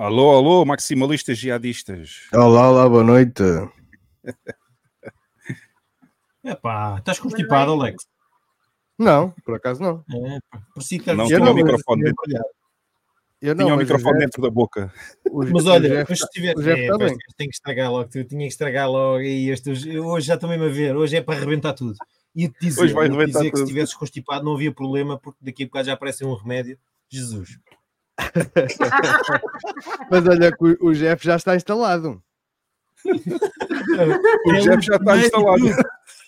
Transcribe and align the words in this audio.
Alô, 0.00 0.34
alô, 0.34 0.64
maximalistas 0.64 1.36
jihadistas. 1.36 2.26
Olá, 2.32 2.70
olá, 2.70 2.88
boa 2.88 3.04
noite. 3.04 3.42
Epá, 6.42 6.96
estás 6.98 7.18
constipado, 7.18 7.72
Alex? 7.72 8.06
Não, 8.98 9.28
por 9.44 9.56
acaso 9.56 9.82
não. 9.82 10.02
É, 10.10 10.38
pá, 10.50 10.62
parecia 10.74 10.98
que 11.00 11.12
Não, 11.12 11.26
tinha 11.26 11.38
não, 11.38 11.52
o 11.52 11.54
microfone, 11.54 12.02
dentro, 12.02 12.22
Eu 13.42 13.54
não, 13.54 13.64
tinha 13.66 13.74
o 13.74 13.76
microfone 13.76 14.12
Jeff- 14.14 14.24
dentro 14.24 14.40
da 14.40 14.48
boca. 14.48 14.90
Mas 15.52 15.66
olha, 15.66 16.06
Jeff 16.06 16.16
se 16.16 16.26
tiver. 16.30 16.54
É, 16.58 16.96
bem. 16.96 17.18
tenho 17.36 17.50
que 17.50 17.56
estragar 17.56 17.92
logo, 17.92 18.08
tu 18.08 18.24
tinha 18.24 18.46
que 18.46 18.52
estragar 18.52 18.90
logo 18.90 19.20
e 19.20 19.50
este, 19.50 19.68
hoje- 19.68 20.24
já 20.26 20.32
estou 20.36 20.48
mesmo 20.48 20.64
a 20.64 20.68
ver, 20.68 20.96
hoje 20.96 21.18
é 21.18 21.20
para 21.20 21.36
arrebentar 21.36 21.74
tudo. 21.74 21.94
Ia-te 22.34 22.58
dizer, 22.58 22.84
Hoje 22.84 22.94
vai 22.94 23.06
dizer 23.06 23.26
que 23.26 23.32
se 23.34 23.50
tudo. 23.50 23.62
estivesses 23.64 23.94
constipado 23.94 24.46
não 24.46 24.54
havia 24.54 24.72
problema, 24.72 25.18
porque 25.18 25.44
daqui 25.44 25.64
a 25.64 25.66
bocado 25.66 25.88
já 25.88 25.92
aparece 25.92 26.24
um 26.24 26.32
remédio. 26.32 26.78
Jesus. 27.06 27.58
Mas 30.10 30.26
olha 30.26 30.50
que 30.56 30.76
o, 30.80 30.92
Jeff 30.92 31.24
já 31.24 31.36
está 31.36 31.56
instalado. 31.56 32.22
O 34.46 34.52
Tem 34.52 34.56
a 34.56 34.60
Jeff 34.60 34.68
luz 34.76 34.84
já 34.84 34.96
está 34.96 35.14
vermelha 35.14 35.26
instalado. 35.26 35.60
tudo. 35.60 35.82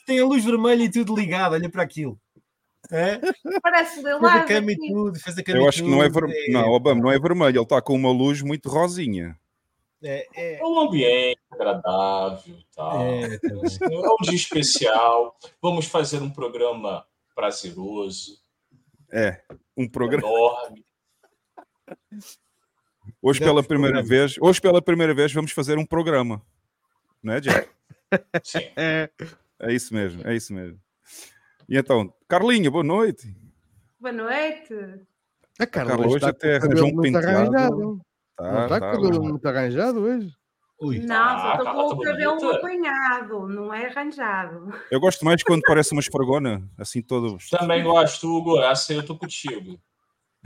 Tem 0.06 0.18
a 0.20 0.24
luz 0.24 0.44
vermelha 0.44 0.82
e 0.84 0.90
tudo 0.90 1.14
ligado, 1.14 1.52
olha 1.52 1.68
para 1.70 1.82
aquilo. 1.82 2.18
É? 2.90 3.18
Parece 3.62 4.02
Fez 4.02 4.06
a 4.06 4.16
lilás 4.16 4.44
cama 4.48 4.70
e 4.70 4.74
aqui. 4.74 4.88
tudo, 4.92 5.18
fez 5.20 5.38
a 5.38 5.42
cama 5.42 5.58
Eu 5.58 5.68
acho 5.68 5.82
que 5.82 5.90
não 5.90 6.02
é 6.02 6.08
vermelho. 6.08 6.52
Não, 6.52 6.68
Obama, 6.70 7.00
não 7.00 7.10
é 7.12 7.18
vermelho. 7.18 7.56
Ele 7.56 7.62
está 7.62 7.80
com 7.80 7.94
uma 7.94 8.10
luz 8.10 8.42
muito 8.42 8.68
rosinha. 8.68 9.38
É, 10.02 10.26
é, 10.34 10.58
É 10.60 10.64
um 10.64 10.80
ambiente 10.80 11.38
agradável 11.50 12.56
tal. 12.74 13.00
é, 13.02 13.38
tá. 13.38 13.48
É 13.48 13.98
um 13.98 14.16
dia 14.22 14.34
especial. 14.34 15.36
Vamos 15.60 15.86
fazer 15.86 16.20
um 16.22 16.30
programa 16.30 17.06
prazeroso, 17.34 18.38
É, 19.12 19.40
um 19.76 19.88
programa. 19.88 20.26
enorme. 20.26 20.84
Hoje 23.20 23.40
pela 23.40 23.62
primeira 23.62 24.02
vez, 24.02 24.36
hoje 24.40 24.60
pela 24.60 24.80
primeira 24.82 25.14
vez 25.14 25.32
vamos 25.32 25.52
fazer 25.52 25.78
um 25.78 25.86
programa. 25.86 26.42
Não 27.22 27.34
é, 27.34 27.40
Jeff? 27.40 27.68
Sim. 28.44 28.58
É, 28.76 29.10
É 29.60 29.72
isso 29.72 29.94
mesmo, 29.94 30.26
é 30.26 30.34
isso 30.36 30.52
mesmo. 30.52 30.78
E 31.68 31.76
então, 31.76 32.12
Carlinha, 32.28 32.70
boa 32.70 32.84
noite. 32.84 33.34
Boa 34.00 34.12
noite. 34.12 34.74
a 35.58 35.66
Carla 35.66 35.90
Carla 35.92 36.06
hoje 36.06 36.16
está 36.16 36.28
até 36.30 36.58
com 36.60 36.66
o 36.66 36.68
arranjou 36.70 36.88
um 36.88 37.00
penteado. 37.00 37.26
arranjado. 37.28 38.00
Tá, 38.36 38.52
não 38.52 38.62
está 38.64 38.80
tá, 38.80 38.90
com 38.90 38.96
o 38.98 39.02
cabelo 39.02 39.22
muito 39.24 39.46
arranjado 39.48 40.00
hoje? 40.00 40.32
Ui, 40.80 40.98
Não, 40.98 41.14
Ah, 41.16 41.38
só 41.38 41.50
estou 41.52 41.64
Carla, 41.64 41.82
com 41.82 41.94
o 41.94 41.98
tá 42.02 42.10
cabelo 42.10 42.36
bonita. 42.36 42.56
apanhado, 42.58 43.48
não 43.48 43.72
é 43.74 43.86
arranjado. 43.86 44.74
Eu 44.90 44.98
gosto 45.00 45.24
mais 45.24 45.42
quando 45.44 45.62
parece 45.62 45.92
uma 45.92 46.00
esfregona, 46.00 46.68
assim 46.76 47.00
todo. 47.00 47.38
Também 47.50 47.82
gosto, 47.84 48.26
Hugo. 48.28 48.58
Essa 48.60 48.92
aí 48.92 48.98
eu 48.98 49.06
tô 49.06 49.16
contigo. 49.16 49.78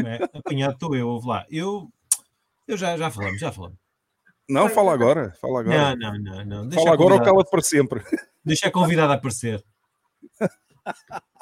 É, 0.04 0.24
apanhado 0.38 0.74
estou 0.74 0.94
eu, 0.96 1.08
ouve 1.08 1.28
lá. 1.28 1.44
Eu, 1.50 1.88
eu 2.66 2.76
já, 2.76 2.96
já 2.96 3.10
falamos, 3.10 3.40
já 3.40 3.50
falamos. 3.52 3.78
Não, 4.48 4.68
fala 4.68 4.92
agora, 4.94 5.34
fala 5.40 5.60
agora. 5.60 5.96
Não, 5.96 6.12
não, 6.12 6.18
não, 6.22 6.44
não. 6.44 6.68
Deixa 6.68 6.84
Fala 6.84 6.94
agora 6.94 7.14
ou 7.14 7.22
cala 7.22 7.44
para 7.44 7.62
sempre. 7.62 8.02
Deixa 8.44 8.68
a 8.68 8.70
convidada 8.70 9.14
aparecer. 9.14 9.64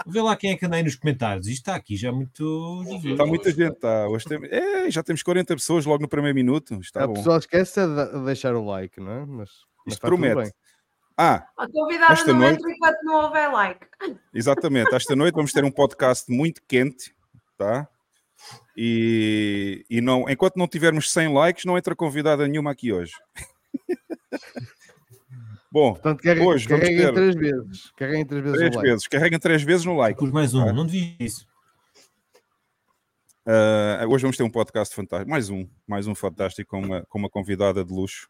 Vê 0.06 0.22
lá 0.22 0.34
quem 0.36 0.52
é 0.52 0.56
que 0.56 0.64
anda 0.64 0.76
aí 0.76 0.82
nos 0.82 0.96
comentários. 0.96 1.46
Isto 1.46 1.58
está 1.60 1.74
aqui 1.74 1.96
já 1.96 2.10
muito. 2.10 2.82
Está 3.04 3.26
muita 3.26 3.50
gente, 3.50 3.74
tá. 3.78 4.08
Hoje 4.08 4.24
tem... 4.24 4.38
é, 4.50 4.90
já 4.90 5.02
temos 5.02 5.22
40 5.22 5.54
pessoas 5.54 5.84
logo 5.84 6.00
no 6.02 6.08
primeiro 6.08 6.34
minuto. 6.34 6.74
Está 6.80 7.04
a 7.04 7.06
bom. 7.06 7.12
pessoa 7.14 7.36
esquece 7.38 7.78
de 7.86 8.12
de 8.18 8.24
deixar 8.24 8.54
o 8.54 8.64
like, 8.64 8.98
não 9.00 9.12
é? 9.12 9.20
Mas, 9.26 9.26
mas 9.36 9.48
Isto 9.48 9.88
está 9.88 10.08
tudo 10.08 10.18
promete. 10.18 10.42
bem. 10.42 10.52
Ah, 11.16 11.46
A 11.58 11.68
convidada 11.70 12.12
Esta 12.14 12.32
não 12.32 12.40
noite- 12.40 12.54
entra 12.56 12.70
enquanto 12.72 13.02
não 13.04 13.14
houver 13.24 13.52
like. 13.52 13.86
exatamente. 14.32 14.94
Esta 14.94 15.14
noite 15.14 15.34
vamos 15.34 15.52
ter 15.52 15.62
um 15.62 15.70
podcast 15.70 16.30
muito 16.32 16.62
quente, 16.66 17.14
tá? 17.58 17.86
E, 18.76 19.84
e 19.88 20.00
não, 20.00 20.28
enquanto 20.28 20.56
não 20.56 20.66
tivermos 20.69 21.10
100 21.10 21.32
likes, 21.32 21.64
não 21.64 21.78
entra 21.78 21.94
convidada 21.96 22.46
nenhuma 22.46 22.70
aqui 22.72 22.92
hoje. 22.92 23.12
Bom, 25.72 25.92
Portanto, 25.94 26.22
carreguem, 26.22 26.46
Hoje 26.46 26.69
vamos 26.69 26.84
carreguem 26.84 27.06
ter- 27.06 27.12
três 27.14 27.34
vezes. 27.34 27.90
Carreguem 27.96 28.25
três 28.26 28.42
vezes 28.44 28.58
três 28.58 28.72
o 28.72 28.76
like. 28.76 28.90
vezes. 28.90 29.08
Carreguem 29.08 29.38
três 29.40 29.62
vezes 29.62 29.84
no 29.84 29.96
like. 29.96 30.25
Mais 30.32 30.54
um, 30.54 30.69
Ah. 30.69 30.72
não 30.72 30.86
devia 30.86 31.16
isso. 31.19 31.46
Uh, 33.46 34.06
hoje 34.08 34.22
vamos 34.22 34.37
ter 34.37 34.42
um 34.42 34.50
podcast 34.50 34.94
fantástico, 34.94 35.30
mais 35.30 35.50
um, 35.50 35.69
mais 35.87 36.06
um 36.06 36.14
fantástico 36.14 36.70
com 36.70 36.80
uma, 36.80 37.02
com 37.06 37.19
uma 37.19 37.28
convidada 37.28 37.84
de 37.84 37.92
luxo 37.92 38.26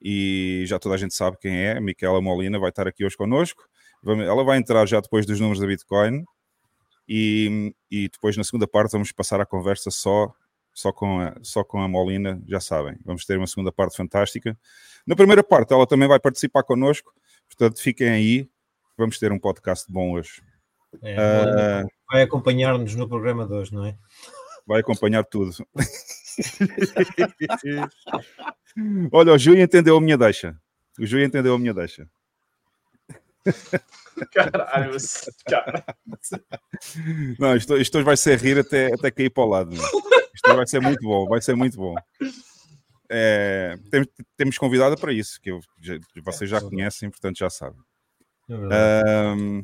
e 0.00 0.62
já 0.66 0.78
toda 0.78 0.94
a 0.94 0.98
gente 0.98 1.14
sabe 1.14 1.36
quem 1.38 1.54
é, 1.54 1.76
a 1.76 1.80
Micaela 1.82 2.22
Molina 2.22 2.58
vai 2.58 2.70
estar 2.70 2.88
aqui 2.88 3.04
hoje 3.04 3.14
connosco. 3.16 3.62
Ela 4.06 4.42
vai 4.44 4.56
entrar 4.56 4.86
já 4.86 5.00
depois 5.00 5.26
dos 5.26 5.38
números 5.40 5.60
da 5.60 5.66
Bitcoin 5.66 6.24
e, 7.08 7.74
e 7.90 8.08
depois 8.08 8.36
na 8.36 8.44
segunda 8.44 8.66
parte 8.66 8.92
vamos 8.92 9.12
passar 9.12 9.40
a 9.40 9.46
conversa 9.46 9.90
só, 9.90 10.32
só, 10.74 10.92
com 10.92 11.20
a, 11.20 11.34
só 11.42 11.64
com 11.64 11.80
a 11.80 11.88
Molina, 11.88 12.42
já 12.46 12.60
sabem. 12.60 12.96
Vamos 13.04 13.24
ter 13.24 13.38
uma 13.38 13.46
segunda 13.46 13.72
parte 13.72 13.96
fantástica. 13.96 14.58
Na 15.06 15.16
primeira 15.16 15.42
parte 15.42 15.72
ela 15.72 15.86
também 15.86 16.08
vai 16.08 16.20
participar 16.20 16.62
connosco, 16.62 17.12
portanto 17.48 17.80
fiquem 17.80 18.08
aí, 18.08 18.50
vamos 18.96 19.18
ter 19.18 19.32
um 19.32 19.38
podcast 19.38 19.90
bom 19.90 20.12
hoje. 20.12 20.42
É, 21.02 21.82
Uh, 21.84 21.88
vai 22.10 22.22
acompanhar-nos 22.22 22.94
no 22.94 23.08
programa 23.08 23.46
de 23.46 23.52
hoje, 23.52 23.74
não 23.74 23.84
é? 23.84 23.96
vai 24.68 24.80
acompanhar 24.80 25.24
tudo. 25.24 25.52
Olha, 29.10 29.32
o 29.32 29.38
Júlio 29.38 29.62
entendeu 29.62 29.96
a 29.96 30.00
minha 30.00 30.18
deixa. 30.18 30.54
O 31.00 31.06
Júlio 31.06 31.24
entendeu 31.24 31.54
a 31.54 31.58
minha 31.58 31.72
deixa. 31.72 32.06
Caralho, 34.32 34.96
cara. 35.48 35.84
Não, 37.38 37.54
isto, 37.56 37.76
isto 37.76 37.96
hoje 37.98 38.04
vai 38.04 38.16
ser 38.16 38.38
rir 38.40 38.58
até, 38.58 38.92
até 38.92 39.10
cair 39.10 39.30
para 39.30 39.44
o 39.44 39.48
lado. 39.48 39.70
meu. 39.70 39.82
Isto 40.34 40.54
vai 40.56 40.66
ser 40.66 40.80
muito 40.80 41.00
bom, 41.02 41.26
vai 41.28 41.40
ser 41.40 41.54
muito 41.54 41.76
bom. 41.76 41.94
É, 43.10 43.78
temos, 43.90 44.08
temos 44.36 44.58
convidada 44.58 44.96
para 44.96 45.12
isso, 45.12 45.40
que 45.40 45.50
eu, 45.50 45.60
já- 45.80 45.98
vocês 46.22 46.50
já 46.50 46.60
conhecem, 46.60 47.10
portanto 47.10 47.38
já 47.38 47.48
sabem. 47.48 47.80
É. 48.50 49.02
Ahm, 49.32 49.62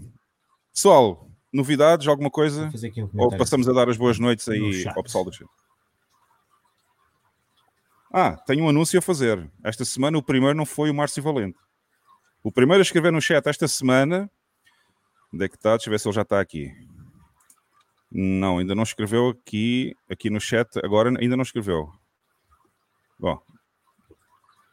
pessoal, 0.72 1.28
novidades, 1.52 2.06
alguma 2.06 2.30
coisa? 2.30 2.70
Um 3.14 3.22
Ou 3.22 3.30
passamos 3.38 3.68
a 3.68 3.72
dar 3.72 3.88
as 3.88 3.96
boas 3.96 4.18
noites 4.18 4.46
No 4.46 4.52
aí 4.54 4.86
ao 4.96 5.02
pessoal 5.02 5.24
do 5.24 5.32
chat? 5.32 5.48
Ah, 8.12 8.36
tenho 8.46 8.64
um 8.64 8.68
anúncio 8.68 8.98
a 8.98 9.02
fazer. 9.02 9.50
Esta 9.64 9.84
semana 9.84 10.16
o 10.16 10.22
primeiro 10.22 10.56
não 10.56 10.64
foi 10.64 10.88
o 10.90 10.94
Márcio 10.94 11.22
Valente. 11.22 11.58
O 12.44 12.52
primeiro 12.52 12.82
a 12.82 12.82
escrever 12.82 13.10
no 13.10 13.22
chat 13.22 13.46
esta 13.48 13.66
semana. 13.66 14.30
Onde 15.32 15.46
é 15.46 15.48
que 15.48 15.56
está? 15.56 15.70
Deixa 15.70 15.88
eu 15.88 15.90
ver 15.90 15.98
se 15.98 16.06
ele 16.06 16.14
já 16.14 16.20
está 16.20 16.38
aqui. 16.38 16.70
Não, 18.12 18.58
ainda 18.58 18.74
não 18.74 18.82
escreveu 18.82 19.30
aqui, 19.30 19.96
aqui 20.10 20.28
no 20.28 20.38
chat. 20.38 20.68
Agora 20.84 21.08
ainda 21.18 21.36
não 21.36 21.42
escreveu. 21.42 21.90
Bom. 23.18 23.40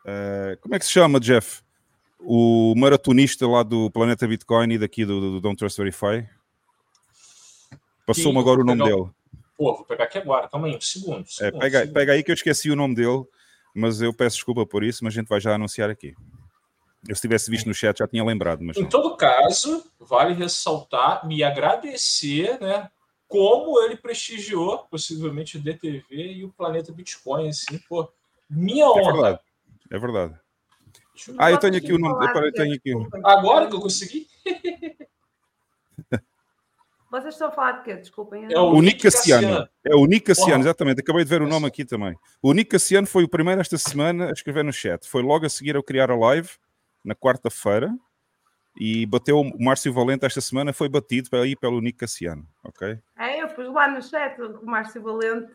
Eh, 0.05 0.57
como 0.59 0.75
é 0.75 0.79
que 0.79 0.85
se 0.85 0.91
chama, 0.91 1.17
Jeff? 1.17 1.63
O 2.19 2.75
maratonista 2.75 3.47
lá 3.47 3.63
do 3.63 3.89
Planeta 3.89 4.27
Bitcoin 4.27 4.73
e 4.73 4.77
daqui 4.77 5.05
do, 5.05 5.21
do, 5.21 5.31
do 5.31 5.41
Don't 5.41 5.57
Trust 5.57 5.77
Verify? 5.77 6.27
Passou-me 8.05 8.37
agora 8.37 8.59
o 8.59 8.65
nome 8.65 8.83
dele. 8.83 9.09
Pô, 9.57 9.75
vou 9.75 9.85
pegar 9.85 10.03
aqui 10.03 10.17
agora. 10.17 10.49
Calma 10.49 10.67
aí, 10.67 10.75
um 10.75 10.81
segundo. 10.81 11.21
É, 11.21 11.31
segundo, 11.31 11.59
pega, 11.61 11.79
segundo. 11.79 11.93
pega 11.93 12.11
aí 12.11 12.21
que 12.21 12.31
eu 12.31 12.35
esqueci 12.35 12.69
o 12.69 12.75
nome 12.75 12.95
dele, 12.95 13.23
mas 13.73 14.01
eu 14.01 14.13
peço 14.13 14.35
desculpa 14.35 14.65
por 14.65 14.83
isso, 14.83 15.05
mas 15.05 15.13
a 15.13 15.15
gente 15.21 15.29
vai 15.29 15.39
já 15.39 15.55
anunciar 15.55 15.89
aqui. 15.89 16.13
Eu 17.07 17.15
se 17.15 17.21
tivesse 17.21 17.49
visto 17.49 17.65
no 17.67 17.73
chat 17.73 17.97
já 17.99 18.07
tinha 18.07 18.23
lembrado, 18.23 18.61
mas 18.63 18.77
Em 18.77 18.83
não. 18.83 18.89
todo 18.89 19.15
caso, 19.17 19.83
vale 19.99 20.33
ressaltar, 20.33 21.25
me 21.27 21.43
agradecer, 21.43 22.59
né? 22.61 22.89
Como 23.27 23.81
ele 23.83 23.95
prestigiou, 23.95 24.79
possivelmente, 24.89 25.57
o 25.57 25.61
DTV 25.61 26.03
e 26.09 26.43
o 26.45 26.49
Planeta 26.51 26.91
Bitcoin, 26.91 27.49
assim, 27.49 27.79
pô. 27.89 28.07
Minha 28.49 28.85
É 28.85 28.87
honra. 28.89 29.13
verdade. 29.13 29.39
É 29.89 29.97
verdade. 29.99 30.33
Eu 31.27 31.35
Ah, 31.37 31.51
eu 31.51 31.57
tenho 31.57 31.75
aqui 31.77 31.93
o 31.93 31.97
nome. 31.97 32.25
eu 32.25 32.51
tenho 32.53 32.75
aqui. 32.75 32.93
Agora 33.23 33.67
que 33.67 33.75
eu 33.75 33.79
consegui? 33.79 34.27
Vocês 37.09 37.33
estão 37.33 37.49
a 37.49 37.51
falar 37.51 37.71
de 37.73 37.83
quê? 37.83 37.95
Desculpem. 37.97 38.47
É 38.49 38.57
o 38.57 38.71
O 38.73 38.81
Nick 38.81 39.01
Cassiano. 39.03 39.41
Cassiano. 39.47 39.69
É 39.85 39.95
o 39.95 40.05
Nick 40.05 40.25
Cassiano, 40.27 40.51
Porra. 40.51 40.61
exatamente. 40.63 41.01
Acabei 41.01 41.23
de 41.25 41.29
ver 41.29 41.41
o 41.41 41.47
nome 41.47 41.67
aqui 41.67 41.83
também. 41.83 42.15
O 42.41 42.53
Nick 42.53 42.69
Cassiano 42.69 43.05
foi 43.05 43.23
o 43.25 43.27
primeiro 43.27 43.59
esta 43.59 43.77
semana 43.77 44.29
a 44.29 44.31
escrever 44.31 44.63
no 44.63 44.71
chat. 44.71 45.05
Foi 45.07 45.21
logo 45.21 45.45
a 45.45 45.49
seguir 45.49 45.75
a 45.75 45.83
criar 45.83 46.09
a 46.09 46.15
live, 46.15 46.49
na 47.03 47.15
quarta-feira, 47.15 47.93
e 48.79 49.05
bateu 49.05 49.39
o 49.39 49.63
Márcio 49.63 49.91
Valente 49.91 50.25
esta 50.25 50.39
semana, 50.39 50.71
foi 50.71 50.87
batido 50.87 51.29
aí 51.37 51.55
pelo 51.55 51.81
Nick 51.81 51.97
Cassiano, 51.97 52.47
ok? 52.63 52.99
É, 53.17 53.41
eu 53.41 53.49
pus 53.49 53.67
lá 53.73 53.87
no 53.87 54.01
chat 54.01 54.39
o 54.41 54.65
Márcio 54.65 55.01
Valente. 55.01 55.53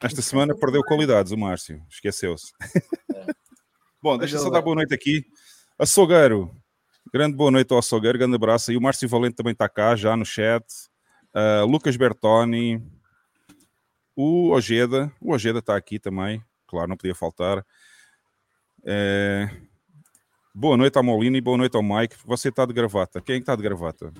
Esta 0.00 0.22
semana 0.22 0.56
perdeu 0.56 0.82
qualidades, 0.84 1.32
o 1.32 1.36
Márcio. 1.36 1.82
Esqueceu-se. 1.90 2.52
Bom, 4.00 4.16
deixa 4.16 4.38
só 4.38 4.48
dar 4.48 4.62
boa 4.62 4.76
noite 4.76 4.94
aqui. 4.94 5.24
Açougueiro. 5.76 6.54
Grande 7.12 7.36
boa 7.36 7.50
noite 7.50 7.72
ao 7.72 7.78
Açougueiro, 7.78 8.16
grande 8.18 8.36
abraço. 8.36 8.70
E 8.70 8.76
o 8.76 8.80
Márcio 8.80 9.08
Valente 9.08 9.34
também 9.34 9.52
está 9.52 9.68
cá, 9.68 9.96
já 9.96 10.16
no 10.16 10.24
chat. 10.24 10.64
uh, 11.34 11.66
Lucas 11.66 11.96
Bertoni, 11.96 12.82
o 14.14 14.50
Ojeda, 14.50 15.12
o 15.20 15.32
Ojeda 15.32 15.60
está 15.60 15.76
aqui 15.76 15.98
também, 15.98 16.42
claro, 16.66 16.88
não 16.88 16.96
podia 16.96 17.14
faltar. 17.14 17.64
É, 18.84 19.48
Boa 20.60 20.76
noite 20.76 20.96
ao 20.98 21.04
Molina 21.04 21.36
e 21.36 21.40
boa 21.40 21.56
noite 21.56 21.76
ao 21.76 21.82
Mike. 21.84 22.16
Você 22.24 22.48
está 22.48 22.66
de 22.66 22.72
gravata. 22.72 23.20
Quem 23.20 23.38
está 23.38 23.54
de 23.54 23.62
gravata? 23.62 24.12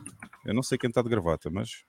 Eu 0.44 0.54
não 0.54 0.62
sei 0.62 0.78
quem 0.78 0.86
está 0.88 1.02
de 1.02 1.08
gravata, 1.08 1.50
mas. 1.50 1.82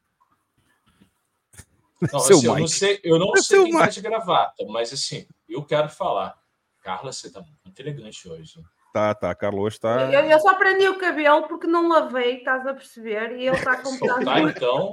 Não, 2.12 2.20
Seu 2.20 2.38
assim, 2.38 2.46
eu 2.48 2.53
não 2.53 2.60
Mike. 2.62 2.72
sei, 2.72 3.00
eu 3.03 3.20
não 3.20 3.32
É 3.36 3.41
sei 3.41 3.63
quem 3.63 3.72
tá 3.74 3.79
Mike. 3.82 3.94
de 3.94 4.01
gravata, 4.01 4.65
mas 4.68 4.91
assim, 4.91 5.27
eu 5.48 5.63
quero 5.63 5.88
falar. 5.89 6.36
Carla, 6.82 7.12
você 7.13 7.32
tá 7.32 7.44
muito 7.63 7.79
elegante 7.79 8.27
hoje. 8.27 8.60
Tá, 8.91 9.13
tá. 9.13 9.36
Carlos 9.36 9.75
está. 9.75 10.12
Eu, 10.12 10.22
eu 10.22 10.39
só 10.39 10.56
prendi 10.56 10.88
o 10.88 10.98
cabelo 10.98 11.48
porque 11.48 11.68
não 11.68 11.88
lavei, 11.88 12.38
estás 12.38 12.65
a 12.65 12.74
perceber? 12.74 13.34
E 13.38 13.48
ele 13.48 13.56
está 13.56 13.77
com 13.77 13.89
Soltar 14.00 14.39
então. 14.39 14.89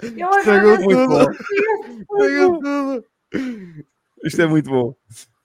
Eu 0.00 0.30
tudo. 0.30 0.38
Estragou 0.38 0.78
tudo. 2.60 3.04
Isto 4.24 4.40
é 4.40 4.46
muito 4.46 4.70
bom. 4.70 4.94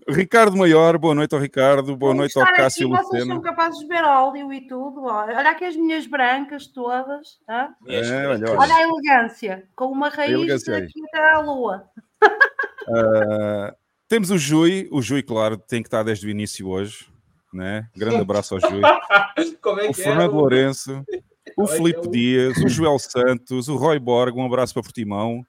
Ricardo 0.08 0.56
Maior, 0.58 0.98
boa 0.98 1.14
noite 1.14 1.36
ao 1.36 1.42
Ricardo, 1.42 1.96
boa 1.96 2.14
noite 2.16 2.38
ao 2.40 2.46
Cássio 2.54 2.94
aqui, 2.94 3.04
vocês 3.04 3.26
são 3.26 3.36
Lucena. 3.38 3.42
capazes 3.42 3.80
de 3.80 3.88
ver 3.88 4.04
óleo 4.04 4.52
e 4.54 4.62
tudo. 4.68 5.04
Olha 5.04 5.50
aqui 5.50 5.66
as 5.66 5.76
minhas 5.76 6.08
brancas 6.08 6.68
todas. 6.68 7.38
hã? 7.48 7.70
É, 7.86 8.28
olha, 8.28 8.52
Olha 8.58 8.76
a 8.76 8.82
elegância, 8.82 9.66
com 9.76 9.86
uma 9.88 10.10
raiz 10.10 10.64
daqui 10.64 11.02
até 11.14 11.32
à 11.32 11.40
lua. 11.40 11.86
Ah, 12.92 13.76
temos 14.08 14.32
o 14.32 14.38
Jui, 14.38 14.90
o 14.92 15.00
Jui, 15.00 15.22
claro, 15.22 15.58
tem 15.60 15.84
que 15.84 15.88
estar 15.88 16.02
desde 16.02 16.26
o 16.26 16.30
início 16.32 16.68
hoje. 16.68 17.08
Né? 17.54 17.88
Grande 17.96 18.16
abraço 18.18 18.56
ao 18.56 18.62
Jui. 18.62 18.82
Como 19.62 19.80
é 19.80 19.84
O 19.90 19.94
que 19.94 20.02
Fernando 20.02 20.32
é? 20.32 20.36
Lourenço, 20.36 21.04
o 21.56 21.66
Olha, 21.66 21.68
Filipe 21.76 22.08
o- 22.08 22.10
Dias, 22.10 22.58
o 22.58 22.68
Joel 22.68 22.98
Santos, 22.98 23.68
o 23.68 23.76
Roy 23.76 24.00
Borg, 24.00 24.36
um 24.36 24.44
abraço 24.46 24.74
para 24.74 24.82
Portimão, 24.82 25.46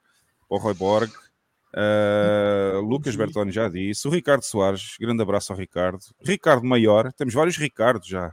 o 0.50 0.58
Roy 0.58 0.74
Borg, 0.74 1.10
uh, 1.74 2.80
Lucas 2.80 3.14
Bertoni 3.16 3.50
já 3.52 3.68
disse, 3.68 4.06
o 4.06 4.10
Ricardo 4.10 4.42
Soares, 4.42 4.96
grande 5.00 5.22
abraço 5.22 5.52
ao 5.52 5.58
Ricardo, 5.58 6.00
Ricardo 6.22 6.66
Maior, 6.66 7.12
temos 7.12 7.34
vários 7.34 7.56
Ricardos 7.56 8.08
já. 8.08 8.32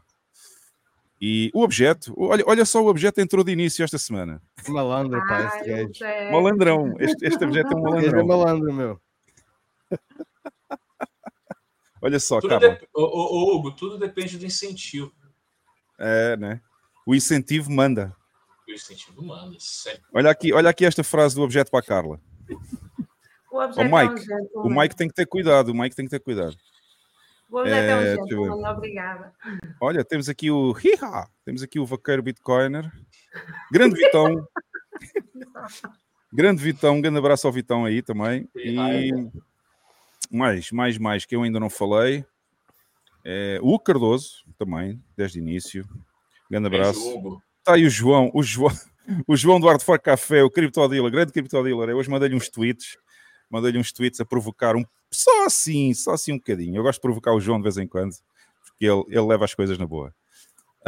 E 1.19 1.49
o 1.53 1.63
objeto, 1.63 2.13
olha, 2.15 2.43
olha 2.45 2.63
só, 2.63 2.79
o 2.83 2.87
objeto 2.87 3.19
entrou 3.19 3.43
de 3.43 3.51
início 3.51 3.83
esta 3.83 3.97
semana. 3.97 4.39
Malandro, 4.67 5.19
pá, 5.27 5.57
este 5.57 5.71
o 5.71 5.87
gajo. 5.87 6.31
Malandrão, 6.31 6.93
este, 6.99 7.25
este 7.25 7.43
objeto 7.43 7.73
é 7.73 7.75
um 7.75 7.79
é 7.79 7.81
malandrão. 7.91 8.25
malandro, 8.27 8.73
meu. 8.73 9.01
Olha 11.99 12.19
só, 12.19 12.39
Tudo 12.39 12.59
dep- 12.59 12.87
ô, 12.93 13.01
ô, 13.01 13.53
ô, 13.53 13.55
Hugo, 13.55 13.71
tudo 13.71 13.97
depende 13.97 14.37
do 14.37 14.45
incentivo. 14.45 15.11
é, 15.99 16.37
né? 16.37 16.61
O 17.07 17.15
incentivo 17.15 17.71
manda. 17.71 18.15
O 18.67 18.71
incentivo 18.71 19.23
manda. 19.23 19.57
Olha 20.13 20.29
aqui, 20.29 20.53
olha 20.53 20.69
aqui 20.69 20.85
esta 20.85 21.03
frase 21.03 21.33
do 21.35 21.41
objeto 21.41 21.71
para 21.71 21.79
a 21.79 21.83
Carla. 21.83 22.21
O 23.57 23.63
objeto 23.63 23.79
Ô, 23.79 23.81
é 23.81 24.03
um 24.05 24.09
Mike, 24.09 24.21
gentleman. 24.23 24.49
O 24.53 24.81
Mike 24.81 24.95
tem 24.95 25.07
que 25.07 25.13
ter 25.15 25.25
cuidado, 25.25 25.69
o 25.69 25.73
Mike 25.73 25.95
tem 25.95 26.05
que 26.05 26.11
ter 26.11 26.19
cuidado. 26.19 26.55
O 27.49 27.59
objeto 27.59 27.79
é, 27.79 28.13
É, 28.13 28.21
um 28.21 28.27
gentleman, 28.27 28.71
obrigada. 28.71 29.33
Olha, 29.81 30.05
temos 30.05 30.29
aqui 30.29 30.51
o 30.51 30.75
Hiha, 30.77 31.27
temos 31.43 31.63
aqui 31.63 31.79
o 31.79 31.85
vaqueiro 31.85 32.21
Bitcoiner. 32.21 32.91
Grande 33.71 33.95
Vitão. 33.95 34.47
grande 36.31 36.61
Vitão, 36.61 36.97
um 36.97 37.01
grande 37.01 37.17
abraço 37.17 37.47
ao 37.47 37.53
Vitão 37.53 37.83
aí 37.83 38.03
também. 38.03 38.47
E 38.55 38.71
mais, 40.31 40.71
mais, 40.71 40.97
mais, 40.99 41.25
que 41.25 41.35
eu 41.35 41.41
ainda 41.41 41.59
não 41.59 41.69
falei. 41.69 42.23
É, 43.25 43.57
o 43.63 43.79
Cardoso 43.79 44.45
também, 44.57 45.03
desde 45.17 45.39
o 45.39 45.41
início. 45.41 45.83
Grande 46.49 46.67
abraço. 46.67 47.41
Está 47.57 47.73
aí 47.73 47.85
o 47.85 47.89
João, 47.89 48.29
o 48.35 48.43
João, 48.43 48.71
o 49.27 49.35
João 49.35 49.59
Duarte 49.59 49.83
For 49.83 49.99
Café, 49.99 50.43
o 50.43 50.49
Criptodealer, 50.51 51.11
grande 51.11 51.31
Criptodealer. 51.31 51.89
Eu 51.89 51.97
hoje 51.97 52.09
mandei-lhe 52.09 52.35
uns 52.35 52.49
tweets, 52.49 52.97
mandei-lhe 53.49 53.79
uns 53.79 53.91
tweets 53.91 54.19
a 54.19 54.25
provocar 54.25 54.75
um, 54.75 54.83
só 55.11 55.45
assim, 55.45 55.93
só 55.93 56.13
assim 56.13 56.33
um 56.33 56.37
bocadinho. 56.37 56.75
Eu 56.75 56.83
gosto 56.83 56.99
de 56.99 57.01
provocar 57.01 57.33
o 57.33 57.39
João 57.39 57.57
de 57.57 57.63
vez 57.63 57.77
em 57.77 57.87
quando, 57.87 58.13
porque 58.65 58.85
ele, 58.85 59.03
ele 59.07 59.25
leva 59.25 59.45
as 59.45 59.53
coisas 59.53 59.77
na 59.77 59.85
boa. 59.85 60.13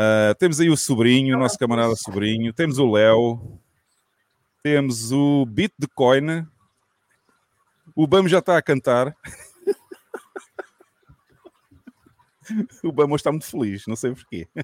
Ah, 0.02 0.34
temos 0.40 0.62
aí 0.62 0.70
o 0.70 0.78
sobrinho, 0.78 1.36
o 1.36 1.40
nosso 1.40 1.60
camarada 1.60 1.94
sobrinho, 1.94 2.54
temos 2.54 2.80
o 2.80 2.90
Léo, 2.90 3.60
temos 4.64 5.12
o 5.12 5.46
Bitcoin, 5.46 6.48
o 7.94 8.08
Bamo 8.08 8.30
já 8.30 8.40
está 8.40 8.58
a 8.58 8.62
cantar. 8.62 9.14
o 12.82 12.94
Bamo 12.94 13.18
está 13.18 13.30
muito 13.30 13.46
feliz, 13.46 13.86
não 13.88 13.98
sei 13.98 14.16
porquê. 14.16 14.48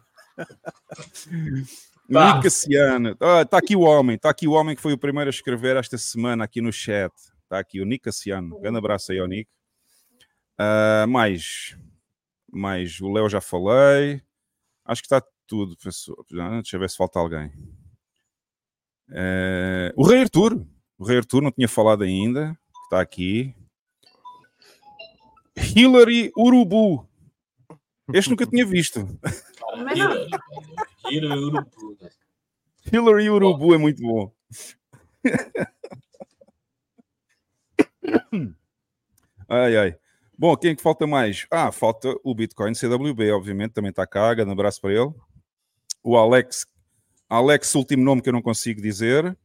Tá. 2.12 2.40
Cassiano. 2.40 3.18
Ah, 3.20 3.42
Está 3.42 3.58
aqui 3.58 3.75
o 3.75 3.80
homem, 3.80 4.16
está 4.16 4.30
aqui 4.30 4.48
o 4.48 4.52
homem 4.52 4.75
que 4.75 4.82
foi 4.82 4.94
o 4.94 4.98
primeiro 4.98 5.28
a 5.28 5.32
escrever 5.32 5.75
esta 5.75 5.98
semana 5.98 6.44
aqui 6.44 6.62
no 6.62 6.72
chat. 6.72 7.12
Está 7.46 7.60
aqui 7.60 7.80
o 7.80 7.86
Nick 7.86 8.04
Cassiano. 8.04 8.60
Grande 8.60 8.80
abraço 8.80 9.12
aí 9.12 9.20
ao 9.20 9.28
Nick. 9.28 9.50
Ah, 10.58 11.06
mais, 11.08 11.78
mais, 12.52 13.00
o 13.00 13.12
Léo 13.12 13.30
já 13.30 13.40
falei. 13.40 14.22
Acho 14.84 15.02
que 15.02 15.06
está 15.06 15.22
tudo, 15.46 15.75
professor. 15.75 16.25
Ah, 16.40 16.62
Deixa 16.62 16.75
eu 16.75 16.80
ver 16.80 16.90
se 16.90 16.98
falta 16.98 17.20
alguém. 17.20 17.52
Eh, 19.12 19.94
o 19.96 20.04
Rei 20.04 20.22
Arthur. 20.22 20.66
O 20.98 21.06
Rei 21.06 21.18
Arthur 21.18 21.42
não 21.42 21.52
tinha 21.52 21.68
falado 21.68 22.04
ainda. 22.04 22.58
Está 22.86 23.00
aqui. 23.00 23.56
Hillary 25.56 26.32
Urubu. 26.36 27.08
Este 28.14 28.30
nunca 28.32 28.48
tinha 28.48 28.66
visto. 28.66 29.08
E 31.12 31.20
Urubu. 31.20 31.70
Hillary 32.92 33.30
Urubu 33.30 33.74
é 33.74 33.78
muito 33.78 34.02
bom. 34.02 34.34
Ai, 39.50 39.77
ai. 39.77 39.98
Bom, 40.38 40.56
quem 40.58 40.72
é 40.72 40.75
que 40.75 40.82
falta 40.82 41.08
mais? 41.08 41.48
Ah, 41.50 41.72
falta 41.72 42.13
o 42.24 42.36
Bitcoin 42.36 42.74
CWB, 42.74 43.32
obviamente, 43.32 43.74
também 43.74 43.89
está 43.89 44.06
cá. 44.06 44.34
Grande 44.34 44.51
abraço 44.51 44.82
para 44.82 44.94
ele. 44.94 45.13
O 46.04 46.18
Alex, 46.18 46.65
Alex, 47.30 47.74
último 47.74 48.04
nome 48.04 48.22
que 48.22 48.30
eu 48.30 48.34
não 48.34 48.42
consigo 48.42 48.82
dizer. 48.82 49.38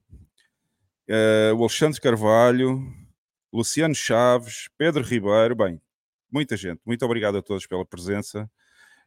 Eh, 1.09 1.52
o 1.56 1.61
Alexandre 1.61 2.00
Carvalho, 2.00 2.80
Luciano 3.52 3.94
Chaves, 3.94 4.68
Pedro 4.76 5.02
Ribeiro. 5.02 5.56
Bem, 5.56 5.80
muita 6.30 6.56
gente. 6.56 6.80
Muito 6.85 7.04
obrigado 7.04 7.38
a 7.38 7.42
todos 7.42 7.66
pela 7.66 7.85
presença. 7.87 8.50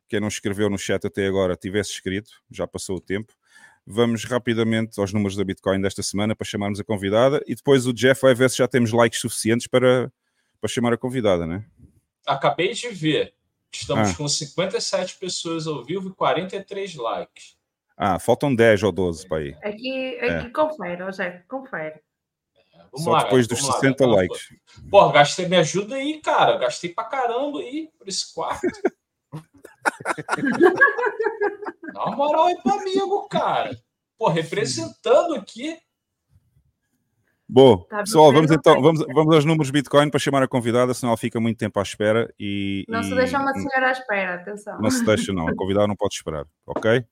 Quem 0.07 0.19
não 0.19 0.27
escreveu 0.27 0.69
no 0.69 0.77
chat 0.77 1.05
até 1.05 1.27
agora, 1.27 1.55
tivesse 1.55 1.91
escrito, 1.91 2.31
já 2.49 2.67
passou 2.67 2.97
o 2.97 3.01
tempo. 3.01 3.33
Vamos 3.85 4.23
rapidamente 4.23 4.97
aos 4.99 5.11
números 5.11 5.35
da 5.35 5.43
Bitcoin 5.43 5.81
desta 5.81 6.01
semana 6.01 6.33
para 6.35 6.45
chamarmos 6.45 6.79
a 6.79 6.83
convidada 6.85 7.43
e 7.45 7.53
depois 7.53 7.85
o 7.85 7.93
Jeff 7.93 8.21
vai 8.21 8.33
ver 8.33 8.49
se 8.49 8.57
já 8.57 8.67
temos 8.67 8.91
likes 8.93 9.19
suficientes 9.19 9.67
para, 9.67 10.11
para 10.61 10.69
chamar 10.69 10.93
a 10.93 10.97
convidada, 10.97 11.45
né? 11.45 11.65
Acabei 12.25 12.73
de 12.73 12.87
ver. 12.89 13.33
Estamos 13.71 14.11
Ah. 14.11 14.15
com 14.15 14.27
57 14.27 15.17
pessoas 15.17 15.67
ao 15.67 15.83
vivo 15.83 16.09
e 16.09 16.13
43 16.13 16.95
likes. 16.95 17.57
Ah, 17.97 18.17
faltam 18.19 18.55
10 18.55 18.83
ou 18.83 18.91
12 18.91 19.27
para 19.27 19.37
aí. 19.39 19.55
Aqui, 19.63 20.17
aqui 20.19 20.49
confere, 20.51 21.03
ó 21.03 21.11
Zé, 21.11 21.43
confere. 21.47 21.99
Vamos 22.91 23.03
Só 23.03 23.11
lá, 23.11 23.23
depois 23.23 23.47
dos 23.47 23.59
vamos 23.59 23.75
lá, 23.75 23.81
60 23.81 24.05
galera. 24.05 24.21
likes. 24.21 24.47
Pô, 24.89 25.09
gastei, 25.11 25.47
me 25.47 25.57
ajuda 25.57 25.95
aí, 25.95 26.21
cara. 26.21 26.57
Gastei 26.57 26.91
pra 26.93 27.03
caramba 27.03 27.59
aí 27.59 27.89
por 27.97 28.07
esse 28.07 28.33
quarto. 28.33 28.67
Dá 31.93 32.05
uma 32.05 32.15
moral 32.15 32.45
aí 32.47 32.55
pro 32.61 32.73
amigo, 32.73 33.27
cara. 33.29 33.77
Pô, 34.17 34.29
representando 34.29 35.35
aqui. 35.35 35.77
Bom, 37.47 37.77
Tá 37.83 37.99
pessoal, 37.99 38.31
vamos 38.33 38.49
não 38.49 38.57
então 38.57 38.81
vamos, 38.81 39.05
vamos 39.13 39.35
aos 39.35 39.45
números 39.45 39.69
Bitcoin 39.69 40.09
para 40.09 40.19
chamar 40.19 40.41
a 40.41 40.47
convidada, 40.47 40.93
senão 40.93 41.11
ela 41.11 41.17
fica 41.17 41.39
muito 41.39 41.57
tempo 41.57 41.79
à 41.79 41.83
espera 41.83 42.33
e. 42.39 42.83
Não 42.87 43.03
se 43.03 43.11
e- 43.11 43.15
deixa 43.15 43.37
uma 43.37 43.53
senhora 43.53 43.89
à 43.89 43.91
espera, 43.91 44.35
atenção. 44.35 44.81
Não 44.81 44.89
se 44.89 45.05
deixa, 45.05 45.31
não. 45.33 45.47
A 45.47 45.53
convidada 45.55 45.87
não 45.87 45.95
pode 45.95 46.15
esperar, 46.15 46.45
ok? 46.65 47.05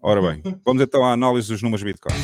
Ora 0.00 0.22
bem, 0.22 0.42
vamos 0.64 0.82
então 0.82 1.04
à 1.04 1.12
análise 1.12 1.48
dos 1.48 1.60
números 1.62 1.82
Bitcoin. 1.82 2.14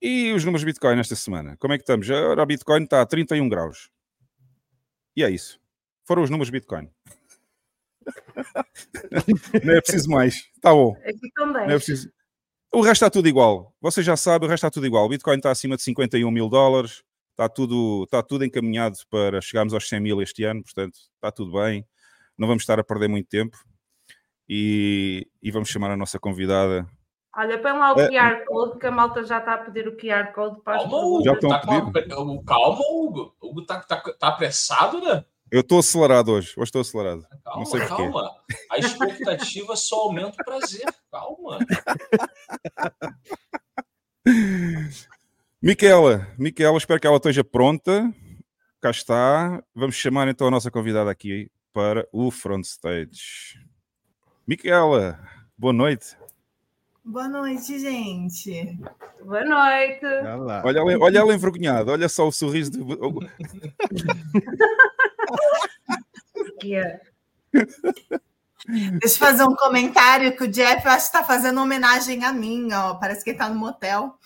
E 0.00 0.32
os 0.32 0.44
números 0.44 0.64
Bitcoin 0.64 0.98
esta 1.00 1.16
semana? 1.16 1.56
Como 1.58 1.72
é 1.74 1.76
que 1.76 1.82
estamos? 1.82 2.08
Ora, 2.08 2.42
a 2.42 2.46
Bitcoin 2.46 2.84
está 2.84 3.00
a 3.02 3.06
31 3.06 3.48
graus. 3.48 3.90
E 5.18 5.24
é 5.24 5.30
isso. 5.30 5.58
Foram 6.04 6.22
os 6.22 6.30
números 6.30 6.48
Bitcoin. 6.48 6.88
Não 9.64 9.74
é 9.74 9.80
preciso 9.80 10.08
mais. 10.08 10.36
Está 10.54 10.70
bom. 10.72 10.96
Aqui 11.04 11.26
estão 11.26 11.46
Não 11.52 11.58
é 11.58 11.66
10. 11.66 11.84
preciso. 11.84 12.12
O 12.72 12.82
resto 12.82 13.04
está 13.04 13.10
tudo 13.10 13.26
igual. 13.26 13.74
Vocês 13.80 14.06
já 14.06 14.16
sabem, 14.16 14.46
o 14.46 14.48
resto 14.48 14.64
está 14.64 14.70
tudo 14.70 14.86
igual. 14.86 15.04
O 15.04 15.08
Bitcoin 15.08 15.38
está 15.38 15.50
acima 15.50 15.74
de 15.74 15.82
51 15.82 16.30
mil 16.30 16.48
dólares. 16.48 17.02
Está 17.32 17.48
tudo, 17.48 18.04
está 18.04 18.22
tudo 18.22 18.44
encaminhado 18.44 18.96
para 19.10 19.40
chegarmos 19.40 19.74
aos 19.74 19.88
100 19.88 19.98
mil 20.00 20.22
este 20.22 20.44
ano. 20.44 20.62
Portanto, 20.62 20.96
está 21.16 21.32
tudo 21.32 21.50
bem. 21.60 21.84
Não 22.38 22.46
vamos 22.46 22.62
estar 22.62 22.78
a 22.78 22.84
perder 22.84 23.08
muito 23.08 23.28
tempo. 23.28 23.58
E, 24.48 25.26
e 25.42 25.50
vamos 25.50 25.68
chamar 25.68 25.90
a 25.90 25.96
nossa 25.96 26.20
convidada. 26.20 26.88
Olha, 27.36 27.58
põe 27.60 27.72
lá 27.72 27.94
o 27.94 28.00
É. 28.00 28.08
QR 28.08 28.44
Code, 28.46 28.78
que 28.78 28.86
a 28.86 28.90
malta 28.90 29.22
já 29.22 29.38
está 29.38 29.54
a 29.54 29.58
pedir 29.58 29.86
o 29.86 29.96
QR 29.96 30.32
Code 30.32 30.60
para 30.62 30.78
Calma, 30.78 30.96
Hugo. 30.98 31.24
Já 31.24 31.32
estão 31.34 31.52
a 31.52 31.58
Tá 31.60 31.66
com 31.66 31.72
a- 31.72 32.44
Calma, 32.44 32.80
Hugo. 32.90 33.36
O 33.40 33.50
Hugo 33.50 33.66
tá, 33.66 33.80
tá, 33.80 33.96
tá 34.00 34.28
apressado, 34.28 35.00
né? 35.00 35.24
Eu 35.50 35.60
estou 35.60 35.78
acelerado 35.78 36.32
hoje. 36.32 36.52
Hoje 36.56 36.64
estou 36.64 36.80
acelerado. 36.80 37.26
Calma, 37.44 37.58
Não 37.60 37.66
sei 37.66 37.80
porquê. 37.80 37.96
calma. 37.96 38.30
A 38.70 38.78
expectativa 38.78 39.76
só 39.76 39.96
aumenta 40.02 40.42
o 40.42 40.44
prazer. 40.44 40.84
Calma. 41.10 41.58
Micaela, 45.62 46.28
Micaela, 46.38 46.76
espero 46.78 47.00
que 47.00 47.06
ela 47.06 47.16
esteja 47.16 47.42
pronta. 47.44 48.12
Cá 48.80 48.90
está. 48.90 49.62
Vamos 49.74 49.96
chamar 49.96 50.28
então 50.28 50.46
a 50.46 50.50
nossa 50.50 50.70
convidada 50.70 51.10
aqui 51.10 51.50
para 51.72 52.06
o 52.12 52.30
front 52.30 52.64
stage. 52.64 53.58
Micaela, 54.46 55.18
boa 55.56 55.72
noite. 55.72 56.16
Boa 57.08 57.26
noite, 57.26 57.78
gente. 57.78 58.78
Boa 59.24 59.42
noite. 59.42 60.04
Olha 60.04 60.36
lá. 60.36 60.62
Olha 60.62 60.80
ela, 60.80 60.98
olha 61.00 61.18
ela 61.20 61.34
envergonhada, 61.34 61.92
olha 61.92 62.06
só 62.06 62.28
o 62.28 62.32
sorriso 62.32 62.70
de. 62.70 62.80
Deixa 69.00 69.02
eu 69.02 69.10
fazer 69.18 69.44
um 69.44 69.56
comentário 69.56 70.36
que 70.36 70.44
o 70.44 70.48
Jeff 70.48 70.84
eu 70.84 70.92
acho 70.92 71.10
que 71.10 71.16
está 71.16 71.24
fazendo 71.24 71.62
homenagem 71.62 72.22
a 72.24 72.32
mim, 72.32 72.70
ó. 72.74 72.96
Parece 72.96 73.24
que 73.24 73.30
ele 73.30 73.38
tá 73.38 73.48
no 73.48 73.54
motel. 73.54 74.18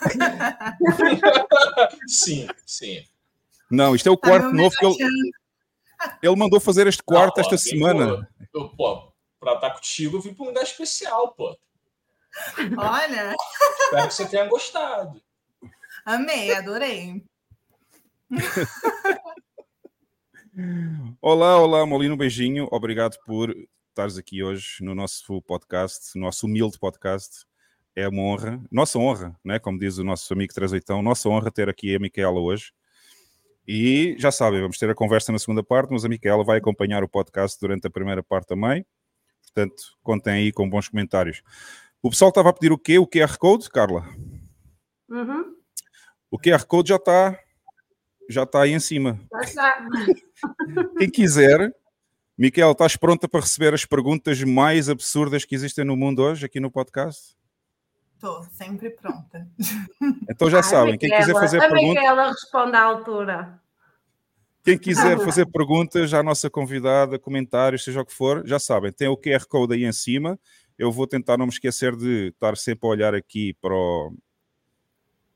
Sim, 2.08 2.48
sim. 2.64 3.04
Não, 3.70 3.94
isto 3.94 4.08
é 4.08 4.12
o 4.12 4.16
Tá 4.16 4.30
quarto 4.30 4.54
novo 4.54 4.74
que 4.74 4.86
ele, 4.86 4.96
ele 6.22 6.36
mandou 6.36 6.60
fazer 6.60 6.86
este 6.86 7.02
quarto 7.02 7.36
Não, 7.36 7.42
esta 7.42 7.56
ó, 7.56 7.58
semana. 7.58 8.26
Pô, 8.50 8.60
eu, 8.60 8.68
pô, 8.70 9.12
pra 9.38 9.52
estar 9.52 9.72
contigo, 9.72 10.16
eu 10.16 10.22
vim 10.22 10.32
pra 10.32 10.44
um 10.44 10.48
lugar 10.48 10.64
especial, 10.64 11.32
pô. 11.32 11.54
Olha, 12.76 13.34
Espero 13.84 14.08
que 14.08 14.14
você 14.14 14.28
tenha 14.28 14.46
gostado. 14.46 15.20
amei, 16.04 16.52
adorei. 16.52 17.24
Olá, 21.20 21.58
olá, 21.58 21.86
Molino, 21.86 22.14
um 22.14 22.18
beijinho. 22.18 22.68
Obrigado 22.70 23.16
por 23.24 23.54
estares 23.88 24.18
aqui 24.18 24.42
hoje 24.42 24.78
no 24.80 24.94
nosso 24.94 25.40
podcast, 25.42 26.18
nosso 26.18 26.46
humilde 26.46 26.78
podcast. 26.78 27.46
É 27.94 28.06
uma 28.08 28.22
honra, 28.22 28.62
nossa 28.70 28.98
honra, 28.98 29.34
né? 29.42 29.58
como 29.58 29.78
diz 29.78 29.96
o 29.96 30.04
nosso 30.04 30.30
amigo 30.34 30.52
Trazeitão, 30.52 31.02
nossa 31.02 31.28
honra 31.30 31.50
ter 31.50 31.68
aqui 31.68 31.94
a 31.94 31.98
Micaela 31.98 32.40
hoje. 32.40 32.72
E 33.66 34.14
já 34.18 34.30
sabem, 34.30 34.60
vamos 34.60 34.78
ter 34.78 34.88
a 34.90 34.94
conversa 34.94 35.32
na 35.32 35.38
segunda 35.38 35.62
parte, 35.62 35.90
mas 35.90 36.04
a 36.04 36.08
Micaela 36.08 36.44
vai 36.44 36.58
acompanhar 36.58 37.02
o 37.02 37.08
podcast 37.08 37.58
durante 37.58 37.86
a 37.86 37.90
primeira 37.90 38.22
parte 38.22 38.48
também. 38.48 38.84
Portanto, 39.42 39.82
contem 40.02 40.34
aí 40.34 40.52
com 40.52 40.68
bons 40.68 40.88
comentários. 40.88 41.42
O 42.02 42.10
pessoal 42.10 42.28
estava 42.28 42.50
a 42.50 42.52
pedir 42.52 42.72
o 42.72 42.78
quê? 42.78 42.98
O 42.98 43.06
QR 43.06 43.36
Code, 43.38 43.68
Carla? 43.70 44.04
Uhum. 45.08 45.54
O 46.30 46.38
QR 46.38 46.64
Code 46.66 46.88
já 46.90 46.96
está 46.96 47.38
já 48.28 48.42
está 48.42 48.62
aí 48.62 48.72
em 48.72 48.80
cima. 48.80 49.20
Quem 50.98 51.08
quiser, 51.08 51.72
Miquel, 52.36 52.72
estás 52.72 52.96
pronta 52.96 53.28
para 53.28 53.40
receber 53.40 53.72
as 53.72 53.84
perguntas 53.84 54.42
mais 54.42 54.88
absurdas 54.88 55.44
que 55.44 55.54
existem 55.54 55.84
no 55.84 55.96
mundo 55.96 56.22
hoje 56.22 56.44
aqui 56.46 56.58
no 56.58 56.70
podcast? 56.70 57.36
Tô 58.18 58.42
sempre 58.44 58.90
pronta. 58.90 59.46
Então 60.28 60.50
já 60.50 60.58
Ai, 60.58 60.62
sabem, 60.62 60.98
quem 60.98 61.10
quiser 61.10 61.34
fazer 61.34 61.58
a 61.58 61.68
perguntas, 61.68 61.88
Micaela 62.02 62.28
responde 62.30 62.76
à 62.76 62.82
altura. 62.82 63.60
quem 64.64 64.76
quiser 64.78 65.18
fazer 65.20 65.46
perguntas 65.46 66.12
à 66.12 66.22
nossa 66.22 66.50
convidada, 66.50 67.18
comentários, 67.18 67.84
seja 67.84 68.00
o 68.00 68.06
que 68.06 68.12
for, 68.12 68.44
já 68.46 68.58
sabem, 68.58 68.90
tem 68.90 69.06
o 69.06 69.16
QR 69.16 69.46
Code 69.46 69.74
aí 69.74 69.84
em 69.84 69.92
cima. 69.92 70.38
Eu 70.78 70.92
vou 70.92 71.06
tentar 71.06 71.36
não 71.38 71.46
me 71.46 71.52
esquecer 71.52 71.96
de 71.96 72.28
estar 72.28 72.56
sempre 72.56 72.86
a 72.86 72.90
olhar 72.90 73.14
aqui 73.14 73.54
para, 73.60 73.74
o- 73.74 74.14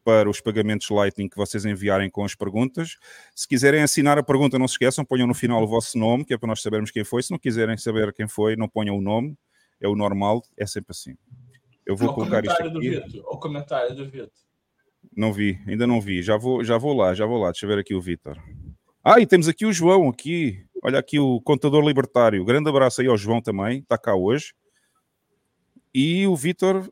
para 0.04 0.28
os 0.28 0.40
pagamentos 0.40 0.88
Lightning 0.90 1.28
que 1.28 1.36
vocês 1.36 1.64
enviarem 1.64 2.10
com 2.10 2.24
as 2.24 2.34
perguntas. 2.34 2.96
Se 3.34 3.46
quiserem 3.48 3.82
assinar 3.82 4.18
a 4.18 4.22
pergunta, 4.22 4.58
não 4.58 4.66
se 4.68 4.74
esqueçam, 4.74 5.04
ponham 5.04 5.26
no 5.26 5.34
final 5.34 5.62
o 5.62 5.66
vosso 5.66 5.98
nome, 5.98 6.24
que 6.24 6.34
é 6.34 6.38
para 6.38 6.48
nós 6.48 6.60
sabermos 6.62 6.90
quem 6.90 7.04
foi. 7.04 7.22
Se 7.22 7.30
não 7.30 7.38
quiserem 7.38 7.76
saber 7.76 8.12
quem 8.12 8.26
foi, 8.28 8.56
não 8.56 8.68
ponham 8.68 8.96
o 8.96 9.00
nome. 9.00 9.36
É 9.80 9.88
o 9.88 9.96
normal, 9.96 10.42
é 10.58 10.66
sempre 10.66 10.90
assim. 10.90 11.16
Eu 11.86 11.96
vou 11.96 12.08
colocar 12.14 12.44
isto 12.44 12.62
aqui. 12.78 12.88
O 13.26 13.38
comentário 13.38 13.94
do 13.94 14.04
Vitor. 14.10 14.28
Não 15.16 15.32
vi, 15.32 15.58
ainda 15.66 15.86
não 15.86 16.00
vi. 16.00 16.22
Já 16.22 16.36
vou, 16.36 16.62
já 16.62 16.76
vou 16.76 16.94
lá, 16.94 17.14
já 17.14 17.24
vou 17.24 17.38
lá. 17.38 17.50
Deixa 17.50 17.64
eu 17.64 17.70
ver 17.70 17.78
aqui 17.78 17.94
o 17.94 18.00
Vitor. 18.00 18.38
Ah, 19.02 19.18
e 19.18 19.26
temos 19.26 19.48
aqui 19.48 19.64
o 19.64 19.72
João 19.72 20.08
aqui. 20.10 20.62
Olha 20.82 20.98
aqui 20.98 21.18
o 21.18 21.40
contador 21.40 21.82
libertário. 21.82 22.44
Grande 22.44 22.68
abraço 22.68 23.00
aí 23.00 23.06
ao 23.06 23.16
João 23.16 23.40
também, 23.40 23.78
está 23.78 23.96
cá 23.96 24.14
hoje. 24.14 24.52
E 25.94 26.26
o 26.26 26.36
Vitor, 26.36 26.90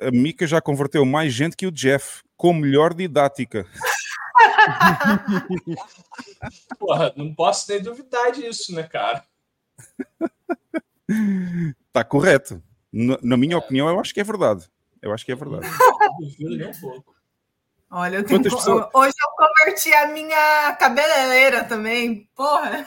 a 0.00 0.10
Mica 0.10 0.46
já 0.46 0.60
converteu 0.60 1.04
mais 1.04 1.32
gente 1.32 1.56
que 1.56 1.66
o 1.66 1.72
Jeff, 1.72 2.22
com 2.36 2.52
melhor 2.52 2.94
didática. 2.94 3.66
Porra, 6.78 7.12
não 7.16 7.34
posso 7.34 7.70
nem 7.70 7.82
duvidar 7.82 8.32
disso, 8.32 8.74
né, 8.74 8.82
cara? 8.84 9.24
Está 11.88 12.04
correto. 12.04 12.62
Na, 12.92 13.18
na 13.22 13.36
minha 13.36 13.58
opinião, 13.58 13.88
eu 13.88 14.00
acho 14.00 14.12
que 14.14 14.20
é 14.20 14.24
verdade. 14.24 14.68
Eu 15.00 15.12
acho 15.12 15.24
que 15.24 15.32
é 15.32 15.36
verdade. 15.36 15.66
Não 15.68 16.18
duvido 16.18 16.56
nem 16.56 16.66
um 16.68 16.80
pouco. 16.80 17.14
Olha, 17.92 18.16
eu 18.18 18.24
tenho... 18.24 18.38
Quantas 18.40 18.54
pessoas- 18.54 18.88
hoje 18.94 19.14
eu 19.20 19.30
converti 19.48 19.92
a 19.94 20.06
minha 20.08 20.76
cabeleireira 20.76 21.64
também. 21.64 22.28
Porra. 22.36 22.86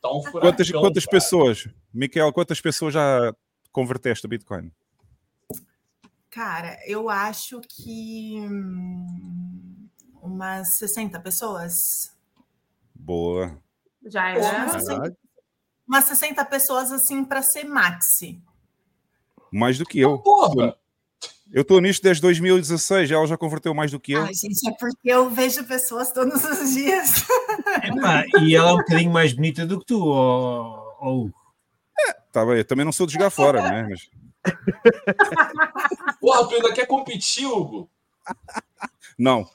Tá 0.00 0.12
um 0.12 0.20
furacão, 0.22 0.40
Quantas, 0.40 0.70
quantas 0.70 1.06
pessoas, 1.06 1.68
Miquel, 1.92 2.32
quantas 2.32 2.60
pessoas 2.60 2.92
já 2.92 3.34
converteste 3.72 4.26
a 4.26 4.28
Bitcoin? 4.28 4.70
Cara, 6.30 6.78
eu 6.86 7.10
acho 7.10 7.60
que 7.68 8.36
hum, 8.40 9.88
umas 10.22 10.76
60 10.78 11.20
pessoas. 11.20 12.12
Boa. 12.94 13.60
Já 14.06 14.30
era. 14.30 14.40
umas 14.64 14.72
60 14.72 14.94
Caralho. 14.96 15.16
umas 15.86 16.04
60 16.04 16.44
pessoas 16.46 16.92
assim 16.92 17.24
para 17.24 17.42
ser 17.42 17.64
maxi. 17.64 18.42
Mais 19.52 19.76
do 19.78 19.84
que 19.84 20.00
eu. 20.00 20.18
Porra! 20.20 20.76
Eu 21.52 21.60
estou 21.60 21.82
nisto 21.82 22.02
desde 22.02 22.22
2016, 22.22 23.10
ela 23.10 23.26
já 23.26 23.36
converteu 23.36 23.74
mais 23.74 23.90
do 23.90 24.00
que 24.00 24.12
eu. 24.12 24.22
Ai, 24.24 24.32
gente, 24.32 24.66
é 24.66 24.72
porque 24.72 25.10
eu 25.10 25.28
vejo 25.28 25.62
pessoas 25.64 26.10
todos 26.10 26.42
os 26.42 26.72
dias. 26.72 27.24
Epá, 27.84 28.24
e 28.42 28.56
ela 28.56 28.70
é 28.70 28.72
um 28.72 28.76
bocadinho 28.78 29.12
mais 29.12 29.34
bonita 29.34 29.66
do 29.66 29.78
que 29.78 29.84
tu, 29.84 30.00
ó- 30.02 30.96
ó 30.98 31.12
Hugo. 31.14 31.34
Tá 32.32 32.46
bem, 32.46 32.56
eu 32.56 32.64
também 32.64 32.84
não 32.84 32.92
sou 32.92 33.06
de 33.06 33.12
jogar 33.12 33.30
fora, 33.30 33.60
né? 33.60 33.86
Mas 33.90 34.10
Porra, 36.18 36.48
tu 36.48 36.54
ainda 36.54 36.72
quer 36.72 36.86
competir, 36.86 37.46
Hugo? 37.46 37.90
não, 39.18 39.48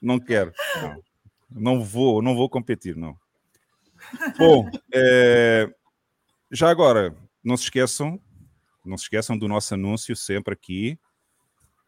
não 0.00 0.20
quero. 0.20 0.52
Não, 0.76 1.02
não 1.50 1.82
vou, 1.82 2.20
não 2.20 2.36
vou 2.36 2.48
competir, 2.48 2.94
não. 2.94 3.18
Bom, 4.36 4.70
é, 4.92 5.68
já 6.50 6.68
agora, 6.70 7.16
não 7.42 7.56
se 7.56 7.64
esqueçam, 7.64 8.20
não 8.84 8.98
se 8.98 9.04
esqueçam 9.04 9.36
do 9.36 9.48
nosso 9.48 9.74
anúncio 9.74 10.14
sempre 10.14 10.52
aqui. 10.52 10.98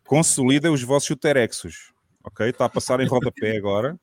Consolidem 0.06 0.72
os 0.72 0.82
vossos 0.82 1.10
uterexos, 1.10 1.92
ok? 2.24 2.48
Está 2.48 2.64
a 2.64 2.68
passar 2.68 3.00
em 3.00 3.06
rodapé 3.06 3.56
agora. 3.56 4.00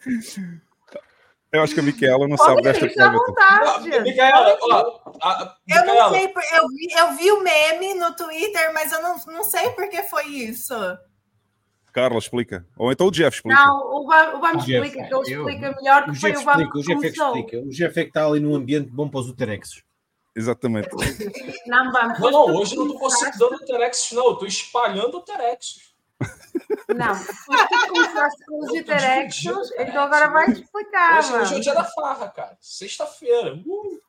Eu 1.52 1.62
acho 1.62 1.74
que 1.74 1.80
a 1.80 1.82
Micaela 1.82 2.28
não 2.28 2.36
sabe 2.36 2.62
desta 2.62 2.86
coisa. 2.86 3.10
vontade. 3.10 4.00
Micaela, 4.02 4.56
ó, 4.62 5.08
a- 5.20 5.56
Eu 5.68 5.84
não 5.84 6.10
sei, 6.10 6.26
eu 6.26 6.68
vi, 6.68 6.92
eu 6.96 7.12
vi 7.16 7.32
o 7.32 7.42
meme 7.42 7.94
no 7.94 8.14
Twitter, 8.14 8.72
mas 8.72 8.92
eu 8.92 9.02
não, 9.02 9.16
não 9.26 9.42
sei 9.44 9.70
por 9.70 9.88
que 9.88 10.02
foi 10.04 10.26
isso. 10.26 10.74
Carla, 11.92 12.18
explica. 12.18 12.64
Ou 12.78 12.92
então 12.92 13.08
o 13.08 13.10
Jeff 13.10 13.36
explica. 13.38 13.64
Não, 13.64 13.80
o 13.96 14.06
Vam- 14.06 14.34
o 14.36 14.40
O 14.40 14.58
explica, 14.60 14.90
que 14.90 14.98
ele 15.00 15.14
eu- 15.14 15.22
explica 15.22 15.74
melhor 15.76 16.02
O 16.08 16.12
que 16.12 16.20
foi 16.20 16.30
Jeff 16.30 16.42
o 16.42 16.44
Vamos 16.46 16.62
explica, 16.62 16.78
o 16.78 16.82
Jeff 16.82 17.06
é 17.06 17.10
que 17.10 17.20
explica. 17.20 17.66
O 17.66 17.70
Jeff 17.70 17.98
é 18.00 18.02
que 18.04 18.10
está 18.10 18.26
ali 18.26 18.38
num 18.40 18.54
ambiente 18.54 18.88
bom 18.90 19.08
para 19.08 19.18
os 19.20 19.28
uterexos. 19.28 19.82
Exatamente. 20.36 20.88
Não, 21.66 21.90
vamos. 21.90 22.18
Não, 22.20 22.30
não, 22.30 22.54
hoje 22.54 22.76
eu 22.76 22.84
não 22.84 22.92
tô 22.92 22.98
concentrando 23.00 23.56
o 23.56 23.64
Terexus, 23.64 24.12
não. 24.12 24.26
Eu 24.28 24.34
tô 24.36 24.46
espalhando 24.46 25.16
o 25.16 25.20
Terexus. 25.22 25.89
Não, 26.88 27.12
depois 27.14 27.68
que 27.68 27.88
começaste 27.88 28.44
com 28.46 28.58
os 28.64 28.72
dividindo, 28.72 29.60
então 29.78 30.02
agora 30.02 30.28
vai 30.28 30.50
explicar, 30.50 31.18
Hoje, 31.20 31.32
hoje 31.34 31.54
é 31.54 31.56
o 31.56 31.60
dia 31.60 31.74
da 31.74 31.84
farra, 31.84 32.28
cara. 32.28 32.56
Sexta-feira. 32.60 33.54
Uh, 33.54 34.00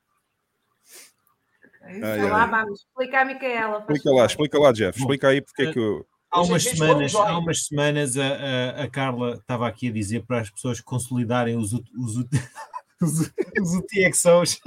Ai, 1.84 1.98
Então 1.98 2.30
lá, 2.30 2.46
vamos 2.46 2.82
explicar 2.82 3.22
a 3.22 3.26
Micaela. 3.26 3.80
Explica 3.80 4.12
lá, 4.12 4.26
explica 4.26 4.60
lá, 4.60 4.72
Jeff. 4.72 5.00
Explica 5.00 5.28
aí 5.30 5.42
porque 5.42 5.64
é 5.64 5.74
que 5.74 5.80
eu. 5.80 6.06
Há 6.30 6.42
umas 6.44 6.64
semanas, 6.64 7.14
há 7.14 7.38
umas 7.38 7.66
semanas 7.66 8.18
a, 8.18 8.24
a, 8.26 8.84
a 8.84 8.90
Carla 8.90 9.34
estava 9.36 9.68
aqui 9.68 9.90
a 9.90 9.92
dizer 9.92 10.26
para 10.26 10.40
as 10.40 10.50
pessoas 10.50 10.80
consolidarem 10.80 11.58
os, 11.58 11.74
os, 11.74 12.16
os, 13.02 13.32
os 13.60 13.74
UTXOs. 13.76 14.62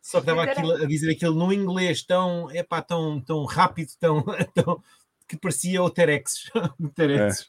Só 0.00 0.20
que 0.20 0.30
estava 0.30 0.44
aquilo, 0.44 0.72
a 0.72 0.86
dizer 0.86 1.10
aquilo 1.10 1.34
no 1.34 1.52
inglês 1.52 2.02
tão, 2.04 2.48
epá, 2.52 2.80
tão, 2.80 3.20
tão 3.20 3.44
rápido, 3.44 3.90
tão, 3.98 4.24
tão- 4.54 4.80
que 5.30 5.38
parecia 5.38 5.80
o 5.82 5.88
Terex. 5.88 6.50
Terex. 6.94 7.48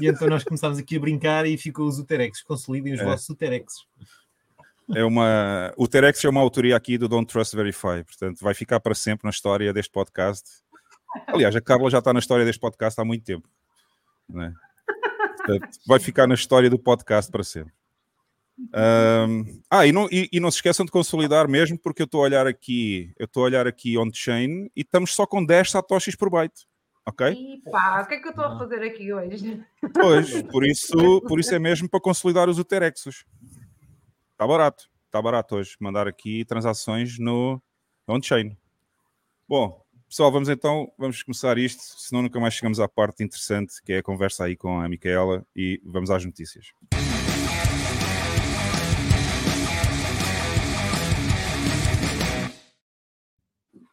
E 0.00 0.08
então 0.08 0.28
nós 0.28 0.44
começámos 0.44 0.78
aqui 0.78 0.96
a 0.96 1.00
brincar 1.00 1.46
e 1.46 1.56
ficou 1.58 1.86
os 1.86 1.98
Uterex. 1.98 2.42
Consolidem 2.42 2.94
os 2.94 3.00
É. 3.00 3.04
vossos 3.04 3.28
Uterex. 3.28 3.74
É 4.94 5.04
uma... 5.04 5.72
O 5.76 5.86
Terex 5.86 6.24
é 6.24 6.28
uma 6.28 6.40
autoria 6.40 6.76
aqui 6.76 6.96
do 6.96 7.08
Don't 7.08 7.30
Trust 7.30 7.54
Verify, 7.54 8.02
portanto 8.06 8.38
vai 8.40 8.54
ficar 8.54 8.80
para 8.80 8.94
sempre 8.94 9.24
na 9.24 9.30
história 9.30 9.72
deste 9.72 9.92
podcast. 9.92 10.48
Aliás, 11.26 11.54
a 11.54 11.60
Carla 11.60 11.90
já 11.90 11.98
está 11.98 12.12
na 12.12 12.18
história 12.20 12.44
deste 12.44 12.60
podcast 12.60 13.00
há 13.00 13.04
muito 13.04 13.24
tempo. 13.24 13.48
não 14.28 14.42
é? 14.42 14.52
Portanto, 15.36 15.68
vai 15.86 15.98
ficar 15.98 16.26
na 16.26 16.34
história 16.34 16.70
do 16.70 16.78
podcast 16.78 17.30
para 17.30 17.42
sempre. 17.44 17.72
Um, 18.58 19.60
ah, 19.70 19.86
e 19.86 19.92
não, 19.92 20.08
e, 20.10 20.28
e 20.32 20.40
não 20.40 20.50
se 20.50 20.56
esqueçam 20.58 20.84
de 20.84 20.90
consolidar 20.92 21.48
mesmo, 21.48 21.78
porque 21.78 22.02
eu 22.02 22.06
estou 22.06 22.20
a 22.20 22.24
olhar 22.24 22.46
aqui, 22.46 23.12
eu 23.18 23.24
estou 23.26 23.42
a 23.42 23.46
olhar 23.46 23.66
aqui 23.66 23.96
on-chain 23.96 24.70
e 24.74 24.80
estamos 24.80 25.14
só 25.14 25.26
com 25.26 25.44
10 25.44 25.70
satoshis 25.70 26.16
por 26.16 26.28
byte. 26.30 26.66
Ok? 27.08 27.26
E 27.26 27.62
pá, 27.70 28.02
o 28.02 28.06
que 28.06 28.16
é 28.16 28.20
que 28.20 28.26
eu 28.26 28.32
estou 28.32 28.44
a 28.44 28.58
fazer 28.58 28.82
aqui 28.82 29.10
hoje? 29.10 29.64
Pois, 29.94 30.42
por 30.52 30.62
isso, 30.62 31.22
por 31.22 31.40
isso 31.40 31.54
é 31.54 31.58
mesmo 31.58 31.88
para 31.88 32.02
consolidar 32.02 32.50
os 32.50 32.58
Uterexos. 32.58 33.24
Está 34.32 34.46
barato, 34.46 34.90
está 35.06 35.22
barato 35.22 35.56
hoje. 35.56 35.74
Mandar 35.80 36.06
aqui 36.06 36.44
transações 36.44 37.18
no 37.18 37.62
on-chain. 38.06 38.54
Bom, 39.48 39.82
pessoal, 40.06 40.30
vamos 40.30 40.50
então, 40.50 40.92
vamos 40.98 41.22
começar 41.22 41.56
isto, 41.56 41.80
senão 41.98 42.20
nunca 42.20 42.38
mais 42.38 42.52
chegamos 42.52 42.78
à 42.78 42.86
parte 42.86 43.24
interessante, 43.24 43.82
que 43.82 43.94
é 43.94 43.98
a 43.98 44.02
conversa 44.02 44.44
aí 44.44 44.54
com 44.54 44.78
a 44.78 44.86
Micaela 44.86 45.46
e 45.56 45.80
vamos 45.86 46.10
às 46.10 46.22
notícias. 46.22 46.66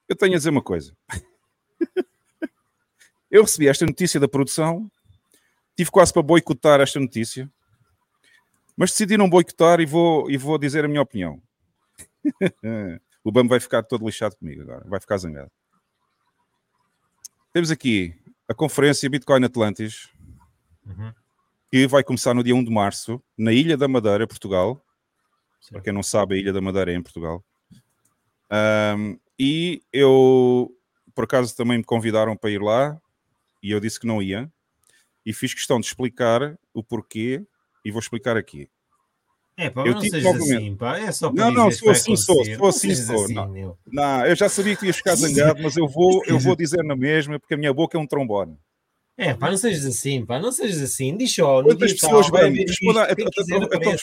Eu 0.10 0.18
tenho 0.18 0.34
a 0.34 0.38
dizer 0.38 0.50
uma 0.50 0.62
coisa. 0.62 0.94
Eu 3.36 3.42
recebi 3.42 3.68
esta 3.68 3.86
notícia 3.86 4.18
da 4.18 4.30
produção, 4.30 4.90
tive 5.76 5.92
quase 5.92 6.14
para 6.14 6.22
boicotar 6.22 6.80
esta 6.80 7.02
notícia, 7.02 7.52
mas 8.78 8.92
decidi 8.92 9.18
não 9.18 9.30
boicotar 9.30 9.82
e 9.82 9.86
vou, 9.86 10.32
e 10.32 10.38
vou 10.38 10.58
dizer 10.58 10.86
a 10.86 10.88
minha 10.88 11.02
opinião. 11.02 11.44
o 13.26 13.32
BAM 13.34 13.46
vai 13.46 13.60
ficar 13.60 13.84
todo 13.84 14.06
lixado 14.06 14.38
comigo 14.38 14.62
agora, 14.62 14.86
vai 14.88 15.02
ficar 15.02 15.18
zangado. 15.18 15.52
Temos 17.52 17.70
aqui 17.72 18.16
a 18.48 18.54
conferência 18.54 19.10
Bitcoin 19.10 19.44
Atlantis, 19.44 20.08
Uhum. 20.86 21.12
que 21.70 21.88
vai 21.88 22.06
começar 22.06 22.34
no 22.34 22.42
dia 22.42 22.56
1 22.56 22.64
de 22.64 22.72
março, 22.72 23.22
na 23.38 23.52
Ilha 23.52 23.76
da 23.76 23.88
Madeira, 23.90 24.26
Portugal. 24.26 24.82
Sim. 25.60 25.74
Para 25.74 25.82
quem 25.82 25.92
não 25.92 26.04
sabe, 26.04 26.36
a 26.36 26.38
Ilha 26.38 26.54
da 26.54 26.62
Madeira 26.62 26.94
é 26.94 26.96
em 26.96 27.04
Portugal. 27.04 27.44
Ahm, 28.50 29.18
e 29.38 29.82
eu, 29.92 30.74
por 31.14 31.26
acaso, 31.26 31.54
também 31.54 31.80
me 31.80 31.84
convidaram 31.84 32.38
para 32.38 32.50
ir 32.50 32.62
lá 32.62 32.98
e 33.66 33.72
eu 33.72 33.80
disse 33.80 34.00
que 34.00 34.06
não 34.06 34.22
ia. 34.22 34.52
E 35.26 35.34
fiz 35.34 35.52
questão 35.52 35.80
de 35.80 35.88
explicar 35.88 36.56
o 36.72 36.84
porquê 36.84 37.44
e 37.84 37.90
vou 37.90 38.00
explicar 38.00 38.38
aqui. 38.38 38.70
É, 39.58 39.72
pá, 39.72 39.84
Eu 39.88 39.94
não 39.94 40.02
sejas 40.02 40.36
assim, 40.36 40.76
pá. 40.76 41.00
É 41.00 41.12
só 41.12 41.32
para 41.32 41.46
Não, 41.46 41.52
não, 41.52 41.72
for 41.72 41.90
assim, 41.90 42.16
sou, 42.16 42.46
for 42.58 42.68
assim, 42.68 42.94
sou, 42.94 43.24
assim, 43.24 43.34
não. 43.34 43.50
meu. 43.50 43.78
Não, 43.88 44.24
eu 44.24 44.36
já 44.36 44.48
sabia 44.48 44.76
que 44.76 44.86
ias 44.86 44.98
ficar 44.98 45.16
zangado, 45.16 45.64
mas 45.64 45.76
eu 45.78 45.88
vou, 45.88 46.24
eu 46.28 46.38
vou 46.38 46.56
dizer 46.56 46.84
na 46.84 46.96
mesma, 46.96 47.40
porque 47.40 47.56
a 47.56 47.58
minha 47.58 47.74
boca 47.74 47.98
é 47.98 48.00
um 48.00 48.06
trombone. 48.06 48.56
É, 49.18 49.34
pá, 49.34 49.50
não 49.50 49.58
sejas 49.58 49.84
assim, 49.84 50.24
pá. 50.24 50.38
Não 50.40 50.52
sejas 50.52 50.84
assim. 50.84 51.18
Diz 51.18 51.34
só. 51.34 51.64
Quantas 51.64 51.96
tal, 51.96 52.22
pessoas 52.22 52.44
Responda, 52.68 53.16
quem 53.16 53.26
então, 53.26 53.70
então, 53.74 53.96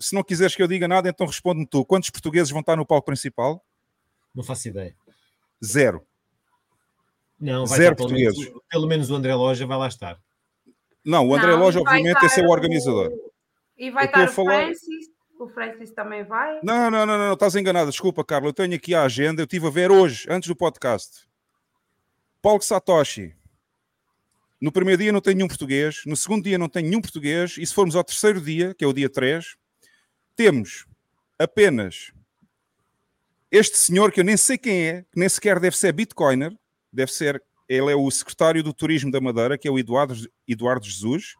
se 0.00 0.14
não 0.14 0.22
quiseres 0.22 0.56
que 0.56 0.62
eu 0.62 0.68
diga 0.68 0.88
nada, 0.88 1.10
então 1.10 1.26
responde-me 1.26 1.66
tu. 1.66 1.84
Quantos 1.84 2.08
portugueses 2.08 2.50
vão 2.50 2.60
estar 2.60 2.76
no 2.76 2.86
palco 2.86 3.04
principal? 3.04 3.62
Não 4.34 4.42
faço 4.42 4.68
ideia. 4.68 4.94
Zero. 5.62 6.06
Não, 7.38 7.66
vai 7.66 7.78
Zero 7.78 7.92
estar 7.92 8.04
pelo 8.06 8.18
menos, 8.18 8.34
portugueses. 8.34 8.62
pelo 8.70 8.86
menos 8.86 9.10
o 9.10 9.14
André 9.14 9.34
Loja 9.34 9.66
vai 9.66 9.78
lá 9.78 9.88
estar. 9.88 10.18
Não, 11.04 11.26
o 11.28 11.34
André 11.34 11.52
Não, 11.52 11.58
Loja, 11.60 11.80
obviamente, 11.80 12.24
esse 12.24 12.40
é 12.40 12.42
o 12.42 12.46
estar 12.46 12.48
organizador. 12.54 13.12
E 13.78 13.90
vai 13.90 14.04
Eu 14.04 14.06
estar 14.06 14.28
o 14.28 14.32
falar- 14.32 14.64
Francis, 14.64 15.06
o 15.38 15.48
Francis 15.48 15.90
também 15.92 16.24
vai. 16.24 16.60
Não, 16.62 16.90
não, 16.90 17.04
não, 17.04 17.06
não, 17.06 17.18
não, 17.26 17.34
estás 17.34 17.54
enganado. 17.54 17.90
Desculpa, 17.90 18.24
Carlos. 18.24 18.48
Eu 18.48 18.54
tenho 18.54 18.74
aqui 18.74 18.94
a 18.94 19.02
agenda. 19.02 19.42
Eu 19.42 19.44
estive 19.44 19.66
a 19.66 19.70
ver 19.70 19.90
hoje, 19.90 20.26
antes 20.30 20.48
do 20.48 20.56
podcast. 20.56 21.26
Paulo 22.40 22.62
Satoshi. 22.62 23.34
No 24.58 24.72
primeiro 24.72 25.02
dia 25.02 25.12
não 25.12 25.20
tem 25.20 25.34
nenhum 25.34 25.48
português. 25.48 26.02
No 26.06 26.16
segundo 26.16 26.44
dia 26.44 26.56
não 26.56 26.68
tem 26.70 26.82
nenhum 26.82 27.02
português. 27.02 27.56
E 27.58 27.66
se 27.66 27.74
formos 27.74 27.94
ao 27.94 28.02
terceiro 28.02 28.40
dia, 28.40 28.74
que 28.74 28.82
é 28.82 28.88
o 28.88 28.92
dia 28.94 29.10
3, 29.10 29.56
temos 30.34 30.86
apenas 31.38 32.12
este 33.50 33.76
senhor 33.76 34.10
que 34.10 34.20
eu 34.20 34.24
nem 34.24 34.36
sei 34.38 34.56
quem 34.56 34.88
é, 34.88 35.02
que 35.02 35.18
nem 35.20 35.28
sequer 35.28 35.60
deve 35.60 35.76
ser 35.76 35.92
Bitcoiner. 35.92 36.56
Deve 36.96 37.12
ser, 37.12 37.42
ele 37.68 37.92
é 37.92 37.94
o 37.94 38.10
secretário 38.10 38.62
do 38.62 38.72
Turismo 38.72 39.10
da 39.10 39.20
Madeira, 39.20 39.58
que 39.58 39.68
é 39.68 39.70
o 39.70 39.78
Eduardo, 39.78 40.14
Eduardo 40.48 40.86
Jesus. 40.86 41.34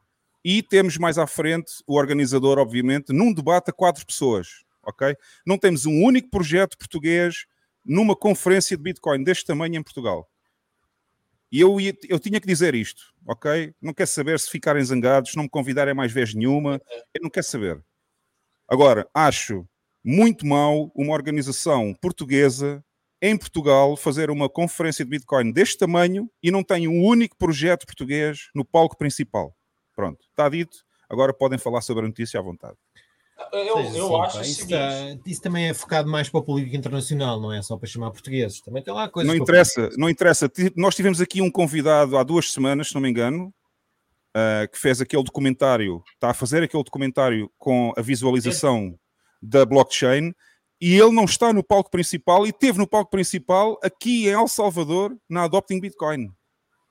E 0.44 0.62
temos 0.62 0.98
mais 0.98 1.16
à 1.16 1.26
frente 1.26 1.72
o 1.86 1.96
organizador, 1.96 2.58
obviamente, 2.58 3.10
num 3.10 3.32
debate 3.32 3.70
a 3.70 3.72
quatro 3.72 4.04
pessoas, 4.04 4.64
ok? 4.82 5.16
Não 5.46 5.56
temos 5.56 5.86
um 5.86 6.04
único 6.04 6.28
projeto 6.28 6.76
português 6.76 7.46
numa 7.82 8.14
conferência 8.14 8.76
de 8.76 8.82
Bitcoin 8.82 9.24
deste 9.24 9.46
tamanho 9.46 9.76
em 9.76 9.82
Portugal. 9.82 10.30
E 11.50 11.58
eu, 11.58 11.78
eu 12.06 12.20
tinha 12.20 12.38
que 12.38 12.46
dizer 12.46 12.74
isto, 12.74 13.14
ok? 13.26 13.74
Não 13.80 13.94
quero 13.94 14.10
saber 14.10 14.38
se 14.38 14.50
ficarem 14.50 14.84
zangados, 14.84 15.34
não 15.34 15.44
me 15.44 15.48
convidarem 15.48 15.94
mais 15.94 16.12
vez 16.12 16.34
nenhuma, 16.34 16.78
eu 17.14 17.22
não 17.22 17.30
quero 17.30 17.46
saber. 17.46 17.82
Agora, 18.68 19.08
acho 19.14 19.66
muito 20.04 20.44
mal 20.44 20.92
uma 20.94 21.14
organização 21.14 21.94
portuguesa 21.94 22.84
em 23.20 23.36
Portugal 23.36 23.96
fazer 23.96 24.30
uma 24.30 24.48
conferência 24.48 25.04
de 25.04 25.10
Bitcoin 25.10 25.52
deste 25.52 25.78
tamanho 25.78 26.30
e 26.42 26.50
não 26.50 26.62
tem 26.62 26.86
um 26.86 27.02
único 27.04 27.36
projeto 27.36 27.86
português 27.86 28.48
no 28.54 28.64
palco 28.64 28.96
principal. 28.96 29.54
Pronto, 29.94 30.18
está 30.30 30.48
dito. 30.48 30.78
Agora 31.08 31.32
podem 31.32 31.58
falar 31.58 31.80
sobre 31.80 32.04
a 32.04 32.08
notícia 32.08 32.38
à 32.38 32.42
vontade. 32.42 32.76
Eu, 33.52 33.78
assim, 33.78 34.20
acho 34.22 34.40
isso, 34.42 34.54
seguinte. 34.66 34.70
tá- 34.70 35.20
isso 35.26 35.42
também 35.42 35.68
é 35.68 35.74
focado 35.74 36.08
mais 36.08 36.28
para 36.28 36.40
o 36.40 36.42
público 36.42 36.74
internacional, 36.74 37.40
não 37.40 37.52
é 37.52 37.60
só 37.62 37.76
para 37.76 37.86
chamar 37.86 38.10
portugueses. 38.10 38.60
Também 38.60 38.82
tem 38.82 38.92
lá 38.92 39.08
coisas. 39.08 39.28
Não 39.30 39.36
para 39.36 39.42
interessa, 39.42 39.90
não 39.96 40.08
interessa. 40.08 40.50
Nós 40.74 40.94
tivemos 40.94 41.20
aqui 41.20 41.42
um 41.42 41.50
convidado 41.50 42.16
há 42.16 42.22
duas 42.22 42.50
semanas, 42.50 42.88
se 42.88 42.94
não 42.94 43.00
me 43.00 43.10
engano, 43.10 43.52
ah, 44.34 44.66
que 44.66 44.78
fez 44.78 45.00
aquele 45.00 45.22
documentário, 45.22 46.02
está 46.14 46.30
a 46.30 46.34
fazer 46.34 46.62
aquele 46.62 46.82
documentário 46.82 47.50
com 47.58 47.92
a 47.96 48.02
visualização 48.02 48.98
da 49.40 49.64
blockchain 49.66 50.34
e 50.80 50.94
ele 50.94 51.12
não 51.12 51.24
está 51.24 51.52
no 51.52 51.62
palco 51.64 51.90
principal 51.90 52.46
e 52.46 52.52
teve 52.52 52.78
no 52.78 52.86
palco 52.86 53.10
principal 53.10 53.78
aqui 53.82 54.26
em 54.26 54.30
El 54.30 54.48
Salvador 54.48 55.16
na 55.28 55.44
Adopting 55.44 55.80
Bitcoin. 55.80 56.30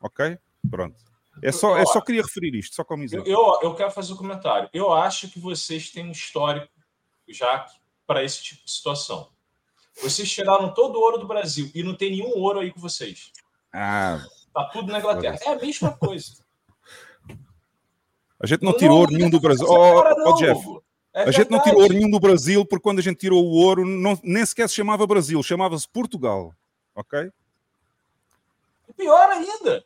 Ok? 0.02 0.38
Pronto. 0.70 0.96
É 1.44 1.52
só, 1.52 1.78
é 1.78 1.86
só 1.86 2.00
queria 2.00 2.22
referir 2.22 2.56
isto, 2.56 2.76
só 2.76 2.84
como 2.84 3.04
exemplo. 3.04 3.28
eu, 3.28 3.60
eu 3.62 3.76
quero 3.76 3.92
fazer 3.92 4.14
um 4.14 4.18
comentário. 4.18 4.70
Eu 4.74 4.94
acho 4.94 5.30
que 5.30 5.40
vocês 5.40 5.92
têm 5.92 6.08
um 6.08 6.12
histórico 6.12 6.70
já 7.28 7.66
para 8.08 8.24
esse 8.24 8.42
tipo 8.42 8.64
de 8.64 8.72
situação. 8.72 9.30
Vocês 10.02 10.32
tiraram 10.32 10.74
todo 10.74 10.98
o 10.98 11.02
ouro 11.02 11.18
do 11.18 11.28
Brasil 11.28 11.70
e 11.74 11.84
não 11.84 11.94
tem 11.96 12.12
nenhum 12.12 12.38
ouro 12.38 12.60
aí 12.60 12.72
com 12.72 12.80
vocês. 12.80 13.32
Ah, 13.74 14.22
Tá 14.56 14.64
tudo 14.72 14.90
na 14.90 15.00
Inglaterra. 15.00 15.38
É 15.42 15.50
a 15.50 15.56
mesma 15.58 15.92
coisa. 15.98 16.38
a 18.42 18.48
gente 18.48 18.64
não 18.64 18.72
tirou 18.72 19.00
ouro 19.00 19.12
nenhum 19.12 19.30
do 19.30 19.42
Brasil. 19.42 19.66
Essa 19.66 19.74
Oh, 19.74 20.00
oh, 20.00 20.30
não, 20.30 20.36
Jeff. 20.36 20.80
É 21.16 21.24
A 21.24 21.32
gente 21.32 21.50
não 21.50 21.62
tirou 21.62 21.82
ouro 21.82 21.94
nenhum 21.94 22.10
do 22.10 22.20
Brasil, 22.20 22.66
porque 22.66 22.84
quando 22.84 23.00
a 23.00 23.02
gente 23.02 23.18
tirou 23.18 23.42
o 23.42 23.52
ouro, 23.54 23.86
não, 23.86 24.20
nem 24.22 24.46
sequer 24.46 24.68
se 24.68 24.76
chamava 24.76 25.08
Brasil, 25.08 25.42
chamava-se 25.42 25.88
Portugal. 25.88 26.54
Ok? 26.94 27.32
Pior 28.98 29.30
ainda. 29.30 29.86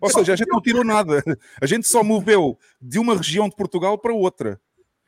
Ou 0.00 0.08
seja, 0.08 0.32
a 0.32 0.36
gente 0.36 0.48
não 0.48 0.60
tirou 0.62 0.82
nada. 0.82 1.22
A 1.60 1.66
gente 1.66 1.86
só 1.86 2.02
moveu 2.02 2.58
de 2.80 2.98
uma 2.98 3.14
região 3.14 3.46
de 3.46 3.54
Portugal 3.54 3.98
para 3.98 4.14
outra. 4.14 4.58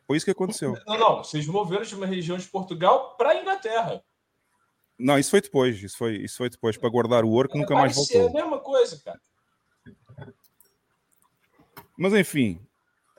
Foi 0.07 0.19
isso 0.19 0.27
que 0.27 0.33
aconteceu. 0.33 0.77
Não, 0.87 0.99
não. 0.99 1.25
Vocês 1.25 1.47
moveram 1.47 1.83
de 1.83 1.95
uma 1.95 2.07
região 2.07 2.37
de 2.37 2.47
Portugal 2.49 3.15
para 3.17 3.31
a 3.31 3.41
Inglaterra. 3.41 4.03
Não, 4.99 5.19
isso 5.19 5.31
foi 5.31 5.41
depois. 5.41 5.83
Isso 5.83 5.97
foi, 5.97 6.17
isso 6.17 6.37
foi 6.37 6.51
depois, 6.51 6.77
para 6.77 6.91
guardar 6.91 7.25
o 7.25 7.31
ouro 7.31 7.49
que 7.49 7.57
nunca 7.59 7.73
Vai 7.73 7.85
mais 7.85 7.97
voltou. 7.97 8.29
a 8.29 8.33
mesma 8.33 8.59
coisa, 8.59 9.01
cara. 9.03 9.21
Mas 11.97 12.13
enfim, 12.13 12.61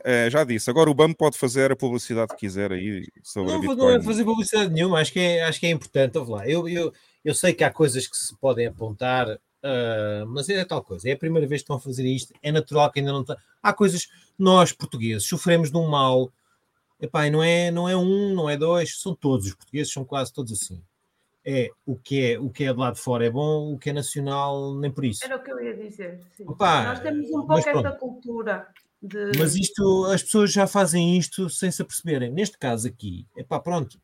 eh, 0.04 0.30
já 0.30 0.44
disse. 0.44 0.70
Agora 0.70 0.90
o 0.90 0.94
BAM 0.94 1.14
pode 1.14 1.38
fazer 1.38 1.72
a 1.72 1.76
publicidade 1.76 2.30
que 2.34 2.38
quiser 2.42 2.72
aí 2.72 3.08
sobre 3.24 3.52
a 3.52 3.56
Não, 3.56 3.62
vou- 3.64 3.76
Bitcoin. 3.76 3.94
não 3.94 4.00
é 4.00 4.04
fazer 4.04 4.24
publicidade 4.24 4.74
nenhuma, 4.74 5.00
acho 5.00 5.12
que 5.14 5.20
é, 5.20 5.44
acho 5.44 5.60
que 5.60 5.66
é 5.68 5.70
importante. 5.70 6.18
Ouve 6.18 6.32
lá, 6.32 6.48
eu, 6.48 6.68
eu, 6.68 6.94
eu 7.24 7.34
sei 7.36 7.54
que 7.54 7.64
há 7.64 7.72
coisas 7.72 8.08
que 8.08 8.16
se 8.18 8.36
podem 8.38 8.68
apontar, 8.68 9.40
ah, 9.64 10.24
mas 10.28 10.48
é 10.50 10.64
tal 10.66 10.84
coisa. 10.84 11.10
É 11.10 11.14
a 11.14 11.18
primeira 11.18 11.48
vez 11.48 11.62
que 11.62 11.64
estão 11.64 11.76
a 11.76 11.80
fazer 11.80 12.06
isto, 12.06 12.34
é 12.42 12.52
natural 12.52 12.92
que 12.92 13.00
ainda 13.00 13.12
não 13.12 13.22
está. 13.22 13.38
Há 13.62 13.74
coisas, 13.74 14.08
nós 14.38 14.72
portugueses 14.72 15.28
sofremos 15.28 15.70
de 15.72 15.78
um 15.78 15.88
mal. 15.88 16.32
Epá, 17.02 17.26
e 17.28 17.30
não 17.30 17.42
é, 17.42 17.72
não 17.72 17.88
é 17.88 17.96
um, 17.96 18.34
não 18.36 18.50
é 18.50 18.58
dois, 18.58 19.00
são 19.02 19.16
todos 19.16 19.46
os 19.48 19.54
portugueses, 19.56 19.92
são 19.94 20.04
quase 20.04 20.34
todos 20.34 20.52
assim. 20.52 20.82
É 21.46 21.70
o 21.86 21.96
que 21.96 22.34
é, 22.34 22.38
o 22.40 22.50
que 22.50 22.66
é 22.66 22.74
de 22.74 22.78
lá 22.78 22.92
de 22.92 23.00
fora 23.00 23.26
é 23.26 23.30
bom, 23.30 23.74
o 23.74 23.80
que 23.80 23.90
é 23.90 23.94
nacional, 23.94 24.76
nem 24.76 24.92
por 24.92 25.06
isso. 25.06 25.24
Era 25.24 25.38
o 25.38 25.40
que 25.42 25.50
eu 25.50 25.64
ia 25.64 25.74
dizer. 25.78 26.20
sim. 26.36 26.44
Opa, 26.46 26.84
Nós 26.84 27.00
temos 27.00 27.26
um 27.30 27.48
pouco 27.48 27.58
esta 27.58 27.92
cultura 27.94 28.68
de. 29.02 29.32
Mas 29.38 29.56
isto, 29.56 30.06
as 30.06 30.22
pessoas 30.24 30.52
já 30.52 30.68
fazem 30.68 31.18
isto 31.18 31.50
sem 31.50 31.72
se 31.72 31.82
aperceberem. 31.82 32.32
Neste 32.32 32.58
caso 32.58 32.88
aqui, 32.88 33.26
epá, 33.38 33.60
pronto, 33.60 34.00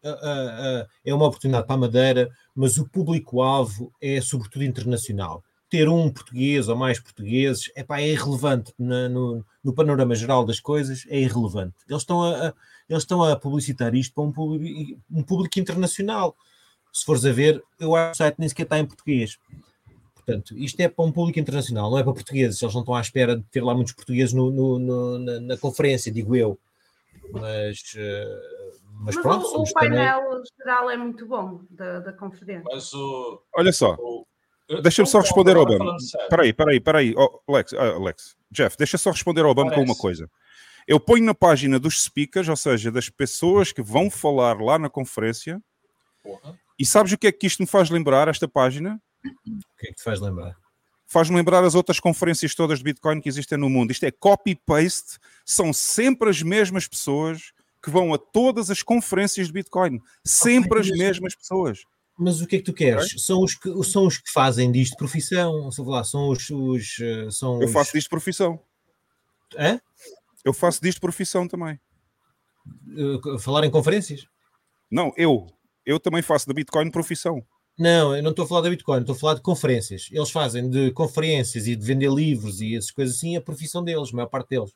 é 1.04 1.14
uma 1.14 1.26
oportunidade 1.28 1.66
para 1.68 1.76
a 1.76 1.80
Madeira, 1.80 2.30
mas 2.56 2.78
o 2.78 2.88
público-alvo 2.88 3.92
é 4.02 4.22
sobretudo 4.22 4.64
internacional. 4.64 5.44
Ter 5.70 5.90
um 5.90 6.10
português 6.12 6.70
ou 6.70 6.76
mais 6.76 7.00
portugueses 7.00 7.72
epá, 7.76 8.00
é 8.00 8.08
irrelevante 8.10 8.72
na- 8.78 9.10
no, 9.10 9.44
no 9.64 9.74
panorama 9.74 10.16
geral 10.16 10.46
das 10.46 10.60
coisas, 10.60 11.06
é 11.10 11.20
irrelevante. 11.20 11.76
Eles 11.90 12.04
estão 12.04 12.24
a- 12.24 12.54
eles 12.88 13.04
estão 13.04 13.24
a 13.24 13.36
publicitar 13.36 13.94
isto 13.96 14.14
para 14.14 14.24
um 14.24 14.32
público, 14.32 15.02
um 15.12 15.24
público 15.24 15.60
internacional. 15.60 16.36
Se 16.94 17.04
fores 17.04 17.26
a 17.26 17.32
ver, 17.32 17.62
eu 17.80 17.96
acho 17.96 18.12
que 18.12 18.16
o 18.16 18.18
site 18.18 18.36
nem 18.40 18.48
sequer 18.48 18.64
está 18.64 18.80
em 18.80 18.86
português. 18.86 19.38
Portanto, 20.26 20.58
isto 20.58 20.80
é 20.80 20.88
para 20.90 21.06
um 21.06 21.12
público 21.12 21.40
internacional, 21.40 21.90
não 21.92 22.00
é 22.00 22.04
para 22.04 22.14
portugueses. 22.14 22.62
Eles 22.62 22.74
não 22.74 22.82
estão 22.82 22.96
à 22.96 23.02
espera 23.02 23.36
de 23.38 23.44
ter 23.44 23.64
lá 23.64 23.74
muitos 23.76 23.94
portugueses 23.94 24.34
no, 24.34 24.50
no- 24.52 24.80
no- 24.80 25.20
na, 25.20 25.40
na 25.40 25.58
conferência, 25.58 26.12
digo 26.12 26.36
eu. 26.36 26.58
Mas, 27.32 27.94
eh, 27.96 28.40
mas, 29.02 29.16
Mas 29.16 29.18
pronto, 29.24 29.44
o, 29.44 29.48
o 29.48 29.52
somos 29.52 29.72
também- 29.74 29.90
painel 29.92 30.44
geral 30.58 30.90
é 30.92 30.98
muito 30.98 31.26
bom 31.26 31.62
da, 31.70 32.00
da 32.00 32.14
conferência. 32.14 32.64
Mas 32.66 32.94
o. 32.94 33.42
Olha 33.56 33.72
só, 33.74 33.96
o- 34.00 34.26
deixa-me 34.82 35.08
só 35.08 35.20
responder 35.20 35.56
ao 35.56 35.64
Obama. 35.64 35.96
Peraí, 36.30 36.54
peraí, 36.54 36.80
peraí. 36.80 37.14
Oh, 37.18 37.40
Alex, 37.52 37.74
ah, 37.74 37.94
Alex, 37.96 38.36
Jeff, 38.52 38.78
deixa 38.78 38.98
só 38.98 39.12
responder 39.12 39.42
ao 39.44 39.52
Obama 39.52 39.72
com 39.74 39.82
uma 39.82 39.96
coisa. 39.96 40.30
Eu 40.88 41.00
ponho 41.00 41.26
na 41.26 41.34
página 41.34 41.80
dos 41.80 42.04
speakers, 42.04 42.48
ou 42.48 42.56
seja, 42.56 42.92
das 42.92 43.10
pessoas 43.10 43.72
que 43.72 43.82
vão 43.82 44.10
falar 44.12 44.60
lá 44.62 44.78
na 44.78 44.88
conferência, 44.90 45.60
Porra. 46.24 46.56
e 46.78 46.86
sabes 46.86 47.12
o 47.12 47.18
que 47.18 47.26
é 47.28 47.32
que 47.32 47.48
isto 47.48 47.60
me 47.60 47.66
faz 47.68 47.90
lembrar, 47.90 48.28
esta 48.28 48.48
página? 48.48 49.02
O 49.48 49.78
que 49.78 49.88
é 49.88 49.90
que 49.90 49.96
te 49.96 50.04
faz 50.04 50.20
lembrar? 50.22 50.56
Faz-me 51.08 51.36
lembrar 51.36 51.64
as 51.64 51.76
outras 51.76 52.00
conferências 52.00 52.56
todas 52.56 52.80
de 52.80 52.84
Bitcoin 52.84 53.22
que 53.22 53.30
existem 53.30 53.58
no 53.58 53.70
mundo. 53.70 53.92
Isto 53.92 54.06
é 54.06 54.12
copy-paste, 54.12 55.18
são 55.46 55.72
sempre 55.72 56.30
as 56.30 56.42
mesmas 56.42 56.88
pessoas 56.88 57.54
que 57.82 57.92
vão 57.92 58.14
a 58.14 58.18
todas 58.18 58.72
as 58.72 58.82
conferências 58.82 59.48
de 59.48 59.54
Bitcoin. 59.54 60.00
Sempre 60.26 60.80
as 60.80 60.90
mas- 60.90 60.98
mesmas 60.98 61.36
pessoas. 61.36 61.84
Mas 62.18 62.42
o 62.42 62.48
que 62.48 62.56
é 62.56 62.60
que 62.60 62.66
tu 62.66 62.74
queres? 62.74 63.14
São 63.24 63.44
os 63.44 63.56
que, 63.56 63.70
são 63.84 64.08
os 64.08 64.18
que 64.18 64.32
fazem 64.32 64.72
disto 64.72 64.96
profissão, 64.96 65.70
lá, 65.80 66.04
são 66.04 66.30
os. 66.30 66.50
os 66.50 66.98
eh, 67.02 67.30
são 67.30 67.62
Eu 67.62 67.68
os- 67.68 67.74
faço 67.74 67.92
disto 67.94 68.10
profissão. 68.10 68.60
Hã? 69.58 69.80
Eu 70.44 70.54
faço 70.54 70.82
disto 70.82 71.02
profissão 71.02 71.46
também. 71.48 71.78
Eh, 72.98 73.38
falar 73.40 73.66
em 73.66 73.70
conferências? 73.70 74.26
Não, 74.90 75.12
eu. 75.18 75.46
Eu 75.86 76.00
também 76.00 76.22
faço 76.22 76.48
da 76.48 76.54
Bitcoin 76.54 76.90
profissão. 76.90 77.46
Não, 77.78 78.16
eu 78.16 78.24
não 78.24 78.32
estou 78.32 78.46
a 78.46 78.48
falar 78.48 78.62
da 78.62 78.70
Bitcoin, 78.70 79.02
estou 79.02 79.16
a 79.16 79.20
falar 79.20 79.34
de 79.34 79.42
conferências. 79.42 80.08
Eles 80.12 80.32
fazem 80.32 80.70
de 80.70 80.92
conferências 80.92 81.68
e 81.68 81.76
de 81.76 81.86
vender 81.86 82.10
livros 82.10 82.62
e 82.62 82.76
essas 82.76 82.92
coisas 82.92 83.18
assim 83.18 83.36
a 83.36 83.42
profissão 83.42 83.84
deles, 83.84 84.10
a 84.12 84.16
maior 84.16 84.28
parte 84.28 84.50
deles. 84.50 84.72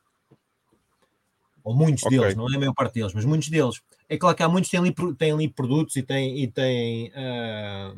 Ou 1.64 1.74
muitos 1.74 2.04
Ok. 2.04 2.18
deles, 2.18 2.36
não 2.36 2.52
é 2.52 2.56
a 2.56 2.60
maior 2.60 2.74
parte 2.74 2.96
deles, 2.96 3.14
mas 3.14 3.24
muitos 3.24 3.50
deles. 3.50 3.82
É 4.10 4.18
claro 4.18 4.36
que 4.36 4.44
há 4.44 4.50
muitos 4.50 4.70
que 4.70 4.78
têm 4.78 4.86
ali, 4.86 5.16
têm 5.16 5.32
ali 5.32 5.48
produtos 5.48 5.96
e 5.96 6.04
têm, 6.04 6.40
e 6.44 6.48
têm 6.48 7.12
ah, 7.16 7.94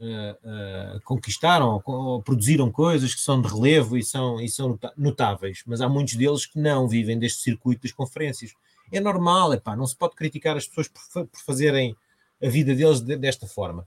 ah, 0.00 0.38
ah, 0.44 1.00
conquistaram 1.04 1.82
ou, 1.84 2.22
produziram 2.22 2.70
coisas 2.70 3.14
que 3.14 3.20
são 3.20 3.40
de 3.40 3.48
relevo 3.48 3.98
e 3.98 4.02
são, 4.02 4.40
e 4.40 4.48
são 4.48 4.78
notáveis, 4.96 5.62
mas 5.66 5.80
há 5.80 5.88
muitos 5.88 6.14
deles 6.14 6.46
que 6.46 6.58
não 6.58 6.88
vivem 6.88 7.18
deste 7.18 7.42
circuito 7.42 7.82
das 7.82 7.92
conferências. 7.92 8.52
É 8.90 9.00
normal, 9.00 9.52
epá, 9.52 9.76
não 9.76 9.86
se 9.86 9.96
pode 9.96 10.14
criticar 10.14 10.56
as 10.56 10.66
pessoas 10.66 10.88
por, 10.88 11.26
por 11.26 11.40
fazerem 11.40 11.96
a 12.44 12.48
vida 12.48 12.74
deles 12.74 13.00
de- 13.00 13.16
desta 13.16 13.46
forma. 13.46 13.86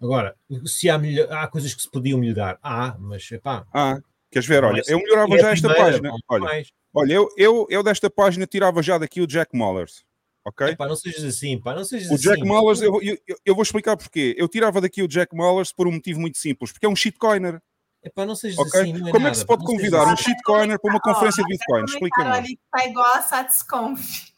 Agora, 0.00 0.36
se 0.66 0.90
há, 0.90 0.98
melhor- 0.98 1.30
há 1.32 1.46
coisas 1.48 1.72
que 1.74 1.80
se 1.82 1.90
podiam 1.90 2.18
melhorar, 2.18 2.58
há, 2.62 2.96
mas 2.98 3.30
epá, 3.32 3.64
Ah, 3.72 3.98
queres 4.30 4.46
ver? 4.46 4.62
Olha, 4.64 4.78
Mas 4.78 4.88
eu 4.88 4.98
melhorava 4.98 5.34
é 5.34 5.38
já 5.38 5.50
esta 5.52 5.68
primeira, 5.68 5.98
página. 6.02 6.16
Olha, 6.28 6.44
mais. 6.44 6.68
olha 6.92 7.12
eu, 7.12 7.28
eu, 7.36 7.66
eu 7.70 7.82
desta 7.82 8.10
página 8.10 8.46
tirava 8.46 8.82
já 8.82 8.98
daqui 8.98 9.20
o 9.20 9.26
Jack 9.26 9.56
Mullers. 9.56 10.04
Ok? 10.46 10.68
Epá, 10.68 10.86
não 10.86 10.96
sejas 10.96 11.24
assim, 11.24 11.58
pá, 11.58 11.74
não 11.74 11.84
sejas 11.84 12.10
O 12.10 12.14
assim. 12.14 12.24
Jack 12.24 12.44
Mullers, 12.44 12.82
eu, 12.82 13.00
eu, 13.02 13.18
eu 13.46 13.54
vou 13.54 13.62
explicar 13.62 13.96
porquê. 13.96 14.34
Eu 14.36 14.46
tirava 14.46 14.78
daqui 14.78 15.02
o 15.02 15.08
Jack 15.08 15.34
Mullers 15.34 15.72
por 15.72 15.88
um 15.88 15.92
motivo 15.92 16.20
muito 16.20 16.36
simples, 16.36 16.70
porque 16.70 16.84
é 16.84 16.88
um 16.88 16.96
shitcoiner. 16.96 17.62
Epá, 18.02 18.26
não 18.26 18.34
sejas 18.36 18.58
Ok? 18.58 18.80
assim, 18.82 18.92
não 18.92 19.08
é 19.08 19.10
Como 19.12 19.22
é 19.26 19.30
nada, 19.30 19.30
que 19.30 19.38
se 19.38 19.46
pode 19.46 19.62
pá, 19.64 19.66
convidar 19.66 20.06
um 20.06 20.10
assim. 20.10 20.24
shitcoiner 20.24 20.78
para 20.78 20.90
uma 20.90 21.00
conferência 21.00 21.42
de 21.42 21.48
Bitcoin? 21.48 21.84
Explica-me. 21.84 22.30
ali 22.30 22.48
que 22.48 22.62
tá 22.70 22.84
igual 22.86 23.06
a 23.14 23.22
Satisconf. 23.22 24.33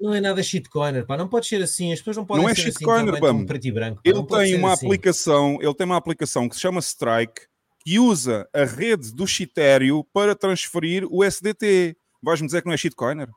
Não 0.00 0.14
é 0.14 0.20
nada 0.20 0.42
shitcoiner, 0.42 1.06
pá, 1.06 1.16
não 1.16 1.28
pode 1.28 1.46
ser 1.46 1.62
assim, 1.62 1.92
as 1.92 1.98
pessoas 2.00 2.16
não 2.16 2.24
podem 2.26 2.42
Não 2.44 2.50
é 2.50 2.54
ser 2.54 2.68
assim 2.68 2.84
Bam. 2.84 3.20
tão 3.20 3.46
preto 3.46 3.64
e 3.66 3.72
branco. 3.72 3.96
pá, 3.96 4.02
Ele 4.04 4.14
não 4.18 4.26
tem 4.26 4.56
uma 4.56 4.72
assim. 4.72 4.86
aplicação, 4.86 5.58
ele 5.60 5.74
tem 5.74 5.84
uma 5.84 5.96
aplicação 5.96 6.48
que 6.48 6.54
se 6.54 6.60
chama 6.60 6.80
Strike, 6.80 7.42
que 7.84 7.98
usa 7.98 8.48
a 8.54 8.64
rede 8.64 9.12
do 9.14 9.26
Shitério 9.26 10.04
para 10.12 10.34
transferir 10.34 11.04
o 11.10 11.22
SDT. 11.24 11.96
Vais-me 12.22 12.46
dizer 12.46 12.62
que 12.62 12.66
não 12.68 12.74
é 12.74 12.76
shitcoiner? 12.76 13.28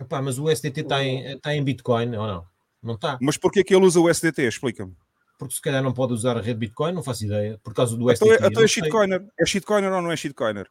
Epá, 0.00 0.20
mas 0.22 0.38
o 0.38 0.48
SDT 0.48 0.82
está 0.82 1.02
em, 1.02 1.32
está 1.34 1.54
em 1.54 1.64
Bitcoin 1.64 2.14
ou 2.16 2.26
não? 2.26 2.44
Não 2.82 2.94
está, 2.94 3.18
Mas 3.20 3.36
porquê 3.36 3.64
que 3.64 3.74
ele 3.74 3.84
usa 3.84 3.98
o 4.00 4.08
SDT? 4.08 4.42
Explica-me. 4.46 4.94
porque 5.38 5.54
se 5.54 5.60
calhar 5.60 5.82
não 5.82 5.92
pode 5.92 6.12
usar 6.12 6.36
a 6.36 6.40
rede 6.40 6.58
Bitcoin, 6.60 6.92
não 6.92 7.02
faço 7.02 7.24
ideia, 7.24 7.58
por 7.62 7.72
causa 7.74 7.96
do 7.96 8.10
Então, 8.10 8.28
SDT. 8.28 8.32
é- 8.32 8.36
então 8.46 8.50
não 8.50 8.62
é 8.62 8.68
shitcoiner. 8.68 9.26
É 9.40 9.46
shitcoiner 9.46 9.92
ou 9.92 10.02
não 10.02 10.12
é 10.12 10.16
shitcoiner? 10.16 10.66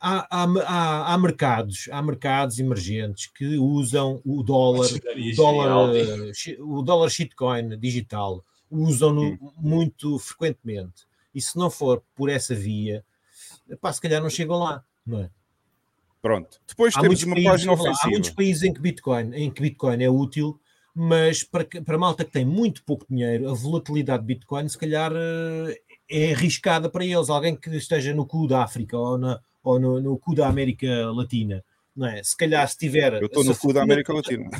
Há, 0.00 0.26
há, 0.30 1.12
há, 1.14 1.18
mercados, 1.18 1.88
há 1.92 2.00
mercados 2.02 2.58
emergentes 2.58 3.26
que 3.26 3.58
usam 3.58 4.20
o 4.24 4.42
dólar, 4.42 4.88
o 4.88 5.36
dólar, 5.36 5.94
eh, 5.96 6.32
o 6.60 6.82
dólar 6.82 7.10
shitcoin 7.10 7.78
digital, 7.78 8.44
usam-no 8.70 9.22
Hum. 9.32 9.52
muito 9.58 10.18
frequentemente. 10.18 11.04
E 11.34 11.40
se 11.40 11.56
não 11.58 11.70
for 11.70 12.02
por 12.14 12.28
essa 12.30 12.54
via, 12.54 13.04
pá, 13.80 13.92
se 13.92 14.00
calhar 14.00 14.22
não 14.22 14.30
chegam 14.30 14.58
lá, 14.58 14.82
não 15.06 15.20
é? 15.20 15.30
Pronto. 16.22 16.60
Depois 16.66 16.94
Há 16.96 17.00
temos 17.00 17.22
muitos, 17.22 17.24
uma 17.24 17.34
países, 17.34 17.50
página 17.50 17.72
lá, 17.72 17.78
há 17.78 17.82
ofensiva. 17.82 18.10
muitos 18.10 18.30
países 18.30 18.62
em 18.62 18.72
que 18.74 18.80
Bitcoin, 18.80 19.34
em 19.34 19.50
que 19.50 19.62
Bitcoin 19.62 20.02
é 20.02 20.10
útil, 20.10 20.60
mas 20.94 21.44
para, 21.44 21.64
para 21.64 21.94
a 21.94 21.98
malta 21.98 22.24
que 22.24 22.32
tem 22.32 22.44
muito 22.44 22.84
pouco 22.84 23.06
dinheiro, 23.08 23.48
a 23.48 23.54
volatilidade 23.54 24.22
de 24.22 24.26
Bitcoin 24.26 24.68
se 24.68 24.76
calhar 24.76 25.12
eh, 25.14 25.80
é 26.10 26.32
arriscada 26.32 26.90
para 26.90 27.04
eles. 27.04 27.30
Alguém 27.30 27.56
que 27.56 27.70
esteja 27.70 28.12
no 28.12 28.26
cu 28.26 28.46
da 28.46 28.62
África 28.64 28.98
ou, 28.98 29.16
na, 29.16 29.40
ou 29.62 29.78
no, 29.78 30.00
no 30.00 30.18
cu 30.18 30.34
da 30.34 30.48
América 30.48 31.10
Latina, 31.12 31.64
não 31.94 32.06
é? 32.06 32.22
Se 32.22 32.36
calhar 32.36 32.68
se 32.68 32.76
tiver. 32.76 33.14
Eu 33.14 33.26
estou 33.26 33.44
no 33.44 33.56
cu 33.56 33.72
da 33.72 33.82
América 33.82 34.12
Latina. 34.12 34.50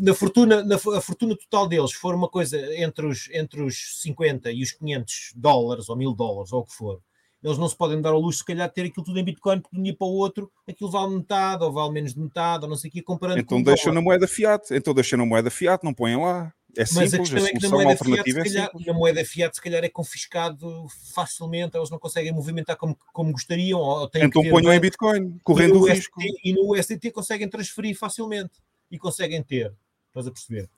na 0.00 0.14
fortuna, 0.14 0.62
na, 0.62 0.76
a 0.76 1.00
fortuna 1.00 1.36
total 1.36 1.66
deles 1.66 1.92
for 1.92 2.14
uma 2.14 2.28
coisa 2.28 2.58
entre 2.76 3.06
os, 3.06 3.28
entre 3.32 3.62
os 3.62 4.00
50 4.02 4.50
e 4.52 4.62
os 4.62 4.72
500 4.72 5.32
dólares 5.36 5.88
ou 5.88 5.96
1000 5.96 6.14
dólares 6.14 6.52
ou 6.52 6.60
o 6.60 6.64
que 6.64 6.74
for, 6.74 7.00
eles 7.42 7.56
não 7.56 7.68
se 7.68 7.76
podem 7.76 8.00
dar 8.02 8.10
ao 8.10 8.20
luxo, 8.20 8.38
se 8.40 8.44
calhar, 8.44 8.68
de 8.68 8.74
ter 8.74 8.82
aquilo 8.86 9.04
tudo 9.04 9.18
em 9.18 9.24
Bitcoin, 9.24 9.60
porque 9.60 9.74
de 9.74 9.80
um 9.80 9.84
dia 9.84 9.96
para 9.96 10.06
o 10.06 10.10
outro 10.10 10.50
aquilo 10.68 10.90
vale 10.90 11.16
metade 11.16 11.64
ou 11.64 11.72
vale 11.72 11.92
menos 11.92 12.12
de 12.12 12.20
metade, 12.20 12.64
ou 12.64 12.68
não 12.70 12.76
sei 12.76 12.90
o 12.90 12.92
quê, 12.92 13.02
comparando 13.02 13.38
com 13.38 13.42
Então 13.42 13.58
o 13.58 13.64
deixa 13.64 13.84
dólar. 13.84 13.94
na 13.94 14.00
moeda 14.02 14.28
fiat. 14.28 14.74
Então 14.74 14.92
deixa 14.92 15.16
na 15.16 15.24
moeda 15.24 15.50
fiat, 15.50 15.82
não 15.82 15.94
põem 15.94 16.16
lá. 16.16 16.52
É 16.76 16.80
Mas 16.80 16.90
a 16.90 17.08
simples, 17.08 17.12
a, 17.12 17.18
questão 17.20 17.46
é 17.46 17.50
que 17.52 17.62
na 17.62 17.68
moeda, 17.68 18.04
fiat, 18.04 18.30
é 18.30 18.32
calhar, 18.44 18.66
simples. 18.70 18.86
na 18.86 18.92
moeda 18.92 19.24
fiat, 19.24 19.54
se 19.56 19.60
calhar, 19.62 19.84
é 19.84 19.88
confiscado 19.88 20.86
facilmente, 21.14 21.76
eles 21.76 21.90
não 21.90 21.98
conseguem 21.98 22.32
movimentar 22.32 22.76
como, 22.76 22.96
como 23.12 23.32
gostariam, 23.32 23.80
ou 23.80 24.08
têm 24.08 24.24
Então 24.24 24.42
que 24.42 24.50
ponham 24.50 24.72
em. 24.72 24.80
Bitcoin, 24.80 25.38
correndo 25.42 25.80
o 25.80 25.86
risco. 25.88 26.20
USDT 26.20 26.40
e 26.44 26.52
no 26.52 26.72
USDT 26.72 27.10
conseguem 27.10 27.48
transferir 27.48 27.98
facilmente 27.98 28.52
e 28.90 28.98
conseguem 28.98 29.42
ter. 29.42 29.74
Estás 30.08 30.26
a 30.26 30.30
perceber? 30.30 30.68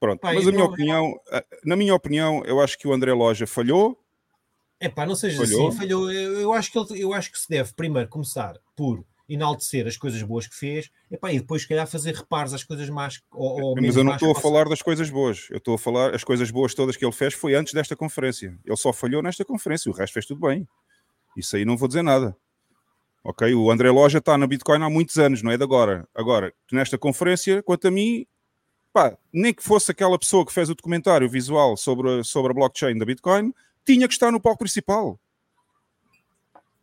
Pronto, 0.00 0.20
Pá, 0.20 0.32
mas 0.32 0.46
a 0.48 0.50
minha 0.50 0.64
não- 0.64 0.72
opinião, 0.72 1.20
na 1.64 1.76
minha 1.76 1.94
opinião, 1.94 2.42
eu 2.46 2.60
acho 2.60 2.78
que 2.78 2.88
o 2.88 2.92
André 2.92 3.12
Loja 3.12 3.46
falhou. 3.46 3.98
É 4.80 4.88
pá, 4.88 5.04
não 5.04 5.14
seja 5.14 5.36
Falhou? 5.44 5.68
assim, 5.68 5.76
falhou. 5.76 6.10
Eu, 6.10 6.40
eu 6.40 6.52
acho 6.54 6.72
que 6.72 6.78
ele, 6.78 7.02
eu 7.02 7.12
acho 7.12 7.30
que 7.30 7.38
se 7.38 7.48
deve 7.48 7.72
primeiro 7.74 8.08
começar 8.08 8.56
por 8.74 9.04
enaltecer 9.30 9.86
as 9.86 9.96
coisas 9.96 10.20
boas 10.22 10.46
que 10.46 10.54
fez 10.54 10.90
epá, 11.10 11.32
e 11.32 11.38
depois, 11.38 11.62
se 11.62 11.68
calhar, 11.68 11.86
fazer 11.86 12.14
reparos 12.14 12.52
às 12.52 12.64
coisas 12.64 12.88
más. 12.90 13.20
Ou, 13.30 13.62
ou 13.62 13.74
Mas 13.76 13.96
eu 13.96 14.04
não 14.04 14.14
estou 14.14 14.32
a 14.32 14.34
falar 14.34 14.68
das 14.68 14.82
coisas 14.82 15.08
boas. 15.08 15.46
Eu 15.50 15.58
estou 15.58 15.74
a 15.74 15.78
falar 15.78 16.14
as 16.14 16.24
coisas 16.24 16.50
boas 16.50 16.74
todas 16.74 16.96
que 16.96 17.04
ele 17.04 17.12
fez 17.12 17.32
foi 17.32 17.54
antes 17.54 17.72
desta 17.72 17.94
conferência. 17.94 18.58
Ele 18.64 18.76
só 18.76 18.92
falhou 18.92 19.22
nesta 19.22 19.44
conferência, 19.44 19.90
o 19.90 19.94
resto 19.94 20.14
fez 20.14 20.26
tudo 20.26 20.40
bem. 20.46 20.66
Isso 21.36 21.56
aí 21.56 21.64
não 21.64 21.76
vou 21.76 21.86
dizer 21.86 22.02
nada. 22.02 22.36
Ok? 23.22 23.54
O 23.54 23.70
André 23.70 23.90
Loja 23.90 24.18
está 24.18 24.36
na 24.36 24.46
Bitcoin 24.46 24.82
há 24.82 24.90
muitos 24.90 25.16
anos, 25.18 25.42
não 25.42 25.52
é 25.52 25.56
de 25.56 25.62
agora. 25.62 26.08
Agora, 26.14 26.52
nesta 26.72 26.98
conferência, 26.98 27.62
quanto 27.62 27.86
a 27.86 27.90
mim, 27.90 28.26
pá, 28.92 29.16
nem 29.32 29.54
que 29.54 29.62
fosse 29.62 29.92
aquela 29.92 30.18
pessoa 30.18 30.44
que 30.44 30.52
fez 30.52 30.70
o 30.70 30.74
documentário 30.74 31.28
visual 31.28 31.76
sobre, 31.76 32.24
sobre 32.24 32.50
a 32.50 32.54
blockchain 32.54 32.98
da 32.98 33.04
Bitcoin, 33.04 33.52
tinha 33.84 34.08
que 34.08 34.14
estar 34.14 34.32
no 34.32 34.40
palco 34.40 34.60
principal. 34.60 35.20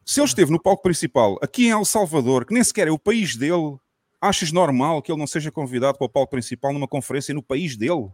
Se 0.09 0.21
ele 0.21 0.27
esteve 0.27 0.49
no 0.51 0.61
palco 0.61 0.81
principal, 0.81 1.37
aqui 1.41 1.65
em 1.67 1.71
El 1.71 1.83
Salvador, 1.83 2.45
que 2.45 2.53
nem 2.53 2.63
sequer 2.63 2.87
é 2.87 2.91
o 2.91 2.97
país 2.97 3.35
dele, 3.35 3.75
achas 4.21 4.53
normal 4.53 5.01
que 5.01 5.11
ele 5.11 5.19
não 5.19 5.27
seja 5.27 5.51
convidado 5.51 5.97
para 5.97 6.05
o 6.05 6.09
palco 6.09 6.31
principal 6.31 6.71
numa 6.71 6.87
conferência 6.87 7.33
no 7.33 7.43
país 7.43 7.75
dele? 7.75 8.09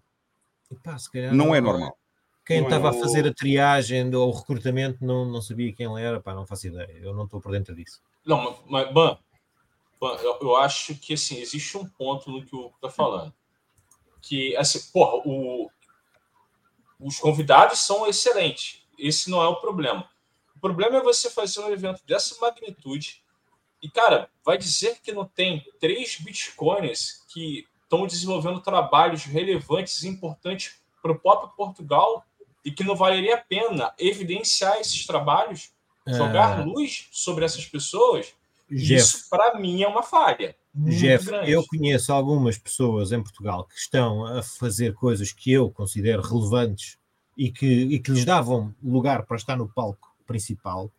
Epá, 0.72 0.98
se 0.98 1.12
calhar 1.12 1.32
Não 1.36 1.54
é 1.54 1.62
normal. 1.62 1.96
Quem 2.44 2.58
Não 2.62 2.66
é 2.66 2.70
estava 2.70 2.90
a 2.90 2.98
o- 2.98 3.00
fazer 3.00 3.28
a 3.28 3.34
triagem 3.34 4.14
ou 4.16 4.30
o 4.30 4.36
recrutamento 4.36 5.06
não, 5.06 5.24
não 5.24 5.40
sabia 5.40 5.72
quem 5.72 5.86
ele 5.86 6.02
era, 6.02 6.20
pá, 6.20 6.34
não 6.34 6.48
faço 6.48 6.66
ideia. 6.66 6.90
Eu 7.00 7.14
não 7.14 7.26
estou 7.26 7.40
por 7.40 7.52
dentro 7.52 7.76
disso. 7.76 8.02
Não, 8.26 8.44
mas, 8.68 8.86
mas 8.86 8.94
Ban, 8.94 9.20
eu, 10.02 10.40
eu 10.42 10.56
acho 10.56 10.96
que 10.96 11.14
assim, 11.14 11.38
existe 11.38 11.78
um 11.78 11.88
ponto 11.88 12.32
no 12.32 12.44
que 12.44 12.56
o 12.56 12.72
tá 12.82 12.90
falando. 12.90 13.32
Que, 14.20 14.56
assim, 14.58 14.80
porra, 14.92 15.22
o, 15.28 15.70
os 17.00 17.20
convidados 17.20 17.78
são 17.80 18.08
excelentes. 18.08 18.82
Esse 18.98 19.30
não 19.30 19.44
é 19.44 19.48
o 19.48 19.58
problema. 19.62 20.10
O 20.64 20.68
problema 20.68 21.00
é 21.00 21.04
você 21.04 21.30
fazer 21.30 21.60
um 21.60 21.70
evento 21.70 22.02
dessa 22.08 22.40
magnitude 22.40 23.22
e, 23.82 23.90
cara, 23.90 24.30
vai 24.46 24.58
dizer 24.58 25.02
que 25.04 25.12
não 25.12 25.26
tem 25.26 25.62
três 25.78 26.18
bitcoins 26.18 27.22
que 27.34 27.68
estão 27.84 28.08
desenvolvendo 28.08 28.62
trabalhos 28.62 29.26
relevantes 29.26 30.04
e 30.04 30.08
importantes 30.08 30.78
para 31.02 31.12
o 31.12 31.20
próprio 31.20 31.50
Portugal 31.50 32.26
e 32.64 32.72
que 32.72 32.82
não 32.82 32.96
valeria 32.96 33.36
a 33.36 33.42
pena 33.42 33.94
evidenciar 34.00 34.78
esses 34.80 35.06
trabalhos, 35.06 35.70
jogar 36.08 36.60
Ah, 36.60 36.64
luz 36.64 37.10
sobre 37.12 37.44
essas 37.44 37.66
pessoas 37.66 38.34
Jeff, 38.72 38.94
isso, 38.94 39.30
para 39.30 39.60
mim, 39.60 39.84
é 39.84 39.88
uma 39.88 40.02
falha. 40.02 40.56
Jeff, 40.74 41.26
grande. 41.26 41.52
eu 41.52 41.66
conheço 41.68 42.14
algumas 42.14 42.58
pessoas 42.58 43.12
em 43.12 43.22
Portugal 43.22 43.66
que 43.66 43.76
estão 43.76 44.26
a 44.26 44.42
fazer 44.42 44.94
coisas 44.94 45.34
que 45.34 45.52
eu 45.52 45.70
considero 45.70 46.22
relevantes 46.22 46.98
e 47.38 47.52
que, 47.52 47.66
e 47.66 48.00
que 48.00 48.12
lhes 48.12 48.24
davam 48.24 48.74
lugar 48.82 49.26
para 49.26 49.36
estar 49.36 49.58
no 49.58 49.68
palco 49.68 50.13
principal, 50.24 50.92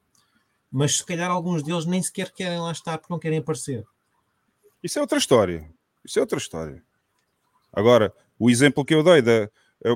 mas 0.71 0.99
se 0.99 1.05
calhar 1.05 1.31
alguns 1.31 1.63
deles 1.63 1.87
nem 1.87 2.03
sequer 2.03 2.33
querem 2.33 2.59
lá 2.59 2.73
estar 2.73 2.99
porque 2.99 3.13
não 3.13 3.19
querem 3.19 3.39
aparecer. 3.39 3.85
Isso 4.83 4.99
é 4.99 5.03
outra 5.03 5.19
história. 5.19 5.71
Isso 6.05 6.19
é 6.19 6.23
outra 6.23 6.39
história. 6.39 6.83
Agora, 7.73 8.13
o 8.39 8.51
exemplo 8.51 8.85
que 8.85 8.95
eu 8.95 9.03
dei 9.03 9.23
da. 9.23 9.49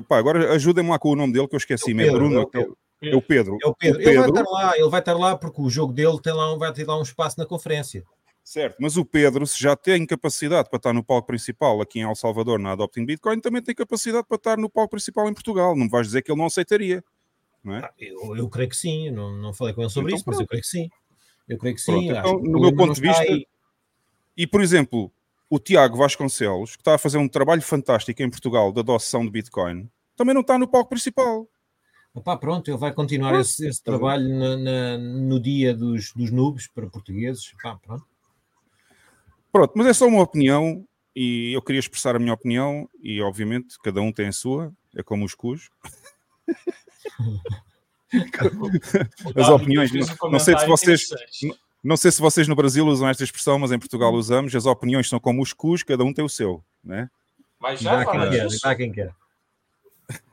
pá, 0.07 0.17
agora 0.17 0.53
ajudem-me 0.53 0.89
lá 0.89 0.99
com 0.99 1.11
o 1.11 1.15
nome 1.15 1.33
dele 1.33 1.47
que 1.47 1.55
eu 1.55 1.59
esqueci. 1.59 1.91
É 1.99 2.07
É, 2.07 2.11
Bruno. 2.11 2.39
é 2.39 2.41
o 2.41 2.47
Pedro. 2.47 2.77
É 3.01 3.15
o 3.15 3.21
Pedro. 3.21 3.57
É 3.63 3.67
o 3.67 3.75
Pedro. 3.75 3.99
O 3.99 4.09
Ele 4.09 4.17
vai 4.19 4.29
estar 4.29 4.43
lá, 4.43 4.77
ele 4.77 4.89
vai 4.89 4.99
estar 4.99 5.13
lá 5.13 5.37
porque 5.37 5.61
o 5.61 5.69
jogo 5.69 5.93
dele 5.93 6.19
tem 6.21 6.33
lá, 6.33 6.55
vai 6.57 6.73
ter 6.73 6.85
lá 6.85 6.97
um 6.97 7.03
espaço 7.03 7.39
na 7.39 7.45
conferência. 7.45 8.03
Certo, 8.43 8.77
mas 8.79 8.97
o 8.97 9.05
Pedro, 9.05 9.45
se 9.45 9.61
já 9.61 9.75
tem 9.75 10.05
capacidade 10.07 10.69
para 10.69 10.77
estar 10.77 10.91
no 10.91 11.03
palco 11.03 11.27
principal 11.27 11.79
aqui 11.81 11.99
em 11.99 12.01
El 12.01 12.15
Salvador, 12.15 12.57
na 12.57 12.71
Adopting 12.71 13.05
Bitcoin, 13.05 13.39
também 13.39 13.61
tem 13.61 13.75
capacidade 13.75 14.25
para 14.27 14.37
estar 14.37 14.57
no 14.57 14.67
palco 14.67 14.89
principal 14.89 15.29
em 15.29 15.33
Portugal. 15.33 15.75
Não 15.75 15.83
me 15.85 15.89
vais 15.89 16.07
dizer 16.07 16.23
que 16.23 16.31
ele 16.31 16.39
não 16.39 16.47
aceitaria. 16.47 17.03
Não 17.63 17.75
é? 17.75 17.79
Ah, 17.79 17.93
Eu, 17.99 18.35
eu 18.37 18.49
creio 18.49 18.69
que 18.69 18.75
sim, 18.77 19.11
não, 19.11 19.35
não 19.35 19.53
falei 19.53 19.73
com 19.73 19.81
ele 19.81 19.89
sobre 19.89 20.11
Então 20.11 20.17
isso, 20.17 20.25
mas 20.27 20.39
eu 20.39 20.47
creio 20.47 20.61
que 20.61 20.67
sim. 20.67 20.89
Eu 21.47 21.57
creio 21.57 21.75
que 21.75 21.81
sim. 21.81 21.91
Pronto, 21.91 22.11
então, 22.11 22.41
que 22.41 22.49
no 22.49 22.59
meu 22.59 22.75
ponto 22.75 22.93
de 22.93 23.01
vista, 23.01 23.21
aí. 23.23 23.45
E, 24.37 24.47
por 24.47 24.61
exemplo, 24.61 25.11
o 25.49 25.59
Tiago 25.59 25.97
Vasconcelos, 25.97 26.75
que 26.75 26.81
está 26.81 26.95
a 26.95 26.97
fazer 26.99 27.17
um 27.17 27.27
trabalho 27.27 27.61
fantástico 27.61 28.21
em 28.21 28.29
Portugal 28.29 28.71
de 28.71 28.79
adoção 28.79 29.25
de 29.25 29.31
Bitcoin, 29.31 29.89
também 30.15 30.33
não 30.33 30.41
está 30.41 30.57
no 30.57 30.67
palco 30.67 30.89
principal. 30.89 31.47
Opá, 32.13 32.37
pronto, 32.37 32.69
ele 32.69 32.77
vai 32.77 32.93
continuar 32.93 33.29
Pronto. 33.31 33.41
esse, 33.41 33.67
esse 33.67 33.83
trabalho 33.83 34.27
na- 34.29 34.57
na- 34.57 34.97
no 34.97 35.39
dia 35.39 35.73
dos, 35.75 36.11
dos 36.13 36.31
noobs 36.31 36.67
para 36.67 36.87
portugueses. 36.87 37.53
Pá, 37.61 37.75
pronto. 37.77 38.05
Pronto, 39.51 39.73
mas 39.75 39.87
é 39.87 39.93
só 39.93 40.07
uma 40.07 40.21
opinião 40.21 40.85
e 41.15 41.51
eu 41.53 41.61
queria 41.61 41.79
expressar 41.79 42.15
a 42.15 42.19
minha 42.19 42.33
opinião 42.33 42.87
e, 43.01 43.21
obviamente, 43.21 43.77
cada 43.83 44.01
um 44.01 44.11
tem 44.11 44.27
a 44.27 44.31
sua, 44.31 44.73
é 44.95 45.03
como 45.03 45.25
os 45.25 45.33
cus. 45.35 45.69
As 49.35 49.49
opiniões, 49.49 49.91
um 49.91 49.99
não- 49.99 50.31
não 50.31 50.39
sei 50.39 50.57
se 50.57 50.65
vocês-. 50.65 51.09
Não 51.83 51.95
sei 51.95 52.11
se 52.11 52.19
vocês 52.19 52.47
no 52.47 52.55
Brasil 52.55 52.85
usam 52.85 53.07
esta 53.07 53.23
expressão, 53.23 53.57
mas 53.57 53.71
em 53.71 53.79
Portugal 53.79 54.11
usamos. 54.13 54.53
As 54.53 54.65
opiniões 54.65 55.07
são 55.07 55.19
como 55.19 55.41
os 55.41 55.53
cus, 55.53 55.81
cada 55.83 56.03
um 56.03 56.13
tem 56.13 56.25
o 56.25 56.29
seu, 56.29 56.63
né? 56.83 57.09
Mas 57.59 57.79
já 57.79 58.03
dá 58.03 58.05
quem 58.11 58.19
quer, 58.29 58.47
e 58.47 58.59
dá 58.61 58.75
quem 58.75 58.91
quer. 58.91 59.15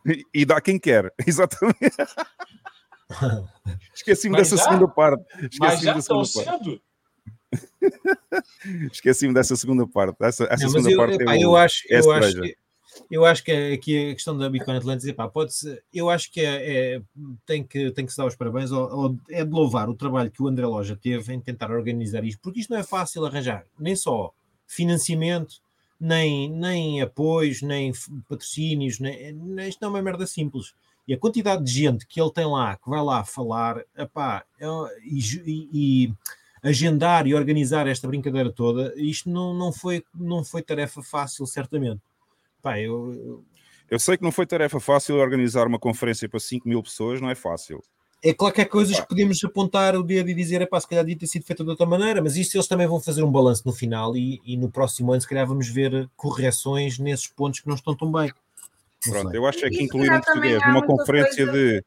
E, 0.06 0.24
e 0.34 0.44
dá 0.44 0.60
quem 0.60 0.78
quer, 0.78 1.12
exatamente. 1.26 1.96
Esqueci-me 3.94 4.32
Mas 4.36 4.50
dessa 4.50 4.56
já? 4.56 4.64
segunda 4.64 4.88
parte. 4.88 5.24
mas 5.60 5.74
Esqueci-me 5.74 6.02
tão 6.02 6.24
segunda 6.24 6.50
parte. 6.50 6.64
cedo? 6.64 6.82
Esqueci-me 8.92 9.34
dessa 9.34 9.56
segunda 9.56 9.86
parte. 9.86 10.16
Essa, 10.20 10.44
essa 10.50 10.64
Não, 10.64 10.70
segunda 10.70 10.90
eu, 10.90 10.96
parte 10.96 11.22
é, 11.22 11.44
eu 11.44 11.50
o- 11.50 11.56
acho, 11.56 11.82
é 11.88 12.00
eu 12.00 12.10
acho, 12.12 12.40
que, 12.42 12.56
eu 13.10 13.24
acho 13.24 13.42
que 13.44 13.52
aqui 13.52 14.10
a 14.10 14.14
questão 14.14 14.36
da 14.36 14.48
Bitcoin 14.48 14.76
Atlantis, 14.76 15.06
epá, 15.06 15.28
pode 15.28 15.54
-se, 15.54 15.82
eu 15.92 16.08
acho 16.10 16.30
que 16.30 16.40
é, 16.40 16.96
é- 16.96 17.02
tem, 17.46 17.62
que, 17.64 17.90
tem 17.92 18.06
que 18.06 18.12
se 18.12 18.18
dar 18.18 18.26
os 18.26 18.36
parabéns, 18.36 18.70
ou, 18.72 18.88
ou 18.90 19.16
é 19.30 19.44
de 19.44 19.50
louvar 19.50 19.88
o 19.88 19.94
trabalho 19.94 20.30
que 20.30 20.42
o 20.42 20.48
André 20.48 20.66
Loja 20.66 20.96
teve 20.96 21.32
em 21.32 21.40
tentar 21.40 21.70
organizar 21.70 22.24
isto, 22.24 22.40
porque 22.42 22.60
isto 22.60 22.70
não 22.70 22.78
é 22.78 22.82
fácil 22.82 23.24
arranjar, 23.24 23.64
nem 23.78 23.94
só 23.96 24.32
financiamento, 24.66 25.56
nem, 26.00 26.50
nem 26.50 27.00
apoios, 27.02 27.62
nem 27.62 27.92
patrocínios, 28.28 28.98
nem, 29.00 29.36
isto 29.68 29.80
não 29.80 29.88
é 29.88 29.92
uma 29.92 30.02
merda 30.02 30.26
simples. 30.26 30.74
E 31.08 31.14
a 31.14 31.18
quantidade 31.18 31.64
de 31.64 31.70
gente 31.70 32.06
que 32.06 32.20
ele 32.20 32.32
tem 32.32 32.44
lá, 32.46 32.76
que 32.76 32.90
vai 32.90 33.02
lá 33.02 33.24
falar, 33.24 33.82
epá, 33.96 34.44
é- 34.60 34.66
e, 35.04 35.20
e- 35.46 35.68
e 36.06 36.14
agendar 36.62 37.26
e 37.26 37.34
organizar 37.34 37.86
esta 37.86 38.08
brincadeira 38.08 38.50
toda, 38.52 38.92
isto 38.96 39.30
não, 39.30 39.54
não, 39.54 39.72
foi, 39.72 40.04
não 40.14 40.44
foi 40.44 40.62
tarefa 40.62 41.02
fácil, 41.02 41.46
certamente. 41.46 42.00
Pá, 42.66 42.80
eu, 42.80 43.12
eu- 43.14 43.44
Eu 43.88 43.98
sei 44.00 44.16
que 44.16 44.24
não 44.24 44.32
foi 44.32 44.44
tarefa 44.44 44.80
fácil 44.80 45.14
organizar 45.14 45.68
uma 45.68 45.78
conferência 45.78 46.28
para 46.28 46.40
5 46.40 46.68
mil 46.68 46.82
pessoas, 46.82 47.20
não 47.20 47.30
é 47.30 47.34
fácil. 47.36 47.80
é 48.24 48.34
claro 48.34 48.52
que 48.52 48.60
há 48.60 48.66
coisas 48.68 48.98
que 48.98 49.06
podemos 49.06 49.38
apontar 49.44 49.94
o 49.94 50.02
dedo 50.02 50.28
e 50.28 50.34
dizer, 50.34 50.60
é 50.60 50.66
pá, 50.66 50.80
se 50.80 50.88
calhar 50.88 51.04
devia 51.04 51.16
ter 51.20 51.28
sido 51.28 51.44
feita 51.44 51.62
de 51.62 51.70
outra 51.70 51.86
maneira, 51.86 52.20
mas 52.20 52.34
isto 52.34 52.56
eles 52.56 52.66
também 52.66 52.88
vão 52.88 52.98
fazer 53.00 53.22
um 53.22 53.30
balanço 53.30 53.62
no 53.64 53.72
final 53.72 54.16
e, 54.16 54.40
e 54.44 54.56
no 54.56 54.68
próximo 54.68 55.12
ano, 55.12 55.20
se 55.20 55.28
calhar, 55.28 55.46
vamos 55.46 55.68
ver 55.68 56.08
correções 56.16 56.98
nesses 56.98 57.28
pontos 57.28 57.60
que 57.60 57.68
não 57.68 57.76
estão 57.76 57.94
tão 57.94 58.10
bem. 58.10 58.32
Não 59.06 59.12
Pronto, 59.12 59.30
sei. 59.30 59.38
eu 59.38 59.46
acho 59.46 59.64
é 59.64 59.70
que 59.70 59.80
incluir 59.80 60.10
um 60.10 60.20
português 60.20 60.60
numa 60.62 60.72
muita 60.72 60.86
conferência 60.88 61.46
coisa- 61.46 61.52
de 61.52 61.84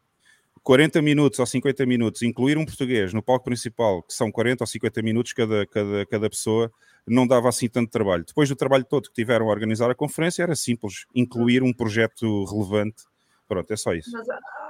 40 0.64 1.02
minutos 1.02 1.40
ou 1.40 1.46
50 1.46 1.86
minutos, 1.86 2.22
incluir 2.22 2.58
um 2.58 2.64
português 2.66 3.12
no 3.14 3.22
palco 3.22 3.44
principal, 3.44 4.02
que 4.04 4.14
são 4.14 4.32
40 4.32 4.64
ou 4.64 4.68
50 4.68 5.02
minutos 5.02 5.34
cada, 5.34 5.66
cada, 5.68 6.06
cada 6.06 6.30
pessoa, 6.30 6.72
não 7.08 7.26
dava 7.28 7.50
assim 7.50 7.68
tanto 7.70 7.90
trabalho. 7.92 8.24
Depois 8.26 8.48
do 8.50 8.56
trabalho 8.56 8.84
todo 8.86 9.08
que 9.10 9.14
tiveram 9.16 9.48
a 9.48 9.52
organizar 9.52 9.90
a 9.90 9.96
conferência, 9.96 10.44
era 10.44 10.56
simples 10.56 11.06
incluir 11.16 11.64
um 11.64 11.74
projeto 11.74 12.46
relevante. 12.46 13.04
Pronto, 13.48 13.72
é 13.72 13.76
só 13.78 13.94
isso. 13.94 14.12
Mas, 14.12 14.28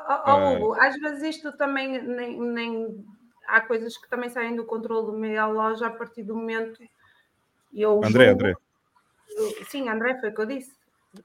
Ah. 0.07 0.53
Hugo, 0.57 0.73
às 0.73 0.95
vezes 0.99 1.35
isto 1.35 1.51
também 1.55 2.01
nem, 2.01 2.39
nem- 2.39 3.05
há 3.47 3.61
coisas 3.61 3.95
que 3.97 4.09
também 4.09 4.29
saem 4.29 4.55
do 4.55 4.65
controle 4.65 5.05
do 5.07 5.13
Miguel 5.13 5.51
Loja 5.51 5.85
a 5.87 5.91
partir 5.91 6.23
do 6.23 6.35
momento. 6.35 6.81
Eu 7.73 8.01
André, 8.03 8.29
julgo- 8.29 8.39
André. 8.45 8.55
sim, 9.69 9.87
André, 9.87 10.19
foi 10.19 10.29
o 10.29 10.33
que 10.35 10.41
eu 10.41 10.45
disse. 10.47 10.73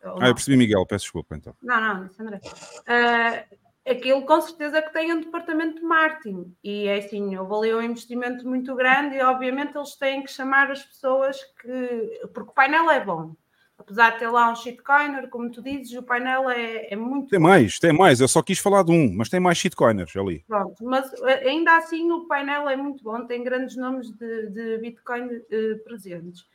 Ah, 0.02 0.28
eu 0.28 0.34
percebi, 0.34 0.56
Miguel, 0.56 0.84
peço 0.86 1.04
desculpa 1.04 1.34
então. 1.36 1.54
Não, 1.62 1.80
não, 1.80 2.06
disse 2.06 2.20
André. 2.22 2.40
Ah, 2.86 3.44
aquilo 3.86 4.24
com 4.24 4.40
certeza 4.40 4.80
que 4.80 4.92
tem 4.92 5.12
um 5.12 5.20
departamento 5.20 5.76
de 5.76 5.82
marketing 5.82 6.54
e 6.62 6.86
é 6.86 6.98
assim, 6.98 7.36
houve 7.36 7.54
ali 7.54 7.74
um 7.74 7.82
investimento 7.82 8.48
muito 8.48 8.74
grande 8.74 9.16
e 9.16 9.22
obviamente 9.22 9.76
eles 9.76 9.94
têm 9.96 10.22
que 10.22 10.30
chamar 10.30 10.70
as 10.70 10.82
pessoas 10.82 11.38
que. 11.60 12.20
Porque 12.32 12.50
o 12.50 12.54
painel 12.54 12.90
é 12.90 13.04
bom. 13.04 13.34
Apesar 13.76 14.10
de 14.12 14.20
ter 14.20 14.28
lá 14.28 14.50
um 14.52 14.54
shitcoiner, 14.54 15.28
como 15.28 15.50
tu 15.50 15.60
dizes, 15.60 15.92
o 15.98 16.02
painel 16.02 16.48
é, 16.48 16.92
é 16.92 16.96
muito 16.96 17.30
Tem 17.30 17.40
mais, 17.40 17.78
tem 17.80 17.92
mais. 17.92 18.20
Eu 18.20 18.28
só 18.28 18.40
quis 18.40 18.58
falar 18.58 18.84
de 18.84 18.92
um, 18.92 19.12
mas 19.12 19.28
tem 19.28 19.40
mais 19.40 19.58
shitcoiners 19.58 20.16
ali. 20.16 20.44
Pronto, 20.46 20.84
mas 20.84 21.12
eh, 21.24 21.48
ainda 21.48 21.76
assim 21.76 22.10
o 22.12 22.26
painel 22.26 22.68
é 22.68 22.76
muito 22.76 23.02
bom, 23.02 23.26
tem 23.26 23.42
grandes 23.42 23.76
nomes 23.76 24.10
de, 24.12 24.50
de 24.50 24.78
Bitcoin 24.78 25.28
eh, 25.50 25.74
presentes. 25.84 26.46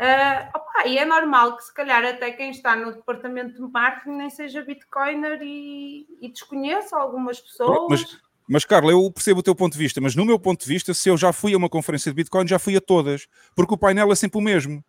Ah, 0.00 0.50
opá, 0.54 0.86
e 0.86 0.96
é 0.98 1.04
normal 1.04 1.56
que 1.56 1.64
se 1.64 1.74
calhar 1.74 2.04
até 2.04 2.30
quem 2.30 2.50
está 2.50 2.76
no 2.76 2.92
departamento 2.92 3.54
de 3.54 3.72
marketing 3.72 4.16
nem 4.16 4.30
seja 4.30 4.62
Bitcoiner 4.62 5.40
e, 5.42 6.06
e 6.20 6.28
desconheça 6.30 6.96
algumas 6.96 7.40
pessoas. 7.40 7.88
Mas- 8.02 8.18
Mas, 8.50 8.64
Carla, 8.64 8.92
eu 8.92 9.10
percebo 9.12 9.40
o 9.40 9.42
teu 9.42 9.54
ponto 9.54 9.74
de 9.74 9.78
vista, 9.78 10.00
mas 10.00 10.14
no 10.14 10.24
meu 10.24 10.38
ponto 10.38 10.60
de 10.62 10.66
vista, 10.68 10.94
se 10.94 11.08
eu 11.10 11.18
já 11.18 11.32
fui 11.34 11.52
a 11.52 11.56
uma 11.58 11.68
conferência 11.68 12.10
de 12.10 12.16
Bitcoin, 12.16 12.46
já 12.48 12.58
fui 12.58 12.74
a 12.76 12.80
todas, 12.80 13.26
porque 13.54 13.74
o 13.74 13.76
painel 13.76 14.10
é 14.10 14.14
sempre 14.14 14.38
o 14.38 14.42
mesmo. 14.42 14.82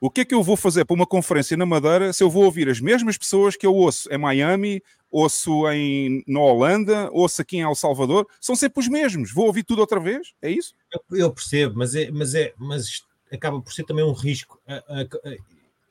O 0.00 0.10
que 0.10 0.20
é 0.20 0.24
que 0.24 0.34
eu 0.34 0.42
vou 0.42 0.56
fazer 0.56 0.84
para 0.84 0.94
uma 0.94 1.06
conferência 1.06 1.56
na 1.56 1.66
Madeira 1.66 2.12
se 2.12 2.22
eu 2.22 2.30
vou 2.30 2.44
ouvir 2.44 2.68
as 2.68 2.80
mesmas 2.80 3.18
pessoas 3.18 3.56
que 3.56 3.66
eu 3.66 3.74
ouço 3.74 4.08
em 4.12 4.18
Miami, 4.18 4.80
ouço 5.10 5.68
em, 5.70 6.22
na 6.26 6.40
Holanda, 6.40 7.08
ouço 7.12 7.42
aqui 7.42 7.56
em 7.58 7.62
El 7.62 7.74
Salvador? 7.74 8.26
São 8.40 8.54
sempre 8.54 8.80
os 8.80 8.88
mesmos. 8.88 9.32
Vou 9.32 9.46
ouvir 9.46 9.64
tudo 9.64 9.80
outra 9.80 9.98
vez? 9.98 10.34
É 10.42 10.50
isso? 10.50 10.72
Eu, 11.10 11.18
eu 11.18 11.32
percebo, 11.32 11.74
mas, 11.76 11.94
é, 11.96 12.10
mas, 12.12 12.34
é, 12.34 12.54
mas 12.56 12.84
isto 12.86 13.07
acaba 13.32 13.60
por 13.60 13.72
ser 13.72 13.84
também 13.84 14.04
um 14.04 14.12
risco. 14.12 14.60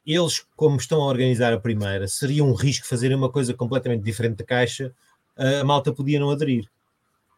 Eles, 0.06 0.46
como 0.56 0.78
estão 0.78 1.02
a 1.02 1.06
organizar 1.08 1.52
a 1.54 1.60
primeira, 1.60 2.08
seria 2.08 2.44
um 2.44 2.54
risco 2.54 2.88
fazerem 2.88 3.18
uma 3.18 3.30
coisa 3.30 3.54
completamente 3.54 4.04
diferente 4.04 4.38
da 4.38 4.46
caixa, 4.46 4.94
a 5.36 5.64
malta 5.64 5.92
podia 5.92 6.20
não 6.20 6.30
aderir. 6.30 6.70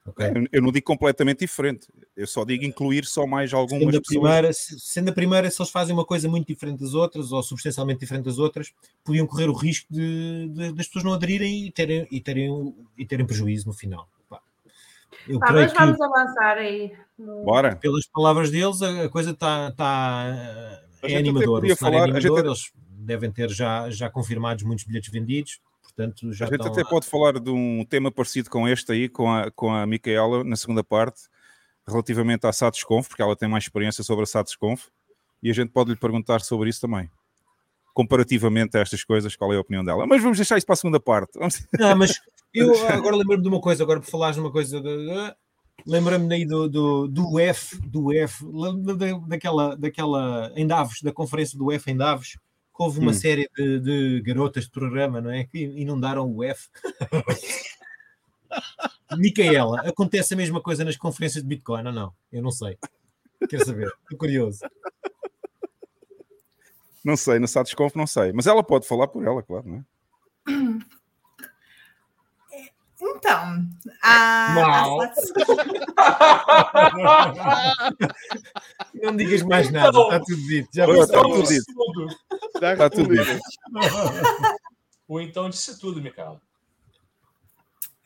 Ok? 0.05 0.25
Eu, 0.51 0.61
não 0.61 0.71
digo 0.71 0.85
completamente 0.85 1.39
diferente. 1.39 1.87
Eu 2.15 2.25
só 2.25 2.43
digo 2.45 2.63
incluir 2.63 3.05
só 3.05 3.27
mais 3.27 3.53
algumas 3.53 3.83
Sendo 3.85 3.97
a, 3.97 4.01
pessoas. 4.01 4.19
primeira, 4.21 4.53
se- 4.53 4.79
sendo 4.79 5.09
a 5.09 5.13
primeira, 5.13 5.51
se 5.51 5.61
eles 5.61 5.71
fazem 5.71 5.93
uma 5.93 6.05
coisa 6.05 6.27
muito 6.29 6.47
diferente 6.47 6.79
das 6.79 6.93
outras, 6.93 7.31
ou 7.31 7.43
substancialmente 7.43 7.99
diferente 7.99 8.25
das 8.25 8.37
outras, 8.39 8.71
podiam 9.03 9.27
correr 9.27 9.49
o 9.49 9.53
risco 9.53 9.87
de, 9.91 10.47
de- 10.49 10.71
das 10.73 10.87
pessoas 10.87 11.03
não 11.05 11.13
aderirem 11.13 11.65
e 11.67 11.71
terem, 11.71 12.07
e 12.09 12.21
terem, 12.21 12.75
e 12.97 13.05
terem 13.05 13.25
prejuízo 13.25 13.67
no 13.67 13.73
final. 13.73 14.07
Eu 15.29 15.39
creio 15.39 15.55
mas 15.61 15.71
que, 15.73 15.77
vamos 15.79 16.01
avançar 16.01 16.57
aí. 16.57 16.91
Bora. 17.43 17.75
pelas 17.75 18.05
palavras 18.07 18.49
deles, 18.49 18.81
a, 18.81 19.09
coisa 19.09 19.31
está 19.31 19.71
tá, 19.71 20.23
A 21.03 21.05
é 21.05 21.09
gente 21.09 21.31
podia 21.33 21.47
O 21.47 21.49
cenário 21.49 21.71
é 21.71 21.75
falar- 21.75 22.03
a 22.03 22.05
gente 22.07 22.15
animador, 22.17 22.39
até- 22.39 22.47
eles 22.47 22.71
devem 22.91 23.31
ter 23.31 23.49
já, 23.49 23.89
já 23.89 24.09
confirmados 24.09 24.63
muitos 24.63 24.85
bilhetes 24.85 25.11
vendidos, 25.11 25.59
portanto 25.83 26.31
já 26.33 26.45
A 26.45 26.47
gente 26.49 26.59
estão 26.59 26.71
até 26.71 26.81
a- 26.81 26.85
pode 26.85 27.05
falar 27.05 27.39
de 27.39 27.49
um 27.51 27.83
tema 27.85 28.11
parecido 28.11 28.49
com 28.49 28.67
este 28.67 28.91
aí, 28.91 29.09
com 29.09 29.31
a, 29.31 29.51
com 29.51 29.73
a 29.73 29.85
Micaela, 29.85 30.43
na 30.43 30.55
segunda 30.55 30.83
parte, 30.83 31.21
relativamente 31.87 32.45
à 32.47 32.53
SATSConf, 32.53 33.07
porque 33.09 33.21
ela 33.21 33.35
tem 33.35 33.49
mais 33.49 33.63
experiência 33.65 34.03
sobre 34.03 34.23
a 34.23 34.27
SATSConf, 34.27 34.87
e 35.43 35.49
a 35.49 35.53
gente 35.53 35.69
pode 35.71 35.89
lhe 35.91 35.95
perguntar 35.95 36.41
sobre 36.41 36.69
isso 36.69 36.81
também. 36.81 37.09
Comparativamente 37.93 38.77
a 38.77 38.81
estas 38.81 39.03
coisas, 39.03 39.35
qual 39.35 39.51
é 39.53 39.57
a 39.57 39.61
opinião 39.61 39.83
dela. 39.83 40.05
Mas 40.07 40.21
vamos 40.21 40.37
deixar 40.37 40.57
isso 40.57 40.65
para 40.65 40.73
a 40.73 40.77
segunda 40.77 40.99
parte. 40.99 41.37
Vamos- 41.37 41.65
Não, 41.77 41.95
mas 41.97 42.19
eu 42.53 42.71
agora 42.87 43.15
lembro-me 43.15 43.43
de 43.43 43.49
uma 43.49 43.61
coisa, 43.61 43.83
agora 43.83 43.99
por 43.99 44.09
falares 44.09 44.35
de 44.35 44.41
uma 44.41 44.51
coisa, 44.51 44.79
de- 44.81 45.35
lembra-me 45.85 46.33
aí 46.33 46.45
do, 46.45 46.67
do, 46.69 47.07
do 47.07 47.39
F, 47.39 47.77
do 47.87 48.11
F, 48.13 48.43
daquela, 49.27 49.75
daquela 49.77 50.51
em 50.55 50.65
Davos, 50.67 51.01
da 51.01 51.11
conferência 51.11 51.57
do 51.57 51.71
F 51.71 51.89
em 51.91 51.97
Davos, 51.97 52.37
que 52.75 52.83
houve 52.83 52.99
uma 52.99 53.11
Hum. 53.11 53.13
série 53.13 53.49
de, 53.57 53.79
de 53.79 54.21
garotas 54.21 54.65
de 54.65 54.71
programa, 54.71 55.21
não 55.21 55.31
é? 55.31 55.43
Que 55.45 55.63
inundaram 55.63 56.29
o 56.29 56.43
F. 56.43 56.67
Micaela, 59.17 59.81
acontece 59.81 60.33
a 60.33 60.37
mesma 60.37 60.61
coisa 60.61 60.83
nas 60.83 60.97
conferências 60.97 61.43
de 61.43 61.49
Bitcoin 61.49 61.85
ou 61.87 61.93
não? 61.93 62.13
Eu 62.31 62.41
não 62.41 62.51
sei. 62.51 62.77
Quero 63.49 63.65
saber, 63.65 63.87
estou 64.03 64.17
curioso. 64.17 64.59
Não 67.03 67.15
sei, 67.15 67.39
na 67.39 67.47
SATSConf 67.47 67.95
não 67.95 68.05
sei. 68.07 68.33
Mas 68.33 68.47
ela 68.47 68.63
pode 68.63 68.87
falar 68.87 69.07
por 69.07 69.25
ela, 69.25 69.41
claro, 69.41 69.67
não 69.67 69.77
é? 69.77 69.83
Então, 73.01 73.65
a, 74.03 74.55
a 74.55 75.13
Não 78.93 79.15
digas 79.15 79.41
mais 79.43 79.71
nada, 79.71 79.87
Então, 79.87 80.03
está 80.03 80.19
tudo 80.19 80.41
dito. 80.47 80.69
Já 80.73 80.85
Pronto, 80.85 81.07
passou. 81.07 81.15
tá 81.15 81.29
tudo 81.29 81.47
dito. 81.47 81.65
tudo. 81.75 82.07
Tá 82.59 82.89
tudo 82.89 83.15
dito. 83.15 83.39
O 85.07 85.21
então 85.21 85.49
disse 85.49 85.79
tudo, 85.79 86.01
Micaela. 86.01 86.41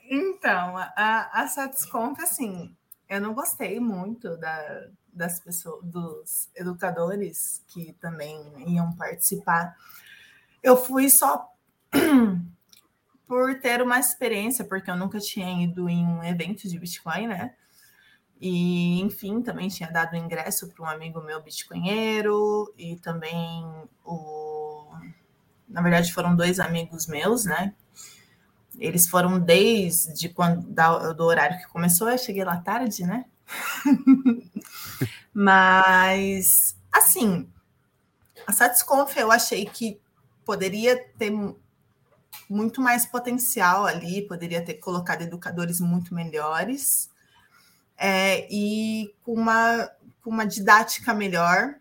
Então, 0.09 0.77
a, 0.77 1.29
a 1.33 1.47
Satisconf, 1.47 2.19
assim, 2.21 2.75
eu 3.09 3.19
não 3.19 3.33
gostei 3.33 3.79
muito 3.79 4.37
da, 4.37 4.87
das 5.14 5.39
pessoas, 5.39 5.84
dos 5.84 6.49
educadores 6.55 7.64
que 7.68 7.93
também 7.93 8.41
iam 8.68 8.91
participar. 8.93 9.76
Eu 10.61 10.78
fui 10.78 11.09
só 11.09 11.49
por 13.28 13.59
ter 13.59 13.82
uma 13.82 13.99
experiência, 13.99 14.66
porque 14.66 14.89
eu 14.89 14.95
nunca 14.95 15.20
tinha 15.20 15.64
ido 15.64 15.89
em 15.89 16.05
um 16.05 16.24
evento 16.24 16.68
de 16.68 16.78
Bitcoin, 16.80 17.28
né? 17.28 17.55
E, 18.39 18.99
enfim, 19.01 19.41
também 19.41 19.70
tinha 19.70 19.89
dado 19.89 20.18
ingresso 20.18 20.68
para 20.70 20.84
um 20.84 20.88
amigo 20.89 21.22
meu 21.22 21.41
bitcoinheiro 21.41 22.74
e 22.78 22.97
também 22.97 23.64
o. 24.03 24.93
Na 25.68 25.82
verdade, 25.82 26.14
foram 26.14 26.36
dois 26.36 26.59
amigos 26.59 27.07
meus, 27.07 27.45
né? 27.45 27.74
Eles 28.78 29.07
foram 29.07 29.39
desde 29.39 30.30
quando 30.30 30.68
da- 30.70 31.14
do 31.14 31.24
horário 31.24 31.57
que 31.59 31.68
começou, 31.68 32.09
eu 32.09 32.18
cheguei 32.18 32.43
lá 32.43 32.57
tarde, 32.57 33.05
né? 33.05 33.26
Mas, 35.33 36.75
assim, 36.91 37.47
a 38.47 38.51
Satisconf 38.53 39.15
eu 39.17 39.31
achei 39.31 39.65
que 39.65 39.99
poderia 40.45 40.97
ter 41.17 41.29
mu- 41.31 41.57
muito 42.49 42.81
mais 42.81 43.05
potencial 43.05 43.85
ali, 43.85 44.27
poderia 44.27 44.63
ter 44.63 44.75
colocado 44.75 45.23
educadores 45.23 45.79
muito 45.81 46.13
melhores 46.15 47.09
é, 47.97 48.47
e 48.51 49.13
com 49.23 49.33
uma, 49.33 49.89
com 50.23 50.29
uma 50.31 50.45
didática 50.45 51.13
melhor. 51.13 51.75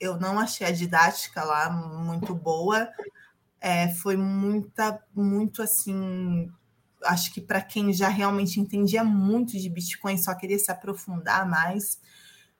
Eu 0.00 0.18
não 0.18 0.38
achei 0.38 0.66
a 0.66 0.72
didática 0.72 1.44
lá 1.44 1.70
muito 1.70 2.34
boa. 2.34 2.88
É, 3.60 3.88
foi 3.94 4.16
muita, 4.16 5.02
muito 5.14 5.62
assim. 5.62 6.50
Acho 7.04 7.32
que 7.32 7.40
para 7.40 7.60
quem 7.60 7.92
já 7.92 8.08
realmente 8.08 8.60
entendia 8.60 9.04
muito 9.04 9.58
de 9.58 9.68
Bitcoin, 9.68 10.18
só 10.18 10.34
queria 10.34 10.58
se 10.58 10.70
aprofundar 10.70 11.48
mais. 11.48 12.00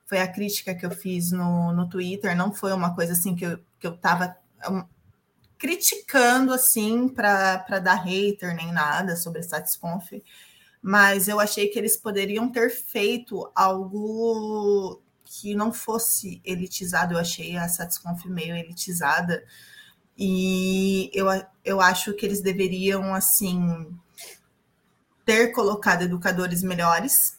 Foi 0.07 0.21
a 0.21 0.29
crítica 0.29 0.75
que 0.75 0.85
eu 0.85 0.91
fiz 0.91 1.33
no, 1.33 1.73
no 1.73 1.89
Twitter, 1.89 2.37
não 2.37 2.53
foi 2.53 2.73
uma 2.73 2.95
coisa 2.95 3.13
assim 3.13 3.35
que 3.35 3.47
eu, 3.47 3.59
que 3.79 3.87
eu 3.87 3.97
tava 3.97 4.37
um, 4.69 4.85
criticando 5.59 6.53
assim 6.53 7.09
para 7.09 7.79
dar 7.79 7.95
hater 7.95 8.55
nem 8.55 8.73
nada 8.73 9.17
sobre 9.17 9.41
a 9.41 9.43
Satisconf, 9.45 10.11
mas 10.83 11.29
eu 11.29 11.39
achei 11.39 11.69
que 11.69 11.79
eles 11.79 11.97
poderiam 11.97 12.51
ter 12.51 12.69
feito 12.71 13.51
algo 13.55 15.01
que 15.25 15.55
não 15.55 15.73
fosse 15.73 16.43
elitizado. 16.45 17.15
Eu 17.15 17.19
achei 17.19 17.57
a 17.57 17.69
Satisconf 17.69 18.27
meio 18.27 18.57
elitizada. 18.57 19.43
E 20.19 21.11
eu, 21.15 21.27
eu 21.65 21.81
acho 21.81 22.13
que 22.13 22.27
eles 22.27 22.43
deveriam, 22.43 23.15
assim, 23.15 23.89
ter 25.25 25.53
colocado 25.53 26.03
educadores 26.03 26.63
melhores 26.63 27.39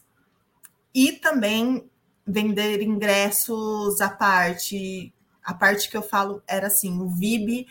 e 0.94 1.12
também 1.12 1.88
vender 2.26 2.82
ingressos 2.82 4.00
à 4.00 4.08
parte. 4.08 5.12
A 5.42 5.52
parte 5.52 5.90
que 5.90 5.96
eu 5.96 6.02
falo 6.02 6.42
era 6.46 6.68
assim: 6.68 7.00
o 7.00 7.08
VIB, 7.08 7.66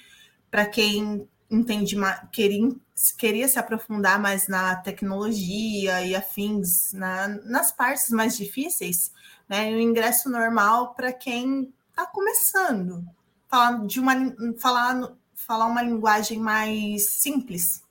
para 0.51 0.65
quem 0.65 1.27
entende, 1.49 1.95
queria, 2.31 2.69
queria 3.17 3.47
se 3.47 3.59
aprofundar 3.59 4.19
mais 4.19 4.47
na 4.47 4.75
tecnologia 4.75 6.01
e 6.05 6.15
afins, 6.15 6.93
na, 6.93 7.27
nas 7.27 7.71
partes 7.71 8.09
mais 8.09 8.35
difíceis, 8.37 9.11
né? 9.47 9.71
E 9.71 9.75
o 9.75 9.79
ingresso 9.79 10.29
normal 10.29 10.93
para 10.93 11.11
quem 11.13 11.73
está 11.89 12.05
começando 12.05 13.05
falar 13.47 13.85
de 13.85 13.99
uma 13.99 14.13
falar 14.57 15.13
falar 15.35 15.65
uma 15.65 15.81
linguagem 15.81 16.39
mais 16.39 17.09
simples, 17.11 17.83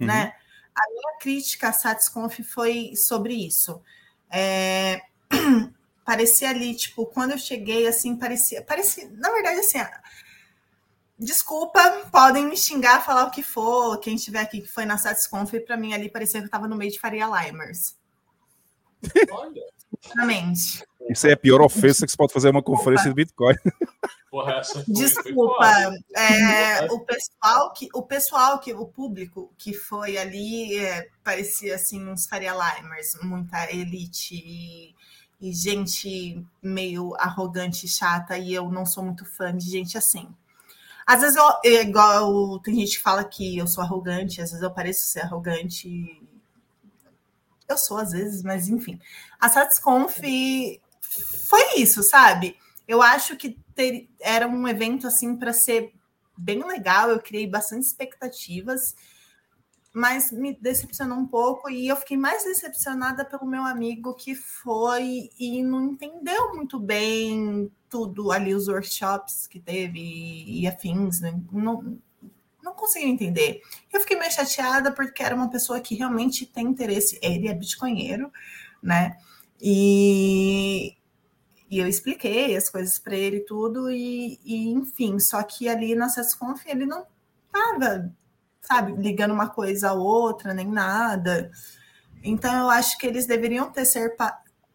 Uhum. 0.00 0.06
né? 0.06 0.32
A 0.78 0.92
minha 0.92 1.18
crítica 1.20 1.68
à 1.68 1.72
Satisconf 1.72 2.40
foi 2.42 2.94
sobre 2.94 3.34
isso. 3.34 3.82
É, 4.30 5.00
parecia 6.04 6.50
ali, 6.50 6.74
tipo, 6.74 7.06
quando 7.06 7.32
eu 7.32 7.38
cheguei, 7.38 7.86
assim, 7.86 8.16
parecia, 8.16 8.62
parecia, 8.62 9.10
na 9.10 9.30
verdade, 9.30 9.60
assim, 9.60 9.78
desculpa, 11.18 11.80
podem 12.12 12.46
me 12.46 12.56
xingar, 12.56 13.04
falar 13.04 13.24
o 13.24 13.30
que 13.30 13.42
for, 13.42 13.98
quem 13.98 14.14
estiver 14.14 14.40
aqui 14.40 14.60
que 14.60 14.68
foi 14.68 14.84
na 14.84 14.96
Satisconf, 14.96 15.52
para 15.66 15.76
mim 15.76 15.92
ali 15.92 16.08
parecia 16.08 16.40
que 16.40 16.44
eu 16.44 16.48
estava 16.48 16.68
no 16.68 16.76
meio 16.76 16.92
de 16.92 17.00
Faria 17.00 17.26
Limers, 17.26 17.96
Olha, 19.30 19.62
realmente. 20.14 20.84
Isso 21.08 21.26
é 21.26 21.32
a 21.32 21.36
pior 21.36 21.62
ofensa 21.62 22.04
que 22.04 22.10
se 22.10 22.16
pode 22.16 22.32
fazer 22.32 22.48
a 22.48 22.50
uma 22.50 22.62
conferência 22.62 23.08
de 23.08 23.14
Bitcoin. 23.14 23.54
porra, 24.30 24.54
essa 24.54 24.84
foi- 24.84 24.94
Desculpa, 24.94 25.90
é, 26.14 26.84
o 26.92 27.00
pessoal 27.00 27.72
que 27.72 27.88
o 27.94 28.02
pessoal 28.02 28.58
que 28.58 28.74
o 28.74 28.86
público 28.86 29.50
que 29.56 29.72
foi 29.72 30.18
ali 30.18 30.76
é, 30.76 31.08
parecia 31.24 31.76
assim 31.76 32.06
uns 32.06 32.26
Faria 32.26 32.52
Limers, 32.52 33.16
muita 33.22 33.72
elite 33.72 34.34
e, 34.34 34.94
e 35.40 35.52
gente 35.52 36.44
meio 36.62 37.14
arrogante, 37.16 37.86
e 37.86 37.88
chata, 37.88 38.36
e 38.36 38.52
eu 38.52 38.70
não 38.70 38.84
sou 38.84 39.02
muito 39.02 39.24
fã 39.24 39.56
de 39.56 39.70
gente 39.70 39.96
assim. 39.96 40.28
Às 41.06 41.22
vezes 41.22 41.36
eu, 41.36 41.44
é 41.64 41.80
igual 41.80 42.58
tem 42.60 42.74
gente 42.74 42.96
que 42.98 43.02
fala 43.02 43.24
que 43.24 43.56
eu 43.56 43.66
sou 43.66 43.82
arrogante, 43.82 44.42
às 44.42 44.50
vezes 44.50 44.62
eu 44.62 44.70
pareço 44.70 45.04
ser 45.04 45.20
arrogante. 45.20 46.20
Eu 47.68 47.76
sou 47.76 47.98
às 47.98 48.12
vezes, 48.12 48.42
mas 48.42 48.68
enfim. 48.68 48.98
A 49.38 49.48
Satisconf 49.48 50.18
foi 51.48 51.74
isso, 51.76 52.02
sabe? 52.02 52.56
Eu 52.86 53.02
acho 53.02 53.36
que 53.36 53.58
ter- 53.74 54.08
era 54.20 54.48
um 54.48 54.66
evento 54.66 55.06
assim 55.06 55.36
para 55.36 55.52
ser 55.52 55.92
bem 56.36 56.64
legal. 56.66 57.10
Eu 57.10 57.20
criei 57.20 57.46
bastante 57.46 57.84
expectativas, 57.84 58.94
mas 59.92 60.32
me 60.32 60.54
decepcionou 60.54 61.18
um 61.18 61.26
pouco 61.26 61.68
e 61.68 61.88
eu 61.88 61.96
fiquei 61.96 62.16
mais 62.16 62.44
decepcionada 62.44 63.24
pelo 63.24 63.46
meu 63.46 63.62
amigo 63.64 64.14
que 64.14 64.34
foi 64.34 65.28
e 65.38 65.62
não 65.62 65.84
entendeu 65.92 66.54
muito 66.54 66.78
bem 66.78 67.70
tudo 67.90 68.30
ali 68.30 68.54
os 68.54 68.68
workshops 68.68 69.46
que 69.46 69.58
teve 69.58 70.00
e, 70.00 70.66
afins, 70.66 71.20
né? 71.20 71.38
não 71.52 71.98
não 72.68 72.74
conseguiu 72.74 73.08
entender. 73.08 73.60
Eu 73.92 74.00
fiquei 74.00 74.18
meio 74.18 74.32
chateada 74.32 74.92
porque 74.92 75.22
era 75.22 75.34
uma 75.34 75.50
pessoa 75.50 75.80
que 75.80 75.94
realmente 75.94 76.46
tem 76.46 76.66
interesse. 76.66 77.18
Ele 77.22 77.48
é 77.48 77.54
bitcoinheiro, 77.54 78.30
né? 78.82 79.16
E 79.60 80.98
e 81.70 81.78
eu 81.78 81.86
expliquei 81.86 82.56
as 82.56 82.70
coisas 82.70 82.98
para 82.98 83.14
ele 83.14 83.40
tudo, 83.40 83.90
e, 83.90 84.40
e, 84.42 84.70
enfim, 84.70 85.18
só 85.18 85.42
que 85.42 85.68
ali 85.68 85.94
na 85.94 86.08
Sesconf 86.08 86.64
ele 86.66 86.86
não 86.86 87.06
estava, 87.46 88.10
sabe, 88.62 88.92
ligando 88.92 89.32
uma 89.34 89.50
coisa 89.50 89.90
a 89.90 89.92
outra, 89.92 90.54
nem 90.54 90.66
nada. 90.66 91.50
Então 92.22 92.54
eu 92.54 92.70
acho 92.70 92.96
que 92.96 93.06
eles 93.06 93.26
deveriam 93.26 93.70
ter, 93.70 93.84
ser, 93.84 94.16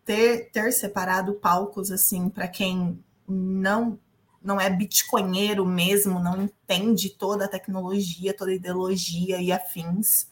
ter, 0.06 0.52
ter 0.52 0.72
separado 0.72 1.34
palcos 1.34 1.92
assim 1.92 2.30
para 2.30 2.48
quem 2.48 3.04
não 3.28 4.00
não 4.44 4.60
é 4.60 4.70
bitcoinheiro 4.70 5.66
mesmo, 5.66 6.20
não 6.20 6.44
entende 6.44 7.10
toda 7.10 7.46
a 7.46 7.48
tecnologia, 7.48 8.36
toda 8.36 8.52
a 8.52 8.56
ideologia 8.56 9.42
e 9.42 9.52
afins. 9.52 10.28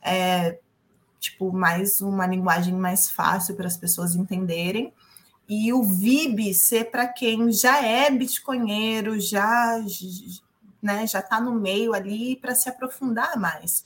É, 0.00 0.58
tipo, 1.20 1.52
mais 1.52 2.00
uma 2.00 2.26
linguagem 2.26 2.74
mais 2.74 3.10
fácil 3.10 3.54
para 3.54 3.66
as 3.66 3.76
pessoas 3.76 4.16
entenderem 4.16 4.92
e 5.48 5.72
o 5.72 5.82
VIB 5.82 6.54
ser 6.54 6.90
para 6.90 7.06
quem 7.06 7.52
já 7.52 7.84
é 7.84 8.10
bitcoinheiro, 8.10 9.20
já 9.20 9.78
né, 10.80 11.06
já 11.06 11.20
está 11.20 11.40
no 11.40 11.52
meio 11.52 11.92
ali 11.92 12.36
para 12.36 12.54
se 12.54 12.68
aprofundar 12.68 13.38
mais. 13.38 13.84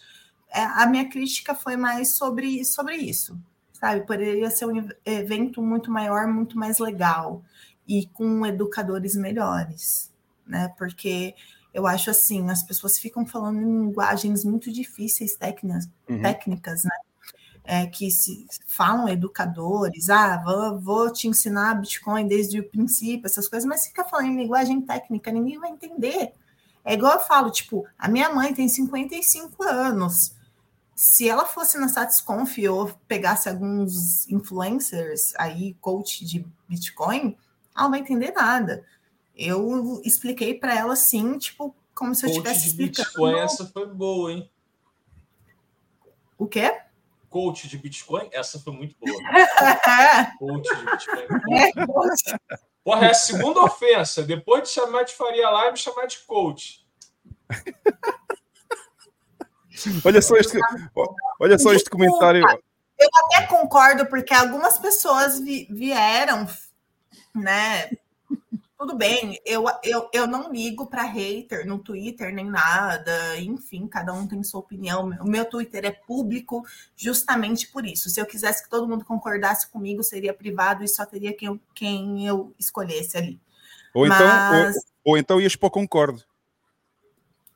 É, 0.51 0.63
a 0.63 0.87
minha 0.87 1.09
crítica 1.09 1.55
foi 1.55 1.77
mais 1.77 2.17
sobre, 2.17 2.65
sobre 2.65 2.97
isso, 2.97 3.39
sabe? 3.73 4.07
Poderia 4.07 4.51
ser 4.51 4.67
um 4.67 4.89
evento 5.05 5.61
muito 5.61 5.91
maior, 5.91 6.27
muito 6.27 6.57
mais 6.57 6.79
legal 6.79 7.43
e 7.87 8.07
com 8.07 8.45
educadores 8.47 9.17
melhores, 9.17 10.13
né? 10.47 10.73
Porque 10.77 11.35
eu 11.73 11.87
acho 11.87 12.11
assim, 12.11 12.49
as 12.51 12.63
pessoas 12.63 12.99
ficam 12.99 13.27
falando 13.27 13.61
em 13.61 13.87
linguagens 13.87 14.45
muito 14.45 14.73
difíceis, 14.73 15.37
técnicas, 15.37 15.89
uhum. 16.09 16.23
técnicas 16.23 16.85
né? 16.85 16.97
é, 17.67 17.87
que 17.87 18.11
se 18.11 18.47
falam 18.67 19.09
educadores, 19.09 20.09
ah, 20.09 20.41
vou, 20.43 20.81
vou, 20.81 21.13
te 21.13 21.29
ensinar 21.29 21.75
Bitcoin 21.75 22.27
desde 22.27 22.61
o 22.61 22.69
princípio, 22.69 23.27
essas 23.27 23.49
coisas, 23.49 23.69
mas 23.69 23.87
fica 23.87 24.05
falando 24.05 24.29
em 24.29 24.37
linguagem 24.37 24.81
técnica, 24.81 25.33
ninguém 25.33 25.59
vai 25.59 25.71
entender. 25.71 26.33
É 26.85 26.95
igual 26.95 27.15
eu 27.15 27.21
falo, 27.21 27.51
tipo, 27.51 27.85
a 27.99 28.09
minha 28.09 28.33
mãe 28.33 28.55
tem 28.55 28.69
55 28.69 29.65
anos. 29.65 30.35
Se 30.95 31.29
ela 31.29 31.45
fosse 31.45 31.77
na 31.79 31.89
Satisconf 31.89 32.57
ou 32.71 32.87
pegasse 33.09 33.49
alguns 33.49 34.27
influencers 34.29 35.35
aí, 35.37 35.75
coach 35.81 36.25
de 36.25 36.47
Bitcoin, 36.69 37.37
ela 37.77 37.85
não 37.85 37.91
vai 37.91 38.01
entender 38.01 38.33
nada. 38.33 38.85
Eu 39.35 40.01
expliquei 40.05 40.55
para 40.59 40.75
ela 40.75 40.95
assim, 40.95 41.37
tipo, 41.39 41.75
como 41.95 42.15
se 42.15 42.25
eu 42.25 42.31
estivesse 42.31 42.69
explicando. 42.69 43.09
Bitcoin, 43.09 43.35
essa 43.39 43.67
foi 43.67 43.87
boa, 43.87 44.33
hein? 44.33 44.51
O 46.39 46.47
quê? 46.47 46.81
coach 47.29 47.69
de 47.69 47.77
Bitcoin, 47.77 48.31
essa 48.33 48.59
foi 48.59 48.73
muito 48.73 48.97
boa. 48.99 49.13
coach 50.39 50.69
de 50.75 50.91
Bitcoin. 50.91 51.55
É, 51.55 51.87
Porra, 52.83 53.07
é 53.07 53.11
a 53.11 53.15
segunda 53.15 53.61
ofensa. 53.63 54.23
Depois 54.23 54.63
de 54.63 54.69
chamar 54.71 55.03
de 55.03 55.13
Faria 55.13 55.51
Live, 55.51 55.77
chamar 55.77 56.07
de 56.07 56.19
coach. 56.21 56.87
Olha 60.05 60.23
só 60.23 60.37
este, 60.37 60.59
olha 61.39 61.59
só 61.59 61.73
este 61.75 61.91
comentário. 61.91 62.43
Eu 62.99 63.09
até 63.27 63.47
concordo, 63.49 64.07
porque 64.07 64.33
algumas 64.33 64.79
pessoas 64.79 65.39
vi- 65.39 65.67
vieram, 65.71 66.47
né? 67.41 67.91
Tudo 68.79 68.95
bem, 68.95 69.41
eu, 69.47 69.65
eu, 69.83 70.11
eu 70.13 70.27
não 70.27 70.53
ligo 70.53 70.87
para 70.87 71.03
hater 71.03 71.67
no 71.67 71.79
Twitter 71.79 72.33
nem 72.35 72.45
nada, 72.45 73.41
enfim, 73.41 73.87
cada 73.87 74.13
um 74.13 74.27
tem 74.29 74.43
sua 74.45 74.61
opinião. 74.61 75.09
O 75.21 75.27
meu 75.27 75.47
Twitter 75.47 75.87
é 75.87 75.91
público 75.91 76.63
justamente 76.95 77.69
por 77.69 77.87
isso. 77.87 78.11
Se 78.11 78.21
eu 78.21 78.27
quisesse 78.27 78.63
que 78.63 78.69
todo 78.69 78.87
mundo 78.87 79.03
concordasse 79.05 79.67
comigo, 79.71 80.03
seria 80.03 80.35
privado 80.35 80.85
e 80.85 80.89
só 80.89 81.07
teria 81.07 81.33
quem 81.33 81.49
eu, 81.49 81.61
quem 81.75 82.27
eu 82.27 82.53
escolhesse 82.59 83.17
ali. 83.17 83.41
Ou 83.95 84.05
então, 84.07 84.19
Mas- 84.27 84.77
ou, 84.77 85.13
ou 85.13 85.19
então 85.19 85.41
ias 85.41 85.57
para 85.57 85.69
o 85.69 85.71
Concordo. 85.71 86.23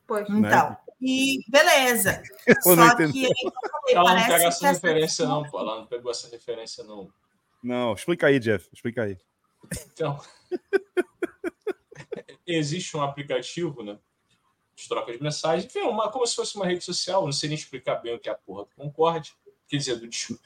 Pois. 0.07 0.27
Então, 0.27 0.75
e 0.99 1.39
beleza. 1.47 2.21
Eu 2.47 2.55
Só 2.75 2.95
que 2.95 3.03
aí, 3.03 3.11
como 3.23 3.53
eu 3.63 3.71
falei, 3.71 3.95
Ela 3.95 4.15
não 4.15 4.21
pega 4.23 4.35
essa 4.35 4.47
essa 4.47 4.67
referência, 4.71 5.25
pessoa- 5.25 5.29
não, 5.29 5.49
pô. 5.49 5.59
Ela 5.59 5.75
não 5.79 5.85
pegou 5.85 6.11
essa 6.11 6.27
referência, 6.29 6.83
não. 6.83 7.09
Não, 7.63 7.93
explica 7.93 8.27
aí, 8.27 8.39
Jeff. 8.39 8.67
Explica 8.73 9.03
aí. 9.03 9.17
Então, 9.93 10.19
existe 12.45 12.95
um 12.95 13.01
aplicativo, 13.01 13.83
né? 13.83 13.97
De 14.75 14.87
troca 14.87 15.11
de 15.11 15.21
mensagens, 15.21 15.65
enfim, 15.65 15.81
uma, 15.87 16.09
como 16.11 16.25
se 16.25 16.35
fosse 16.35 16.55
uma 16.55 16.65
rede 16.65 16.83
social, 16.83 17.23
não 17.25 17.31
sei 17.31 17.49
nem 17.49 17.57
explicar 17.57 17.95
bem 17.95 18.15
o 18.15 18.19
que 18.19 18.29
é 18.29 18.31
a 18.31 18.35
porra 18.35 18.63
do 18.65 18.71
Concorde, 18.75 19.33
quer 19.67 19.77
dizer, 19.77 19.95
do 19.97 20.07
Dis- 20.07 20.37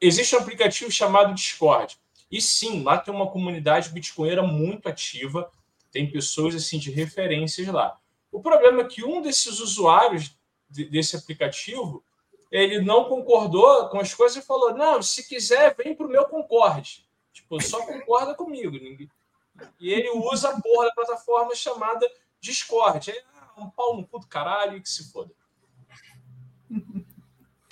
Existe 0.00 0.34
um 0.34 0.40
aplicativo 0.40 0.90
chamado 0.90 1.34
Discord. 1.34 1.96
E 2.30 2.40
sim, 2.40 2.82
lá 2.82 2.98
tem 2.98 3.14
uma 3.14 3.30
comunidade 3.30 3.90
bitcoinera 3.90 4.42
muito 4.42 4.88
ativa, 4.88 5.50
tem 5.92 6.10
pessoas 6.10 6.54
assim 6.54 6.78
de 6.78 6.90
referências 6.90 7.68
lá. 7.68 7.98
O 8.32 8.40
problema 8.40 8.82
é 8.82 8.84
que 8.88 9.04
um 9.04 9.22
desses 9.22 9.60
usuários 9.60 10.36
de- 10.68 10.86
desse 10.86 11.14
aplicativo, 11.16 12.04
ele 12.50 12.80
não 12.80 13.04
concordou 13.04 13.88
com 13.88 14.00
as 14.00 14.12
coisas 14.12 14.42
e 14.42 14.46
falou: 14.46 14.74
"Não, 14.74 15.00
se 15.00 15.28
quiser, 15.28 15.74
vem 15.76 15.94
pro 15.94 16.08
meu 16.08 16.24
Concorde". 16.24 17.03
Tipo, 17.34 17.60
só 17.60 17.84
concorda 17.84 18.34
comigo, 18.34 18.70
ninguém 18.78 19.10
e 19.78 19.92
ele 19.92 20.10
usa 20.10 20.48
a 20.50 20.60
porra 20.60 20.86
da 20.86 20.94
plataforma 20.94 21.54
chamada 21.54 22.04
Discord. 22.40 23.10
É 23.12 23.22
um 23.60 23.70
pau 23.70 23.96
no 23.96 24.04
cu 24.06 24.18
do 24.18 24.26
caralho 24.26 24.76
e 24.76 24.80
que 24.80 24.88
se 24.88 25.12
foda. 25.12 25.30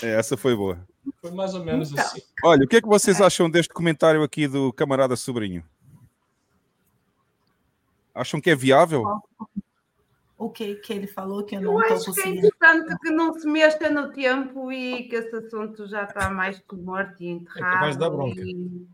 É, 0.03 0.11
essa 0.15 0.37
foi 0.37 0.55
boa. 0.55 0.87
Foi 1.21 1.31
mais 1.33 1.55
ou 1.55 1.65
menos 1.65 1.91
Então. 1.91 2.05
assim. 2.05 2.23
Olha, 2.45 2.65
o 2.65 2.69
que 2.69 2.77
é 2.77 2.81
que 2.83 2.87
vocês 2.87 3.21
acham 3.21 3.51
deste 3.51 3.73
comentário 3.75 4.23
aqui 4.23 4.47
do 4.47 4.73
camarada 4.73 5.17
sobrinho? 5.17 5.65
Acham 8.15 8.41
que 8.41 8.51
é 8.51 8.55
viável? 8.55 9.05
O 10.39 10.51
que, 10.51 10.75
que 10.77 10.93
ele 10.93 11.07
falou 11.07 11.45
que 11.45 11.57
eu 11.57 11.61
Eu 11.63 11.73
não 11.73 11.81
estou 11.81 11.97
acho 11.97 12.05
que 12.05 12.11
é 12.21 12.25
conseguindo. 12.25 12.47
importante 12.47 12.99
que 13.01 13.11
não 13.11 13.33
se 13.35 13.47
mexa 13.49 13.91
no 13.91 14.13
tempo 14.13 14.71
e 14.73 15.09
que 15.09 15.17
esse 15.17 15.35
assunto 15.35 15.87
já 15.89 16.05
está 16.05 16.31
mais 16.31 16.61
que 16.61 16.77
morto 16.77 17.21
e 17.21 17.29
enterrado. 17.29 17.71
É 17.71 17.75
capaz 17.75 17.97
dar 17.97 18.11
bronca. 18.11 18.41
e- 18.41 18.87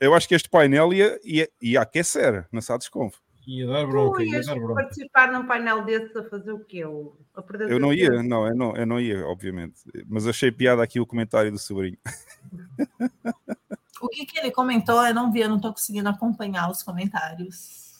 Eu 0.00 0.14
acho 0.14 0.28
que 0.28 0.34
este 0.34 0.48
painel 0.48 0.92
ia, 0.92 1.18
ia, 1.24 1.48
ia 1.60 1.80
aquecer 1.80 2.46
na 2.50 2.60
Sadesconf. 2.60 3.16
Ia 3.46 3.66
dar 3.66 3.86
bronca, 3.86 4.22
ia 4.22 4.40
dar 4.40 4.54
bronca. 4.54 4.74
participar 4.74 5.30
num 5.30 5.46
painel 5.46 5.84
desse 5.84 6.16
a 6.16 6.24
fazer 6.24 6.52
o 6.52 6.60
quê? 6.60 6.78
Eu, 6.78 7.16
a 7.34 7.42
perder 7.42 7.70
Eu 7.70 7.78
não 7.78 7.92
ia, 7.92 8.10
tempo? 8.10 8.22
não 8.22 8.46
eu, 8.46 8.56
não, 8.56 8.76
eu 8.76 8.86
não 8.86 9.00
ia, 9.00 9.26
obviamente. 9.26 9.82
Mas 10.06 10.26
achei 10.26 10.50
piada 10.50 10.82
aqui 10.82 10.98
o 10.98 11.06
comentário 11.06 11.52
do 11.52 11.58
sobrinho. 11.58 11.98
O 14.00 14.08
que, 14.08 14.26
que 14.26 14.38
ele 14.38 14.50
comentou? 14.50 15.04
Eu 15.06 15.14
não 15.14 15.32
vi, 15.32 15.40
eu 15.40 15.48
não 15.48 15.56
estou 15.56 15.72
conseguindo 15.72 16.08
acompanhar 16.08 16.70
os 16.70 16.82
comentários. 16.82 17.94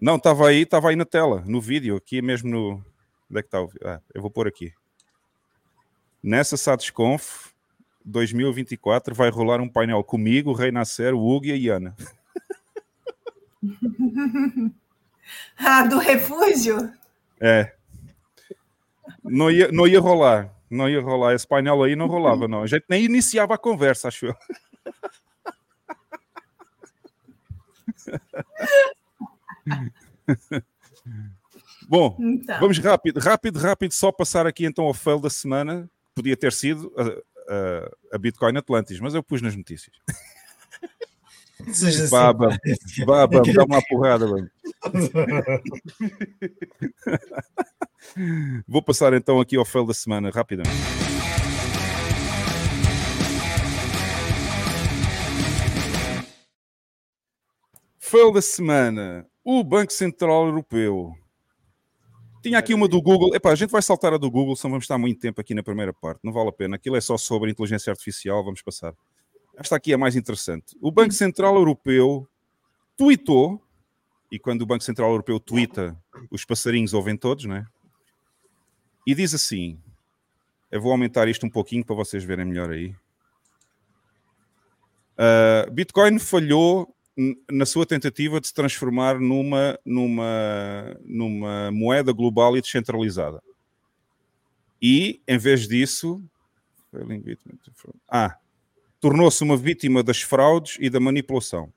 Não, 0.00 0.16
estava 0.16 0.48
aí, 0.48 0.62
estava 0.62 0.90
aí 0.90 0.96
na 0.96 1.04
tela, 1.04 1.42
no 1.46 1.60
vídeo, 1.60 1.96
aqui 1.96 2.22
mesmo 2.22 2.48
no. 2.48 2.84
Onde 3.30 3.40
é 3.40 3.42
que 3.42 3.48
está 3.48 3.60
o 3.60 3.70
Ah, 3.84 4.00
eu 4.14 4.22
vou 4.22 4.30
pôr 4.30 4.46
aqui. 4.46 4.72
Nessa 6.22 6.56
Sadesconf 6.56 7.52
2024 8.08 9.14
vai 9.14 9.30
rolar 9.30 9.60
um 9.60 9.68
painel 9.68 10.02
comigo, 10.02 10.50
o 10.50 10.54
Rei 10.54 10.70
Nasser, 10.70 11.14
o 11.14 11.28
Hugo 11.28 11.46
e 11.46 11.52
a 11.52 11.56
Iana. 11.56 11.94
Ah, 15.58 15.82
do 15.82 15.98
refúgio? 15.98 16.90
É. 17.40 17.74
Não 19.22 19.50
ia, 19.50 19.70
não 19.70 19.86
ia 19.86 20.00
rolar. 20.00 20.50
Não 20.70 20.88
ia 20.88 21.02
rolar. 21.02 21.34
Esse 21.34 21.46
painel 21.46 21.82
aí 21.82 21.94
não 21.96 22.06
rolava, 22.06 22.48
não. 22.48 22.62
A 22.62 22.66
gente 22.66 22.84
nem 22.88 23.04
iniciava 23.04 23.54
a 23.54 23.58
conversa, 23.58 24.08
acho 24.08 24.26
eu. 24.26 24.34
Bom, 31.88 32.16
Então, 32.18 32.60
vamos 32.60 32.78
rápido, 32.78 33.18
rápido, 33.18 33.58
rápido, 33.58 33.92
só 33.92 34.12
passar 34.12 34.46
aqui 34.46 34.66
então 34.66 34.84
ao 34.84 34.94
fail 34.94 35.18
da 35.18 35.30
semana. 35.30 35.90
Podia 36.14 36.36
ter 36.36 36.52
sido 36.52 36.92
a, 37.48 38.16
a- 38.16 38.18
Bitcoin 38.18 38.56
Atlantis, 38.56 39.00
mas 39.00 39.14
eu 39.14 39.22
pus 39.22 39.42
nas 39.42 39.56
notícias. 39.56 39.94
Seja 41.72 42.04
assim. 42.04 42.10
Vamos, 42.10 42.56
vá, 43.04 43.26
vamos, 43.26 43.52
dá 43.54 43.64
uma 43.64 43.82
porrada, 43.82 44.26
vamos. 44.26 44.48
Vou 48.66 48.82
passar 48.82 49.12
então 49.12 49.40
aqui 49.40 49.56
ao 49.56 49.64
fail 49.64 49.86
da 49.86 49.94
semana, 49.94 50.30
rapidamente. 50.30 50.76
Fail 57.98 58.32
da 58.32 58.42
semana. 58.42 59.26
O 59.44 59.62
Banco 59.64 59.92
Central 59.92 60.46
Europeu. 60.46 61.12
Tinha 62.42 62.58
aqui 62.58 62.72
uma 62.72 62.86
do 62.86 63.02
Google. 63.02 63.34
Epá, 63.34 63.50
a 63.50 63.54
gente 63.54 63.70
vai 63.70 63.82
saltar 63.82 64.12
a 64.12 64.16
do 64.16 64.30
Google, 64.30 64.54
senão 64.54 64.72
vamos 64.72 64.84
estar 64.84 64.96
muito 64.98 65.20
tempo 65.20 65.40
aqui 65.40 65.54
na 65.54 65.62
primeira 65.62 65.92
parte. 65.92 66.20
Não 66.22 66.32
vale 66.32 66.48
a 66.48 66.52
pena. 66.52 66.76
Aquilo 66.76 66.96
é 66.96 67.00
só 67.00 67.18
sobre 67.18 67.50
inteligência 67.50 67.90
artificial. 67.90 68.44
Vamos 68.44 68.62
passar. 68.62 68.94
Esta 69.56 69.76
aqui 69.76 69.92
é 69.92 69.96
mais 69.96 70.14
interessante. 70.14 70.76
O 70.80 70.90
Banco 70.92 71.12
Central 71.12 71.56
Europeu 71.56 72.28
tweetou, 72.96 73.60
e 74.30 74.38
quando 74.38 74.62
o 74.62 74.66
Banco 74.66 74.84
Central 74.84 75.10
Europeu 75.10 75.40
twitta, 75.40 75.96
os 76.30 76.44
passarinhos 76.44 76.94
ouvem 76.94 77.16
todos, 77.16 77.44
né? 77.44 77.66
E 79.06 79.14
diz 79.14 79.34
assim: 79.34 79.80
eu 80.70 80.80
vou 80.80 80.92
aumentar 80.92 81.26
isto 81.28 81.46
um 81.46 81.50
pouquinho 81.50 81.84
para 81.84 81.96
vocês 81.96 82.22
verem 82.22 82.44
melhor 82.44 82.70
aí. 82.70 82.94
Uh, 85.16 85.70
Bitcoin 85.72 86.18
falhou 86.18 86.94
na 87.50 87.66
sua 87.66 87.84
tentativa 87.84 88.40
de 88.40 88.46
se 88.46 88.54
transformar 88.54 89.18
numa, 89.18 89.76
numa, 89.84 90.96
numa 91.04 91.70
moeda 91.72 92.12
global 92.12 92.56
e 92.56 92.60
descentralizada. 92.60 93.42
E, 94.80 95.20
em 95.26 95.36
vez 95.36 95.66
disso, 95.66 96.22
ah, 98.08 98.36
tornou-se 99.00 99.42
uma 99.42 99.56
vítima 99.56 100.02
das 100.02 100.22
fraudes 100.22 100.76
e 100.80 100.88
da 100.88 101.00
manipulação. 101.00 101.72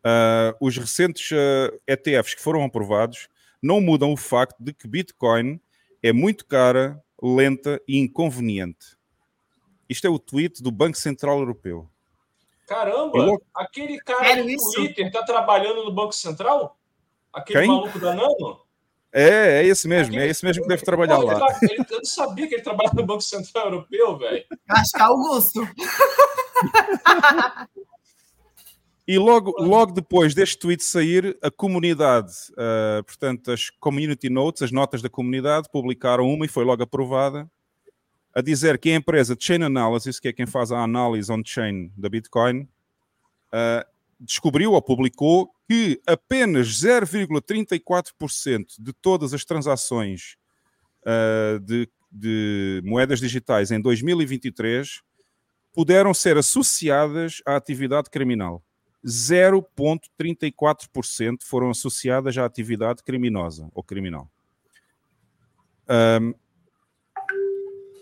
Uh, 0.00 0.56
os 0.60 0.76
recentes 0.76 1.30
uh, 1.30 1.80
ETFs 1.86 2.34
que 2.34 2.42
foram 2.42 2.62
aprovados 2.62 3.28
não 3.62 3.80
mudam 3.80 4.12
o 4.12 4.16
facto 4.16 4.56
de 4.58 4.72
que 4.72 4.86
Bitcoin 4.86 5.58
é 6.02 6.12
muito 6.12 6.46
cara, 6.46 7.02
lenta 7.22 7.80
e 7.88 7.98
inconveniente. 7.98 8.96
Isto 9.88 10.06
é 10.06 10.10
o 10.10 10.18
tweet 10.18 10.62
do 10.62 10.70
Banco 10.70 10.96
Central 10.96 11.38
Europeu. 11.38 11.88
Caramba, 12.66 13.18
Eu- 13.18 13.42
aquele 13.54 13.98
cara 13.98 14.24
Sério 14.24 14.44
do 14.44 14.50
isso? 14.50 14.72
Twitter 14.72 15.10
tá 15.12 15.22
trabalhando 15.22 15.84
no 15.84 15.92
Banco 15.92 16.12
Central? 16.14 16.78
Aquele 17.32 17.60
Quem? 17.60 17.68
maluco 17.68 17.98
da 17.98 18.14
Nano? 18.14 18.60
É, 19.12 19.60
é 19.62 19.66
esse 19.66 19.86
mesmo, 19.86 20.18
é 20.18 20.26
esse 20.26 20.44
mesmo 20.44 20.62
que 20.64 20.68
deve 20.68 20.82
trabalhar 20.84 21.16
Pô, 21.20 21.26
lá. 21.26 21.38
tá- 21.38 21.58
ele- 21.62 21.84
eu 21.88 21.98
não 21.98 22.04
sabia 22.04 22.48
que 22.48 22.54
ele 22.54 22.62
trabalhava 22.62 22.96
no 22.96 23.06
Banco 23.06 23.20
Central 23.20 23.66
Europeu, 23.66 24.18
velho. 24.18 24.44
eu 24.50 24.56
acho 24.76 24.90
que 24.90 24.98
é 25.00 25.02
Augusto. 25.04 25.60
E 29.06 29.18
logo, 29.18 29.54
logo 29.62 29.92
depois 29.92 30.34
deste 30.34 30.58
tweet 30.58 30.82
sair, 30.82 31.36
a 31.42 31.50
comunidade, 31.50 32.32
uh, 32.52 33.04
portanto, 33.04 33.52
as 33.52 33.68
community 33.68 34.30
notes, 34.30 34.62
as 34.62 34.72
notas 34.72 35.02
da 35.02 35.10
comunidade, 35.10 35.68
publicaram 35.70 36.26
uma 36.26 36.46
e 36.46 36.48
foi 36.48 36.64
logo 36.64 36.82
aprovada, 36.82 37.46
a 38.34 38.40
dizer 38.40 38.78
que 38.78 38.90
a 38.90 38.96
empresa 38.96 39.36
Chain 39.38 39.62
Analysis, 39.62 40.18
que 40.18 40.28
é 40.28 40.32
quem 40.32 40.46
faz 40.46 40.72
a 40.72 40.82
análise 40.82 41.30
on-chain 41.30 41.92
da 41.96 42.08
Bitcoin, 42.08 42.62
uh, 42.62 43.84
descobriu 44.18 44.72
ou 44.72 44.82
publicou 44.82 45.54
que 45.68 46.00
apenas 46.06 46.66
0,34% 46.68 48.64
de 48.78 48.92
todas 48.92 49.32
as 49.32 49.44
transações 49.44 50.36
uh, 51.02 51.60
de, 51.60 51.88
de 52.10 52.82
moedas 52.84 53.20
digitais 53.20 53.70
em 53.70 53.80
2023 53.80 55.00
puderam 55.72 56.12
ser 56.12 56.36
associadas 56.36 57.40
à 57.46 57.54
atividade 57.56 58.10
criminal. 58.10 58.60
0,34% 59.04 61.36
foram 61.42 61.70
associadas 61.70 62.36
à 62.38 62.44
atividade 62.44 63.02
criminosa 63.02 63.68
ou 63.74 63.82
criminal. 63.82 64.30
Ahm, 65.86 66.34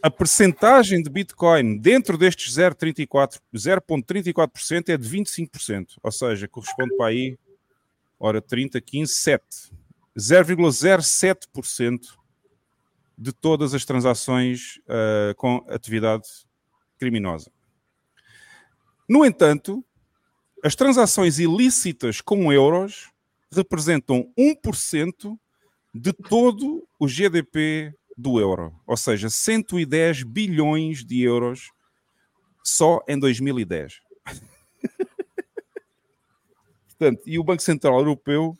a 0.02 0.10
percentagem 0.10 1.00
de 1.00 1.08
Bitcoin 1.08 1.78
dentro 1.78 2.18
destes 2.18 2.52
0,34% 2.56 3.40
0,34% 3.54 4.88
é 4.88 4.96
de 4.96 5.08
25%, 5.08 5.98
ou 6.02 6.10
seja, 6.10 6.48
corresponde 6.48 6.96
para 6.96 7.06
aí, 7.06 7.38
ora 8.18 8.42
30, 8.42 8.80
15, 8.80 9.14
7. 9.14 9.44
0,07% 10.18 12.00
de 13.16 13.32
todas 13.32 13.72
as 13.72 13.84
transações 13.84 14.78
uh, 14.88 15.34
com 15.36 15.64
atividade 15.68 16.26
criminosa. 16.98 17.50
No 19.08 19.24
entanto, 19.24 19.84
as 20.64 20.74
transações 20.74 21.38
ilícitas 21.38 22.20
com 22.20 22.52
euros 22.52 23.10
representam 23.52 24.32
1% 24.36 25.38
de 25.94 26.12
todo 26.12 26.86
o 26.98 27.06
GDP 27.06 27.94
do 28.16 28.40
euro, 28.40 28.74
ou 28.86 28.96
seja, 28.96 29.30
110 29.30 30.22
bilhões 30.22 31.04
de 31.04 31.22
euros 31.22 31.70
só 32.62 33.00
em 33.08 33.18
2010. 33.18 34.00
Portanto, 36.88 37.22
e 37.26 37.38
o 37.38 37.44
Banco 37.44 37.62
Central 37.62 37.98
Europeu 37.98 38.56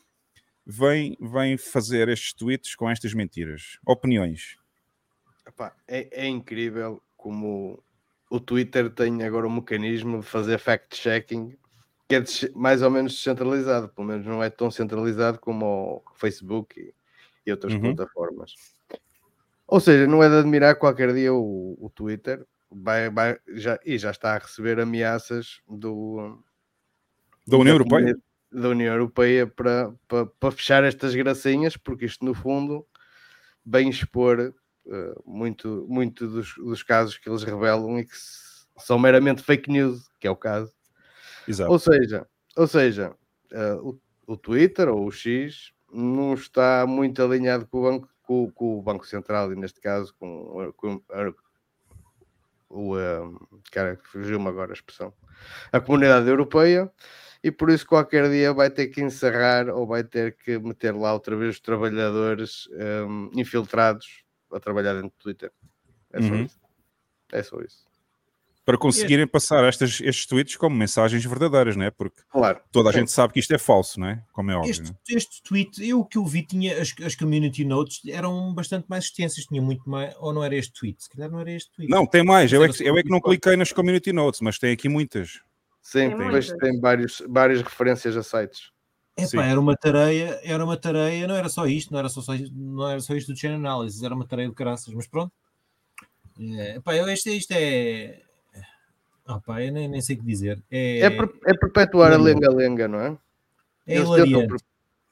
vem, 0.65 1.17
vem 1.19 1.57
fazer 1.57 2.09
estes 2.09 2.33
tweets 2.33 2.75
com 2.75 2.89
estas 2.89 3.13
mentiras. 3.13 3.77
Opiniões? 3.85 4.57
Epá, 5.47 5.75
é, 5.87 6.25
é, 6.25 6.27
incrível 6.27 7.01
como 7.17 7.81
o 8.29 8.39
Twitter 8.39 8.89
tem 8.89 9.23
agora 9.23 9.47
um 9.47 9.55
mecanismo 9.55 10.21
de 10.21 10.25
fazer 10.25 10.57
fact-checking 10.57 11.57
que 12.07 12.15
é 12.15 12.23
mais 12.53 12.81
ou 12.81 12.91
menos 12.91 13.13
descentralizado, 13.13 13.89
pelo 13.89 14.07
menos 14.07 14.25
não 14.25 14.43
é 14.43 14.49
tão 14.49 14.69
centralizado 14.69 15.39
como 15.39 16.03
o 16.05 16.15
Facebook 16.15 16.79
e, 16.79 16.93
e 17.45 17.51
outras 17.51 17.73
uhum. 17.73 17.81
plataformas. 17.81 18.55
Ou 19.73 19.79
seja, 19.79 20.05
não 20.05 20.21
é 20.21 20.29
de 20.29 20.35
admirar 20.35 20.75
qualquer 20.75 21.11
dia 21.15 21.33
o, 21.33 21.75
o 21.81 21.89
Twitter 21.89 22.45
vai, 22.69 23.09
vai, 23.09 23.39
já, 23.55 23.79
e 23.83 23.97
já 23.97 24.11
está 24.11 24.35
a 24.35 24.37
receber 24.37 24.79
ameaças 24.79 25.61
do, 25.67 26.39
da 27.47 27.57
União 27.57 27.73
Europeia 27.73 28.15
da 28.51 28.69
União 28.69 28.93
Europeia 28.93 29.47
para, 29.47 29.91
para, 30.07 30.27
para, 30.27 30.51
fechar 30.51 30.83
estas 30.83 31.15
gracinhas, 31.15 31.75
porque 31.75 32.05
isto 32.05 32.23
no 32.23 32.35
fundo 32.35 32.85
vem 33.65 33.89
expor 33.89 34.53
uh, 34.85 35.23
muito, 35.25 35.87
muito 35.89 36.27
dos, 36.27 36.53
dos, 36.53 36.83
casos 36.83 37.17
que 37.17 37.27
eles 37.27 37.41
revelam 37.41 37.97
e 37.97 38.05
que 38.05 38.15
são 38.77 38.99
meramente 38.99 39.41
fake 39.41 39.71
news, 39.71 40.07
que 40.19 40.27
é 40.27 40.29
o 40.29 40.35
caso. 40.35 40.71
Exato. 41.47 41.71
Ou 41.71 41.79
seja, 41.79 42.27
ou 42.55 42.67
seja 42.67 43.09
uh, 43.51 43.89
o, 44.27 44.33
o 44.33 44.37
Twitter 44.37 44.87
ou 44.87 45.07
o 45.07 45.11
X 45.11 45.73
não 45.91 46.35
está 46.35 46.85
muito 46.85 47.23
alinhado 47.23 47.65
com 47.65 47.79
o 47.79 47.81
Banco 47.81 48.12
com, 48.23 48.49
com, 48.51 48.79
o 48.79 48.81
Banco 48.81 49.05
Central 49.05 49.51
e 49.51 49.55
neste 49.55 49.79
caso 49.79 50.13
com, 50.19 50.73
com 50.75 51.01
a, 51.11 51.33
o 52.69 52.97
um, 52.97 53.37
cara 53.71 53.95
que 53.95 54.07
fugiu-me 54.07 54.47
agora 54.47 54.71
a 54.71 54.73
expressão 54.73 55.13
a 55.71 55.79
comunidade 55.79 56.27
europeia 56.27 56.91
e 57.43 57.51
por 57.51 57.69
isso 57.69 57.85
qualquer 57.85 58.29
dia 58.29 58.53
vai 58.53 58.69
ter 58.69 58.87
que 58.87 59.01
encerrar 59.01 59.69
ou 59.69 59.85
vai 59.85 60.03
ter 60.03 60.35
que 60.37 60.57
meter 60.57 60.95
lá 60.95 61.13
outra 61.13 61.35
vez 61.35 61.55
os 61.55 61.59
trabalhadores 61.59 62.67
um, 63.07 63.29
infiltrados 63.35 64.23
a 64.51 64.59
trabalhar 64.59 64.93
dentro 64.93 65.09
do 65.09 65.21
Twitter. 65.21 65.51
É 66.11 66.21
só 66.21 66.27
uhum. 66.29 66.43
isso. 66.43 66.59
É 67.31 67.43
só 67.43 67.59
isso 67.59 67.92
para 68.65 68.77
conseguirem 68.77 69.27
passar 69.27 69.63
estas, 69.65 69.99
estes 70.01 70.25
tweets 70.25 70.55
como 70.55 70.75
mensagens 70.75 71.23
verdadeiras, 71.25 71.75
não 71.75 71.85
é? 71.85 71.91
Porque 71.91 72.21
claro. 72.29 72.61
toda 72.71 72.89
a 72.89 72.93
gente 72.93 73.11
sabe 73.11 73.33
que 73.33 73.39
isto 73.39 73.53
é 73.53 73.57
falso, 73.57 73.99
não 73.99 74.07
é? 74.07 74.23
Como 74.31 74.51
é 74.51 74.55
óbvio. 74.55 74.71
Este, 74.71 74.91
é? 74.91 75.17
este 75.17 75.43
tweet, 75.43 75.87
eu 75.87 76.03
que 76.05 76.17
eu 76.17 76.25
vi, 76.25 76.43
tinha 76.43 76.81
as, 76.81 76.93
as 77.03 77.15
community 77.15 77.65
notes 77.65 78.01
eram 78.07 78.53
bastante 78.53 78.85
mais 78.87 79.05
extensas, 79.05 79.45
tinha 79.45 79.61
muito 79.61 79.89
mais, 79.89 80.15
ou 80.17 80.31
não 80.31 80.43
era 80.43 80.55
este 80.55 80.73
tweet? 80.73 81.03
Se 81.03 81.09
calhar 81.09 81.29
não 81.29 81.39
era 81.39 81.51
este 81.51 81.71
tweet. 81.73 81.91
Não, 81.91 82.05
tem 82.05 82.23
mais, 82.23 82.53
eu 82.53 82.63
é, 82.63 82.69
que, 82.69 82.83
eu 82.83 82.97
é 82.97 83.03
que 83.03 83.09
não 83.09 83.19
cliquei 83.19 83.57
nas 83.57 83.73
community 83.73 84.13
notes, 84.13 84.39
mas 84.39 84.57
tem 84.57 84.71
aqui 84.71 84.87
muitas. 84.87 85.41
Sim, 85.81 86.15
tem 86.15 86.57
tem 86.59 86.79
vários, 86.79 87.21
várias 87.27 87.61
referências 87.61 88.15
a 88.15 88.23
sites. 88.23 88.71
Epá, 89.17 89.45
era 89.45 89.59
uma 89.59 89.75
tareia, 89.75 90.39
era 90.41 90.63
uma 90.63 90.77
tareia, 90.77 91.27
não 91.27 91.35
era 91.35 91.49
só 91.49 91.67
isto, 91.67 91.91
não 91.91 91.99
era 91.99 92.09
só, 92.09 92.21
só 92.21 92.33
não 92.53 92.89
era 92.89 92.99
só 92.99 93.13
isto 93.13 93.31
do 93.31 93.37
Chain 93.37 93.55
Analysis, 93.55 94.01
era 94.01 94.15
uma 94.15 94.25
tareia 94.25 94.47
de 94.47 94.55
caraças, 94.55 94.91
mas 94.93 95.05
pronto. 95.05 95.31
É, 96.39 96.77
epá, 96.77 96.95
isto, 96.95 97.29
isto 97.29 97.51
é 97.51 98.23
ah, 99.25 99.39
pá, 99.39 99.61
eu 99.61 99.71
nem, 99.71 99.87
nem 99.87 100.01
sei 100.01 100.15
o 100.15 100.19
que 100.19 100.25
dizer. 100.25 100.61
É, 100.69 100.99
é, 100.99 101.09
per, 101.09 101.29
é 101.45 101.53
perpetuar 101.57 102.11
a 102.11 102.17
lenga-lenga, 102.17 102.87
não 102.87 102.99
é? 102.99 103.17
É 103.87 103.95
Eles 103.95 104.09
tentam, 104.09 104.57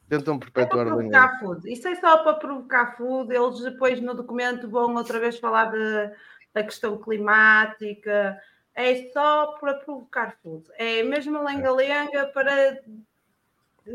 tentam 0.10 0.40
perpetuar 0.40 0.88
é 0.88 0.90
a 0.90 0.96
lenga. 0.96 1.40
Food. 1.40 1.72
Isso 1.72 1.88
é 1.88 1.96
só 1.96 2.18
para 2.24 2.34
provocar 2.34 2.98
food. 2.98 3.34
Eles 3.34 3.60
depois 3.62 4.02
no 4.02 4.14
documento 4.14 4.70
vão 4.70 4.96
outra 4.96 5.20
vez 5.20 5.40
falar 5.40 5.72
de, 5.72 6.14
da 6.54 6.64
questão 6.64 6.98
climática. 6.98 8.38
É 8.76 9.10
só 9.12 9.58
para 9.60 9.76
provocar 9.76 10.38
food. 10.44 10.66
É 10.78 11.04
mesmo 11.04 11.38
a 11.38 11.44
lenga-lenga 11.44 12.28
para. 12.28 12.82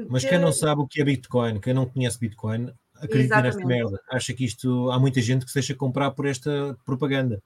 Mas 0.08 0.24
quem 0.24 0.38
não 0.38 0.52
sabe 0.52 0.80
o 0.80 0.86
que 0.86 1.00
é 1.00 1.04
Bitcoin, 1.04 1.60
quem 1.60 1.72
não 1.72 1.86
conhece 1.86 2.18
Bitcoin, 2.18 2.72
acredita 2.94 3.40
nesta 3.40 3.64
merda. 3.64 4.00
Acha 4.10 4.32
que 4.32 4.44
isto 4.44 4.90
há 4.90 4.98
muita 4.98 5.20
gente 5.20 5.44
que 5.44 5.50
se 5.50 5.58
deixa 5.58 5.74
comprar 5.74 6.10
por 6.10 6.26
esta 6.26 6.76
propaganda. 6.84 7.40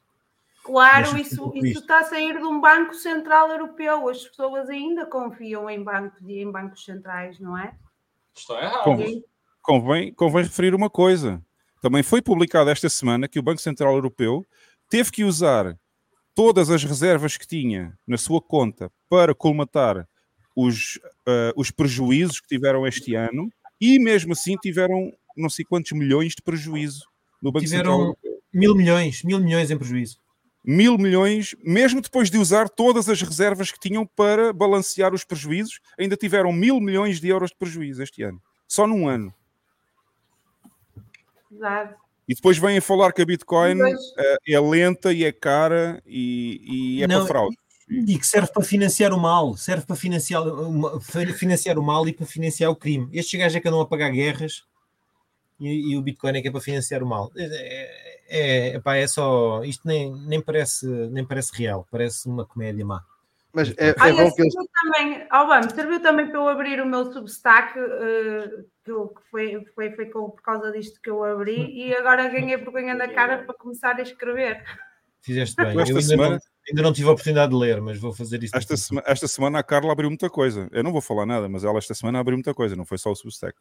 Claro, 0.63 1.17
isso, 1.19 1.53
isso 1.57 1.81
está 1.81 2.01
a 2.01 2.05
sair 2.05 2.39
de 2.39 2.45
um 2.45 2.61
Banco 2.61 2.95
Central 2.95 3.51
Europeu. 3.51 4.09
As 4.09 4.27
pessoas 4.27 4.69
ainda 4.69 5.07
confiam 5.07 5.69
em 5.71 5.83
bancos 5.83 6.21
e 6.29 6.41
em 6.41 6.51
bancos 6.51 6.85
centrais, 6.85 7.39
não 7.41 7.57
é? 7.57 7.75
Está 8.37 8.63
errado. 8.63 8.85
Convém, 8.85 9.25
convém, 9.63 10.15
convém 10.15 10.43
referir 10.43 10.75
uma 10.75 10.91
coisa. 10.91 11.43
Também 11.81 12.03
foi 12.03 12.21
publicado 12.21 12.69
esta 12.69 12.89
semana 12.91 13.27
que 13.27 13.39
o 13.39 13.43
Banco 13.43 13.61
Central 13.61 13.95
Europeu 13.95 14.47
teve 14.89 15.11
que 15.11 15.25
usar 15.25 15.77
todas 16.35 16.71
as 16.71 16.85
reservas 16.85 17.37
que 17.39 17.47
tinha 17.47 17.99
na 18.07 18.19
sua 18.19 18.41
conta 18.41 18.93
para 19.09 19.35
colmatar 19.35 20.07
os, 20.55 20.97
uh, 21.27 21.53
os 21.57 21.71
prejuízos 21.71 22.39
que 22.39 22.49
tiveram 22.49 22.87
este 22.87 23.15
ano 23.15 23.51
e 23.81 23.99
mesmo 23.99 24.35
assim 24.35 24.57
tiveram 24.57 25.11
não 25.37 25.49
sei 25.49 25.65
quantos 25.65 25.93
milhões 25.93 26.35
de 26.35 26.43
prejuízo 26.43 27.07
no 27.43 27.51
Banco 27.51 27.65
tiveram 27.65 27.93
Central 27.93 28.01
Europeu. 28.01 28.41
Mil 28.53 28.75
milhões, 28.75 29.23
mil 29.23 29.41
milhões 29.41 29.71
em 29.71 29.79
prejuízo 29.79 30.21
mil 30.65 30.99
milhões, 30.99 31.55
mesmo 31.65 32.01
depois 32.01 32.31
de 32.31 32.39
usar 32.39 32.69
todas 32.69 33.09
as 33.09 33.21
reservas 33.23 33.73
que 33.73 33.81
tinham 33.81 34.07
para 34.07 34.53
balancear 34.53 35.15
os 35.15 35.25
prejuízos, 35.25 35.81
ainda 35.99 36.17
tiveram 36.17 36.53
mil 36.53 36.81
milhões 36.81 37.21
de 37.21 37.29
euros 37.29 37.51
de 37.51 37.57
prejuízo 37.57 38.03
este 38.03 38.23
ano, 38.23 38.41
só 38.69 38.87
num 38.87 39.09
ano. 39.09 39.35
Exato. 41.51 41.95
E 42.29 42.35
depois 42.35 42.59
vêm 42.59 42.81
falar 42.81 43.13
que 43.13 43.23
a 43.23 43.27
Bitcoin 43.27 43.77
depois... 43.77 44.01
Eh, 44.17 44.37
é 44.51 44.61
lenta 44.61 45.13
e 45.13 45.25
é 45.25 45.33
cara 45.33 46.01
e, 46.07 46.99
e 46.99 47.03
é 47.03 47.09
Não, 47.09 47.19
para 47.19 47.27
fraude. 47.27 47.57
E 47.89 48.17
que 48.17 48.27
serve 48.27 48.53
para 48.53 48.63
financiar 48.63 49.13
o 49.13 49.19
mal, 49.19 49.57
serve 49.57 49.85
para 49.85 49.97
financiar, 49.97 50.45
financiar 51.37 51.77
o 51.77 51.83
mal 51.83 52.07
e 52.09 52.13
para 52.13 52.25
financiar 52.25 52.71
o 52.71 52.77
crime. 52.77 53.09
Estes 53.13 53.37
gajos 53.37 53.57
é 53.57 53.61
que 53.61 53.67
andam 53.67 53.81
a 53.81 53.87
pagar 53.87 54.11
guerras 54.11 54.63
e, 55.59 55.91
e, 55.91 55.97
o 55.97 56.03
Bitcoin 56.03 56.39
é 56.39 56.41
que 56.41 56.47
é 56.47 56.51
para 56.53 56.61
financiar 56.61 57.03
o 57.03 57.07
mal. 57.07 57.33
É, 57.37 58.20
é, 58.31 58.69
é, 58.77 58.81
pá, 58.81 58.97
é 58.97 59.07
só. 59.07 59.63
Isto 59.65 59.87
nem, 59.87 60.15
nem, 60.27 60.41
parece, 60.41 60.87
nem 60.87 61.27
parece 61.27 61.51
real, 61.55 61.87
parece 61.91 62.29
uma 62.29 62.47
comédia 62.47 62.87
má. 62.87 63.05
Mas 63.53 63.71
é, 63.77 63.89
é 63.89 64.13
bom 64.13 64.31
que 64.33 64.43
eles... 64.43 64.55
também, 64.55 65.27
oh, 65.33 65.47
vamos, 65.49 65.73
serviu 65.73 66.01
também 66.01 66.29
para 66.29 66.39
eu 66.39 66.49
abrir 66.49 66.81
o 66.81 66.87
meu 66.87 67.13
Substack, 67.13 67.77
uh, 67.77 68.65
que, 68.85 69.23
foi, 69.29 69.65
foi, 69.75 69.91
foi 69.91 70.07
por 70.07 70.41
causa 70.41 70.71
disto 70.71 71.01
que 71.03 71.11
eu 71.11 71.25
abri, 71.25 71.69
e 71.75 71.93
agora 71.93 72.29
ganhei 72.29 72.57
vergonha 72.57 72.95
na 72.95 73.09
cara 73.09 73.39
para 73.39 73.55
começar 73.55 73.97
a 73.97 74.03
escrever. 74.03 74.63
Fizeste 75.21 75.57
bem. 75.57 75.75
Eu 75.75 75.81
ainda, 75.81 76.01
semana... 76.01 76.31
não, 76.31 76.39
ainda 76.69 76.83
não 76.83 76.93
tive 76.93 77.09
a 77.09 77.13
oportunidade 77.13 77.51
de 77.51 77.59
ler, 77.59 77.81
mas 77.81 77.99
vou 77.99 78.13
fazer 78.13 78.41
isso. 78.43 78.57
Esta, 78.57 78.77
sema, 78.77 79.03
esta 79.05 79.27
semana 79.27 79.59
a 79.59 79.63
Carla 79.65 79.91
abriu 79.91 80.09
muita 80.09 80.31
coisa. 80.31 80.69
Eu 80.71 80.85
não 80.85 80.93
vou 80.93 81.01
falar 81.01 81.27
nada, 81.27 81.49
mas 81.49 81.65
ela 81.65 81.79
esta 81.79 81.93
semana 81.93 82.21
abriu 82.21 82.37
muita 82.37 82.55
coisa, 82.55 82.77
não 82.77 82.87
foi 82.87 82.99
só 82.99 83.11
o 83.11 83.17
Substack. 83.17 83.59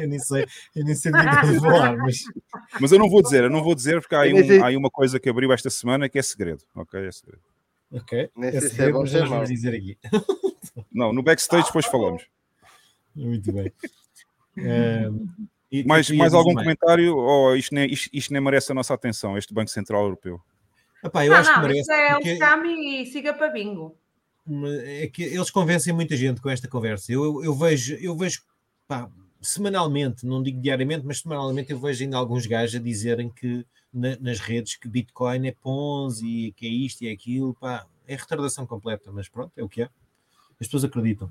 Eu 0.00 0.08
nem 0.08 0.18
sei, 0.18 0.46
eu 0.74 0.84
nem 0.84 0.94
sei 0.94 1.12
de 1.12 1.60
falar, 1.60 1.96
mas... 1.98 2.18
mas 2.80 2.92
eu 2.92 2.98
não 2.98 3.08
vou 3.08 3.22
dizer, 3.22 3.44
eu 3.44 3.50
não 3.50 3.62
vou 3.62 3.74
dizer 3.74 4.00
porque 4.00 4.14
há 4.14 4.22
aí, 4.22 4.34
um, 4.34 4.64
há 4.64 4.66
aí 4.68 4.76
uma 4.76 4.90
coisa 4.90 5.20
que 5.20 5.28
abriu 5.28 5.52
esta 5.52 5.70
semana 5.70 6.08
que 6.08 6.18
é 6.18 6.22
segredo, 6.22 6.62
ok? 6.74 7.06
É 7.06 7.12
segredo. 7.12 7.42
Ok, 7.92 8.30
é 8.40 8.60
segredo, 8.60 9.00
mas 9.00 9.12
vamos 9.12 9.48
dizer 9.48 9.74
aqui. 9.74 9.98
Não, 10.92 11.12
no 11.12 11.22
backstage 11.22 11.66
depois 11.66 11.86
falamos. 11.86 12.24
Muito 13.14 13.52
bem. 13.52 13.72
e, 15.70 15.84
mais 15.84 16.08
mais 16.10 16.34
algum 16.34 16.54
comentário 16.54 17.16
ou 17.16 17.56
isto 17.56 17.74
nem, 17.74 17.90
isto, 17.90 18.08
isto 18.12 18.32
nem 18.32 18.42
merece 18.42 18.70
a 18.70 18.74
nossa 18.74 18.94
atenção, 18.94 19.36
este 19.36 19.52
Banco 19.52 19.70
Central 19.70 20.02
Europeu? 20.02 20.40
Epá, 21.02 21.24
eu 21.24 21.30
não, 21.30 21.38
acho 21.38 21.50
não, 21.50 21.56
que 21.56 21.62
merece. 21.62 21.80
Isso 21.80 21.92
é 21.92 22.12
porque... 22.12 22.44
o 22.44 22.66
e 22.66 23.06
siga 23.06 23.34
para 23.34 23.48
bingo 23.48 23.96
é 24.84 25.06
que 25.08 25.22
eles 25.22 25.50
convencem 25.50 25.92
muita 25.92 26.16
gente 26.16 26.40
com 26.40 26.50
esta 26.50 26.68
conversa. 26.68 27.12
Eu, 27.12 27.42
eu, 27.44 27.54
vejo, 27.54 27.94
eu 27.96 28.16
vejo 28.16 28.42
pá, 28.88 29.10
semanalmente, 29.40 30.26
não 30.26 30.42
digo 30.42 30.60
diariamente, 30.60 31.06
mas 31.06 31.20
semanalmente 31.20 31.72
eu 31.72 31.78
vejo 31.78 32.02
ainda 32.04 32.16
alguns 32.16 32.46
gajos 32.46 32.76
a 32.80 32.82
dizerem 32.82 33.30
que 33.30 33.66
na, 33.92 34.16
nas 34.20 34.38
redes 34.40 34.76
que 34.76 34.88
Bitcoin 34.88 35.46
é 35.48 35.52
Ponzi, 35.52 36.52
que 36.56 36.66
é 36.66 36.70
isto 36.70 37.02
e 37.02 37.08
é 37.08 37.12
aquilo, 37.12 37.54
pá, 37.54 37.86
é 38.06 38.16
retardação 38.16 38.66
completa, 38.66 39.10
mas 39.12 39.28
pronto, 39.28 39.52
é 39.56 39.62
o 39.62 39.68
que 39.68 39.82
é. 39.82 39.88
As 40.60 40.66
pessoas 40.66 40.84
acreditam. 40.84 41.30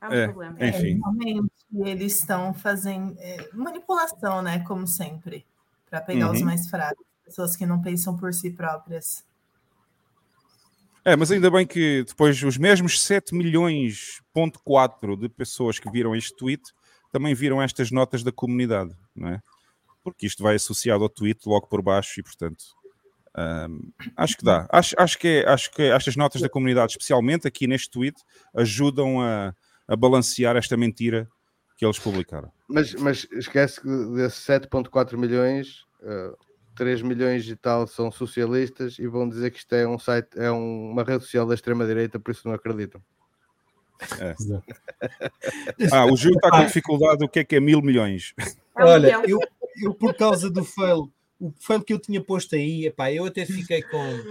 É 0.00 0.08
um 0.08 0.12
É, 0.12 0.24
problema. 0.28 0.58
enfim. 0.64 1.00
Realmente, 1.00 1.52
eles 1.74 2.18
estão 2.20 2.52
fazendo 2.54 3.16
é, 3.18 3.48
manipulação, 3.52 4.42
né? 4.42 4.60
Como 4.60 4.86
sempre, 4.86 5.44
para 5.88 6.00
pegar 6.00 6.30
os 6.32 6.40
Uhum. 6.40 6.46
mais 6.46 6.68
fracos, 6.68 7.04
pessoas 7.24 7.56
que 7.56 7.66
não 7.66 7.80
pensam 7.82 8.16
por 8.16 8.32
si 8.32 8.50
próprias. 8.50 9.24
É, 11.06 11.14
mas 11.14 11.30
ainda 11.30 11.48
bem 11.48 11.64
que 11.64 12.02
depois 12.02 12.42
os 12.42 12.58
mesmos 12.58 13.00
7 13.00 13.32
milhões 13.32 14.20
ponto 14.34 14.58
4 14.64 15.16
de 15.16 15.28
pessoas 15.28 15.78
que 15.78 15.88
viram 15.88 16.16
este 16.16 16.34
tweet 16.36 16.64
também 17.12 17.32
viram 17.32 17.62
estas 17.62 17.92
notas 17.92 18.24
da 18.24 18.32
comunidade, 18.32 18.92
não 19.14 19.28
é? 19.28 19.40
Porque 20.02 20.26
isto 20.26 20.42
vai 20.42 20.56
associado 20.56 21.04
ao 21.04 21.08
tweet 21.08 21.48
logo 21.48 21.68
por 21.68 21.80
baixo 21.80 22.18
e, 22.18 22.24
portanto, 22.24 22.64
acho 24.16 24.36
que 24.36 24.44
dá. 24.44 24.66
Acho, 24.68 24.96
acho, 24.98 25.16
que 25.16 25.28
é- 25.28 25.48
acho 25.48 25.70
que 25.70 25.82
estas 25.82 26.16
notas 26.16 26.42
da 26.42 26.48
comunidade, 26.48 26.90
especialmente 26.92 27.46
aqui 27.46 27.68
neste 27.68 27.88
tweet, 27.88 28.20
ajudam 28.52 29.20
a, 29.20 29.54
a 29.86 29.94
balancear 29.94 30.56
esta 30.56 30.76
mentira 30.76 31.28
que 31.78 31.84
eles 31.86 32.00
publicaram. 32.00 32.50
Mas, 32.68 32.94
mas 32.94 33.28
esquece 33.30 33.80
que 33.80 33.88
desses 34.16 34.44
7.4 34.44 35.16
milhões, 35.16 35.84
eh, 36.02 36.32
3 36.76 37.02
milhões 37.02 37.48
e 37.48 37.56
tal 37.56 37.86
são 37.86 38.12
socialistas 38.12 38.98
e 38.98 39.06
vão 39.06 39.28
dizer 39.28 39.50
que 39.50 39.58
isto 39.58 39.74
é 39.74 39.86
um 39.88 39.98
site, 39.98 40.28
é 40.36 40.50
um- 40.52 40.90
uma 40.92 41.02
rede 41.02 41.24
social 41.24 41.46
da 41.46 41.54
extrema-direita, 41.54 42.20
por 42.20 42.30
isso 42.30 42.46
não 42.46 42.54
acreditam. 42.54 43.00
Ah, 45.92 46.06
o 46.06 46.16
Gil 46.16 46.32
está 46.32 46.50
com 46.50 46.64
dificuldade. 46.64 47.24
O 47.24 47.28
que 47.28 47.38
é 47.40 47.44
que 47.44 47.56
é 47.56 47.60
mil 47.60 47.80
milhões? 47.80 48.34
É 48.76 48.84
Olha, 48.84 49.22
eu, 49.26 49.38
eu 49.82 49.94
por 49.94 50.14
causa 50.14 50.50
do 50.50 50.64
fail, 50.64 51.10
o 51.40 51.52
fail 51.58 51.82
que 51.82 51.92
eu 51.92 51.98
tinha 51.98 52.22
posto 52.22 52.54
aí, 52.54 52.86
epá, 52.86 53.10
eu 53.12 53.24
até 53.24 53.46
fiquei 53.46 53.82
com, 53.82 54.22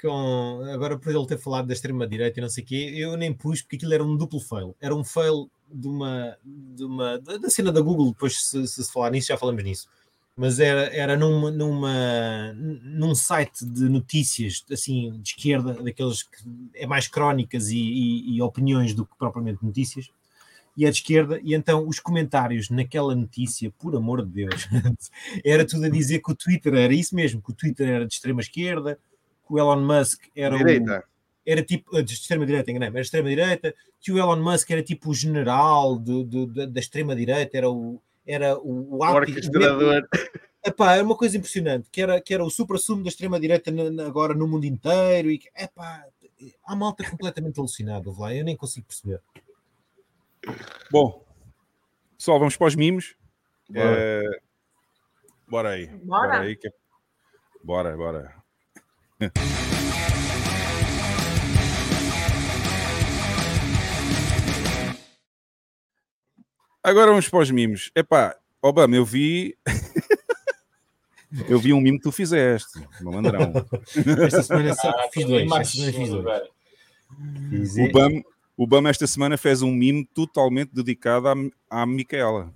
com 0.00 0.62
agora 0.72 0.98
por 0.98 1.14
ele 1.14 1.26
ter 1.26 1.38
falado 1.38 1.66
da 1.66 1.74
extrema-direita 1.74 2.40
e 2.40 2.42
não 2.42 2.48
sei 2.48 2.64
o 2.64 2.66
quê, 2.66 2.92
eu 2.96 3.16
nem 3.16 3.32
pus 3.32 3.60
porque 3.62 3.76
aquilo 3.76 3.92
era 3.94 4.04
um 4.04 4.16
duplo 4.16 4.40
fail. 4.40 4.74
Era 4.80 4.94
um 4.94 5.04
fail 5.04 5.50
de 5.70 5.88
uma, 5.88 6.36
de 6.44 6.84
uma 6.84 7.18
da, 7.18 7.50
cena 7.50 7.72
da 7.72 7.80
Google, 7.80 8.12
depois 8.12 8.40
se, 8.42 8.66
se 8.66 8.92
falar 8.92 9.10
nisso, 9.10 9.28
já 9.28 9.36
falamos 9.36 9.62
nisso. 9.62 9.88
Mas 10.34 10.58
era, 10.58 10.84
era 10.94 11.16
numa, 11.16 11.50
numa, 11.50 12.52
num 12.54 13.14
site 13.14 13.66
de 13.66 13.88
notícias 13.88 14.64
assim 14.72 15.12
de 15.20 15.28
esquerda, 15.30 15.74
daqueles 15.74 16.22
que 16.22 16.36
é 16.74 16.86
mais 16.86 17.06
crónicas 17.06 17.68
e, 17.68 17.76
e- 17.78 18.36
e 18.36 18.42
opiniões 18.42 18.94
do 18.94 19.04
que 19.04 19.14
propriamente 19.18 19.62
notícias 19.64 20.10
e 20.74 20.86
é 20.86 20.90
de 20.90 20.96
esquerda, 20.96 21.38
e 21.44 21.54
então 21.54 21.86
os 21.86 22.00
comentários 22.00 22.70
naquela 22.70 23.14
notícia, 23.14 23.70
por 23.78 23.94
amor 23.94 24.24
de 24.24 24.32
Deus, 24.46 24.66
era 25.44 25.66
tudo 25.66 25.84
a 25.84 25.88
dizer 25.90 26.20
que 26.20 26.32
o 26.32 26.34
Twitter 26.34 26.72
era 26.72 26.94
isso 26.94 27.14
mesmo, 27.14 27.42
que 27.42 27.50
o 27.50 27.54
Twitter 27.54 27.86
era 27.86 28.06
de 28.06 28.14
extrema 28.14 28.40
esquerda, 28.40 28.98
que 29.46 29.52
o 29.52 29.58
Elon 29.58 29.82
Musk 29.84 30.22
era 30.34 30.54
o, 30.54 30.58
Direita. 30.58 31.04
era 31.44 31.62
tipo 31.62 32.02
de 32.02 32.14
extrema 32.14 32.46
direita, 32.46 32.70
enganei 32.70 32.88
era 32.88 33.00
extrema 33.02 33.28
direita, 33.28 33.74
que 34.00 34.10
o 34.10 34.18
Elon 34.18 34.42
Musk 34.42 34.70
era 34.70 34.82
tipo 34.82 35.10
o 35.10 35.14
general 35.14 35.98
do, 35.98 36.24
do- 36.24 36.46
da, 36.46 36.64
da 36.64 36.80
extrema 36.80 37.14
direita, 37.14 37.54
era 37.54 37.68
o 37.70 38.00
era 38.26 38.56
o, 38.58 38.96
o 38.96 39.02
orquestrador. 39.04 40.08
Epá, 40.64 40.94
é 40.96 41.02
uma 41.02 41.16
coisa 41.16 41.36
impressionante, 41.36 41.88
que 41.90 42.00
era, 42.00 42.20
que 42.20 42.32
era 42.32 42.44
o 42.44 42.50
supra-sumo 42.50 43.02
da 43.02 43.08
extrema-direita 43.08 43.72
agora 44.06 44.32
no 44.32 44.46
mundo 44.46 44.64
inteiro, 44.64 45.28
e 45.30 45.38
que, 45.38 45.48
epá, 45.56 46.04
há 46.64 46.76
malta 46.76 47.08
completamente 47.08 47.58
alucinada, 47.58 48.08
lá, 48.16 48.32
eu 48.34 48.44
nem 48.44 48.56
consigo 48.56 48.86
perceber. 48.86 49.20
Bom, 50.90 51.24
pessoal, 52.16 52.38
vamos 52.38 52.56
para 52.56 52.68
os 52.68 52.76
mimos. 52.76 53.16
Bora. 53.68 53.96
Eh, 53.98 54.40
bora 55.48 55.70
aí. 55.70 55.86
Bora. 55.88 56.40
aí. 56.40 56.56
que- 56.56 56.72
Bora, 57.64 57.96
bora. 57.96 58.34
Agora 66.82 67.10
vamos 67.10 67.28
para 67.28 67.40
os 67.40 67.50
mimos. 67.50 67.90
Epá, 67.94 68.36
Obama, 68.60 68.96
eu 68.96 69.04
vi. 69.04 69.56
eu 71.48 71.58
vi 71.58 71.72
um 71.72 71.80
mimo 71.80 71.98
que 71.98 72.04
tu 72.04 72.12
fizeste, 72.12 72.80
malandrão. 73.00 73.52
Esta 74.24 74.42
semana 74.42 74.74
Ah, 74.84 75.08
fiz 75.12 75.24
dois, 75.26 75.50
esta 75.50 75.64
semana 75.64 75.92
fiz 75.92 76.08
dois. 76.10 76.42
Fiz- 77.50 77.76
O 77.78 77.92
Bam, 77.92 78.22
o 78.56 78.66
Bam 78.66 78.88
esta 78.88 79.06
semana 79.06 79.36
fez 79.36 79.62
um 79.62 79.70
mimo 79.72 80.04
totalmente 80.14 80.70
dedicado 80.74 81.28
à, 81.28 81.34
à 81.70 81.86
Micaela. 81.86 82.52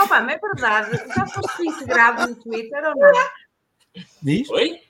Oh, 0.00 0.06
mas 0.06 0.28
é 0.28 0.38
verdade. 0.38 0.96
Já 1.14 1.26
foste 1.26 1.62
reintegrado 1.62 2.28
no 2.30 2.36
Twitter 2.36 2.82
ou 2.84 2.94
não? 2.96 3.12
Diz? 4.22 4.48
Oi? 4.50 4.80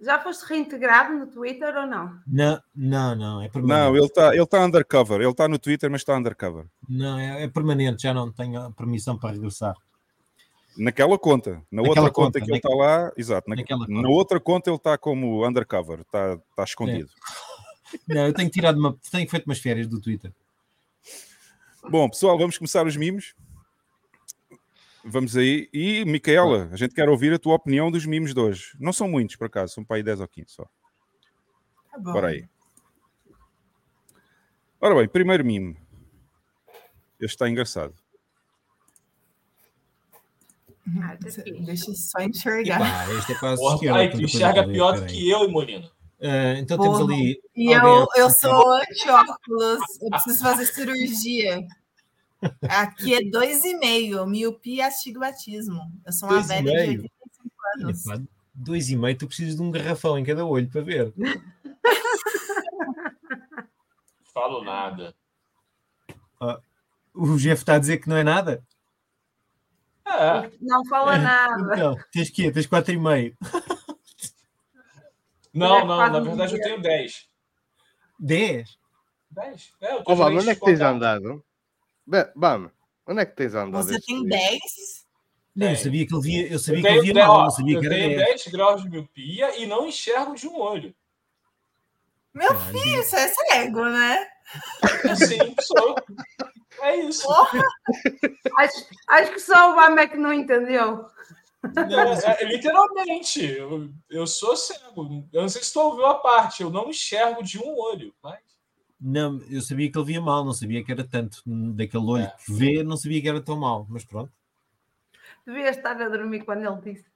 Já 0.00 0.20
foste 0.20 0.42
reintegrado 0.44 1.14
no 1.14 1.26
Twitter 1.26 1.74
ou 1.74 1.86
não? 1.86 2.20
Não, 2.26 2.60
não, 2.74 3.14
não, 3.14 3.42
é 3.42 3.48
permanente. 3.48 3.80
Não, 3.80 3.96
ele 3.96 4.06
está 4.06 4.34
ele 4.34 4.46
tá 4.46 4.64
undercover. 4.64 5.20
Ele 5.20 5.30
está 5.30 5.48
no 5.48 5.58
Twitter, 5.58 5.90
mas 5.90 6.02
está 6.02 6.16
undercover. 6.16 6.66
Não, 6.88 7.18
é, 7.18 7.44
é 7.44 7.48
permanente, 7.48 8.02
já 8.02 8.12
não 8.12 8.30
tenho 8.30 8.70
permissão 8.72 9.18
para 9.18 9.32
regressar. 9.32 9.74
Naquela 10.76 11.18
conta. 11.18 11.62
Na 11.70 11.82
Naquela 11.82 11.88
outra 11.88 12.02
conta, 12.02 12.12
conta, 12.12 12.40
que 12.40 12.50
ele 12.50 12.58
está 12.58 12.68
lá, 12.68 13.12
exato. 13.16 13.48
Na, 13.48 13.56
naquela 13.56 13.86
na 13.88 14.08
outra 14.08 14.38
conta 14.38 14.68
ele 14.68 14.76
está 14.76 14.98
como 14.98 15.46
undercover, 15.46 16.00
está 16.00 16.34
está 16.34 16.64
escondido. 16.64 17.08
Não, 18.06 18.26
eu 18.26 18.34
tenho 18.34 18.50
tirado 18.50 18.78
uma, 18.78 18.96
tenho 19.10 19.28
feito 19.28 19.46
umas 19.46 19.58
férias 19.58 19.86
do 19.86 20.00
Twitter. 20.00 20.32
Bom, 21.88 22.08
pessoal, 22.10 22.36
vamos 22.36 22.58
começar 22.58 22.86
os 22.86 22.96
mimos. 22.96 23.34
Vamos 25.08 25.36
aí. 25.36 25.68
E, 25.72 26.04
Micaela, 26.04 26.68
a 26.72 26.76
gente 26.76 26.92
quer 26.92 27.08
ouvir 27.08 27.32
a 27.32 27.38
tua 27.38 27.54
opinião 27.54 27.92
dos 27.92 28.04
mimos 28.04 28.34
de 28.34 28.40
hoje. 28.40 28.76
Não 28.80 28.92
são 28.92 29.08
muitos, 29.08 29.36
por 29.36 29.46
acaso, 29.46 29.72
são 29.72 29.84
para 29.84 29.96
aí 29.96 30.02
10 30.02 30.20
ou 30.20 30.26
15 30.26 30.46
só. 30.50 30.64
Tá 31.92 31.98
bom. 31.98 32.12
Bora 32.12 32.28
aí. 32.28 32.44
Ora 34.80 34.96
bem, 34.96 35.08
primeiro 35.08 35.44
mimo. 35.44 35.76
Este 37.20 37.34
está 37.34 37.48
engraçado. 37.48 37.94
Ah, 41.00 41.16
tá. 41.16 41.42
Deixa 41.64 41.90
eu 41.90 41.94
só 41.94 42.20
enxergar. 42.20 42.76
Epá, 42.76 43.14
este 43.18 43.32
é 43.32 43.38
quase 43.38 43.62
Porra, 43.62 43.74
esquerda, 43.74 43.98
ai, 43.98 44.10
tu 44.10 44.22
enxerga 44.22 44.62
para 44.64 44.72
pior 44.72 45.00
do 45.00 45.06
que 45.06 45.30
eu, 45.30 45.44
e 45.44 45.48
Molino. 45.52 45.90
Ah, 46.20 46.58
então 46.58 46.78
temos 46.78 46.98
Porra. 46.98 47.14
ali. 47.14 47.40
E 47.54 47.70
eu, 47.70 48.06
eu 48.16 48.30
sou 48.30 48.72
anti-óculos, 48.72 49.80
eu 50.02 50.10
preciso 50.10 50.42
fazer 50.42 50.66
cirurgia. 50.66 51.64
Aqui 52.68 53.14
é 53.14 53.20
dois 53.30 53.64
e 53.64 53.74
meio, 53.78 54.26
miopia 54.26 54.76
e 54.76 54.80
astigmatismo. 54.82 55.80
Eu 56.04 56.12
sou 56.12 56.28
uma 56.28 56.34
Dois 56.36 56.46
e 56.46 56.48
velha 56.48 56.70
de 56.70 56.76
meio? 56.76 57.00
85 57.02 57.54
Olha, 57.76 57.84
anos. 57.86 58.02
pá, 58.04 58.20
dois 58.54 58.90
e 58.90 58.96
meio, 58.96 59.16
tu 59.18 59.26
precisas 59.26 59.56
de 59.56 59.62
um 59.62 59.70
garrafão 59.70 60.18
em 60.18 60.24
cada 60.24 60.44
olho 60.44 60.68
para 60.68 60.80
ver. 60.82 61.12
Falo 64.34 64.62
nada. 64.62 65.14
O 67.14 67.36
Jeff 67.38 67.62
está 67.62 67.76
a 67.76 67.78
dizer 67.78 67.98
que 67.98 68.08
não 68.08 68.16
é 68.16 68.22
nada? 68.22 68.62
É, 70.06 70.50
Não 70.60 70.84
fala 70.86 71.16
nada. 71.18 71.74
Então, 71.74 71.96
tens 72.12 72.30
que 72.30 72.50
Tens 72.52 72.66
quatro 72.66 72.92
e 72.92 72.98
meio. 72.98 73.34
não, 75.52 75.78
É 75.78 75.84
não, 75.84 75.96
quase 75.96 76.12
na 76.12 76.20
verdade 76.20 76.54
eu 76.54 76.60
tenho 76.60 76.80
10. 76.82 77.28
Dez? 78.18 78.78
10? 79.30 79.72
É, 79.80 79.94
eu 79.94 80.04
tô 80.04 80.12
onde 80.12 80.50
é 80.50 80.54
que 80.54 80.64
tens 80.64 80.80
andado? 80.80 81.42
Bam, 82.06 82.70
onde 83.06 83.20
é 83.20 83.26
que 83.26 83.36
tens 83.36 83.54
andado? 83.54 83.84
Você 83.84 84.00
tem 84.00 84.22
dias? 84.22 84.50
10? 84.50 85.06
Não, 85.56 85.70
eu 85.70 85.76
sabia 85.76 86.06
que 86.06 86.14
ele 86.14 86.22
via, 86.22 86.52
eu 86.52 86.58
sabia 86.58 86.78
Eu 86.78 86.82
que 86.82 86.88
ele 86.88 87.00
tenho, 87.00 87.02
via 87.02 87.14
10, 87.14 87.26
mal, 87.26 87.42
não 87.44 87.50
sabia 87.50 87.76
eu 87.76 87.80
que 87.80 87.86
era 87.86 87.94
tenho 87.94 88.16
10. 88.16 88.28
10 88.28 88.46
graus 88.48 88.82
de 88.82 88.90
miopia 88.90 89.58
e 89.58 89.66
não 89.66 89.86
enxergo 89.86 90.34
de 90.34 90.46
um 90.46 90.58
olho. 90.60 90.94
Meu 92.34 92.48
Caralho. 92.48 92.78
filho, 92.78 93.02
você 93.02 93.16
é 93.16 93.28
cego, 93.28 93.84
né? 93.86 94.28
Assim, 95.10 95.54
sou. 95.62 95.96
É 96.82 96.96
isso. 96.96 97.22
Porra, 97.22 97.62
Acho, 98.58 98.86
acho 99.08 99.32
que 99.32 99.40
só 99.40 99.74
o 99.74 99.98
é 99.98 100.06
que 100.06 100.18
não 100.18 100.32
entendeu. 100.32 101.08
Não, 101.74 102.12
É, 102.12 102.42
é, 102.42 102.44
literalmente, 102.44 103.42
eu, 103.42 103.90
eu 104.10 104.26
sou 104.26 104.56
cego. 104.56 105.26
Eu 105.32 105.42
não 105.42 105.48
sei 105.48 105.62
se 105.62 105.72
tu 105.72 105.80
ouviu 105.80 106.06
a 106.06 106.16
parte, 106.16 106.62
eu 106.62 106.70
não 106.70 106.90
enxergo 106.90 107.42
de 107.42 107.58
um 107.58 107.76
olho. 107.76 108.14
Mas... 108.22 108.38
Não, 109.00 109.40
eu 109.50 109.60
sabia 109.60 109.90
que 109.92 109.98
ele 109.98 110.06
via 110.06 110.20
mal, 110.20 110.44
não 110.44 110.52
sabia 110.54 110.82
que 110.82 110.90
era 110.90 111.04
tanto 111.04 111.42
daquele 111.74 112.04
olho 112.06 112.24
É. 112.24 112.34
que 112.44 112.52
vê, 112.52 112.82
não 112.82 112.96
sabia 112.96 113.20
que 113.20 113.28
era 113.28 113.40
tão 113.42 113.56
mal, 113.58 113.86
mas 113.88 114.04
pronto, 114.04 114.32
Devia 115.46 115.68
estar 115.70 116.00
a 116.00 116.08
dormir 116.08 116.44
quando 116.44 116.64
ele 116.64 116.92
disse. 116.94 117.06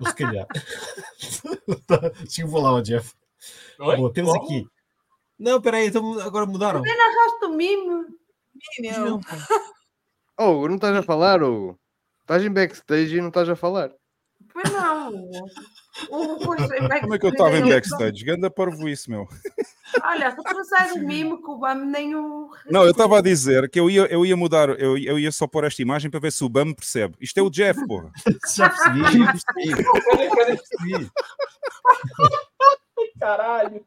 ou 0.00 0.06
se 0.06 0.14
calhar. 0.14 0.46
Deixa 2.22 2.42
eu 2.42 2.48
falar 2.48 2.70
ao 2.70 2.82
Jeff. 2.82 3.14
Oi? 3.78 3.96
Bom, 3.96 4.10
temos 4.10 4.32
Como? 4.32 4.44
aqui. 4.44 4.66
Não, 5.38 5.60
peraí, 5.60 5.88
então 5.88 6.18
agora 6.20 6.46
mudaram. 6.46 6.82
Gosto 6.82 7.40
do 7.40 7.52
mimo. 7.52 8.06
menino. 8.78 9.20
Não, 10.38 10.50
Hugo, 10.54 10.68
não 10.68 10.76
estás 10.76 10.96
a 10.96 11.02
falar, 11.02 11.42
Hugo? 11.42 11.78
Estás 12.22 12.42
em 12.44 12.50
backstage 12.50 13.16
e 13.16 13.20
não 13.20 13.28
estás 13.28 13.48
a 13.48 13.56
falar. 13.56 13.90
Pois 14.52 14.72
não. 14.72 15.12
O, 16.10 16.36
Como 17.00 17.14
é 17.14 17.18
que 17.18 17.26
eu 17.26 17.30
estava 17.30 17.56
em 17.58 17.68
backstage? 17.68 18.24
Ganda 18.24 18.50
parvo 18.50 18.88
isso, 18.88 19.10
meu. 19.10 19.26
Olha, 20.02 20.30
se 20.30 20.36
tu 20.36 20.64
sais 20.64 20.92
o 20.92 20.98
mimo 20.98 21.42
que 21.42 21.48
o 21.48 21.54
Obama 21.54 21.84
nem 21.84 22.14
o. 22.14 22.50
Não, 22.70 22.84
eu 22.84 22.90
estava 22.90 23.18
a 23.18 23.22
dizer 23.22 23.70
que 23.70 23.80
eu 23.80 23.88
ia, 23.88 24.02
eu 24.06 24.26
ia 24.26 24.36
mudar, 24.36 24.68
eu, 24.80 24.98
eu 24.98 25.18
ia 25.18 25.32
só 25.32 25.46
pôr 25.46 25.64
esta 25.64 25.80
imagem 25.80 26.10
para 26.10 26.20
ver 26.20 26.32
se 26.32 26.44
o 26.44 26.48
Bam 26.48 26.72
percebe. 26.74 27.16
Isto 27.20 27.38
é 27.38 27.42
o 27.42 27.50
Jeff, 27.50 27.86
porra. 27.86 28.10
já 28.54 28.68
percebi, 28.68 29.02
já 29.24 29.32
percebi. 29.32 31.10
Caralho. 33.18 33.84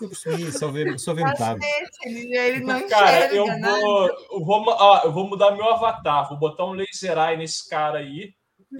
Eu 0.00 0.08
percebi, 0.08 0.52
só 0.52 0.68
vê, 0.68 0.98
só 0.98 1.12
vê 1.12 1.24
metade. 1.24 1.60
Ele, 2.04 2.60
não 2.60 2.88
Cara, 2.88 3.26
enxerga, 3.26 3.34
eu 3.34 3.46
vou, 3.46 4.08
eu, 4.08 4.44
vou, 4.44 4.70
ah, 4.70 5.02
eu 5.04 5.12
vou 5.12 5.28
mudar 5.28 5.50
meu 5.52 5.68
avatar. 5.68 6.28
Vou 6.28 6.38
botar 6.38 6.64
um 6.64 6.72
laser 6.72 7.18
eye 7.18 7.36
nesse 7.36 7.68
cara 7.68 7.98
aí. 7.98 8.34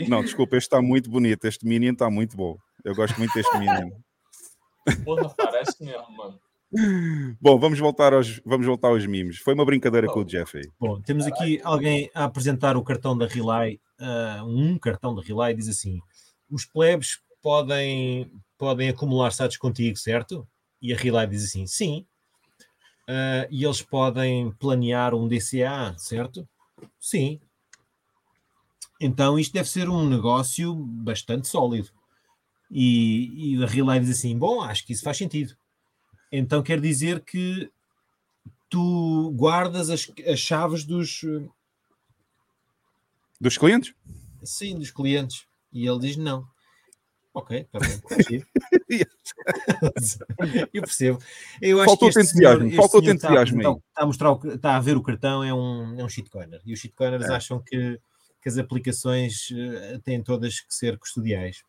Não, 0.08 0.22
desculpa, 0.22 0.56
este 0.56 0.66
está 0.66 0.82
muito 0.82 1.10
bonito. 1.10 1.44
Este 1.44 1.66
menino 1.66 1.92
está 1.92 2.10
muito 2.10 2.36
bom. 2.36 2.56
Eu 2.84 2.94
gosto 2.94 3.16
muito 3.18 3.32
deste 3.34 3.58
menino. 3.58 3.92
Porra, 5.04 5.28
parece 5.36 5.82
mesmo, 5.82 6.10
mano. 6.16 6.40
Bom, 7.40 7.58
vamos 7.58 7.78
voltar 7.78 8.12
aos, 8.12 8.40
vamos 8.44 8.66
voltar 8.66 8.88
aos 8.88 9.06
mimos. 9.06 9.38
Foi 9.38 9.54
uma 9.54 9.64
brincadeira 9.64 10.06
com 10.06 10.20
o 10.20 10.24
Jeff 10.24 10.58
aí. 10.58 10.70
Bom, 10.78 11.00
temos 11.00 11.26
aqui 11.26 11.60
alguém 11.64 12.10
a 12.14 12.24
apresentar 12.24 12.76
o 12.76 12.82
cartão 12.82 13.16
da 13.16 13.26
Relay, 13.26 13.80
ah, 13.98 14.42
um 14.44 14.78
cartão 14.78 15.14
da 15.14 15.22
Relay, 15.22 15.54
diz 15.54 15.68
assim: 15.68 16.00
os 16.50 16.64
plebes 16.64 17.20
podem, 17.42 18.30
podem 18.58 18.88
acumular 18.88 19.30
status 19.30 19.56
contigo, 19.56 19.96
certo? 19.96 20.46
E 20.82 20.92
a 20.92 20.96
Relay 20.96 21.26
diz 21.26 21.44
assim: 21.44 21.66
sim. 21.66 22.06
Ah, 23.08 23.46
e 23.50 23.64
eles 23.64 23.80
podem 23.80 24.50
planear 24.52 25.14
um 25.14 25.28
DCA, 25.28 25.94
certo? 25.96 26.46
Sim. 27.00 27.40
Então 29.00 29.38
isto 29.38 29.52
deve 29.52 29.68
ser 29.68 29.88
um 29.88 30.08
negócio 30.08 30.74
bastante 30.74 31.46
sólido. 31.48 31.90
E, 32.70 33.54
e 33.56 33.62
a 33.62 33.66
Relay 33.66 34.00
diz 34.00 34.10
assim: 34.10 34.36
bom, 34.38 34.60
acho 34.62 34.84
que 34.86 34.92
isso 34.92 35.02
faz 35.04 35.16
sentido. 35.16 35.54
Então 36.32 36.62
quer 36.62 36.80
dizer 36.80 37.20
que 37.20 37.70
tu 38.68 39.32
guardas 39.36 39.90
as, 39.90 40.10
as 40.26 40.40
chaves 40.40 40.84
dos, 40.84 41.22
Dos 43.40 43.56
clientes? 43.58 43.94
sim, 44.42 44.78
dos 44.78 44.90
clientes. 44.90 45.46
E 45.72 45.86
ele 45.86 45.98
diz 46.00 46.16
não. 46.16 46.46
Ok, 47.34 47.58
está 47.60 47.78
bem. 47.78 48.00
Eu 50.72 50.82
percebo. 50.82 51.18
Eu 51.60 51.78
acho 51.80 51.86
Faltou 51.90 52.10
que 52.10 52.18
este 52.18 52.30
entusiasmo, 52.30 52.58
senhor- 52.60 52.66
este 52.66 52.76
faltou 52.76 53.00
senhor 53.02 53.14
está 53.14 53.42
Está 53.42 54.02
a, 54.02 54.06
mostrar 54.06 54.32
o 54.32 54.54
está 54.54 54.76
a 54.76 54.80
ver 54.80 54.96
o 54.96 55.02
cartão, 55.02 55.44
é 55.44 55.52
um, 55.52 56.00
é 56.00 56.04
um 56.04 56.08
shitcoiner. 56.08 56.60
E 56.64 56.72
os 56.72 56.78
shitcoiners 56.80 57.26
É. 57.28 57.34
acham 57.34 57.60
que, 57.62 58.00
que 58.46 58.48
as 58.48 58.58
aplicações 58.58 59.48
eh, 59.50 59.98
têm 60.04 60.22
todas 60.22 60.60
que 60.60 60.72
ser 60.72 60.96
custodiais. 60.98 61.64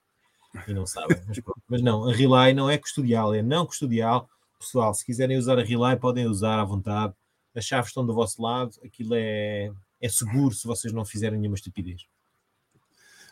E 0.68 0.74
não 0.76 0.86
sabem. 0.86 1.18
Mas. 1.28 1.40
Mas 1.68 1.82
não, 1.82 2.08
a 2.08 2.14
Relay 2.14 2.54
não 2.54 2.70
é 2.70 2.78
custodial, 2.78 3.34
é 3.34 3.42
não 3.42 3.66
custodial. 3.66 4.30
Pessoal, 4.60 4.94
se 4.94 5.04
quiserem 5.04 5.38
usar 5.38 5.58
a 5.58 5.64
Relay, 5.64 5.96
podem 5.98 6.28
usar 6.28 6.60
à 6.60 6.64
vontade. 6.64 7.16
As 7.56 7.66
chaves 7.66 7.90
estão 7.90 8.06
do 8.06 8.14
vosso 8.14 8.40
lado. 8.40 8.74
Aquilo 8.86 9.16
é, 9.16 9.72
é 10.00 10.08
seguro 10.08 10.54
se 10.54 10.68
vocês 10.68 10.94
não 10.94 11.04
fizerem 11.04 11.40
nenhuma 11.40 11.56
estupidez. 11.56 12.06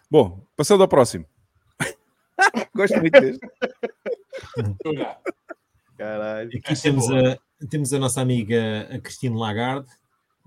Bom, 0.10 0.44
passando 0.56 0.82
ao 0.82 0.88
próximo. 0.88 1.28
Gosto 2.76 2.98
muito 3.00 3.22
deste. 3.22 3.48
Caralho. 5.96 6.50
Aqui 6.50 6.82
temos 6.82 7.12
a, 7.12 7.38
temos 7.70 7.94
a 7.94 8.00
nossa 8.00 8.22
amiga 8.22 8.90
a 8.92 9.00
Cristina 9.00 9.38
Lagarde. 9.38 9.88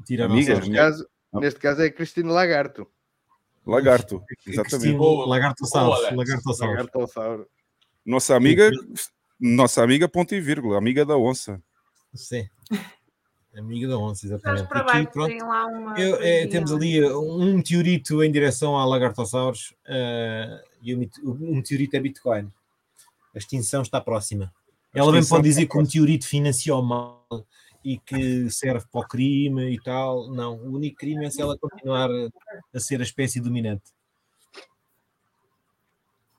Tira 0.04 0.24
a 0.24 0.26
Amiga, 0.26 0.56
nossa- 0.56 0.72
caso, 0.72 1.08
neste 1.32 1.60
caso 1.60 1.82
é 1.82 1.90
Cristina 1.90 2.32
Lagarto. 2.32 2.86
Lagarto, 3.66 4.20
Cristina 4.26 4.62
exatamente. 4.62 4.96
Lagartosauros. 5.26 6.10
Lagartossauro. 6.12 7.46
Nossa 8.04 8.34
amiga, 8.34 8.70
nossa 9.38 9.82
amiga, 9.82 10.08
ponto 10.08 10.34
e 10.34 10.40
vírgula, 10.40 10.78
amiga 10.78 11.04
da 11.04 11.16
onça. 11.16 11.62
Sim. 12.14 12.48
Amiga 13.56 13.88
da 13.88 13.98
onça, 13.98 14.24
exatamente. 14.24 14.68
para 14.68 14.80
Aqui, 14.82 14.92
baixo, 14.92 15.10
pronto, 15.10 15.28
tem 15.30 15.42
lá 15.42 15.66
uma. 15.66 15.98
eu- 15.98 16.22
é, 16.22 16.46
temos 16.46 16.70
ali 16.72 17.04
um 17.04 17.56
meteorito 17.56 18.22
em 18.22 18.30
direção 18.30 18.76
a 18.76 18.84
Lagartossauros 18.84 19.74
uh, 19.88 20.62
e 20.80 20.94
o, 20.94 20.98
mete- 20.98 21.20
o 21.24 21.34
meteorito 21.56 21.96
é 21.96 22.00
Bitcoin. 22.00 22.52
A 23.34 23.38
extinção 23.38 23.82
está 23.82 24.00
próxima. 24.00 24.54
Ela 24.94 25.10
bem 25.10 25.18
extinção 25.20 25.38
pode 25.38 25.48
dizer 25.48 25.66
que 25.66 25.76
o 25.76 25.80
meteorito 25.80 26.28
financia 26.28 26.72
o 26.76 26.82
mal 26.82 27.26
e 27.84 27.98
que 27.98 28.50
serve 28.50 28.84
para 28.90 29.00
o 29.00 29.06
crime 29.08 29.70
e 29.70 29.80
tal. 29.82 30.28
Não, 30.30 30.56
o 30.56 30.74
único 30.76 30.96
crime 30.96 31.24
é 31.26 31.30
se 31.30 31.40
ela 31.40 31.56
continuar 31.58 32.08
a, 32.74 32.80
ser 32.80 33.00
a 33.00 33.04
espécie 33.04 33.40
dominante. 33.40 33.84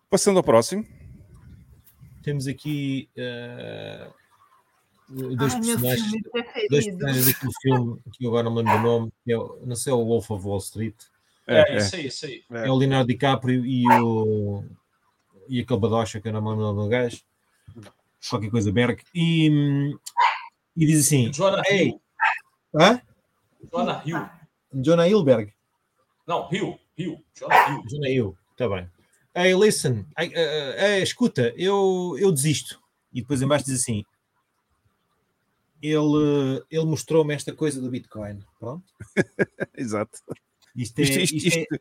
Passando 0.09 0.37
ao 0.37 0.43
próximo. 0.43 0.85
Temos 2.23 2.47
aqui 2.47 3.09
uh, 3.17 4.13
dois 5.37 5.53
Ai, 5.55 5.61
personagens. 5.61 6.09
filme 6.09 6.21
Dois 6.69 6.85
personagens 6.85 7.25
daquele 7.27 7.51
filme 7.61 8.01
que 8.13 8.25
eu 8.25 8.29
agora 8.29 8.43
não 8.43 8.51
me 8.55 8.57
lembro 8.63 8.77
do 8.77 8.83
nome, 8.83 9.13
que 9.23 9.31
é, 9.31 9.37
o- 9.37 9.59
não 9.65 9.75
sei, 9.75 9.91
é 9.91 9.95
o 9.95 10.03
Wolf 10.05 10.29
of 10.31 10.45
Wall 10.45 10.57
Street. 10.57 10.95
é, 11.47 11.59
É, 11.61 11.73
é. 11.73 11.77
isso 11.77 11.95
aí, 11.95 12.07
isso 12.07 12.25
aí. 12.25 12.43
É. 12.51 12.67
É 12.67 12.71
o 12.71 12.75
Leonardo 12.75 13.07
DiCaprio 13.07 13.65
e 13.65 13.87
o 14.01 14.63
e 15.47 15.61
aquele 15.61 15.79
badocha 15.79 16.19
que 16.21 16.27
eu 16.27 16.33
não 16.33 16.41
me 16.43 16.49
lembro 16.49 16.63
o 16.65 16.73
nome 16.73 16.83
do 16.83 16.89
gajo, 16.89 17.21
qualquer 18.29 18.51
coisa, 18.51 18.71
Berg, 18.71 19.01
e, 19.15 19.49
hum, 19.49 19.97
e 20.75 20.85
diz 20.85 21.05
assim: 21.05 21.31
Jonah 21.31 21.61
Ei. 21.69 21.87
Hill. 21.89 22.01
Hã? 22.79 23.01
Jonah 23.71 24.01
Hill. 24.05 24.29
Jonah 24.73 25.07
Hillberg. 25.07 25.53
Não, 26.27 26.47
Hill. 26.51 26.79
Hill. 26.97 27.23
Jonah 27.37 27.69
Hill. 27.71 27.83
Jonah 27.89 28.09
Hill, 28.09 28.37
está 28.51 28.67
bem. 28.69 28.89
Hey, 29.35 29.53
listen, 29.55 30.05
I- 30.19 30.27
uh, 30.27 30.99
uh, 30.99 31.03
escuta, 31.03 31.53
eu, 31.55 32.15
eu 32.19 32.31
desisto. 32.31 32.81
E 33.13 33.21
depois 33.21 33.41
embaixo 33.41 33.65
diz 33.65 33.81
assim: 33.81 34.03
ele, 35.81 36.63
ele 36.69 36.85
mostrou-me 36.85 37.33
esta 37.33 37.53
coisa 37.53 37.79
do 37.81 37.89
Bitcoin. 37.89 38.39
Pronto. 38.59 38.83
Exato. 39.77 40.19
Isto 40.75 40.99
é, 40.99 41.03
Isto- 41.03 41.19
isto- 41.19 41.35
isto 41.35 41.57
é- 41.57 41.61
isto- 41.61 41.79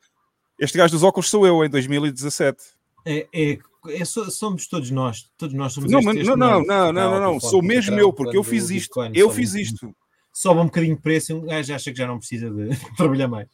este 0.60 0.78
gajo 0.78 0.92
dos 0.92 1.02
óculos 1.02 1.28
sou 1.28 1.46
eu, 1.46 1.64
em 1.64 1.70
2017. 1.70 2.62
É, 3.06 3.28
é- 3.32 3.58
é 3.88 4.04
so- 4.04 4.30
somos 4.30 4.66
todos 4.66 4.90
nós, 4.90 5.30
todos 5.36 5.54
nós 5.54 5.72
somos 5.72 5.90
Não, 5.90 6.00
este- 6.00 6.18
este 6.18 6.26
não, 6.28 6.36
não, 6.36 6.62
não, 6.64 6.92
não, 6.92 7.20
não, 7.20 7.40
sou 7.40 7.62
mesmo 7.62 7.98
eu, 7.98 8.12
porque 8.12 8.36
eu 8.36 8.44
fiz 8.44 8.70
isto. 8.70 9.00
Bitcoin 9.00 9.12
Eu 9.14 9.30
fiz 9.30 9.54
um- 9.54 9.58
isto. 9.58 9.96
Sobe 10.32 10.60
um 10.60 10.66
bocadinho 10.66 10.94
de 10.94 11.02
preço 11.02 11.32
e 11.32 11.34
um 11.34 11.44
gajo 11.44 11.74
acha 11.74 11.90
que 11.90 11.98
já 11.98 12.06
não 12.06 12.18
precisa 12.18 12.48
de 12.50 12.68
trabalhar 12.96 13.28
mais. 13.28 13.48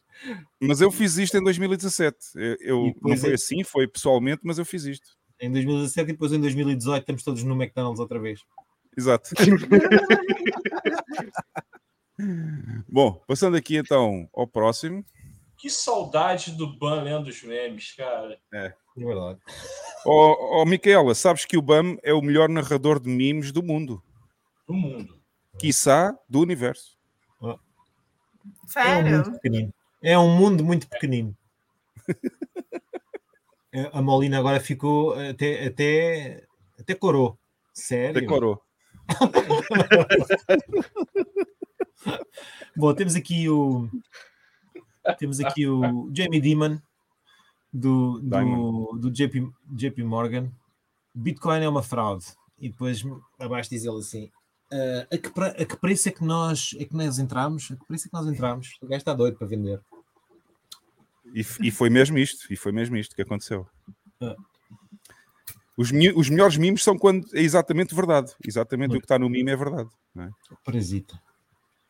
Mas 0.60 0.80
eu 0.80 0.90
fiz 0.90 1.16
isto 1.16 1.36
em 1.36 1.42
2017. 1.42 2.16
Eu, 2.34 2.56
eu- 2.60 2.94
não 3.02 3.16
foi 3.16 3.30
é- 3.30 3.34
assim, 3.34 3.64
foi 3.64 3.88
pessoalmente, 3.88 4.40
mas 4.44 4.58
eu 4.58 4.64
fiz 4.64 4.84
isto. 4.84 5.06
Em 5.40 5.50
2017 5.50 6.10
e 6.10 6.12
depois 6.12 6.32
em 6.32 6.40
2018 6.40 7.02
estamos 7.02 7.22
todos 7.22 7.42
no 7.42 7.54
McDonald's 7.54 8.00
outra 8.00 8.18
vez. 8.20 8.40
Exato. 8.96 9.30
Bom, 12.88 13.20
passando 13.26 13.56
aqui 13.56 13.76
então 13.76 14.28
ao 14.34 14.46
próximo. 14.46 15.04
Que 15.58 15.68
saudade 15.70 16.52
do 16.52 16.76
Ban 16.78 17.02
lendo 17.02 17.28
os 17.28 17.42
memes, 17.42 17.92
cara. 17.96 18.38
É 18.52 18.72
verdade. 18.96 19.40
Ó 20.06 20.62
oh, 20.62 20.66
Micaela, 20.66 21.14
sabes 21.14 21.44
que 21.44 21.56
o 21.56 21.62
BAM 21.62 21.96
é 22.02 22.12
o 22.12 22.20
melhor 22.20 22.48
narrador 22.48 23.00
de 23.00 23.08
memes 23.08 23.50
do 23.50 23.62
mundo, 23.62 24.02
Do 24.66 24.74
mundo. 24.74 25.18
quiçá 25.58 26.16
do 26.28 26.40
universo. 26.40 26.96
É 27.42 27.46
um 27.46 27.58
Sério? 28.66 29.18
mundo 29.18 29.32
pequenino. 29.32 29.74
É 30.02 30.18
um 30.18 30.36
mundo 30.36 30.64
muito 30.64 30.88
pequenino. 30.88 31.36
É, 33.76 33.90
A 33.92 34.00
Molina 34.00 34.38
agora 34.38 34.60
ficou 34.60 35.14
até, 35.14 35.66
até, 35.66 36.44
até 36.78 36.94
corou. 36.94 37.36
Sério? 37.72 38.20
Decorou. 38.20 38.62
Bom, 42.76 42.94
temos 42.94 43.16
aqui 43.16 43.48
o 43.48 43.88
temos 45.18 45.40
aqui 45.40 45.66
o 45.66 46.08
Jamie 46.14 46.40
Dimon 46.40 46.78
do, 47.74 48.20
do, 48.20 48.98
do 48.98 49.10
JP, 49.10 49.50
JP 49.70 50.02
Morgan. 50.04 50.50
Bitcoin 51.14 51.60
é 51.62 51.68
uma 51.68 51.82
fraude. 51.82 52.24
E 52.58 52.68
depois 52.68 53.02
abaixo 53.38 53.70
diz 53.70 53.84
ele 53.84 53.98
assim: 53.98 54.30
"Ah, 54.72 55.06
a, 55.12 55.18
que, 55.18 55.30
pre- 55.30 55.62
a 55.62 55.64
que 55.66 55.76
preço 55.76 56.08
é 56.08 56.12
que 56.12 56.24
nós 56.24 56.70
é 56.78 56.84
que 56.84 56.94
nós 56.94 57.18
entramos? 57.18 57.70
A 57.70 57.76
que 57.76 57.84
preço 57.84 58.06
é 58.06 58.08
que 58.10 58.14
nós 58.14 58.26
entramos? 58.26 58.78
O 58.80 58.86
gajo 58.86 58.98
está 58.98 59.12
doido 59.12 59.36
para 59.36 59.46
vender. 59.46 59.80
E, 61.34 61.40
e 61.62 61.70
foi 61.70 61.90
mesmo 61.90 62.16
isto, 62.16 62.52
e 62.52 62.56
foi 62.56 62.70
mesmo 62.70 62.96
isto 62.96 63.14
que 63.16 63.22
aconteceu. 63.22 63.66
Ah. 64.22 64.36
Os, 65.76 65.90
os 66.14 66.30
melhores 66.30 66.56
mimos 66.56 66.84
são 66.84 66.96
quando 66.96 67.26
é 67.34 67.40
exatamente 67.40 67.92
verdade. 67.94 68.32
Exatamente 68.46 68.90
Muito. 68.90 68.98
o 68.98 69.02
que 69.02 69.06
está 69.06 69.18
no 69.18 69.28
mime 69.28 69.50
é 69.50 69.56
verdade. 69.56 69.88
é? 70.16 70.28
Parasita. 70.64 71.20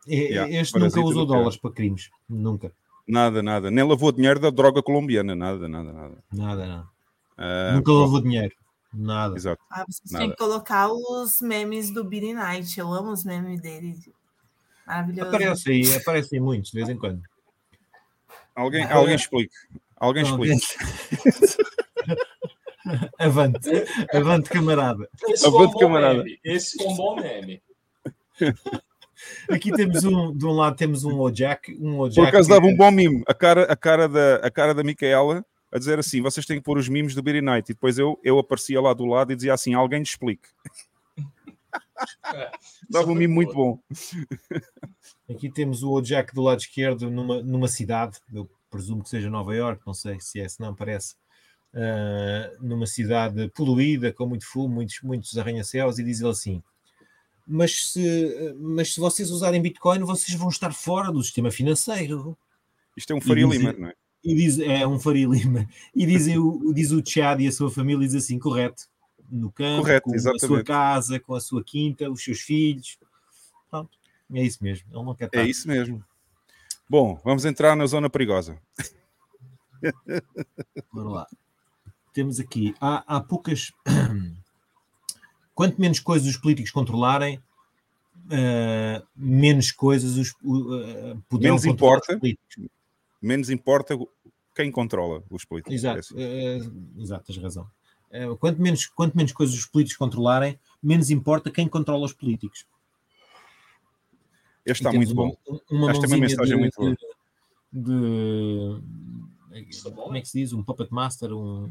E- 0.06 0.14
Yeah, 0.32 0.50
este 0.60 0.72
parasita 0.72 1.00
nunca 1.00 1.10
usou 1.10 1.26
dólares 1.26 1.56
para 1.58 1.70
crimes. 1.72 2.10
Nunca. 2.28 2.72
Nada, 3.06 3.42
nada. 3.42 3.70
Nem 3.70 3.84
lavou 3.86 4.10
dinheiro 4.12 4.40
da 4.40 4.50
droga 4.50 4.82
colombiana. 4.82 5.34
Nada, 5.34 5.68
nada, 5.68 5.92
nada. 5.92 6.14
Nada, 6.32 6.66
nada. 6.66 6.88
Ah, 7.36 7.72
nunca 7.74 7.92
bom, 7.92 8.02
levou 8.04 8.20
dinheiro. 8.22 8.54
Nada. 8.92 9.36
Exato. 9.36 9.60
Ah, 9.70 9.84
vocês 9.86 10.10
Nada. 10.10 10.24
têm 10.24 10.30
que 10.30 10.36
colocar 10.38 10.88
os 10.90 11.40
memes 11.40 11.90
do 11.92 12.04
Billy 12.04 12.32
Knight. 12.32 12.78
Eu 12.78 12.92
amo 12.92 13.10
os 13.10 13.24
memes 13.24 13.60
dele. 13.60 13.98
Maravilhoso. 14.86 15.28
Aparece 15.28 15.70
aí, 15.70 15.96
aparecem 15.96 16.40
muitos 16.40 16.70
de 16.70 16.76
vez 16.78 16.88
em 16.88 16.96
quando. 16.96 17.20
Alguém, 18.54 18.84
Ah, 18.84 18.94
alguém 18.94 19.14
é. 19.14 19.16
explique. 19.16 19.52
Alguém 19.96 20.22
explique. 20.22 20.60
Avante, 23.18 23.70
avante, 24.12 24.50
camarada. 24.50 25.08
Esse 25.28 25.46
Avante, 25.46 25.74
um 25.74 25.78
camarada. 25.78 26.18
meme. 26.22 26.38
Esse 26.44 26.76
foi 26.76 26.86
um 26.86 26.96
bom 26.96 27.16
meme. 27.16 27.62
Aqui 29.48 29.70
temos 29.72 30.04
um, 30.04 30.36
de 30.36 30.46
um 30.46 30.52
lado 30.52 30.76
temos 30.76 31.04
um 31.04 31.20
Ojak, 31.20 31.72
um 31.80 31.96
Por 31.96 32.02
Ojak. 32.04 32.28
acaso 32.28 32.48
dava 32.48 32.66
um 32.66 32.76
bom 32.76 32.90
mimo. 32.90 33.22
A 33.26 33.34
cara, 33.34 33.64
a 33.64 33.76
cara, 33.76 34.08
da, 34.08 34.36
a 34.36 34.50
cara 34.50 34.74
da 34.74 34.82
Micaela 34.82 35.44
a 35.74 35.78
dizer 35.78 35.98
assim: 35.98 36.22
vocês 36.22 36.46
têm 36.46 36.58
que 36.58 36.64
pôr 36.64 36.78
os 36.78 36.88
mimos 36.88 37.14
do 37.14 37.22
Beery 37.22 37.42
Night. 37.42 37.70
E 37.70 37.74
depois 37.74 37.98
eu, 37.98 38.18
eu 38.22 38.38
aparecia 38.38 38.80
lá 38.80 38.94
do 38.94 39.04
lado 39.04 39.32
e 39.32 39.36
dizia 39.36 39.52
assim: 39.52 39.74
alguém 39.74 40.00
explique. 40.00 40.48
É, 42.32 42.50
Dava 42.88 43.10
um 43.10 43.14
mimo 43.14 43.34
muito 43.34 43.52
bom. 43.52 43.80
Aqui 45.28 45.50
temos 45.50 45.82
o 45.82 45.90
Ojak 45.90 46.32
do 46.32 46.42
lado 46.42 46.60
esquerdo 46.60 47.10
numa, 47.10 47.42
numa 47.42 47.66
cidade, 47.66 48.18
eu 48.32 48.48
presumo 48.70 49.02
que 49.02 49.08
seja 49.08 49.28
Nova 49.28 49.54
York, 49.54 49.82
não 49.86 49.94
sei 49.94 50.20
se 50.20 50.40
é, 50.40 50.48
se 50.48 50.60
não 50.60 50.74
parece, 50.74 51.14
uh, 51.72 52.64
numa 52.64 52.86
cidade 52.86 53.48
poluída, 53.54 54.12
com 54.12 54.26
muito 54.26 54.46
fumo, 54.46 54.74
muitos, 54.74 55.00
muitos 55.02 55.36
arranha-céus, 55.36 55.98
e 55.98 56.04
diz 56.04 56.20
ele 56.20 56.30
assim: 56.30 56.62
mas 57.46 57.92
se, 57.92 58.54
mas 58.58 58.94
se 58.94 59.00
vocês 59.00 59.30
usarem 59.30 59.60
Bitcoin, 59.60 60.00
vocês 60.00 60.36
vão 60.36 60.48
estar 60.48 60.72
fora 60.72 61.12
do 61.12 61.22
sistema 61.22 61.50
financeiro. 61.50 62.36
Isto 62.96 63.12
é 63.12 63.16
um 63.16 63.20
Faria 63.20 63.46
Lima, 63.46 63.72
não 63.72 63.88
é? 63.88 63.94
E 64.22 64.34
diz, 64.34 64.58
é 64.58 64.86
um 64.86 64.98
Faria 64.98 65.26
Lima. 65.26 65.68
E 65.94 66.06
dizem 66.06 66.38
o, 66.38 66.72
diz 66.72 66.90
o 66.90 67.02
Chad 67.04 67.40
e 67.40 67.46
a 67.46 67.52
sua 67.52 67.70
família, 67.70 68.06
diz 68.06 68.14
assim, 68.14 68.38
correto. 68.38 68.84
No 69.30 69.50
campo, 69.50 69.82
Correto, 69.82 70.10
com 70.10 70.14
a 70.14 70.18
sua 70.18 70.34
exatamente. 70.34 70.66
casa, 70.66 71.20
com 71.20 71.34
a 71.34 71.40
sua 71.40 71.64
quinta, 71.64 72.10
os 72.10 72.22
seus 72.22 72.40
filhos. 72.40 72.98
Pronto, 73.70 73.90
é 74.32 74.42
isso 74.42 74.62
mesmo. 74.62 74.86
Ele 74.92 75.02
não 75.02 75.14
quer 75.14 75.26
estar. 75.26 75.40
É 75.40 75.46
isso 75.46 75.66
mesmo. 75.66 76.04
Bom, 76.88 77.18
vamos 77.24 77.44
entrar 77.44 77.74
na 77.74 77.86
zona 77.86 78.08
perigosa. 78.10 78.58
Bora 80.92 81.08
lá. 81.08 81.26
Temos 82.12 82.38
aqui, 82.38 82.74
há, 82.80 83.16
há 83.16 83.20
poucas. 83.20 83.72
Quanto 85.54 85.80
menos 85.80 86.00
coisas 86.00 86.28
os 86.28 86.36
políticos 86.36 86.70
controlarem, 86.70 87.40
eh, 88.30 89.02
menos 89.14 89.70
coisas 89.70 90.16
os, 90.16 90.32
poderão 91.28 91.54
Menos 91.54 91.64
importa. 91.64 92.12
os 92.14 92.18
políticos. 92.20 92.56
Menos 93.22 93.50
importa 93.50 93.96
quem 94.54 94.70
controla 94.70 95.22
os 95.30 95.44
políticos. 95.44 95.72
É 95.72 95.76
Exato, 95.76 95.98
assim. 96.00 96.14
eh, 96.18 96.58
exato, 96.98 97.24
tens 97.26 97.38
razão. 97.42 97.66
Eh, 98.10 98.26
quanto, 98.38 98.60
menos, 98.60 98.86
quanto 98.86 99.16
menos 99.16 99.32
coisas 99.32 99.54
os 99.56 99.66
políticos 99.66 99.96
controlarem, 99.96 100.58
menos 100.82 101.10
importa 101.10 101.50
quem 101.50 101.66
controla 101.68 102.04
os 102.04 102.12
políticos. 102.12 102.66
Este 104.66 104.82
E 104.84 104.86
está 104.86 104.92
muito 104.92 105.14
bom. 105.14 105.36
uma, 105.70 105.90
Esta 105.90 106.06
é 106.06 106.08
uma 106.08 106.16
mensagem 106.16 106.54
de, 106.56 106.60
muito 106.60 106.74
boa. 106.76 106.90
de- 107.72 108.80
de- 109.72 109.90
como 109.92 110.16
é 110.16 110.20
que 110.20 110.28
se 110.28 110.40
diz? 110.40 110.52
Um 110.52 110.62
puppet 110.62 110.90
master, 110.92 111.32
um, 111.32 111.70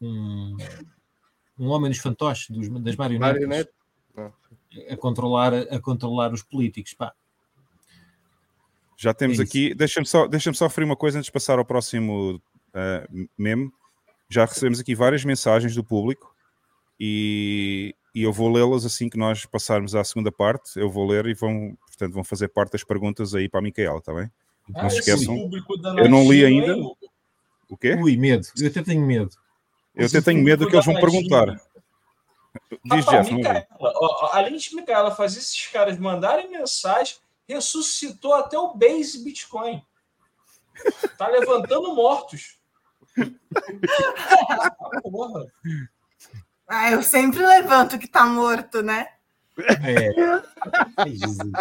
um, 0.00 0.56
um 1.60 1.68
homem 1.68 1.90
dos 1.90 2.00
fantoches, 2.00 2.48
dos, 2.48 2.68
das 2.82 2.96
marionetas, 2.96 3.46
Marionete. 3.46 3.70
A 4.88 4.96
controlar, 4.96 5.52
a 5.54 5.80
controlar 5.80 6.32
os 6.32 6.42
políticos. 6.42 6.94
Pá, 6.94 7.12
Já 8.96 9.12
temos 9.12 9.38
É 9.38 9.42
aqui. 9.42 9.74
Deixa-me 9.74 10.06
só, 10.06 10.26
deixa 10.26 10.52
só 10.54 10.66
referir 10.66 10.86
uma 10.86 10.96
coisa 10.96 11.18
antes 11.18 11.26
de 11.26 11.32
passar 11.32 11.58
ao 11.58 11.64
próximo 11.64 12.40
eh, 12.72 13.06
meme. 13.36 13.70
Já 14.28 14.44
recebemos 14.44 14.80
aqui 14.80 14.94
várias 14.94 15.24
mensagens 15.24 15.74
do 15.74 15.84
público 15.84 16.34
e, 16.98 17.94
e 18.14 18.22
eu 18.22 18.32
vou 18.32 18.50
lê-las 18.50 18.84
assim 18.84 19.08
que 19.08 19.18
nós 19.18 19.44
passarmos 19.44 19.94
à 19.94 20.04
segunda 20.04 20.30
parte. 20.32 20.78
Eu 20.78 20.88
vou 20.90 21.06
ler 21.06 21.26
e 21.26 21.34
vão, 21.34 21.76
portanto, 21.86 22.12
vão 22.14 22.24
fazer 22.24 22.48
parte 22.48 22.72
das 22.72 22.84
perguntas 22.84 23.34
aí 23.34 23.48
para 23.48 23.60
a 23.60 23.62
Micaela, 23.62 23.98
está 23.98 24.14
bem? 24.14 24.30
Ah, 24.74 24.84
Não 24.84 24.90
se 24.90 24.98
esse 24.98 25.10
esqueçam. 25.10 25.50
Eu 25.98 26.08
não 26.08 26.30
li 26.30 26.44
ainda. 26.44 26.76
O 27.68 27.76
quê? 27.76 27.94
ui, 27.94 28.16
medo, 28.16 28.46
eu 28.58 28.68
até 28.68 28.82
tenho 28.82 29.04
medo. 29.04 29.30
Eu 29.94 30.06
até 30.06 30.20
tenho 30.20 30.42
medo 30.42 30.64
do 30.64 30.70
que 30.70 30.76
eles 30.76 30.86
vão 30.86 30.94
perguntar. 30.94 31.60
Diz, 32.84 33.04
Rapaz, 33.04 33.06
Jeff, 33.06 33.30
não 33.30 33.38
Micaela, 33.38 33.66
ó, 33.78 34.30
além 34.32 34.56
de 34.56 34.74
Micaela 34.74 35.14
fazer 35.14 35.38
esses 35.38 35.66
caras 35.66 35.98
mandarem 35.98 36.50
mensagem, 36.50 37.16
ressuscitou 37.48 38.34
até 38.34 38.58
o 38.58 38.74
base 38.74 39.22
Bitcoin. 39.22 39.84
Tá 41.18 41.28
levantando 41.28 41.94
mortos. 41.94 42.58
Ah, 44.48 44.70
porra. 45.02 45.46
Ah, 46.66 46.90
eu 46.92 47.02
sempre 47.02 47.44
levanto 47.44 47.98
que 47.98 48.08
tá 48.08 48.24
morto, 48.24 48.82
né? 48.82 49.08
É. 49.58 50.08
Ai, 50.96 51.10
Jesus. 51.10 51.52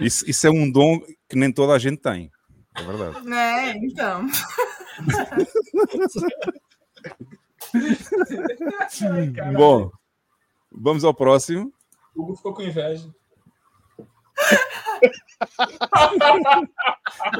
Isso, 0.00 0.28
isso 0.28 0.46
é 0.46 0.50
um 0.50 0.70
dom 0.70 1.00
que 1.28 1.36
nem 1.36 1.52
toda 1.52 1.72
a 1.72 1.78
gente 1.78 1.98
tem. 1.98 2.30
É 2.78 2.82
verdade. 2.82 3.26
Né, 3.26 3.76
então. 3.78 4.26
Ai. 9.02 9.52
Bom, 9.52 9.90
vamos 10.70 11.04
ao 11.04 11.14
próximo. 11.14 11.72
O 12.14 12.22
Hugo 12.22 12.36
ficou 12.36 12.54
com 12.54 12.62
inveja. 12.62 13.08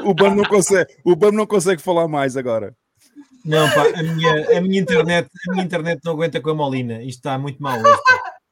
O 0.03 0.13
Bam 0.13 0.35
não 0.35 0.43
consegue, 0.45 0.93
o 1.03 1.15
Bam 1.15 1.31
não 1.31 1.45
consegue 1.45 1.81
falar 1.81 2.07
mais 2.07 2.37
agora. 2.37 2.75
Não, 3.43 3.69
pá, 3.69 3.83
a 3.97 4.03
minha, 4.03 4.57
a, 4.57 4.61
minha 4.61 4.79
internet, 4.79 5.29
a 5.47 5.51
minha 5.53 5.63
internet 5.63 6.01
não 6.03 6.13
aguenta 6.13 6.41
com 6.41 6.49
a 6.49 6.55
Molina. 6.55 7.01
Isto 7.01 7.19
está 7.19 7.37
muito 7.37 7.61
mal 7.61 7.79
hoje. 7.79 7.99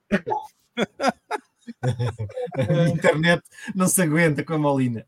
A 2.57 2.89
internet 2.89 3.43
não 3.76 3.88
se 3.88 4.01
aguenta 4.01 4.43
com 4.43 4.53
a 4.53 4.57
Molina. 4.57 5.05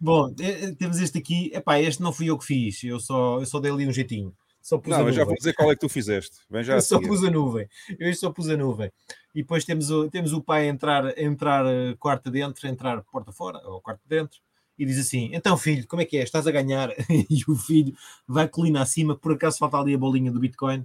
Bom, 0.00 0.34
eh, 0.40 0.64
eh, 0.64 0.72
temos 0.78 0.98
este 1.00 1.18
aqui. 1.18 1.50
Epá, 1.52 1.80
este 1.80 2.02
não 2.02 2.12
fui 2.12 2.30
eu 2.30 2.38
que 2.38 2.44
fiz. 2.46 2.82
Eu 2.84 3.00
só, 3.00 3.40
eu 3.40 3.46
só 3.46 3.58
dei 3.60 3.70
ali 3.70 3.86
um 3.86 3.92
jeitinho. 3.92 4.34
Só 4.62 4.78
pus 4.78 4.92
a 4.92 4.98
Não, 4.98 5.06
eu 5.06 5.12
já 5.12 5.20
nuvem. 5.20 5.26
vou 5.26 5.36
dizer 5.36 5.52
qual 5.54 5.70
é 5.70 5.74
que 5.74 5.80
tu 5.80 5.88
fizeste. 5.88 6.38
Vem 6.50 6.64
já 6.64 6.74
Eu 6.74 6.78
a 6.78 6.82
só 6.82 7.00
pus 7.00 7.22
a 7.22 7.30
nuvem. 7.30 7.68
Eu 7.98 8.14
só 8.14 8.30
pus 8.30 8.48
a 8.48 8.56
nuvem. 8.56 8.90
E 9.34 9.42
depois 9.42 9.64
temos 9.64 9.90
o, 9.90 10.08
temos 10.10 10.32
o 10.32 10.40
pai 10.42 10.68
a 10.68 10.70
entrar, 10.70 11.06
a 11.06 11.22
entrar 11.22 11.64
eh, 11.66 11.94
quarto 11.98 12.30
dentro, 12.30 12.66
a 12.66 12.70
entrar 12.70 13.02
porta 13.04 13.30
fora, 13.32 13.60
ou 13.64 13.80
quarto 13.80 14.02
dentro, 14.06 14.38
e 14.78 14.84
diz 14.84 14.98
assim: 14.98 15.30
Então, 15.32 15.56
filho, 15.56 15.86
como 15.86 16.02
é 16.02 16.04
que 16.04 16.16
é? 16.16 16.22
Estás 16.22 16.46
a 16.46 16.50
ganhar? 16.50 16.90
E 17.30 17.42
o 17.48 17.54
filho 17.54 17.94
vai 18.26 18.48
colina 18.48 18.82
acima, 18.82 19.16
por 19.16 19.32
acaso 19.32 19.58
falta 19.58 19.76
ali 19.78 19.94
a 19.94 19.98
bolinha 19.98 20.32
do 20.32 20.40
Bitcoin, 20.40 20.84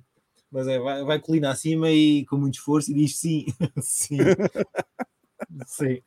mas 0.52 0.68
é, 0.68 0.78
vai, 0.80 1.04
vai 1.04 1.20
colina 1.20 1.50
acima 1.52 1.90
e 1.90 2.26
com 2.26 2.38
muito 2.38 2.56
esforço 2.56 2.92
e 2.92 2.94
diz 2.94 3.18
sim, 3.18 3.46
sim, 3.82 4.18
sim. 5.66 6.02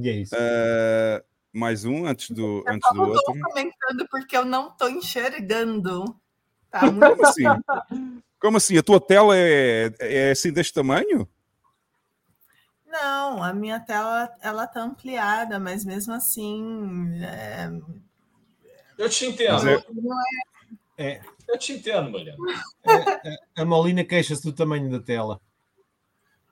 E 0.00 0.08
é 0.08 0.12
isso. 0.20 0.34
Ah, 0.36 1.22
mais 1.52 1.84
um 1.84 2.06
antes 2.06 2.30
do, 2.30 2.62
antes 2.68 2.88
do 2.92 3.02
Eu 3.02 3.06
não 3.08 3.12
tô 3.14 3.32
outro. 3.32 3.48
comentando 3.48 4.08
porque 4.10 4.36
eu 4.36 4.44
não 4.44 4.70
tô 4.70 4.88
enxergando. 4.88 6.04
Tá 6.70 6.90
muito 6.90 7.06
Como 7.08 7.26
assim? 7.26 7.44
Como 8.38 8.56
assim? 8.58 8.76
A 8.76 8.82
tua 8.82 9.00
tela 9.00 9.36
é, 9.36 9.90
é 10.00 10.30
assim 10.30 10.52
deste 10.52 10.74
tamanho? 10.74 11.26
Não, 12.86 13.42
a 13.42 13.52
minha 13.52 13.80
tela 13.80 14.30
ela 14.40 14.66
tá 14.66 14.82
ampliada, 14.82 15.58
mas 15.58 15.84
mesmo 15.84 16.12
assim. 16.14 17.20
é, 17.22 17.68
Eu 18.98 19.08
te 19.08 19.26
entendo. 19.26 19.68
é- 19.68 19.84
não 19.92 20.20
é- 20.20 20.26
É, 20.98 21.20
Eu 21.48 21.58
te 21.58 21.72
entendo, 21.72 22.10
Mariana. 22.10 22.38
a 23.56 23.64
Molina 23.64 24.04
queixa-se 24.04 24.42
do 24.42 24.52
tamanho 24.52 24.90
da 24.90 25.00
tela. 25.00 25.40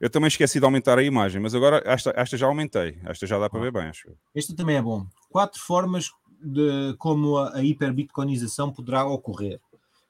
Eu 0.00 0.10
também 0.10 0.28
esqueci 0.28 0.58
de 0.58 0.64
aumentar 0.64 0.98
a 0.98 1.02
imagem, 1.02 1.40
mas 1.40 1.54
agora 1.54 1.82
esta, 1.84 2.12
esta 2.16 2.36
já 2.36 2.46
aumentei. 2.46 2.98
Esta 3.04 3.26
já 3.26 3.38
dá 3.38 3.48
para 3.48 3.60
ver 3.60 3.72
bem, 3.72 3.84
acho. 3.84 4.08
eu. 4.08 4.16
Este 4.34 4.54
também 4.54 4.76
é 4.76 4.82
bom. 4.82 5.06
Quatro 5.30 5.60
formas 5.60 6.10
de 6.40 6.94
como 6.98 7.38
a, 7.38 7.56
a 7.56 7.64
hiperbitcoinização 7.64 8.72
poderá 8.72 9.06
ocorrer. 9.06 9.60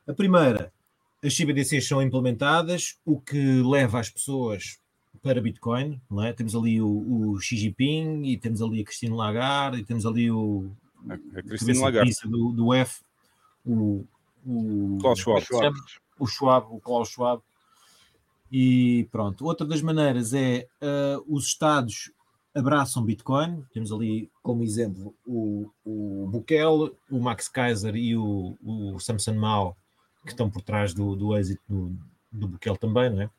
A 0.07 0.13
primeira, 0.13 0.73
as 1.23 1.37
CBDCs 1.37 1.87
são 1.87 2.03
implementadas, 2.03 2.99
o 3.05 3.21
que 3.21 3.63
leva 3.63 4.01
as 4.01 4.11
pessoas 4.11 4.79
para 5.23 5.41
Bitcoin. 5.41 6.01
Não 6.11 6.23
é? 6.23 6.33
Temos 6.33 6.55
ali 6.55 6.81
o, 6.81 6.89
o 7.33 7.41
Xi 7.41 7.57
Jinping 7.57 8.25
e 8.25 8.37
temos 8.37 8.61
ali 8.61 8.81
a 8.81 8.85
Cristina 8.85 9.15
Lagarde 9.15 9.79
e 9.79 9.85
temos 9.85 10.05
ali 10.05 10.31
o 10.31 10.71
A, 11.09 11.15
a 11.15 11.43
Cristina 11.43 11.73
de 11.73 11.79
Lagarde. 11.79 12.13
do, 12.25 12.53
do 12.53 12.75
F, 12.75 13.01
o, 13.65 14.05
o, 14.47 14.99
Klaus 15.01 15.21
Schwab. 15.21 15.45
chama? 15.45 15.77
o 16.19 16.27
Schwab, 16.27 16.67
o 16.71 16.81
Klaus 16.81 17.09
Schwab. 17.09 17.43
E 18.51 19.09
pronto. 19.11 19.45
Outra 19.45 19.67
das 19.67 19.83
maneiras 19.83 20.33
é 20.33 20.67
ah, 20.81 21.21
os 21.27 21.47
Estados 21.47 22.13
abraçam 22.55 23.05
Bitcoin. 23.05 23.65
Temos 23.73 23.91
ali 23.91 24.31
como 24.43 24.63
exemplo 24.63 25.15
o, 25.27 25.71
o 25.85 26.29
Bukele, 26.31 26.93
o 27.11 27.21
Max 27.21 27.49
Kaiser 27.49 27.97
e 27.97 28.17
o, 28.17 28.57
o 28.63 28.99
Samson 29.01 29.35
Mao, 29.35 29.77
que 30.23 30.31
estão 30.31 30.49
por 30.49 30.63
trás 30.63 30.95
do, 30.95 31.17
do 31.17 31.37
êxito 31.37 31.63
do, 31.69 31.97
do 32.31 32.49
Bukele 32.49 32.79
também, 32.79 33.11
não 33.11 33.23
é? 33.23 33.31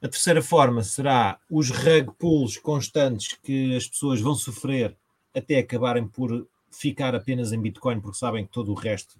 A 0.00 0.06
terceira 0.06 0.40
forma 0.40 0.84
será 0.84 1.40
os 1.50 1.70
rug 1.70 2.12
pulls 2.16 2.56
constantes 2.56 3.36
que 3.42 3.74
as 3.74 3.88
pessoas 3.88 4.20
vão 4.20 4.36
sofrer 4.36 4.96
até 5.34 5.58
acabarem 5.58 6.06
por 6.06 6.46
ficar 6.70 7.16
apenas 7.16 7.52
em 7.52 7.60
Bitcoin, 7.60 8.00
porque 8.00 8.16
sabem 8.16 8.46
que 8.46 8.52
todo 8.52 8.70
o 8.70 8.76
resto 8.76 9.16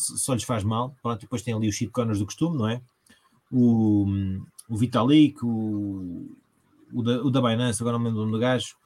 só 0.00 0.34
lhes 0.34 0.44
faz 0.44 0.64
mal. 0.64 0.94
Pronto, 1.02 1.20
depois 1.20 1.42
tem 1.42 1.54
ali 1.54 1.68
os 1.68 1.74
shitcoiners 1.74 2.18
do 2.18 2.24
costume, 2.26 2.56
não 2.58 2.68
é? 2.68 2.80
O, 3.52 4.06
o 4.68 4.76
Vitalik, 4.76 5.44
o, 5.44 6.26
o, 6.92 7.02
da, 7.02 7.22
o 7.22 7.30
da 7.30 7.40
Binance, 7.40 7.82
agora 7.82 7.94
não 7.98 8.00
me 8.04 8.06
lembro 8.08 8.22
o 8.22 8.24
nome 8.26 8.36
do 8.38 8.40
gajo, 8.40 8.76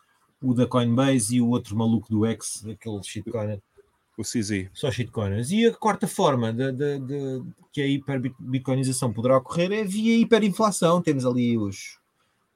o 0.43 0.55
da 0.55 0.67
Coinbase 0.67 1.37
e 1.37 1.41
o 1.41 1.49
outro 1.49 1.77
maluco 1.77 2.09
do 2.09 2.25
X, 2.27 2.65
aquele 2.67 3.03
shitcoiner, 3.03 3.61
O 4.17 4.23
CZ. 4.23 4.69
só 4.73 4.91
shitcoiners. 4.91 5.51
E 5.51 5.67
a 5.67 5.75
quarta 5.75 6.07
forma 6.07 6.53
de, 6.53 6.73
de- 6.73 6.99
de- 7.01 7.43
que 7.73 7.81
a 7.83 7.87
hiperbitcoinização 7.87 9.13
poderá 9.13 9.37
ocorrer 9.39 9.73
é 9.73 9.85
via 9.85 10.17
hiperinflação. 10.17 11.03
Temos 11.03 11.27
ali 11.27 11.59
os, 11.59 11.99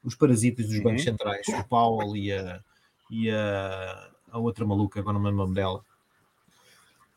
os 0.05 0.15
parasitas 0.15 0.67
dos 0.69 0.79
bancos 0.81 1.01
Uhum. 1.05 1.13
centrais, 1.13 1.47
o 1.49 1.65
Powell 1.69 2.17
e 2.17 2.33
a, 2.33 2.61
e 3.11 3.31
a, 3.31 4.11
a 4.31 4.39
outra 4.39 4.65
maluca, 4.67 5.01
agora 5.01 5.15
não 5.15 5.21
me 5.23 5.29
lembro 5.31 5.45
o 5.45 5.49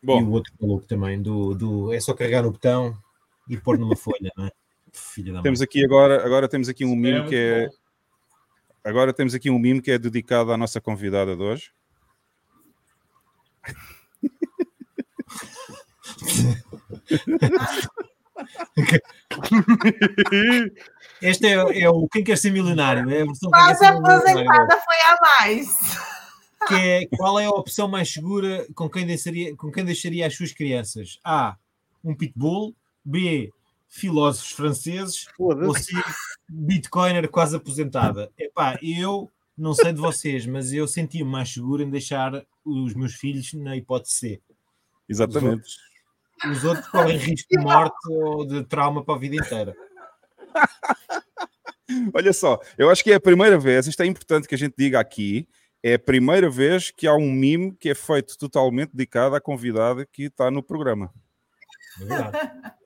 dela. 0.02 0.20
E 0.20 0.22
o 0.22 0.26
Bom, 0.26 0.32
outro 0.32 0.52
maluco 0.60 0.86
também, 0.86 1.20
do, 1.20 1.54
do 1.54 1.92
é 1.92 2.00
só 2.00 2.14
carregar 2.14 2.42
no 2.42 2.50
botão 2.50 2.96
e 3.48 3.56
pôr 3.56 3.78
numa 3.78 3.96
folha, 3.96 4.32
não 4.36 4.46
é? 4.46 4.50
Filha 4.92 5.28
da 5.28 5.32
mãe. 5.34 5.42
temos 5.42 5.62
aqui 5.62 5.84
agora, 5.84 6.24
agora 6.24 6.48
temos 6.48 6.68
aqui 6.68 6.84
um 6.84 6.94
mimo 6.94 7.26
que 7.26 7.34
é, 7.34 7.66
bom. 7.66 7.72
agora 8.84 9.12
temos 9.12 9.34
aqui 9.34 9.48
um 9.48 9.58
mimo 9.58 9.80
que 9.80 9.90
é 9.90 9.98
dedicado 9.98 10.52
à 10.52 10.56
nossa 10.56 10.80
convidada 10.82 11.34
de 11.34 11.42
hoje. 11.42 11.72
Este 21.22 21.46
é, 21.46 21.82
é 21.82 21.88
o 21.88 22.08
Quem 22.08 22.24
Quer 22.24 22.36
Ser 22.36 22.50
Milionário, 22.50 23.08
é 23.10 23.22
a 23.22 23.24
versão 23.24 23.50
Milionário. 23.50 23.98
aposentada 23.98 24.80
foi 24.80 24.96
a 25.06 25.16
mais. 25.20 26.21
Que 26.68 26.74
é, 26.74 27.06
qual 27.16 27.38
é 27.38 27.46
a 27.46 27.50
opção 27.50 27.88
mais 27.88 28.12
segura 28.12 28.66
com 28.74 28.88
quem, 28.88 29.06
deixaria, 29.06 29.56
com 29.56 29.70
quem 29.70 29.84
deixaria 29.84 30.26
as 30.26 30.36
suas 30.36 30.52
crianças? 30.52 31.18
A. 31.24 31.56
Um 32.04 32.14
pitbull. 32.14 32.74
B. 33.04 33.52
Filósofos 33.88 34.52
franceses. 34.52 35.26
Ou. 35.38 35.74
C. 35.74 35.92
Bitcoiner 36.48 37.28
quase 37.28 37.56
aposentada. 37.56 38.30
Epá, 38.38 38.78
eu 38.82 39.30
não 39.56 39.74
sei 39.74 39.92
de 39.92 40.00
vocês, 40.00 40.46
mas 40.46 40.72
eu 40.72 40.88
sentia-me 40.88 41.30
mais 41.30 41.52
seguro 41.52 41.82
em 41.82 41.90
deixar 41.90 42.44
os 42.64 42.94
meus 42.94 43.14
filhos 43.14 43.52
na 43.54 43.76
hipótese 43.76 44.14
C. 44.14 44.40
Exatamente. 45.08 45.76
Os 46.50 46.64
outros 46.64 46.86
correm 46.88 47.16
risco 47.16 47.48
de 47.50 47.58
morte 47.58 47.96
ou 48.08 48.46
de 48.46 48.64
trauma 48.64 49.04
para 49.04 49.14
a 49.14 49.18
vida 49.18 49.36
inteira. 49.36 49.74
Olha 52.14 52.32
só, 52.32 52.58
eu 52.78 52.90
acho 52.90 53.04
que 53.04 53.12
é 53.12 53.16
a 53.16 53.20
primeira 53.20 53.58
vez, 53.58 53.86
isto 53.86 54.02
é 54.02 54.06
importante 54.06 54.48
que 54.48 54.54
a 54.54 54.58
gente 54.58 54.74
diga 54.76 54.98
aqui, 54.98 55.46
é 55.82 55.94
a 55.94 55.98
primeira 55.98 56.48
vez 56.48 56.90
que 56.90 57.06
há 57.06 57.14
um 57.14 57.30
mimo 57.30 57.74
que 57.74 57.88
é 57.90 57.94
feito 57.94 58.36
totalmente 58.38 58.90
dedicado 58.92 59.34
à 59.34 59.40
convidada 59.40 60.06
que 60.06 60.24
está 60.24 60.50
no 60.50 60.62
programa. 60.62 61.12
É 62.00 62.04
verdade. 62.04 62.50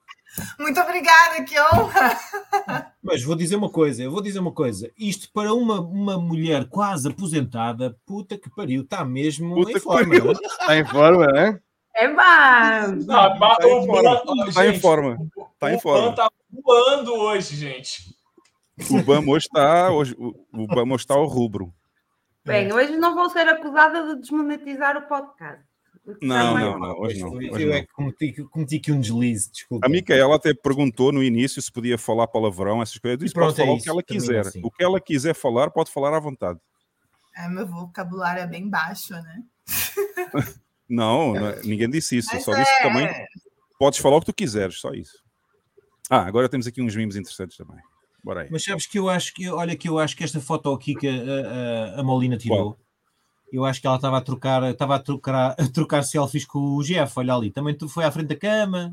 Muito 0.60 0.78
obrigada, 0.80 1.42
que 1.44 1.58
honra. 1.58 2.18
Mas 3.02 3.22
vou 3.22 3.34
dizer 3.34 3.56
uma 3.56 3.70
coisa, 3.70 4.02
eu 4.02 4.10
vou 4.10 4.20
dizer 4.20 4.38
uma 4.38 4.52
coisa. 4.52 4.90
Isto 4.98 5.30
para 5.32 5.54
uma, 5.54 5.80
uma 5.80 6.18
mulher 6.18 6.68
quase 6.68 7.08
aposentada, 7.08 7.96
puta 8.04 8.36
que 8.36 8.50
pariu, 8.50 8.82
está 8.82 9.02
mesmo 9.02 9.54
Puta 9.54 9.70
em 9.70 9.74
que 9.74 9.80
forma. 9.80 10.14
é? 10.14 10.18
Está 10.18 10.76
em 10.76 10.84
forma, 10.84 11.26
né? 11.28 11.60
É! 11.94 12.04
Ah, 12.18 12.88
mas 12.98 13.06
Tá 13.06 13.66
em 13.66 13.86
forma. 13.86 14.02
Ban- 14.02 14.22
ó, 14.26 14.52
Tá 14.52 14.66
em 14.66 14.78
forma. 14.80 15.18
Tá 15.58 15.72
em 15.72 15.76
o 15.76 15.80
forma. 15.80 16.08
Ban 16.10 16.14
tá 16.14 16.30
voando 16.62 17.14
hoje, 17.14 17.56
gente. 17.56 18.14
O 18.90 19.02
BAM 19.02 19.26
hoje 19.26 19.46
está, 19.46 19.90
hoje, 19.90 20.14
o, 20.18 20.34
o 20.52 20.66
BAM 20.66 20.84
hoje 20.92 21.04
está 21.04 21.14
ao 21.14 21.24
rubro. 21.24 21.72
Bem, 22.46 22.72
hoje 22.72 22.96
não 22.96 23.14
vou 23.14 23.28
ser 23.28 23.48
acusada 23.48 24.14
de 24.14 24.20
desmonetizar 24.20 24.96
o 24.96 25.02
podcast. 25.08 25.64
Não, 26.22 26.56
não, 26.56 26.78
não, 26.78 26.98
hoje 27.00 27.20
não. 27.20 27.42
Eu, 27.42 27.52
hoje 27.52 27.62
eu 27.64 27.68
não. 27.70 27.74
é 27.76 27.80
que 27.82 27.92
cometi, 27.92 28.32
cometi 28.44 28.76
aqui 28.76 28.92
um 28.92 29.00
deslize, 29.00 29.50
desculpa. 29.50 29.84
A 29.84 29.88
Micaela 29.88 30.36
até 30.36 30.54
perguntou 30.54 31.10
no 31.10 31.20
início 31.22 31.60
se 31.60 31.72
podia 31.72 31.98
falar 31.98 32.28
palavrão, 32.28 32.80
essas 32.80 32.96
coisas. 32.98 33.14
Eu 33.20 33.24
disse, 33.24 33.32
E 33.32 33.34
pronto, 33.34 33.56
pode 33.56 33.84
falar 33.84 33.98
é 33.98 34.02
o 34.02 34.04
que 34.04 34.16
isso, 34.16 34.30
ela 34.30 34.42
quiser. 34.42 34.46
assim. 34.46 34.60
O 34.64 34.70
que 34.70 34.84
ela 34.84 35.00
quiser 35.00 35.34
falar, 35.34 35.70
pode 35.70 35.90
falar 35.90 36.16
à 36.16 36.20
vontade. 36.20 36.60
É, 37.36 37.48
meu 37.48 37.66
vocabulário 37.66 38.40
é 38.42 38.46
bem 38.46 38.70
baixo, 38.70 39.12
né? 39.12 39.42
Não, 40.88 41.34
não 41.34 41.48
é- 41.48 41.60
ninguém 41.64 41.90
disse 41.90 42.16
isso. 42.16 42.30
Eu 42.30 42.34
Mas 42.36 42.44
só 42.44 42.54
disse 42.54 42.70
que 42.70 42.78
é- 42.78 42.82
também 42.88 43.08
podes 43.76 43.98
falar 43.98 44.16
o 44.18 44.20
que 44.20 44.26
tu 44.26 44.32
quiseres, 44.34 44.78
só 44.78 44.92
isso. 44.92 45.18
Ah, 46.08 46.24
agora 46.24 46.48
temos 46.48 46.68
aqui 46.68 46.80
uns 46.80 46.94
mimos 46.94 47.16
interessantes 47.16 47.56
também. 47.56 47.76
Bora 48.26 48.40
aí. 48.42 48.48
Mas 48.50 48.64
sabes 48.64 48.86
que 48.88 48.98
eu 48.98 49.08
acho 49.08 49.32
que, 49.32 49.48
olha, 49.48 49.76
que 49.76 49.88
eu 49.88 50.00
acho 50.00 50.16
que 50.16 50.24
esta 50.24 50.40
foto 50.40 50.72
aqui 50.72 50.96
que 50.96 51.06
a, 51.06 51.12
a, 51.96 52.00
a 52.00 52.02
Molina 52.02 52.36
tirou, 52.36 52.76
eu 53.52 53.64
acho 53.64 53.80
que 53.80 53.86
ela 53.86 53.94
estava 53.94 54.18
a 54.18 54.20
trocar, 54.20 54.64
estava 54.64 54.96
a 54.96 54.98
trocar, 54.98 55.54
a 55.56 55.68
trocar 55.72 56.02
selfies 56.02 56.44
com 56.44 56.58
o 56.58 56.82
Jeff, 56.82 57.12
olha 57.20 57.32
ali, 57.34 57.52
também 57.52 57.72
tu 57.72 57.88
foi 57.88 58.02
à 58.04 58.10
frente 58.10 58.26
da 58.26 58.36
cama, 58.36 58.92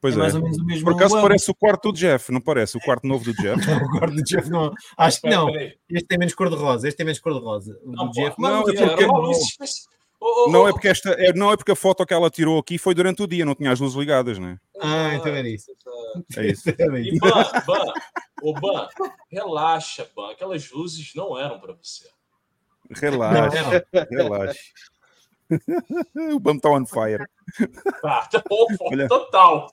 Pois 0.00 0.14
é 0.14 0.18
é. 0.18 0.22
mais 0.22 0.34
ou 0.34 0.42
menos 0.42 0.58
o 0.58 0.64
mesmo 0.64 0.84
Por 0.84 0.94
acaso 0.94 1.14
ângulo. 1.14 1.28
parece 1.28 1.50
o 1.50 1.54
quarto 1.54 1.90
do 1.92 1.96
Jeff, 1.96 2.30
não 2.32 2.40
parece? 2.40 2.76
O 2.76 2.80
quarto 2.80 3.06
novo 3.06 3.24
do 3.24 3.32
Jeff. 3.34 3.56
O 3.88 3.98
quarto 3.98 4.14
do 4.16 4.22
Jeff 4.24 4.50
não, 4.50 4.72
acho 4.98 5.20
que 5.20 5.30
não, 5.30 5.48
este 5.88 6.06
tem 6.08 6.18
menos 6.18 6.34
cor 6.34 6.50
de 6.50 6.56
rosa, 6.56 6.88
este 6.88 6.96
tem 6.96 7.06
menos 7.06 7.20
cor 7.20 7.32
de 7.34 7.40
rosa, 7.40 7.78
o 7.84 7.92
Não, 7.92 8.06
do 8.06 8.12
Jeff, 8.12 8.34
não, 8.40 8.62
mas 8.64 8.74
é 8.80 8.88
porque- 8.88 9.06
Ô, 10.18 10.46
ô, 10.48 10.50
Não 10.50 10.66
é 10.66 10.72
porque 10.72 10.88
esta, 10.88 11.10
é- 11.10 11.32
não 11.34 11.52
é 11.52 11.56
porque 11.56 11.72
a 11.72 11.76
foto 11.76 12.04
que 12.06 12.12
ela 12.14 12.30
tirou 12.30 12.58
aqui 12.58 12.78
foi 12.78 12.94
durante 12.94 13.22
o 13.22 13.26
dia, 13.26 13.44
não 13.44 13.54
tinha 13.54 13.70
as 13.70 13.78
luzes 13.78 13.96
ligadas, 13.96 14.38
né? 14.38 14.58
Ah, 14.80 15.14
então 15.14 15.28
era 15.30 15.46
isso. 15.48 15.70
É 16.36 16.46
isso. 16.46 16.64
E. 16.96 17.18
Ban, 17.18 17.44
Ban, 17.66 17.92
ô 18.42 18.52
Ban, 18.54 18.88
relaxa, 19.30 20.08
Ban. 20.14 20.32
Aquelas 20.32 20.70
luzes 20.70 21.14
não 21.14 21.38
eram 21.38 21.58
para 21.60 21.72
você. 21.74 22.08
Relaxa, 22.90 23.86
Não, 23.92 24.06
relaxa. 24.10 24.60
o 26.34 26.40
BAM 26.40 26.56
está 26.56 26.70
on 26.70 26.86
fire. 26.86 27.24
Tá, 28.02 28.26
tá 28.26 28.42
Olha. 28.80 29.08
total. 29.08 29.72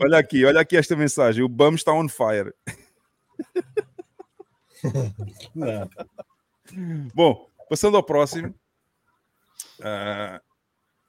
Olha 0.00 0.18
aqui, 0.18 0.44
olha 0.44 0.60
aqui 0.60 0.76
esta 0.76 0.94
mensagem. 0.94 1.42
O 1.42 1.48
BAM 1.48 1.74
está 1.74 1.92
on 1.92 2.08
fire. 2.08 2.54
Não. 5.54 5.88
Bom, 7.14 7.50
passando 7.68 7.96
ao 7.96 8.02
próximo. 8.02 8.54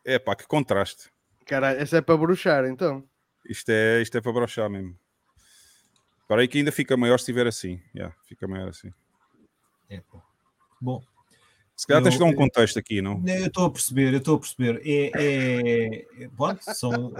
é 0.05 0.19
pá, 0.19 0.35
que 0.35 0.47
contraste. 0.47 1.11
Caralho, 1.45 1.79
essa 1.79 1.97
é 1.97 2.01
para 2.01 2.17
bruxar, 2.17 2.65
então. 2.65 3.03
Isto 3.47 3.69
é, 3.69 4.01
isto 4.01 4.17
é 4.17 4.21
para 4.21 4.31
brochar 4.31 4.69
mesmo. 4.69 4.95
Para 6.27 6.41
aí 6.41 6.47
que 6.47 6.57
ainda 6.59 6.71
fica 6.71 6.95
maior 6.95 7.17
se 7.17 7.23
estiver 7.23 7.47
assim. 7.47 7.81
Yeah, 7.95 8.15
fica 8.25 8.47
maior 8.47 8.69
assim. 8.69 8.91
É, 9.89 10.01
pô. 10.01 10.21
Bom, 10.79 11.01
Se 11.75 11.87
calhar 11.87 12.03
tens 12.03 12.13
Eu- 12.15 12.19
de 12.19 12.25
dar 12.25 12.31
um 12.31 12.35
contexto 12.35 12.77
aqui, 12.77 13.01
não? 13.01 13.23
eu 13.25 13.47
estou 13.47 13.65
a 13.65 13.71
perceber, 13.71 14.13
eu 14.13 14.17
estou 14.19 14.35
a 14.35 14.39
perceber. 14.39 14.81
É, 14.85 15.11
é, 15.15 16.23
é- 16.23 16.29
pronto, 16.35 16.59
são. 16.75 17.13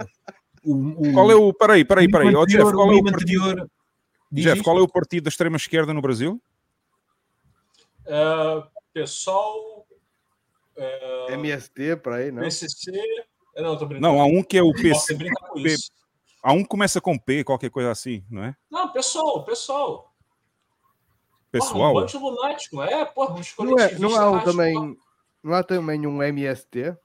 O, 0.62 1.08
o, 1.08 1.12
Qual 1.14 1.30
é 1.30 1.34
o. 1.34 1.52
Peraí, 1.54 1.84
peraí, 1.84 2.08
peraí. 2.08 2.26
Jeff, 2.28 2.42
anterior- 2.42 2.74
qual 2.74 2.92
é 2.92 2.94
o 2.96 3.02
partido, 3.04 3.42
anterior- 3.44 3.70
Jeff, 4.32 4.62
qual 4.62 4.78
é 4.78 4.82
o 4.82 4.88
partido 4.88 5.24
da 5.24 5.28
extrema 5.28 5.56
esquerda 5.56 5.92
no 5.94 6.00
Brasil? 6.02 6.40
É, 8.06 8.62
pessoal, 8.92 9.86
é, 10.76 11.32
MST, 11.34 11.96
para 11.96 12.16
aí, 12.16 12.30
não? 12.30 12.42
PCC... 12.42 12.90
é, 13.56 13.62
Não. 13.62 13.78
Não, 14.00 14.20
há 14.20 14.24
um 14.26 14.42
que 14.42 14.56
é 14.58 14.62
o 14.62 14.66
Não 14.66 14.72
PC. 14.74 15.14
brincar 15.14 15.50
Há 16.42 16.52
um 16.52 16.62
que 16.62 16.68
começa 16.68 17.00
com 17.00 17.18
P, 17.18 17.44
qualquer 17.44 17.70
coisa 17.70 17.90
assim, 17.90 18.24
não 18.30 18.44
é? 18.44 18.56
Não, 18.70 18.90
pessoal, 18.90 19.44
pessoal. 19.44 20.10
Porra, 21.52 21.64
Pessoal. 21.64 21.90
um 21.90 21.94
bando 21.94 22.06
de 22.06 22.16
lunático. 22.18 22.82
É, 22.82 23.04
porra, 23.04 23.34
uns 23.34 23.54
Não, 23.58 23.78
é, 23.78 23.98
não 23.98 24.16
há 24.16 24.30
um 24.30 24.40
também. 24.44 24.96
Não 25.42 25.54
há 25.54 25.62
também 25.64 26.06
um 26.06 26.22
MST? 26.22 26.96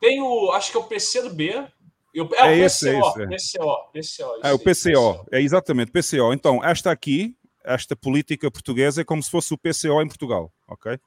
Tem 0.00 0.22
o, 0.22 0.52
acho 0.52 0.70
que 0.70 0.76
é 0.76 0.80
o 0.80 0.84
PC 0.84 1.22
do 1.22 1.34
B. 1.34 1.66
Eu, 2.14 2.28
é, 2.34 2.58
É 2.58 2.62
o 2.62 2.64
esse, 2.64 2.88
é 2.88 2.92
PCO, 2.92 3.32
esse, 3.32 3.58
é. 3.58 3.60
PCO, 3.60 3.90
PCO. 3.92 4.40
Ah, 4.42 4.50
o 4.50 4.52
aí, 4.52 4.58
PCO. 4.58 5.26
É 5.32 5.40
exatamente, 5.40 5.90
PCO. 5.90 6.32
Então, 6.32 6.64
esta 6.64 6.90
aqui, 6.90 7.36
esta 7.64 7.96
política 7.96 8.50
portuguesa 8.50 9.00
é 9.00 9.04
como 9.04 9.22
se 9.22 9.30
fosse 9.30 9.52
o 9.52 9.58
PCO 9.58 10.00
em 10.00 10.08
Portugal, 10.08 10.52
ok? 10.68 10.98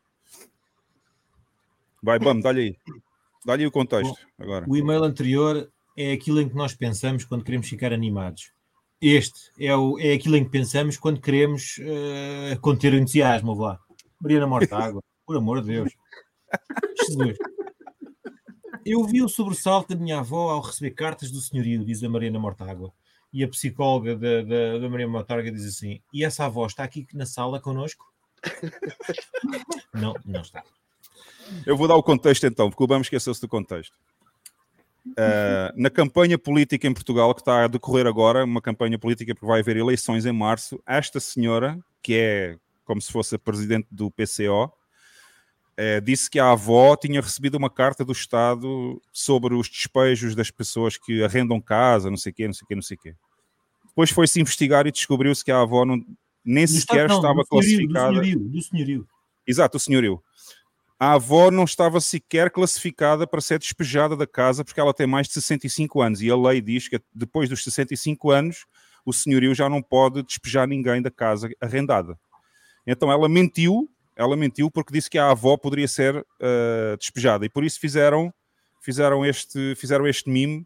Vai, 2.01 2.19
vamos, 2.19 2.43
dá-lhe 2.43 2.61
aí. 2.61 2.77
Dá-lhe 3.45 3.65
o 3.65 3.71
contexto 3.71 4.15
agora. 4.37 4.65
O 4.67 4.75
e-mail 4.75 5.03
anterior 5.03 5.69
é 5.95 6.11
aquilo 6.13 6.41
em 6.41 6.49
que 6.49 6.55
nós 6.55 6.73
pensamos 6.73 7.23
quando 7.25 7.43
queremos 7.43 7.67
ficar 7.67 7.93
animados. 7.93 8.51
Este 9.01 9.51
é, 9.59 9.75
o, 9.75 9.99
é 9.99 10.13
aquilo 10.13 10.37
em 10.37 10.43
que 10.43 10.49
pensamos 10.49 10.97
quando 10.97 11.19
queremos 11.19 11.77
eh, 11.81 12.57
conter 12.61 12.93
o 12.93 12.97
entusiasmo. 12.97 13.55
Vá. 13.55 13.77
Mariana 14.19 14.47
Mortágua, 14.47 15.03
por 15.25 15.35
amor 15.35 15.61
de 15.61 15.67
Deus. 15.67 15.93
Jesus. 17.01 17.37
Eu 18.85 19.03
vi 19.03 19.21
o 19.21 19.29
sobressalto 19.29 19.93
da 19.93 20.01
minha 20.01 20.19
avó 20.19 20.51
ao 20.51 20.61
receber 20.61 20.91
cartas 20.91 21.31
do 21.31 21.41
senhorio, 21.41 21.85
diz 21.85 22.01
a 22.03 22.09
Mariana 22.09 22.39
Mortágua. 22.39 22.93
E 23.31 23.43
a 23.43 23.47
psicóloga 23.47 24.15
da, 24.15 24.41
da, 24.41 24.77
da 24.79 24.89
Mariana 24.89 25.11
Mortágua 25.11 25.51
diz 25.51 25.65
assim: 25.65 26.01
E 26.13 26.23
essa 26.23 26.45
avó 26.45 26.65
está 26.65 26.83
aqui 26.83 27.05
na 27.13 27.25
sala 27.25 27.59
connosco? 27.59 28.05
não, 29.93 30.13
não 30.25 30.41
está. 30.41 30.63
Eu 31.65 31.75
vou 31.75 31.87
dar 31.87 31.95
o 31.95 32.03
contexto 32.03 32.45
então, 32.45 32.69
porque 32.69 32.83
o 32.83 32.87
Bam 32.87 33.01
esqueceu-se 33.01 33.41
do 33.41 33.47
contexto. 33.47 33.97
Uh, 35.05 35.73
na 35.75 35.89
campanha 35.89 36.37
política 36.37 36.87
em 36.87 36.93
Portugal, 36.93 37.33
que 37.35 37.41
está 37.41 37.65
a 37.65 37.67
decorrer 37.67 38.07
agora, 38.07 38.45
uma 38.45 38.61
campanha 38.61 38.97
política 38.97 39.35
porque 39.35 39.45
vai 39.45 39.59
haver 39.59 39.75
eleições 39.75 40.25
em 40.25 40.31
março, 40.31 40.81
esta 40.85 41.19
senhora, 41.19 41.77
que 42.01 42.15
é 42.15 42.57
como 42.85 43.01
se 43.01 43.11
fosse 43.11 43.35
a 43.35 43.39
presidente 43.39 43.87
do 43.91 44.09
PCO, 44.11 44.71
eh, 45.75 45.99
disse 46.01 46.29
que 46.29 46.39
a 46.39 46.51
avó 46.51 46.95
tinha 46.95 47.21
recebido 47.21 47.55
uma 47.55 47.69
carta 47.69 48.05
do 48.05 48.11
Estado 48.11 49.01
sobre 49.11 49.55
os 49.55 49.67
despejos 49.69 50.35
das 50.35 50.51
pessoas 50.51 50.97
que 50.97 51.23
arrendam 51.23 51.59
casa, 51.59 52.09
não 52.09 52.17
sei 52.17 52.31
o 52.31 52.35
quê, 52.35 52.45
não 52.45 52.53
sei 52.53 52.63
o 52.63 52.67
quê, 52.67 52.75
não 52.75 52.81
sei 52.81 52.97
o 52.97 52.99
quê. 52.99 53.15
Depois 53.87 54.09
foi-se 54.09 54.39
investigar 54.39 54.85
e 54.87 54.91
descobriu-se 54.91 55.43
que 55.43 55.51
a 55.51 55.61
avó 55.61 55.85
não, 55.85 56.03
nem 56.45 56.65
Do 56.65 56.71
sequer 56.71 57.05
Estado, 57.05 57.09
não, 57.09 57.15
estava 57.17 57.41
do 57.41 57.63
senhorio, 57.63 57.89
classificada. 57.89 58.07
Do 58.07 58.23
senhorio, 58.23 58.49
do 58.49 58.61
senhorio. 58.61 59.07
Exato, 59.45 59.77
o 59.77 59.79
senhorio. 59.79 60.23
A 61.03 61.15
avó 61.15 61.51
não 61.51 61.65
estava 61.65 61.99
sequer 61.99 62.49
classificada 62.49 63.27
para 63.27 63.41
ser 63.41 63.59
despejada 63.59 64.15
da 64.15 64.25
casa 64.25 64.63
porque 64.63 64.79
ela 64.79 64.93
tem 64.93 65.05
mais 65.05 65.27
de 65.27 65.33
65 65.33 66.01
anos 66.01 66.21
e 66.21 66.31
a 66.31 66.37
lei 66.37 66.61
diz 66.61 66.87
que 66.87 66.97
depois 67.13 67.49
dos 67.49 67.61
65 67.61 68.31
anos 68.31 68.65
o 69.05 69.11
senhorio 69.11 69.53
já 69.53 69.67
não 69.67 69.81
pode 69.81 70.23
despejar 70.23 70.65
ninguém 70.65 71.01
da 71.01 71.11
casa 71.11 71.49
arrendada. 71.59 72.17
Então 72.87 73.11
ela 73.11 73.27
mentiu, 73.27 73.89
ela 74.15 74.37
mentiu 74.37 74.71
porque 74.71 74.93
disse 74.93 75.09
que 75.09 75.17
a 75.17 75.31
avó 75.31 75.57
poderia 75.57 75.89
ser 75.89 76.15
uh, 76.15 76.97
despejada 76.97 77.45
e 77.45 77.49
por 77.49 77.65
isso 77.65 77.81
fizeram, 77.81 78.33
fizeram, 78.79 79.25
este, 79.25 79.75
fizeram 79.75 80.07
este 80.07 80.29
mime 80.29 80.65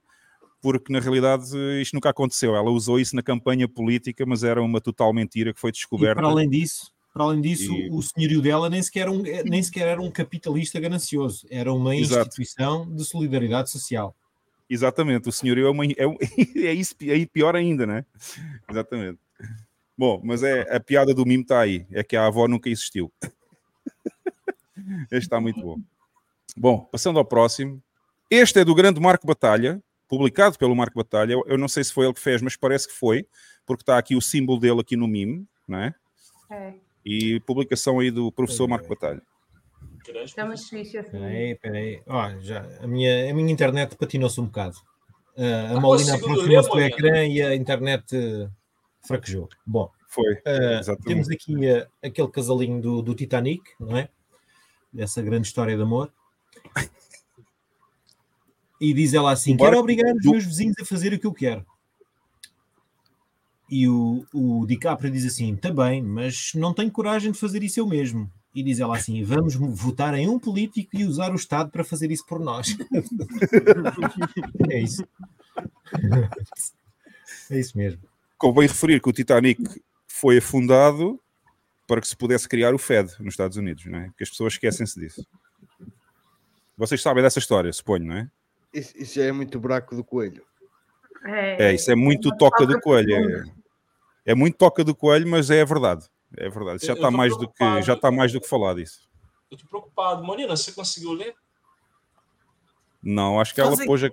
porque 0.62 0.94
na 0.94 1.00
realidade 1.00 1.46
isto 1.82 1.96
nunca 1.96 2.12
aconteceu. 2.12 2.56
Ela 2.56 2.70
usou 2.70 3.00
isso 3.00 3.16
na 3.16 3.24
campanha 3.24 3.68
política, 3.68 4.24
mas 4.24 4.44
era 4.44 4.62
uma 4.62 4.80
total 4.80 5.12
mentira 5.14 5.52
que 5.52 5.60
foi 5.60 5.72
descoberta. 5.72 6.22
E 6.22 6.22
para 6.22 6.32
além 6.32 6.48
disso, 6.48 6.92
para 7.18 7.26
além 7.26 7.42
disso, 7.42 7.74
e... 7.74 7.90
o 7.90 8.02
senhorio 8.02 8.42
dela 8.42 8.70
nem 8.70 8.82
sequer, 8.82 9.10
um, 9.10 9.24
nem 9.46 9.64
sequer 9.64 9.88
era 9.88 10.02
um 10.02 10.12
capitalista 10.12 10.80
ganancioso, 10.80 11.48
era 11.50 11.74
uma 11.74 11.96
Exato. 11.96 12.28
instituição 12.28 12.88
de 12.94 13.04
solidariedade 13.04 13.72
social. 13.72 14.16
Exatamente, 14.70 15.28
o 15.28 15.32
senhorio 15.32 15.68
é, 15.68 15.72
uma, 15.72 15.86
é, 15.86 15.96
é 16.68 16.74
isso 16.74 16.96
é 17.02 17.26
pior 17.26 17.56
ainda, 17.56 17.88
né? 17.88 18.06
Exatamente. 18.70 19.18
Bom, 19.98 20.22
mas 20.24 20.44
é 20.44 20.76
a 20.76 20.80
piada 20.80 21.12
do 21.14 21.26
mimo 21.26 21.42
está 21.42 21.62
aí, 21.62 21.88
é 21.92 22.04
que 22.04 22.16
a 22.16 22.28
avó 22.28 22.48
nunca 22.48 22.70
existiu. 22.70 23.12
Este 25.10 25.26
está 25.26 25.42
muito 25.42 25.60
bom. 25.60 25.80
Bom, 26.56 26.80
passando 26.92 27.18
ao 27.18 27.26
próximo. 27.26 27.82
Este 28.30 28.60
é 28.60 28.66
do 28.66 28.76
grande 28.76 29.00
Marco 29.00 29.26
Batalha, 29.26 29.82
publicado 30.08 30.58
pelo 30.58 30.76
Marco 30.76 30.96
Batalha. 30.96 31.34
Eu 31.48 31.58
não 31.58 31.68
sei 31.68 31.84
se 31.84 31.92
foi 31.92 32.06
ele 32.06 32.14
que 32.14 32.20
fez, 32.20 32.42
mas 32.42 32.56
parece 32.56 32.88
que 32.88 32.94
foi, 32.94 33.26
porque 33.66 33.82
está 33.82 33.98
aqui 33.98 34.16
o 34.16 34.22
símbolo 34.22 34.60
dele 34.60 34.82
aqui 34.82 34.96
no 34.96 35.08
mimo, 35.08 35.48
não 35.68 35.80
é? 35.80 35.96
É. 36.52 36.87
E 37.10 37.40
publicação 37.40 38.00
aí 38.00 38.12
do 38.12 38.30
professor 38.34 38.66
é. 38.66 38.68
Marco 38.68 38.90
Batalha. 38.90 39.22
Assim. 41.00 41.12
Peraí, 41.12 41.56
peraí. 41.56 42.02
Oh, 42.06 42.42
já, 42.42 42.68
a, 42.82 42.88
minha, 42.88 43.32
a 43.32 43.34
minha 43.34 43.52
internet 43.52 43.96
patinou-se 43.96 44.40
um 44.42 44.46
bocado. 44.46 44.76
Uh, 45.38 45.72
a 45.74 45.78
ah, 45.78 45.80
Molina 45.80 46.16
aproximou-se 46.16 46.70
do 46.70 46.82
ecrã 46.82 47.26
e 47.26 47.42
a 47.42 47.56
internet 47.56 48.14
uh, 48.14 48.52
fraquejou. 49.06 49.48
Bom, 49.66 49.90
foi. 50.10 50.34
Uh, 50.34 51.04
temos 51.06 51.30
aqui 51.30 51.56
uh, 51.56 51.88
aquele 52.04 52.28
casalinho 52.28 52.82
do, 52.82 53.02
do 53.02 53.16
Titanic, 53.16 53.64
não 53.80 53.96
é? 53.96 54.10
Dessa 54.92 55.22
grande 55.22 55.48
história 55.48 55.78
de 55.78 55.82
amor. 55.82 56.12
E 58.82 58.94
diz 58.94 59.14
ela 59.14 59.32
assim: 59.32 59.56
Quero 59.56 59.80
obrigar 59.80 60.14
os 60.14 60.26
meus 60.26 60.44
vizinhos 60.44 60.76
a 60.82 60.86
fazer 60.86 61.14
o 61.14 61.20
que 61.20 61.28
eu 61.28 61.34
quero. 61.34 61.66
E 63.70 63.88
o, 63.88 64.26
o 64.34 64.66
DiCaprio 64.66 65.12
diz 65.12 65.26
assim: 65.26 65.56
Também, 65.56 66.02
tá 66.02 66.08
mas 66.08 66.52
não 66.56 66.74
tenho 66.74 66.92
coragem 66.92 67.32
de 67.32 67.40
fazer 67.40 67.64
isso 67.64 67.80
eu 67.80 67.88
mesmo. 67.88 68.32
E 68.56 68.64
diz 68.64 68.80
ela 68.80 68.96
assim: 68.96 69.24
Vamos 69.24 69.56
votar 69.56 70.14
em 70.14 70.28
um 70.28 70.40
político 70.40 70.90
e 70.94 71.04
usar 71.04 71.32
o 71.32 71.36
Estado 71.36 71.70
para 71.70 71.84
fazer 71.84 72.12
isso 72.12 72.26
por 72.26 72.40
nós. 72.40 72.78
é 74.70 74.80
isso. 74.80 75.06
É 77.50 77.60
isso 77.60 77.78
mesmo. 77.78 78.02
Convém 78.38 78.68
referir 78.68 79.02
que 79.02 79.10
o 79.10 79.14
Titanic 79.14 79.62
foi 80.08 80.38
afundado 80.38 81.20
para 81.88 82.02
que 82.02 82.08
se 82.08 82.16
pudesse 82.16 82.48
criar 82.48 82.74
o 82.74 82.78
Fed 82.78 83.12
nos 83.20 83.34
Estados 83.34 83.58
Unidos, 83.58 83.86
não 83.86 84.00
é? 84.00 84.06
Porque 84.08 84.24
as 84.24 84.30
pessoas 84.30 84.54
esquecem-se 84.54 85.00
disso. 85.00 85.26
Vocês 86.78 87.02
sabem 87.02 87.24
dessa 87.24 87.40
história, 87.40 87.72
suponho, 87.74 88.06
não 88.06 88.18
é? 88.18 88.30
Isso, 88.74 88.94
isso 88.98 89.20
é 89.20 89.32
muito 89.32 89.60
buraco 89.60 89.96
do 89.96 90.04
coelho. 90.04 90.44
É, 91.26 91.70
é 91.70 91.74
isso 91.74 91.90
é 91.92 91.96
muito 91.96 92.36
toca 92.38 92.66
do 92.66 92.80
coelho. 92.80 93.16
É, 93.16 93.44
é, 94.28 94.36
muito 94.36 94.58
toca 94.58 94.84
do 94.84 94.94
coelho, 94.94 95.28
mas 95.28 95.50
é 95.50 95.64
verdade. 95.64 96.06
É 96.36 96.50
verdade. 96.50 96.86
Já 96.86 96.94
está 96.94 97.10
mais 97.10 97.38
do 97.38 97.50
que 97.50 97.82
já 97.82 97.94
está 97.94 98.12
mais 98.12 98.34
do 98.34 98.42
que 98.42 98.48
falar 98.48 98.76
disso. 98.76 99.08
Eu 99.50 99.56
estou 99.56 99.70
preocupado. 99.70 100.22
Marina, 100.26 100.58
você 100.58 100.74
conseguiu 100.74 101.14
ler? 101.14 101.34
Não, 103.02 103.40
acho 103.40 103.56
que 103.56 103.62
ela 103.62 103.78
pôs 103.86 104.04
a... 104.04 104.10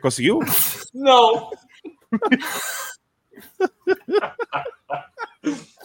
Conseguiu? 0.00 0.38
Não. 0.94 1.50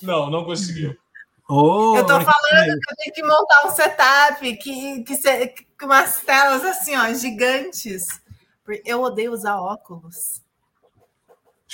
não, 0.02 0.30
não 0.30 0.46
conseguiu. 0.46 0.96
Oh, 1.48 1.96
eu 1.96 2.04
tô 2.06 2.20
falando 2.20 2.80
que 2.80 2.92
eu 2.92 2.98
tenho 2.98 3.14
que 3.14 3.24
montar 3.24 3.68
um 3.68 3.70
setup 3.70 4.58
que, 4.58 5.04
que, 5.04 5.16
que 5.18 5.86
umas 5.86 6.22
telas 6.22 6.66
assim, 6.66 6.96
ó, 6.96 7.14
gigantes. 7.14 8.08
Eu 8.84 9.04
odeio 9.04 9.32
usar 9.32 9.62
óculos. 9.62 10.44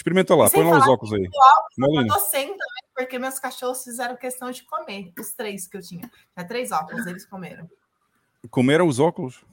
Experimenta 0.01 0.33
lá, 0.33 0.49
põe 0.49 0.63
lá 0.63 0.79
os 0.79 0.87
óculos 0.87 1.13
aí. 1.13 1.29
Óculos, 1.31 2.01
eu 2.01 2.07
tô 2.07 2.19
sem 2.21 2.47
também, 2.47 2.83
porque 2.95 3.19
meus 3.19 3.37
cachorros 3.37 3.83
fizeram 3.83 4.15
questão 4.15 4.49
de 4.49 4.63
comer. 4.63 5.13
Os 5.19 5.31
três 5.33 5.67
que 5.67 5.77
eu 5.77 5.81
tinha. 5.81 6.09
Tinha 6.33 6.47
três 6.47 6.71
óculos, 6.71 7.05
eles 7.05 7.23
comeram. 7.23 7.69
Comeram 8.49 8.87
os 8.87 8.99
óculos? 8.99 9.45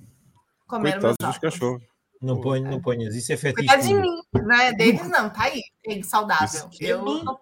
Comeram 0.66 1.03
Coitados 1.03 1.16
meus 1.20 1.37
óculos. 1.37 1.55
cachorros. 1.55 1.83
Não 2.23 2.41
põe, 2.41 2.62
não 2.62 2.81
ponhas. 2.81 3.15
Isso 3.15 3.31
é 3.31 3.37
fetiche. 3.37 3.70
É 3.70 3.77
de 3.77 3.93
mim, 3.93 4.23
né? 4.33 4.73
Deles 4.73 5.07
não, 5.11 5.29
tá 5.29 5.45
aí. 5.45 5.62
Ele 5.85 6.03
saudável. 6.03 6.70
Eu 6.81 7.05
não 7.05 7.39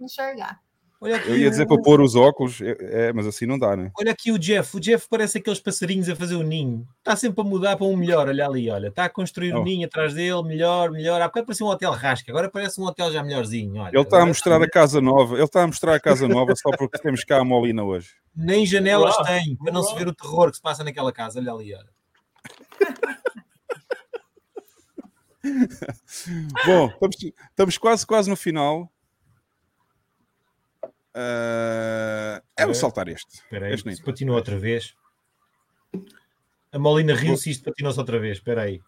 enxergar. 0.00 0.58
Eu 1.00 1.38
ia 1.38 1.48
dizer 1.48 1.62
o... 1.62 1.68
para 1.68 1.80
pôr 1.80 2.00
os 2.00 2.16
óculos, 2.16 2.60
é, 2.60 3.08
é, 3.08 3.12
mas 3.12 3.26
assim 3.26 3.46
não 3.46 3.58
dá, 3.58 3.76
né? 3.76 3.90
Olha 3.98 4.10
aqui 4.10 4.32
o 4.32 4.38
Jeff. 4.38 4.76
O 4.76 4.80
Jeff 4.80 5.06
parece 5.08 5.38
aqueles 5.38 5.60
passarinhos 5.60 6.08
a 6.08 6.16
fazer 6.16 6.34
o 6.34 6.42
ninho. 6.42 6.86
Está 6.98 7.14
sempre 7.14 7.40
a 7.40 7.44
mudar 7.44 7.76
para 7.76 7.86
um 7.86 7.96
melhor. 7.96 8.26
Olha 8.26 8.46
ali, 8.46 8.68
olha. 8.68 8.88
Está 8.88 9.04
a 9.04 9.08
construir 9.08 9.54
o 9.54 9.58
oh. 9.58 9.60
um 9.60 9.64
ninho 9.64 9.86
atrás 9.86 10.12
dele, 10.12 10.42
melhor, 10.42 10.90
melhor. 10.90 11.22
Há 11.22 11.28
bocado 11.28 11.46
parecia 11.46 11.64
um 11.64 11.68
hotel 11.68 11.92
rasca, 11.92 12.32
agora 12.32 12.50
parece 12.50 12.80
um 12.80 12.84
hotel 12.84 13.12
já 13.12 13.22
melhorzinho. 13.22 13.80
Olha. 13.80 13.90
Ele 13.92 14.02
está 14.02 14.22
a 14.22 14.26
mostrar 14.26 14.60
a 14.60 14.68
casa 14.68 15.00
nova. 15.00 15.36
Ele 15.36 15.44
está 15.44 15.62
a 15.62 15.66
mostrar 15.66 15.94
a 15.94 16.00
casa 16.00 16.26
nova 16.26 16.54
só 16.56 16.70
porque 16.76 16.98
temos 16.98 17.22
cá 17.22 17.38
a 17.38 17.44
Molina 17.44 17.84
hoje. 17.84 18.10
Nem 18.34 18.66
janelas 18.66 19.14
Uau. 19.14 19.24
tem, 19.24 19.56
para 19.56 19.72
não 19.72 19.82
Uau. 19.82 19.90
se 19.90 19.96
ver 19.96 20.08
o 20.08 20.14
terror 20.14 20.50
que 20.50 20.56
se 20.56 20.62
passa 20.62 20.82
naquela 20.82 21.12
casa. 21.12 21.38
Olha 21.38 21.52
ali, 21.52 21.74
olha. 21.74 21.98
Bom, 26.66 26.88
estamos, 26.88 27.16
estamos, 27.50 27.78
quase, 27.78 28.06
quase 28.06 28.28
no 28.28 28.36
final. 28.36 28.90
Uh, 31.18 32.40
é 32.56 32.64
vou 32.64 32.74
saltar 32.74 33.08
este. 33.08 33.34
Espera 33.34 33.66
aí, 33.66 33.74
este 33.74 34.04
patinou 34.04 34.36
outra 34.36 34.56
vez. 34.56 34.94
A 36.70 36.78
Molina 36.78 37.12
riu-se 37.12 37.50
isto 37.50 37.64
patinou-se 37.64 37.98
outra 37.98 38.20
vez. 38.20 38.38
Espera 38.38 38.62
aí. 38.62 38.80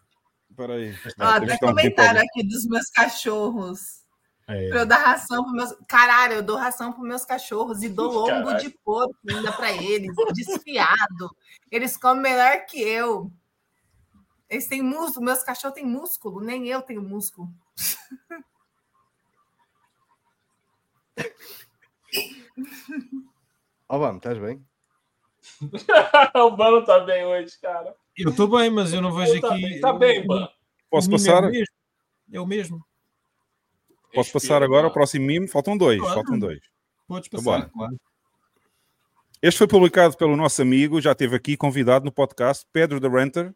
Espera 0.49 0.75
aí. 0.75 0.95
Ah, 1.19 1.41
tem 1.41 1.57
comentário 1.57 2.21
aqui 2.21 2.47
dos 2.47 2.65
meus 2.67 2.89
cachorros. 2.89 4.05
É. 4.47 4.69
Pra 4.69 4.79
eu 4.79 4.85
dar 4.85 4.99
ração 4.99 5.43
para 5.43 5.51
meus. 5.51 5.75
Caralho, 5.89 6.35
eu 6.35 6.43
dou 6.43 6.55
ração 6.55 6.93
para 6.93 7.03
meus 7.03 7.25
cachorros 7.25 7.83
e 7.83 7.89
dou 7.89 8.09
lombo 8.09 8.45
Caralho. 8.45 8.59
de 8.59 8.69
porco 8.69 9.17
ainda 9.29 9.51
para 9.51 9.73
eles, 9.73 10.15
desfiado. 10.33 11.35
Eles 11.69 11.97
comem 11.97 12.23
melhor 12.23 12.65
que 12.65 12.81
eu. 12.81 13.29
Eles 14.49 14.67
têm 14.67 14.81
músculo, 14.81 15.25
meus 15.25 15.43
cachorros 15.43 15.75
têm 15.75 15.85
músculo, 15.85 16.39
nem 16.39 16.67
eu 16.67 16.81
tenho 16.81 17.01
músculo. 17.01 17.49
Ó, 23.87 23.97
vamos, 23.97 24.17
estás 24.17 24.37
bem? 24.37 24.65
o 26.35 26.51
Bano 26.51 26.85
tá 26.85 26.99
bem 26.99 27.25
hoje, 27.25 27.59
cara. 27.61 27.95
Eu 28.17 28.35
tô 28.35 28.47
bem, 28.47 28.69
mas 28.69 28.93
eu 28.93 29.01
não 29.01 29.13
vejo 29.13 29.41
tá 29.41 29.53
aqui. 29.53 29.61
Bem, 29.61 29.81
tá 29.81 29.93
bem, 29.93 30.25
Bano. 30.25 30.47
Posso 30.89 31.09
passar? 31.09 31.43
É 31.43 31.47
o 31.47 31.51
mesmo. 31.51 31.75
É 32.33 32.39
o 32.39 32.45
mesmo. 32.45 32.85
Posso 34.13 34.31
passar 34.31 34.61
agora 34.61 34.87
o 34.87 34.91
próximo 34.91 35.25
mimo? 35.25 35.47
Faltam 35.47 35.77
dois. 35.77 35.99
Claro. 35.99 36.15
Faltam 36.15 36.39
dois. 36.39 36.59
Podes 37.07 37.29
passar, 37.29 37.69
claro. 37.69 37.99
Este 39.41 39.57
foi 39.57 39.67
publicado 39.67 40.15
pelo 40.15 40.37
nosso 40.37 40.61
amigo, 40.61 41.01
já 41.01 41.13
esteve 41.13 41.35
aqui 41.35 41.57
convidado 41.57 42.05
no 42.05 42.11
podcast, 42.11 42.65
Pedro 42.71 42.99
da 42.99 43.09
Renter. 43.09 43.53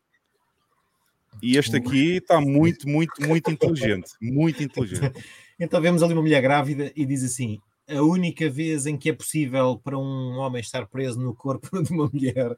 E 1.41 1.57
este 1.57 1.77
aqui 1.77 2.17
está 2.17 2.41
muito, 2.41 2.87
muito, 2.87 3.21
muito 3.21 3.51
inteligente. 3.51 4.11
Muito 4.21 4.63
inteligente. 4.63 5.23
Então 5.57 5.79
vemos 5.79 6.03
ali 6.03 6.11
uma 6.11 6.21
mulher 6.21 6.41
grávida 6.41 6.91
e 6.97 7.05
diz 7.05 7.23
assim: 7.23 7.61
a 7.87 8.01
única 8.01 8.49
vez 8.49 8.85
em 8.85 8.97
que 8.97 9.09
é 9.09 9.13
possível 9.13 9.79
para 9.83 9.97
um 9.97 10.37
homem 10.37 10.59
estar 10.59 10.87
preso 10.87 11.19
no 11.19 11.35
corpo 11.35 11.69
de 11.83 11.91
uma 11.91 12.09
mulher 12.11 12.57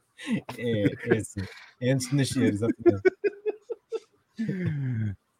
é, 0.56 1.14
é 1.14 1.16
assim. 1.16 1.40
É 1.80 1.92
antes 1.92 2.08
de 2.08 2.16
nascer, 2.16 2.52
exatamente. 2.54 3.02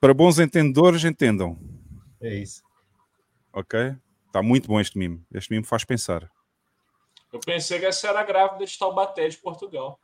Para 0.00 0.14
bons 0.14 0.38
entendedores, 0.38 1.04
entendam. 1.04 1.58
É 2.20 2.34
isso. 2.34 2.62
Ok? 3.52 3.96
Está 4.26 4.42
muito 4.42 4.68
bom 4.68 4.80
este 4.80 4.98
mimo. 4.98 5.24
Este 5.32 5.52
mimo 5.52 5.64
faz 5.64 5.84
pensar. 5.84 6.30
Eu 7.32 7.40
pensei 7.40 7.78
que 7.78 7.86
essa 7.86 8.08
era 8.08 8.22
grávida 8.22 8.64
de 8.64 8.78
Taubaté 8.78 9.28
de 9.28 9.38
Portugal. 9.38 9.98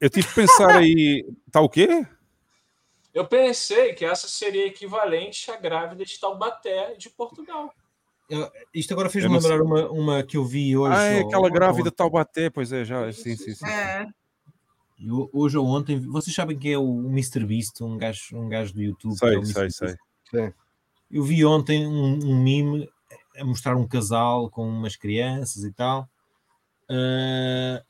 Eu 0.00 0.08
tive 0.08 0.28
que 0.28 0.34
pensar 0.34 0.76
aí. 0.76 1.26
Está 1.46 1.60
o 1.60 1.68
quê? 1.68 2.06
Eu 3.12 3.26
pensei 3.26 3.94
que 3.94 4.04
essa 4.04 4.28
seria 4.28 4.66
equivalente 4.66 5.50
à 5.50 5.56
grávida 5.56 6.04
de 6.04 6.18
Taubaté 6.18 6.94
de 6.94 7.10
Portugal. 7.10 7.74
Eu, 8.28 8.50
isto 8.74 8.92
agora 8.92 9.08
fez-me 9.08 9.34
lembrar 9.34 9.62
uma, 9.62 9.90
uma 9.90 10.22
que 10.22 10.36
eu 10.36 10.44
vi 10.44 10.76
hoje. 10.76 10.94
Ah, 10.94 11.04
é 11.04 11.20
aquela 11.20 11.48
grávida 11.48 11.90
de 11.90 11.96
Taubaté, 11.96 12.50
pois 12.50 12.72
é, 12.72 12.84
já, 12.84 13.10
sim, 13.12 13.34
sim, 13.34 13.54
sim. 13.54 13.66
É. 13.66 14.06
Eu, 15.00 15.30
hoje 15.32 15.56
ou 15.56 15.66
ontem, 15.66 15.98
vocês 15.98 16.34
sabem 16.34 16.58
quem 16.58 16.72
é 16.72 16.78
o 16.78 17.06
Mr. 17.06 17.46
Beast, 17.46 17.80
um 17.80 17.96
gajo, 17.96 18.36
um 18.36 18.48
gajo 18.48 18.74
do 18.74 18.82
YouTube? 18.82 19.16
Sei, 19.16 19.38
é 19.38 19.44
sei, 19.44 19.70
sei, 19.70 19.94
sei. 20.30 20.52
Eu 21.10 21.22
vi 21.22 21.44
ontem 21.44 21.86
um, 21.86 22.18
um 22.22 22.42
meme 22.42 22.88
a 23.38 23.44
mostrar 23.44 23.76
um 23.76 23.86
casal 23.86 24.50
com 24.50 24.68
umas 24.68 24.96
crianças 24.96 25.64
e 25.64 25.72
tal. 25.72 26.08
Uh, 26.90 27.82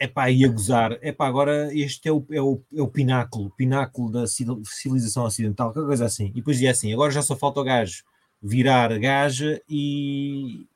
é 0.00 0.08
pá, 0.08 0.30
ia 0.30 0.48
gozar, 0.48 0.96
é 1.02 1.12
pá, 1.12 1.26
agora 1.26 1.74
este 1.74 2.08
é 2.08 2.12
o, 2.12 2.24
é 2.30 2.40
o, 2.40 2.62
é 2.74 2.80
o 2.80 2.88
pináculo, 2.88 3.50
pináculo 3.56 4.10
da 4.10 4.26
civilização 4.26 5.24
ocidental, 5.24 5.72
qualquer 5.72 5.86
coisa 5.86 6.06
assim. 6.06 6.26
E 6.26 6.34
depois 6.34 6.56
dizia 6.56 6.70
assim: 6.70 6.92
agora 6.92 7.10
já 7.10 7.20
só 7.20 7.36
falta 7.36 7.60
o 7.60 7.64
gajo 7.64 8.02
virar 8.42 8.96
gaja 8.98 9.60
e, 9.68 10.66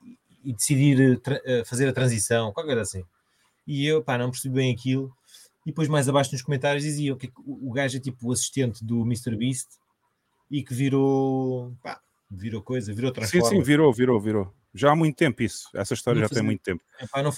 e 0.45 0.53
decidir 0.53 1.19
uh, 1.19 1.65
fazer 1.65 1.89
a 1.89 1.93
transição, 1.93 2.53
qualquer 2.53 2.75
coisa 2.75 2.83
assim. 2.83 3.05
E 3.67 3.87
eu, 3.87 4.03
pá, 4.03 4.19
não 4.19 4.31
percebi 4.31 4.57
bem 4.57 4.73
aquilo. 4.73 5.13
E 5.65 5.71
depois 5.71 5.89
mais 5.89 6.09
abaixo 6.09 6.33
nos 6.33 6.43
comentários 6.43 6.83
diziam 6.83 7.17
que 7.17 7.33
o 7.47 7.71
gajo 7.73 7.97
é 7.97 8.01
tipo 8.01 8.29
o 8.29 8.33
assistente 8.33 8.85
do 8.85 9.03
Mr. 9.03 9.37
Beast 9.37 9.69
e 10.51 10.63
que 10.63 10.75
virou, 10.75 11.73
pá, 11.83 12.01
virou 12.31 12.61
coisa, 12.61 12.93
virou 12.93 13.13
transforma. 13.13 13.49
Sim, 13.49 13.57
sim, 13.57 13.63
virou, 13.63 13.93
virou, 13.93 14.21
virou. 14.21 14.53
Já 14.75 14.93
há 14.93 14.97
muito 14.97 15.17
tempo 15.17 15.43
isso. 15.43 15.69
Essa 15.75 15.95
história 15.95 16.17
não 16.17 16.25
já 16.25 16.29
fazia, 16.29 16.41
tem 16.41 16.47
muito 16.47 16.63
tempo. 16.63 16.83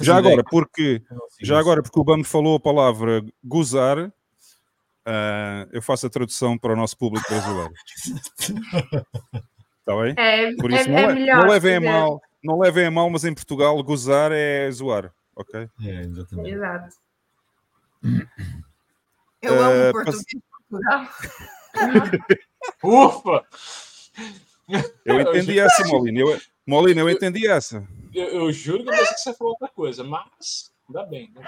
Já 0.01 0.17
agora, 0.17 0.43
porque 0.45 1.03
já 1.43 1.59
agora 1.59 1.83
porque 1.83 1.99
o 1.99 2.05
Bam 2.05 2.25
falou 2.25 2.57
a 2.57 2.61
palavra 2.61 3.25
gozar, 3.43 3.99
uh, 3.99 4.13
eu 5.71 5.83
faço 5.83 6.07
a 6.07 6.11
tradução 6.11 6.57
para 6.57 6.73
o 6.73 6.77
nosso 6.77 6.97
público 6.97 7.29
brasileiro. 7.29 7.73
Está 9.85 10.01
bem? 10.01 10.15
É, 10.17 10.55
Por 10.57 10.73
isso, 10.73 10.89
é, 10.89 10.93
não, 10.93 10.99
é 10.99 11.15
melhor, 11.15 11.41
não 11.43 11.51
levem 11.51 11.77
a 11.77 11.81
mal, 11.81 12.23
não 12.43 12.59
levem 12.59 12.87
a 12.87 12.91
mal, 12.91 13.11
mas 13.11 13.23
em 13.25 13.35
Portugal 13.35 13.83
gozar 13.83 14.33
é 14.33 14.71
zoar, 14.71 15.13
ok? 15.37 15.69
É, 15.85 16.01
exatamente. 16.01 16.51
Exato. 16.55 16.97
Eu 19.43 19.55
Uh, 19.55 19.61
amo 19.61 19.93
português 19.93 20.25
de 20.27 20.43
Portugal. 20.71 21.09
Ufa! 22.83 23.47
Eu 25.05 25.21
entendi 25.21 25.59
essa, 25.61 25.87
Molina. 25.87 26.21
Eu, 26.21 26.41
Molina, 26.67 27.01
eu 27.03 27.11
entendi 27.11 27.47
essa. 27.47 27.87
Eu, 28.15 28.29
eu 28.29 28.53
juro 28.53 28.85
que 28.85 28.89
eu 28.89 28.93
pensei 28.95 29.15
que 29.15 29.21
você 29.21 29.35
falou 29.35 29.53
outra 29.53 29.69
coisa, 29.69 30.03
mas 30.03 30.73
ainda 30.89 31.05
bem. 31.05 31.31
Né? 31.35 31.45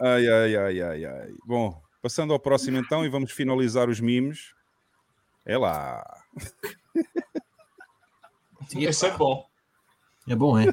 Ai, 0.00 0.26
ai, 0.26 0.56
ai, 0.56 0.80
ai, 0.80 1.04
ai. 1.04 1.34
Bom, 1.44 1.78
passando 2.00 2.32
ao 2.32 2.40
próximo 2.40 2.78
então 2.78 3.04
e 3.04 3.10
vamos 3.10 3.30
finalizar 3.30 3.90
os 3.90 4.00
mimos. 4.00 4.54
É 5.44 5.58
lá. 5.58 6.02
Esse 8.76 9.06
é 9.06 9.16
bom. 9.16 9.46
É 10.28 10.34
bom, 10.34 10.58
é? 10.58 10.66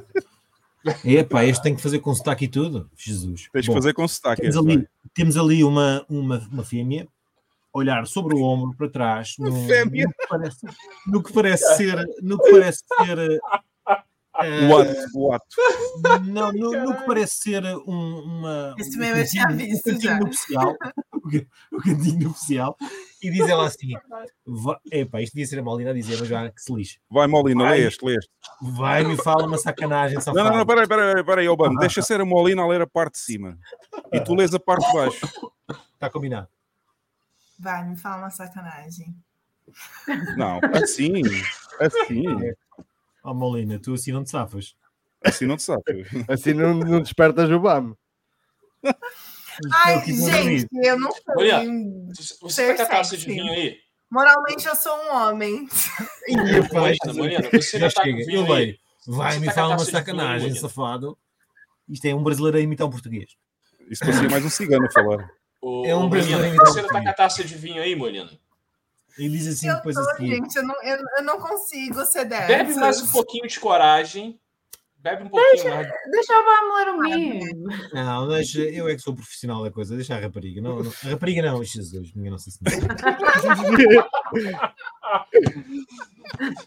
Epá, 1.04 1.44
este 1.46 1.64
tem 1.64 1.76
que 1.76 1.82
fazer 1.82 2.00
com 2.00 2.14
sotaque 2.14 2.46
e 2.46 2.48
tudo. 2.48 2.90
Jesus. 2.96 3.50
Tens 3.52 3.66
Bom, 3.68 3.74
fazer 3.74 3.94
com 3.94 4.08
sotaque. 4.08 4.42
temos, 4.42 4.56
esse, 4.56 4.66
ali, 4.66 4.78
vai. 4.78 4.88
temos 5.14 5.38
ali 5.38 5.64
uma, 5.64 6.06
uma, 6.08 6.48
uma 6.52 6.64
fêmea 6.64 7.08
olhar 7.74 8.06
sobre 8.08 8.36
o 8.36 8.42
ombro 8.42 8.76
para 8.78 8.90
trás 8.90 9.36
no, 9.38 9.52
fêmea. 9.68 10.06
no 10.06 10.14
que 10.14 10.28
parece, 10.30 10.66
no 11.08 11.24
que 11.24 11.34
parece 11.34 11.76
ser 11.76 12.08
no 12.22 12.38
que 12.38 12.52
parece 12.52 12.84
ser 13.04 13.42
O 14.38 14.78
ato, 14.78 14.96
o 15.16 15.32
ato. 15.34 15.46
não, 16.26 16.52
no, 16.52 16.72
no 16.72 16.98
que 16.98 17.06
parece 17.06 17.36
ser 17.38 17.64
um, 17.88 18.20
uma 18.20 18.76
Esse 18.78 18.98
um 18.98 19.00
mesmo 19.00 19.18
eu 19.22 19.26
tinha 19.28 19.48
cantinho- 19.48 19.70
visto 19.70 19.90
um 19.90 19.94
cantinho 19.94 20.12
já. 20.14 20.20
nupcial 20.20 20.76
o 21.14 21.30
can- 21.30 21.46
o 21.72 21.78
cantinho 21.82 22.20
nupcial 22.28 22.78
e 23.24 23.32
diz 23.32 23.48
ela 23.48 23.66
assim 23.66 23.94
epá, 24.92 25.22
isto 25.22 25.34
devia 25.34 25.48
ser 25.48 25.60
a 25.60 25.64
Molina 25.64 25.92
a 25.92 25.94
dizer 25.94 26.18
mas 26.20 26.28
já 26.28 26.50
que 26.52 26.62
se 26.62 26.74
lixe 26.74 27.00
Vai, 27.10 27.28
Molina, 27.28 27.64
Vai. 27.64 27.80
lê 27.80 27.88
este, 27.88 28.06
lê 28.06 28.16
este. 28.18 28.30
vai 28.62 29.04
me 29.06 29.16
fala 29.16 29.48
uma 29.48 29.58
sacanagem 29.58 30.16
Não, 30.16 30.22
safado. 30.22 30.50
não, 30.50 30.58
não, 30.58 30.66
peraí, 30.66 30.88
peraí, 30.88 31.24
peraí, 31.24 31.48
Obama. 31.48 31.80
Deixa 31.80 32.02
ser 32.02 32.20
a 32.20 32.26
Molina 32.26 32.62
a 32.62 32.68
ler 32.68 32.82
a 32.82 32.88
parte 32.88 33.14
de 33.14 33.20
cima. 33.20 33.58
E 34.12 34.20
tu 34.20 34.36
lês 34.36 34.54
a 34.54 34.60
parte 34.60 34.86
de 34.86 34.94
baixo. 34.94 35.52
está 35.94 36.10
combinado 36.10 36.48
Vai, 37.58 37.88
me 37.88 37.96
fala 37.96 38.24
uma 38.24 38.30
sacanagem. 38.30 39.16
Não, 40.38 40.60
assim, 40.74 41.22
assim, 41.80 42.24
ó 43.26 43.34
Molina 43.34 43.80
tu 43.80 43.94
assim 43.94 44.12
não 44.12 44.24
te 44.24 44.30
safas 44.30 44.76
assim 45.26 45.46
não 45.46 45.58
te 45.58 45.64
sabe. 45.64 45.82
Assim 46.30 46.54
não, 46.54 46.74
não 46.76 47.02
despertas 47.02 47.50
o 47.50 47.60
BAM. 47.60 47.96
Ai, 49.74 50.04
Eu 50.08 50.16
gente, 50.16 50.68
eu 50.84 51.00
não 51.00 51.10
Olha, 51.38 51.62
sei. 52.14 52.38
Você 52.42 52.68
tá 52.68 52.76
com 52.76 52.82
a 52.84 52.98
taça 52.98 53.18
de 53.18 53.26
vinho 53.26 53.52
aí? 53.52 53.78
Moralmente 54.12 54.68
eu 54.68 54.76
sou 54.76 54.96
um 54.96 55.16
homem. 55.16 55.68
Epá, 56.28 56.80
Molina, 56.80 57.14
Molina, 57.14 57.50
você 57.52 57.80
já 57.80 57.90
já 57.90 57.96
tá 57.96 58.04
com 58.04 58.16
vinho 58.18 58.46
eu 58.46 58.54
aí? 58.54 58.78
vai 59.08 59.40
me 59.40 59.46
tá 59.48 59.52
a 59.52 59.56
fala 59.56 59.68
uma 59.70 59.78
vinho, 59.78 59.92
sacanagem 59.92 60.48
Molina? 60.50 60.60
safado 60.60 61.18
isto 61.90 62.06
é 62.06 62.16
um 62.16 62.24
brasileiro 62.24 62.58
a 62.58 62.62
imitar 62.62 62.88
um 62.88 62.92
português 62.92 63.32
Isso 63.90 64.04
parecia 64.04 64.30
mais 64.30 64.46
um 64.46 64.50
cigano 64.50 64.86
a 64.86 64.92
falar. 64.92 65.30
Ô, 65.62 65.86
É 65.86 65.96
um 65.96 66.10
brasileiro 66.10 66.44
Molina, 66.44 66.66
você 66.66 66.80
imitando 66.80 66.94
tá 66.94 67.02
com 67.02 67.10
a 67.10 67.14
taça 67.14 67.44
de 67.44 67.56
vinho 67.56 67.82
aí, 67.82 67.96
Molina? 67.96 68.30
Ele 69.18 69.38
diz 69.38 69.48
assim 69.48 69.70
Eu 69.70 69.76
depois 69.76 69.96
tô, 69.96 70.02
assim. 70.02 70.28
gente, 70.28 70.56
eu 70.56 70.64
não, 70.64 70.76
eu, 70.84 70.98
eu 71.18 71.24
não 71.24 71.40
consigo 71.40 72.04
ser 72.06 72.26
dessas. 72.26 72.48
Bebe 72.48 72.76
mais 72.76 73.02
um 73.02 73.12
pouquinho 73.12 73.48
de 73.48 73.60
coragem. 73.60 74.40
Bebe 74.98 75.24
um 75.24 75.30
pouquinho 75.30 75.70
mais. 75.70 75.88
Deixa 76.12 76.34
eu 76.34 76.76
ler 76.76 76.90
o 76.90 77.00
mimo. 77.00 77.68
Não, 77.94 78.28
deixa, 78.28 78.60
eu 78.62 78.90
é 78.90 78.96
que 78.96 79.02
sou 79.02 79.14
profissional 79.14 79.64
da 79.64 79.70
coisa, 79.70 79.96
deixa 79.96 80.16
a 80.16 80.20
rapariga. 80.20 80.60
Não, 80.60 80.82
não, 80.82 80.92
a 80.92 81.10
rapariga 81.10 81.44
não, 81.44 81.64
Jesus, 81.64 82.12
minha 82.14 82.32
Nossa 82.32 82.50
Senhora. 82.50 82.76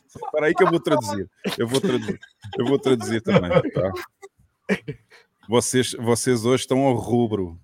Espera 0.06 0.46
aí 0.46 0.54
que 0.54 0.62
eu 0.62 0.70
vou 0.70 0.78
traduzir. 0.78 1.28
Eu 1.58 1.66
vou 1.66 1.80
traduzir. 1.80 2.20
Eu 2.56 2.66
vou 2.66 2.78
traduzir 2.78 3.20
também. 3.22 3.50
Tá? 3.50 3.92
Vocês, 5.48 5.92
vocês 5.98 6.44
hoje 6.44 6.62
estão 6.62 6.80
ao 6.84 6.94
rubro. 6.94 7.58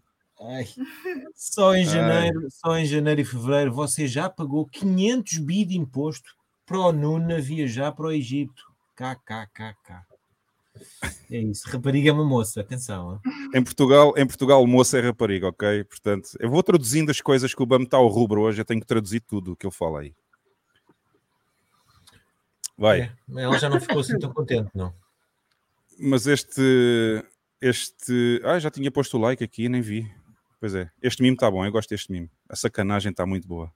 Ai. 0.45 0.66
Só 1.35 1.75
em 1.75 1.85
janeiro, 1.85 2.49
só 2.51 2.77
em 2.77 2.85
janeiro 2.85 3.21
e 3.21 3.25
fevereiro 3.25 3.73
você 3.73 4.07
já 4.07 4.29
pagou 4.29 4.66
500 4.66 5.39
bi 5.39 5.65
de 5.65 5.77
imposto 5.77 6.35
para 6.66 6.79
o 6.79 6.93
Nuna 6.93 7.41
viajar 7.41 7.93
para 7.93 8.07
o 8.07 8.12
Egito. 8.12 8.62
KKKK. 8.95 10.07
É 11.31 11.39
isso, 11.39 11.69
rapariga 11.69 12.11
é 12.11 12.12
uma 12.12 12.25
moça, 12.25 12.61
atenção. 12.61 13.21
Em 13.55 13.62
Portugal, 13.62 14.12
em 14.16 14.27
Portugal, 14.27 14.66
moça 14.66 14.99
é 14.99 15.01
rapariga, 15.01 15.49
ok? 15.49 15.85
Portanto, 15.85 16.31
eu 16.39 16.51
vou 16.51 16.62
traduzindo 16.62 17.11
as 17.11 17.21
coisas 17.21 17.55
que 17.55 17.62
o 17.62 17.66
BAM 17.66 17.83
está 17.83 17.97
ao 17.97 18.09
rubro 18.09 18.43
hoje. 18.43 18.61
Eu 18.61 18.65
tenho 18.65 18.81
que 18.81 18.87
traduzir 18.87 19.21
tudo 19.21 19.53
o 19.53 19.57
que 19.57 19.66
ele 19.66 19.75
fala 19.75 20.01
aí. 20.01 20.15
Vai. 22.77 23.03
É, 23.03 23.12
ela 23.37 23.59
já 23.59 23.69
não 23.69 23.81
ficou 23.81 24.01
assim 24.01 24.19
tão 24.19 24.33
contente, 24.33 24.71
não. 24.75 24.93
Mas 25.99 26.27
este. 26.27 27.25
Este. 27.61 28.41
Ah, 28.45 28.59
já 28.59 28.71
tinha 28.71 28.91
posto 28.91 29.16
o 29.16 29.21
like 29.21 29.43
aqui, 29.45 29.69
nem 29.69 29.81
vi. 29.81 30.12
Pois 30.65 30.74
é. 30.74 30.91
Este 31.03 31.23
mimo 31.23 31.35
está 31.35 31.51
bom, 31.51 31.62
eu 31.62 31.70
gosto 31.70 31.91
deste 31.91 32.11
mimo. 32.11 32.31
A 32.49 32.57
sacanagem 32.57 33.11
está 33.11 33.27
muito 33.27 33.47
boa. 33.47 33.70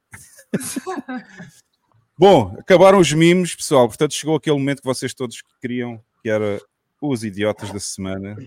bom, 2.18 2.56
acabaram 2.58 2.98
os 2.98 3.12
mimos, 3.12 3.54
pessoal. 3.54 3.86
Portanto, 3.88 4.14
chegou 4.14 4.36
aquele 4.36 4.56
momento 4.56 4.78
que 4.80 4.86
vocês 4.86 5.12
todos 5.12 5.42
queriam, 5.60 6.02
que 6.22 6.30
era 6.30 6.58
os 6.98 7.24
idiotas 7.24 7.70
da 7.70 7.78
semana. 7.78 8.38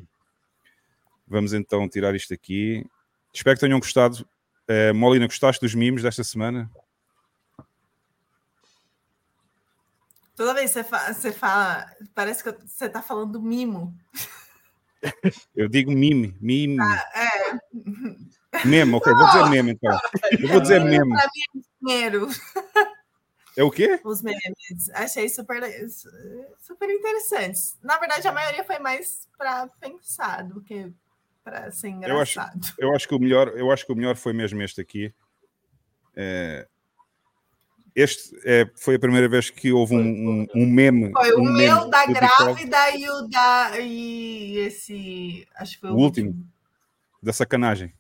Vamos 1.27 1.53
então 1.53 1.87
tirar 1.87 2.15
isto 2.15 2.33
aqui. 2.33 2.83
Espero 3.31 3.57
que 3.57 3.61
tenham 3.63 3.77
gostado. 3.77 4.27
Eh, 4.67 4.91
Molina, 4.91 5.27
gostaste 5.27 5.61
dos 5.61 5.75
mimos 5.75 6.01
desta 6.01 6.23
semana? 6.23 6.67
Toda 10.35 10.55
vez 10.55 10.73
que 10.73 10.81
você 10.81 11.31
fala, 11.31 11.85
parece 12.15 12.43
que 12.43 12.51
você 12.65 12.89
tá 12.89 13.03
falando 13.03 13.33
do 13.33 13.39
mimo. 13.39 13.95
Eu 15.55 15.67
digo 15.67 15.91
mime, 15.91 16.35
mime. 16.39 16.77
É, 17.15 18.65
Meme, 18.65 18.93
ok, 18.95 19.13
vou 19.13 19.25
dizer 19.27 19.49
meme 19.49 19.71
então. 19.71 19.97
Eu 20.39 20.47
vou 20.49 20.59
dizer 20.61 20.83
meme. 20.83 21.13
dinheiro, 21.81 22.27
É 23.57 23.63
o 23.63 23.71
quê? 23.71 23.99
os 24.03 24.21
memes. 24.21 24.89
Achei 24.93 25.27
super, 25.29 25.61
super 26.61 26.89
interessantes. 26.89 27.77
Na 27.81 27.97
verdade, 27.97 28.27
a 28.27 28.31
maioria 28.31 28.63
foi 28.63 28.79
mais 28.79 29.27
para 29.37 29.67
pensar 29.79 30.43
do 30.43 30.61
que 30.61 30.91
para 31.43 31.71
ser 31.71 31.87
Eu 31.87 32.19
acho- 32.19 32.39
engraçado. 32.39 32.73
Eu 32.77 32.95
acho 32.95 33.07
que 33.07 33.15
o 33.15 33.19
melhor, 33.19 33.47
eu 33.57 33.71
acho 33.71 33.85
que 33.85 33.91
o 33.91 33.95
melhor 33.95 34.15
foi 34.15 34.31
mesmo 34.33 34.61
este 34.61 34.79
aqui. 34.81 35.13
É, 36.15 36.67
este 37.95 38.39
é, 38.45 38.69
foi 38.75 38.95
a 38.95 38.99
primeira 38.99 39.27
vez 39.27 39.49
que 39.49 39.71
houve 39.71 39.95
um, 39.95 39.99
um, 39.99 40.47
um 40.55 40.65
meme. 40.65 41.11
Foi 41.11 41.31
o 41.33 41.39
um 41.39 41.43
meme 41.43 41.57
meu 41.57 41.89
da 41.89 42.05
grávida 42.05 42.91
e 42.95 43.09
o 43.09 43.27
da. 43.27 43.79
E 43.79 44.57
esse. 44.59 45.47
Acho 45.55 45.73
que 45.75 45.81
foi 45.81 45.89
o, 45.89 45.93
O 45.93 45.97
último. 45.97 46.47
da 47.21 47.33
sacanagem. 47.33 47.93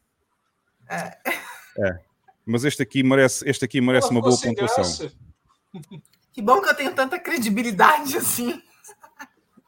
É. 0.89 1.99
Mas 2.45 2.63
este 2.63 2.81
aqui 2.81 3.03
merece, 3.03 3.47
este 3.47 3.65
aqui 3.65 3.79
merece 3.79 4.07
Ela 4.07 4.15
uma 4.15 4.21
boa 4.21 4.37
pontuação. 4.39 4.83
graça. 4.83 5.11
Que 6.33 6.41
bom 6.41 6.61
que 6.61 6.69
eu 6.69 6.75
tenho 6.75 6.93
tanta 6.93 7.19
credibilidade 7.19 8.17
assim. 8.17 8.61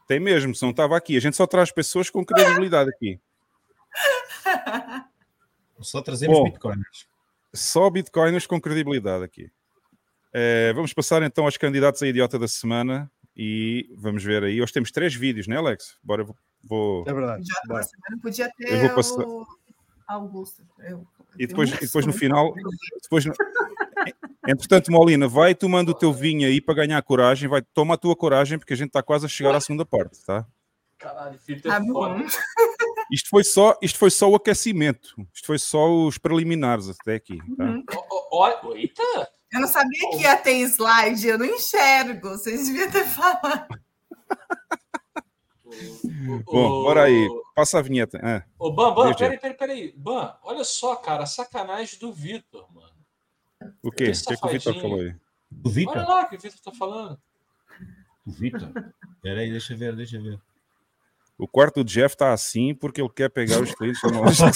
Tem 0.06 0.20
mesmo, 0.20 0.54
se 0.54 0.62
não 0.62 0.70
estava 0.70 0.96
aqui. 0.96 1.16
A 1.16 1.20
gente 1.20 1.36
só 1.36 1.46
traz 1.46 1.70
pessoas 1.70 2.10
com 2.10 2.24
credibilidade 2.24 2.90
aqui. 2.90 3.20
Só 5.80 6.00
trazemos 6.02 6.38
Bom. 6.38 6.44
bitcoins. 6.44 7.06
Só 7.52 7.88
bitcoiners 7.90 8.46
com 8.46 8.60
credibilidade 8.60 9.24
aqui. 9.24 9.50
Eh, 10.34 10.72
vamos 10.74 10.92
passar 10.92 11.22
então 11.22 11.44
aos 11.44 11.56
candidatos 11.56 12.02
a 12.02 12.08
idiota 12.08 12.38
da 12.38 12.48
semana 12.48 13.08
e 13.36 13.88
vamos 13.96 14.22
ver 14.24 14.42
aí. 14.42 14.60
Hoje 14.60 14.72
temos 14.72 14.90
três 14.90 15.14
vídeos, 15.14 15.46
né, 15.46 15.56
Alex? 15.56 15.96
Bora, 16.02 16.24
vou- 16.24 16.36
vou. 16.62 17.04
É 17.06 17.12
verdade. 17.12 17.44
Já 17.46 17.60
Bora. 17.68 17.86
não 18.10 18.18
podia 18.18 18.50
ter 18.56 18.72
Eu 18.72 18.80
vou 18.80 18.90
passar- 18.96 19.24
o 19.24 19.46
Augusto. 20.08 20.62
Eu- 20.80 21.06
E 21.38 21.46
depois, 21.46 21.70
eu 21.70 21.76
e 21.76 21.80
depois 21.80 22.04
no 22.06 22.12
final, 22.12 22.52
depois 23.02 23.24
no- 23.24 23.34
entretanto, 24.46 24.90
Molina, 24.92 25.26
vai 25.28 25.54
tomando 25.54 25.90
o 25.90 25.94
teu 25.94 26.12
vinho 26.12 26.46
aí 26.46 26.60
para 26.60 26.74
ganhar 26.74 27.00
coragem, 27.02 27.48
vai, 27.48 27.62
toma 27.62 27.94
a 27.94 27.96
tua 27.98 28.14
coragem, 28.16 28.58
porque 28.58 28.72
a 28.72 28.76
gente 28.76 28.88
está 28.88 29.02
quase 29.02 29.26
a 29.26 29.28
chegar 29.28 29.54
à 29.54 29.60
segunda 29.60 29.84
parte, 29.86 30.18
tá? 30.24 30.46
Caralho, 30.98 31.38
filho, 31.38 31.60
Tá 31.62 31.80
bom. 31.80 32.18
Isto 33.10 33.28
foi 33.30 33.44
só, 33.44 33.76
isto 33.82 33.98
foi 33.98 34.10
só 34.10 34.30
o 34.30 34.34
aquecimento, 34.36 35.14
isto 35.32 35.46
foi 35.46 35.58
só 35.58 35.90
os 35.92 36.18
preliminares 36.18 36.88
até 36.88 37.16
aqui, 37.16 37.38
tá? 37.56 37.64
Uhum. 37.64 37.84
Ó, 37.94 38.04
ó, 38.30 38.60
ó, 38.62 38.74
Eita! 38.74 39.28
Eu 39.54 39.60
não 39.60 39.68
sabia 39.68 40.10
que 40.10 40.22
ia 40.22 40.36
ter 40.36 40.58
slide, 40.62 41.28
eu 41.28 41.38
não 41.38 41.46
enxergo. 41.46 42.30
Vocês 42.30 42.66
deviam 42.66 42.90
ter 42.90 43.04
falado. 43.04 43.68
Bom, 46.44 46.82
bora 46.82 47.04
aí. 47.04 47.28
Passa 47.54 47.78
a 47.78 47.82
vinheta. 47.82 48.18
Ah, 48.22 48.42
Ô, 48.58 48.72
Ban, 48.72 48.92
Ban, 48.92 49.14
peraí, 49.14 49.38
peraí, 49.38 49.56
peraí. 49.56 49.94
Ban, 49.96 50.36
olha 50.42 50.64
só, 50.64 50.96
cara, 50.96 51.22
a 51.22 51.26
sacanagem 51.26 51.98
do 52.00 52.12
Vitor, 52.12 52.66
mano. 52.74 52.90
o 53.80 53.92
quê? 53.92 54.10
O 54.10 54.12
que, 54.12 54.32
é 54.32 54.36
que 54.36 54.46
o 54.46 54.50
Vitor 54.50 54.80
falou 54.80 55.00
aí? 55.00 55.14
O 55.64 55.70
Vitor? 55.70 55.96
Olha 55.96 56.08
lá 56.08 56.24
o 56.24 56.28
que 56.28 56.36
o 56.36 56.40
Vitor 56.40 56.60
tá 56.60 56.72
falando. 56.72 57.18
O 58.26 58.32
Vitor? 58.32 58.72
Espera 59.16 59.40
aí, 59.40 59.50
deixa 59.50 59.72
eu 59.72 59.78
ver, 59.78 59.94
deixa 59.94 60.16
eu 60.16 60.22
ver. 60.22 60.40
O 61.38 61.46
quarto 61.46 61.82
do 61.82 61.90
Jeff 61.90 62.16
tá 62.16 62.32
assim 62.32 62.74
porque 62.74 63.00
ele 63.00 63.08
quer 63.08 63.28
pegar 63.28 63.60
os 63.60 63.74
clientes 63.74 64.00
da 64.10 64.10
loja. 64.10 64.50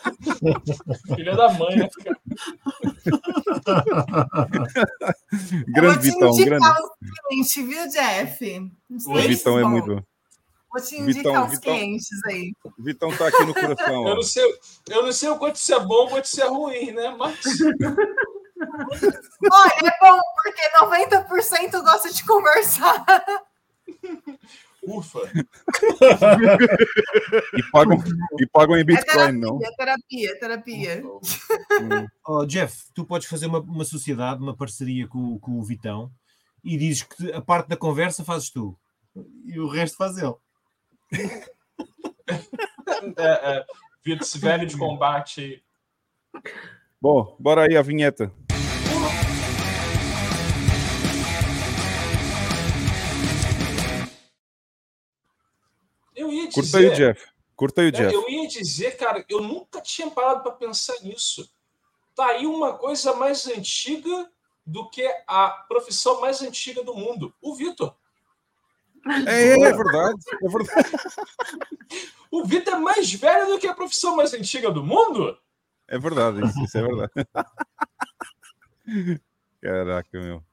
Filha 1.14 1.36
da 1.36 1.52
mãe. 1.52 1.76
Né, 1.76 1.88
grande 5.68 6.08
eu 6.08 6.14
vou 6.18 6.30
Vitão, 6.30 6.32
te 6.32 6.44
grande. 6.44 6.64
indicar 6.64 6.82
os 6.82 6.90
clientes, 7.28 7.54
viu, 7.54 7.88
Jeff? 7.88 8.72
O 9.06 9.14
Vitão 9.20 9.58
é 9.58 9.62
bom. 9.62 9.68
muito. 9.70 10.04
Vou 10.72 10.80
te 10.82 11.02
Vitão, 11.02 11.08
indicar 11.08 11.44
os 11.44 11.50
Vitão. 11.50 11.74
clientes 11.74 12.08
aí. 12.26 12.52
O 12.64 12.72
Vitão 12.82 13.10
tá 13.16 13.26
aqui 13.28 13.44
no 13.44 13.52
coração. 13.54 14.06
Eu 14.08 14.14
não 14.16 14.22
sei, 14.22 14.58
eu 14.88 15.02
não 15.04 15.12
sei 15.12 15.28
o 15.28 15.36
quanto 15.36 15.56
isso 15.56 15.74
é 15.74 15.80
bom, 15.80 16.06
o 16.06 16.10
quanto 16.10 16.24
isso 16.26 16.40
é 16.40 16.46
ruim, 16.46 16.92
né? 16.92 17.14
Mas 17.18 17.38
Olha, 19.50 19.88
é 19.88 19.98
bom 20.00 20.20
porque 20.42 20.62
90% 20.78 21.82
gosta 21.82 22.12
de 22.12 22.24
conversar. 22.24 23.04
Ufa. 24.82 25.20
E 27.54 27.62
pagam, 27.70 27.98
e 28.40 28.46
pagam 28.46 28.76
em 28.76 28.80
É 28.80 28.84
Bitcoin, 28.84 29.04
terapia, 29.04 29.32
não. 29.32 29.60
é 29.62 29.70
terapia, 29.76 30.30
é 30.30 30.34
terapia. 30.34 31.02
Oh, 32.26 32.44
Jeff, 32.46 32.84
tu 32.94 33.04
podes 33.04 33.28
fazer 33.28 33.46
uma, 33.46 33.60
uma 33.60 33.84
sociedade, 33.84 34.42
uma 34.42 34.56
parceria 34.56 35.06
com, 35.06 35.38
com 35.38 35.58
o 35.58 35.62
Vitão 35.64 36.10
e 36.64 36.76
dizes 36.76 37.02
que 37.02 37.32
a 37.32 37.40
parte 37.40 37.68
da 37.68 37.76
conversa 37.76 38.24
fazes 38.24 38.50
tu 38.50 38.76
e 39.44 39.58
o 39.58 39.68
resto 39.68 39.96
faz 39.96 40.16
ele. 40.18 40.34
É, 43.16 43.56
é, 43.56 43.64
Vitor, 44.04 44.22
esse 44.22 44.38
velho 44.38 44.66
de 44.66 44.76
combate. 44.76 45.64
Bom, 47.00 47.34
bora 47.40 47.62
aí 47.66 47.76
a 47.76 47.82
vinheta. 47.82 48.30
Curta 56.52 56.78
aí 56.78 56.86
o. 56.86 56.94
Jeff. 56.94 57.26
Curta 57.56 57.80
aí 57.82 57.88
o 57.88 57.92
Jeff. 57.92 58.14
Eu 58.14 58.28
ia 58.28 58.48
dizer, 58.48 58.96
cara, 58.96 59.24
eu 59.28 59.40
nunca 59.40 59.80
tinha 59.80 60.10
parado 60.10 60.42
para 60.42 60.52
pensar 60.52 60.94
nisso. 61.02 61.50
Tá 62.14 62.26
aí 62.26 62.46
uma 62.46 62.74
coisa 62.74 63.14
mais 63.14 63.46
antiga 63.46 64.30
do 64.66 64.88
que 64.90 65.06
a 65.26 65.48
profissão 65.68 66.20
mais 66.20 66.42
antiga 66.42 66.82
do 66.82 66.94
mundo, 66.94 67.34
o 67.40 67.54
Vitor. 67.54 67.94
É, 69.26 69.52
é 69.52 69.72
verdade. 69.72 70.20
É 70.42 70.48
verdade. 70.48 70.90
O 72.30 72.44
Vitor 72.44 72.74
é 72.74 72.78
mais 72.78 73.12
velho 73.12 73.46
do 73.48 73.58
que 73.58 73.66
a 73.66 73.74
profissão 73.74 74.14
mais 74.14 74.32
antiga 74.32 74.70
do 74.70 74.84
mundo? 74.84 75.36
É 75.88 75.98
verdade, 75.98 76.44
isso, 76.46 76.64
isso 76.64 76.78
é 76.78 76.82
verdade. 76.82 77.12
Caraca, 79.60 80.20
meu. 80.20 80.44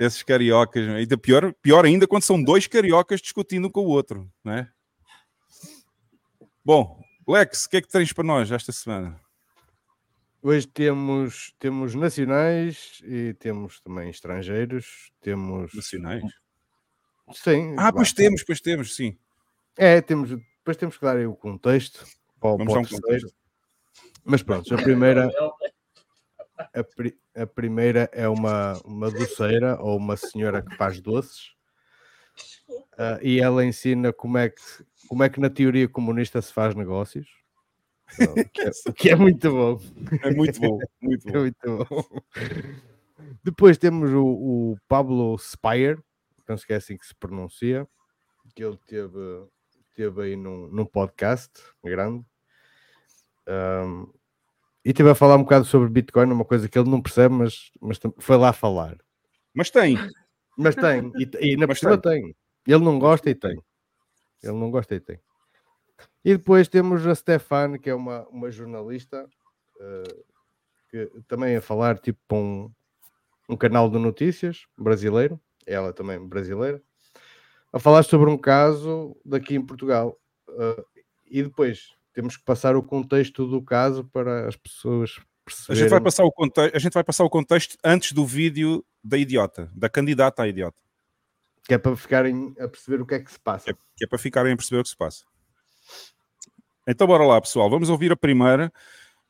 Esses 0.00 0.22
cariocas, 0.22 0.86
meu. 0.86 0.96
ainda 0.96 1.18
pior, 1.18 1.52
pior 1.60 1.84
ainda 1.84 2.06
quando 2.08 2.22
são 2.22 2.42
dois 2.42 2.66
cariocas 2.66 3.20
discutindo 3.20 3.66
um 3.66 3.70
com 3.70 3.82
o 3.82 3.88
outro, 3.88 4.32
né? 4.42 4.66
Bom, 6.64 6.98
Lex, 7.28 7.66
o 7.66 7.68
que 7.68 7.76
é 7.76 7.82
que 7.82 7.88
tens 7.88 8.10
para 8.10 8.24
nós 8.24 8.50
esta 8.50 8.72
semana? 8.72 9.20
Hoje 10.42 10.66
temos, 10.66 11.54
temos 11.58 11.94
nacionais 11.94 13.02
e 13.04 13.34
temos 13.34 13.78
também 13.82 14.08
estrangeiros. 14.08 15.12
Temos. 15.20 15.74
Nacionais? 15.74 16.24
Sim. 17.34 17.74
Ah, 17.78 17.92
pois 17.92 18.14
temos, 18.14 18.42
pois 18.42 18.58
temos, 18.58 18.96
sim. 18.96 19.18
É, 19.76 20.00
temos, 20.00 20.30
depois 20.30 20.78
temos 20.78 20.96
que 20.96 21.04
dar 21.04 21.18
aí 21.18 21.26
o 21.26 21.36
contexto 21.36 22.06
para, 22.40 22.54
o- 22.54 22.56
Vamos 22.56 22.72
para 22.72 22.80
o 22.80 22.84
um 22.84 23.00
terceiro. 23.02 23.30
Mas 24.24 24.42
pronto, 24.42 24.74
a 24.74 24.78
primeira, 24.78 25.30
a, 26.74 26.84
pri- 26.84 27.18
a 27.34 27.46
primeira 27.46 28.08
é 28.12 28.28
uma, 28.28 28.80
uma 28.84 29.10
doceira 29.10 29.80
ou 29.80 29.96
uma 29.96 30.16
senhora 30.16 30.62
que 30.62 30.74
faz 30.76 31.00
doces 31.00 31.52
ah, 32.98 33.18
e 33.22 33.40
ela 33.40 33.64
ensina 33.64 34.12
como 34.12 34.38
é, 34.38 34.50
que, 34.50 34.60
como 35.08 35.22
é 35.22 35.28
que 35.28 35.40
na 35.40 35.50
teoria 35.50 35.88
comunista 35.88 36.40
se 36.42 36.52
faz 36.52 36.74
negócios. 36.74 37.28
Então, 38.14 38.34
que 38.52 38.60
é- 38.62 38.70
que 38.96 39.10
é 39.10 39.16
muito 39.16 39.50
bom. 39.50 39.80
É 40.22 40.30
muito 40.30 40.60
bom, 40.60 40.78
muito 41.00 41.28
É 41.28 41.32
bom. 41.32 41.40
muito 41.40 41.76
bom. 41.86 42.20
Depois 43.42 43.78
temos 43.78 44.10
o, 44.10 44.24
o 44.24 44.76
Pablo 44.88 45.36
Spire, 45.38 45.98
penso 46.46 46.66
que 46.66 46.72
é 46.72 46.76
assim 46.76 46.96
que 46.96 47.06
se 47.06 47.14
pronuncia, 47.14 47.86
que 48.54 48.64
ele 48.64 48.78
teve, 48.86 49.46
teve 49.94 50.22
aí 50.22 50.36
num, 50.36 50.66
num 50.68 50.84
podcast 50.84 51.52
grande. 51.84 52.24
Ahm, 53.46 54.06
e 54.84 54.92
teve 54.92 55.10
a 55.10 55.14
falar 55.14 55.36
um 55.36 55.42
bocado 55.42 55.64
sobre 55.64 55.88
Bitcoin, 55.88 56.30
uma 56.32 56.44
coisa 56.44 56.68
que 56.68 56.78
ele 56.78 56.88
não 56.88 57.02
percebe, 57.02 57.34
mas, 57.34 57.70
mas 57.80 57.98
foi 58.18 58.36
lá 58.36 58.52
falar. 58.52 58.96
Mas 59.54 59.70
tem. 59.70 59.98
Mas 60.56 60.74
tem, 60.74 61.12
e, 61.16 61.52
e 61.52 61.56
na 61.56 61.66
Mas 61.66 61.80
pessoa 61.80 61.98
tem. 61.98 62.34
Ele 62.66 62.84
não 62.84 62.98
gosta 62.98 63.30
e 63.30 63.34
tem. 63.34 63.58
Ele 64.42 64.52
não 64.52 64.70
gosta 64.70 64.94
e 64.94 65.00
tem. 65.00 65.18
E 66.24 66.36
depois 66.36 66.68
temos 66.68 67.06
a 67.06 67.14
Stefan, 67.14 67.78
que 67.78 67.90
é 67.90 67.94
uma, 67.94 68.26
uma 68.28 68.50
jornalista, 68.50 69.26
eh, 69.80 70.16
que 70.90 71.10
também 71.26 71.56
a 71.56 71.62
falar 71.62 71.98
tipo 71.98 72.18
para 72.28 72.36
um, 72.38 72.70
um 73.48 73.56
canal 73.56 73.88
de 73.88 73.98
notícias 73.98 74.66
brasileiro, 74.76 75.40
ela 75.66 75.92
também 75.92 76.18
brasileira, 76.26 76.82
a 77.72 77.78
falar 77.78 78.02
sobre 78.02 78.30
um 78.30 78.36
caso 78.36 79.16
daqui 79.24 79.54
em 79.54 79.64
Portugal. 79.64 80.18
Eh, 80.48 80.84
e 81.30 81.42
depois 81.42 81.94
temos 82.12 82.36
que 82.36 82.44
passar 82.44 82.76
o 82.76 82.82
contexto 82.82 83.46
do 83.46 83.62
caso 83.62 84.04
para 84.04 84.48
as 84.48 84.56
pessoas 84.56 85.16
A 85.18 85.22
perceberem. 85.44 85.80
gente, 85.82 85.90
vai 85.90 86.00
passar 86.00 86.24
o 86.24 86.32
conte- 86.32 86.60
a 86.74 86.78
gente 86.78 86.92
vai 86.92 87.04
passar 87.04 87.24
o 87.24 87.30
contexto 87.30 87.76
antes 87.84 88.12
do 88.12 88.26
vídeo 88.26 88.84
da 89.02 89.16
idiota, 89.16 89.70
da 89.74 89.88
candidata 89.88 90.42
à 90.42 90.48
idiota, 90.48 90.76
Que 91.64 91.74
é 91.74 91.78
para 91.78 91.96
ficarem 91.96 92.54
a 92.58 92.68
perceber 92.68 93.00
o 93.00 93.06
que 93.06 93.14
é 93.14 93.20
que 93.20 93.30
se 93.32 93.38
passa. 93.40 93.72
que 93.96 94.04
é 94.04 94.06
para 94.06 94.18
ficarem 94.18 94.52
a 94.52 94.56
perceber 94.56 94.80
o 94.80 94.82
que 94.82 94.88
se 94.90 94.96
passa. 94.96 95.24
Então 96.88 97.06
bora 97.06 97.24
lá, 97.24 97.40
pessoal. 97.40 97.68
Vamos 97.70 97.88
ouvir 97.88 98.10
a 98.12 98.16
primeira. 98.16 98.72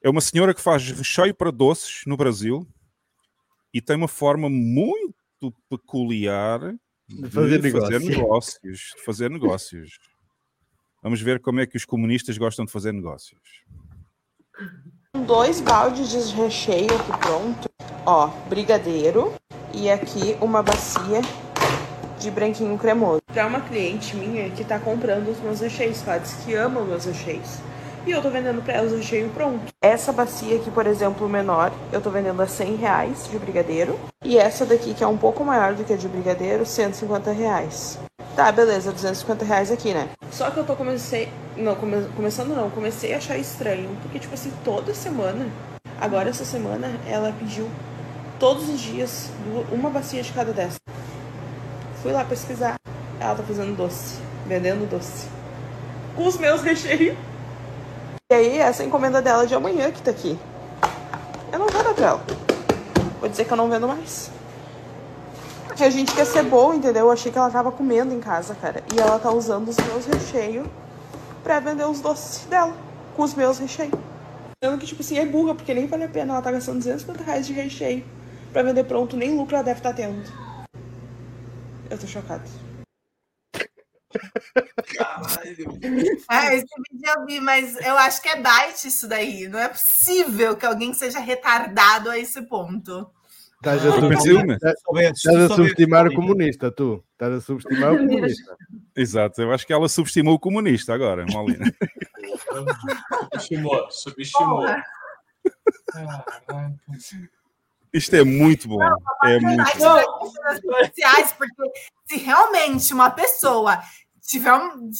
É 0.02 0.09
uma 0.09 0.20
senhora 0.20 0.55
que 0.55 0.61
faz 0.61 0.90
recheio 0.93 1.35
para 1.35 1.51
doces 1.51 2.02
no 2.07 2.16
Brasil 2.16 2.66
e 3.74 3.81
tem 3.82 3.97
uma 3.97 4.09
forma 4.09 4.48
muito 4.48 5.52
peculiar 5.69 6.61
de 7.09 7.28
fazer 7.31 7.31
fazer 7.31 7.62
negócio. 7.62 8.01
negócios. 8.11 8.94
De 8.97 9.02
fazer 9.05 9.31
negócios. 9.31 9.98
Vamos 11.03 11.23
ver 11.23 11.41
como 11.41 11.61
é 11.61 11.67
que 11.67 11.79
os 11.79 11.87
comunistas 11.87 12.37
gostam 12.37 12.67
de 12.67 12.71
fazer 12.71 12.93
negócios. 12.93 13.41
dois 15.27 15.59
baldes 15.59 16.11
de 16.11 16.35
recheio 16.35 16.95
aqui 16.95 17.19
pronto. 17.19 17.71
Ó, 18.05 18.27
brigadeiro 18.51 19.33
e 19.73 19.89
aqui 19.89 20.37
uma 20.43 20.63
bacia 20.63 21.23
de 22.19 22.31
branquinho 22.31 22.77
cremoso. 22.77 23.23
Pra 23.29 23.47
uma 23.47 23.63
cliente 23.63 24.15
minha 24.15 24.51
que 24.51 24.63
tá 24.63 24.79
comprando 24.79 25.29
os 25.29 25.41
meus 25.41 25.61
recheios, 25.61 26.03
que 26.03 26.11
ela 26.11 26.19
disse 26.19 26.45
que 26.45 26.55
ama 26.55 26.81
os 26.81 26.89
meus 26.89 27.05
recheios. 27.07 27.61
E 28.07 28.11
eu 28.13 28.23
tô 28.23 28.31
vendendo 28.31 28.63
pra 28.63 28.75
ela 28.75 28.91
o 28.91 28.97
recheio 28.97 29.29
pronto. 29.31 29.61
Essa 29.83 30.11
bacia 30.13 30.57
aqui, 30.57 30.71
por 30.71 30.87
exemplo, 30.87 31.29
menor, 31.29 31.71
eu 31.93 32.01
tô 32.01 32.11
vendendo 32.11 32.41
a 32.41 32.47
100 32.47 32.77
reais 32.77 33.29
de 33.31 33.39
brigadeiro. 33.39 33.99
E 34.25 34.39
essa 34.39 34.65
daqui, 34.65 34.95
que 34.95 35.05
é 35.05 35.07
um 35.07 35.19
pouco 35.19 35.45
maior 35.45 35.75
do 35.75 35.85
que 35.85 35.93
a 35.93 35.97
de 35.97 36.09
brigadeiro, 36.09 36.65
150 36.65 37.31
reais. 37.31 37.99
Tá, 38.35 38.51
beleza, 38.51 38.91
250 38.93 39.45
reais 39.45 39.71
aqui, 39.71 39.93
né? 39.93 40.09
Só 40.31 40.51
que 40.51 40.59
eu 40.59 40.65
tô 40.65 40.75
comecei. 40.77 41.29
Não, 41.57 41.75
come- 41.75 42.07
começando 42.17 42.55
não, 42.55 42.71
comecei 42.71 43.13
a 43.13 43.19
achar 43.19 43.37
estranho. 43.37 43.91
Porque, 44.03 44.19
tipo 44.19 44.33
assim, 44.33 44.51
toda 44.65 44.95
semana. 44.95 45.47
Agora 46.01 46.31
essa 46.31 46.45
semana 46.45 46.91
ela 47.07 47.33
pediu 47.39 47.69
todos 48.39 48.69
os 48.71 48.81
dias 48.81 49.29
uma 49.71 49.91
bacia 49.91 50.23
de 50.23 50.33
cada 50.33 50.53
dessa. 50.53 50.79
Fui 52.03 52.13
lá 52.13 52.25
pesquisar. 52.25 52.77
Ela 53.19 53.35
tá 53.35 53.43
fazendo 53.43 53.77
doce. 53.77 54.19
Vendendo 54.47 54.89
doce. 54.89 55.27
Com 56.17 56.27
os 56.27 56.39
meus 56.39 56.63
recheios. 56.63 57.15
E 58.31 58.35
aí, 58.35 58.59
essa 58.59 58.85
encomenda 58.85 59.20
dela 59.20 59.44
de 59.44 59.57
amanhã 59.57 59.90
que 59.90 60.01
tá 60.01 60.12
aqui. 60.12 60.39
Eu 61.52 61.59
não 61.59 61.66
vou 61.66 61.82
dar 61.82 61.93
pra 61.93 62.07
ela. 62.07 62.24
Vou 63.19 63.28
dizer 63.28 63.44
que 63.44 63.52
eu 63.52 63.57
não 63.57 63.69
vendo 63.69 63.89
mais. 63.89 64.31
Porque 65.66 65.82
a 65.82 65.90
gente 65.90 66.15
quer 66.15 66.24
ser 66.24 66.44
boa, 66.44 66.77
entendeu? 66.77 67.07
Eu 67.07 67.11
achei 67.11 67.32
que 67.32 67.36
ela 67.36 67.51
tava 67.51 67.73
comendo 67.73 68.15
em 68.15 68.20
casa, 68.20 68.55
cara. 68.55 68.85
E 68.94 69.01
ela 69.01 69.19
tá 69.19 69.32
usando 69.32 69.69
os 69.70 69.77
meus 69.78 70.07
recheios 70.07 70.65
pra 71.43 71.59
vender 71.59 71.85
os 71.85 72.01
doces 72.01 72.44
dela. 72.44 72.73
Com 73.16 73.24
os 73.24 73.35
meus 73.35 73.59
recheios. 73.59 73.98
Sendo 74.62 74.78
que, 74.78 74.86
tipo 74.86 75.02
assim, 75.02 75.19
é 75.19 75.27
burra, 75.27 75.57
porque 75.57 75.74
nem 75.74 75.89
vale 75.89 76.05
a 76.05 76.09
pena. 76.09 76.35
Ela 76.35 76.43
tá 76.43 76.52
gastando 76.52 76.77
250 76.77 77.24
reais 77.24 77.48
de 77.48 77.52
recheio 77.52 78.05
pra 78.52 78.62
vender 78.62 78.85
pronto. 78.85 79.16
Nem 79.16 79.36
lucro 79.36 79.57
ela 79.57 79.65
deve 79.65 79.81
estar 79.81 79.93
tendo. 79.93 80.23
Eu 81.90 81.98
tô 81.98 82.07
chocada. 82.07 82.44
É, 86.31 86.55
esse 86.57 86.66
vídeo 86.91 87.12
eu 87.16 87.27
vi, 87.27 87.41
mas 87.41 87.77
eu 87.81 87.97
acho 87.99 88.20
que 88.23 88.28
é 88.28 88.37
byte 88.41 88.89
isso 88.89 89.09
daí. 89.09 89.49
Não 89.49 89.59
é 89.59 89.69
possível 89.69 90.57
que 90.57 90.66
alguém 90.66 90.93
seja 90.95 91.19
retardado 91.20 92.11
a 92.11 92.19
esse 92.19 92.43
ponto. 92.43 93.11
Estás 93.57 93.85
a, 93.85 93.89
Ah, 93.91 94.01
subestimar, 94.01 94.51
estás- 94.57 94.74
a 94.74 94.77
soubesses, 94.81 95.55
subestimar 95.55 96.07
o 96.07 96.15
comunista, 96.15 96.70
tu. 96.73 97.05
Estás 97.12 97.35
a 97.35 97.41
subestimar 97.43 97.93
o 97.93 97.99
comunista. 98.09 98.57
Exato, 98.97 99.43
eu 99.43 99.53
acho 99.53 99.66
que 99.66 99.73
ela 99.73 99.89
subestimou 99.89 100.35
o 100.35 100.39
comunista 100.39 100.95
agora, 100.95 101.24
Molina. 101.31 101.66
Subestimou, 103.31 103.91
subestimou. 103.91 104.65
Caraca. 105.93 106.74
Isto 107.93 108.17
é 108.17 108.25
muito 108.25 108.69
bom. 108.69 108.81
É 109.25 109.39
muito 109.41 109.57
Mas 109.57 109.79
bom. 109.79 110.31
sociais, 110.61 111.33
porque 111.33 111.71
se 112.07 112.17
realmente 112.19 112.95
uma 112.95 113.11
pessoa 113.11 113.81
tiver 114.21 114.53
um, 114.53 114.91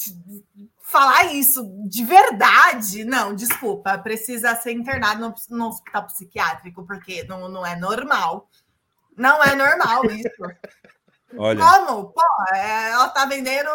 falar 0.91 1.33
isso 1.33 1.63
de 1.87 2.03
verdade, 2.03 3.05
não, 3.05 3.33
desculpa, 3.33 3.97
precisa 3.97 4.55
ser 4.55 4.73
internado 4.73 5.21
no, 5.21 5.57
no 5.57 5.67
hospital 5.69 6.05
psiquiátrico, 6.07 6.85
porque 6.85 7.23
não, 7.23 7.47
não 7.47 7.65
é 7.65 7.77
normal. 7.77 8.49
Não 9.15 9.41
é 9.41 9.55
normal 9.55 10.03
isso. 10.05 10.29
Olha, 11.37 11.63
Como? 11.63 12.11
Pô, 12.11 12.21
é, 12.53 12.91
ela 12.91 13.07
tá 13.07 13.25
vendendo 13.25 13.69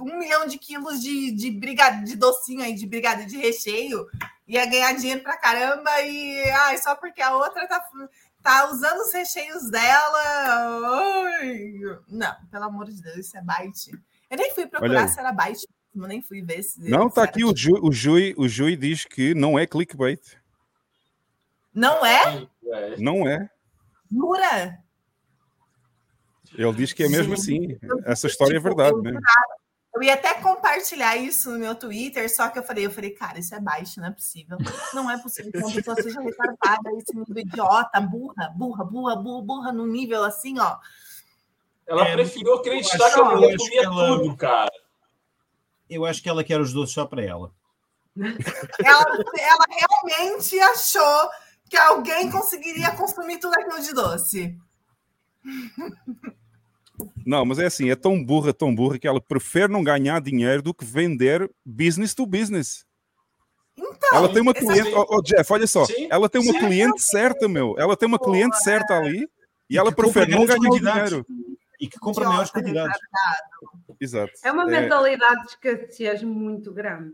um 0.00 0.18
milhão 0.18 0.46
de 0.46 0.58
quilos 0.58 1.00
de, 1.00 1.30
de, 1.30 1.50
brigade, 1.50 2.04
de 2.04 2.16
docinho 2.16 2.62
aí, 2.62 2.74
de 2.74 2.86
brigada 2.86 3.24
de 3.24 3.36
recheio, 3.36 4.04
ia 4.48 4.66
ganhar 4.66 4.92
dinheiro 4.94 5.22
pra 5.22 5.36
caramba 5.36 5.90
e 6.02 6.42
ai, 6.50 6.78
só 6.78 6.96
porque 6.96 7.22
a 7.22 7.36
outra 7.36 7.68
tá, 7.68 7.80
tá 8.42 8.70
usando 8.70 9.00
os 9.00 9.12
recheios 9.12 9.70
dela. 9.70 11.40
Não, 12.08 12.34
pelo 12.50 12.64
amor 12.64 12.86
de 12.86 13.00
Deus, 13.02 13.18
isso 13.18 13.36
é 13.36 13.42
bite. 13.42 13.92
Eu 14.30 14.36
nem 14.36 14.54
fui 14.54 14.66
procurar 14.66 15.08
se 15.08 15.18
era 15.18 15.32
bite, 15.32 15.66
mesmo, 15.94 16.08
nem 16.08 16.22
fui 16.22 16.42
ver 16.42 16.62
se. 16.62 16.80
não, 16.88 17.02
se 17.02 17.08
está 17.08 17.22
era 17.22 17.30
aqui 17.30 17.44
o 17.44 17.54
Jui, 17.54 17.78
o, 17.82 17.92
Jui, 17.92 18.34
o 18.36 18.48
Jui 18.48 18.76
diz 18.76 19.04
que 19.04 19.34
não 19.34 19.58
é 19.58 19.66
clickbait. 19.66 20.20
Não 21.74 22.04
é? 22.04 22.46
Não 22.98 23.26
é. 23.26 23.48
Jura? 24.10 24.78
Ele 26.54 26.72
diz 26.74 26.92
que 26.92 27.04
é 27.04 27.08
mesmo 27.08 27.34
Gente, 27.36 27.78
assim. 27.78 28.00
Essa 28.04 28.26
história 28.26 28.56
é 28.56 28.60
Tipo, 28.60 28.68
verdade 28.68 28.96
eu 28.96 29.02
mesmo. 29.02 29.20
Eu 29.94 30.02
ia 30.02 30.14
até 30.14 30.34
compartilhar 30.40 31.16
isso 31.16 31.50
no 31.50 31.58
meu 31.58 31.74
Twitter, 31.74 32.28
só 32.34 32.48
que 32.48 32.58
eu 32.58 32.62
falei, 32.62 32.86
eu 32.86 32.90
falei, 32.90 33.10
cara, 33.10 33.38
isso 33.38 33.54
é 33.54 33.60
baixo, 33.60 34.00
não 34.00 34.08
é 34.08 34.10
possível. 34.10 34.56
Não 34.94 35.10
é 35.10 35.18
possível 35.18 35.52
que 35.52 35.58
uma 35.58 35.70
pessoa 35.72 35.96
seja 35.96 36.20
retardada, 36.20 36.90
esse 36.96 37.14
nível 37.14 37.38
idiota, 37.38 38.00
burra, 38.00 38.48
burra, 38.56 38.84
burra, 38.84 39.16
burra, 39.16 39.42
burra, 39.42 39.72
num 39.72 39.86
nível 39.86 40.24
assim, 40.24 40.58
ó. 40.58 40.78
Ela 41.86 42.08
É, 42.08 42.12
preferiu 42.14 42.54
acreditar 42.54 43.10
que 43.10 43.16
a 43.16 43.18
eu 43.18 43.24
mulher 43.26 43.56
comia 43.58 43.82
ela- 43.82 44.06
tudo, 44.18 44.36
cara. 44.36 44.72
Eu 45.90 46.06
acho 46.06 46.22
que 46.22 46.28
ela 46.28 46.42
quer 46.42 46.58
os 46.58 46.72
doces 46.72 46.94
só 46.94 47.04
para 47.04 47.22
ela. 47.22 47.52
Ela, 48.16 49.24
ela 49.38 49.66
realmente 49.68 50.58
achou 50.60 51.30
que 51.68 51.76
alguém 51.76 52.30
conseguiria 52.30 52.96
consumir 52.96 53.38
tudo 53.38 53.54
aquilo 53.54 53.80
de 53.82 53.92
doce. 53.92 54.58
Não, 57.26 57.44
mas 57.44 57.58
é 57.58 57.66
assim, 57.66 57.90
é 57.90 57.96
tão 57.96 58.22
burra, 58.24 58.52
tão 58.52 58.74
burra 58.74 58.98
que 58.98 59.06
ela 59.06 59.20
prefere 59.20 59.72
não 59.72 59.82
ganhar 59.82 60.20
dinheiro 60.20 60.62
do 60.62 60.74
que 60.74 60.84
vender 60.84 61.50
business 61.64 62.14
to 62.14 62.26
business. 62.26 62.84
Então, 63.76 64.10
ela 64.12 64.32
tem 64.32 64.42
uma 64.42 64.52
cliente, 64.52 64.92
oh, 64.94 65.06
oh, 65.08 65.22
Jeff, 65.22 65.50
olha 65.52 65.66
só, 65.66 65.86
Sim, 65.86 66.06
ela 66.10 66.28
tem 66.28 66.40
uma 66.42 66.52
sim. 66.52 66.58
cliente 66.58 67.00
certa, 67.02 67.48
meu. 67.48 67.74
Ela 67.78 67.96
tem 67.96 68.06
uma 68.06 68.18
cliente 68.18 68.62
certa 68.62 68.98
ali 68.98 69.28
e 69.68 69.74
E 69.74 69.78
ela 69.78 69.90
prefere 69.90 70.30
não 70.30 70.44
ganhar 70.44 70.58
dinheiro. 70.70 71.26
E 71.80 71.88
que 71.88 71.98
compra 71.98 72.28
maiores 72.28 72.50
quantidades. 72.50 72.98
Exato. 74.00 74.32
É 74.44 74.52
uma 74.52 74.64
É, 74.64 74.80
mentalidade 74.80 75.42
de 75.42 75.48
escassez 75.48 76.22
muito 76.22 76.72
grande. 76.72 77.12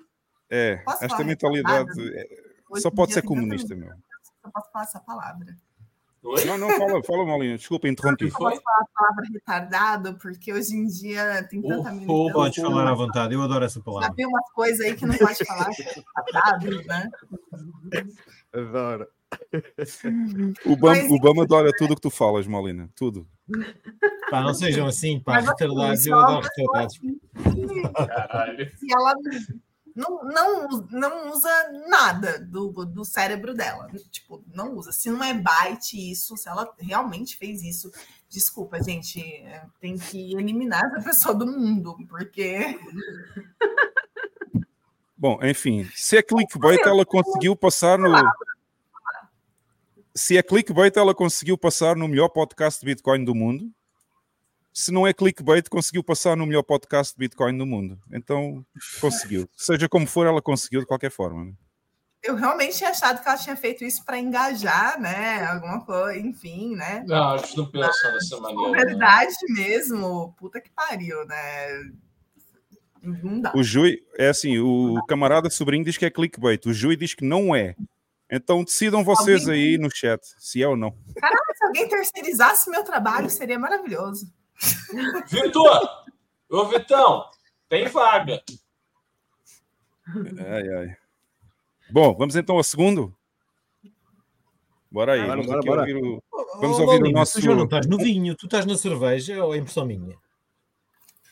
é, 0.50 0.76
Posso 0.78 1.04
esta 1.04 1.08
falar 1.16 1.24
mentalidade 1.28 2.18
é, 2.18 2.26
só 2.80 2.90
pode 2.90 3.12
ser 3.12 3.22
comunista, 3.22 3.74
meu. 3.74 3.88
Eu 3.88 4.50
posso 4.52 4.70
falar 4.72 4.84
essa 4.84 5.00
palavra. 5.00 5.46
Oi? 6.24 6.44
Não, 6.44 6.58
não, 6.58 6.68
fala, 6.70 7.02
fala, 7.02 7.24
Molina. 7.24 7.56
Desculpa, 7.56 7.86
interrompi. 7.88 8.24
Eu 8.26 8.32
posso 8.32 8.60
falar 8.60 8.80
a 8.82 8.86
palavra 8.94 9.24
retardado, 9.32 10.14
porque 10.18 10.52
hoje 10.52 10.74
em 10.76 10.86
dia 10.86 11.42
tem 11.48 11.62
tanta 11.62 11.90
Oh, 11.90 11.94
militância. 11.94 12.32
Podes 12.32 12.56
falar 12.62 12.88
à 12.88 12.94
vontade, 12.94 13.34
eu 13.34 13.42
adoro 13.42 13.64
essa 13.64 13.80
palavra. 13.80 14.12
vi 14.16 14.26
umas 14.26 14.50
coisas 14.52 14.80
aí 14.80 14.96
que 14.96 15.06
não 15.06 15.16
pode 15.16 15.44
falar, 15.44 15.68
é 15.70 15.82
retardado, 15.82 16.82
né? 16.86 17.10
Adoro. 18.52 19.06
O 20.64 20.76
Bam, 20.76 20.88
Mas- 20.90 21.10
o 21.10 21.18
Bam 21.20 21.42
adora 21.42 21.70
tudo 21.78 21.92
o 21.92 21.94
que 21.94 22.02
tu 22.02 22.10
falas, 22.10 22.46
Molina. 22.46 22.88
Tudo. 22.96 23.26
Pá, 24.30 24.40
não 24.42 24.54
sejam 24.54 24.86
assim, 24.86 25.20
pá, 25.20 25.38
assim, 25.38 25.48
retardados, 25.48 26.04
só 26.04 26.10
eu 26.10 26.16
uma 26.16 26.26
adoro 26.26 26.46
retardados. 26.56 26.98
Caralho. 28.06 28.70
Se 28.76 28.86
ela 28.92 29.14
não, 29.98 30.22
não, 30.22 30.68
não 30.92 31.32
usa 31.32 31.50
nada 31.88 32.38
do, 32.38 32.70
do 32.86 33.04
cérebro 33.04 33.52
dela. 33.52 33.90
Tipo, 34.12 34.44
não 34.54 34.76
usa. 34.76 34.92
Se 34.92 35.10
não 35.10 35.24
é 35.24 35.34
byte 35.34 35.96
isso, 35.96 36.36
se 36.36 36.48
ela 36.48 36.72
realmente 36.78 37.36
fez 37.36 37.62
isso, 37.62 37.90
desculpa, 38.28 38.80
gente, 38.80 39.20
é, 39.20 39.64
tem 39.80 39.98
que 39.98 40.34
eliminar 40.34 40.84
essa 40.84 41.02
pessoa 41.02 41.34
do 41.34 41.46
mundo, 41.46 41.96
porque 42.08 42.78
Bom, 45.18 45.40
enfim, 45.42 45.84
se 45.96 46.16
é 46.16 46.22
clickbait, 46.22 46.80
ela 46.86 47.04
conseguiu 47.04 47.56
passar 47.56 47.98
no. 47.98 48.08
Se 50.14 50.38
é 50.38 50.42
clickbait, 50.44 50.96
ela 50.96 51.12
conseguiu 51.12 51.58
passar 51.58 51.96
no 51.96 52.06
melhor 52.06 52.28
podcast 52.28 52.78
de 52.78 52.86
Bitcoin 52.86 53.24
do 53.24 53.34
mundo. 53.34 53.68
Se 54.78 54.92
não 54.92 55.04
é 55.04 55.12
clickbait, 55.12 55.68
conseguiu 55.68 56.04
passar 56.04 56.36
no 56.36 56.46
melhor 56.46 56.62
podcast 56.62 57.12
de 57.12 57.18
Bitcoin 57.18 57.58
do 57.58 57.66
mundo. 57.66 57.98
Então, 58.12 58.64
conseguiu. 59.00 59.50
Seja 59.58 59.88
como 59.88 60.06
for, 60.06 60.24
ela 60.24 60.40
conseguiu 60.40 60.78
de 60.78 60.86
qualquer 60.86 61.10
forma. 61.10 61.46
né? 61.46 61.52
eu 62.22 62.36
realmente 62.36 62.76
tinha 62.76 62.90
achado 62.90 63.20
que 63.20 63.28
ela 63.28 63.36
tinha 63.36 63.56
feito 63.56 63.82
isso 63.84 64.04
para 64.04 64.20
engajar, 64.20 65.00
né? 65.00 65.44
Alguma 65.46 65.84
coisa, 65.84 66.16
enfim, 66.16 66.76
né? 66.76 67.02
Não, 67.08 67.30
a 67.30 67.38
gente 67.38 67.56
não 67.56 67.68
pensa 67.68 68.12
dessa 68.12 68.38
maneira. 68.38 68.70
né? 68.70 68.84
verdade 68.84 69.34
mesmo, 69.48 70.32
puta 70.38 70.60
que 70.60 70.70
pariu, 70.70 71.26
né? 71.26 71.90
Não 73.02 73.40
dá. 73.40 73.52
O 73.56 73.64
Jui, 73.64 73.98
é 74.16 74.28
assim, 74.28 74.60
o 74.60 75.04
camarada 75.08 75.50
sobrinho 75.50 75.84
diz 75.84 75.96
que 75.96 76.04
é 76.04 76.10
clickbait. 76.10 76.64
O 76.66 76.72
Jui 76.72 76.96
diz 76.96 77.14
que 77.14 77.24
não 77.24 77.52
é. 77.52 77.74
Então, 78.30 78.62
decidam 78.62 79.02
vocês 79.02 79.48
aí 79.48 79.76
no 79.76 79.90
chat 79.90 80.24
se 80.38 80.62
é 80.62 80.68
ou 80.68 80.76
não. 80.76 80.96
Se 81.56 81.64
alguém 81.64 81.88
terceirizasse 81.88 82.70
meu 82.70 82.84
trabalho, 82.84 83.28
seria 83.28 83.58
maravilhoso. 83.58 84.37
Vitor! 85.30 86.04
Ô, 86.50 86.64
Vitão, 86.66 87.24
tem 87.68 87.86
vaga. 87.88 88.42
Ai, 90.06 90.68
ai. 90.74 90.96
Bom, 91.90 92.14
vamos 92.16 92.34
então 92.36 92.56
ao 92.56 92.62
segundo? 92.64 93.14
Bora 94.90 95.12
aí. 95.12 95.20
Bora, 95.20 95.30
vamos 95.42 95.46
bora, 95.46 95.58
aqui 95.58 95.68
bora. 95.68 95.80
ouvir 95.82 95.96
o... 95.96 96.22
Oh, 96.32 96.60
Vamos 96.60 96.78
ouvir 96.78 97.02
o 97.02 97.10
nosso- 97.10 97.32
Tu 97.34 97.42
já 97.42 97.54
não 97.54 97.64
estás 97.64 97.86
no 97.86 97.98
vinho, 97.98 98.34
tu 98.34 98.46
estás 98.46 98.64
na 98.64 98.76
cerveja 98.76 99.44
ou 99.44 99.54
é 99.54 99.58
impressão 99.58 99.84
minha? 99.84 100.16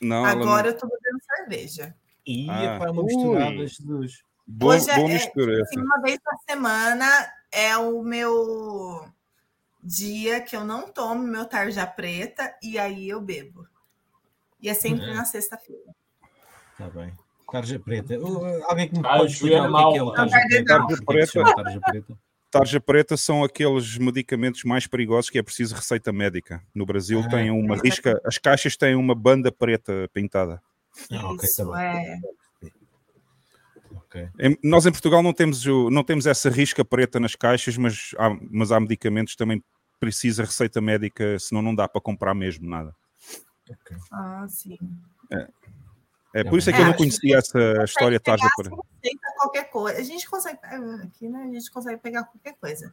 Não, 0.00 0.24
Agora 0.26 0.68
eu 0.68 0.76
tô 0.76 0.86
bebendo 0.86 1.18
cerveja. 1.36 1.94
E 2.26 2.48
Ah. 2.50 2.78
pá, 2.78 2.90
uma 2.90 3.02
misturada 3.02 3.66
Jesus. 3.66 4.22
Boa, 4.46 4.74
Hoje 4.76 4.90
é- 4.90 4.96
boa 4.96 5.08
é- 5.10 5.14
mistura 5.14 5.52
essa. 5.54 5.62
Assim, 5.70 5.80
uma 5.80 6.00
vez 6.02 6.18
na 6.24 6.36
semana 6.50 7.32
é 7.50 7.76
o 7.78 8.02
meu 8.02 9.08
dia 9.86 10.40
que 10.40 10.56
eu 10.56 10.64
não 10.64 10.90
tomo 10.90 11.22
meu 11.22 11.44
tarja 11.44 11.86
preta 11.86 12.54
e 12.62 12.76
aí 12.78 13.08
eu 13.08 13.20
bebo. 13.20 13.66
E 14.60 14.68
é 14.68 14.74
sempre 14.74 15.06
Uhum. 15.06 15.14
na 15.14 15.24
sexta-feira. 15.24 15.94
Está 16.72 16.88
bem. 16.90 17.12
Tarja 17.50 17.78
preta. 17.78 18.18
Uh, 18.18 18.64
alguém 18.64 18.88
que 18.88 18.98
me 18.98 19.06
Ah, 19.06 19.18
pode 19.18 19.22
é 19.22 19.26
explicar 19.26 19.70
o 19.70 19.92
que 19.92 19.96
é 19.96 19.98
é 19.98 20.02
o 20.02 20.10
tarja 20.12 20.30
Tarja 20.32 20.48
preta? 20.48 21.04
preta. 21.06 21.22
É 21.22 21.26
chama 21.26 21.54
tarja 21.54 21.80
preta? 21.80 22.18
Tarja 22.50 22.80
preta 22.80 23.16
são 23.16 23.44
aqueles 23.44 23.96
medicamentos 23.98 24.64
mais 24.64 24.86
perigosos 24.86 25.30
que 25.30 25.38
é 25.38 25.42
preciso 25.42 25.74
receita 25.74 26.12
médica. 26.12 26.60
No 26.74 26.84
Brasil 26.84 27.22
Ah. 27.24 27.28
tem 27.28 27.50
uma 27.50 27.76
risca, 27.76 28.20
as 28.24 28.38
caixas 28.38 28.76
têm 28.76 28.96
uma 28.96 29.14
banda 29.14 29.52
preta 29.52 30.08
pintada. 30.12 30.60
Ah, 31.12 31.30
ok, 31.30 31.48
Isso 31.48 31.64
tá 31.64 31.76
bem. 31.76 31.86
é. 32.12 32.20
Ok. 33.94 34.28
Em- 34.40 34.58
nós 34.64 34.86
em 34.86 34.90
Portugal 34.92 35.22
não 35.22 35.32
temos, 35.32 35.64
o- 35.66 35.90
não 35.90 36.02
temos 36.02 36.26
essa 36.26 36.48
risca 36.50 36.84
preta 36.84 37.20
nas 37.20 37.34
caixas, 37.36 37.76
mas 37.76 38.10
há, 38.18 38.30
mas 38.50 38.72
há 38.72 38.80
medicamentos 38.80 39.36
também 39.36 39.62
precisa 39.98 40.44
receita 40.44 40.80
médica, 40.80 41.38
senão 41.38 41.62
não 41.62 41.74
dá 41.74 41.88
para 41.88 42.00
comprar 42.00 42.34
mesmo 42.34 42.68
nada. 42.68 42.94
Ah, 44.12 44.46
sim. 44.48 44.78
É 46.34 46.44
por 46.44 46.58
isso 46.58 46.68
é 46.68 46.72
que 46.72 46.80
eu 46.80 46.84
não 46.84 46.92
É, 46.92 46.96
conhecia 46.96 47.38
essa 47.38 47.84
história 47.84 48.20
pegar 48.20 48.38
tarja. 48.38 48.46
Aceita 48.46 49.34
qualquer 49.38 49.70
coisa. 49.70 49.98
A 49.98 50.02
gente 50.02 50.28
consegue. 50.28 50.58
Aqui, 51.02 51.28
né? 51.28 51.44
A 51.48 51.52
gente 51.52 51.70
consegue 51.70 51.96
pegar 51.98 52.24
qualquer 52.24 52.54
coisa. 52.60 52.92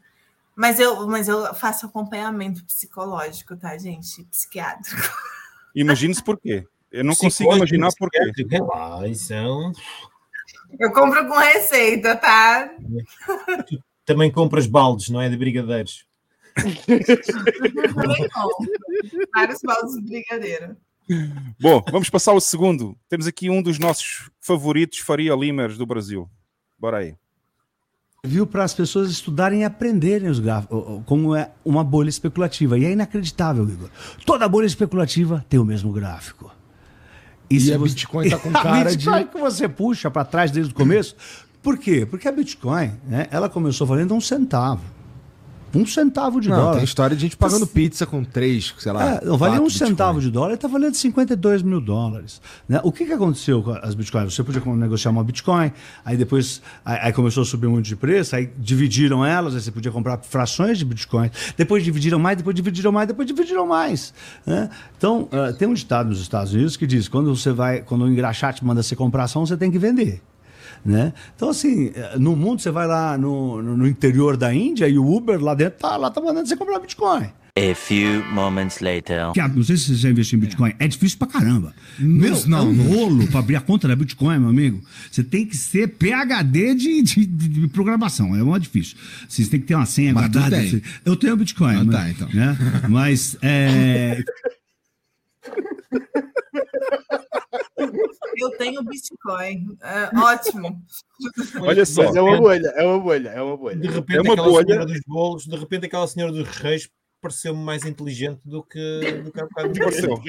Mas 0.56 0.80
eu, 0.80 1.06
mas 1.08 1.28
eu 1.28 1.54
faço 1.54 1.86
acompanhamento 1.86 2.64
psicológico, 2.64 3.58
tá, 3.58 3.78
gente? 3.78 4.24
Psiquiátrico. 4.26 4.96
Imagine-se 5.76 6.24
porquê. 6.24 6.66
Eu 6.92 7.04
não 7.04 7.16
consigo 7.16 7.54
imaginar 7.54 7.90
porquê. 7.98 8.20
psiquiátrico, 8.32 8.56
é 8.56 8.62
lá, 8.62 9.08
isso 9.08 9.34
é 9.34 9.44
Eu 10.80 10.94
compro 10.94 11.28
com 11.28 11.38
receita, 11.38 12.16
tá? 12.16 12.72
Também 14.06 14.32
compras 14.32 14.68
baldes, 14.68 15.10
não 15.10 15.20
é? 15.20 15.28
De 15.28 15.36
brigadeiros. 15.36 16.06
Também 16.56 18.28
não. 18.36 18.50
Vários 19.34 19.60
baldes 19.64 19.96
de 19.96 20.02
brigadeiro. 20.02 20.78
Bom, 21.60 21.84
vamos 21.92 22.10
passar 22.10 22.32
ao 22.32 22.40
segundo. 22.40 22.98
Temos 23.10 23.28
aqui 23.28 23.50
um 23.50 23.62
dos 23.62 23.78
nossos 23.78 24.30
favoritos 24.40 25.00
Faria 25.00 25.36
Limers 25.36 25.78
do 25.78 25.86
Brasil. 25.86 26.30
Bora 26.80 26.98
aí. 26.98 27.16
Viu 28.26 28.48
para 28.48 28.64
as 28.64 28.74
pessoas 28.74 29.10
estudarem 29.12 29.62
e 29.62 29.64
aprenderem 29.66 30.30
os 30.30 30.40
gráficos, 30.40 31.02
como 31.06 31.36
é 31.36 31.52
uma 31.66 31.84
bolha 31.84 32.08
especulativa. 32.08 32.80
E 32.80 32.86
é 32.86 32.92
inacreditável, 32.92 33.68
Igor. 33.68 33.90
Toda 34.26 34.48
bolha 34.48 34.66
especulativa 34.66 35.46
tem 35.50 35.60
o 35.60 35.66
mesmo 35.66 35.92
gráfico. 35.92 36.50
E, 37.50 37.58
e 37.58 37.74
a 37.74 37.78
você... 37.78 37.94
Bitcoin 37.94 38.30
tá 38.30 38.40
com 38.40 38.52
cara 38.54 38.90
a 38.90 38.92
Bitcoin 38.92 39.24
de. 39.24 39.30
que 39.30 39.38
você 39.38 39.68
puxa 39.68 40.10
para 40.10 40.24
trás 40.24 40.52
desde 40.52 40.72
o 40.72 40.76
começo. 40.76 41.18
Por 41.62 41.78
quê? 41.78 42.06
Porque 42.06 42.28
a 42.28 42.32
Bitcoin, 42.32 42.94
né, 43.06 43.28
ela 43.30 43.50
começou 43.50 43.86
valendo 43.86 44.14
um 44.14 44.22
centavo. 44.22 44.84
Um 45.76 45.86
centavo 45.86 46.40
de 46.40 46.50
não, 46.50 46.58
dólar. 46.58 46.76
Tem 46.76 46.84
história 46.84 47.16
de 47.16 47.22
gente 47.22 47.36
pagando 47.36 47.66
pizza 47.66 48.06
com 48.06 48.24
três, 48.24 48.74
sei 48.78 48.92
lá. 48.92 49.16
É, 49.16 49.26
não 49.26 49.38
valia 49.38 49.60
um 49.60 49.66
Bitcoin. 49.66 49.90
centavo 49.90 50.22
de 50.22 50.30
dólar, 50.30 50.54
está 50.54 50.68
valendo 50.68 50.94
52 50.94 51.64
mil 51.64 51.82
dólares. 51.82 52.42
Né? 52.70 52.80
O 52.84 52.92
que, 52.92 53.06
que 53.06 53.14
aconteceu 53.14 53.64
com 53.64 53.72
as 53.72 53.96
Bitcoins? 53.96 54.34
Você 54.34 54.44
podia 54.44 54.62
negociar 54.76 55.12
uma 55.12 55.24
Bitcoin, 55.24 55.72
aí 56.06 56.16
depois 56.16 56.62
aí, 56.86 57.00
aí, 57.02 57.14
começou 57.14 57.42
a 57.42 57.46
subir 57.46 57.68
muito 57.68 57.86
de 57.86 57.96
preço, 57.96 58.36
aí 58.36 58.50
dividiram 58.58 59.26
elas, 59.26 59.56
aí 59.56 59.62
você 59.62 59.72
podia 59.72 59.92
comprar 59.92 60.20
frações 60.20 60.78
de 60.78 60.86
Bitcoin, 60.86 61.32
depois 61.58 61.84
dividiram 61.84 62.20
mais, 62.20 62.38
depois 62.38 62.56
dividiram 62.56 62.92
mais, 62.92 63.08
depois 63.08 63.28
dividiram 63.28 63.66
mais. 63.66 64.14
Né? 64.46 64.70
Então, 64.98 65.28
uh, 65.32 65.54
tem 65.58 65.68
um 65.68 65.74
ditado 65.74 66.10
nos 66.10 66.22
Estados 66.22 66.54
Unidos 66.54 66.78
que 66.78 66.86
diz: 66.86 67.08
quando 67.08 67.36
você 67.36 67.52
vai, 67.52 67.82
quando 67.82 68.04
o 68.04 68.10
engraxate 68.10 68.64
manda 68.64 68.84
você 68.84 68.96
comprar 68.96 69.24
ação, 69.24 69.46
você 69.46 69.58
tem 69.58 69.72
que 69.72 69.80
vender. 69.80 70.22
Né? 70.86 71.14
Então, 71.36 71.50
assim, 71.50 71.92
no 72.20 72.36
mundo 72.36 72.62
você 72.62 72.70
vai 72.70 72.86
lá 72.86 73.18
no, 73.18 73.62
no 73.62 73.88
interior 73.88 74.36
da 74.36 74.54
Índia 74.54 74.88
e 74.88 75.00
o 75.00 75.10
Uber 75.10 75.42
lá 75.42 75.54
dentro 75.54 75.80
tá, 75.80 75.96
lá 75.96 76.12
tá 76.12 76.20
mandando 76.20 76.48
você 76.48 76.58
comprar 76.58 76.80
Bitcoin. 76.80 77.30
A 77.56 77.76
few 77.76 78.26
moments 78.34 78.80
later. 78.80 79.28
não 79.54 79.64
sei 79.64 79.78
se 79.78 79.90
você 79.90 79.94
já 79.94 80.10
investiu 80.10 80.38
em 80.38 80.42
Bitcoin. 80.42 80.74
É 80.80 80.88
difícil 80.88 81.20
pra 81.20 81.28
caramba. 81.28 81.72
Meu, 82.00 82.48
não, 82.48 82.58
é 82.58 82.62
um 82.64 82.88
rolo 82.90 83.28
pra 83.28 83.42
abrir 83.42 83.56
a 83.56 83.62
conta 83.62 83.88
da 83.88 83.96
Bitcoin, 83.96 84.40
meu 84.40 84.50
amigo. 84.50 84.82
Você 85.12 85.24
tem 85.24 85.46
que 85.46 85.56
ser 85.56 85.90
PHD 85.90 86.74
de, 86.74 87.04
de, 87.04 87.26
de 87.28 87.68
programação. 87.68 88.36
É 88.36 88.42
muito 88.42 88.64
difícil. 88.64 88.98
Você 89.30 89.46
tem 89.46 89.60
que 89.60 89.68
ter 89.68 89.76
uma 89.76 89.86
senha 89.86 90.16
mas 90.16 90.32
guardada. 90.32 90.64
Eu 91.06 91.16
tenho 91.16 91.38
Bitcoin. 91.38 91.76
Ah, 91.76 91.84
mas, 91.84 91.96
tá, 91.96 92.10
então. 92.10 92.30
Né? 92.30 92.58
Mas 92.90 93.38
é. 93.44 94.24
Eu 98.38 98.52
tenho 98.58 98.84
Bitcoin. 98.84 99.78
É, 99.82 100.10
ótimo. 100.18 100.82
Olha 101.62 101.86
só. 101.86 102.04
Mas 102.04 102.16
é 102.16 102.22
uma 102.22 102.38
bolha, 102.38 102.68
é 102.76 102.84
uma 102.84 103.00
bolha, 103.00 103.30
é 103.30 103.42
uma 103.42 103.58
bolha. 103.58 103.76
De 103.76 103.88
repente, 103.88 104.18
é 104.18 104.22
uma 104.22 104.34
aquela 104.34 104.50
bolha. 104.50 104.66
senhora 104.66 104.86
dos 104.86 105.00
bolos, 105.06 105.46
de 105.46 105.56
repente, 105.56 105.86
aquela 105.86 106.08
senhora 106.08 106.32
dos 106.32 106.48
reis 106.50 106.90
pareceu-me 107.22 107.64
mais 107.64 107.86
inteligente 107.86 108.42
do 108.44 108.64
que, 108.64 109.22
do 109.24 109.32
que 109.32 109.40
há 109.40 109.46
bocado. 109.46 109.74
Pareceu. 109.80 110.22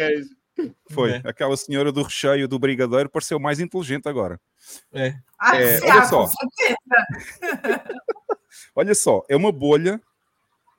Foi. 0.91 1.13
É. 1.13 1.23
Aquela 1.25 1.57
senhora 1.57 1.91
do 1.91 2.03
recheio 2.03 2.47
do 2.47 2.59
brigadeiro 2.59 3.09
pareceu 3.09 3.41
mais 3.41 3.59
inteligente 3.59 4.09
agora. 4.09 4.41
É. 4.93 5.17
Ah, 5.39 5.57
É, 5.57 5.79
sim, 5.79 5.91
olha 5.91 6.01
ah, 6.01 6.05
só. 6.05 6.31
Olha 8.77 8.95
só, 8.95 9.25
é 9.29 9.37
uma 9.37 9.53
bolha. 9.53 10.01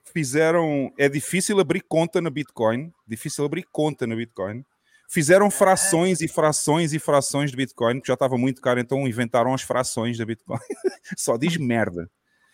Fizeram. 0.04 0.92
É 0.98 1.08
difícil 1.08 1.60
abrir 1.60 1.82
conta 1.82 2.20
na 2.20 2.30
Bitcoin. 2.30 2.92
Difícil 3.06 3.44
abrir 3.44 3.66
conta 3.70 4.06
na 4.06 4.16
Bitcoin. 4.16 4.64
Fizeram 5.08 5.50
frações 5.50 6.20
e 6.20 6.28
frações 6.28 6.92
e 6.92 6.98
frações 6.98 7.50
de 7.50 7.56
Bitcoin, 7.56 8.00
que 8.00 8.08
já 8.08 8.14
estava 8.14 8.36
muito 8.36 8.60
caro, 8.60 8.80
então 8.80 9.06
inventaram 9.06 9.54
as 9.54 9.62
frações 9.62 10.18
da 10.18 10.24
Bitcoin. 10.26 10.58
Só 11.16 11.36
diz 11.36 11.56
merda. 11.56 12.10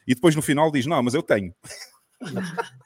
E 0.06 0.14
depois 0.14 0.34
no 0.36 0.42
final 0.42 0.70
diz: 0.70 0.84
Não, 0.86 1.02
mas 1.02 1.14
eu 1.14 1.22
tenho. 1.22 1.54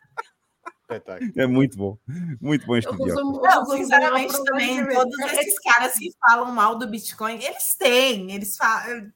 É 1.34 1.48
muito 1.48 1.76
bom. 1.76 1.98
Muito 2.40 2.64
bom 2.64 2.76
este 2.76 2.88
resumo- 2.92 3.42
Não, 3.42 3.66
sinceramente, 3.66 4.44
também, 4.44 4.86
todos 4.88 5.18
esses 5.32 5.58
caras 5.58 5.94
que 5.94 6.12
falam 6.20 6.52
mal 6.52 6.78
do 6.78 6.86
Bitcoin, 6.88 7.42
eles 7.42 7.74
têm, 7.74 8.30
eles 8.30 8.56
falam. 8.56 9.10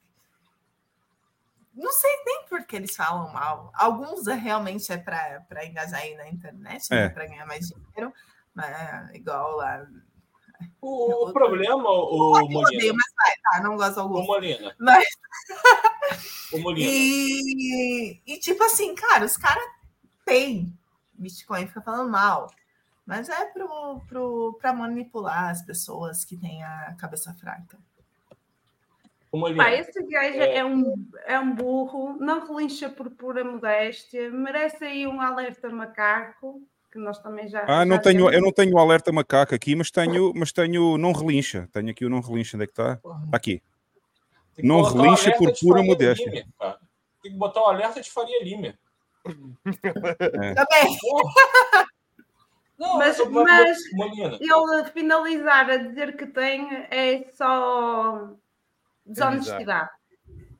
Não 1.73 1.93
sei 1.93 2.11
nem 2.25 2.45
por 2.49 2.65
que 2.65 2.75
eles 2.75 2.93
falam 2.93 3.31
mal. 3.31 3.71
Alguns 3.73 4.27
é, 4.27 4.33
realmente 4.35 4.91
é 4.91 4.97
para 4.97 5.65
engajar 5.65 6.01
aí 6.01 6.13
na 6.15 6.27
internet, 6.27 6.89
né, 6.91 7.05
É. 7.05 7.09
para 7.09 7.25
ganhar 7.25 7.45
mais 7.45 7.69
dinheiro, 7.69 8.13
mas 8.53 9.15
igual 9.15 9.55
lá. 9.55 9.87
O, 10.81 11.29
o 11.29 11.33
problema, 11.33 11.89
o, 11.89 12.37
Eu 12.39 12.49
Molina, 12.49 12.59
odeio, 12.67 12.95
mas 12.95 13.13
vai, 13.15 13.35
tá, 13.43 13.63
não 13.63 13.75
gosto 13.77 13.93
de 13.93 13.99
o. 14.01 14.23
Molina, 14.23 14.75
Mas- 14.79 15.05
o 16.51 16.57
Molina. 16.59 16.89
E, 16.91 18.19
e 18.25 18.39
tipo 18.39 18.63
assim, 18.63 18.95
cara, 18.95 19.23
os 19.23 19.37
caras 19.37 19.63
têm 20.25 20.75
Bitcoin, 21.13 21.67
fica 21.67 21.81
falando 21.81 22.09
mal. 22.09 22.51
Mas 23.05 23.29
é 23.29 23.45
pro, 23.45 24.01
pro, 24.07 24.57
pra 24.59 24.73
manipular 24.73 25.49
as 25.49 25.61
pessoas 25.61 26.25
que 26.25 26.35
têm 26.35 26.63
a 26.63 26.95
cabeça 26.99 27.33
fraca. 27.33 27.77
O 29.31 29.37
Molina. 29.37 29.63
Pá, 29.63 29.71
esse 29.71 30.01
gajo 30.03 30.37
é 30.39 30.65
um, 30.65 31.09
é 31.25 31.39
um 31.39 31.53
burro, 31.53 32.17
não 32.19 32.45
relincha 32.47 32.89
por 32.89 33.09
pura 33.11 33.43
modéstia, 33.43 34.29
merece 34.31 34.83
aí 34.83 35.07
um 35.07 35.21
alerta 35.21 35.69
macaco, 35.69 36.61
que 36.91 36.99
nós 36.99 37.17
também 37.19 37.47
já. 37.47 37.63
Ah, 37.67 37.85
não 37.85 37.95
já 37.95 38.01
tenho, 38.01 38.17
temos. 38.25 38.33
eu 38.33 38.41
não 38.41 38.51
tenho 38.51 38.73
o 38.75 38.79
alerta 38.79 39.11
macaco 39.11 39.55
aqui, 39.55 39.75
mas 39.75 39.89
tenho, 39.89 40.33
mas 40.35 40.51
tenho 40.51 40.97
não 40.97 41.13
relincha. 41.13 41.67
Tenho 41.71 41.89
aqui 41.89 42.05
o 42.05 42.09
não 42.09 42.19
relincha. 42.19 42.57
Onde 42.57 42.63
é 42.65 42.67
que 42.67 42.73
está? 42.73 42.99
Aqui. 43.31 43.61
Tem 44.55 44.63
que 44.63 44.67
não 44.67 44.81
relincha 44.81 45.31
por 45.37 45.51
pura 45.59 45.81
modéstia. 45.81 46.29
Tem 47.23 47.31
que 47.31 47.37
botar 47.37 47.61
o 47.61 47.65
alerta 47.65 48.01
de 48.01 48.11
Faria 48.11 48.43
Lima. 48.43 48.73
Também. 49.23 50.97
Não, 52.77 52.97
Mas- 52.97 53.19
mas-. 53.29 53.79
Ele 54.41 54.85
finalizar 54.91 55.69
a 55.69 55.77
dizer 55.77 56.17
que 56.17 56.25
tem 56.25 56.67
é 56.89 57.29
só 57.37 58.31
desonestidade. 59.05 59.91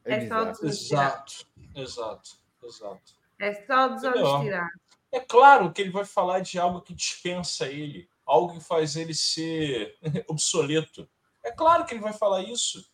É 0.06 0.14
É 0.18 0.28
só 0.28 0.46
desonestidade. 0.46 1.48
Exato, 1.76 2.30
exato, 2.30 2.30
exato. 2.64 3.14
É 3.40 3.54
só 3.66 3.88
desonestidade. 3.88 4.70
É 5.12 5.20
claro 5.20 5.72
que 5.74 5.82
ele 5.82 5.92
vai 5.92 6.06
falar 6.06 6.40
de 6.40 6.58
algo 6.58 6.82
que 6.82 6.94
dispensa 6.94 7.68
ele, 7.68 8.08
algo 8.26 8.54
que 8.54 8.60
faz 8.64 8.96
ele 8.96 9.14
ser 9.14 9.98
obsoleto. 10.28 11.10
É 11.44 11.52
claro 11.52 11.86
que 11.86 11.94
ele 11.94 12.02
vai 12.02 12.14
falar 12.14 12.44
isso. 12.44 12.90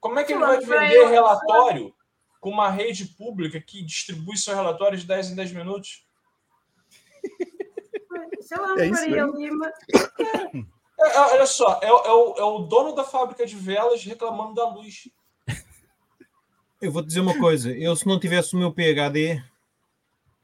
Como 0.00 0.18
é 0.18 0.24
que 0.24 0.32
ele 0.32 0.40
vai 0.40 0.58
vender 0.60 1.06
relatório 1.08 1.94
com 2.40 2.50
uma 2.50 2.70
rede 2.70 3.06
pública 3.06 3.60
que 3.60 3.82
distribui 3.82 4.36
seu 4.36 4.54
relatório 4.54 4.98
de 4.98 5.06
10 5.06 5.30
em 5.30 5.34
10 5.34 5.52
minutos? 5.52 6.04
Sei 8.40 8.58
lá, 8.58 8.72
É 8.78 8.88
mesmo. 8.88 9.36
Lima. 9.36 9.72
É, 10.98 11.16
é, 11.16 11.20
olha 11.32 11.46
só, 11.46 11.80
é, 11.82 11.92
o- 11.92 12.00
é 12.04 12.12
o, 12.12 12.34
é 12.38 12.44
o 12.44 12.58
dono 12.60 12.94
da 12.94 13.04
fábrica 13.04 13.44
de 13.44 13.56
velas 13.56 14.04
reclamando 14.04 14.54
da 14.54 14.68
luz. 14.68 15.08
Eu 16.80 16.92
vou 16.92 17.02
te 17.02 17.08
dizer 17.08 17.20
uma 17.20 17.38
coisa: 17.38 17.72
eu, 17.72 17.94
se 17.96 18.06
não 18.06 18.20
tivesse 18.20 18.54
o 18.54 18.58
meu 18.58 18.72
PHD, 18.72 19.42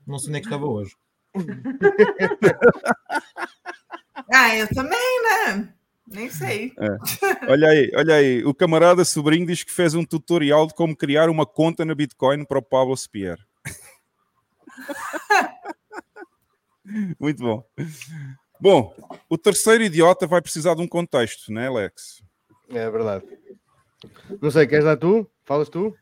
não 0.07 0.19
sei 0.19 0.31
onde 0.31 0.39
é 0.39 0.41
que 0.41 0.47
estava 0.47 0.67
hoje. 0.67 0.97
Ah, 4.31 4.57
eu 4.57 4.69
também, 4.69 5.23
né? 5.23 5.75
Nem 6.07 6.31
sei. 6.31 6.73
Olha 7.49 7.69
aí, 7.69 7.91
olha 7.95 8.15
aí. 8.15 8.45
O 8.45 8.55
camarada 8.55 9.05
sobrinho 9.05 9.47
diz 9.47 9.63
que 9.63 9.73
fez 9.73 9.95
um 9.95 10.05
tutorial 10.05 10.67
de 10.67 10.75
como 10.75 10.97
criar 10.97 11.29
uma 11.29 11.47
conta 11.47 11.85
na 11.85 11.95
Bitcoin 11.95 12.45
para 12.45 12.59
o 12.59 12.63
Pablo 12.63 12.97
Spier. 12.97 13.39
Muito 17.19 17.43
bom. 17.43 17.65
Bom, 18.61 18.95
o 19.29 19.39
terceiro 19.39 19.85
idiota 19.85 20.27
vai 20.27 20.41
precisar 20.41 20.75
de 20.75 20.83
um 20.83 20.89
contexto, 20.89 21.53
né, 21.53 21.69
Alex? 21.69 22.23
É 22.71 22.91
verdade. 22.91 23.25
Não 24.41 24.51
sei, 24.51 24.67
queres 24.67 24.85
dar 24.85 24.97
tu? 24.97 25.29
Falas 25.45 25.69
tu? 25.69 25.95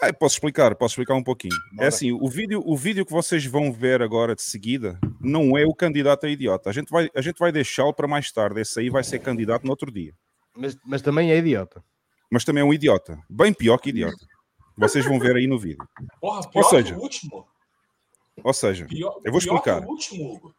Ah, 0.00 0.12
posso 0.12 0.36
explicar, 0.36 0.74
posso 0.76 0.92
explicar 0.92 1.14
um 1.14 1.22
pouquinho. 1.24 1.54
É 1.72 1.76
Bora. 1.76 1.88
assim, 1.88 2.12
o 2.12 2.28
vídeo, 2.28 2.62
o 2.64 2.76
vídeo 2.76 3.04
que 3.04 3.12
vocês 3.12 3.44
vão 3.44 3.72
ver 3.72 4.00
agora 4.00 4.34
de 4.34 4.42
seguida 4.42 4.98
não 5.20 5.58
é 5.58 5.64
o 5.66 5.74
candidato 5.74 6.24
a 6.26 6.28
idiota. 6.30 6.70
A 6.70 6.72
gente 6.72 6.88
vai, 6.88 7.10
a 7.14 7.20
gente 7.20 7.38
vai 7.38 7.50
deixá-lo 7.50 7.92
para 7.92 8.06
mais 8.06 8.30
tarde. 8.30 8.60
Esse 8.60 8.78
aí 8.78 8.90
vai 8.90 9.02
ser 9.02 9.18
candidato 9.18 9.64
no 9.64 9.70
outro 9.70 9.90
dia. 9.90 10.14
Mas, 10.56 10.76
mas 10.84 11.02
também 11.02 11.32
é 11.32 11.38
idiota. 11.38 11.82
Mas 12.30 12.44
também 12.44 12.60
é 12.60 12.64
um 12.64 12.72
idiota. 12.72 13.18
Bem 13.28 13.52
pior 13.52 13.78
que 13.78 13.90
idiota. 13.90 14.24
Vocês 14.76 15.04
vão 15.04 15.18
ver 15.18 15.34
aí 15.34 15.48
no 15.48 15.58
vídeo. 15.58 15.84
Porra, 16.20 16.48
pior 16.48 16.62
seja, 16.64 16.94
que 16.94 17.00
o 17.00 17.02
último. 17.02 17.48
Ou 18.44 18.52
seja, 18.52 18.86
Pior, 18.86 19.20
eu 19.24 19.32
vou 19.32 19.40
pior 19.40 19.60
que 19.60 19.68
explicar. 19.70 19.84
o 19.84 19.90
último, 19.90 20.32
Hugo. 20.34 20.54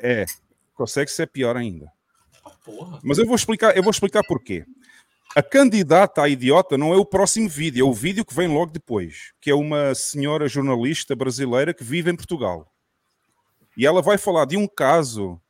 É, 0.00 0.24
consegue 0.74 1.08
ser 1.12 1.28
pior 1.28 1.56
ainda. 1.56 1.92
Ah, 2.44 2.50
Porra. 2.64 2.98
Mas 3.04 3.18
eu 3.18 3.26
vou 3.26 3.36
explicar, 3.36 3.76
eu 3.76 3.82
vou 3.84 3.92
explicar 3.92 4.24
porquê. 4.26 4.64
A 5.36 5.42
candidata 5.42 6.22
a 6.22 6.28
idiota 6.28 6.78
não 6.78 6.92
é 6.92 6.96
o 6.96 7.04
próximo 7.04 7.48
vídeo, 7.48 7.86
é 7.86 7.88
o 7.88 7.92
vídeo 7.92 8.24
que 8.24 8.34
vem 8.34 8.48
logo 8.48 8.72
depois, 8.72 9.32
que 9.40 9.50
é 9.50 9.54
uma 9.54 9.94
senhora 9.94 10.48
jornalista 10.48 11.14
brasileira 11.14 11.74
que 11.74 11.84
vive 11.84 12.10
em 12.10 12.16
Portugal. 12.16 12.72
E 13.76 13.86
ela 13.86 14.02
vai 14.02 14.16
falar 14.16 14.46
de 14.46 14.56
um 14.56 14.66
caso 14.66 15.40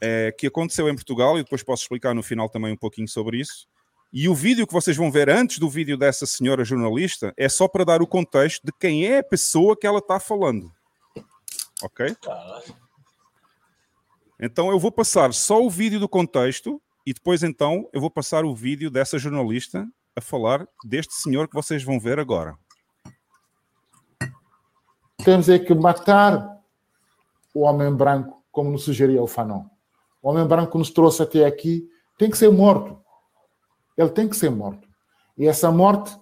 eh, 0.00 0.32
que 0.38 0.46
aconteceu 0.46 0.88
em 0.88 0.94
Portugal, 0.94 1.38
e 1.38 1.42
depois 1.42 1.62
posso 1.62 1.82
explicar 1.82 2.14
no 2.14 2.22
final 2.22 2.48
também 2.48 2.72
um 2.72 2.76
pouquinho 2.76 3.08
sobre 3.08 3.38
isso. 3.38 3.66
E 4.12 4.28
o 4.28 4.34
vídeo 4.34 4.66
que 4.66 4.72
vocês 4.72 4.96
vão 4.96 5.10
ver 5.10 5.28
antes 5.28 5.58
do 5.58 5.68
vídeo 5.68 5.98
dessa 5.98 6.24
senhora 6.24 6.64
jornalista 6.64 7.34
é 7.36 7.48
só 7.48 7.66
para 7.66 7.84
dar 7.84 8.00
o 8.00 8.06
contexto 8.06 8.62
de 8.64 8.72
quem 8.78 9.06
é 9.06 9.18
a 9.18 9.24
pessoa 9.24 9.76
que 9.76 9.86
ela 9.88 9.98
está 9.98 10.20
falando. 10.20 10.72
Ok? 11.82 12.14
Caralho. 12.22 12.76
Então 14.38 14.70
eu 14.70 14.78
vou 14.78 14.92
passar 14.92 15.34
só 15.34 15.60
o 15.60 15.68
vídeo 15.68 15.98
do 15.98 16.08
contexto 16.08 16.80
e 17.06 17.12
depois 17.12 17.42
então 17.42 17.88
eu 17.92 18.00
vou 18.00 18.10
passar 18.10 18.44
o 18.44 18.54
vídeo 18.54 18.90
dessa 18.90 19.18
jornalista 19.18 19.86
a 20.16 20.20
falar 20.20 20.66
deste 20.84 21.14
senhor 21.14 21.48
que 21.48 21.54
vocês 21.54 21.82
vão 21.82 21.98
ver 21.98 22.18
agora. 22.18 22.56
temos 25.24 25.48
é 25.48 25.58
que 25.58 25.74
matar 25.74 26.60
o 27.54 27.60
homem 27.60 27.92
branco, 27.92 28.42
como 28.50 28.70
nos 28.70 28.84
sugeria 28.84 29.22
o 29.22 29.26
Fanon. 29.26 29.64
O 30.22 30.30
homem 30.30 30.46
branco 30.46 30.72
que 30.72 30.78
nos 30.78 30.90
trouxe 30.90 31.22
até 31.22 31.44
aqui 31.44 31.88
tem 32.18 32.30
que 32.30 32.38
ser 32.38 32.50
morto. 32.50 32.98
Ele 33.96 34.10
tem 34.10 34.28
que 34.28 34.36
ser 34.36 34.50
morto. 34.50 34.88
E 35.36 35.46
essa 35.46 35.70
morte, 35.70 36.16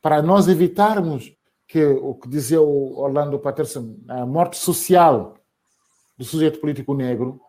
para 0.00 0.22
nós 0.22 0.48
evitarmos 0.48 1.32
que 1.66 1.84
o 1.84 2.14
que 2.14 2.28
dizia 2.28 2.60
o 2.60 2.98
Orlando 2.98 3.38
Patterson, 3.38 3.96
a 4.08 4.24
morte 4.24 4.56
social 4.56 5.34
do 6.16 6.24
sujeito 6.24 6.60
político 6.60 6.94
negro, 6.94 7.40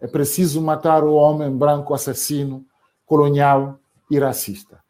é 0.00 0.06
preciso 0.06 0.62
matar 0.62 1.04
o 1.04 1.14
homem 1.14 1.54
branco 1.54 1.92
assassino, 1.92 2.66
colonial 3.04 3.78
e 4.10 4.18
racista. 4.18 4.82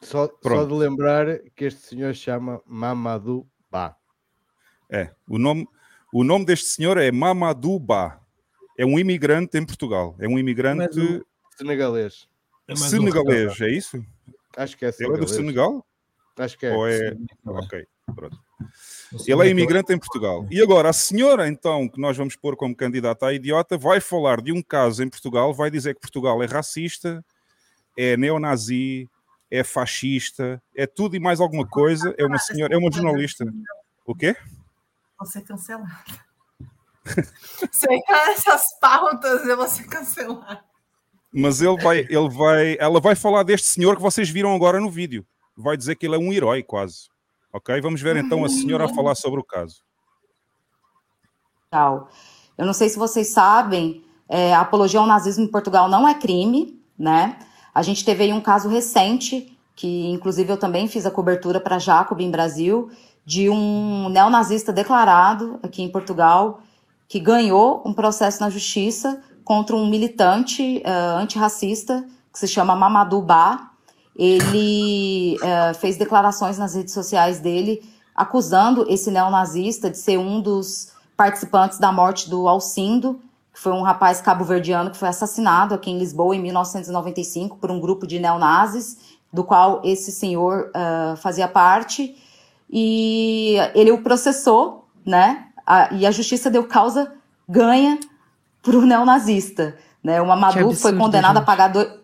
Só, 0.00 0.28
só 0.42 0.64
de 0.64 0.74
lembrar 0.74 1.38
que 1.54 1.64
este 1.64 1.80
senhor 1.80 2.12
chama 2.14 2.60
Mamadou 2.66 3.46
Ba. 3.70 3.96
É, 4.90 5.10
o 5.26 5.38
nome, 5.38 5.66
o 6.12 6.22
nome 6.22 6.44
deste 6.44 6.66
senhor 6.66 6.98
é 6.98 7.10
Mamadou 7.10 7.78
Ba. 7.78 8.20
É 8.76 8.84
um 8.84 8.98
imigrante 8.98 9.56
em 9.56 9.64
Portugal. 9.64 10.16
É 10.18 10.26
um 10.26 10.38
imigrante 10.38 10.98
um 10.98 11.22
senegalês. 11.56 12.28
É 12.66 12.74
senegalês, 12.74 13.60
um 13.60 13.64
é 13.64 13.70
isso? 13.70 14.04
Acho 14.56 14.76
que 14.76 14.84
é 14.84 14.90
Ele 14.98 15.14
é 15.14 15.18
do 15.18 15.28
Senegal? 15.28 15.86
Acho 16.36 16.58
que 16.58 16.66
é. 16.66 16.74
Ou 16.74 16.86
é... 16.86 17.16
Ok, 17.46 17.86
pronto. 18.14 18.38
Ele 19.26 19.46
é 19.46 19.50
imigrante 19.50 19.92
em 19.92 19.98
Portugal. 19.98 20.46
E 20.50 20.62
agora, 20.62 20.88
a 20.88 20.92
senhora, 20.92 21.48
então, 21.48 21.88
que 21.88 22.00
nós 22.00 22.16
vamos 22.16 22.36
pôr 22.36 22.56
como 22.56 22.74
candidata 22.74 23.26
à 23.26 23.32
idiota, 23.32 23.76
vai 23.76 24.00
falar 24.00 24.40
de 24.40 24.52
um 24.52 24.62
caso 24.62 25.02
em 25.02 25.08
Portugal, 25.08 25.52
vai 25.52 25.70
dizer 25.70 25.94
que 25.94 26.00
Portugal 26.00 26.42
é 26.42 26.46
racista, 26.46 27.24
é 27.96 28.16
neonazi, 28.16 29.08
é 29.50 29.62
fascista, 29.62 30.62
é 30.74 30.86
tudo 30.86 31.14
e 31.14 31.20
mais 31.20 31.40
alguma 31.40 31.66
coisa. 31.66 32.14
É 32.16 32.24
uma 32.24 32.38
senhora, 32.38 32.74
é 32.74 32.78
uma 32.78 32.90
jornalista. 32.90 33.44
O 34.06 34.14
quê? 34.14 34.34
Vou 35.18 35.26
ser 35.26 35.42
cancelada. 35.42 35.92
Se 37.70 37.86
eu 37.86 37.92
entrar 37.92 38.26
nessas 38.28 38.78
pautas, 38.80 39.46
eu 39.46 39.56
vou 39.56 39.68
ser 39.68 39.84
cancelada. 39.84 40.64
Mas 41.32 41.60
ele 41.60 41.76
vai, 41.82 41.98
ele 42.00 42.28
vai, 42.30 42.76
ela 42.78 43.00
vai 43.00 43.14
falar 43.14 43.42
deste 43.42 43.68
senhor 43.68 43.96
que 43.96 44.02
vocês 44.02 44.28
viram 44.28 44.54
agora 44.54 44.80
no 44.80 44.90
vídeo. 44.90 45.26
Vai 45.56 45.76
dizer 45.76 45.96
que 45.96 46.06
ele 46.06 46.16
é 46.16 46.18
um 46.18 46.32
herói, 46.32 46.62
quase. 46.62 47.11
Ok? 47.52 47.80
Vamos 47.80 48.00
ver 48.00 48.16
então 48.16 48.44
a 48.44 48.48
senhora 48.48 48.86
a 48.86 48.88
falar 48.88 49.14
sobre 49.14 49.40
o 49.40 49.44
caso. 49.44 49.82
Eu 52.56 52.66
não 52.66 52.72
sei 52.72 52.88
se 52.88 52.98
vocês 52.98 53.28
sabem, 53.28 54.04
é, 54.28 54.54
a 54.54 54.60
apologia 54.60 55.00
ao 55.00 55.06
nazismo 55.06 55.44
em 55.44 55.48
Portugal 55.48 55.88
não 55.88 56.06
é 56.06 56.14
crime, 56.14 56.80
né? 56.98 57.38
A 57.74 57.82
gente 57.82 58.04
teve 58.04 58.24
aí 58.24 58.32
um 58.32 58.40
caso 58.40 58.68
recente, 58.68 59.58
que 59.74 60.08
inclusive 60.10 60.52
eu 60.52 60.56
também 60.56 60.86
fiz 60.86 61.06
a 61.06 61.10
cobertura 61.10 61.60
para 61.60 61.78
Jacob 61.78 62.20
em 62.20 62.30
Brasil, 62.30 62.90
de 63.24 63.48
um 63.48 64.08
neonazista 64.08 64.72
declarado 64.72 65.58
aqui 65.62 65.82
em 65.82 65.90
Portugal, 65.90 66.60
que 67.08 67.20
ganhou 67.20 67.82
um 67.84 67.92
processo 67.92 68.40
na 68.40 68.50
justiça 68.50 69.22
contra 69.44 69.76
um 69.76 69.88
militante 69.88 70.82
uh, 70.84 71.18
antirracista 71.18 72.06
que 72.32 72.38
se 72.38 72.48
chama 72.48 72.74
Mamadou 72.74 73.20
Ba, 73.20 73.71
ele 74.16 75.36
uh, 75.36 75.74
fez 75.74 75.96
declarações 75.96 76.58
nas 76.58 76.74
redes 76.74 76.92
sociais 76.92 77.40
dele 77.40 77.82
acusando 78.14 78.86
esse 78.88 79.10
neonazista 79.10 79.90
de 79.90 79.96
ser 79.96 80.18
um 80.18 80.40
dos 80.40 80.92
participantes 81.16 81.78
da 81.78 81.90
morte 81.90 82.28
do 82.28 82.46
Alcindo, 82.46 83.20
que 83.52 83.60
foi 83.60 83.72
um 83.72 83.82
rapaz 83.82 84.20
cabo-verdiano 84.20 84.90
que 84.90 84.96
foi 84.96 85.08
assassinado 85.08 85.74
aqui 85.74 85.90
em 85.90 85.98
Lisboa 85.98 86.34
em 86.34 86.40
1995 86.40 87.58
por 87.58 87.70
um 87.70 87.80
grupo 87.80 88.06
de 88.06 88.18
neonazis, 88.18 88.98
do 89.32 89.44
qual 89.44 89.80
esse 89.84 90.12
senhor 90.12 90.70
uh, 90.70 91.16
fazia 91.16 91.48
parte. 91.48 92.16
E 92.70 93.56
ele 93.74 93.90
o 93.90 94.02
processou, 94.02 94.88
né? 95.04 95.46
A, 95.66 95.92
e 95.94 96.06
a 96.06 96.10
justiça 96.10 96.50
deu 96.50 96.64
causa 96.64 97.12
ganha 97.48 97.98
para 98.62 98.76
o 98.76 98.82
neonazista. 98.82 99.76
Né? 100.02 100.20
O 100.20 100.26
Mamadou 100.26 100.74
foi 100.74 100.96
condenado 100.96 101.36
gente. 101.36 101.42
a 101.42 101.46
pagar 101.46 101.68
do, 101.68 102.01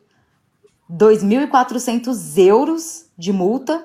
2.400 0.91 2.39
euros 2.39 3.07
de 3.17 3.33
multa, 3.33 3.85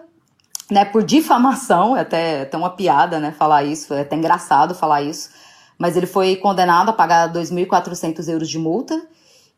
né, 0.71 0.85
por 0.85 1.03
difamação, 1.03 1.95
é 1.95 2.01
até, 2.01 2.41
até 2.41 2.57
uma 2.57 2.69
piada, 2.69 3.19
né, 3.19 3.31
falar 3.31 3.63
isso, 3.63 3.93
é 3.93 4.01
até 4.01 4.15
engraçado 4.15 4.73
falar 4.73 5.01
isso, 5.01 5.29
mas 5.77 5.97
ele 5.97 6.05
foi 6.05 6.35
condenado 6.35 6.89
a 6.89 6.93
pagar 6.93 7.31
2.400 7.31 8.27
euros 8.29 8.49
de 8.49 8.57
multa 8.57 9.05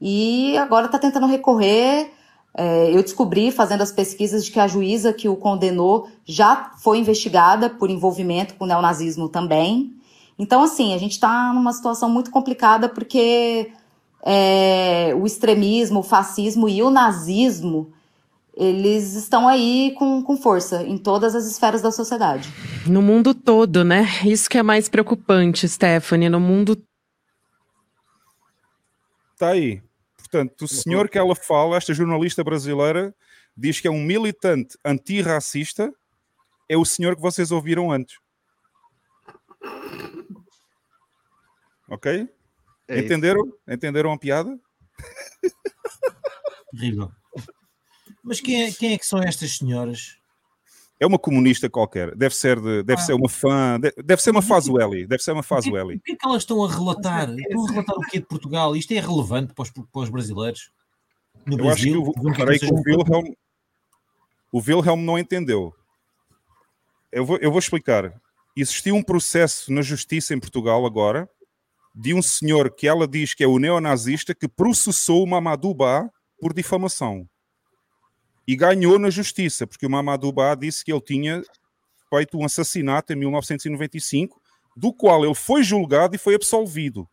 e 0.02 0.58
agora 0.58 0.88
está 0.88 0.98
tentando 0.98 1.28
recorrer. 1.28 2.12
É, 2.58 2.90
eu 2.90 3.04
descobri, 3.04 3.52
fazendo 3.52 3.82
as 3.82 3.92
pesquisas, 3.92 4.46
de 4.46 4.52
que 4.52 4.60
a 4.60 4.68
juíza 4.68 5.12
que 5.12 5.28
o 5.28 5.36
condenou 5.36 6.08
já 6.26 6.72
foi 6.78 6.98
investigada 6.98 7.70
por 7.70 7.90
envolvimento 7.90 8.56
com 8.56 8.64
o 8.64 8.68
neonazismo 8.68 9.28
também. 9.28 9.94
Então, 10.40 10.64
assim, 10.64 10.94
a 10.94 10.98
gente 10.98 11.14
está 11.14 11.54
numa 11.54 11.74
situação 11.74 12.10
muito 12.10 12.32
complicada 12.32 12.88
porque 12.88 13.72
é, 14.26 15.14
o 15.16 15.26
extremismo, 15.26 16.00
o 16.00 16.04
fascismo 16.04 16.68
e 16.68 16.82
o 16.82 16.90
nazismo, 16.90 17.94
eles 18.56 19.14
estão 19.14 19.48
aí 19.48 19.94
com, 19.98 20.24
com 20.24 20.36
força 20.36 20.82
em 20.82 20.98
todas 20.98 21.36
as 21.36 21.46
esferas 21.46 21.82
da 21.82 21.92
sociedade. 21.92 22.52
No 22.88 23.02
mundo 23.02 23.36
todo, 23.36 23.84
né? 23.84 24.06
Isso 24.26 24.50
que 24.50 24.58
é 24.58 24.64
mais 24.64 24.90
preocupante, 24.90 25.70
Stephanie, 25.70 26.30
no 26.30 26.40
mundo. 26.40 26.82
Tá 29.38 29.50
aí. 29.50 29.84
Portanto, 30.18 30.64
o 30.64 30.68
senhor 30.68 31.08
que 31.08 31.20
ela 31.20 31.36
fala, 31.36 31.78
esta 31.78 31.94
jornalista 31.94 32.44
brasileira, 32.44 33.14
diz 33.56 33.80
que 33.80 33.88
é 33.88 33.92
um 33.92 34.02
militante 34.02 34.78
antirracista, 34.84 35.94
é 36.68 36.76
o 36.76 36.84
senhor 36.86 37.16
que 37.16 37.22
vocês 37.22 37.52
ouviram 37.52 37.92
antes. 37.92 38.18
Ok? 41.88 42.28
É 42.88 43.00
Entenderam? 43.00 43.46
Isso. 43.46 43.58
Entenderam 43.68 44.12
a 44.12 44.18
piada? 44.18 44.60
Terrível. 46.72 47.12
Mas 48.24 48.40
quem 48.40 48.64
é, 48.64 48.72
quem 48.72 48.94
é 48.94 48.98
que 48.98 49.06
são 49.06 49.22
estas 49.22 49.58
senhoras? 49.58 50.18
É 51.00 51.06
uma 51.06 51.20
comunista 51.20 51.70
qualquer. 51.70 52.16
Deve 52.16 52.36
ser, 52.36 52.60
de, 52.60 52.84
deve 52.84 53.02
ah. 53.02 53.04
ser 53.04 53.14
uma 53.14 53.28
fã. 53.28 53.80
Deve 54.04 54.22
ser 54.22 54.32
uma 54.32 54.42
Fazueli. 54.42 55.06
Deve 55.06 55.22
ser 55.22 55.34
uma 55.34 55.44
Fazueli. 55.44 55.98
O 55.98 56.00
que 56.00 56.14
é 56.14 56.16
que 56.16 56.28
elas 56.28 56.44
estão 56.44 56.64
a 56.64 56.72
relatar? 56.72 57.30
Estão 57.30 57.66
a 57.66 57.72
relatar 57.72 57.96
o 57.98 58.02
quê 58.02 58.20
de 58.20 58.26
Portugal? 58.26 58.76
Isto 58.76 58.94
é 58.94 59.00
relevante 59.00 59.54
para 59.54 59.64
os, 59.64 59.72
para 59.72 60.02
os 60.02 60.10
brasileiros? 60.10 60.72
No 61.46 61.54
Eu 61.54 61.66
Brasil, 61.66 62.02
acho 62.02 62.14
que, 62.14 62.28
o, 62.28 62.34
parei 62.34 62.60
que 62.60 62.66
o 62.66 62.76
Wilhelm, 62.76 63.36
o 64.52 64.60
Wilhelm 64.60 65.02
não 65.02 65.20
entendeu. 65.20 65.74
Eu 67.12 67.26
vou, 67.26 67.38
eu 67.38 67.52
vou 67.52 67.60
explicar. 67.60 68.14
Existiu 68.56 68.96
um 68.96 69.04
processo 69.04 69.72
na 69.72 69.82
justiça 69.82 70.34
em 70.34 70.40
Portugal 70.40 70.86
agora 70.86 71.30
de 71.96 72.14
um 72.14 72.22
senhor 72.22 72.70
que 72.76 72.88
ela 72.88 73.08
diz 73.08 73.34
que 73.34 73.44
é 73.44 73.48
o 73.48 73.58
neonazista 73.58 74.36
que 74.36 74.50
processou 74.50 75.26
Mamadou 75.26 75.74
Ba 75.74 76.10
por 76.42 76.54
difamação. 76.54 77.26
E 78.46 78.56
ganhou 78.56 79.00
na 79.00 79.10
justiça, 79.10 79.66
porque 79.66 79.86
o 79.86 79.90
Mamadou 79.90 80.34
Ba 80.34 80.54
disse 80.56 80.84
que 80.84 80.92
ele 80.92 81.02
tinha 81.02 81.42
feito 82.10 82.38
um 82.38 82.44
assassinato 82.44 83.14
em 83.14 83.16
1995, 83.16 84.42
do 84.76 84.94
qual 84.94 85.24
ele 85.24 85.34
foi 85.34 85.64
julgado 85.64 86.16
e 86.16 86.20
foi 86.20 86.36
absolvido. 86.36 87.08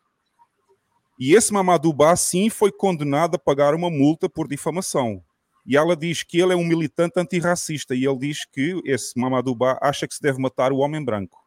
E 1.18 1.34
esse 1.36 1.52
Mamadou 1.52 1.92
Ba, 1.92 2.16
sim, 2.16 2.50
foi 2.50 2.72
condenado 2.72 3.36
a 3.36 3.38
pagar 3.38 3.76
uma 3.76 3.88
multa 3.88 4.28
por 4.28 4.48
difamação. 4.48 5.22
E 5.64 5.76
ela 5.76 5.94
diz 5.94 6.24
que 6.24 6.40
ele 6.40 6.54
é 6.54 6.56
um 6.56 6.64
militante 6.64 7.20
antirracista. 7.20 7.94
E 7.94 8.04
ele 8.04 8.18
diz 8.18 8.44
que 8.44 8.80
esse 8.84 9.16
Mamadou 9.16 9.54
Ba 9.54 9.78
acha 9.80 10.08
que 10.08 10.14
se 10.14 10.20
deve 10.20 10.40
matar 10.40 10.72
o 10.72 10.78
homem 10.78 11.04
branco. 11.04 11.38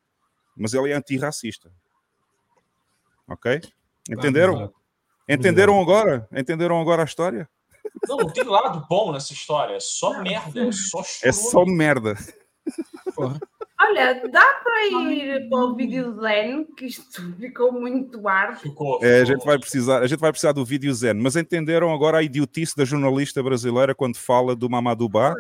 Mas 0.56 0.74
ele 0.74 0.92
é 0.92 0.96
antirracista. 0.96 1.70
Ok? 3.28 3.62
Entenderam? 4.10 4.72
Entenderam 5.28 5.82
agora? 5.82 6.28
Entenderam 6.32 6.80
agora 6.80 7.02
a 7.02 7.06
história? 7.06 7.50
Não, 8.08 8.18
não 8.18 8.30
tem 8.30 8.44
lado 8.44 8.86
bom 8.90 9.12
nessa 9.12 9.34
história. 9.34 9.76
É 9.76 9.80
só 9.80 10.22
merda. 10.22 10.68
É 10.68 10.72
só 10.72 11.02
É 11.24 11.32
só 11.32 11.66
merda. 11.66 12.16
Porra. 13.16 13.40
Olha, 13.80 14.28
dá 14.30 14.62
para 14.64 14.88
ir 14.88 15.50
para 15.50 15.60
o 15.60 15.76
vídeo 15.76 16.20
Zen, 16.22 16.66
que 16.78 16.86
isto 16.86 17.22
ficou 17.38 17.72
muito 17.72 18.28
ar. 18.28 18.58
Ficou, 18.58 19.00
ficou. 19.00 19.06
É, 19.06 19.22
a 19.22 19.26
gente 19.26 19.46
vai 19.46 19.60
precisar, 19.60 20.02
a 20.02 20.08
gente 20.08 20.20
vai 20.20 20.32
precisar 20.32 20.54
do 20.54 20.64
vídeo 20.64 20.94
Zen, 20.94 21.16
mas 21.16 21.36
entenderam 21.36 21.94
agora 21.94 22.20
a 22.20 22.24
idiotice 22.24 22.76
da 22.76 22.86
jornalista 22.86 23.44
brasileira 23.44 23.94
quando 23.94 24.18
fala 24.18 24.56
do 24.56 24.70
Mamadou 24.70 25.10
Ba? 25.10 25.36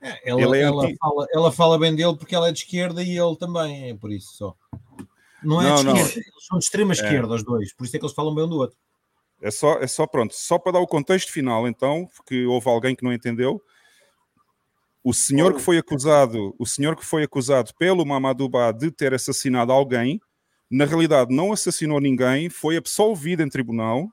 É, 0.00 0.30
ela, 0.30 0.56
é 0.56 0.62
ela, 0.62 0.88
fala, 0.98 1.26
ela 1.34 1.52
fala 1.52 1.78
bem 1.78 1.94
dele 1.94 2.16
porque 2.16 2.34
ela 2.34 2.48
é 2.48 2.52
de 2.52 2.60
esquerda 2.60 3.02
e 3.02 3.18
ele 3.18 3.36
também, 3.36 3.90
é 3.90 3.94
por 3.94 4.10
isso 4.10 4.34
só. 4.34 4.56
Não 5.42 5.60
é 5.60 5.68
não, 5.68 5.94
de 5.94 6.00
esquerda, 6.00 6.28
eles 6.28 6.46
são 6.46 6.58
de 6.58 6.64
extrema 6.64 6.92
é. 6.92 6.94
esquerda, 6.94 7.34
os 7.34 7.42
dois, 7.42 7.72
por 7.72 7.84
isso 7.84 7.96
é 7.96 7.98
que 7.98 8.04
eles 8.04 8.14
falam 8.14 8.34
bem 8.34 8.44
um 8.44 8.48
do 8.48 8.56
outro. 8.56 8.76
É 9.42 9.50
só, 9.50 9.78
é 9.78 9.86
só 9.86 10.06
pronto, 10.06 10.34
só 10.34 10.58
para 10.58 10.72
dar 10.72 10.80
o 10.80 10.86
contexto 10.86 11.32
final, 11.32 11.66
então, 11.66 12.08
porque 12.14 12.44
houve 12.44 12.68
alguém 12.68 12.94
que 12.94 13.02
não 13.02 13.12
entendeu. 13.12 13.62
O 15.02 15.14
senhor 15.14 15.54
que 15.54 15.60
foi 15.60 15.78
acusado, 15.78 16.54
o 16.58 16.66
senhor 16.66 16.94
que 16.94 17.04
foi 17.04 17.22
acusado 17.22 17.72
pelo 17.78 18.04
Mamadou 18.04 18.50
Ba 18.50 18.70
de 18.70 18.90
ter 18.90 19.14
assassinado 19.14 19.72
alguém, 19.72 20.20
na 20.70 20.84
realidade 20.84 21.34
não 21.34 21.52
assassinou 21.52 22.00
ninguém, 22.00 22.50
foi 22.50 22.76
absolvido 22.76 23.42
em 23.42 23.48
tribunal 23.48 24.12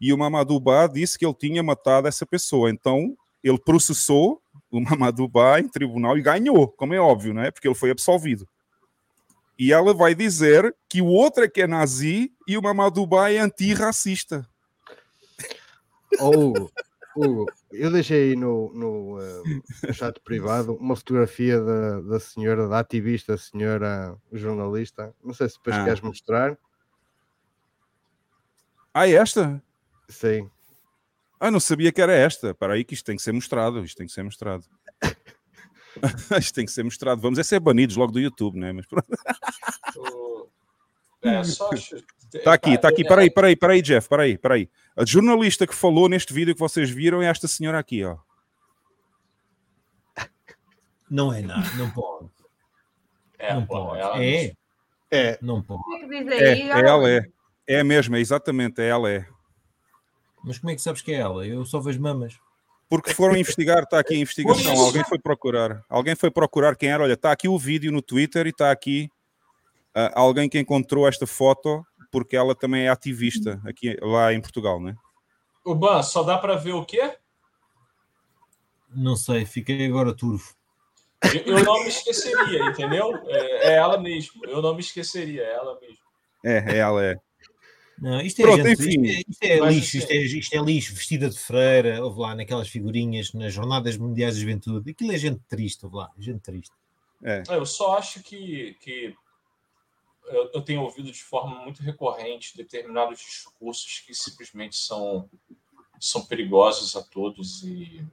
e 0.00 0.12
o 0.12 0.18
Mamadou 0.18 0.60
Ba 0.60 0.86
disse 0.86 1.18
que 1.18 1.24
ele 1.24 1.34
tinha 1.34 1.62
matado 1.62 2.08
essa 2.08 2.26
pessoa. 2.26 2.70
Então, 2.70 3.16
ele 3.42 3.58
processou 3.58 4.40
o 4.70 4.80
Mamadou 4.80 5.28
Ba 5.28 5.60
em 5.60 5.68
tribunal 5.68 6.18
e 6.18 6.22
ganhou, 6.22 6.68
como 6.68 6.94
é 6.94 7.00
óbvio, 7.00 7.32
não 7.32 7.42
é? 7.42 7.50
Porque 7.50 7.66
ele 7.66 7.74
foi 7.74 7.90
absolvido. 7.90 8.46
E 9.58 9.72
ela 9.72 9.92
vai 9.92 10.14
dizer 10.14 10.74
que 10.88 11.02
o 11.02 11.06
outro 11.06 11.42
é 11.44 11.48
que 11.48 11.62
é 11.62 11.66
nazi 11.66 12.32
e 12.46 12.56
o 12.56 12.62
Mamadou 12.62 13.06
Ba 13.06 13.32
é 13.32 13.38
antirracista. 13.38 14.48
Oh, 16.20 16.68
Hugo, 17.16 17.46
eu 17.72 17.90
deixei 17.90 18.30
aí 18.30 18.36
no, 18.36 18.72
no, 18.72 19.20
eh, 19.20 19.42
no 19.88 19.92
chat 19.92 20.20
privado 20.20 20.74
uma 20.74 20.94
fotografia 20.94 21.60
da, 21.60 22.00
da 22.02 22.20
senhora, 22.20 22.68
da 22.68 22.78
ativista, 22.78 23.36
senhora 23.36 24.16
jornalista. 24.32 25.12
Não 25.22 25.34
sei 25.34 25.48
se 25.48 25.56
depois 25.56 25.76
Ah. 25.76 25.84
queres 25.84 26.00
mostrar. 26.00 26.56
Ah, 28.94 29.08
é 29.08 29.12
esta? 29.12 29.62
Sim. 30.08 30.48
Ah, 31.40 31.50
não 31.50 31.60
sabia 31.60 31.92
que 31.92 32.00
era 32.00 32.12
esta. 32.14 32.54
Para 32.54 32.74
aí 32.74 32.84
que 32.84 32.94
isto 32.94 33.04
tem 33.04 33.16
que 33.16 33.22
ser 33.22 33.32
mostrado. 33.32 33.84
Isto 33.84 33.98
tem 33.98 34.06
que 34.06 34.12
ser 34.12 34.22
mostrado. 34.22 34.64
isto 36.38 36.54
tem 36.54 36.64
que 36.64 36.72
ser 36.72 36.82
mostrado. 36.82 37.20
Vamos 37.20 37.38
é 37.38 37.42
ser 37.42 37.60
banidos 37.60 37.96
logo 37.96 38.12
do 38.12 38.20
YouTube, 38.20 38.58
né? 38.58 38.72
Mas 38.72 38.86
pronto. 38.86 39.08
É, 41.20 41.42
só 41.42 41.72
acho. 41.72 41.96
Está 42.32 42.52
aqui, 42.52 42.74
está 42.74 42.88
aqui. 42.88 43.04
Para 43.04 43.22
aí, 43.22 43.30
para 43.30 43.48
aí, 43.48 43.56
para 43.56 43.72
aí, 43.72 43.82
Jeff. 43.82 44.08
Para 44.08 44.22
aí, 44.22 44.38
para 44.38 44.54
aí. 44.54 44.70
A 44.96 45.04
jornalista 45.04 45.66
que 45.66 45.74
falou 45.74 46.08
neste 46.08 46.32
vídeo 46.32 46.54
que 46.54 46.60
vocês 46.60 46.88
viram 46.88 47.20
é 47.20 47.26
esta 47.26 47.48
senhora 47.48 47.78
aqui, 47.78 48.04
ó. 48.04 48.18
Não 51.10 51.32
é 51.32 51.40
nada, 51.40 51.68
não 51.76 51.90
pode. 51.90 52.28
É, 53.38 53.54
não 53.54 53.66
pode. 53.66 54.00
ela 54.00 54.22
É? 54.22 54.52
É. 55.10 55.38
Não 55.40 55.62
pode. 55.62 55.82
É 56.14 56.34
É, 56.36 56.52
aí? 56.52 56.70
é 56.70 56.88
ela, 56.88 57.10
é. 57.10 57.22
É 57.66 57.84
mesmo, 57.84 58.16
é 58.16 58.20
exatamente, 58.20 58.80
é 58.80 58.88
ela, 58.88 59.10
é. 59.10 59.26
Mas 60.44 60.58
como 60.58 60.70
é 60.70 60.74
que 60.74 60.82
sabes 60.82 61.02
que 61.02 61.12
é 61.12 61.16
ela? 61.16 61.46
Eu 61.46 61.64
só 61.64 61.80
vejo 61.80 62.00
mamas. 62.00 62.38
Porque 62.88 63.12
foram 63.12 63.36
investigar, 63.36 63.82
está 63.82 63.98
aqui 63.98 64.14
a 64.14 64.18
investigação. 64.18 64.72
Alguém 64.80 65.04
foi 65.04 65.18
procurar. 65.18 65.84
Alguém 65.88 66.14
foi 66.16 66.30
procurar 66.30 66.74
quem 66.74 66.90
era. 66.90 67.02
Olha, 67.02 67.12
está 67.12 67.30
aqui 67.30 67.46
o 67.46 67.58
vídeo 67.58 67.92
no 67.92 68.00
Twitter 68.00 68.46
e 68.46 68.50
está 68.50 68.70
aqui 68.70 69.10
ah, 69.94 70.12
alguém 70.14 70.48
que 70.48 70.58
encontrou 70.58 71.06
esta 71.06 71.26
foto 71.26 71.84
porque 72.10 72.36
ela 72.36 72.54
também 72.54 72.86
é 72.86 72.88
ativista 72.88 73.60
aqui 73.66 73.96
lá 74.00 74.32
em 74.32 74.40
Portugal, 74.40 74.80
né? 74.80 74.96
O 75.64 75.74
Ban, 75.74 76.02
só 76.02 76.22
dá 76.22 76.38
para 76.38 76.56
ver 76.56 76.72
o 76.72 76.84
quê? 76.84 77.16
Não 78.94 79.16
sei, 79.16 79.44
fiquei 79.44 79.86
agora 79.86 80.16
turvo. 80.16 80.54
Eu, 81.34 81.58
eu 81.58 81.64
não 81.64 81.82
me 81.82 81.88
esqueceria, 81.88 82.64
entendeu? 82.64 83.12
É, 83.26 83.68
é 83.68 83.72
ela 83.74 83.98
mesmo. 83.98 84.44
Eu 84.46 84.62
não 84.62 84.74
me 84.74 84.80
esqueceria, 84.80 85.42
é 85.42 85.52
ela 85.52 85.78
mesmo. 85.80 85.98
É, 86.44 86.76
é 86.76 86.76
ela 86.78 87.04
é. 87.04 87.16
Não, 88.00 88.20
isto 88.20 88.40
é, 88.40 88.42
Pronto, 88.42 88.62
gente, 88.62 88.80
enfim. 88.80 89.24
isto 89.28 89.42
é, 89.42 89.54
isto 89.54 89.64
é 89.64 89.70
lixo, 89.70 89.96
isto 89.98 90.10
é, 90.10 90.16
isto 90.16 90.54
é 90.54 90.58
lixo, 90.60 90.94
vestida 90.94 91.28
de 91.28 91.38
freira, 91.38 92.04
houve 92.04 92.20
lá 92.20 92.34
naquelas 92.34 92.68
figurinhas 92.68 93.32
nas 93.32 93.52
Jornadas 93.52 93.96
Mundiais 93.96 94.34
da 94.34 94.40
Juventude. 94.40 94.90
Aquilo 94.90 95.12
é 95.12 95.18
gente 95.18 95.40
triste, 95.48 95.84
houve 95.84 95.96
lá, 95.96 96.10
gente 96.18 96.40
triste. 96.40 96.72
É. 97.22 97.42
Eu 97.48 97.66
só 97.66 97.98
acho 97.98 98.22
que, 98.22 98.76
que 98.80 99.14
eu, 100.26 100.50
eu 100.54 100.62
tenho 100.62 100.82
ouvido 100.82 101.10
de 101.10 101.22
forma 101.22 101.62
muito 101.64 101.82
recorrente 101.82 102.56
determinados 102.56 103.18
discursos 103.18 104.00
que 104.06 104.14
simplesmente 104.14 104.76
são, 104.76 105.28
são 105.98 106.24
perigosos 106.24 106.94
a 106.94 107.02
todos 107.02 107.62
e 107.64 108.06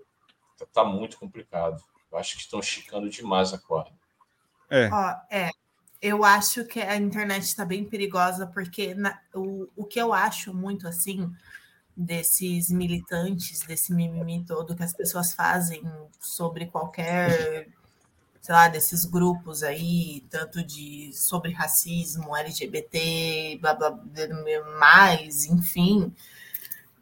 tá 0.74 0.84
muito 0.84 1.18
complicado. 1.18 1.84
Eu 2.12 2.18
acho 2.18 2.36
que 2.36 2.41
estão 2.41 2.60
esticando 2.60 3.10
demais 3.10 3.53
a 3.53 3.57
corda. 3.60 3.91
É. 4.70 4.90
Ó, 4.91 5.16
é, 5.30 5.52
eu 6.07 6.23
acho 6.23 6.65
que 6.65 6.80
a 6.82 6.95
internet 6.98 7.44
está 7.44 7.65
bem 7.65 7.84
perigosa, 7.86 8.48
porque 8.48 8.94
na- 8.95 9.19
o, 9.34 9.68
o 9.76 9.86
que 9.86 9.99
eu 9.99 10.14
acho 10.14 10.53
muito 10.53 10.88
assim 10.88 11.32
desses 11.98 12.69
militantes, 12.72 13.61
desse 13.61 13.94
mimimi 13.94 14.45
todo 14.45 14.76
que 14.76 14.84
as 14.84 14.94
pessoas 14.94 15.34
fazem 15.34 15.84
sobre 16.19 16.68
qualquer, 16.68 17.68
sei 18.41 18.56
lá, 18.56 18.68
desses 18.69 19.06
grupos 19.06 19.64
aí, 19.64 20.23
tanto 20.30 20.64
de 20.64 21.11
sobre 21.14 21.53
racismo, 21.53 22.36
LGBT, 22.36 23.57
blá, 23.61 23.73
blá, 23.76 23.91
mais, 24.80 25.45
enfim, 25.45 26.14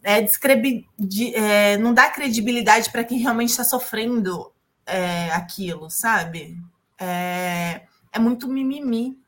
é, 0.03 0.21
descrebi- 0.21 0.87
de- 0.97 1.33
é, 1.35 1.77
não 1.77 1.93
dá 1.93 2.09
credibilidade 2.09 2.89
para 2.91 3.03
quem 3.03 3.19
realmente 3.19 3.49
está 3.51 3.63
sofrendo 3.63 4.51
é, 4.85 5.31
aquilo, 5.31 5.89
sabe? 5.89 6.61
É, 6.99 7.83
é 8.13 8.19
muito 8.19 8.47
mimimi. 8.47 9.19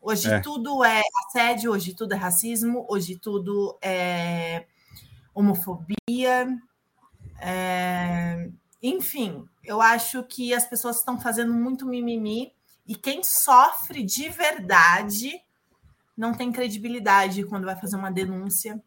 Hoje 0.00 0.30
É. 0.30 0.40
tudo 0.40 0.84
é 0.84 1.02
assédio, 1.26 1.72
hoje 1.72 1.92
tudo 1.92 2.12
é 2.14 2.16
racismo, 2.16 2.86
hoje 2.88 3.16
tudo 3.16 3.76
é 3.82 4.64
homofobia. 5.34 6.58
é, 7.40 8.48
Enfim, 8.82 9.48
eu 9.64 9.82
acho 9.82 10.22
que 10.22 10.54
as 10.54 10.64
pessoas 10.64 10.96
estão 10.98 11.20
fazendo 11.20 11.52
muito 11.52 11.84
mimimi 11.84 12.52
e 12.86 12.94
quem 12.94 13.24
sofre 13.24 14.04
de 14.04 14.28
verdade 14.28 15.40
não 16.16 16.32
tem 16.32 16.52
credibilidade 16.52 17.44
quando 17.44 17.64
vai 17.64 17.74
fazer 17.76 17.96
uma 17.96 18.10
denúncia, 18.10 18.80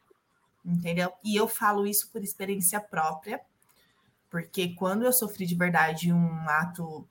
entendeu? 0.66 1.12
E 1.24 1.36
eu 1.36 1.48
falo 1.48 1.86
isso 1.86 2.10
por 2.10 2.24
experiência 2.24 2.80
própria, 2.80 3.42
porque 4.30 4.70
quando 4.76 5.04
eu 5.04 5.12
sofri 5.14 5.46
de 5.46 5.56
verdade 5.56 6.12
um 6.12 6.50
ato 6.50 7.06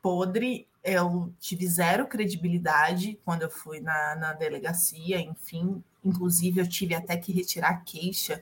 podre, 0.00 0.68
eu 0.86 1.34
tive 1.40 1.66
zero 1.66 2.06
credibilidade 2.06 3.18
quando 3.24 3.42
eu 3.42 3.50
fui 3.50 3.80
na, 3.80 4.14
na 4.14 4.32
delegacia, 4.32 5.20
enfim. 5.20 5.82
Inclusive, 6.04 6.60
eu 6.60 6.68
tive 6.68 6.94
até 6.94 7.16
que 7.16 7.32
retirar 7.32 7.70
a 7.70 7.76
queixa, 7.76 8.40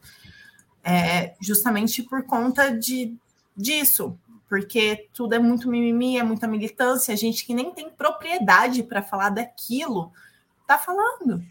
é, 0.83 1.35
justamente 1.41 2.03
por 2.03 2.25
conta 2.25 2.71
de, 2.71 3.17
disso, 3.57 4.19
porque 4.47 5.09
tudo 5.15 5.35
é 5.35 5.39
muito 5.39 5.71
mimimi, 5.71 6.19
é 6.19 6.23
muita 6.23 6.47
militância, 6.47 7.17
gente 7.17 7.47
que 7.47 7.55
nem 7.55 7.73
tem 7.73 7.89
propriedade 7.89 8.83
para 8.83 9.03
falar 9.03 9.31
daquilo, 9.31 10.13
tá 10.67 10.77
falando. 10.77 11.43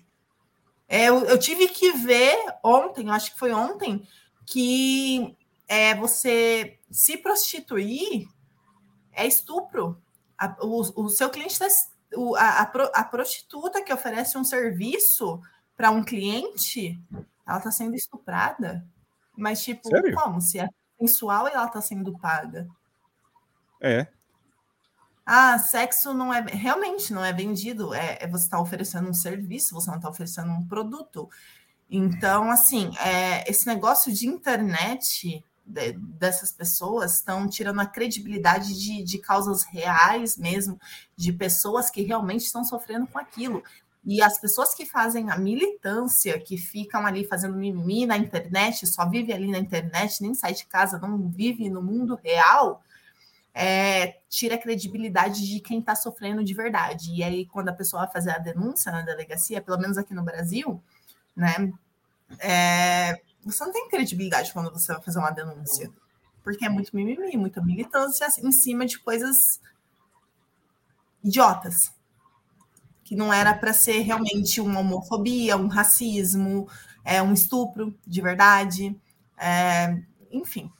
É, 0.87 1.09
eu, 1.09 1.25
eu 1.25 1.39
tive 1.39 1.67
que 1.69 1.91
ver 1.93 2.37
ontem, 2.63 3.09
acho 3.09 3.33
que 3.33 3.39
foi 3.39 3.51
ontem, 3.51 4.07
que 4.45 5.35
é, 5.67 5.95
você 5.95 6.77
se 6.91 7.17
prostituir 7.17 8.27
é 9.11 9.25
estupro. 9.25 9.97
A- 10.45 10.57
o, 10.61 11.03
o 11.05 11.09
seu 11.09 11.29
cliente 11.29 11.53
está. 11.53 11.67
A, 12.37 12.61
a, 12.61 13.01
a 13.01 13.03
prostituta 13.03 13.83
que 13.83 13.91
oferece 13.93 14.37
um 14.37 14.43
serviço 14.43 15.41
para 15.75 15.89
um 15.89 16.03
cliente, 16.03 17.01
ela 17.47 17.57
está 17.57 17.71
sendo 17.71 17.95
estuprada. 17.95 18.85
Mas, 19.35 19.63
tipo, 19.63 19.89
Sério? 19.89 20.15
como? 20.15 20.39
Se 20.39 20.59
é 20.59 20.67
sensual 20.99 21.47
e 21.47 21.51
ela 21.51 21.65
está 21.65 21.81
sendo 21.81 22.17
paga. 22.19 22.67
É. 23.81 24.07
Ah, 25.25 25.57
sexo 25.57 26.13
não 26.13 26.33
é 26.33 26.41
realmente 26.41 27.13
não 27.13 27.23
é 27.23 27.31
vendido, 27.31 27.93
é, 27.93 28.17
é 28.19 28.27
você 28.27 28.43
está 28.43 28.59
oferecendo 28.59 29.09
um 29.09 29.13
serviço, 29.13 29.73
você 29.73 29.89
não 29.89 29.97
está 29.97 30.09
oferecendo 30.09 30.51
um 30.51 30.67
produto. 30.67 31.29
Então, 31.89 32.51
assim, 32.51 32.91
é, 32.97 33.49
esse 33.49 33.65
negócio 33.67 34.11
de 34.13 34.27
internet 34.27 35.43
de- 35.65 35.93
dessas 35.93 36.51
pessoas 36.51 37.15
estão 37.15 37.47
tirando 37.47 37.79
a 37.79 37.85
credibilidade 37.85 38.77
de, 38.79 39.03
de 39.03 39.17
causas 39.17 39.63
reais 39.63 40.37
mesmo, 40.37 40.79
de 41.15 41.31
pessoas 41.31 41.89
que 41.89 42.01
realmente 42.01 42.41
estão 42.45 42.63
sofrendo 42.63 43.07
com 43.07 43.17
aquilo. 43.19 43.63
E 44.05 44.21
as 44.21 44.37
pessoas 44.37 44.73
que 44.75 44.85
fazem 44.85 45.31
a 45.31 45.37
militância, 45.37 46.37
que 46.39 46.57
ficam 46.57 47.05
ali 47.05 47.25
fazendo 47.25 47.55
mimimi 47.55 48.05
na 48.05 48.17
internet, 48.17 48.85
só 48.85 49.07
vive 49.09 49.31
ali 49.31 49.49
na 49.49 49.59
internet, 49.59 50.21
nem 50.21 50.33
sai 50.33 50.53
de 50.53 50.65
casa, 50.65 50.99
não 50.99 51.29
vive 51.29 51.69
no 51.69 51.81
mundo 51.81 52.19
real, 52.21 52.83
é, 53.53 54.17
tira 54.29 54.55
a 54.55 54.57
credibilidade 54.57 55.47
de 55.47 55.59
quem 55.59 55.79
está 55.79 55.95
sofrendo 55.95 56.43
de 56.43 56.53
verdade. 56.53 57.11
E 57.13 57.23
aí, 57.23 57.45
quando 57.45 57.69
a 57.69 57.73
pessoa 57.73 58.03
vai 58.03 58.11
fazer 58.11 58.31
a 58.31 58.39
denúncia 58.39 58.91
na 58.91 59.03
delegacia, 59.03 59.61
pelo 59.61 59.79
menos 59.79 59.97
aqui 59.97 60.13
no 60.13 60.23
Brasil, 60.23 60.81
né? 61.35 61.71
é, 62.39 63.21
você 63.43 63.63
não 63.65 63.71
tem 63.71 63.89
credibilidade 63.89 64.53
quando 64.53 64.71
você 64.71 64.93
vai 64.93 65.01
fazer 65.01 65.19
uma 65.19 65.31
denúncia. 65.31 65.91
Porque 66.43 66.65
é 66.65 66.69
muito 66.69 66.95
mimimi, 66.95 67.37
muita 67.37 67.61
militância 67.61 68.27
em 68.41 68.51
cima 68.51 68.85
de 68.85 68.99
coisas 68.99 69.61
idiotas. 71.23 71.93
Que 73.03 73.15
não 73.15 73.33
era 73.33 73.53
para 73.53 73.73
ser 73.73 73.99
realmente 73.99 74.59
uma 74.59 74.79
homofobia, 74.79 75.57
um 75.57 75.67
racismo, 75.67 76.67
é, 77.03 77.21
um 77.21 77.33
estupro 77.33 77.97
de 78.05 78.21
verdade. 78.21 78.95
é, 79.37 79.97
enfim. 80.31 80.71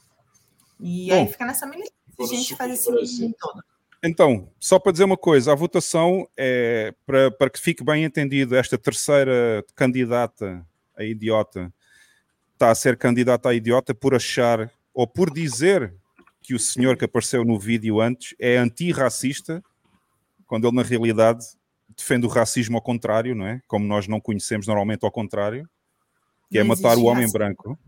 E 0.79 1.11
aí 1.11 1.25
Bom. 1.25 1.31
fica 1.31 1.45
nessa 1.45 1.65
militância. 1.65 1.93
A 2.19 2.25
gente 2.25 2.55
faz 2.55 2.73
esse 2.73 2.91
mimimi 2.91 3.35
todo. 3.39 3.63
Então, 4.03 4.49
só 4.59 4.77
para 4.77 4.91
dizer 4.91 5.05
uma 5.05 5.15
coisa, 5.15 5.53
a 5.53 5.55
votação 5.55 6.27
é 6.35 6.93
para, 7.05 7.31
para 7.31 7.49
que 7.49 7.59
fique 7.59 7.83
bem 7.85 8.03
entendido, 8.03 8.53
esta 8.53 8.77
terceira 8.77 9.63
candidata 9.75 10.65
a 10.95 11.03
idiota 11.03 11.73
está 12.63 12.71
a 12.71 12.75
ser 12.75 12.97
candidata 12.97 13.49
a 13.49 13.53
idiota 13.53 13.93
por 13.93 14.15
achar 14.15 14.71
ou 14.93 15.05
por 15.05 15.29
dizer 15.29 15.93
que 16.41 16.55
o 16.55 16.59
senhor 16.59 16.95
que 16.95 17.03
apareceu 17.03 17.43
no 17.43 17.59
vídeo 17.59 17.99
antes 17.99 18.33
é 18.39 18.55
antirracista, 18.55 19.61
quando 20.47 20.65
ele 20.65 20.77
na 20.77 20.81
realidade 20.81 21.45
defende 21.89 22.25
o 22.25 22.29
racismo 22.29 22.77
ao 22.77 22.81
contrário, 22.81 23.35
não 23.35 23.45
é? 23.45 23.61
Como 23.67 23.85
nós 23.85 24.07
não 24.07 24.19
conhecemos 24.21 24.65
normalmente 24.65 25.03
ao 25.03 25.11
contrário, 25.11 25.69
que 26.49 26.57
é 26.57 26.63
Não 26.63 26.69
matar 26.69 26.97
o 26.97 27.03
homem 27.03 27.23
racismo. 27.23 27.37
branco. 27.37 27.79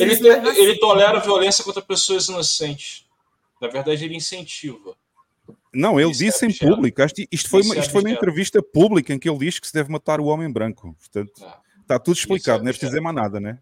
Ele, 0.00 0.28
é 0.28 0.60
ele 0.60 0.78
tolera 0.78 1.20
violência 1.20 1.62
contra 1.64 1.82
pessoas 1.82 2.26
inocentes. 2.26 3.06
Na 3.60 3.68
verdade, 3.68 4.04
ele 4.04 4.16
incentiva. 4.16 4.96
Não, 5.72 6.00
ele 6.00 6.10
Isso 6.10 6.22
é 6.22 6.26
disse 6.26 6.46
em 6.46 6.52
público. 6.52 7.00
Que 7.14 7.28
isto 7.30 7.48
foi, 7.48 7.62
uma, 7.62 7.76
é 7.76 7.78
isto 7.78 7.92
foi 7.92 8.00
uma 8.00 8.10
entrevista 8.10 8.60
pública 8.60 9.12
em 9.12 9.18
que 9.18 9.28
ele 9.28 9.38
diz 9.38 9.60
que 9.60 9.66
se 9.68 9.72
deve 9.72 9.90
matar 9.90 10.20
o 10.20 10.26
homem 10.26 10.50
branco. 10.50 10.96
Portanto, 10.98 11.32
está 11.84 11.98
tudo 11.98 12.16
é 12.16 12.18
explicado, 12.18 12.62
não 12.62 12.70
é 12.70 12.72
preciso 12.72 12.90
dizer 12.90 13.00
mais 13.00 13.14
nada, 13.14 13.38
né? 13.38 13.58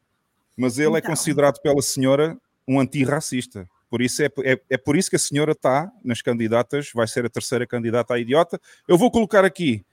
Mas 0.57 0.78
ele 0.78 0.94
é 0.94 0.99
Então. 0.99 1.11
considerado 1.11 1.61
pela 1.61 1.82
senhora 1.82 2.36
um 2.66 2.78
antirracista. 2.81 3.69
Por 3.90 4.01
isso 4.01 4.23
é, 4.23 4.27
é, 4.44 4.61
é 4.70 4.78
por 4.78 4.97
isso 4.97 5.11
que 5.11 5.16
a 5.16 5.19
senhora 5.19 5.53
está 5.53 5.90
nas 6.03 6.23
candidatas, 6.23 6.90
vai 6.94 7.07
ser 7.07 7.27
a 7.27 7.28
terceira 7.28 7.66
candidata 7.66 8.15
à 8.15 8.19
idiota. 8.19 8.61
Eu 8.89 8.97
vou 8.97 9.11
colocar 9.11 9.44
aqui 9.44 9.85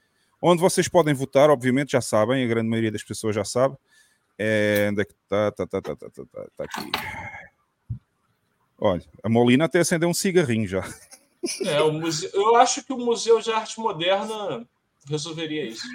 onde 0.41 0.61
vocês 0.61 0.87
podem 0.87 1.13
votar, 1.13 1.49
obviamente 1.49 1.91
já 1.91 2.01
sabem, 2.01 2.43
a 2.43 2.47
grande 2.47 2.69
maioria 2.69 2.91
das 2.91 3.03
pessoas 3.03 3.35
já 3.35 3.43
sabe. 3.43 3.75
É, 4.37 4.87
onde 4.89 5.01
é 5.01 5.05
que 5.05 5.11
está? 5.11 5.51
Tá, 5.51 5.67
tá, 5.67 5.81
tá, 5.81 5.95
tá, 5.95 6.09
tá, 6.09 6.23
tá, 6.31 6.47
tá 6.55 6.63
aqui. 6.63 6.91
Olha, 8.77 9.03
a 9.21 9.27
Molina 9.27 9.65
até 9.65 9.79
acendeu 9.79 10.07
um 10.07 10.13
cigarrinho 10.13 10.65
já. 10.67 10.87
É, 11.65 11.81
o 11.81 11.91
museu, 11.91 12.29
eu 12.33 12.55
acho 12.55 12.83
que 12.83 12.93
o 12.93 12.97
Museu 12.97 13.39
de 13.41 13.51
Arte 13.51 13.79
Moderna 13.79 14.65
resolveria 15.09 15.65
isso. 15.65 15.85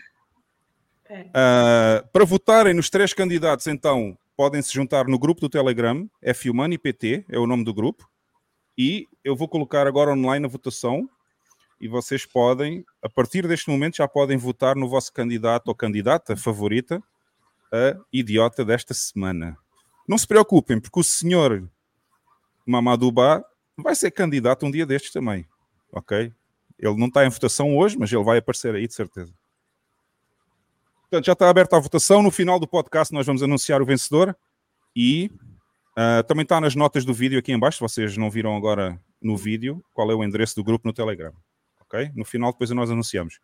Ah, 1.35 2.05
para 2.12 2.24
votarem 2.24 2.74
nos 2.74 2.89
três 2.90 3.12
candidatos, 3.12 3.66
então, 3.66 4.16
podem 4.36 4.62
se 4.62 4.72
juntar 4.72 5.06
no 5.06 5.18
grupo 5.18 5.40
do 5.40 5.48
Telegram, 5.48 6.09
F-Humano 6.22 6.78
PT, 6.78 7.24
é 7.28 7.39
o 7.39 7.47
nome 7.47 7.64
do 7.64 7.74
grupo, 7.74 8.09
e 8.76 9.06
eu 9.22 9.36
vou 9.36 9.48
colocar 9.48 9.86
agora 9.86 10.12
online 10.12 10.47
a 10.47 10.48
votação, 10.48 11.09
e 11.81 11.89
vocês 11.89 12.24
podem, 12.24 12.85
a 13.02 13.09
partir 13.09 13.47
deste 13.47 13.68
momento, 13.68 13.97
já 13.97 14.09
podem 14.09 14.36
votar 14.36 14.74
no 14.74 14.89
vosso 14.89 15.12
candidato 15.12 15.68
ou 15.68 15.74
candidata 15.74 16.36
favorita, 16.36 17.02
a 17.72 18.01
idiota 18.12 18.64
desta 18.64 18.94
semana. 18.94 19.56
Não 20.09 20.16
se 20.16 20.26
preocupem, 20.26 20.81
porque 20.81 21.01
o 21.01 21.05
senhor 21.05 21.68
Mamadou 22.64 23.10
Ba 23.10 23.44
vai 23.76 23.94
ser 23.94 24.10
candidato 24.12 24.64
um 24.64 24.70
dia 24.70 24.86
destes 24.86 25.12
também, 25.12 25.47
ok? 25.93 26.32
Ele 26.78 26.97
não 26.97 27.09
está 27.09 27.24
em 27.26 27.31
votação 27.31 27.76
hoje, 27.76 27.98
mas 27.98 28.12
ele 28.12 28.22
vai 28.22 28.39
aparecer 28.39 28.74
aí 28.74 28.86
de 28.86 28.94
certeza. 28.94 29.32
Portanto, 31.14 31.26
já 31.26 31.32
está 31.32 31.48
aberta 31.48 31.76
a 31.76 31.78
votação. 31.78 32.24
No 32.24 32.30
final 32.32 32.58
do 32.58 32.66
podcast, 32.66 33.14
nós 33.14 33.24
vamos 33.24 33.40
anunciar 33.40 33.80
o 33.80 33.86
vencedor. 33.86 34.36
E 34.96 35.30
ah, 35.96 36.24
também 36.24 36.42
está 36.42 36.60
nas 36.60 36.74
notas 36.74 37.04
do 37.04 37.14
vídeo 37.14 37.38
aqui 37.38 37.52
em 37.52 37.58
baixo. 37.58 37.76
Se 37.76 37.82
vocês 37.82 38.16
não 38.16 38.28
viram 38.28 38.56
agora 38.56 39.00
no 39.22 39.36
vídeo, 39.36 39.80
qual 39.92 40.10
é 40.10 40.14
o 40.14 40.24
endereço 40.24 40.56
do 40.56 40.64
grupo 40.64 40.88
no 40.88 40.92
Telegram. 40.92 41.32
Ok? 41.82 42.10
No 42.16 42.24
final, 42.24 42.50
depois 42.50 42.68
nós 42.70 42.90
anunciamos. 42.90 43.38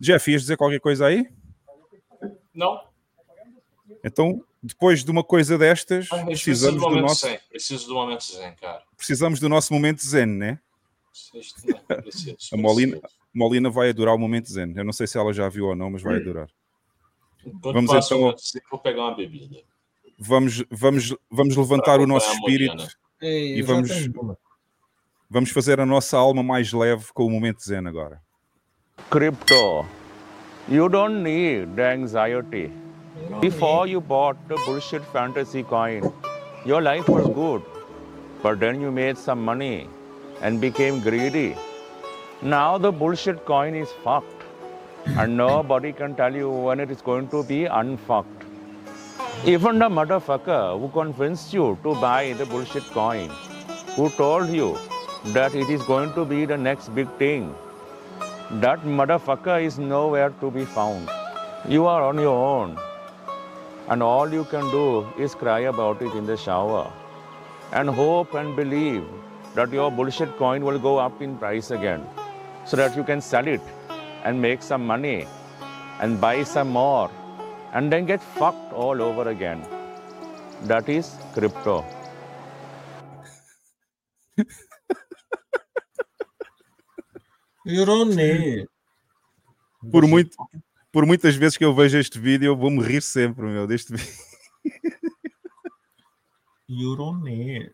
Jeff, 0.00 0.30
ias 0.30 0.40
dizer 0.40 0.56
qualquer 0.56 0.80
coisa 0.80 1.04
aí? 1.04 1.28
Não, 2.54 2.80
Então, 4.02 4.42
depois 4.62 5.04
de 5.04 5.10
uma 5.10 5.22
coisa 5.22 5.58
destas, 5.58 6.08
do 6.08 6.24
precisamos 6.24 6.80
do, 6.80 6.88
momento 6.88 7.02
nosso, 7.02 7.26
zen. 7.26 7.38
Preciso 7.50 7.88
do 7.88 7.94
momento 7.94 8.24
zen, 8.24 8.54
cara. 8.54 8.82
precisamos 8.96 9.38
do 9.38 9.50
nosso 9.50 9.70
momento 9.74 10.02
zen, 10.02 10.26
né? 10.26 10.58
Preciso, 11.10 12.54
A 12.54 12.56
Molina, 12.56 13.00
Molina 13.34 13.68
vai 13.68 13.90
adorar 13.90 14.14
o 14.14 14.18
momento 14.18 14.50
zen. 14.50 14.72
Eu 14.74 14.84
não 14.84 14.94
sei 14.94 15.06
se 15.06 15.18
ela 15.18 15.30
já 15.34 15.46
viu 15.50 15.66
ou 15.66 15.76
não, 15.76 15.90
mas 15.90 16.00
vai 16.00 16.16
adorar. 16.16 16.48
Enquanto 17.46 17.74
Vamos 17.74 18.06
então- 18.06 18.34
vou 18.70 18.78
pegar 18.80 19.02
uma 19.02 19.16
bebida. 19.16 19.56
Vamos, 20.18 20.64
vamos, 20.70 21.14
vamos 21.30 21.56
levantar 21.56 21.98
o 22.00 22.06
nosso 22.06 22.30
espírito 22.32 22.86
Ei, 23.20 23.56
e 23.56 23.60
eu 23.60 23.66
já 23.66 23.72
vamos, 23.72 23.88
tenho 23.90 24.36
vamos 25.28 25.50
fazer 25.50 25.80
a 25.80 25.86
nossa 25.86 26.16
alma 26.16 26.42
mais 26.42 26.72
leve 26.72 27.06
com 27.12 27.26
o 27.26 27.30
momento 27.30 27.62
zen 27.64 27.86
agora. 27.88 28.20
Crypto. 29.10 29.84
You 30.68 30.88
don't 30.88 31.22
need 31.22 31.74
the 31.74 31.92
anxiety. 31.92 32.70
Before 33.40 33.88
you 33.88 34.00
bought 34.00 34.38
the 34.46 34.54
bullshit 34.64 35.02
fantasy 35.12 35.64
coin, 35.64 36.02
your 36.64 36.82
life 36.82 37.10
was 37.10 37.26
good. 37.26 37.62
But 38.42 38.58
then 38.60 38.80
you 38.80 38.92
made 38.92 39.16
some 39.16 39.42
money 39.42 39.88
and 40.40 40.60
became 40.60 41.00
greedy. 41.00 41.56
Now 42.42 42.78
the 42.78 42.92
bullshit 42.92 43.44
coin 43.44 43.74
is 43.74 43.88
fucked. 44.04 44.41
And 45.06 45.36
nobody 45.36 45.92
can 45.92 46.14
tell 46.14 46.34
you 46.34 46.48
when 46.48 46.80
it 46.80 46.90
is 46.90 47.02
going 47.02 47.28
to 47.28 47.42
be 47.42 47.64
unfucked. 47.64 48.44
Even 49.44 49.78
the 49.78 49.88
motherfucker 49.88 50.78
who 50.78 50.88
convinced 50.88 51.52
you 51.52 51.76
to 51.82 51.94
buy 51.96 52.32
the 52.34 52.46
bullshit 52.46 52.84
coin, 52.92 53.28
who 53.96 54.08
told 54.10 54.48
you 54.48 54.78
that 55.26 55.54
it 55.54 55.68
is 55.68 55.82
going 55.82 56.12
to 56.14 56.24
be 56.24 56.44
the 56.44 56.56
next 56.56 56.94
big 56.94 57.08
thing, 57.18 57.54
that 58.52 58.80
motherfucker 58.82 59.62
is 59.62 59.78
nowhere 59.78 60.30
to 60.40 60.50
be 60.50 60.64
found. 60.64 61.10
You 61.68 61.86
are 61.86 62.02
on 62.02 62.18
your 62.18 62.36
own. 62.36 62.78
And 63.88 64.02
all 64.02 64.32
you 64.32 64.44
can 64.44 64.70
do 64.70 65.06
is 65.18 65.34
cry 65.34 65.60
about 65.60 66.00
it 66.00 66.12
in 66.14 66.26
the 66.26 66.36
shower 66.36 66.90
and 67.72 67.88
hope 67.90 68.34
and 68.34 68.54
believe 68.54 69.04
that 69.54 69.72
your 69.72 69.90
bullshit 69.90 70.36
coin 70.36 70.64
will 70.64 70.78
go 70.78 70.98
up 70.98 71.20
in 71.20 71.36
price 71.36 71.70
again 71.70 72.06
so 72.64 72.76
that 72.76 72.96
you 72.96 73.02
can 73.02 73.20
sell 73.20 73.46
it 73.46 73.60
and 74.24 74.40
make 74.40 74.62
some 74.62 74.86
money 74.86 75.26
and 76.00 76.20
buy 76.20 76.42
some 76.44 76.70
more 76.70 77.10
and 77.72 77.90
then 77.90 78.06
get 78.06 78.22
fucked 78.22 78.72
all 78.72 79.00
over 79.00 79.28
again. 79.28 79.62
That 80.64 80.88
is 80.88 81.16
crypto. 81.34 81.84
Need. 87.64 88.68
Por, 89.90 90.06
muito, 90.06 90.36
por 90.92 91.06
muitas 91.06 91.36
vezes 91.36 91.56
que 91.56 91.64
eu 91.64 91.74
vejo 91.74 91.98
este 91.98 92.18
vídeo, 92.18 92.46
eu 92.46 92.56
vou-me 92.56 92.82
rir 92.82 93.02
sempre, 93.02 93.44
meu, 93.46 93.66
deste 93.66 93.94
vídeo. 93.94 94.14
Need. 97.22 97.72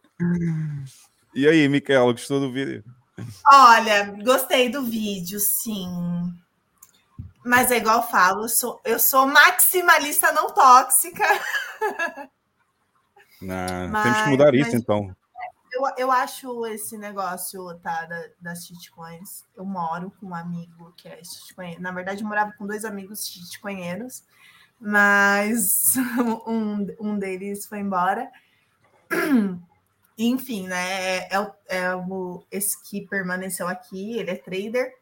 E 1.34 1.46
aí, 1.46 1.68
Micaela, 1.68 2.12
gostou 2.12 2.40
do 2.40 2.52
vídeo? 2.52 2.84
Olha, 3.50 4.12
gostei 4.22 4.68
do 4.68 4.84
vídeo, 4.84 5.38
sim. 5.40 5.88
Mas 7.44 7.70
é 7.70 7.78
igual 7.78 7.98
eu 7.98 8.02
falo, 8.08 8.42
eu 8.44 8.48
sou, 8.48 8.80
eu 8.84 8.98
sou 8.98 9.26
maximalista 9.26 10.32
não 10.32 10.48
tóxica. 10.52 11.24
Não, 13.40 13.88
Mas- 13.90 14.02
temos 14.02 14.22
que 14.22 14.28
mudar 14.30 14.54
isso, 14.54 14.70
mas- 14.72 14.74
então. 14.74 15.16
Eu, 15.72 15.82
eu 15.96 16.10
acho 16.10 16.66
esse 16.66 16.96
negócio 16.98 17.72
tá, 17.80 18.04
da- 18.06 18.28
das 18.40 18.66
shitcoins. 18.66 19.44
Eu 19.56 19.64
moro 19.64 20.12
com 20.18 20.26
um 20.28 20.34
amigo 20.34 20.92
que 20.96 21.06
é 21.08 21.22
shitcoin. 21.22 21.78
Na 21.78 21.92
verdade, 21.92 22.22
eu 22.22 22.28
morava 22.28 22.52
com 22.58 22.66
dois 22.66 22.84
amigos 22.84 23.26
shitcoinheiros, 23.26 24.24
mas 24.80 25.94
um, 26.46 26.86
um 26.98 27.18
deles 27.18 27.66
foi 27.66 27.78
embora. 27.80 28.28
Enfim, 30.18 30.66
né? 30.66 31.28
É, 31.28 31.38
o, 31.38 31.54
é 31.68 31.94
o, 31.94 32.44
esse 32.50 32.82
que 32.90 33.06
permaneceu 33.06 33.68
aqui, 33.68 34.18
ele 34.18 34.32
é 34.32 34.34
trader, 34.34 34.92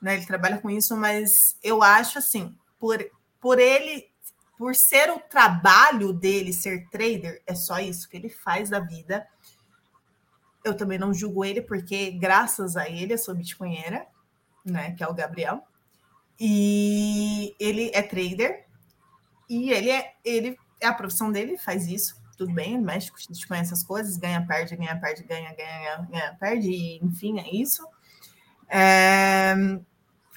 né? 0.00 0.14
Ele 0.14 0.24
trabalha 0.24 0.56
com 0.56 0.70
isso, 0.70 0.96
mas 0.96 1.30
eu 1.62 1.82
acho 1.82 2.18
assim, 2.18 2.56
por, 2.78 2.98
por 3.38 3.58
ele, 3.58 4.08
por 4.56 4.74
ser 4.74 5.10
o 5.10 5.20
trabalho 5.20 6.14
dele 6.14 6.54
ser 6.54 6.88
trader, 6.88 7.42
é 7.46 7.54
só 7.54 7.78
isso 7.78 8.08
que 8.08 8.16
ele 8.16 8.30
faz 8.30 8.70
da 8.70 8.80
vida. 8.80 9.28
Eu 10.64 10.74
também 10.74 10.98
não 10.98 11.12
julgo 11.12 11.44
ele, 11.44 11.60
porque 11.60 12.10
graças 12.12 12.74
a 12.74 12.88
ele 12.88 13.12
eu 13.12 13.18
sou 13.18 13.34
bitcoinheira, 13.34 14.06
né? 14.64 14.92
Que 14.92 15.04
é 15.04 15.08
o 15.08 15.14
Gabriel. 15.14 15.62
E 16.40 17.54
ele 17.60 17.90
é 17.92 18.00
trader, 18.00 18.66
e 19.48 19.72
ele 19.72 19.90
é, 19.90 20.14
ele 20.24 20.56
é 20.80 20.86
a 20.86 20.94
profissão 20.94 21.30
dele, 21.30 21.58
faz 21.58 21.86
isso, 21.86 22.17
tudo 22.38 22.54
bem, 22.54 22.80
mexe 22.80 23.10
com 23.10 23.18
Bitcoin, 23.28 23.58
essas 23.58 23.82
coisas, 23.82 24.16
ganha, 24.16 24.46
perde, 24.46 24.76
ganha, 24.76 24.96
perde, 24.98 25.24
ganha, 25.24 25.52
ganha, 25.54 26.06
ganha, 26.08 26.36
perde, 26.38 26.70
e, 26.70 27.04
enfim, 27.04 27.40
é 27.40 27.54
isso. 27.54 27.84
É, 28.68 29.54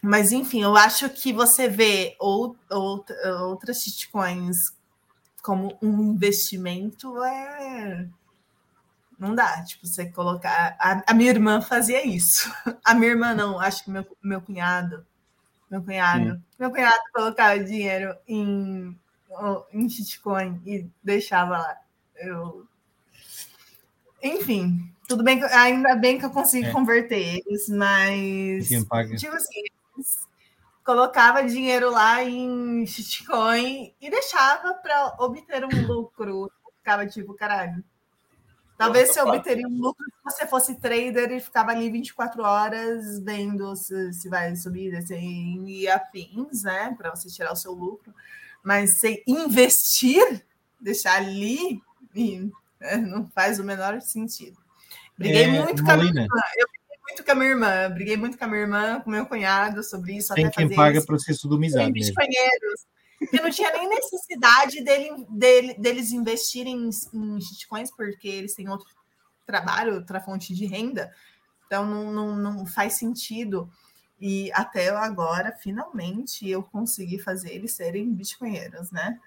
mas, 0.01 0.31
enfim, 0.31 0.63
eu 0.63 0.75
acho 0.75 1.07
que 1.09 1.31
você 1.31 1.69
vê 1.69 2.15
ou, 2.19 2.57
ou, 2.71 3.05
outras 3.41 3.83
shitcoins 3.83 4.73
como 5.43 5.77
um 5.81 6.13
investimento 6.13 7.23
é. 7.23 8.07
Não 9.19 9.35
dá, 9.35 9.63
tipo, 9.63 9.85
você 9.85 10.09
colocar. 10.09 10.75
A, 10.79 11.03
a 11.11 11.13
minha 11.13 11.29
irmã 11.29 11.61
fazia 11.61 12.05
isso. 12.05 12.51
A 12.83 12.95
minha 12.95 13.11
irmã 13.11 13.35
não, 13.35 13.59
acho 13.59 13.83
que 13.83 13.91
meu, 13.91 14.05
meu 14.23 14.41
cunhado. 14.41 15.05
Meu 15.69 15.83
cunhado. 15.83 16.33
Hum. 16.33 16.41
Meu 16.57 16.71
cunhado 16.71 16.99
colocava 17.13 17.63
dinheiro 17.63 18.15
em, 18.27 18.97
em 19.71 19.89
shitcoin 19.89 20.59
e 20.65 20.89
deixava 21.03 21.59
lá. 21.59 21.80
Eu... 22.21 22.65
Enfim, 24.23 24.91
tudo 25.07 25.23
bem 25.23 25.39
que 25.39 25.45
ainda 25.45 25.95
bem 25.95 26.19
que 26.19 26.25
eu 26.25 26.29
consigo 26.29 26.67
É. 26.67 26.71
converter 26.71 27.41
eles, 27.45 27.67
mas 27.69 28.67
Quem 28.67 28.85
paga? 28.85 29.15
tipo 29.15 29.35
assim, 29.35 29.63
colocava 30.83 31.43
dinheiro 31.43 31.89
lá 31.91 32.23
em 32.23 32.85
shitcoin 32.85 33.93
e 33.99 34.09
deixava 34.09 34.73
para 34.75 35.15
obter 35.19 35.65
um 35.65 35.87
lucro. 35.87 36.51
Ficava 36.77 37.05
tipo, 37.05 37.33
caralho. 37.33 37.83
Talvez 38.77 39.09
você 39.11 39.21
obteria 39.21 39.67
um 39.67 39.79
lucro 39.79 40.03
se 40.05 40.23
você 40.23 40.47
fosse 40.47 40.75
trader 40.79 41.31
e 41.31 41.39
ficava 41.39 41.69
ali 41.69 41.87
24 41.91 42.41
horas 42.41 43.19
vendo 43.19 43.75
se, 43.75 44.11
se 44.11 44.27
vai 44.27 44.55
subir 44.55 44.95
assim, 44.95 45.63
e 45.67 45.87
afins, 45.87 46.63
né? 46.63 46.95
Para 46.97 47.11
você 47.11 47.29
tirar 47.29 47.51
o 47.53 47.55
seu 47.55 47.73
lucro. 47.73 48.11
Mas 48.63 48.97
você 48.97 49.23
investir, 49.27 50.43
deixar 50.79 51.17
ali, 51.17 51.79
E 52.15 52.51
é, 52.79 52.97
não 52.97 53.27
faz 53.29 53.59
o 53.59 53.63
menor 53.63 54.01
sentido. 54.01 54.57
Briguei 55.17 55.43
É, 55.43 55.47
muito 55.63 55.83
com 55.83 55.91
a 55.91 55.97
minha 55.97 56.09
irmã. 56.09 56.27
Eu 56.57 56.67
briguei 56.67 56.97
muito 57.07 57.23
com 57.23 57.31
a 57.31 57.35
minha 57.35 57.49
irmã. 57.49 57.89
Briguei 57.89 58.17
muito 58.17 58.37
com 58.37 58.43
a 58.43 58.47
minha 58.47 58.61
irmã, 58.61 59.01
com 59.01 59.09
meu 59.11 59.25
cunhado 59.25 59.83
sobre 59.83 60.17
isso. 60.17 60.33
Tem 60.33 60.45
até 60.45 60.55
quem 60.55 60.65
fazer 60.65 60.75
paga 60.75 61.01
serem 61.05 61.33
sodomizado 61.33 61.91
mesmo. 61.91 62.13
bitcoinheiros. 62.15 62.85
Porque 63.19 63.39
não 63.39 63.51
tinha 63.51 63.71
nem 63.73 63.87
necessidade 63.87 64.83
dele, 64.83 65.25
dele- 65.29 65.75
deles 65.75 66.11
investirem 66.11 66.89
em, 66.89 66.89
em 67.13 67.39
shitcoins, 67.41 67.91
porque 67.91 68.27
eles 68.27 68.55
têm 68.55 68.67
outro 68.67 68.89
trabalho, 69.45 69.93
outra 69.95 70.19
fonte 70.19 70.55
de 70.55 70.65
renda. 70.65 71.13
Então 71.67 71.85
não, 71.85 72.11
não, 72.11 72.35
não 72.35 72.65
faz 72.65 72.93
sentido. 72.93 73.69
E 74.19 74.51
até 74.53 74.89
agora, 74.89 75.51
finalmente, 75.51 76.49
eu 76.49 76.63
consegui 76.63 77.19
fazer 77.19 77.51
eles 77.53 77.73
serem 77.73 78.11
bitcoinheiros, 78.11 78.89
né? 78.91 79.19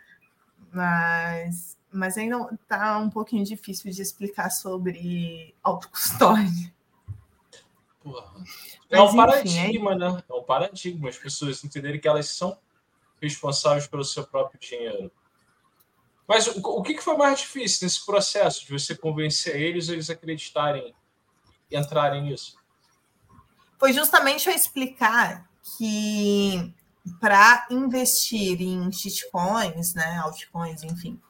Mas, 0.72 1.76
mas 1.94 2.18
ainda 2.18 2.48
tá 2.68 2.98
um 2.98 3.08
pouquinho 3.08 3.44
difícil 3.44 3.90
de 3.90 4.02
explicar 4.02 4.50
sobre 4.50 5.54
autocustódia. 5.62 6.72
É 8.90 9.00
um 9.00 9.16
paradigma, 9.16 9.94
né? 9.94 10.22
É 10.28 10.34
um 10.34 10.42
paradigma. 10.42 11.08
As 11.08 11.16
pessoas 11.16 11.64
entenderem 11.64 12.00
que 12.00 12.06
elas 12.06 12.28
são 12.28 12.58
responsáveis 13.20 13.86
pelo 13.86 14.04
seu 14.04 14.26
próprio 14.26 14.60
dinheiro. 14.60 15.10
Mas 16.26 16.46
o, 16.46 16.60
o 16.60 16.82
que 16.82 17.00
foi 17.00 17.16
mais 17.16 17.40
difícil 17.40 17.86
nesse 17.86 18.04
processo 18.04 18.66
de 18.66 18.72
você 18.72 18.94
convencer 18.94 19.56
eles, 19.56 19.88
eles 19.88 20.10
acreditarem, 20.10 20.94
entrarem 21.70 22.22
nisso? 22.24 22.58
foi 23.84 23.92
justamente 23.92 24.48
eu 24.48 24.54
explicar 24.54 25.46
que 25.76 26.74
para 27.20 27.66
investir 27.70 28.62
em 28.62 28.90
shitcoins, 28.90 29.92
né, 29.92 30.16
altcoins, 30.24 30.82
enfim, 30.82 31.20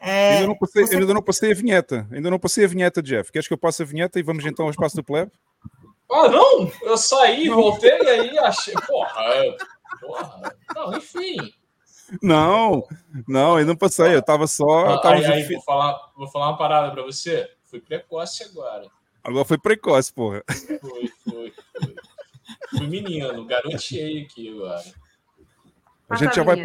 é, 0.00 0.34
ainda, 0.36 0.46
não 0.48 0.56
passei, 0.58 0.86
você- 0.86 0.96
ainda 0.96 1.14
não 1.14 1.22
passei 1.22 1.52
a 1.52 1.54
vinheta. 1.54 2.08
Ainda 2.10 2.30
não 2.30 2.38
passei 2.38 2.64
a 2.64 2.68
vinheta, 2.68 3.02
Jeff. 3.02 3.30
Queres 3.30 3.46
que 3.46 3.54
eu 3.54 3.58
passe 3.58 3.82
a 3.82 3.86
vinheta 3.86 4.18
e 4.18 4.22
vamos 4.22 4.44
então 4.44 4.64
ao 4.66 4.70
espaço 4.70 4.96
do 4.96 5.04
plebe? 5.04 5.30
Ah, 6.10 6.28
não! 6.28 6.70
Eu 6.82 6.96
saí, 6.98 7.48
voltei 7.48 7.90
e 8.02 8.08
aí 8.08 8.38
achei. 8.38 8.74
Porra! 8.86 9.20
é- 9.34 9.56
Porra! 10.00 10.56
Não, 10.74 10.96
enfim. 10.96 11.36
Não, 12.22 12.82
não, 13.28 13.56
ainda 13.56 13.68
não 13.72 13.76
passei. 13.76 14.14
Eu 14.14 14.18
estava 14.18 14.46
só. 14.48 14.90
eu 14.90 15.00
tava 15.00 15.14
aí, 15.16 15.24
aí, 15.26 15.44
vou, 15.44 15.62
falar, 15.62 16.10
vou 16.16 16.28
falar 16.28 16.48
uma 16.48 16.58
parada 16.58 16.90
pra 16.90 17.02
você. 17.02 17.48
Fui 17.64 17.80
precoce 17.80 18.42
agora. 18.42 18.86
Agora 19.22 19.44
foi 19.44 19.58
precoce, 19.58 20.12
porra. 20.12 20.42
Foi, 20.80 21.08
foi, 21.28 21.52
foi. 21.80 21.94
Fui 22.70 22.86
menino, 22.88 23.44
garoteei 23.46 24.22
aqui 24.22 24.48
agora. 24.48 24.82
A 26.10 26.16
gente, 26.16 26.34
já 26.34 26.42
vai 26.42 26.60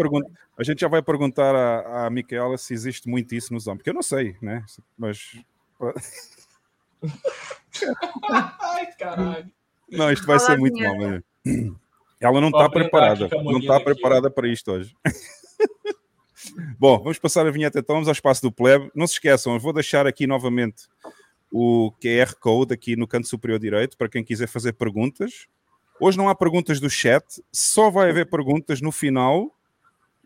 a 0.58 0.64
gente 0.64 0.82
já 0.82 0.88
vai 0.88 1.02
perguntar 1.04 1.54
à, 1.54 2.06
à 2.06 2.10
Micaela 2.10 2.58
se 2.58 2.74
existe 2.74 3.08
muito 3.08 3.36
isso 3.36 3.54
nos 3.54 3.68
homens, 3.68 3.80
porque 3.80 3.92
eu 3.92 3.94
não 3.94 4.02
sei, 4.02 4.36
né? 4.42 4.66
Mas. 4.98 5.38
Ai, 8.60 8.92
caralho. 8.98 9.52
Não, 9.92 10.12
isto 10.12 10.26
vai 10.26 10.40
Fala 10.40 10.52
ser 10.52 10.58
muito 10.58 10.82
mal, 10.82 10.96
mas... 10.98 11.22
Ela 12.20 12.42
não 12.42 12.50
está 12.50 12.70
preparada. 12.70 13.30
Não 13.44 13.60
está 13.60 13.80
preparada 13.80 14.32
para 14.32 14.48
isto 14.48 14.72
hoje. 14.72 14.96
Bom, 16.80 16.98
vamos 17.00 17.20
passar 17.20 17.46
a 17.46 17.52
vinheta 17.52 17.80
então, 17.80 17.96
vamos 17.96 18.08
ao 18.08 18.14
espaço 18.14 18.42
do 18.42 18.52
plebe. 18.52 18.90
Não 18.96 19.06
se 19.06 19.14
esqueçam, 19.14 19.54
eu 19.54 19.60
vou 19.60 19.74
deixar 19.74 20.08
aqui 20.08 20.26
novamente 20.26 20.88
o 21.52 21.92
QR 22.02 22.36
Code 22.40 22.74
aqui 22.74 22.96
no 22.96 23.08
canto 23.08 23.28
superior 23.28 23.60
direito 23.60 23.98
para 23.98 24.10
quem 24.10 24.24
quiser 24.24 24.48
fazer 24.48 24.74
perguntas. 24.74 25.48
Hoje 26.00 26.18
não 26.18 26.28
há 26.30 26.36
perguntas 26.36 26.80
do 26.80 26.90
chat, 26.90 27.24
só 27.52 27.90
vai 27.90 28.10
haver 28.10 28.30
perguntas 28.30 28.82
no 28.82 28.92
final 28.92 29.50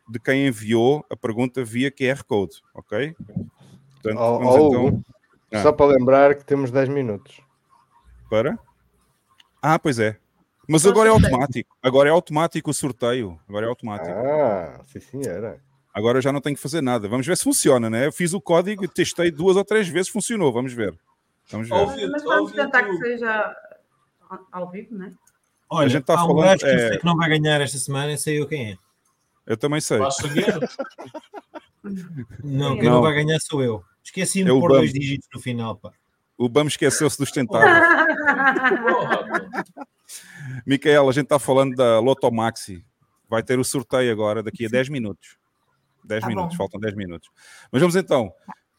de 0.08 0.20
quem 0.20 0.48
enviou 0.48 1.06
a 1.10 1.16
pergunta 1.16 1.64
via 1.64 1.92
QR 1.92 2.24
Code, 2.24 2.62
ok? 2.74 3.16
Portanto, 4.02 4.18
vamos 4.18 4.48
ó, 4.48 4.68
então- 4.68 5.04
Ah. 5.52 5.64
Só 5.64 5.72
para 5.72 5.88
lembrar 5.88 6.36
que 6.36 6.46
temos 6.46 6.70
10 6.70 6.88
minutos. 6.90 7.42
Para? 8.30 8.58
Ah, 9.62 9.80
pois 9.80 9.98
é. 9.98 10.16
Mas 10.68 10.86
agora 10.86 11.10
é 11.10 11.12
automático. 11.12 11.76
Agora 11.82 12.08
é 12.10 12.12
automático 12.12 12.70
o 12.70 12.74
sorteio. 12.74 13.40
Agora 13.50 13.66
é 13.66 13.70
automático. 13.70 14.12
Ah, 14.16 14.80
sim, 14.86 15.00
senhora. 15.00 15.60
Agora 15.92 16.20
eu 16.20 16.22
já 16.22 16.32
não 16.32 16.40
tenho 16.40 16.56
que 16.56 16.62
fazer 16.62 16.82
nada. 16.82 17.08
Vamos 17.08 17.26
ver 17.26 17.36
se 17.36 17.44
funciona, 17.44 17.90
né? 17.90 18.06
Eu 18.06 18.12
fiz 18.12 18.32
o 18.34 18.40
código 18.40 18.84
e 18.86 18.88
testei 18.88 19.32
duas 19.32 19.58
ou 19.58 19.66
três 19.66 19.88
vezes, 19.88 20.10
funcionou. 20.10 20.54
Vamos 20.54 20.72
ver. 20.72 20.94
Vamos 21.50 21.68
ver. 21.68 22.08
Mas 22.12 22.24
vamos 22.24 22.52
tentar 22.52 22.84
que 22.84 22.96
seja 22.98 23.56
ao- 24.30 24.48
ao 24.52 24.70
vivo, 24.70 24.94
né? 24.96 25.12
Olha, 25.70 25.86
A 25.86 25.90
gente 25.90 26.04
tá 26.04 26.20
há 26.20 26.24
um 26.24 26.28
falando, 26.30 26.46
gajo 26.46 26.60
que 26.60 26.66
é- 26.66 26.88
sei 26.90 26.98
que 26.98 27.06
não 27.06 27.16
vai 27.16 27.30
ganhar 27.30 27.62
esta 27.62 27.78
semana, 27.78 28.18
sei 28.18 28.40
eu 28.40 28.48
quem 28.48 28.72
é. 28.72 28.78
Eu 29.46 29.58
também 29.58 29.82
sei. 29.82 30.00
Não, 32.44 32.76
quem 32.76 32.84
não 32.86 32.96
Não. 32.96 33.02
vai 33.02 33.14
ganhar 33.14 33.40
sou 33.40 33.64
eu. 33.64 33.84
Esqueci-me 34.04 34.50
É 34.50 34.54
de 34.54 34.60
pôr 34.60 34.70
dois 34.70 34.92
dígitos 34.94 35.28
no 35.34 35.40
final, 35.40 35.76
pá. 35.76 35.92
O 36.38 36.48
BAM 36.50 36.68
esqueceu-se 36.68 37.18
dos 37.18 37.32
tentáculos. 37.32 37.70
Micaela, 40.66 41.10
a 41.10 41.14
gente 41.14 41.26
está 41.26 41.40
falando 41.40 41.76
da 41.76 42.00
Lotomaxi. 42.00 42.84
Vai 43.30 43.44
ter 43.44 43.60
o 43.60 43.64
sorteio 43.64 44.12
agora, 44.12 44.42
daqui 44.42 44.66
a 44.66 44.70
10 44.70 44.90
minutos. 44.90 45.38
10 46.04 46.22
Tá 46.22 46.28
minutos, 46.28 46.52
bom. 46.52 46.58
faltam 46.64 46.80
10 46.80 46.96
minutos. 46.96 47.30
Mas 47.72 47.82
vamos 47.82 47.96
então. 47.96 48.32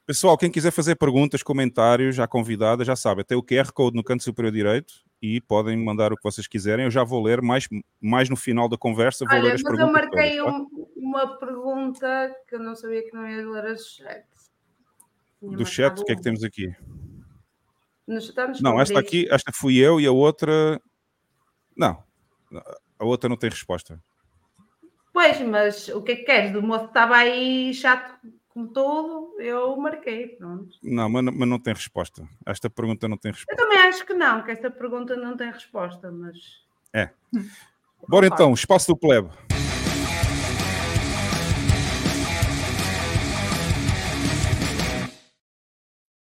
Pessoal, 0.07 0.37
quem 0.37 0.51
quiser 0.51 0.73
fazer 0.73 0.97
perguntas, 0.97 1.43
comentários, 1.43 2.17
já 2.17 2.27
convidada, 2.27 2.85
já 2.85 2.97
sabe, 2.97 3.23
tem 3.23 3.39
o 3.39 3.43
QR 3.43 3.71
Code 3.73 3.97
no 3.97 4.03
canto 4.03 4.25
superior 4.25 4.53
direito 4.53 4.93
e 5.23 5.41
podem 5.41 5.77
mandar 5.77 6.13
o 6.13 6.17
que 6.17 6.23
vocês 6.23 6.47
quiserem. 6.47 6.85
Eu 6.87 6.91
já 6.91 7.05
vou 7.05 7.23
ler 7.23 7.43
mais, 7.43 7.69
mais 8.01 8.29
no 8.31 8.37
final 8.37 8.69
da 8.69 8.77
conversa, 8.79 9.25
vou 9.25 9.35
ler 9.35 9.41
Olha, 9.45 9.55
as 9.55 9.63
mas 9.63 9.73
eu 9.73 9.79
perguntas. 9.79 10.03
marquei 10.11 10.37
todas, 10.39 10.53
tá? 10.53 10.59
um- 10.59 10.87
uma 10.97 11.39
pergunta 11.39 12.37
que 12.49 12.55
eu 12.55 12.61
não 12.61 12.75
sabia 12.75 13.03
que 13.03 13.13
não 13.15 13.29
ia 13.29 13.47
ler 13.49 13.67
as 13.67 13.87
chat. 13.87 14.25
Tinha 15.41 15.57
Do 15.57 15.67
chat, 15.67 15.99
o 16.01 16.05
que 16.05 16.13
é 16.13 16.17
que 16.17 16.23
temos 16.23 16.43
aqui? 16.45 16.75
Nos- 18.07 18.35
Não, 18.61 18.81
esta 18.81 18.99
aqui, 18.99 19.29
esta 19.31 19.53
fui 19.53 19.77
eu 19.77 20.01
e 20.01 20.07
a 20.07 20.13
outra. 20.13 20.81
Não, 21.77 22.03
a 22.99 23.05
outra 23.05 23.29
não 23.29 23.37
tem 23.37 23.49
resposta. 23.51 24.03
Pois, 25.13 25.41
mas 25.43 25.89
o 25.89 26.03
que 26.03 26.13
é 26.13 26.17
que 26.17 26.23
queres? 26.25 26.55
O 26.57 26.63
moço 26.63 26.87
estava 26.87 27.17
aí 27.17 27.73
chato 27.75 28.19
como 28.61 28.69
todo, 28.69 29.41
eu 29.41 29.74
marquei, 29.77 30.28
pronto. 30.28 30.77
Não, 30.82 31.09
mas, 31.09 31.24
não- 31.24 31.32
mas 31.32 31.49
não 31.49 31.59
tem 31.59 31.73
resposta. 31.73 32.28
Esta 32.45 32.69
pergunta 32.69 33.09
não 33.09 33.16
tem 33.16 33.31
Eu 33.31 33.35
resposta. 33.35 33.62
também 33.62 33.78
acho 33.78 34.05
que 34.05 34.12
não, 34.12 34.43
que 34.43 34.51
esta 34.51 34.70
pergunta 34.70 35.16
não 35.16 35.37
tem 35.37 35.51
resposta, 35.51 36.11
mas... 36.12 36.37
É. 36.93 37.11
Bora 38.09 38.27
então, 38.27 38.53
espaço 38.53 38.89
do 38.89 38.97
plebe. 38.97 39.31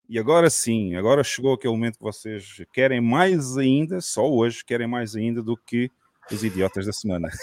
E 0.08 0.20
agora 0.20 0.50
sim, 0.50 0.96
agora 0.96 1.24
chegou 1.24 1.54
aquele 1.54 1.74
momento 1.74 1.98
que 1.98 2.04
vocês 2.04 2.62
querem 2.72 3.02
mais 3.02 3.58
ainda, 3.58 4.00
só 4.02 4.30
hoje, 4.30 4.64
querem 4.64 4.88
mais 4.88 5.16
ainda 5.16 5.42
do 5.42 5.58
que 5.58 5.90
os 6.32 6.44
idiotas 6.44 6.86
da 6.86 6.94
semana. 6.94 7.30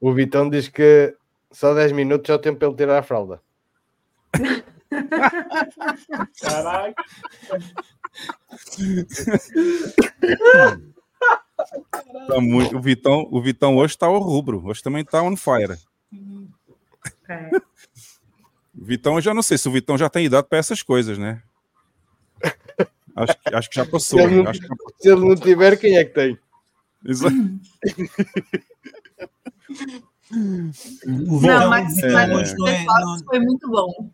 O 0.00 0.12
Vitão 0.12 0.50
diz 0.50 0.68
que 0.68 1.16
só 1.54 1.74
10 1.74 1.92
minutos 1.92 2.28
é 2.28 2.34
o 2.34 2.38
tempo 2.38 2.58
para 2.58 2.68
ele 2.68 2.76
tirar 2.76 2.98
a 2.98 3.02
fralda. 3.02 3.40
Caralho. 6.40 6.94
Tá 12.28 12.40
muito- 12.40 12.76
o, 12.76 12.80
Vitão, 12.80 13.28
o 13.30 13.40
Vitão 13.40 13.76
hoje 13.76 13.94
está 13.94 14.06
ao 14.06 14.18
rubro, 14.18 14.62
hoje 14.66 14.82
também 14.82 15.02
está 15.02 15.22
on 15.22 15.36
fire. 15.36 15.78
É. 17.28 17.50
O 18.76 18.84
Vitão, 18.84 19.14
eu 19.16 19.20
já 19.20 19.32
não 19.32 19.42
sei 19.42 19.56
se 19.56 19.68
o 19.68 19.72
Vitão 19.72 19.96
já 19.96 20.10
tem 20.10 20.26
idade 20.26 20.48
para 20.48 20.58
essas 20.58 20.82
coisas, 20.82 21.16
né? 21.18 21.42
Acho, 23.16 23.38
que- 23.38 23.54
acho 23.54 23.70
que 23.70 23.76
já 23.76 23.86
passou. 23.86 24.18
Se 24.18 24.24
ele 24.24 24.42
não- 24.42 24.50
acho 24.50 24.60
que 24.60 24.66
já 24.66 24.74
passou. 24.76 24.94
Se 24.98 25.08
ele 25.08 25.20
não 25.28 25.36
tiver, 25.36 25.76
quem 25.78 25.96
é 25.96 26.04
que 26.04 26.12
tem? 26.14 26.38
Exato. 27.04 27.34
O 30.30 30.36
Não, 30.36 31.38
Vitão, 31.40 31.70
mas, 31.70 31.92
o 31.92 31.96
Vitão 31.96 32.12
mas 32.12 32.30
hoje 32.30 32.54
não 32.56 32.68
é. 32.68 32.78
Detox 32.78 33.00
não- 33.00 33.24
foi 33.26 33.40
muito 33.40 33.70
bom. 33.70 34.10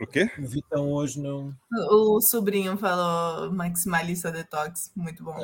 O 0.00 0.06
quê? 0.06 0.30
o 0.38 0.46
Vitão 0.46 0.92
hoje 0.92 1.18
não. 1.20 1.54
O 1.90 2.20
sobrinho 2.20 2.76
falou 2.76 3.50
maximalista 3.52 4.30
detox, 4.30 4.92
muito 4.94 5.24
bom. 5.24 5.34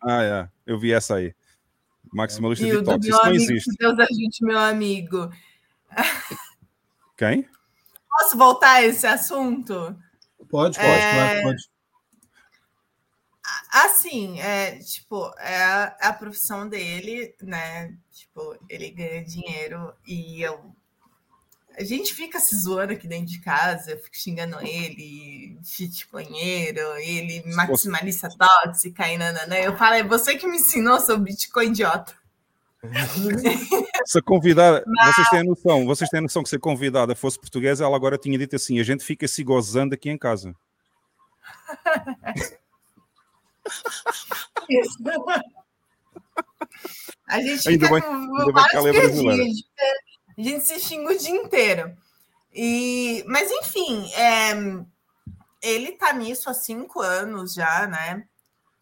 Ah, 0.00 0.22
é. 0.22 0.48
Eu 0.64 0.78
vi 0.78 0.92
essa 0.92 1.16
aí. 1.16 1.34
Maximalista 2.12 2.64
E 2.64 2.72
o 2.72 2.82
do 2.82 2.96
detox. 2.98 3.06
Isso 3.06 3.24
não 3.24 3.32
existe. 3.34 3.70
Deus 3.78 3.98
ajude 3.98 4.38
meu 4.42 4.58
amigo. 4.58 5.30
Quem? 7.16 7.48
Posso 8.08 8.36
voltar 8.38 8.74
a 8.74 8.82
esse 8.84 9.06
assunto? 9.06 9.74
Pode, 10.48 10.76
pode, 10.78 10.78
É, 10.78 11.12
claro, 11.14 11.42
pode. 11.42 11.68
Assim, 13.84 14.40
é, 14.40 14.78
tipo, 14.78 15.30
é 15.38 15.62
a, 15.62 15.96
é 16.00 16.06
a 16.06 16.12
profissão 16.14 16.66
dele, 16.66 17.34
né? 17.42 17.94
Tipo, 18.10 18.56
ele 18.70 18.90
ganha 18.90 19.22
dinheiro 19.22 19.92
e 20.06 20.40
eu. 20.40 20.72
A 21.78 21.84
gente 21.84 22.14
fica 22.14 22.40
se 22.40 22.56
zoando 22.56 22.94
aqui 22.94 23.06
dentro 23.06 23.26
de 23.26 23.38
casa, 23.38 23.90
eu 23.90 23.98
fico 23.98 24.16
xingando 24.16 24.58
ele, 24.62 25.58
shitcoinheiro, 25.62 26.80
ele 26.96 27.42
maximalista 27.54 28.30
tóxica 28.30 29.06
e 29.08 29.18
nananã. 29.18 29.56
Eu 29.56 29.76
falo, 29.76 29.96
é 29.96 30.02
você 30.02 30.36
que 30.36 30.46
me 30.46 30.56
ensinou 30.56 30.98
sobre 30.98 31.32
Bitcoin 31.32 31.66
idiota. 31.68 32.14
Se 34.06 34.20
a 34.20 34.22
convidada, 34.22 34.84
vocês 35.04 35.28
têm 35.28 35.40
a 35.40 35.44
noção, 35.44 35.84
vocês 35.84 36.08
têm 36.08 36.20
noção 36.22 36.42
que 36.42 36.48
se 36.48 36.56
a 36.56 36.60
convidada 36.60 37.14
fosse 37.14 37.38
portuguesa, 37.38 37.84
ela 37.84 37.96
agora 37.96 38.16
tinha 38.16 38.38
dito 38.38 38.56
assim: 38.56 38.78
a 38.78 38.84
gente 38.84 39.04
fica 39.04 39.28
se 39.28 39.42
gozando 39.44 39.94
aqui 39.94 40.08
em 40.08 40.16
casa. 40.16 40.54
Isso. 44.68 44.98
A 47.26 47.40
gente 47.40 47.68
Ainda 47.68 47.86
fica 47.86 48.00
bem- 48.00 48.02
com 48.02 48.50
é 48.50 48.52
brasileira. 48.52 49.00
piadinhas, 49.00 49.58
A 50.38 50.42
gente 50.42 50.60
se 50.64 50.78
xinga 50.80 51.12
o 51.12 51.18
dia 51.18 51.30
inteiro. 51.30 51.96
E, 52.52 53.24
mas 53.26 53.50
enfim, 53.50 54.10
é, 54.14 54.52
ele 55.62 55.92
tá 55.92 56.12
nisso 56.12 56.48
há 56.48 56.54
cinco 56.54 57.00
anos 57.00 57.54
já, 57.54 57.86
né? 57.86 58.24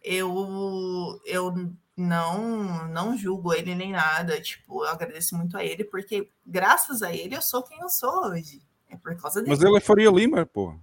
Eu, 0.02 1.20
eu 1.24 1.54
não, 1.96 2.88
não 2.88 3.16
julgo 3.16 3.52
ele 3.54 3.74
nem 3.74 3.92
nada. 3.92 4.40
Tipo, 4.40 4.84
eu 4.84 4.90
agradeço 4.90 5.36
muito 5.36 5.56
a 5.56 5.64
ele, 5.64 5.84
porque 5.84 6.28
graças 6.46 7.02
a 7.02 7.12
ele 7.12 7.34
eu 7.36 7.42
sou 7.42 7.62
quem 7.62 7.80
eu 7.80 7.88
sou 7.88 8.26
hoje. 8.26 8.60
É 8.90 8.96
por 8.96 9.16
causa 9.16 9.40
dele. 9.40 9.50
Mas 9.50 9.62
ele 9.62 9.76
é 9.76 9.80
Faria 9.80 10.10
Lima, 10.10 10.44
pô. 10.46 10.74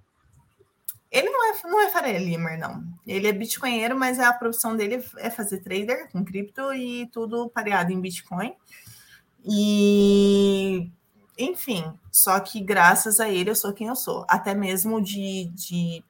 Ele 1.12 1.30
não 1.30 1.52
é, 1.54 1.62
não 1.66 1.82
é 1.82 1.90
Faria 1.90 2.18
Limer, 2.20 2.58
não. 2.58 2.84
Ele 3.06 3.28
é 3.28 3.34
bitcoinheiro, 3.34 3.98
mas 3.98 4.18
a 4.20 4.32
profissão 4.34 4.76
dele 4.78 5.04
é 5.18 5.30
fazer 5.30 5.60
trader 5.60 6.10
com 6.12 6.24
cripto 6.24 6.74
e 6.74 7.08
tudo 7.08 7.50
pareado 7.50 7.92
em 7.92 8.00
Bitcoin. 8.00 8.54
E, 9.46 10.90
enfim, 11.38 11.84
só 12.12 12.40
que 12.40 12.62
graças 12.62 13.20
a 13.20 13.30
ele 13.30 13.50
eu 13.50 13.56
sou 13.56 13.74
quem 13.74 13.88
eu 13.88 13.96
sou. 13.96 14.26
Até 14.30 14.54
mesmo 14.56 15.02
de, 15.02 15.46
de 15.56 16.04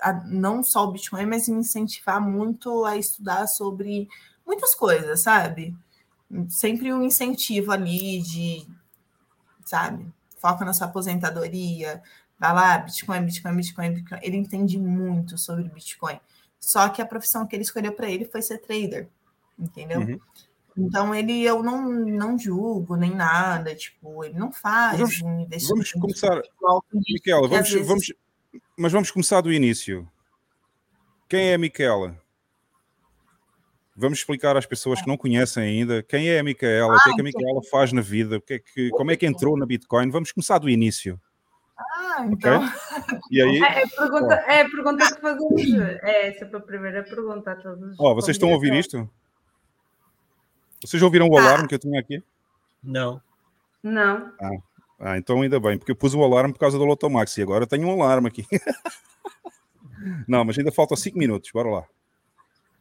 a- 0.00 0.12
não 0.26 0.62
só 0.62 0.84
o 0.84 0.92
Bitcoin, 0.92 1.26
mas 1.26 1.48
me 1.48 1.56
incentivar 1.58 2.20
muito 2.20 2.84
a 2.84 2.96
estudar 2.96 3.46
sobre 3.46 4.08
muitas 4.46 4.74
coisas, 4.74 5.20
sabe? 5.20 5.74
Sempre 6.48 6.92
um 6.92 7.04
incentivo 7.04 7.72
ali 7.72 8.22
de, 8.22 8.66
sabe? 9.64 10.06
Foca 10.38 10.64
na 10.64 10.72
sua 10.72 10.86
aposentadoria, 10.86 12.02
vai 12.38 12.52
lá, 12.54 12.78
Bitcoin, 12.78 13.24
Bitcoin, 13.24 13.56
Bitcoin, 13.56 13.90
Bitcoin. 13.94 14.18
Ele 14.22 14.36
entende 14.36 14.78
muito 14.78 15.36
sobre 15.38 15.64
Bitcoin. 15.64 16.18
Só 16.60 16.88
que 16.88 17.02
a 17.02 17.06
profissão 17.06 17.46
que 17.46 17.54
ele 17.54 17.62
escolheu 17.62 17.92
para 17.92 18.10
ele 18.10 18.24
foi 18.24 18.40
ser 18.42 18.58
trader, 18.58 19.08
entendeu? 19.58 20.00
Uhum. 20.00 20.18
Então 20.76 21.14
ele 21.14 21.42
eu 21.42 21.62
não, 21.62 21.88
não 21.88 22.38
julgo 22.38 22.96
nem 22.96 23.14
nada, 23.14 23.74
tipo, 23.74 24.24
ele 24.24 24.36
não 24.38 24.50
faz 24.52 24.98
Vamos- 24.98 25.22
um 25.22 25.40
investimento. 25.40 25.68
Vamos 25.68 25.92
começar, 25.92 26.42
Miquela, 26.92 27.42
que 27.42 27.48
vamos, 27.54 27.70
vezes- 27.70 27.86
vamos, 27.86 28.12
mas 28.76 28.92
vamos 28.92 29.10
começar 29.10 29.40
do 29.40 29.52
início. 29.52 30.08
Quem 31.28 31.50
é 31.50 31.54
a 31.54 31.58
Miquela? 31.58 32.18
Vamos 33.96 34.18
explicar 34.18 34.56
às 34.56 34.66
pessoas 34.66 35.00
que 35.00 35.06
não 35.06 35.16
conhecem 35.16 35.62
ainda 35.62 36.02
quem 36.02 36.28
é 36.28 36.40
a 36.40 36.42
Micaela, 36.42 36.96
o 36.96 37.02
que 37.04 37.10
é 37.10 37.14
que 37.14 37.20
a 37.20 37.24
Micaela 37.24 37.60
faz 37.70 37.92
na 37.92 38.00
vida, 38.00 38.38
o 38.38 38.40
que 38.40 38.54
é 38.54 38.58
que, 38.58 38.90
como 38.90 39.12
é 39.12 39.16
que 39.16 39.24
entrou 39.24 39.56
na 39.56 39.64
Bitcoin. 39.64 40.10
Vamos 40.10 40.32
começar 40.32 40.58
do 40.58 40.68
início. 40.68 41.20
Ah, 41.76 42.26
então. 42.30 42.62
E 43.30 43.42
aí, 43.42 43.62
É, 43.62 43.82
é 43.82 43.86
pergunta, 43.86 44.34
é 44.34 44.60
a 44.60 44.70
pergunta 44.70 45.14
que 45.14 45.20
fazemos. 45.20 45.62
É 46.02 46.28
essa 46.28 46.56
a 46.56 46.60
primeira 46.60 47.02
pergunta 47.02 47.52
a 47.52 47.56
todos. 47.56 47.96
ó, 47.98 48.14
vocês 48.14 48.36
estão 48.36 48.50
a 48.50 48.52
ouvir 48.52 48.72
isto? 48.74 49.08
Vocês 50.80 51.02
ouviram 51.02 51.28
o 51.28 51.36
alarme 51.38 51.66
que 51.66 51.74
eu 51.74 51.78
tinha 51.78 51.98
aqui? 51.98 52.22
Não. 52.82 53.20
Não. 53.82 54.32
Ah, 54.40 54.50
ah, 55.00 55.18
então 55.18 55.42
ainda 55.42 55.58
bem, 55.58 55.78
porque 55.78 55.92
eu 55.92 55.96
pus 55.96 56.14
o 56.14 56.22
alarme 56.22 56.52
por 56.52 56.60
causa 56.60 56.78
do 56.78 56.84
Lotomax 56.84 57.36
e 57.36 57.42
agora 57.42 57.66
tenho 57.66 57.86
um 57.88 58.02
alarme 58.02 58.28
aqui. 58.28 58.46
Não, 60.28 60.44
mas 60.44 60.58
ainda 60.58 60.70
faltam 60.70 60.96
5 60.96 61.16
minutos, 61.16 61.50
bora 61.50 61.70
lá. 61.70 61.84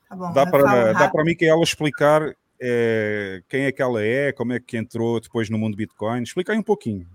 Tá 0.10 0.16
bom, 0.16 0.34
Dá 0.34 0.46
para, 0.46 0.94
dá 0.94 1.10
para 1.10 1.22
a 1.22 1.24
Micaela 1.24 1.64
explicar 1.64 2.36
eh, 2.60 3.42
quem 3.48 3.64
é 3.64 3.72
que 3.72 3.82
ela 3.82 4.04
é, 4.04 4.32
como 4.34 4.54
é 4.54 4.60
que 4.60 4.78
entrou 4.78 5.20
depois 5.20 5.50
no 5.50 5.58
mundo 5.58 5.78
Bitcoin? 5.78 6.22
Explica 6.24 6.52
aí 6.52 6.58
um 6.58 6.64
pouquinho. 6.64 7.08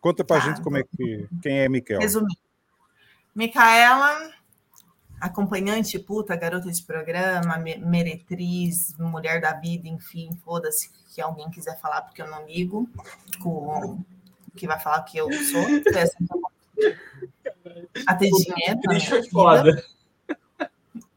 Conta 0.00 0.24
para 0.24 0.36
a 0.36 0.40
Tá, 0.40 0.46
gente 0.48 0.62
como 0.62 0.76
é 0.78 0.82
que, 0.82 1.28
quem 1.42 1.58
é 1.60 1.66
a 1.66 1.70
Micaela. 1.70 2.02
Resumir. 2.02 2.36
Micaela, 3.34 4.30
acompanhante, 5.20 5.98
puta, 5.98 6.34
garota 6.36 6.70
de 6.70 6.82
programa, 6.82 7.56
me- 7.58 7.78
meretriz, 7.78 8.96
mulher 8.98 9.40
da 9.40 9.52
vida, 9.52 9.88
enfim, 9.88 10.30
foda-se 10.44 10.90
que 11.14 11.20
alguém 11.20 11.50
quiser 11.50 11.78
falar, 11.80 12.02
porque 12.02 12.22
eu 12.22 12.30
não 12.30 12.46
ligo 12.46 12.88
com 13.42 14.02
que 14.56 14.66
vai 14.66 14.78
falar 14.80 15.02
que 15.02 15.18
eu 15.18 15.30
sou. 15.32 15.62
Foi 15.62 15.80
que 15.82 15.90
eu- 16.78 16.96
A 18.06 18.14
ter 18.14 18.30
dinheiro. 18.30 18.80
foi 19.08 19.28
foda. 19.28 19.84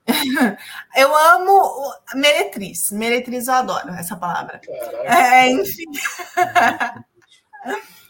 Eu 0.96 1.16
amo 1.16 1.52
o- 1.54 1.94
meretriz. 2.16 2.92
Meretriz 2.92 3.48
eu 3.48 3.54
adoro 3.54 3.90
essa 3.94 4.18
palavra. 4.18 4.60
É, 5.06 5.50
enfim. 5.50 5.86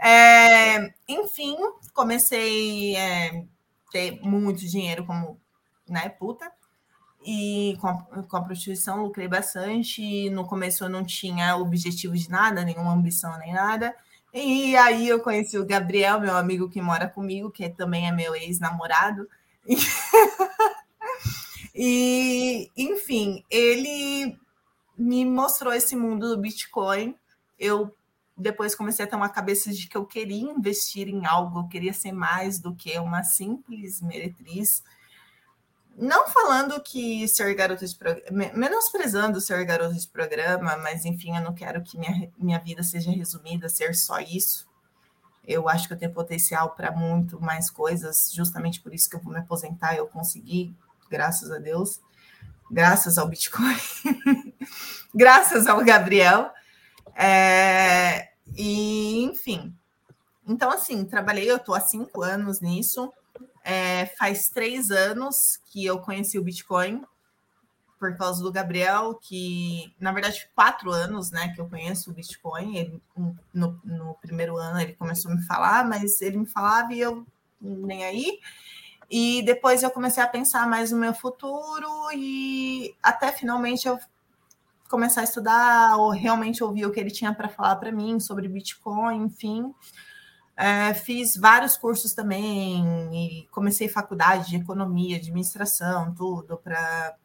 É, 0.00 0.92
enfim, 1.08 1.56
comecei 1.92 2.96
a 2.96 3.42
ter 3.90 4.20
muito 4.22 4.60
dinheiro 4.60 5.04
como 5.04 5.40
né, 5.88 6.08
puta. 6.08 6.50
E 7.26 7.76
com 7.80 7.88
a, 7.88 8.02
com 8.22 8.36
a 8.36 8.42
prostituição 8.42 9.02
lucrei 9.02 9.26
bastante. 9.26 10.28
No 10.30 10.46
começo 10.46 10.84
eu 10.84 10.88
não 10.88 11.04
tinha 11.04 11.56
objetivo 11.56 12.14
de 12.14 12.28
nada, 12.28 12.64
nenhuma 12.64 12.92
ambição 12.92 13.38
nem 13.38 13.52
nada. 13.52 13.94
E 14.32 14.76
aí 14.76 15.08
eu 15.08 15.20
conheci 15.20 15.56
o 15.56 15.66
Gabriel, 15.66 16.20
meu 16.20 16.36
amigo 16.36 16.68
que 16.68 16.82
mora 16.82 17.08
comigo, 17.08 17.50
que 17.50 17.68
também 17.70 18.08
é 18.08 18.12
meu 18.12 18.34
ex-namorado. 18.34 19.28
E, 21.74 22.70
enfim, 22.76 23.44
ele 23.50 24.38
me 24.96 25.24
mostrou 25.24 25.72
esse 25.72 25.96
mundo 25.96 26.28
do 26.28 26.40
Bitcoin. 26.40 27.16
Eu 27.58 27.92
depois 28.36 28.74
comecei 28.74 29.04
a 29.04 29.08
ter 29.08 29.16
uma 29.16 29.28
cabeça 29.28 29.72
de 29.72 29.86
que 29.86 29.96
eu 29.96 30.04
queria 30.04 30.50
investir 30.50 31.08
em 31.08 31.24
algo, 31.24 31.60
eu 31.60 31.68
queria 31.68 31.92
ser 31.92 32.12
mais 32.12 32.58
do 32.58 32.74
que 32.74 32.98
uma 32.98 33.22
simples 33.22 34.00
meretriz. 34.00 34.82
Não 35.96 36.26
falando 36.26 36.80
que 36.82 37.28
ser 37.28 37.54
garota 37.54 37.86
de 37.86 37.94
programa, 37.94 38.52
menosprezando 38.52 39.40
ser 39.40 39.64
garota 39.64 39.94
de 39.94 40.08
programa, 40.08 40.76
mas 40.78 41.04
enfim, 41.04 41.36
eu 41.36 41.42
não 41.42 41.54
quero 41.54 41.80
que 41.82 41.96
minha, 41.96 42.28
minha 42.36 42.58
vida 42.58 42.82
seja 42.82 43.12
resumida 43.12 43.66
a 43.66 43.70
ser 43.70 43.94
só 43.94 44.18
isso. 44.18 44.66
Eu 45.46 45.68
acho 45.68 45.86
que 45.86 45.94
eu 45.94 45.98
tenho 45.98 46.12
potencial 46.12 46.70
para 46.70 46.90
muito 46.90 47.40
mais 47.40 47.70
coisas, 47.70 48.32
justamente 48.32 48.80
por 48.80 48.92
isso 48.92 49.08
que 49.08 49.14
eu 49.14 49.20
vou 49.20 49.32
me 49.32 49.38
aposentar. 49.38 49.94
Eu 49.94 50.08
consegui, 50.08 50.74
graças 51.08 51.52
a 51.52 51.58
Deus, 51.58 52.00
graças 52.68 53.16
ao 53.16 53.28
Bitcoin, 53.28 53.78
graças 55.14 55.68
ao 55.68 55.84
Gabriel. 55.84 56.50
É, 57.14 58.28
e, 58.56 59.22
enfim. 59.24 59.74
Então, 60.46 60.70
assim, 60.70 61.04
trabalhei, 61.04 61.50
eu 61.50 61.56
estou 61.56 61.74
há 61.74 61.80
cinco 61.80 62.22
anos 62.22 62.60
nisso. 62.60 63.12
É, 63.62 64.06
faz 64.18 64.50
três 64.50 64.90
anos 64.90 65.58
que 65.66 65.84
eu 65.84 65.98
conheci 65.98 66.38
o 66.38 66.44
Bitcoin 66.44 67.02
por 67.98 68.14
causa 68.18 68.42
do 68.42 68.52
Gabriel, 68.52 69.14
que 69.14 69.94
na 69.98 70.12
verdade 70.12 70.46
quatro 70.54 70.90
anos, 70.90 71.30
né, 71.30 71.48
que 71.54 71.60
eu 71.60 71.66
conheço 71.66 72.10
o 72.10 72.12
Bitcoin. 72.12 72.76
Ele, 72.76 73.02
no, 73.54 73.80
no 73.82 74.14
primeiro 74.20 74.58
ano 74.58 74.78
ele 74.78 74.92
começou 74.92 75.30
a 75.30 75.34
me 75.34 75.42
falar, 75.42 75.88
mas 75.88 76.20
ele 76.20 76.36
me 76.36 76.46
falava 76.46 76.92
e 76.92 77.00
eu 77.00 77.26
nem 77.58 78.04
aí. 78.04 78.38
E 79.10 79.42
depois 79.42 79.82
eu 79.82 79.90
comecei 79.90 80.22
a 80.22 80.28
pensar 80.28 80.68
mais 80.68 80.90
no 80.90 80.98
meu 80.98 81.14
futuro 81.14 81.88
e 82.12 82.94
até 83.02 83.32
finalmente 83.32 83.88
eu 83.88 83.98
começar 84.88 85.22
a 85.22 85.24
estudar 85.24 85.96
ou 85.96 86.10
realmente 86.10 86.62
ouvir 86.62 86.86
o 86.86 86.92
que 86.92 87.00
ele 87.00 87.10
tinha 87.10 87.34
para 87.34 87.48
falar 87.48 87.76
para 87.76 87.92
mim 87.92 88.20
sobre 88.20 88.48
Bitcoin, 88.48 89.24
enfim. 89.24 89.74
É, 90.56 90.94
fiz 90.94 91.36
vários 91.36 91.76
cursos 91.76 92.14
também 92.14 92.84
e 93.12 93.48
comecei 93.50 93.88
faculdade 93.88 94.50
de 94.50 94.56
economia, 94.56 95.16
administração, 95.16 96.14
tudo 96.14 96.56
para 96.58 97.16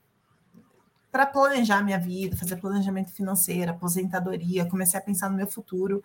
para 1.12 1.26
planejar 1.26 1.84
minha 1.84 1.98
vida, 2.00 2.38
fazer 2.38 2.58
planejamento 2.58 3.12
financeiro, 3.12 3.72
aposentadoria. 3.72 4.70
Comecei 4.70 5.00
a 5.00 5.04
pensar 5.04 5.28
no 5.28 5.36
meu 5.36 5.48
futuro 5.48 6.04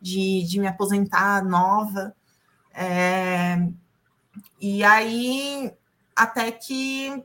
de, 0.00 0.44
de 0.44 0.60
me 0.60 0.68
aposentar 0.68 1.44
nova. 1.44 2.14
É, 2.72 3.56
e 4.60 4.84
aí, 4.84 5.72
até 6.14 6.52
que 6.52 7.24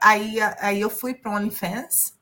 aí, 0.00 0.40
aí 0.60 0.80
eu 0.80 0.90
fui 0.90 1.14
para 1.14 1.30
o 1.30 1.34
OnlyFans, 1.34 2.16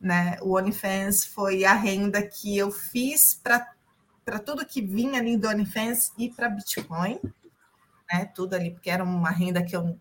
né? 0.00 0.38
O 0.42 0.56
OnlyFans 0.56 1.24
foi 1.24 1.64
a 1.64 1.74
renda 1.74 2.22
que 2.22 2.56
eu 2.56 2.70
fiz 2.70 3.34
para 3.42 4.38
tudo 4.38 4.66
que 4.66 4.82
vinha 4.82 5.20
ali 5.20 5.36
do 5.36 5.48
OnlyFans 5.48 6.12
e 6.18 6.30
para 6.30 6.48
Bitcoin, 6.48 7.18
né? 8.12 8.26
Tudo 8.34 8.54
ali, 8.54 8.70
porque 8.70 8.90
era 8.90 9.04
uma 9.04 9.30
renda 9.30 9.62
que 9.62 9.74
eu 9.74 9.98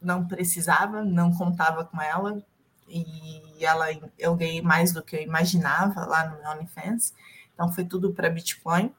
não 0.00 0.26
precisava, 0.26 1.02
não 1.02 1.32
contava 1.32 1.84
com 1.84 2.00
ela, 2.00 2.42
e 2.88 3.64
ela 3.64 3.86
eu 4.18 4.34
ganhei 4.34 4.60
mais 4.60 4.92
do 4.92 5.02
que 5.02 5.16
eu 5.16 5.22
imaginava 5.22 6.04
lá 6.04 6.28
no 6.28 6.38
meu 6.38 6.50
OnlyFans. 6.50 7.14
Então 7.54 7.72
foi 7.72 7.84
tudo 7.84 8.12
para 8.12 8.28
Bitcoin. 8.28 8.92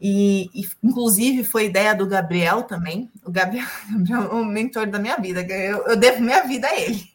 E, 0.00 0.50
e, 0.52 0.68
inclusive 0.82 1.44
foi 1.44 1.66
ideia 1.66 1.94
do 1.94 2.06
Gabriel 2.06 2.64
também. 2.64 3.10
O 3.24 3.30
Gabriel, 3.30 3.66
é 4.10 4.18
o 4.18 4.44
mentor 4.44 4.86
da 4.86 4.98
minha 4.98 5.16
vida. 5.16 5.42
Eu, 5.42 5.86
eu 5.86 5.96
devo 5.96 6.20
minha 6.22 6.42
vida 6.44 6.66
a 6.66 6.76
ele. 6.76 7.11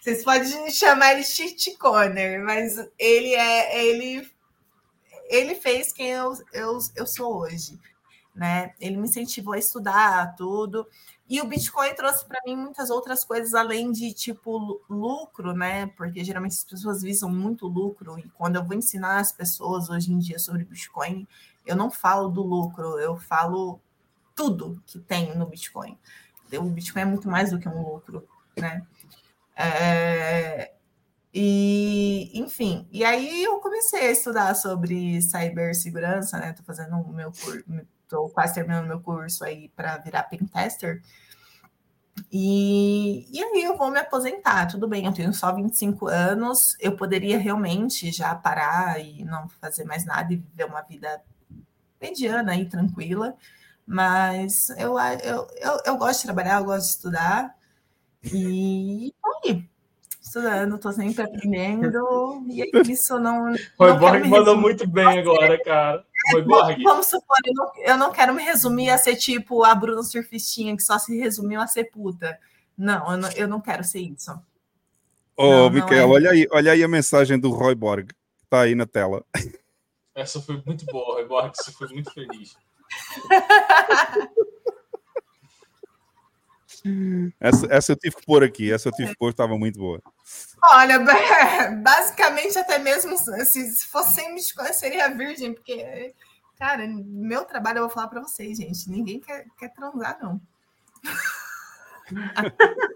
Vocês 0.00 0.24
podem 0.24 0.70
chamar 0.70 1.14
ele 1.14 1.24
shitcoiner, 1.24 2.42
mas 2.44 2.76
ele 2.98 3.34
é 3.34 3.86
ele 3.86 4.28
ele 5.28 5.54
fez 5.54 5.92
quem 5.92 6.10
eu, 6.10 6.32
eu, 6.52 6.78
eu 6.94 7.06
sou 7.06 7.38
hoje, 7.38 7.78
né? 8.34 8.74
Ele 8.78 8.96
me 8.96 9.08
incentivou 9.08 9.54
a 9.54 9.58
estudar 9.58 10.34
tudo. 10.36 10.86
E 11.28 11.40
o 11.40 11.46
Bitcoin 11.46 11.94
trouxe 11.94 12.24
para 12.26 12.40
mim 12.44 12.54
muitas 12.54 12.90
outras 12.90 13.24
coisas 13.24 13.54
além 13.54 13.90
de 13.90 14.12
tipo 14.12 14.82
lucro, 14.88 15.54
né? 15.54 15.86
Porque 15.96 16.22
geralmente 16.22 16.52
as 16.52 16.64
pessoas 16.64 17.02
visam 17.02 17.30
muito 17.30 17.66
lucro 17.66 18.18
e 18.18 18.28
quando 18.30 18.56
eu 18.56 18.64
vou 18.64 18.76
ensinar 18.76 19.18
as 19.18 19.32
pessoas 19.32 19.88
hoje 19.88 20.12
em 20.12 20.18
dia 20.18 20.38
sobre 20.38 20.64
Bitcoin, 20.64 21.26
eu 21.64 21.74
não 21.74 21.90
falo 21.90 22.28
do 22.28 22.42
lucro, 22.42 22.98
eu 22.98 23.16
falo 23.16 23.80
tudo 24.34 24.82
que 24.86 24.98
tem 24.98 25.34
no 25.36 25.46
Bitcoin. 25.46 25.98
O 26.52 26.64
Bitcoin 26.64 27.02
é 27.02 27.06
muito 27.06 27.28
mais 27.28 27.50
do 27.50 27.58
que 27.58 27.68
um 27.68 27.82
lucro, 27.82 28.28
né? 28.56 28.86
É, 29.56 30.72
e, 31.32 32.30
enfim, 32.34 32.88
e 32.92 33.04
aí 33.04 33.42
eu 33.42 33.58
comecei 33.58 34.08
a 34.08 34.10
estudar 34.12 34.54
sobre 34.54 35.20
cibersegurança, 35.20 36.38
né? 36.38 36.52
Tô 36.52 36.62
fazendo 36.62 36.96
o 36.96 37.12
meu 37.12 37.32
curso, 37.32 37.64
tô 38.08 38.28
quase 38.28 38.54
terminando 38.54 38.86
meu 38.86 39.00
curso 39.00 39.44
aí 39.44 39.68
para 39.70 39.98
virar 39.98 40.24
pentester. 40.24 41.02
E, 42.30 43.26
e 43.36 43.42
aí 43.42 43.62
eu 43.64 43.76
vou 43.76 43.90
me 43.90 43.98
aposentar, 43.98 44.66
tudo 44.66 44.86
bem, 44.88 45.06
eu 45.06 45.12
tenho 45.12 45.32
só 45.32 45.52
25 45.52 46.06
anos, 46.06 46.76
eu 46.80 46.96
poderia 46.96 47.38
realmente 47.38 48.12
já 48.12 48.34
parar 48.34 49.00
e 49.00 49.24
não 49.24 49.48
fazer 49.60 49.84
mais 49.84 50.04
nada 50.04 50.32
e 50.32 50.36
viver 50.36 50.64
uma 50.66 50.82
vida 50.82 51.20
mediana 52.00 52.56
e 52.56 52.68
tranquila, 52.68 53.36
mas 53.86 54.70
eu, 54.70 54.98
eu, 54.98 55.48
eu, 55.56 55.80
eu 55.84 55.96
gosto 55.96 56.20
de 56.20 56.26
trabalhar, 56.26 56.60
eu 56.60 56.64
gosto 56.64 56.86
de 56.86 56.92
estudar, 56.92 57.56
e 58.32 59.12
aí, 59.24 59.64
estudando, 60.20 60.78
tô 60.78 60.92
sempre 60.92 61.22
aprendendo, 61.22 62.44
e 62.48 62.62
é 62.62 62.66
isso, 62.86 63.18
não. 63.18 63.52
Roy 63.78 63.98
Borg 63.98 64.24
mandou 64.26 64.56
muito 64.56 64.86
bem 64.86 65.18
agora, 65.18 65.62
cara. 65.62 66.04
Roy 66.32 66.42
Borg. 66.42 66.82
Vamos 66.82 67.06
supor, 67.06 67.36
eu 67.44 67.54
não, 67.54 67.72
eu 67.84 67.96
não 67.98 68.12
quero 68.12 68.34
me 68.34 68.42
resumir 68.42 68.90
a 68.90 68.98
ser 68.98 69.16
tipo 69.16 69.62
a 69.64 69.74
Bruna 69.74 70.02
Surfistinha, 70.02 70.76
que 70.76 70.82
só 70.82 70.98
se 70.98 71.18
resumiu 71.18 71.60
a 71.60 71.66
ser 71.66 71.84
puta. 71.84 72.38
Não, 72.76 73.12
eu 73.12 73.18
não, 73.18 73.30
eu 73.32 73.48
não 73.48 73.60
quero 73.60 73.84
ser 73.84 74.00
isso. 74.00 74.32
Ô, 75.36 75.66
oh, 75.66 75.70
Miquel, 75.70 75.98
é... 75.98 76.06
olha, 76.06 76.30
aí, 76.30 76.48
olha 76.50 76.72
aí 76.72 76.82
a 76.82 76.88
mensagem 76.88 77.38
do 77.38 77.50
Roy 77.50 77.74
Borg, 77.74 78.08
que 78.08 78.46
tá 78.48 78.62
aí 78.62 78.74
na 78.74 78.86
tela. 78.86 79.24
Essa 80.14 80.40
foi 80.40 80.62
muito 80.64 80.86
boa, 80.86 81.14
Roy 81.16 81.26
Borg, 81.26 81.52
você 81.54 81.72
foi 81.72 81.88
muito 81.88 82.12
feliz. 82.12 82.56
Essa, 87.40 87.66
essa 87.70 87.92
eu 87.92 87.96
tive 87.96 88.16
que 88.16 88.26
pôr 88.26 88.44
aqui, 88.44 88.70
essa 88.70 88.88
eu 88.88 88.92
tive 88.92 89.12
que 89.12 89.16
pôr, 89.16 89.30
estava 89.30 89.56
muito 89.56 89.78
boa. 89.78 90.02
Olha, 90.70 90.98
basicamente, 91.82 92.58
até 92.58 92.78
mesmo 92.78 93.16
se 93.16 93.86
fosse 93.86 94.14
sem 94.14 94.34
Bitcoin, 94.34 94.72
seria 94.72 95.08
virgem, 95.08 95.54
porque, 95.54 96.14
cara, 96.58 96.86
meu 96.86 97.44
trabalho, 97.44 97.78
eu 97.78 97.82
vou 97.84 97.90
falar 97.90 98.08
para 98.08 98.20
vocês, 98.20 98.58
gente, 98.58 98.90
ninguém 98.90 99.18
quer, 99.18 99.46
quer 99.58 99.72
transar, 99.72 100.18
não. 100.22 100.40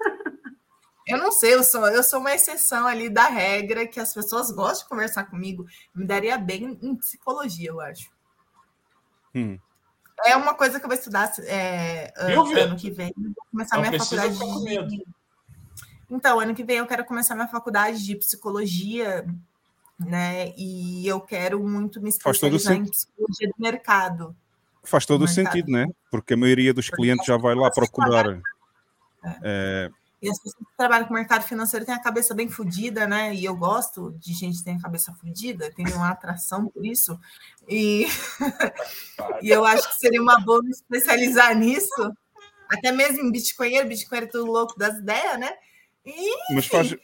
Eu 1.08 1.16
não 1.16 1.32
sei, 1.32 1.54
eu 1.54 1.64
sou, 1.64 1.88
eu 1.88 2.02
sou 2.02 2.20
uma 2.20 2.34
exceção 2.34 2.86
ali 2.86 3.08
da 3.08 3.28
regra 3.28 3.88
que 3.88 3.98
as 3.98 4.12
pessoas 4.12 4.50
gostam 4.50 4.84
de 4.84 4.90
conversar 4.90 5.24
comigo. 5.24 5.64
Me 5.94 6.04
daria 6.04 6.36
bem 6.36 6.78
em 6.82 6.94
psicologia, 6.94 7.70
eu 7.70 7.80
acho. 7.80 8.10
Hum. 9.34 9.58
É 10.24 10.36
uma 10.36 10.54
coisa 10.54 10.78
que 10.78 10.84
eu 10.84 10.88
vou 10.88 10.98
estudar 10.98 11.32
é, 11.40 12.12
ano, 12.16 12.58
ano 12.58 12.76
que 12.76 12.90
vem. 12.90 13.12
Vou 13.16 13.32
começar 13.50 13.76
Não 13.76 13.88
minha 13.88 13.98
faculdade 13.98 14.88
de. 14.88 15.06
Então, 16.10 16.40
ano 16.40 16.54
que 16.54 16.64
vem 16.64 16.78
eu 16.78 16.86
quero 16.86 17.04
começar 17.04 17.34
minha 17.34 17.48
faculdade 17.48 18.04
de 18.04 18.16
psicologia, 18.16 19.26
né? 19.98 20.52
E 20.56 21.06
eu 21.06 21.20
quero 21.20 21.62
muito 21.62 22.00
me 22.00 22.08
especializar 22.08 22.74
em 22.74 22.86
psicologia 22.86 23.48
do 23.48 23.62
mercado. 23.62 24.36
Faz 24.82 25.04
todo 25.04 25.24
o 25.24 25.28
sentido, 25.28 25.70
né? 25.70 25.86
Porque 26.10 26.34
a 26.34 26.36
maioria 26.36 26.72
dos 26.72 26.88
clientes 26.88 27.26
já 27.26 27.36
vai 27.36 27.54
lá 27.54 27.70
procurar. 27.70 28.40
É, 29.42 29.90
e 30.20 30.28
as 30.28 30.38
pessoas 30.38 30.54
que 30.54 30.76
trabalham 30.76 31.06
com 31.06 31.14
o 31.14 31.16
mercado 31.16 31.44
financeiro 31.44 31.86
têm 31.86 31.94
a 31.94 32.02
cabeça 32.02 32.34
bem 32.34 32.48
fodida, 32.48 33.06
né? 33.06 33.32
E 33.34 33.44
eu 33.44 33.56
gosto 33.56 34.12
de 34.18 34.32
gente 34.32 34.58
que 34.58 34.64
tem 34.64 34.76
a 34.76 34.80
cabeça 34.80 35.14
fodida, 35.14 35.72
tenho 35.74 35.94
uma 35.94 36.10
atração 36.10 36.68
por 36.68 36.84
isso. 36.84 37.18
E, 37.68 38.06
e 39.42 39.48
eu 39.48 39.64
acho 39.64 39.88
que 39.88 40.00
seria 40.00 40.20
uma 40.20 40.40
boa 40.40 40.62
me 40.62 40.70
especializar 40.70 41.56
nisso. 41.56 42.12
Até 42.68 42.90
mesmo 42.90 43.20
em 43.20 43.30
Bitcoin, 43.30 43.84
Bitcoin 43.86 44.18
é 44.18 44.26
tudo 44.26 44.50
louco 44.50 44.76
das 44.76 44.98
ideias, 44.98 45.38
né? 45.38 45.50
E... 46.04 46.54
Mas 46.54 46.66
faz, 46.66 46.94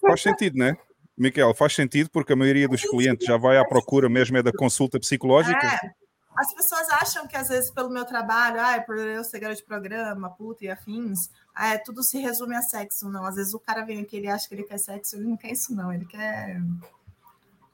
faz 0.00 0.22
sentido, 0.22 0.56
né? 0.56 0.76
Miquel, 1.16 1.54
faz 1.54 1.74
sentido 1.74 2.08
porque 2.10 2.32
a 2.32 2.36
maioria 2.36 2.66
dos 2.66 2.82
clientes 2.82 3.26
já 3.26 3.36
vai 3.36 3.58
à 3.58 3.64
procura 3.64 4.08
mesmo 4.08 4.38
é 4.38 4.42
da 4.42 4.52
consulta 4.52 4.98
psicológica. 4.98 5.66
É. 5.66 6.02
As 6.36 6.54
pessoas 6.54 6.88
acham 6.88 7.26
que 7.28 7.36
às 7.36 7.48
vezes 7.48 7.70
pelo 7.70 7.90
meu 7.90 8.06
trabalho, 8.06 8.58
ah, 8.58 8.80
por 8.80 8.96
eu 8.96 9.22
ser 9.22 9.38
garoto 9.38 9.60
de 9.60 9.66
programa, 9.66 10.30
puta 10.30 10.64
e 10.64 10.70
afins, 10.70 11.28
ah, 11.54 11.78
tudo 11.78 12.02
se 12.02 12.18
resume 12.18 12.56
a 12.56 12.62
sexo. 12.62 13.08
Não, 13.08 13.24
às 13.24 13.36
vezes 13.36 13.54
o 13.54 13.60
cara 13.60 13.84
vem 13.84 14.00
aqui, 14.00 14.16
ele 14.16 14.28
acha 14.28 14.48
que 14.48 14.54
ele 14.54 14.64
quer 14.64 14.78
sexo, 14.78 15.16
ele 15.16 15.24
não 15.24 15.36
quer 15.36 15.52
isso 15.52 15.74
não, 15.74 15.92
ele 15.92 16.06
quer 16.06 16.60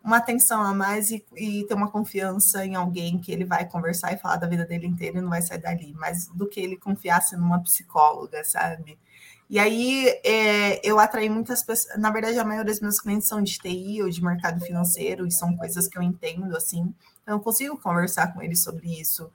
uma 0.03 0.17
atenção 0.17 0.63
a 0.63 0.73
mais 0.73 1.11
e, 1.11 1.25
e, 1.37 1.65
ter 1.65 1.75
uma 1.75 1.91
confiança 1.91 2.65
em 2.65 2.75
alguém 2.75 3.19
que 3.19 3.31
ele 3.31 3.45
vai 3.45 3.69
conversar 3.69 4.13
e 4.13 4.17
falar 4.17 4.37
da 4.37 4.47
vida 4.47 4.65
dele 4.65 4.87
inteira 4.87 5.19
e 5.19 5.21
não 5.21 5.29
vai 5.29 5.43
sair 5.43 5.59
dali, 5.59 5.95
mas 5.99 6.29
do 6.29 6.47
que 6.47 6.61
ele 6.61 6.77
confiasse 6.77 7.37
numa 7.37 7.61
psicóloga, 7.63 8.43
sabe? 8.45 8.99
E 9.51 9.59
aí 9.59 10.07
é, 10.25 10.87
eu 10.87 10.99
atraí 10.99 11.29
muitas 11.29 11.63
pessoas, 11.63 11.99
na 11.99 12.11
verdade 12.11 12.39
a 12.39 12.45
maioria 12.45 12.71
dos 12.71 12.81
meus 12.81 13.01
clientes 13.01 13.29
são 13.29 13.43
de 13.43 13.59
TI 13.59 14.03
ou 14.03 14.09
de 14.09 14.23
mercado 14.23 14.61
financeiro 14.61 15.27
e 15.27 15.31
são 15.31 15.57
coisas 15.57 15.89
que 15.89 15.99
eu 15.99 16.03
entendo, 16.03 16.57
assim, 16.57 16.95
então 17.23 17.37
eu 17.37 17.41
consigo 17.41 17.79
conversar 17.79 18.33
com 18.33 18.43
eles 18.43 18.63
sobre 18.63 19.01
isso, 19.01 19.31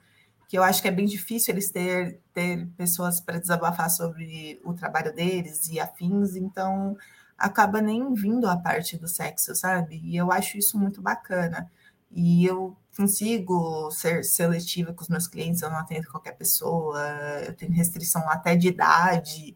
que 0.53 0.57
eu 0.59 0.61
acho 0.61 0.83
que 0.83 0.87
é 0.87 0.91
bem 0.91 1.07
difícil 1.07 1.51
eles 1.51 1.71
ter, 1.71 2.19
ter 2.31 2.67
pessoas 2.77 3.19
para 3.19 3.39
desabafar 3.39 3.89
sobre 3.89 4.61
o 4.63 4.71
trabalho 4.71 5.11
deles 5.11 5.67
e 5.67 5.79
afins, 5.79 6.35
então 6.35 6.95
acaba 7.35 7.81
nem 7.81 8.13
vindo 8.13 8.47
a 8.47 8.55
parte 8.55 8.95
do 8.95 9.07
sexo, 9.07 9.55
sabe? 9.55 9.99
E 10.03 10.15
eu 10.15 10.31
acho 10.31 10.59
isso 10.59 10.77
muito 10.77 11.01
bacana. 11.01 11.71
E 12.11 12.45
eu 12.45 12.77
consigo 12.95 13.89
ser 13.89 14.23
seletiva 14.23 14.93
com 14.93 15.01
os 15.01 15.09
meus 15.09 15.27
clientes, 15.27 15.63
eu 15.63 15.71
não 15.71 15.77
atendo 15.79 16.07
qualquer 16.11 16.33
pessoa, 16.33 17.01
eu 17.47 17.55
tenho 17.55 17.71
restrição 17.71 18.21
até 18.29 18.55
de 18.55 18.67
idade. 18.67 19.55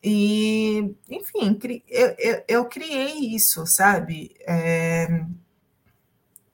E, 0.00 0.94
enfim, 1.10 1.58
eu, 1.88 2.14
eu, 2.20 2.44
eu 2.46 2.64
criei 2.66 3.34
isso, 3.34 3.66
sabe? 3.66 4.36
É, 4.46 5.26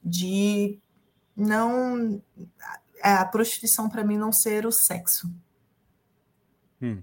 de 0.02 0.78
não. 1.36 2.22
A 3.04 3.24
prostituição, 3.26 3.88
para 3.88 4.02
mim, 4.02 4.16
não 4.16 4.32
ser 4.32 4.64
o 4.64 4.72
sexo. 4.72 5.28
Hum. 6.80 7.02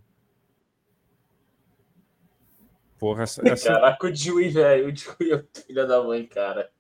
Porra, 2.98 3.24
essa, 3.24 3.42
essa... 3.48 3.74
Caraca, 3.74 4.08
o 4.08 4.12
Dewey, 4.12 4.50
velho. 4.50 4.90
O 4.90 4.92
Dewey 4.92 5.34
é 5.34 5.62
filho 5.62 5.88
da 5.88 6.04
mãe, 6.04 6.26
cara. 6.26 6.72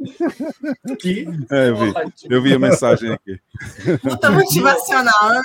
que? 0.98 1.26
É, 1.50 1.68
eu, 1.68 1.76
vi, 1.76 1.92
eu 2.30 2.42
vi 2.42 2.54
a 2.54 2.58
mensagem 2.58 3.12
aqui. 3.12 3.40
Puta 4.02 4.30
motivacional, 4.30 5.30
né? 5.30 5.42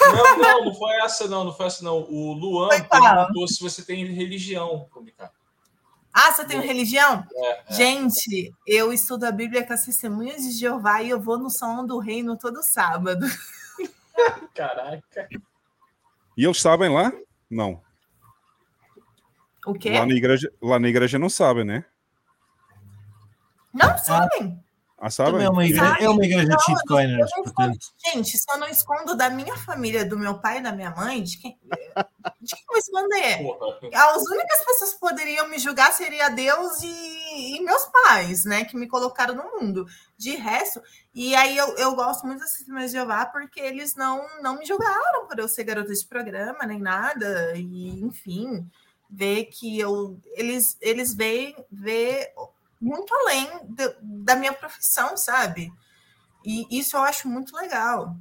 Não, 0.00 0.38
não, 0.38 0.64
não 0.66 0.74
foi 0.74 0.94
essa, 1.02 1.28
não. 1.28 1.44
Não 1.44 1.52
foi 1.52 1.66
essa, 1.66 1.84
não. 1.84 1.98
O 2.10 2.32
Luan 2.32 2.68
perguntou 2.68 3.48
se 3.48 3.60
você 3.60 3.82
tem 3.84 4.04
religião, 4.06 4.86
Comicar. 4.90 5.32
Ah, 6.20 6.32
você 6.32 6.44
tem 6.44 6.60
religião? 6.60 7.24
É, 7.32 7.50
é. 7.50 7.72
Gente, 7.74 8.52
eu 8.66 8.92
estudo 8.92 9.22
a 9.22 9.30
Bíblia 9.30 9.64
com 9.64 9.72
as 9.72 9.84
testemunhas 9.84 10.42
de 10.42 10.50
Jeová 10.50 11.00
e 11.00 11.10
eu 11.10 11.20
vou 11.20 11.38
no 11.38 11.48
Salão 11.48 11.86
do 11.86 12.00
Reino 12.00 12.36
todo 12.36 12.60
sábado. 12.60 13.24
Caraca. 14.52 15.28
E 16.36 16.44
eles 16.44 16.60
sabem 16.60 16.92
lá? 16.92 17.12
Não. 17.48 17.80
O 19.64 19.74
quê? 19.74 19.90
Lá 19.90 20.04
na 20.04 20.12
igreja, 20.12 20.52
lá 20.60 20.80
na 20.80 20.88
igreja 20.88 21.20
não 21.20 21.28
sabem, 21.28 21.64
né? 21.64 21.84
Não 23.72 23.96
sabem. 23.96 24.60
Sabem? 25.10 25.44
É 25.44 25.48
uma 25.48 25.64
igreja, 25.64 25.96
é 26.00 26.08
uma 26.08 26.24
igreja 26.24 26.48
de. 26.48 27.78
Gente, 28.04 28.36
só 28.36 28.58
não 28.58 28.66
escondo 28.66 29.14
da 29.14 29.30
minha 29.30 29.56
família, 29.56 30.04
do 30.04 30.18
meu 30.18 30.40
pai 30.40 30.58
e 30.58 30.62
da 30.62 30.72
minha 30.72 30.90
mãe, 30.90 31.22
de 31.22 31.38
quem, 31.38 31.56
de 32.40 32.54
quem 32.54 32.64
eu 32.64 32.66
vou 32.68 32.78
esconder? 32.78 33.94
As 33.94 34.22
únicas 34.22 34.64
pessoas 34.64 34.94
que 34.94 35.00
poderiam 35.00 35.48
me 35.48 35.58
julgar 35.60 35.92
seria 35.92 36.28
Deus 36.28 36.82
e, 36.82 37.56
e, 37.56 37.60
meus 37.60 37.84
pais, 37.86 38.44
né? 38.44 38.64
Que 38.64 38.76
me 38.76 38.88
colocaram 38.88 39.36
no 39.36 39.60
mundo. 39.60 39.86
De 40.16 40.34
resto, 40.34 40.82
e 41.14 41.32
aí 41.36 41.56
eu, 41.56 41.76
eu 41.76 41.94
gosto 41.94 42.26
muito 42.26 42.40
da 42.40 42.46
Sistema 42.46 42.80
de 42.80 42.88
Jeová 42.88 43.24
porque 43.26 43.60
eles 43.60 43.94
não, 43.94 44.26
não 44.42 44.58
me 44.58 44.66
julgaram 44.66 45.28
por 45.28 45.38
eu 45.38 45.48
ser 45.48 45.62
garota 45.62 45.94
de 45.94 46.06
programa, 46.06 46.66
nem 46.66 46.80
nada. 46.80 47.52
E, 47.54 48.02
enfim, 48.02 48.68
ver 49.08 49.44
que 49.44 49.78
eu. 49.78 50.18
Eles, 50.34 50.76
eles 50.80 51.14
veem 51.14 51.54
ver 51.70 52.32
muito 52.80 53.14
além 53.14 53.48
de, 53.68 53.96
da 54.02 54.36
minha 54.36 54.52
profissão, 54.52 55.16
sabe? 55.16 55.72
E 56.44 56.66
isso 56.78 56.96
eu 56.96 57.02
acho 57.02 57.28
muito 57.28 57.56
legal, 57.56 58.16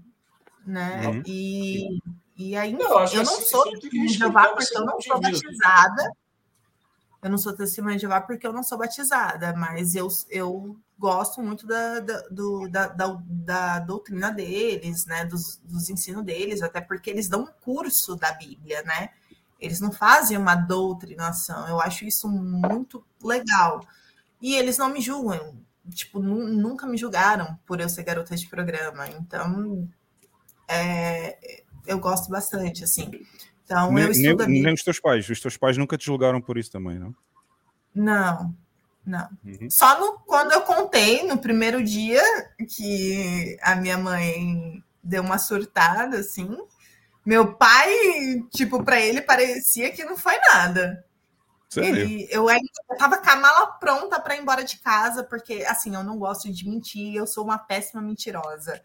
né? 0.65 1.07
Uhum. 1.07 1.23
E, 1.25 1.99
E 2.37 2.57
aí, 2.57 2.71
enfim, 2.73 2.83
Eu 2.83 2.89
eu, 3.13 3.23
não 3.23 3.33
assim, 3.33 3.43
sou 3.45 3.63
testemunha 3.71 4.07
de 4.07 4.17
Jeová 4.17 4.49
porque 4.49 4.77
eu 4.77 4.85
não 4.85 5.01
sou 5.01 5.19
batizada. 5.21 6.11
Eu 7.21 7.29
não 7.31 7.37
sou 7.37 7.55
testemunha 7.55 7.95
de 7.95 8.01
Jeová 8.01 8.21
porque 8.21 8.45
eu 8.45 8.53
não 8.53 8.63
sou 8.63 8.77
batizada, 8.77 9.53
mas 9.53 9.95
eu, 9.95 10.07
eu 10.29 10.77
gosto 10.99 11.41
muito 11.41 11.65
da, 11.65 11.99
da, 11.99 12.21
do- 12.29 12.69
da, 12.69 12.87
da, 12.87 13.19
da 13.27 13.79
doutrina 13.79 14.31
deles, 14.31 15.05
né? 15.05 15.25
Dos, 15.25 15.57
dos 15.63 15.89
ensinos 15.89 16.23
deles, 16.23 16.61
até 16.61 16.79
porque 16.79 17.09
eles 17.09 17.27
dão 17.27 17.41
um 17.43 17.47
curso 17.63 18.15
da 18.15 18.31
Bíblia, 18.33 18.83
né? 18.83 19.09
Eles 19.59 19.81
não 19.81 19.91
fazem 19.91 20.37
uma 20.37 20.53
doutrinação. 20.55 21.67
Eu 21.67 21.81
acho 21.81 22.05
isso 22.05 22.29
muito 22.29 23.03
legal. 23.23 23.81
E 24.41 24.55
eles 24.55 24.77
não 24.77 24.89
me 24.89 25.01
julgam. 25.01 25.55
Tipo, 25.89 26.19
nu- 26.19 26.47
nunca 26.47 26.85
me 26.85 26.97
julgaram 26.97 27.57
por 27.65 27.79
eu 27.79 27.87
ser 27.89 28.03
garota 28.03 28.35
de 28.35 28.47
programa. 28.47 29.07
Então, 29.09 29.87
é, 30.67 31.61
eu 31.85 31.99
gosto 31.99 32.29
bastante, 32.29 32.83
assim. 32.83 33.09
Então, 33.63 33.91
nem, 33.91 34.03
eu 34.05 34.11
estudo 34.11 34.47
nem- 34.47 34.63
nem 34.63 34.73
os 34.73 34.83
teus 34.83 34.99
pais. 34.99 35.29
Os 35.29 35.39
teus 35.39 35.57
pais 35.57 35.77
nunca 35.77 35.97
te 35.97 36.05
julgaram 36.05 36.41
por 36.41 36.57
isso 36.57 36.71
também, 36.71 36.99
não? 36.99 37.15
Não, 37.95 38.53
não. 39.05 39.29
Uhum. 39.45 39.69
Só 39.69 39.99
no, 39.99 40.19
quando 40.19 40.51
eu 40.51 40.61
contei 40.61 41.23
no 41.27 41.37
primeiro 41.37 41.83
dia 41.83 42.21
que 42.75 43.57
a 43.61 43.75
minha 43.75 43.97
mãe 43.97 44.83
deu 45.03 45.23
uma 45.23 45.37
surtada, 45.39 46.17
assim. 46.19 46.55
Meu 47.25 47.53
pai, 47.55 47.91
tipo, 48.53 48.83
para 48.83 49.01
ele 49.01 49.21
parecia 49.21 49.91
que 49.91 50.03
não 50.03 50.15
foi 50.17 50.37
nada. 50.53 51.03
Sério? 51.69 52.01
Ele, 52.01 52.27
eu 52.31 52.49
eu 52.49 52.97
tava 52.97 53.17
com 53.17 53.29
a 53.29 53.35
mala 53.35 53.67
pronta 53.67 54.19
para 54.19 54.35
ir 54.35 54.41
embora 54.41 54.63
de 54.63 54.79
casa, 54.79 55.23
porque 55.23 55.65
assim, 55.67 55.93
eu 55.93 56.03
não 56.03 56.17
gosto 56.17 56.51
de 56.51 56.67
mentir, 56.67 57.15
eu 57.15 57.27
sou 57.27 57.43
uma 57.43 57.57
péssima 57.57 58.01
mentirosa. 58.01 58.81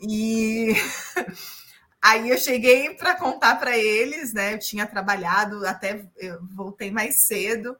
E 0.00 0.72
aí 2.00 2.30
eu 2.30 2.38
cheguei 2.38 2.94
para 2.94 3.16
contar 3.16 3.56
para 3.56 3.76
eles, 3.76 4.32
né? 4.32 4.54
Eu 4.54 4.58
tinha 4.58 4.86
trabalhado, 4.86 5.66
até 5.66 6.04
eu 6.16 6.44
voltei 6.54 6.90
mais 6.90 7.26
cedo. 7.26 7.76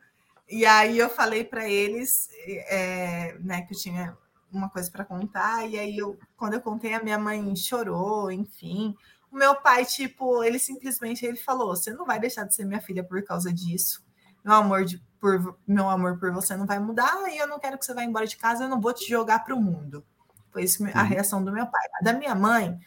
E 0.48 0.66
aí 0.66 0.98
eu 0.98 1.08
falei 1.08 1.44
para 1.44 1.68
eles, 1.68 2.28
é, 2.46 3.36
né, 3.40 3.62
que 3.62 3.74
eu 3.74 3.78
tinha 3.78 4.16
uma 4.52 4.68
coisa 4.68 4.90
para 4.90 5.04
contar. 5.04 5.68
E 5.68 5.78
aí 5.78 5.96
eu, 5.98 6.18
quando 6.36 6.54
eu 6.54 6.60
contei, 6.60 6.94
a 6.94 7.02
minha 7.02 7.18
mãe 7.18 7.54
chorou, 7.56 8.30
enfim. 8.30 8.94
O 9.30 9.36
meu 9.36 9.54
pai, 9.56 9.84
tipo, 9.86 10.44
ele 10.44 10.58
simplesmente 10.58 11.24
ele 11.24 11.38
falou: 11.38 11.74
"Você 11.76 11.92
não 11.92 12.04
vai 12.04 12.20
deixar 12.20 12.44
de 12.44 12.54
ser 12.54 12.64
minha 12.66 12.80
filha 12.80 13.02
por 13.04 13.22
causa 13.24 13.52
disso. 13.52 14.02
Meu 14.44 14.54
amor 14.54 14.84
de, 14.84 14.98
por 15.20 15.56
meu 15.66 15.88
amor 15.88 16.18
por 16.18 16.32
você 16.32 16.56
não 16.56 16.66
vai 16.66 16.78
mudar 16.78 17.14
e 17.30 17.38
eu 17.38 17.46
não 17.46 17.58
quero 17.58 17.78
que 17.78 17.84
você 17.84 17.94
vá 17.94 18.04
embora 18.04 18.26
de 18.26 18.36
casa, 18.36 18.64
eu 18.64 18.68
não 18.68 18.80
vou 18.80 18.92
te 18.92 19.08
jogar 19.08 19.44
para 19.44 19.54
o 19.54 19.60
mundo". 19.60 20.04
Foi 20.52 20.64
isso 20.64 20.84
a 20.94 21.02
Uhum. 21.02 21.08
reação 21.08 21.44
do 21.44 21.52
meu 21.52 21.66
pai. 21.66 21.86
A 22.00 22.04
da 22.04 22.12
minha 22.12 22.34
mãe, 22.34 22.78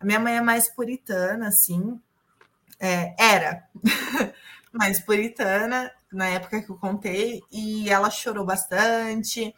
a 0.00 0.04
minha 0.04 0.20
mãe 0.20 0.36
é 0.36 0.40
mais 0.40 0.68
puritana, 0.68 1.48
assim. 1.48 2.00
É, 2.80 3.14
era 3.18 3.68
mais 4.72 5.00
puritana 5.00 5.90
na 6.12 6.26
época 6.26 6.62
que 6.62 6.70
eu 6.70 6.76
contei, 6.78 7.42
e 7.52 7.88
ela 7.90 8.10
chorou 8.10 8.44
bastante. 8.44 9.54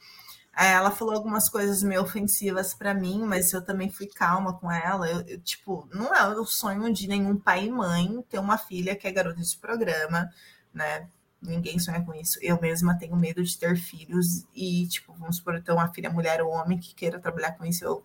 Ela 0.56 0.90
falou 0.90 1.14
algumas 1.14 1.48
coisas 1.48 1.82
meio 1.82 2.02
ofensivas 2.02 2.74
para 2.74 2.94
mim, 2.94 3.22
mas 3.24 3.52
eu 3.52 3.64
também 3.64 3.90
fui 3.90 4.06
calma 4.06 4.54
com 4.58 4.70
ela. 4.70 5.08
Eu, 5.10 5.22
eu, 5.26 5.40
tipo, 5.40 5.88
não 5.94 6.14
é 6.14 6.26
o 6.28 6.44
sonho 6.46 6.92
de 6.92 7.08
nenhum 7.08 7.36
pai 7.38 7.66
e 7.66 7.70
mãe 7.72 8.22
ter 8.30 8.38
uma 8.38 8.58
filha 8.58 8.96
que 8.96 9.08
é 9.08 9.12
garota 9.12 9.40
de 9.40 9.56
programa, 9.58 10.30
né? 10.72 11.08
Ninguém 11.40 11.78
sonha 11.78 12.00
com 12.04 12.14
isso. 12.14 12.38
Eu 12.40 12.60
mesma 12.60 12.96
tenho 12.96 13.16
medo 13.16 13.42
de 13.42 13.58
ter 13.58 13.76
filhos 13.76 14.46
e, 14.54 14.86
tipo, 14.86 15.12
vamos 15.14 15.36
supor, 15.36 15.60
ter 15.60 15.72
uma 15.72 15.92
filha 15.92 16.08
mulher 16.08 16.40
ou 16.40 16.50
homem 16.50 16.78
que 16.78 16.94
queira 16.94 17.18
trabalhar 17.18 17.52
com 17.52 17.64
isso. 17.64 17.84
Eu, 17.84 18.04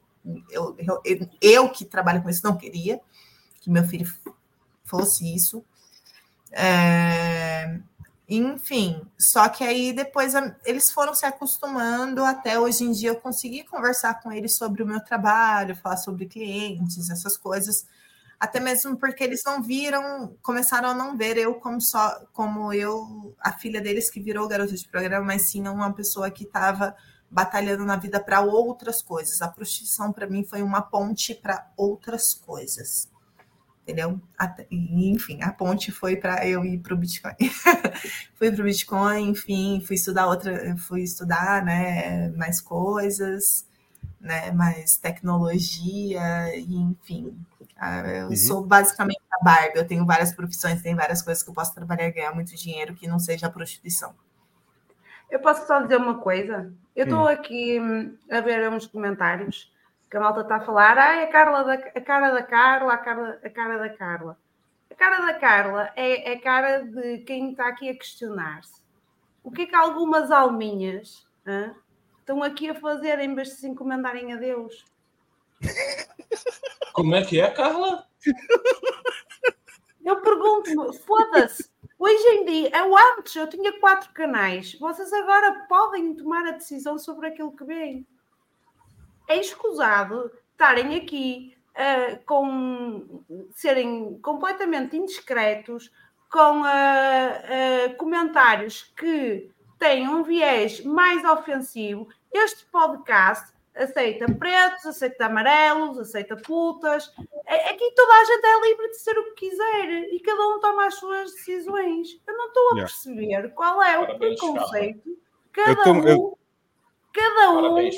eu, 0.49 0.75
eu, 0.79 1.01
eu, 1.05 1.29
eu 1.39 1.69
que 1.69 1.85
trabalho 1.85 2.21
com 2.23 2.29
isso 2.29 2.43
não 2.43 2.57
queria 2.57 2.99
que 3.61 3.69
meu 3.69 3.83
filho 3.83 4.11
fosse 4.83 5.35
isso. 5.35 5.63
É, 6.51 7.79
enfim, 8.29 9.01
só 9.19 9.47
que 9.49 9.63
aí 9.63 9.91
depois 9.91 10.33
eles 10.65 10.89
foram 10.89 11.13
se 11.13 11.25
acostumando 11.25 12.23
até 12.23 12.59
hoje 12.59 12.83
em 12.85 12.91
dia 12.91 13.09
eu 13.09 13.19
consegui 13.19 13.63
conversar 13.65 14.21
com 14.21 14.31
eles 14.31 14.55
sobre 14.55 14.81
o 14.81 14.87
meu 14.87 15.01
trabalho, 15.01 15.75
falar 15.75 15.97
sobre 15.97 16.25
clientes, 16.25 17.09
essas 17.09 17.37
coisas, 17.37 17.85
até 18.39 18.59
mesmo 18.59 18.97
porque 18.97 19.23
eles 19.23 19.41
não 19.45 19.61
viram, 19.61 20.35
começaram 20.41 20.89
a 20.89 20.93
não 20.93 21.17
ver 21.17 21.37
eu 21.37 21.55
como 21.55 21.81
só 21.81 22.23
como 22.33 22.71
eu, 22.71 23.35
a 23.39 23.51
filha 23.51 23.81
deles 23.81 24.09
que 24.09 24.21
virou 24.21 24.47
garota 24.47 24.75
de 24.75 24.87
programa, 24.87 25.25
mas 25.25 25.43
sim 25.43 25.67
uma 25.67 25.91
pessoa 25.93 26.29
que 26.29 26.43
estava 26.43 26.95
batalhando 27.29 27.83
na 27.83 27.95
vida 27.97 28.19
para 28.19 28.41
outras 28.41 29.01
coisas. 29.01 29.41
A 29.41 29.47
prostituição 29.47 30.13
para 30.13 30.27
mim 30.27 30.43
foi 30.43 30.61
uma 30.61 30.81
ponte 30.81 31.33
para 31.35 31.69
outras 31.75 32.33
coisas 32.33 33.09
entendeu? 33.87 34.19
Enfim, 34.69 35.41
a 35.41 35.53
ponte 35.53 35.93
foi 35.93 36.17
para 36.17 36.45
eu 36.45 36.65
ir 36.65 36.79
para 36.79 36.93
o 36.93 36.97
Bitcoin. 36.97 37.35
fui 38.35 38.51
para 38.51 38.61
o 38.61 38.65
Bitcoin, 38.65 39.29
enfim, 39.29 39.81
fui 39.85 39.95
estudar 39.95 40.27
outra, 40.27 40.75
fui 40.75 41.03
estudar, 41.03 41.63
né, 41.63 42.27
mais 42.31 42.59
coisas, 42.59 43.65
né, 44.19 44.51
mais 44.51 44.97
tecnologia, 44.97 46.53
enfim. 46.57 47.33
Ah, 47.79 48.01
Eu 48.07 48.29
Uhum. 48.29 48.35
sou 48.35 48.63
basicamente 48.65 49.21
a 49.31 49.43
Barbie, 49.43 49.77
eu 49.79 49.87
tenho 49.87 50.05
várias 50.05 50.31
profissões, 50.33 50.81
tem 50.81 50.95
várias 50.95 51.21
coisas 51.21 51.43
que 51.43 51.49
eu 51.49 51.53
posso 51.53 51.73
trabalhar 51.73 52.07
e 52.07 52.11
ganhar 52.11 52.33
muito 52.33 52.55
dinheiro 52.55 52.95
que 52.95 53.07
não 53.07 53.19
seja 53.19 53.47
a 53.47 53.51
prostituição. 53.51 54.15
Eu 55.29 55.39
posso 55.39 55.67
só 55.67 55.81
dizer 55.81 55.97
uma 55.97 56.17
coisa? 56.19 56.73
Eu 56.95 57.03
estou 57.05 57.23
Hum. 57.23 57.27
aqui 57.27 57.79
hum, 57.79 58.17
a 58.31 58.39
ver 58.41 58.69
uns 58.71 58.87
comentários 58.87 59.71
que 60.09 60.17
a 60.17 60.19
malta 60.19 60.41
está 60.41 60.55
a 60.55 60.61
falar. 60.61 60.97
Ai, 60.97 61.23
a, 61.25 61.27
Carla 61.27 61.63
da, 61.63 61.73
a 61.73 62.01
cara 62.01 62.31
da 62.31 62.41
Carla, 62.43 62.93
a, 62.93 62.97
Carla, 62.97 63.39
a 63.43 63.49
cara 63.49 63.77
da 63.77 63.89
Carla. 63.89 64.37
A 64.89 64.95
cara 64.95 65.25
da 65.25 65.33
Carla 65.33 65.91
é, 65.95 66.31
é 66.31 66.35
a 66.37 66.41
cara 66.41 66.79
de 66.83 67.19
quem 67.19 67.51
está 67.51 67.67
aqui 67.67 67.89
a 67.89 67.93
questionar-se. 67.93 68.81
O 69.43 69.51
que 69.51 69.63
é 69.63 69.65
que 69.65 69.75
algumas 69.75 70.31
alminhas 70.31 71.27
hã, 71.45 71.75
estão 72.19 72.41
aqui 72.41 72.69
a 72.69 72.75
fazer 72.75 73.19
em 73.19 73.35
vez 73.35 73.49
de 73.49 73.55
se 73.55 73.67
encomendarem 73.67 74.33
a 74.33 74.37
Deus? 74.37 74.85
Como 76.93 77.15
é 77.15 77.23
que 77.23 77.39
é, 77.39 77.49
Carla? 77.51 78.07
Eu 80.03 80.21
pergunto-me, 80.21 80.97
foda-se, 80.99 81.69
hoje 81.99 82.27
em 82.29 82.45
dia, 82.45 82.71
eu 82.77 82.97
antes 82.97 83.35
eu 83.35 83.47
tinha 83.47 83.77
quatro 83.79 84.11
canais, 84.13 84.73
vocês 84.79 85.11
agora 85.11 85.65
podem 85.67 86.15
tomar 86.15 86.47
a 86.47 86.51
decisão 86.51 86.97
sobre 86.97 87.27
aquilo 87.27 87.55
que 87.55 87.65
veem. 87.65 88.07
É 89.27 89.37
escusado 89.37 90.31
estarem 90.53 90.95
aqui 90.95 91.57
ah, 91.75 92.17
com 92.25 93.23
serem 93.51 94.17
completamente 94.19 94.97
indiscretos, 94.97 95.91
com 96.31 96.63
ah, 96.63 97.41
ah, 97.43 97.93
comentários 97.97 98.91
que 98.97 99.51
têm 99.77 100.07
um 100.07 100.23
viés 100.23 100.83
mais 100.83 101.23
ofensivo. 101.23 102.07
Este 102.33 102.65
podcast 102.65 103.53
aceita 103.77 104.25
pretos, 104.37 104.85
aceita 104.85 105.25
amarelos, 105.25 105.97
aceita 105.99 106.35
putas. 106.35 107.11
É- 107.45 107.69
Aqui 107.69 107.91
toda 107.95 108.13
a 108.13 108.23
gente 108.25 108.45
é 108.45 108.61
livre 108.61 108.89
de 108.89 108.97
ser 108.99 109.17
o 109.17 109.23
que 109.33 109.49
quiser 109.49 109.89
e 110.13 110.19
cada 110.19 110.47
um 110.47 110.59
toma 110.59 110.87
as 110.87 110.95
suas 110.95 111.31
decisões. 111.33 112.19
Eu 112.27 112.37
não 112.37 112.47
estou 112.47 112.63
a 112.63 112.75
Yeah. 112.75 112.81
perceber 112.93 113.49
qual 113.53 113.81
é 113.83 113.97
o 113.99 114.05
Parabéns, 114.07 114.39
preconceito. 114.39 115.17
Cada 115.53 115.83
tô- 115.83 115.91
um, 115.91 116.35
cada 117.13 117.51
um 117.51 117.89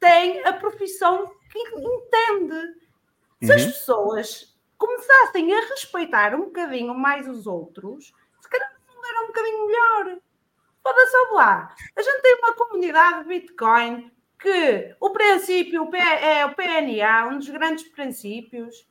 tem 0.00 0.44
a 0.44 0.52
profissão 0.52 1.30
que 1.50 1.58
entende. 1.58 2.80
Se 3.42 3.52
as 3.52 3.62
Uhum. 3.62 3.68
pessoas 3.68 4.56
começassem 4.78 5.54
a 5.54 5.60
respeitar 5.68 6.34
um 6.34 6.46
bocadinho 6.46 6.94
mais 6.94 7.28
os 7.28 7.46
outros, 7.46 8.12
se 8.40 8.48
calhar 8.48 8.72
o 8.88 8.94
mundo 8.94 9.06
era 9.06 9.22
um 9.22 9.26
bocadinho 9.28 9.66
melhor. 9.66 10.18
Foda-se 10.82 11.16
ouve 11.16 11.32
lá. 11.34 11.74
A 11.96 12.02
gente 12.02 12.22
tem 12.22 12.34
uma 12.38 12.54
comunidade 12.54 13.22
de 13.22 13.28
Bitcoin 13.28 14.10
que 14.42 14.94
o 15.00 15.10
princípio 15.10 15.82
o 15.84 15.86
P- 15.90 15.96
é 15.98 16.44
o 16.44 16.54
PNA, 16.54 17.28
um 17.28 17.38
dos 17.38 17.48
grandes 17.48 17.84
princípios, 17.88 18.84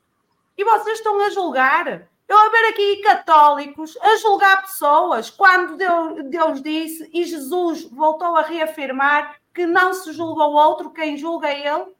e 0.56 0.64
vocês 0.64 0.98
estão 0.98 1.20
a 1.20 1.30
julgar. 1.30 2.08
Eu 2.28 2.38
a 2.38 2.48
ver 2.48 2.68
aqui 2.70 2.96
católicos 3.02 3.96
a 4.00 4.16
julgar 4.16 4.62
pessoas 4.62 5.28
quando 5.28 5.76
Deus, 5.76 6.24
Deus 6.30 6.62
disse 6.62 7.10
e 7.12 7.24
Jesus 7.24 7.84
voltou 7.90 8.34
a 8.36 8.42
reafirmar 8.42 9.36
que 9.54 9.66
não 9.66 9.92
se 9.92 10.12
julga 10.14 10.44
o 10.44 10.54
outro, 10.54 10.90
quem 10.90 11.16
julga 11.18 11.48
é 11.48 11.66
ele. 11.68 11.92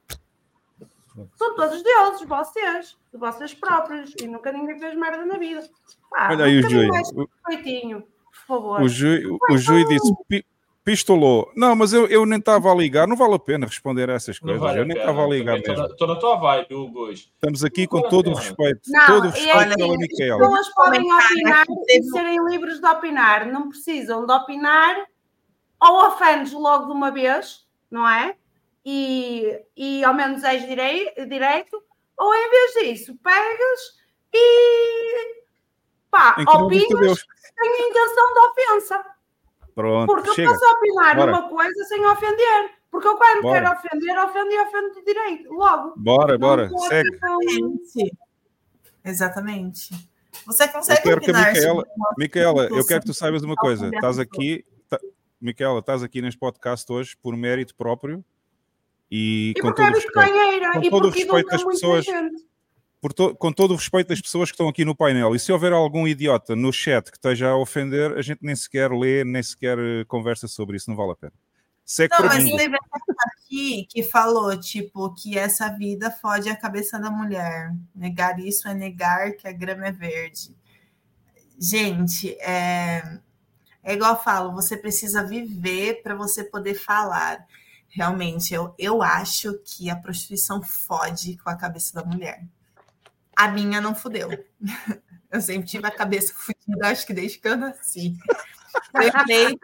São 1.36 1.54
todos 1.54 1.82
deuses, 1.82 2.26
vocês, 2.26 2.96
vocês 3.12 3.52
próprios, 3.52 4.14
e 4.22 4.26
nunca 4.26 4.50
ninguém 4.50 4.78
fez 4.78 4.94
merda 4.94 5.26
na 5.26 5.36
vida. 5.36 5.68
Pá, 6.10 6.28
Olha 6.30 6.46
aí 6.46 6.58
o 6.58 6.62
bocadinho 6.62 6.80
Júlio. 6.86 6.94
mais 6.94 7.08
O- 7.12 7.28
respeitinho, 7.46 8.00
por 8.24 8.46
favor. 8.46 8.80
O 8.80 8.88
Jui, 8.88 9.22
o 9.50 9.58
Jui 9.58 9.84
disse 9.84 10.10
pistolou. 10.84 11.50
Não, 11.56 11.74
mas 11.76 11.92
eu, 11.92 12.06
eu 12.06 12.26
nem 12.26 12.38
estava 12.38 12.70
a 12.70 12.74
ligar. 12.74 13.06
Não 13.06 13.16
vale 13.16 13.34
a 13.34 13.38
pena 13.38 13.66
responder 13.66 14.10
a 14.10 14.14
essas 14.14 14.38
coisas. 14.38 14.60
vale 14.60 14.78
eu 14.78 14.82
a 14.82 14.86
nem 14.86 14.96
estava 14.96 15.24
a 15.24 15.26
ligar 15.28 15.56
Também 15.56 15.70
mesmo. 15.70 15.88
na- 15.88 15.94
Tô 15.96 16.06
na 16.06 16.16
tua 16.16 16.36
vibe, 16.36 16.74
Hugo, 16.74 17.00
hoje. 17.00 17.30
Estamos 17.34 17.64
aqui 17.64 17.86
com 17.86 17.96
vale 17.98 18.06
a 18.06 18.10
todo 18.10 18.30
o 18.30 18.34
respeito. 18.34 18.80
Não, 18.88 19.06
todo 19.06 19.24
o 19.26 19.30
respeito 19.30 19.72
é 19.72 19.76
pela 19.76 19.96
Micaela. 19.98 20.42
As 20.42 20.48
pessoas 20.48 20.74
podem 20.74 21.12
opinar 21.12 21.64
e 21.88 22.02
serem 22.04 22.44
livres 22.48 22.80
de 22.80 22.86
opinar. 22.86 23.46
Não 23.46 23.68
precisam 23.68 24.26
de 24.26 24.32
opinar 24.32 25.06
ou 25.80 26.06
ofendes 26.08 26.52
logo 26.52 26.86
de 26.86 26.92
uma 26.92 27.10
vez, 27.10 27.66
não 27.90 28.08
é? 28.08 28.34
E, 28.84 29.60
e 29.76 30.02
ao 30.04 30.12
menos 30.14 30.42
és 30.42 30.66
direi- 30.66 31.12
direito, 31.28 31.80
ou 32.18 32.34
em 32.34 32.50
vez 32.50 32.72
disso, 32.74 33.16
pegas 33.22 33.80
e 34.34 35.42
pá, 36.10 36.36
opinas 36.56 37.18
sem 37.58 37.88
intenção 37.90 38.32
de 38.34 38.38
ofensa. 38.40 39.04
Pronto, 39.74 40.06
Porque 40.12 40.30
eu 40.30 40.34
chega. 40.34 40.50
posso 40.50 40.64
opinar 40.74 41.16
Bora. 41.16 41.32
uma 41.32 41.48
coisa 41.48 41.84
sem 41.84 42.04
ofender. 42.06 42.70
Porque 42.90 43.08
eu 43.08 43.16
quando 43.16 43.42
Bora. 43.42 43.60
quero 43.60 43.72
ofender, 43.78 44.18
ofendo 44.18 44.50
e 44.52 44.58
ofendo 44.60 44.94
de 44.94 45.04
direito. 45.04 45.52
Logo. 45.52 45.94
Bora, 45.96 46.32
Não 46.34 46.38
bora, 46.38 46.68
segue. 46.88 47.08
Exatamente. 47.14 48.12
Exatamente. 49.04 50.08
Você 50.46 50.64
Eu 50.64 50.68
consegue 50.68 51.02
quero 51.02 51.20
que 51.20 51.30
a 51.30 51.34
Micaela, 51.34 51.84
Micaela, 52.18 52.64
eu 52.70 52.84
quero 52.86 53.00
que 53.00 53.06
tu 53.06 53.14
saibas 53.14 53.42
uma 53.42 53.54
coisa. 53.56 53.88
Estás 53.88 54.18
aqui, 54.18 54.64
tá, 54.88 54.98
Micaela, 55.40 55.78
estás 55.80 56.02
aqui 56.02 56.20
neste 56.22 56.38
podcast 56.38 56.90
hoje 56.92 57.16
por 57.22 57.36
mérito 57.36 57.74
próprio 57.74 58.24
e, 59.10 59.52
E 59.56 59.60
com 59.60 59.68
porque 59.68 59.82
todo 59.82 59.90
o 59.92 59.94
respeito, 59.94 60.72
com 60.72 60.82
e 60.82 60.90
todo 60.90 61.04
o 61.04 61.08
porque 61.08 61.22
respeito 61.22 61.48
das 61.48 61.64
pessoas, 61.64 62.04
gente. 62.04 62.46
To- 63.10 63.34
com 63.36 63.52
todo 63.52 63.72
o 63.72 63.76
respeito 63.76 64.08
das 64.08 64.20
pessoas 64.20 64.50
que 64.50 64.54
estão 64.54 64.68
aqui 64.68 64.84
no 64.84 64.94
painel. 64.94 65.34
E 65.34 65.38
se 65.38 65.50
houver 65.50 65.72
algum 65.72 66.06
idiota 66.06 66.54
no 66.54 66.72
chat 66.72 67.10
que 67.10 67.16
esteja 67.16 67.48
a 67.48 67.56
ofender, 67.56 68.12
a 68.12 68.22
gente 68.22 68.40
nem 68.42 68.54
sequer 68.54 68.92
lê, 68.92 69.24
nem 69.24 69.42
sequer 69.42 69.78
eh, 69.78 70.04
conversa 70.06 70.46
sobre 70.46 70.76
isso, 70.76 70.90
não 70.90 70.96
vale 70.96 71.12
a 71.12 71.16
pena. 71.16 71.32
Segue 71.84 72.12
Não, 72.12 72.18
para 72.18 72.28
mas 72.28 72.44
teve 72.44 72.76
aqui 73.18 73.86
que 73.88 74.02
falou, 74.02 74.58
tipo, 74.58 75.12
que 75.14 75.36
essa 75.36 75.68
vida 75.68 76.10
fode 76.10 76.48
a 76.48 76.56
cabeça 76.56 76.98
da 76.98 77.10
mulher. 77.10 77.74
Negar 77.94 78.38
isso 78.38 78.68
é 78.68 78.74
negar 78.74 79.32
que 79.32 79.48
a 79.48 79.52
grama 79.52 79.86
é 79.86 79.92
verde. 79.92 80.56
Gente, 81.58 82.36
é, 82.40 83.18
é 83.82 83.94
igual 83.94 84.14
eu 84.14 84.20
falo, 84.20 84.52
você 84.52 84.76
precisa 84.76 85.24
viver 85.24 86.02
para 86.02 86.14
você 86.14 86.44
poder 86.44 86.74
falar. 86.74 87.44
Realmente, 87.88 88.54
eu, 88.54 88.74
eu 88.78 89.02
acho 89.02 89.58
que 89.64 89.90
a 89.90 89.96
prostituição 89.96 90.62
fode 90.62 91.36
com 91.38 91.50
a 91.50 91.56
cabeça 91.56 91.92
da 91.94 92.04
mulher. 92.04 92.44
A 93.42 93.48
minha 93.48 93.80
não 93.80 93.92
fudeu. 93.92 94.28
Eu 95.28 95.40
sempre 95.40 95.66
tive 95.66 95.84
a 95.84 95.90
cabeça 95.90 96.32
fudida, 96.32 96.88
acho 96.88 97.04
que 97.04 97.12
desde 97.14 97.38
que 97.38 97.48
eu 97.48 97.56
nasci. 97.56 98.14
Eu 98.92 99.02
entrei 99.02 99.58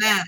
né? 0.00 0.24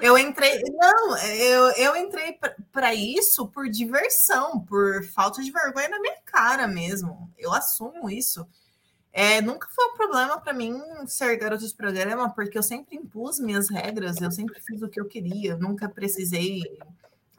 Eu 0.00 0.18
entrei, 0.18 0.62
não, 0.70 1.16
eu, 1.16 1.70
eu 1.70 1.96
entrei 1.96 2.38
para 2.70 2.94
isso 2.94 3.48
por 3.48 3.66
diversão, 3.70 4.60
por 4.60 5.02
falta 5.04 5.42
de 5.42 5.50
vergonha 5.50 5.88
na 5.88 6.00
minha 6.00 6.18
cara 6.26 6.68
mesmo. 6.68 7.32
Eu 7.38 7.54
assumo 7.54 8.10
isso. 8.10 8.46
É, 9.10 9.40
nunca 9.40 9.68
foi 9.74 9.86
um 9.86 9.94
problema 9.94 10.38
para 10.38 10.52
mim 10.52 10.78
ser 11.06 11.36
garota 11.38 11.66
de 11.66 11.74
programa, 11.74 12.28
porque 12.28 12.58
eu 12.58 12.62
sempre 12.62 12.94
impus 12.96 13.40
minhas 13.40 13.70
regras, 13.70 14.20
eu 14.20 14.30
sempre 14.30 14.60
fiz 14.60 14.82
o 14.82 14.88
que 14.88 15.00
eu 15.00 15.06
queria, 15.06 15.56
nunca 15.56 15.88
precisei 15.88 16.62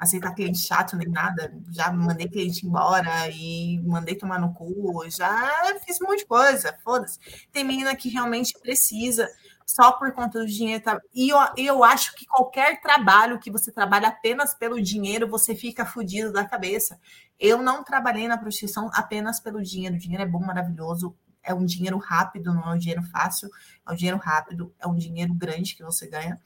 aceitar 0.03 0.33
cliente 0.33 0.59
chato 0.59 0.95
nem 0.95 1.07
nada. 1.07 1.53
Já 1.71 1.91
mandei 1.91 2.27
cliente 2.27 2.65
embora 2.65 3.29
e 3.29 3.81
mandei 3.81 4.15
tomar 4.15 4.39
no 4.39 4.53
cu, 4.53 5.03
já 5.09 5.79
fiz 5.85 5.99
um 6.01 6.05
monte 6.05 6.19
de 6.19 6.25
coisa, 6.25 6.77
foda-se. 6.83 7.19
Tem 7.51 7.63
menina 7.63 7.95
que 7.95 8.09
realmente 8.09 8.53
precisa 8.59 9.27
só 9.65 9.93
por 9.93 10.11
conta 10.13 10.39
do 10.39 10.45
dinheiro. 10.45 10.83
tá? 10.83 10.99
E 11.13 11.29
eu, 11.29 11.37
eu 11.57 11.83
acho 11.83 12.15
que 12.15 12.25
qualquer 12.25 12.81
trabalho 12.81 13.39
que 13.39 13.51
você 13.51 13.71
trabalha 13.71 14.09
apenas 14.09 14.53
pelo 14.53 14.81
dinheiro, 14.81 15.27
você 15.27 15.55
fica 15.55 15.85
fudido 15.85 16.31
da 16.31 16.45
cabeça. 16.45 16.99
Eu 17.39 17.61
não 17.61 17.83
trabalhei 17.83 18.27
na 18.27 18.37
prostituição 18.37 18.89
apenas 18.93 19.39
pelo 19.39 19.61
dinheiro. 19.61 19.95
O 19.95 19.99
dinheiro 19.99 20.23
é 20.23 20.27
bom, 20.27 20.39
maravilhoso. 20.39 21.15
É 21.41 21.53
um 21.53 21.65
dinheiro 21.65 21.97
rápido, 21.97 22.53
não 22.53 22.71
é 22.71 22.75
um 22.75 22.77
dinheiro 22.77 23.03
fácil. 23.03 23.49
É 23.87 23.91
um 23.91 23.95
dinheiro 23.95 24.17
rápido, 24.17 24.73
é 24.79 24.87
um 24.87 24.95
dinheiro 24.95 25.33
grande 25.33 25.75
que 25.75 25.83
você 25.83 26.07
ganha. 26.07 26.39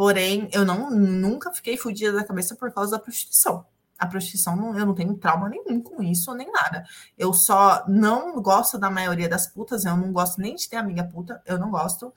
Porém, 0.00 0.48
eu 0.50 0.64
não 0.64 0.90
nunca 0.90 1.52
fiquei 1.52 1.76
fudida 1.76 2.10
da 2.10 2.24
cabeça 2.24 2.56
por 2.56 2.72
causa 2.72 2.92
da 2.92 2.98
prostituição. 2.98 3.66
A 3.98 4.06
prostituição, 4.06 4.56
não, 4.56 4.74
eu 4.74 4.86
não 4.86 4.94
tenho 4.94 5.14
trauma 5.18 5.46
nenhum 5.46 5.78
com 5.82 6.02
isso, 6.02 6.32
nem 6.32 6.50
nada. 6.50 6.86
Eu 7.18 7.34
só 7.34 7.84
não 7.86 8.40
gosto 8.40 8.78
da 8.78 8.90
maioria 8.90 9.28
das 9.28 9.46
putas, 9.46 9.84
eu 9.84 9.94
não 9.98 10.10
gosto 10.10 10.40
nem 10.40 10.54
de 10.54 10.66
ter 10.66 10.76
amiga 10.76 11.04
puta, 11.04 11.42
eu 11.44 11.58
não 11.58 11.70
gosto. 11.70 12.14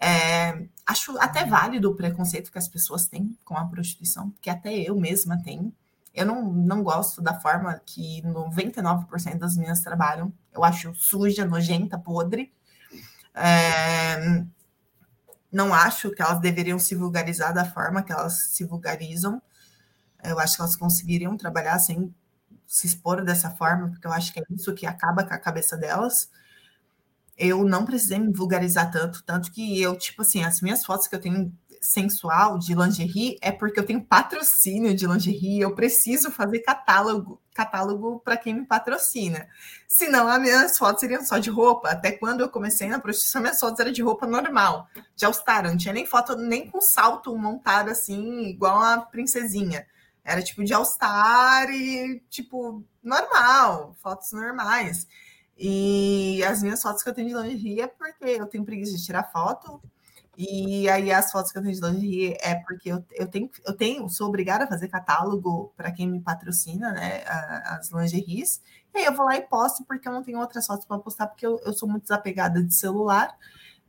É, 0.00 0.66
acho 0.86 1.18
até 1.18 1.44
válido 1.44 1.90
o 1.90 1.94
preconceito 1.94 2.50
que 2.50 2.56
as 2.56 2.68
pessoas 2.68 3.06
têm 3.06 3.36
com 3.44 3.54
a 3.54 3.66
prostituição, 3.66 4.32
que 4.40 4.48
até 4.48 4.72
eu 4.74 4.98
mesma 4.98 5.38
tenho. 5.42 5.70
Eu 6.14 6.24
não, 6.24 6.42
não 6.42 6.82
gosto 6.82 7.20
da 7.20 7.38
forma 7.38 7.78
que 7.84 8.22
99% 8.22 9.36
das 9.36 9.56
meninas 9.56 9.82
trabalham. 9.82 10.32
Eu 10.54 10.64
acho 10.64 10.94
suja, 10.94 11.44
nojenta, 11.44 11.98
podre. 11.98 12.50
É, 13.34 14.42
não 15.50 15.72
acho 15.72 16.10
que 16.10 16.22
elas 16.22 16.40
deveriam 16.40 16.78
se 16.78 16.94
vulgarizar 16.94 17.54
da 17.54 17.64
forma 17.64 18.02
que 18.02 18.12
elas 18.12 18.48
se 18.50 18.64
vulgarizam. 18.64 19.40
Eu 20.22 20.38
acho 20.38 20.56
que 20.56 20.62
elas 20.62 20.76
conseguiriam 20.76 21.36
trabalhar 21.36 21.78
sem 21.78 22.14
se 22.66 22.86
expor 22.86 23.24
dessa 23.24 23.50
forma, 23.50 23.88
porque 23.90 24.06
eu 24.06 24.12
acho 24.12 24.32
que 24.32 24.40
é 24.40 24.42
isso 24.50 24.74
que 24.74 24.86
acaba 24.86 25.24
com 25.24 25.32
a 25.32 25.38
cabeça 25.38 25.76
delas. 25.76 26.30
Eu 27.36 27.64
não 27.64 27.84
precisei 27.84 28.18
me 28.18 28.32
vulgarizar 28.32 28.90
tanto, 28.90 29.22
tanto 29.24 29.52
que 29.52 29.80
eu, 29.80 29.96
tipo 29.96 30.22
assim, 30.22 30.42
as 30.42 30.60
minhas 30.60 30.84
fotos 30.84 31.06
que 31.06 31.14
eu 31.14 31.20
tenho 31.20 31.52
sensual 31.80 32.58
de 32.58 32.74
lingerie 32.74 33.38
é 33.40 33.52
porque 33.52 33.78
eu 33.78 33.86
tenho 33.86 34.04
patrocínio 34.04 34.94
de 34.94 35.06
lingerie, 35.06 35.60
eu 35.60 35.74
preciso 35.74 36.30
fazer 36.30 36.60
catálogo, 36.60 37.40
catálogo 37.56 38.20
para 38.20 38.36
quem 38.36 38.54
me 38.54 38.66
patrocina. 38.66 39.48
Senão 39.88 40.28
as 40.28 40.40
minhas 40.40 40.76
fotos 40.76 41.00
seriam 41.00 41.24
só 41.24 41.38
de 41.38 41.48
roupa. 41.48 41.88
Até 41.88 42.12
quando 42.12 42.42
eu 42.42 42.50
comecei 42.50 42.88
na 42.88 42.98
prostituição, 43.00 43.40
minhas 43.40 43.58
fotos 43.58 43.80
eram 43.80 43.92
de 43.92 44.02
roupa 44.02 44.26
normal, 44.26 44.86
de 45.14 45.24
All-Star, 45.24 45.64
não 45.64 45.76
tinha 45.76 45.94
nem 45.94 46.06
foto 46.06 46.36
nem 46.36 46.70
com 46.70 46.80
salto 46.80 47.36
montado 47.36 47.90
assim, 47.90 48.42
igual 48.44 48.78
a 48.80 49.00
princesinha. 49.00 49.86
Era 50.22 50.42
tipo 50.42 50.62
de 50.62 50.74
All-Star 50.74 51.70
e 51.70 52.20
tipo 52.28 52.84
normal, 53.02 53.96
fotos 54.02 54.32
normais. 54.32 55.06
E 55.56 56.44
as 56.44 56.62
minhas 56.62 56.82
fotos 56.82 57.02
que 57.02 57.08
eu 57.08 57.14
tenho 57.14 57.28
de 57.28 57.34
lingerie 57.34 57.80
é 57.80 57.86
porque 57.86 58.24
eu 58.24 58.46
tenho 58.46 58.64
preguiça 58.64 58.94
de 58.94 59.04
tirar 59.04 59.32
foto. 59.32 59.80
E 60.36 60.86
aí 60.90 61.10
as 61.10 61.32
fotos 61.32 61.50
que 61.50 61.56
eu 61.56 61.62
tenho 61.62 61.74
de 61.74 61.80
lingerie 61.80 62.36
é 62.40 62.56
porque 62.56 62.90
eu, 62.90 63.02
eu 63.12 63.26
tenho, 63.26 63.50
eu 63.64 63.74
tenho, 63.74 64.08
sou 64.10 64.28
obrigada 64.28 64.64
a 64.64 64.68
fazer 64.68 64.88
catálogo 64.88 65.72
para 65.74 65.90
quem 65.90 66.06
me 66.06 66.20
patrocina, 66.20 66.92
né? 66.92 67.22
As 67.64 67.90
lingeries. 67.90 68.60
E 68.94 68.98
aí 68.98 69.04
eu 69.06 69.14
vou 69.14 69.24
lá 69.24 69.36
e 69.36 69.42
posto 69.42 69.84
porque 69.84 70.06
eu 70.06 70.12
não 70.12 70.22
tenho 70.22 70.38
outras 70.38 70.66
fotos 70.66 70.84
para 70.84 70.98
postar, 70.98 71.28
porque 71.28 71.46
eu, 71.46 71.58
eu 71.64 71.72
sou 71.72 71.88
muito 71.88 72.02
desapegada 72.02 72.62
de 72.62 72.74
celular 72.74 73.34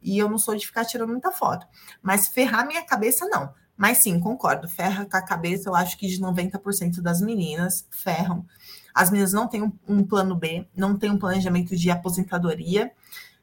e 0.02 0.18
eu 0.18 0.30
não 0.30 0.38
sou 0.38 0.56
de 0.56 0.65
ficar 0.65 0.86
tirando 0.86 1.10
muita 1.10 1.32
foto. 1.32 1.68
Mas 2.02 2.30
ferrar 2.30 2.65
minha 2.65 2.84
cabeça, 2.86 3.26
não. 3.26 3.53
Mas 3.76 3.99
sim, 3.99 4.19
concordo, 4.19 4.68
ferra 4.69 5.06
com 5.06 5.18
a 5.18 5.22
cabeça, 5.22 5.69
eu 5.69 5.76
acho 5.76 5.98
que 5.98 6.07
de 6.07 6.19
90% 6.19 7.02
das 7.02 7.22
meninas 7.22 7.86
ferram. 7.91 8.45
As 8.94 9.11
meninas 9.11 9.34
não 9.34 9.48
têm 9.48 9.61
um, 9.61 9.72
um 9.88 10.03
plano 10.03 10.36
B, 10.36 10.68
não 10.76 10.98
têm 10.98 11.11
um 11.11 11.19
planejamento 11.19 11.76
de 11.76 11.91
aposentadoria, 11.91 12.91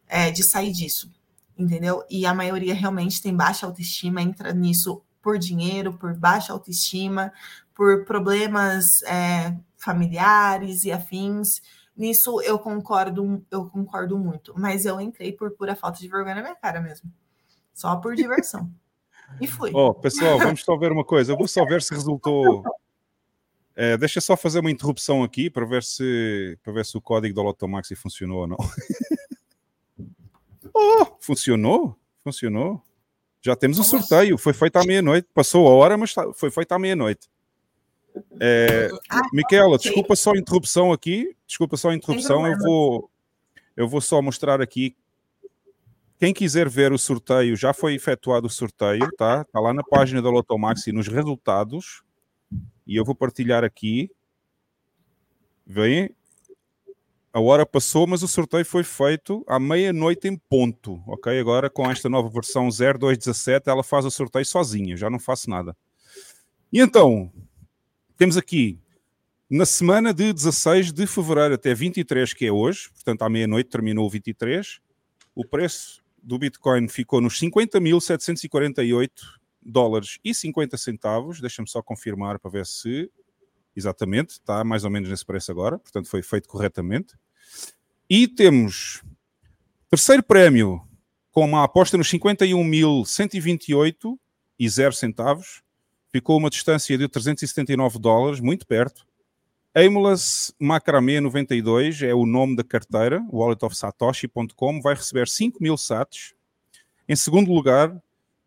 é, 0.09 0.31
de 0.31 0.43
sair 0.43 0.72
disso, 0.72 1.12
entendeu? 1.59 2.05
E 2.10 2.26
a 2.26 2.35
maioria 2.35 2.74
realmente 2.74 3.22
tem 3.22 3.35
baixa 3.35 3.66
autoestima, 3.66 4.22
entra 4.22 4.52
nisso 4.52 5.02
por 5.22 5.39
dinheiro, 5.39 5.94
por 5.94 6.14
baixa 6.14 6.52
autoestima, 6.52 7.32
por 7.74 8.05
problemas 8.05 8.85
é, 9.06 9.56
familiares 9.76 10.85
e 10.85 10.93
afins. 10.93 11.62
Nisso 11.97 12.40
eu 12.43 12.59
concordo, 12.59 13.44
eu 13.51 13.66
concordo 13.66 14.18
muito, 14.18 14.52
mas 14.56 14.85
eu 14.85 15.01
entrei 15.01 15.32
por 15.32 15.51
pura 15.52 15.76
falta 15.76 15.98
de 15.98 16.09
vergonha 16.09 16.35
na 16.35 16.43
minha 16.43 16.56
cara 16.56 16.81
mesmo. 16.81 17.10
Só 17.72 17.97
por 17.97 18.14
diversão. 18.14 18.70
E 19.40 19.47
fui. 19.48 19.72
Oh, 19.74 19.93
pessoal, 19.93 20.39
vamos 20.39 20.62
só 20.62 20.76
ver 20.76 20.93
uma 20.93 21.02
coisa. 21.02 21.32
Eu 21.32 21.36
vou 21.36 21.48
só 21.48 21.64
ver 21.64 21.82
se 21.82 21.93
resultou. 21.93 22.62
É, 23.74 23.97
deixa 23.97 24.20
só 24.20 24.36
fazer 24.36 24.60
uma 24.60 24.70
interrupção 24.70 25.24
aqui 25.24 25.51
para 25.51 25.64
ver 25.64 25.82
se 25.82 26.56
para 26.62 26.72
ver 26.72 26.85
se 26.85 26.97
o 26.97 27.01
código 27.01 27.35
da 27.35 27.43
Lotomaxi 27.43 27.97
funcionou 27.97 28.43
ou 28.43 28.47
não. 28.47 28.59
oh, 30.74 31.06
funcionou? 31.20 31.96
Funcionou. 32.22 32.82
Já 33.40 33.55
temos 33.55 33.78
o 33.78 33.84
sorteio. 33.84 34.38
Foi 34.38 34.52
feito 34.52 34.76
à 34.76 34.84
meia-noite. 34.84 35.28
Passou 35.34 35.68
a 35.68 35.70
hora, 35.70 35.98
mas 35.98 36.14
tá- 36.14 36.32
foi 36.32 36.51
feito 36.51 36.72
à 36.72 36.78
meia-noite. 36.78 37.28
É, 38.40 38.88
Miquela, 39.32 39.76
desculpa 39.76 40.16
só 40.16 40.32
a 40.32 40.38
interrupção 40.38 40.92
aqui. 40.92 41.36
Desculpa 41.46 41.76
só 41.76 41.90
a 41.90 41.94
interrupção. 41.94 42.46
Eu 42.46 42.59
vou, 42.59 43.10
eu 43.76 43.88
vou 43.88 44.01
só 44.01 44.22
mostrar 44.22 44.60
aqui. 44.62 44.96
Quem 46.18 46.32
quiser 46.32 46.68
ver 46.68 46.92
o 46.92 46.98
sorteio, 46.98 47.56
já 47.56 47.74
foi 47.74 47.94
efetuado 47.94 48.46
o 48.46 48.51
sorteio, 48.51 49.10
tá? 49.16 49.42
Está 49.42 49.60
lá 49.60 49.74
na 49.74 49.82
página 49.82 50.22
da 50.22 50.30
Lotomaxi 50.30 50.92
nos 50.92 51.09
resultados. 51.09 52.02
E 52.86 52.96
eu 52.96 53.05
vou 53.05 53.14
partilhar 53.14 53.64
aqui. 53.64 54.10
Vem. 55.66 56.14
A 57.35 57.40
hora 57.40 57.66
passou, 57.66 58.06
mas 58.06 58.23
o 58.23 58.28
sorteio 58.28 58.65
foi 58.65 58.85
feito 58.85 59.44
à 59.48 59.59
meia-noite 59.59 60.28
em 60.28 60.36
ponto, 60.36 61.02
ok? 61.05 61.36
Agora 61.40 61.69
com 61.69 61.90
esta 61.90 62.09
nova 62.09 62.31
versão 62.31 62.69
0217, 62.69 63.69
ela 63.69 63.82
faz 63.82 64.05
o 64.05 64.11
sorteio 64.11 64.47
sozinha, 64.47 64.97
já 64.97 65.11
não 65.11 65.19
faço 65.19 65.51
nada. 65.51 65.77
E 66.73 66.78
então, 66.78 67.32
temos 68.16 68.36
aqui 68.36 68.78
na 69.51 69.66
semana 69.66 70.15
de 70.15 70.32
16 70.32 70.93
de 70.93 71.09
fevereiro 71.09 71.55
até 71.55 71.74
23, 71.74 72.32
que 72.32 72.47
é 72.47 72.52
hoje, 72.52 72.89
portanto 72.90 73.23
à 73.23 73.28
meia-noite 73.28 73.69
terminou 73.69 74.06
o 74.06 74.11
23, 74.11 74.78
o 75.35 75.44
preço 75.44 76.05
do 76.23 76.39
Bitcoin 76.39 76.86
ficou 76.86 77.20
nos 77.20 77.36
50.748 77.40 79.11
dólares 79.61 80.20
e 80.24 80.32
50 80.32 80.77
centavos. 80.77 81.40
Deixa-me 81.40 81.69
só 81.69 81.82
confirmar 81.82 82.39
para 82.39 82.52
ver 82.52 82.65
se 82.65 83.11
exatamente 83.76 84.30
está 84.30 84.64
mais 84.64 84.84
ou 84.84 84.90
menos 84.90 85.09
nesse 85.09 85.24
preço 85.24 85.51
agora, 85.51 85.78
portanto 85.78 86.09
foi 86.09 86.22
feito 86.22 86.48
corretamente. 86.48 87.14
E 88.09 88.28
temos 88.28 89.02
terceiro 89.90 90.22
prémio 90.22 90.82
com 91.30 91.44
uma 91.44 91.64
aposta 91.64 91.96
nos 91.96 92.10
51.128 92.10 94.16
e 94.59 94.68
0 94.68 94.92
centavos. 94.92 95.62
Ficou 96.12 96.38
uma 96.38 96.51
distância 96.51 96.96
de 96.96 97.09
379 97.09 97.98
dólares, 97.98 98.40
muito 98.40 98.66
perto. 98.66 99.06
Aimless 99.74 100.55
Macramé 100.60 101.20
92 101.20 102.02
é 102.02 102.14
o 102.14 102.24
nome 102.24 102.55
da 102.55 102.62
carteira, 102.62 103.20
walletofsatoshi.com, 103.32 104.80
vai 104.80 104.94
receber 104.94 105.26
5 105.26 105.60
mil 105.60 105.76
sats. 105.76 106.34
Em 107.09 107.16
segundo 107.16 107.52
lugar, 107.52 108.01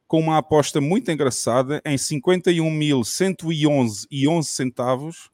com 0.07 0.19
uma 0.19 0.37
aposta 0.37 0.79
muito 0.79 1.11
engraçada, 1.11 1.81
em 1.85 1.97
51.111 1.97 4.05
e 4.09 4.27
11 4.27 4.47
centavos, 4.47 5.29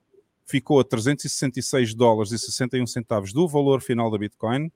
ficou 0.46 0.80
a 0.80 0.84
366 0.84 1.94
dólares 1.94 2.32
e 2.32 2.40
61 2.40 2.88
centavos 2.88 3.32
do 3.32 3.48
valor 3.48 3.82
final 3.82 4.10
da 4.10 4.18
Bitcoin. 4.18 4.72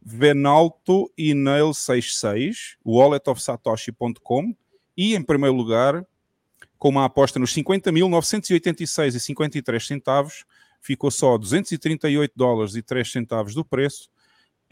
Venalto 0.00 1.12
e 1.16 1.34
Nail 1.34 1.72
66, 1.72 2.76
walletofsatoshi.com, 2.84 4.54
e 4.96 5.14
em 5.14 5.22
primeiro 5.22 5.54
lugar, 5.54 6.04
com 6.76 6.88
uma 6.88 7.04
aposta 7.04 7.38
nos 7.38 7.54
50.986 7.54 9.14
e 9.14 9.20
53 9.20 9.86
centavos, 9.86 10.44
ficou 10.80 11.10
só 11.10 11.38
238 11.38 12.32
dólares 12.34 12.74
e 12.74 12.82
3 12.82 13.10
centavos 13.10 13.54
do 13.54 13.64
preço. 13.64 14.10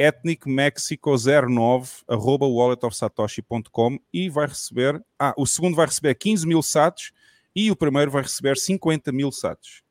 Ethnic 0.00 0.48
Mexico 0.48 1.14
09 1.14 1.90
arroba 2.08 2.46
walletofsatoshi.com 2.46 3.98
e 4.10 4.30
vai 4.30 4.46
receber, 4.46 5.04
ah, 5.18 5.34
o 5.36 5.44
segundo 5.44 5.76
vai 5.76 5.84
receber 5.84 6.14
15 6.14 6.46
mil 6.46 6.62
sats 6.62 7.12
e 7.54 7.70
o 7.70 7.76
primeiro 7.76 8.10
vai 8.10 8.22
receber 8.22 8.56
50 8.56 9.12
mil 9.12 9.30
sats. 9.30 9.82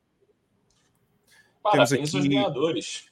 Parabéns 1.62 2.12
aos 2.12 2.26
ganhadores. 2.26 3.04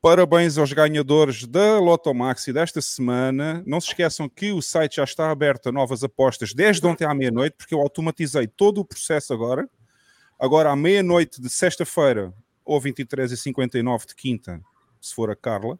Parabéns 0.00 0.56
aos 0.56 0.72
ganhadores 0.72 1.44
da 1.44 1.78
Lotomaxi 1.78 2.50
desta 2.50 2.80
semana. 2.80 3.62
Não 3.66 3.78
se 3.78 3.88
esqueçam 3.88 4.26
que 4.26 4.50
o 4.50 4.62
site 4.62 4.96
já 4.96 5.04
está 5.04 5.30
aberto 5.30 5.68
a 5.68 5.72
novas 5.72 6.02
apostas 6.02 6.54
desde 6.54 6.86
ontem 6.86 7.04
à 7.04 7.12
meia-noite, 7.12 7.56
porque 7.58 7.74
eu 7.74 7.80
automatizei 7.80 8.46
todo 8.46 8.80
o 8.80 8.84
processo 8.86 9.34
agora. 9.34 9.68
Agora, 10.38 10.70
à 10.70 10.76
meia-noite 10.76 11.42
de 11.42 11.50
sexta-feira, 11.50 12.32
ou 12.64 12.80
23h59 12.80 14.06
de 14.06 14.14
quinta, 14.14 14.62
se 14.98 15.14
for 15.14 15.30
a 15.30 15.36
Carla, 15.36 15.78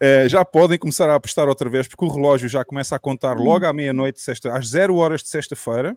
é, 0.00 0.28
já 0.28 0.44
podem 0.44 0.78
começar 0.78 1.08
a 1.08 1.14
apostar 1.14 1.48
outra 1.48 1.68
vez, 1.68 1.88
porque 1.88 2.04
o 2.04 2.08
relógio 2.08 2.48
já 2.48 2.64
começa 2.64 2.96
a 2.96 2.98
contar 2.98 3.38
logo 3.38 3.66
à 3.66 3.72
meia-noite, 3.72 4.20
às 4.52 4.68
0 4.68 4.96
horas 4.96 5.22
de 5.22 5.28
sexta-feira. 5.28 5.96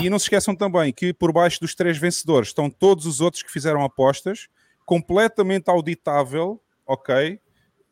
E 0.00 0.08
não 0.08 0.18
se 0.18 0.24
esqueçam 0.24 0.56
também 0.56 0.92
que 0.92 1.12
por 1.12 1.30
baixo 1.30 1.60
dos 1.60 1.74
três 1.74 1.98
vencedores 1.98 2.48
estão 2.48 2.70
todos 2.70 3.04
os 3.04 3.20
outros 3.20 3.42
que 3.42 3.52
fizeram 3.52 3.84
apostas, 3.84 4.48
completamente 4.86 5.68
auditável, 5.68 6.58
ok? 6.86 7.38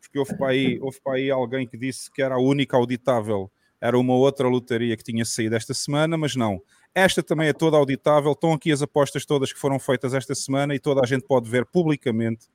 Porque 0.01 0.17
houve 0.17 0.35
para 0.35 0.47
aí, 0.47 0.79
houve 0.81 0.99
para 1.01 1.17
aí 1.17 1.29
alguém 1.29 1.67
que 1.67 1.77
disse 1.77 2.11
que 2.11 2.21
era 2.21 2.33
a 2.33 2.39
única 2.39 2.75
auditável, 2.75 3.51
era 3.79 3.97
uma 3.97 4.15
outra 4.15 4.47
lotaria 4.47 4.97
que 4.97 5.03
tinha 5.03 5.23
saído 5.23 5.55
esta 5.55 5.73
semana, 5.73 6.17
mas 6.17 6.35
não. 6.35 6.59
Esta 6.95 7.21
também 7.21 7.49
é 7.49 7.53
toda 7.53 7.77
auditável, 7.77 8.31
estão 8.31 8.53
aqui 8.53 8.71
as 8.71 8.81
apostas 8.81 9.23
todas 9.23 9.53
que 9.53 9.59
foram 9.59 9.77
feitas 9.77 10.15
esta 10.15 10.33
semana 10.33 10.73
e 10.73 10.79
toda 10.79 11.01
a 11.03 11.05
gente 11.05 11.25
pode 11.27 11.47
ver 11.47 11.63
publicamente 11.65 12.47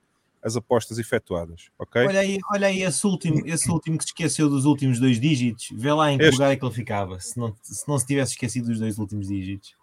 as 0.45 0.55
apostas 0.55 0.99
efetuadas, 0.99 1.69
ok? 1.79 2.03
Olha 2.05 2.19
aí, 2.19 2.37
olha 2.51 2.67
aí 2.67 2.83
esse, 2.83 3.07
último, 3.07 3.41
esse 3.47 3.67
último 3.71 3.97
que 3.97 4.03
se 4.03 4.09
esqueceu 4.11 4.47
dos 4.47 4.63
últimos 4.65 4.99
dois 4.99 5.19
dígitos, 5.19 5.69
vê 5.73 5.91
lá 5.91 6.11
em 6.11 6.19
que 6.19 6.23
Este. 6.25 6.33
lugar 6.35 6.51
é 6.51 6.55
que 6.55 6.63
ele 6.63 6.73
ficava, 6.73 7.19
se 7.19 7.35
não 7.39 7.55
se, 7.63 7.87
não 7.87 7.97
se 7.97 8.05
tivesse 8.05 8.33
esquecido 8.33 8.67
dos 8.67 8.79
dois 8.79 8.99
últimos 8.99 9.27
dígitos. 9.27 9.73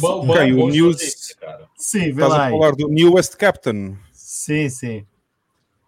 Bom, 0.00 0.28
Ok, 0.28 0.52
o 0.52 0.56
bom 0.56 0.68
News. 0.70 1.34
cara. 1.40 1.68
Sim, 1.76 2.00
vê 2.00 2.08
Estás 2.10 2.30
lá 2.32 2.38
a 2.38 2.46
aí. 2.46 2.52
falar 2.52 2.72
do 2.72 2.88
Newest 2.88 3.36
Captain. 3.36 3.96
Sim, 4.12 4.68
sim. 4.68 5.06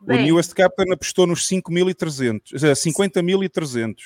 O 0.01 0.05
Bem. 0.07 0.25
Newest 0.27 0.55
Captain 0.55 0.93
apostou 0.93 1.27
nos 1.27 1.45
5.300, 1.49 2.41
eh, 2.55 2.75
50.300. 2.77 3.97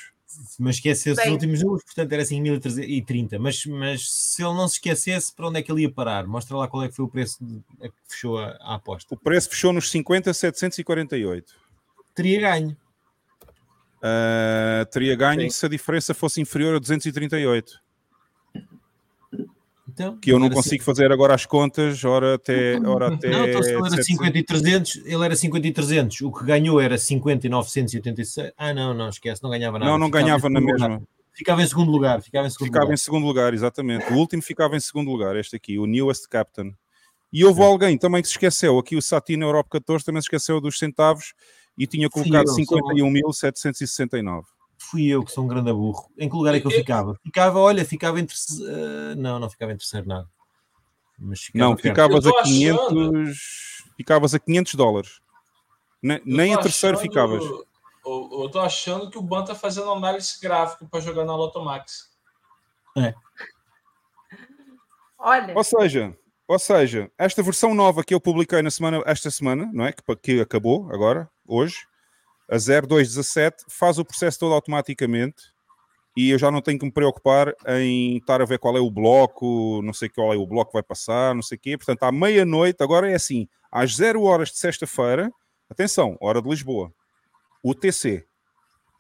Mas 0.59 0.77
esqueceu-se 0.77 1.17
dos 1.20 1.25
Bem. 1.25 1.33
últimos 1.33 1.62
números, 1.62 1.85
portanto 1.85 2.12
era 2.12 2.23
assim 2.23 2.41
1030. 2.41 3.39
Mas, 3.39 3.65
mas 3.67 4.11
se 4.11 4.43
ele 4.43 4.55
não 4.55 4.67
se 4.69 4.75
esquecesse, 4.75 5.35
para 5.35 5.49
onde 5.49 5.59
é 5.59 5.62
que 5.62 5.70
ele 5.70 5.83
ia 5.83 5.91
parar? 5.93 6.27
Mostra 6.27 6.57
lá 6.57 6.69
qual 6.69 6.83
é 6.83 6.89
que 6.89 6.94
foi 6.94 7.05
o 7.05 7.09
preço 7.09 7.44
de- 7.44 7.62
a 7.81 7.89
que 7.89 7.94
fechou 8.09 8.39
a, 8.39 8.57
a 8.61 8.75
aposta. 8.77 9.15
O 9.15 9.19
preço 9.19 9.49
fechou 9.51 9.73
nos 9.73 9.91
50.748. 9.91 11.44
Teria 12.15 12.41
ganho. 12.41 12.77
Uh, 13.99 14.85
teria 14.91 15.15
ganho 15.15 15.43
Sim. 15.43 15.51
se 15.51 15.67
a 15.67 15.69
diferença 15.69 16.12
fosse 16.12 16.41
inferior 16.41 16.75
a 16.75 16.78
238. 16.78 17.81
Então, 19.92 20.16
Que 20.18 20.32
eu 20.32 20.38
não 20.38 20.46
era 20.46 20.54
consigo 20.54 20.82
fazer 20.82 21.12
agora 21.12 21.34
as 21.34 21.44
contas, 21.44 22.02
ora 22.04 22.34
até. 22.36 22.78
Ora 22.86 23.14
até 23.14 23.28
Não, 23.28 23.46
então 23.46 23.62
se 23.62 23.68
ele 23.70 23.76
era 23.78 23.90
700. 23.90 24.06
50 24.06 24.38
e 24.38 24.42
300, 24.42 24.96
ele 25.04 25.24
era 25.24 25.36
50 25.36 25.66
e 25.68 25.72
300. 25.72 26.20
O 26.22 26.32
que 26.32 26.44
ganhou 26.44 26.80
era 26.80 26.96
50 26.96 27.46
e 27.46 27.50
986. 27.50 28.52
Ah, 28.56 28.72
não, 28.72 28.94
não, 28.94 29.08
esquece, 29.10 29.42
não 29.42 29.50
ganhava 29.50 29.78
nada. 29.78 29.90
Não, 29.90 29.98
não 29.98 30.06
Ficava 30.06 30.24
ganhava 30.24 30.48
na 30.48 30.60
mesma. 30.60 31.02
Ficava 31.34 31.62
em 31.62 31.66
segundo 31.66 31.90
lugar. 31.90 32.22
Ficava 32.22 32.46
em 32.46 32.50
segundo 32.50 32.66
Ficava 32.68 32.84
lugar. 32.84 32.94
em 32.94 32.96
segundo 32.96 33.26
lugar, 33.26 33.54
exatamente. 33.54 34.12
O 34.12 34.16
último 34.16 34.42
ficava 34.42 34.76
em 34.76 34.80
segundo 34.80 35.10
lugar, 35.10 35.36
este 35.36 35.56
aqui, 35.56 35.78
o 35.78 35.86
Newest 35.86 36.26
Captain. 36.28 36.74
E 37.32 37.44
houve 37.44 37.62
alguém 37.62 37.96
também 37.98 38.20
que 38.22 38.28
se 38.28 38.34
esqueceu, 38.34 38.78
aqui 38.78 38.94
o 38.96 39.02
Satina 39.02 39.44
Europe 39.44 39.68
14 39.70 40.04
também 40.04 40.20
se 40.20 40.26
esqueceu 40.26 40.60
dos 40.60 40.78
centavos 40.78 41.32
e 41.78 41.86
tinha 41.86 42.08
colocado 42.10 42.48
eu, 42.48 42.64
só- 42.64 42.76
51.769. 42.76 44.42
Fui 44.91 45.07
eu 45.07 45.25
que 45.25 45.31
sou 45.33 45.44
um 45.44 45.49
grande 45.49 45.73
burro. 45.73 46.11
Em 46.19 46.28
que 46.28 46.35
lugar 46.36 46.55
é 46.55 46.61
que 46.61 46.67
eu 46.67 46.70
ficava? 46.70 47.19
Ficava, 47.23 47.59
olha, 47.59 47.85
ficava 47.85 48.19
entre. 48.20 48.36
eh, 48.69 49.15
não, 49.17 49.39
não 49.39 49.49
ficava 49.49 49.73
em 49.73 49.77
terceiro 49.77 50.07
nada. 50.07 50.28
Mas 51.19 51.41
ficava 51.41 51.70
Não, 51.70 51.77
ficavas 51.77 52.27
a 52.27 52.43
500, 52.43 53.39
ficavas 53.97 54.35
a 54.35 54.39
500 54.39 54.75
dólares. 54.75 55.20
Nem 56.02 56.52
tô 56.52 56.59
a 56.59 56.62
terceiro 56.62 56.97
achando- 56.97 57.09
ficavas. 57.09 57.44
Eu, 58.05 58.28
eu 58.43 58.49
tô 58.51 58.59
achando 58.59 59.09
que 59.09 59.17
o 59.17 59.23
Ban 59.23 59.44
tá 59.44 59.55
fazendo 59.55 59.91
análise 59.93 60.39
gráfica 60.41 60.85
para 60.91 61.01
jogar 61.01 61.25
na 61.25 61.36
Lotomax. 61.36 62.11
Olha, 65.19 65.55
Ou 65.57 65.62
seja, 65.65 66.17
ou 66.49 66.59
seja, 66.59 67.11
esta 67.17 67.43
versão 67.43 67.75
nova 67.75 68.02
que 68.02 68.12
eu 68.12 68.20
publiquei 68.20 68.61
na 68.61 68.70
semana, 68.70 69.02
esta 69.07 69.31
semana, 69.31 69.70
não 69.73 69.86
é? 69.86 69.93
Que, 69.93 70.02
que 70.17 70.41
acabou 70.41 70.91
agora, 70.93 71.31
hoje, 71.47 71.86
a 72.52 72.58
0217, 72.58 73.64
faz 73.66 73.98
o 73.98 74.05
processo 74.05 74.40
todo 74.40 74.52
automaticamente 74.52 75.52
e 76.14 76.28
eu 76.28 76.39
já 76.39 76.50
não 76.50 76.60
tenho 76.60 76.78
que 76.78 76.84
me 76.84 76.92
preocupar 76.92 77.55
em 77.66 78.18
estar 78.18 78.42
a 78.42 78.44
ver 78.44 78.58
qual 78.58 78.76
é 78.76 78.81
o 78.81 78.90
bloco, 78.90 79.81
não 79.82 79.94
sei 79.94 80.10
qual 80.10 80.34
é 80.34 80.36
o 80.36 80.47
bloco 80.47 80.70
que 80.70 80.76
vai 80.76 80.82
passar, 80.82 81.34
não 81.34 81.40
sei 81.40 81.56
o 81.56 81.60
quê. 81.60 81.78
Portanto, 81.78 82.02
à 82.02 82.12
meia-noite, 82.12 82.82
agora 82.82 83.10
é 83.10 83.14
assim, 83.14 83.48
às 83.70 83.97
0 83.97 84.22
horas 84.22 84.50
de 84.50 84.58
sexta-feira, 84.58 85.32
atenção, 85.70 86.18
hora 86.20 86.42
de 86.42 86.48
Lisboa, 86.50 86.92
UTC. 87.64 88.26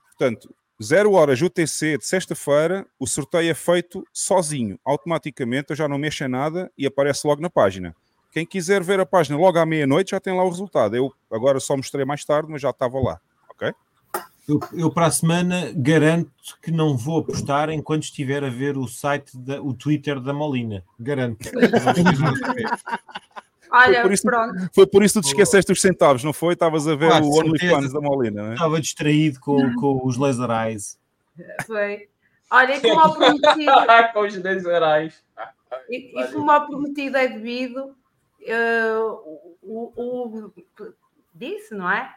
Portanto, 0.06 0.54
0 0.82 1.12
horas 1.12 1.42
UTC 1.42 1.98
de 1.98 2.06
sexta-feira, 2.06 2.86
o 2.98 3.06
sorteio 3.06 3.50
é 3.50 3.54
feito 3.54 4.02
sozinho, 4.14 4.80
automaticamente, 4.82 5.70
eu 5.70 5.76
já 5.76 5.86
não 5.86 5.98
mexo 5.98 6.24
em 6.24 6.28
nada 6.28 6.72
e 6.78 6.86
aparece 6.86 7.26
logo 7.26 7.42
na 7.42 7.50
página. 7.50 7.94
Quem 8.32 8.46
quiser 8.46 8.82
ver 8.82 8.98
a 8.98 9.04
página 9.04 9.36
logo 9.36 9.58
à 9.58 9.66
meia-noite 9.66 10.12
já 10.12 10.20
tem 10.20 10.34
lá 10.34 10.42
o 10.42 10.48
resultado. 10.48 10.96
Eu 10.96 11.12
agora 11.30 11.60
só 11.60 11.76
mostrei 11.76 12.06
mais 12.06 12.24
tarde, 12.24 12.50
mas 12.50 12.62
já 12.62 12.70
estava 12.70 12.98
lá, 12.98 13.20
ok? 13.62 13.74
Eu, 14.48 14.58
eu 14.72 14.90
para 14.92 15.06
a 15.06 15.10
semana 15.10 15.72
garanto 15.76 16.30
que 16.60 16.70
não 16.72 16.96
vou 16.96 17.20
apostar 17.20 17.70
enquanto 17.70 18.02
estiver 18.02 18.42
a 18.42 18.50
ver 18.50 18.76
o 18.76 18.88
site, 18.88 19.36
da, 19.38 19.62
o 19.62 19.72
Twitter 19.72 20.18
da 20.20 20.32
Molina. 20.32 20.82
Garanto. 20.98 21.48
olha, 23.70 24.02
por 24.02 24.12
isso- 24.12 24.22
pronto. 24.24 24.70
Foi 24.74 24.86
por 24.86 25.02
isso 25.02 25.14
que 25.14 25.20
tu 25.20 25.24
te 25.24 25.28
esqueceste 25.32 25.72
dos 25.72 25.80
centavos, 25.80 26.24
não 26.24 26.32
foi? 26.32 26.54
Estavas 26.54 26.86
a 26.88 26.94
ver 26.96 27.12
Ah, 27.12 27.20
o 27.20 27.38
OnlyFans 27.38 27.92
da 27.92 28.00
Molina, 28.00 28.42
não 28.42 28.50
é? 28.50 28.54
Estava 28.54 28.80
distraído 28.80 29.40
com, 29.40 29.74
com 29.76 30.00
os 30.06 30.16
laser 30.18 30.50
eyes. 30.50 30.98
Foi. 31.66 32.08
Olha, 32.50 32.76
e 32.76 32.80
como 32.80 33.00
ao 33.00 33.14
prometido, 33.14 33.72
Com 34.12 34.20
os 34.26 34.36
10 34.36 34.64
reais. 34.64 35.22
e, 35.88 36.20
e 36.20 36.32
como 36.32 36.50
ao 36.50 36.66
prometido 36.66 37.16
é 37.16 37.28
devido, 37.28 37.94
eh, 38.44 38.94
o, 39.62 39.92
o- 39.96 40.46
o- 40.48 40.92
disse, 41.34 41.74
não 41.74 41.90
é? 41.90 42.14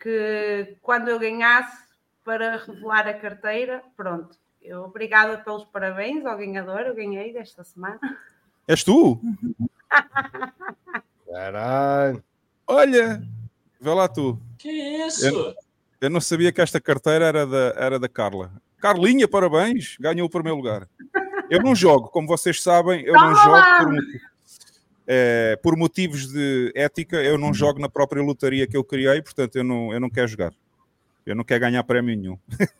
Que 0.00 0.78
quando 0.82 1.08
eu 1.08 1.18
ganhasse 1.18 1.84
para 2.24 2.56
revelar 2.56 3.06
a 3.06 3.14
carteira, 3.14 3.82
pronto. 3.96 4.36
Eu, 4.62 4.82
obrigada 4.84 5.38
pelos 5.38 5.64
parabéns 5.64 6.24
ao 6.24 6.36
ganhador, 6.36 6.80
eu 6.80 6.94
ganhei 6.94 7.32
desta 7.32 7.62
semana. 7.64 7.98
És 8.66 8.82
tu? 8.82 9.20
Caralho. 11.30 12.22
Olha, 12.66 13.22
vê 13.80 13.90
lá 13.90 14.08
tu. 14.08 14.40
Que 14.58 14.70
isso? 14.70 15.26
Eu, 15.26 15.54
eu 16.00 16.10
não 16.10 16.20
sabia 16.20 16.52
que 16.52 16.60
esta 16.60 16.80
carteira 16.80 17.24
era 17.26 17.46
da, 17.46 17.74
era 17.76 17.98
da 17.98 18.08
Carla. 18.08 18.52
Carlinha, 18.78 19.28
parabéns, 19.28 19.96
ganhou 20.00 20.26
o 20.26 20.30
primeiro 20.30 20.56
lugar. 20.56 20.88
Eu 21.50 21.62
não 21.62 21.74
jogo, 21.74 22.08
como 22.08 22.28
vocês 22.28 22.62
sabem, 22.62 23.02
eu 23.04 23.12
não 23.12 23.34
Toma 23.34 23.42
jogo 23.42 23.50
lá! 23.50 23.78
por, 23.78 23.94
eh, 25.12 25.56
por 25.60 25.76
motivos 25.76 26.28
de 26.28 26.70
ética, 26.72 27.16
eu 27.16 27.36
não 27.36 27.52
jogo 27.52 27.80
na 27.80 27.88
própria 27.88 28.22
lotaria 28.22 28.64
que 28.64 28.76
eu 28.76 28.84
criei, 28.84 29.20
portanto 29.20 29.56
eu 29.56 29.64
não, 29.64 29.92
eu 29.92 29.98
não 29.98 30.08
quero 30.08 30.28
jogar. 30.28 30.52
Eu 31.26 31.34
não 31.34 31.42
quero 31.42 31.62
ganhar 31.62 31.82
prémio 31.82 32.16
nenhum. 32.16 32.38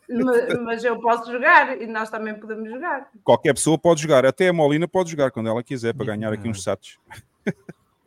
mas, 0.09 0.59
mas 0.63 0.83
eu 0.85 0.97
posso 1.01 1.29
jogar 1.29 1.81
e 1.81 1.85
nós 1.85 2.09
também 2.09 2.33
podemos 2.33 2.69
jogar. 2.69 3.09
Qualquer 3.21 3.53
pessoa 3.53 3.77
pode 3.77 4.01
jogar, 4.01 4.25
até 4.25 4.47
a 4.47 4.53
Molina 4.53 4.87
pode 4.87 5.11
jogar 5.11 5.29
quando 5.29 5.49
ela 5.49 5.61
quiser, 5.61 5.93
para 5.93 6.05
ganhar 6.05 6.31
aqui 6.31 6.47
uns 6.47 6.63
satos. 6.63 6.97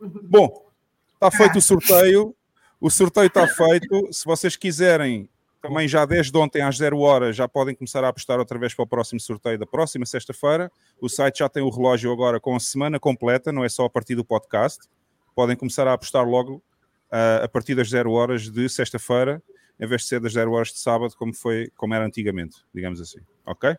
Bom, 0.01 0.65
está 1.13 1.29
feito 1.29 1.59
o 1.59 1.61
sorteio. 1.61 2.35
O 2.81 2.89
sorteio 2.89 3.27
está 3.27 3.47
feito. 3.47 4.11
Se 4.11 4.25
vocês 4.25 4.55
quiserem, 4.55 5.29
também 5.67 5.87
já 5.87 6.05
desde 6.05 6.37
ontem 6.37 6.61
às 6.61 6.77
0 6.77 6.99
horas, 6.99 7.35
já 7.35 7.47
podem 7.47 7.75
começar 7.75 8.03
a 8.03 8.09
apostar 8.09 8.39
outra 8.39 8.57
vez 8.59 8.73
para 8.73 8.83
o 8.83 8.87
próximo 8.87 9.19
sorteio 9.19 9.57
da 9.57 9.65
próxima 9.65 10.05
sexta-feira. 10.05 10.71
O 11.01 11.09
site 11.09 11.39
já 11.39 11.49
tem 11.49 11.63
o 11.63 11.69
relógio 11.69 12.11
agora 12.11 12.39
com 12.39 12.55
a 12.55 12.59
semana 12.59 12.99
completa, 12.99 13.51
não 13.51 13.63
é 13.63 13.69
só 13.69 13.85
a 13.85 13.89
partir 13.89 14.15
do 14.15 14.23
podcast. 14.23 14.87
Podem 15.33 15.55
começar 15.55 15.87
a 15.87 15.93
apostar 15.93 16.25
logo 16.27 16.63
uh, 17.11 17.43
a 17.43 17.47
partir 17.47 17.75
das 17.75 17.89
0 17.89 18.11
horas 18.11 18.49
de 18.49 18.69
sexta-feira, 18.69 19.41
em 19.79 19.87
vez 19.87 20.03
de 20.03 20.07
ser 20.07 20.19
das 20.19 20.33
0 20.33 20.51
horas 20.51 20.69
de 20.69 20.79
sábado, 20.79 21.13
como, 21.17 21.33
foi, 21.33 21.69
como 21.75 21.93
era 21.93 22.05
antigamente, 22.05 22.57
digamos 22.73 23.01
assim. 23.01 23.19
Ok? 23.45 23.75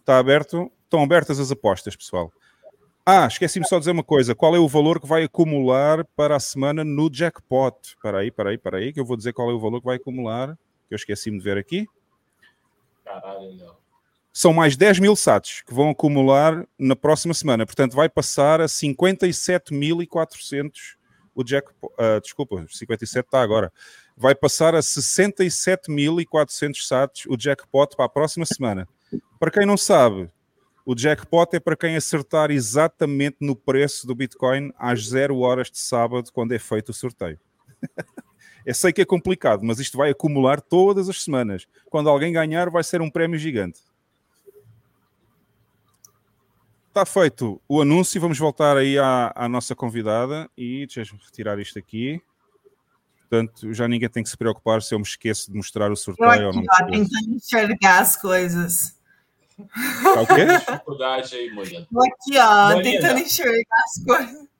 Está 0.00 0.18
aberto. 0.18 0.70
Estão 0.84 1.02
abertas 1.02 1.38
as 1.38 1.50
apostas, 1.50 1.96
pessoal. 1.96 2.32
Ah, 3.04 3.26
esqueci-me 3.26 3.66
só 3.66 3.76
de 3.76 3.80
dizer 3.80 3.90
uma 3.90 4.04
coisa. 4.04 4.34
Qual 4.34 4.54
é 4.54 4.60
o 4.60 4.68
valor 4.68 5.00
que 5.00 5.06
vai 5.08 5.24
acumular 5.24 6.04
para 6.14 6.36
a 6.36 6.40
semana 6.40 6.84
no 6.84 7.10
jackpot? 7.10 7.76
Espera 7.82 8.18
aí, 8.18 8.28
espera 8.28 8.50
aí, 8.50 8.56
espera 8.56 8.76
aí, 8.78 8.92
que 8.92 9.00
eu 9.00 9.04
vou 9.04 9.16
dizer 9.16 9.32
qual 9.32 9.50
é 9.50 9.52
o 9.52 9.58
valor 9.58 9.80
que 9.80 9.86
vai 9.86 9.96
acumular, 9.96 10.56
que 10.92 10.94
eu 10.94 10.96
esqueci-me 10.96 11.38
de 11.38 11.44
ver 11.44 11.56
aqui. 11.56 11.88
Caralho, 13.04 13.54
não. 13.54 13.80
São 14.32 14.52
mais 14.52 14.76
10 14.76 14.98
mil 14.98 15.16
SATs 15.16 15.62
que 15.62 15.72
vão 15.74 15.90
acumular 15.90 16.66
na 16.78 16.94
próxima 16.96 17.34
semana. 17.34 17.66
Portanto, 17.66 17.94
vai 17.94 18.08
passar 18.08 18.60
a 18.60 18.66
57.400 18.66 20.96
o 21.34 21.44
jackpot. 21.44 21.92
Uh, 21.94 22.20
desculpa, 22.20 22.66
57 22.68 23.26
está 23.26 23.42
agora. 23.42 23.72
Vai 24.16 24.34
passar 24.34 24.74
a 24.74 24.80
67.400 24.80 26.86
SATs 26.86 27.26
o 27.26 27.36
jackpot 27.36 27.94
para 27.96 28.06
a 28.06 28.08
próxima 28.08 28.46
semana. 28.46 28.88
Para 29.38 29.50
quem 29.50 29.66
não 29.66 29.76
sabe, 29.76 30.30
o 30.84 30.94
jackpot 30.94 31.54
é 31.54 31.60
para 31.60 31.76
quem 31.76 31.96
acertar 31.96 32.50
exatamente 32.50 33.36
no 33.40 33.56
preço 33.56 34.06
do 34.06 34.14
Bitcoin 34.14 34.72
às 34.78 35.08
0 35.08 35.40
horas 35.40 35.70
de 35.70 35.78
sábado, 35.78 36.30
quando 36.32 36.52
é 36.52 36.58
feito 36.58 36.90
o 36.90 36.94
sorteio. 36.94 37.38
Eu 38.64 38.74
sei 38.74 38.92
que 38.92 39.02
é 39.02 39.04
complicado, 39.04 39.62
mas 39.64 39.78
isto 39.78 39.96
vai 39.98 40.10
acumular 40.10 40.60
todas 40.60 41.08
as 41.08 41.22
semanas. 41.22 41.66
Quando 41.90 42.08
alguém 42.08 42.32
ganhar, 42.32 42.70
vai 42.70 42.84
ser 42.84 43.00
um 43.00 43.10
prémio 43.10 43.38
gigante. 43.38 43.80
Está 46.88 47.06
feito 47.06 47.60
o 47.66 47.80
anúncio. 47.80 48.20
Vamos 48.20 48.38
voltar 48.38 48.76
aí 48.76 48.98
à, 48.98 49.32
à 49.34 49.48
nossa 49.48 49.74
convidada 49.74 50.48
e 50.56 50.86
deixa-me 50.86 51.20
retirar 51.24 51.58
isto 51.58 51.78
aqui. 51.78 52.20
Portanto, 53.20 53.72
já 53.72 53.88
ninguém 53.88 54.10
tem 54.10 54.22
que 54.22 54.28
se 54.28 54.36
preocupar 54.36 54.82
se 54.82 54.94
eu 54.94 54.98
me 54.98 55.04
esqueço 55.06 55.50
de 55.50 55.56
mostrar 55.56 55.90
o 55.90 55.96
sorteio 55.96 56.32
Eu 56.42 56.46
ou 56.48 56.52
não. 56.52 56.60
aqui, 56.60 56.68
ó, 56.70 56.86
tentando 56.90 57.34
enxergar 57.34 58.00
as 58.00 58.14
coisas. 58.14 59.00
Tá 60.02 60.20
o 60.20 60.26
quê? 60.26 60.46
Dificuldade 60.46 61.34
aí. 61.34 61.50
Tô 61.90 62.04
aqui, 62.04 62.38
ó, 62.38 62.82
tentando 62.82 63.20
enxergar 63.20 63.84
as 63.86 64.04
coisas. 64.04 64.51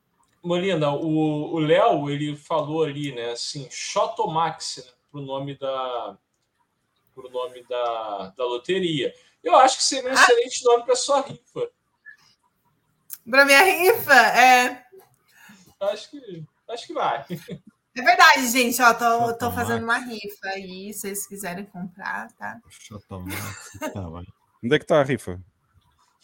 Molina, 0.43 0.93
o 0.93 1.55
o 1.55 1.59
Léo, 1.59 2.11
ele 2.11 2.37
falou 2.37 2.83
ali, 2.83 3.15
né, 3.15 3.31
assim, 3.31 3.69
Shotomax, 3.71 4.83
né, 4.85 4.93
pro 5.11 5.21
nome 5.21 5.57
da 5.57 6.19
pro 7.15 7.31
nome 7.31 7.63
da, 7.69 8.33
da 8.37 8.45
loteria. 8.45 9.15
Eu 9.43 9.57
acho 9.57 9.77
que 9.77 9.85
seria 9.85 10.11
um 10.11 10.13
excelente 10.13 10.65
nome 10.65 10.85
para 10.85 10.97
sua 10.97 11.21
rifa. 11.21 11.71
Pra 13.29 13.45
minha 13.45 13.63
rifa, 13.63 14.15
é. 14.15 14.85
Acho 15.81 16.11
que 16.11 16.45
acho 16.69 16.87
que 16.87 16.95
vai. 16.95 17.25
É 17.95 18.01
verdade, 18.01 18.49
gente, 18.49 18.81
ó, 18.81 18.95
tô, 18.95 19.37
tô 19.37 19.53
fazendo 19.53 19.85
uma 19.85 19.99
rifa 19.99 20.47
aí, 20.47 20.95
se 20.95 21.01
vocês 21.01 21.27
quiserem 21.27 21.67
comprar, 21.67 22.33
tá? 22.33 22.59
Onde 24.65 24.75
é 24.75 24.79
que 24.79 24.85
está 24.85 25.01
a 25.01 25.05
rifa? 25.05 25.39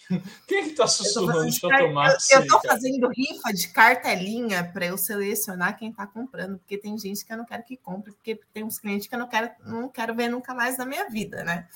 Quem 0.46 0.68
que 0.68 0.74
tá 0.74 0.86
sussurrando 0.86 1.46
Eu, 1.46 1.52
Shotomax? 1.52 2.30
eu 2.30 2.40
aí, 2.40 2.46
tô 2.46 2.60
cara? 2.60 2.74
fazendo 2.74 3.08
rifa 3.08 3.52
de 3.52 3.68
cartelinha 3.68 4.64
para 4.72 4.86
eu 4.86 4.96
selecionar 4.96 5.76
quem 5.78 5.92
tá 5.92 6.06
comprando, 6.06 6.58
porque 6.58 6.78
tem 6.78 6.96
gente 6.98 7.24
que 7.24 7.32
eu 7.32 7.36
não 7.36 7.44
quero 7.44 7.62
que 7.64 7.76
compre, 7.76 8.12
porque 8.12 8.40
tem 8.52 8.64
uns 8.64 8.78
clientes 8.78 9.06
que 9.06 9.14
eu 9.14 9.18
não 9.18 9.28
quero, 9.28 9.50
não 9.64 9.88
quero 9.88 10.14
ver 10.14 10.28
nunca 10.28 10.54
mais 10.54 10.78
na 10.78 10.86
minha 10.86 11.08
vida, 11.08 11.42
né? 11.44 11.66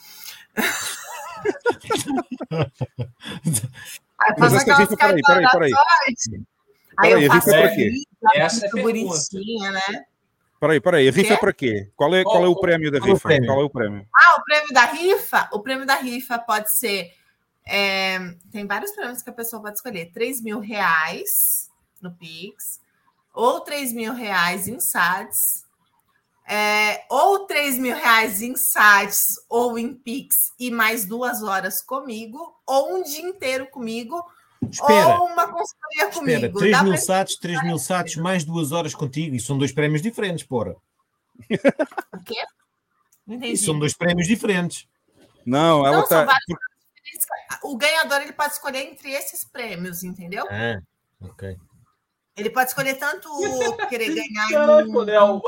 Aí 4.19 4.35
essa 4.39 4.57
aquelas 4.59 4.79
rifa, 4.79 4.97
peraí, 4.97 5.21
peraí, 5.23 5.43
cartas 5.43 5.53
peraí. 5.53 5.71
da 5.71 5.77
sorte. 5.77 6.43
Aí 6.99 7.11
Peraí, 7.11 7.25
eu 7.25 7.33
a 7.33 7.35
faço 7.35 7.47
rifa 7.51 7.57
é 7.57 7.59
a 7.59 7.63
para 7.67 7.75
quê? 7.75 7.89
rifa 7.91 8.07
Essa 8.35 8.67
é 8.67 8.71
bonitinha, 8.83 9.71
né? 9.73 10.05
Peraí, 10.61 10.81
peraí, 10.81 11.09
a 11.09 11.11
rifa 11.11 11.35
é 11.35 11.37
para 11.37 11.53
quê? 11.53 11.91
Qual 11.97 12.15
é, 12.15 12.23
qual 12.23 12.45
é 12.45 12.49
o 12.49 12.55
prémio 12.55 12.91
da 12.91 12.99
é 12.99 13.01
rifa? 13.01 13.29
Qual 13.47 13.61
é 13.61 13.65
o 13.65 13.71
prémio? 13.71 14.07
Ah, 14.15 14.37
o 14.39 14.45
prêmio 14.45 14.73
da 14.73 14.85
rifa? 14.85 15.49
O 15.53 15.61
prêmio 15.61 15.87
da 15.87 15.97
rifa 15.97 16.39
pode 16.39 16.79
ser. 16.79 17.11
É, 17.65 18.19
tem 18.51 18.67
vários 18.67 18.91
prêmios 18.93 19.23
que 19.23 19.31
a 19.31 19.35
pessoa 19.35 19.63
pode 19.63 19.77
escolher: 19.77 20.13
3 20.13 20.41
mil 20.43 20.61
reais 20.61 21.71
no 22.01 22.13
Pix, 22.13 22.81
ou 23.33 23.61
3 23.61 23.93
mil 23.93 24.13
reais 24.13 24.67
em 24.69 24.81
SATs, 24.81 25.65
é, 26.47 27.05
ou 27.09 27.47
3 27.47 27.79
mil 27.79 27.95
reais 27.95 28.43
em 28.43 28.57
SATs 28.57 29.37
ou 29.49 29.79
em 29.79 29.95
Pix 29.95 30.53
e 30.59 30.71
mais 30.71 31.05
duas 31.05 31.43
horas 31.43 31.81
comigo, 31.81 32.55
ou 32.67 32.97
um 32.97 33.03
dia 33.03 33.23
inteiro 33.23 33.67
comigo, 33.69 34.23
Espera. 34.71 35.19
ou 35.19 35.27
uma 35.27 35.47
consultoria 35.47 36.09
Espera, 36.09 36.13
comigo. 36.13 36.59
3 36.59 36.73
Dá 36.73 36.83
mil 36.83 36.99
satos, 36.99 37.37
3 37.37 37.63
mil 37.63 37.79
satos, 37.79 38.17
mais 38.17 38.45
duas 38.45 38.73
horas 38.73 38.95
contigo. 38.95 39.35
E 39.35 39.41
são 39.41 39.57
dois 39.57 39.73
prémios 39.73 40.03
diferentes, 40.03 40.45
porra. 40.45 40.77
O 42.13 42.25
quê? 42.25 42.45
Não 43.27 43.37
entendi. 43.37 43.53
E 43.53 43.57
são 43.57 43.79
dois 43.79 43.95
prémios 43.95 44.27
diferentes. 44.27 44.87
Não, 45.47 45.87
ela 45.87 46.01
está. 46.01 46.25
vários. 46.25 46.72
O 47.63 47.77
ganhador 47.77 48.21
ele 48.23 48.33
pode 48.33 48.53
escolher 48.55 48.81
entre 48.91 49.11
esses 49.13 49.45
prêmios, 49.45 50.03
entendeu? 50.03 50.47
Ah, 50.51 50.81
ok. 51.21 51.57
Ele 52.37 52.51
pode 52.51 52.69
escolher 52.71 52.95
tanto 52.95 53.29
querer 53.89 54.15
ganhar 54.15 54.49
Caraca, 54.51 54.89
em, 54.89 55.05
Léo. 55.05 55.43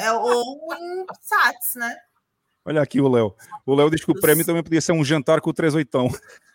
é, 0.00 0.12
ou 0.12 0.74
em 0.74 1.06
SATs, 1.20 1.74
né? 1.76 1.96
Olha 2.64 2.82
aqui 2.82 3.00
o 3.00 3.08
Léo. 3.08 3.34
O 3.66 3.74
Léo 3.74 3.90
diz 3.90 4.04
que 4.04 4.10
o 4.10 4.20
prémio 4.20 4.44
também 4.44 4.62
podia 4.62 4.80
ser 4.80 4.92
um 4.92 5.04
jantar 5.04 5.40
com 5.40 5.50
o 5.50 5.54
38. 5.54 5.88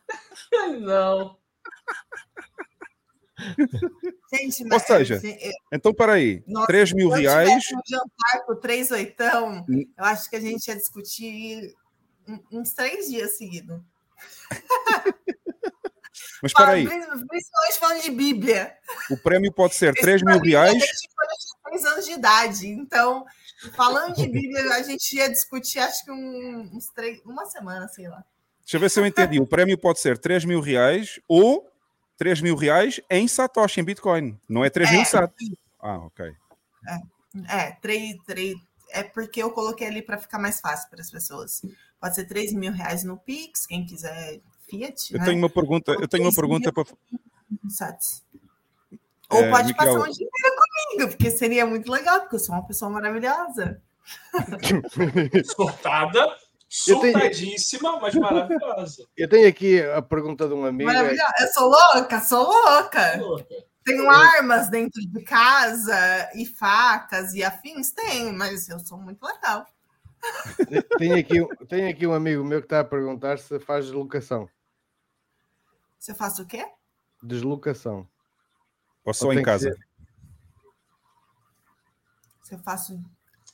Não. 0.81 1.37
Gente, 4.33 4.63
Ou 4.71 4.79
seja, 4.79 5.15
assim, 5.15 5.35
eu- 5.39 5.51
então 5.71 5.93
peraí, 5.93 6.43
nossa, 6.47 6.67
3 6.67 6.93
mil 6.93 7.09
reais. 7.09 7.49
um 7.49 7.81
jantar 7.87 8.45
com 8.45 8.55
três 8.55 8.91
oitão, 8.91 9.65
Hum. 9.69 9.83
eu 9.97 10.05
acho 10.05 10.29
que 10.29 10.35
a 10.35 10.39
gente 10.39 10.67
ia 10.67 10.75
discutir 10.75 11.73
uns 12.51 12.73
três 12.73 13.07
dias 13.09 13.37
seguidos. 13.37 13.79
Mas 16.41 16.51
espera 16.51 16.71
aí, 16.73 16.85
Principalmente 16.85 17.79
falando 17.79 18.01
de 18.01 18.11
Bíblia. 18.11 18.75
o 19.09 19.17
prémio 19.17 19.51
pode 19.51 19.75
ser 19.75 19.93
Esse 19.93 20.01
3 20.01 20.21
mil 20.23 20.35
é 20.35 20.39
reais. 20.39 20.73
tinha 20.73 21.09
três 21.63 21.85
anos 21.85 22.05
de 22.05 22.11
idade. 22.11 22.67
Então, 22.67 23.25
falando 23.75 24.15
de 24.15 24.27
Bíblia, 24.27 24.75
a 24.75 24.81
gente 24.83 25.15
ia 25.15 25.29
discutir, 25.29 25.79
acho 25.79 26.03
que 26.03 26.11
um- 26.11 26.69
uns 26.73 26.87
três, 26.89 27.21
uma 27.25 27.45
semana, 27.45 27.87
sei 27.87 28.07
lá. 28.09 28.23
Deixa 28.59 28.75
eu 28.77 28.81
ver 28.81 28.89
se 28.91 28.99
eu 28.99 29.05
entendi. 29.05 29.39
O 29.39 29.47
prémio 29.47 29.77
pode 29.77 29.99
ser 29.99 30.17
3 30.17 30.43
mil 30.45 30.59
reais 30.61 31.19
ou 31.27 31.69
3 32.17 32.41
mil 32.41 32.55
reais 32.55 32.99
em 33.09 33.27
Satoshi, 33.27 33.79
em 33.79 33.83
Bitcoin. 33.83 34.39
Não 34.47 34.63
é 34.63 34.69
3 34.69 34.91
mil 34.91 35.01
É. 35.01 35.05
sat. 35.05 35.33
Ah, 35.81 35.97
ok. 35.97 36.31
É, 37.49 37.71
três, 37.81 38.15
três, 38.27 38.55
é 38.91 39.01
porque 39.03 39.41
eu 39.41 39.49
coloquei 39.51 39.87
ali 39.87 40.01
para 40.03 40.17
ficar 40.19 40.37
mais 40.37 40.59
fácil 40.59 40.89
para 40.89 41.01
as 41.01 41.09
pessoas. 41.09 41.61
Pode 42.03 42.15
ser 42.15 42.25
3 42.25 42.51
mil 42.51 42.73
reais 42.73 43.05
no 43.05 43.15
Pix, 43.17 43.65
quem 43.65 43.85
quiser 43.85 44.41
Fiat. 44.69 45.13
Eu 45.13 45.19
né? 45.19 45.25
tenho 45.25 45.37
uma 45.37 45.49
pergunta, 45.49 45.93
eu 45.93 46.05
tenho 46.05 46.25
uma 46.25 46.35
pergunta 46.35 46.69
mil 46.69 46.83
para. 47.69 48.21
Ou 49.29 49.41
É, 49.41 49.49
pode 49.49 49.67
Miquel. 49.69 49.85
passar 49.85 50.09
um 50.09 50.11
dia 50.11 50.27
inteiro 50.27 50.55
comigo, 50.57 51.11
porque 51.11 51.31
seria 51.31 51.65
muito 51.65 51.89
legal, 51.89 52.19
porque 52.19 52.35
eu 52.35 52.39
sou 52.39 52.55
uma 52.55 52.67
pessoa 52.67 52.91
maravilhosa. 52.91 53.81
Surtada, 55.55 56.27
Eu 56.87 56.99
tenho- 56.99 57.17
mas 58.01 58.13
maravilhosa. 58.15 59.07
Eu 59.15 59.29
tenho 59.29 59.47
aqui 59.47 59.81
a 59.81 60.01
pergunta 60.01 60.45
de 60.45 60.53
um 60.53 60.65
amigo. 60.65 60.89
é- 60.89 60.93
Maravilhosa. 60.93 61.33
Eu 61.39 61.47
sou 61.53 61.69
louca, 61.69 62.19
sou 62.19 62.43
louca. 62.45 63.21
Tenho 63.85 64.09
armas 64.09 64.69
dentro 64.69 64.99
de 65.07 65.23
casa 65.23 66.29
e 66.35 66.45
facas 66.45 67.33
e 67.33 67.41
afins? 67.45 67.91
Tenho, 67.91 68.33
mas 68.33 68.67
eu 68.67 68.77
sou 68.79 68.97
muito 68.97 69.23
legal. 69.25 69.65
Tem 70.97 71.13
aqui, 71.13 71.65
tem 71.67 71.87
aqui 71.87 72.07
um 72.07 72.13
amigo 72.13 72.43
meu 72.43 72.59
que 72.61 72.65
está 72.65 72.79
a 72.79 72.83
perguntar 72.83 73.37
se 73.37 73.59
faz 73.59 73.85
deslocação. 73.85 74.49
Você 75.99 76.13
faz 76.13 76.39
o 76.39 76.45
quê? 76.45 76.65
Deslocação. 77.21 78.07
Ou 79.05 79.13
só 79.13 79.27
Ou 79.27 79.33
em 79.33 79.41
casa? 79.43 79.71
ser- 79.73 79.87
Você 82.41 82.57
faço. 82.59 83.01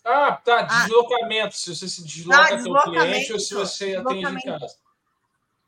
Ah, 0.03 0.33
tá, 0.37 0.63
deslocamento. 0.63 1.55
Se 1.55 1.75
você 1.75 1.87
se 1.87 2.03
desloca 2.03 2.39
Ah, 2.39 2.45
até 2.55 2.69
o 2.69 2.83
cliente 2.83 3.33
ou 3.33 3.39
se 3.39 3.53
você 3.53 3.95
atende 3.95 4.25
em 4.25 4.41
casa. 4.41 4.77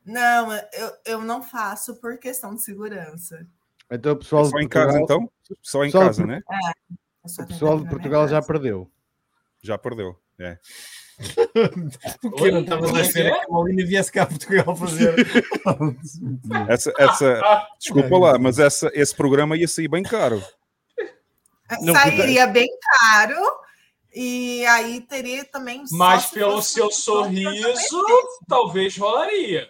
Não, 0.05 0.51
eu, 0.73 0.97
eu 1.05 1.21
não 1.21 1.43
faço 1.43 1.95
por 1.97 2.17
questão 2.17 2.55
de 2.55 2.61
segurança. 2.63 3.45
Então 3.91 4.13
o 4.13 4.17
pessoal 4.17 4.45
Só 4.45 4.57
de 4.57 4.63
em 4.65 4.69
casa, 4.69 4.97
Portugal- 4.99 5.17
então? 5.19 5.55
Só 5.61 5.83
em 5.83 5.87
pessoal 5.87 6.05
casa, 6.07 6.21
Por- 6.23 6.27
né? 6.27 6.41
É, 6.49 6.69
eu 7.23 7.29
só 7.29 7.41
O 7.41 7.45
tenho 7.45 7.59
pessoal 7.59 7.79
de 7.79 7.89
Portugal 7.89 8.27
já 8.27 8.35
casa. 8.37 8.47
perdeu. 8.47 8.91
Já 9.61 9.77
perdeu. 9.77 10.20
É. 10.41 10.57
Porque 12.21 12.51
não 12.51 12.61
estava 12.61 12.97
a 12.97 13.01
espera 13.01 13.31
que 13.31 13.45
a 13.45 13.47
Molina 13.49 13.85
viesse 13.85 14.11
cá 14.11 14.23
a 14.23 14.25
Portugal 14.25 14.75
fazer. 14.75 15.15
Essa, 16.67 16.91
essa, 16.97 17.67
desculpa 17.79 18.17
lá, 18.17 18.39
mas 18.39 18.57
essa, 18.57 18.89
esse 18.93 19.15
programa 19.15 19.55
ia 19.55 19.67
sair 19.67 19.87
bem 19.87 20.03
caro. 20.03 20.43
Não 21.81 21.93
Sairia 21.93 22.47
bem 22.47 22.67
caro. 22.81 23.39
E 24.13 24.65
aí 24.65 25.01
teria 25.01 25.45
também. 25.45 25.83
Mas 25.91 26.25
pelo 26.27 26.61
seu 26.61 26.91
sorriso, 26.91 28.03
talvez 28.47 28.97
rolaria. 28.97 29.69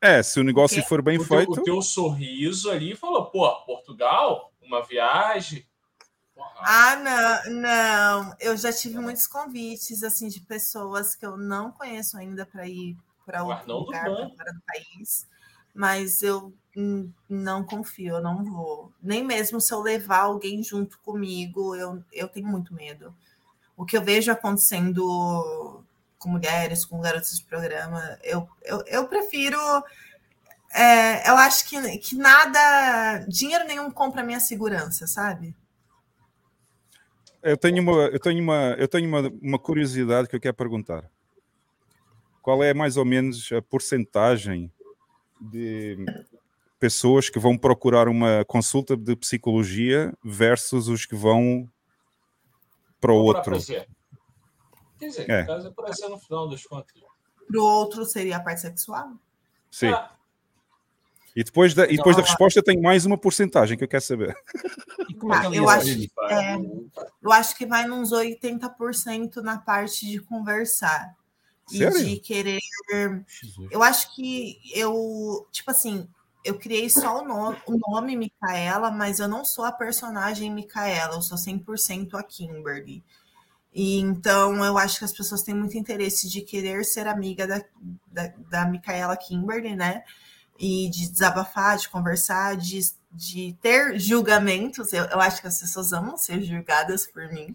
É, 0.00 0.22
se 0.22 0.38
o 0.38 0.44
negócio 0.44 0.82
for 0.84 1.00
bem 1.00 1.18
o 1.18 1.24
feito. 1.24 1.52
Teu, 1.52 1.62
o 1.62 1.64
teu 1.64 1.82
sorriso 1.82 2.70
ali 2.70 2.94
falou, 2.94 3.26
pô, 3.26 3.50
Portugal, 3.64 4.52
uma 4.60 4.82
viagem. 4.82 5.64
Ah, 6.60 6.96
não, 6.96 7.60
não. 7.60 8.36
Eu 8.40 8.56
já 8.56 8.72
tive 8.72 8.98
muitos 8.98 9.26
convites 9.26 10.02
assim 10.02 10.28
de 10.28 10.40
pessoas 10.40 11.14
que 11.14 11.24
eu 11.24 11.36
não 11.36 11.70
conheço 11.70 12.16
ainda 12.16 12.44
para 12.44 12.66
ir 12.66 12.96
para 13.24 13.44
outro 13.44 13.72
lugar, 13.72 14.04
para 14.04 14.30
fora 14.30 14.52
do 14.52 14.62
país. 14.66 15.26
Mas 15.74 16.22
eu 16.22 16.52
não 17.28 17.62
confio, 17.62 18.16
eu 18.16 18.22
não 18.22 18.44
vou. 18.44 18.92
Nem 19.02 19.24
mesmo 19.24 19.60
se 19.60 19.72
eu 19.72 19.80
levar 19.80 20.20
alguém 20.20 20.62
junto 20.62 20.98
comigo, 21.00 21.74
eu, 21.76 22.02
eu 22.12 22.28
tenho 22.28 22.46
muito 22.46 22.74
medo. 22.74 23.14
O 23.76 23.84
que 23.84 23.96
eu 23.96 24.02
vejo 24.02 24.32
acontecendo 24.32 25.84
com 26.18 26.28
mulheres, 26.28 26.84
com 26.84 27.00
garotos 27.00 27.36
de 27.36 27.44
programa, 27.44 28.18
eu, 28.22 28.48
eu, 28.62 28.82
eu 28.86 29.06
prefiro. 29.06 29.58
É, 30.72 31.30
eu 31.30 31.36
acho 31.36 31.64
que, 31.66 31.98
que 31.98 32.16
nada, 32.16 33.24
dinheiro 33.28 33.66
nenhum 33.66 33.90
compra 33.90 34.22
minha 34.22 34.40
segurança, 34.40 35.06
sabe? 35.06 35.54
Eu 37.42 37.56
tenho 37.56 37.82
uma, 37.82 37.92
eu 38.06 38.18
tenho 38.18 38.42
uma, 38.42 38.74
eu 38.78 38.88
tenho 38.88 39.08
uma, 39.08 39.32
uma 39.40 39.58
curiosidade 39.58 40.28
que 40.28 40.36
eu 40.36 40.40
quero 40.40 40.54
perguntar. 40.54 41.08
Qual 42.42 42.62
é 42.62 42.74
mais 42.74 42.96
ou 42.96 43.04
menos 43.04 43.50
a 43.52 43.62
porcentagem 43.62 44.72
de 45.40 45.96
pessoas 46.80 47.28
que 47.28 47.38
vão 47.38 47.56
procurar 47.56 48.08
uma 48.08 48.44
consulta 48.44 48.96
de 48.96 49.14
psicologia 49.16 50.12
versus 50.24 50.88
os 50.88 51.06
que 51.06 51.14
vão 51.14 51.70
para 53.00 53.12
o 53.12 53.16
outro? 53.16 53.52
Quer 54.98 55.08
dizer, 55.08 55.30
É. 55.30 55.42
no 55.42 55.46
caso 55.46 55.72
prazer 55.72 56.08
no 56.08 56.18
final 56.18 56.48
das 56.48 56.64
contas. 56.64 57.00
Pro 57.46 57.62
outro 57.62 58.04
seria 58.04 58.36
a 58.36 58.40
parte 58.40 58.60
sexual? 58.60 59.12
Sim. 59.70 59.92
E 61.38 61.44
depois 61.44 61.72
da, 61.72 61.84
e 61.84 61.96
depois 61.96 62.16
da 62.16 62.22
resposta 62.22 62.60
tem 62.60 62.80
mais 62.80 63.06
uma 63.06 63.16
porcentagem 63.16 63.78
que 63.78 63.84
eu 63.84 63.88
quero 63.88 64.02
saber. 64.02 64.36
Ah, 65.30 65.44
eu, 65.54 65.68
acho, 65.68 65.86
que- 65.94 66.10
é, 66.30 66.56
eu 67.22 67.32
acho 67.32 67.56
que 67.56 67.64
vai 67.64 67.86
nos 67.86 68.10
80% 68.10 69.36
na 69.36 69.56
parte 69.56 70.04
de 70.04 70.18
conversar. 70.18 71.14
Sério? 71.68 71.96
E 71.96 72.04
de 72.14 72.16
querer. 72.20 72.58
Eu 73.70 73.84
acho 73.84 74.12
que 74.16 74.58
eu, 74.74 75.46
tipo 75.52 75.70
assim, 75.70 76.08
eu 76.44 76.58
criei 76.58 76.90
só 76.90 77.22
o 77.22 77.24
nome, 77.24 77.56
o 77.68 77.78
nome 77.78 78.16
Micaela, 78.16 78.90
mas 78.90 79.20
eu 79.20 79.28
não 79.28 79.44
sou 79.44 79.64
a 79.64 79.70
personagem 79.70 80.52
Micaela, 80.52 81.14
eu 81.14 81.22
sou 81.22 81.38
100% 81.38 82.14
a 82.14 82.22
Kimberly. 82.24 83.04
E 83.72 84.00
então 84.00 84.64
eu 84.64 84.76
acho 84.76 84.98
que 84.98 85.04
as 85.04 85.12
pessoas 85.12 85.42
têm 85.42 85.54
muito 85.54 85.78
interesse 85.78 86.28
de 86.28 86.40
querer 86.40 86.84
ser 86.84 87.06
amiga 87.06 87.46
da, 87.46 87.62
da, 88.10 88.32
da 88.50 88.64
Micaela 88.66 89.16
Kimberly, 89.16 89.76
né? 89.76 90.02
E 90.58 90.90
de 90.90 91.08
desabafar, 91.08 91.78
de 91.78 91.88
conversar, 91.88 92.56
de, 92.56 92.80
de 93.12 93.56
ter 93.62 93.98
julgamentos. 93.98 94.92
Eu, 94.92 95.04
eu 95.04 95.20
acho 95.20 95.40
que 95.40 95.46
as 95.46 95.60
pessoas 95.60 95.92
amam 95.92 96.16
ser 96.16 96.42
julgadas 96.42 97.06
por 97.06 97.28
mim. 97.32 97.54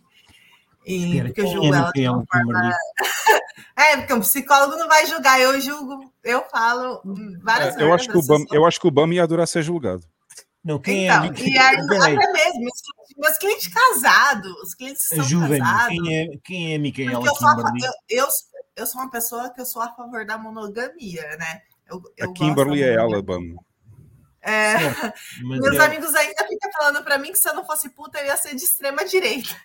E 0.86 1.06
Espera, 1.06 1.26
porque 1.26 1.42
eu 1.42 1.48
julgo 1.48 1.66
é 1.66 1.68
ela 1.68 1.80
de 1.80 1.86
Micaela 1.88 2.18
uma 2.18 2.26
forma. 2.26 2.78
É, 3.76 3.98
porque 3.98 4.14
um 4.14 4.20
psicólogo 4.20 4.76
não 4.76 4.88
vai 4.88 5.06
julgar, 5.08 5.40
eu 5.40 5.60
julgo, 5.60 6.12
eu 6.24 6.44
falo 6.50 7.02
várias 7.42 7.76
Eu 7.78 7.94
acho, 7.94 8.08
merdas, 8.08 8.28
Bam, 8.28 8.46
eu 8.52 8.66
acho 8.66 8.80
que 8.80 8.88
o 8.88 8.92
Bam 8.92 9.12
ia 9.12 9.24
adorar 9.24 9.48
ser 9.48 9.64
julgado. 9.64 10.06
Não, 10.64 10.80
quem 10.80 11.06
Então, 11.06 11.26
é 11.26 11.34
e 11.40 11.58
aí, 11.58 11.76
até 11.76 12.32
mesmo, 12.32 12.62
meus 12.62 12.82
clientes, 12.82 13.16
meus 13.18 13.38
clientes 13.38 13.68
casados, 13.68 14.52
os 14.64 14.74
clientes 14.74 15.08
são 15.08 15.20
Ajudem-me, 15.20 15.60
casados. 15.60 15.88
quem 15.88 16.18
é, 16.18 16.38
quem 16.44 16.74
é 16.74 16.78
Micaela 16.78 17.12
eu 17.14 17.22
eu, 17.22 18.24
eu, 18.24 18.28
eu 18.76 18.88
sou 18.88 19.02
uma 19.02 19.12
pessoa 19.12 19.50
que 19.50 19.60
eu 19.60 19.66
sou 19.66 19.82
a 19.82 19.90
favor 19.90 20.26
da 20.26 20.38
monogamia, 20.38 21.36
né? 21.38 21.62
Eu, 21.88 22.02
eu 22.18 22.34
é 22.34 23.22
Bam. 23.22 23.56
É, 24.42 24.76
mas 25.44 25.60
meus 25.60 25.76
é- 25.78 25.86
amigos 25.86 26.14
ainda 26.16 26.48
ficam 26.48 26.72
falando 26.74 27.04
pra 27.04 27.18
mim 27.18 27.32
que 27.32 27.38
se 27.38 27.50
eu 27.50 27.56
não 27.56 27.66
fosse 27.66 27.90
puta, 27.90 28.20
eu 28.20 28.26
ia 28.26 28.38
ser 28.38 28.56
de 28.56 28.64
extrema 28.64 29.06
direita. 29.06 29.56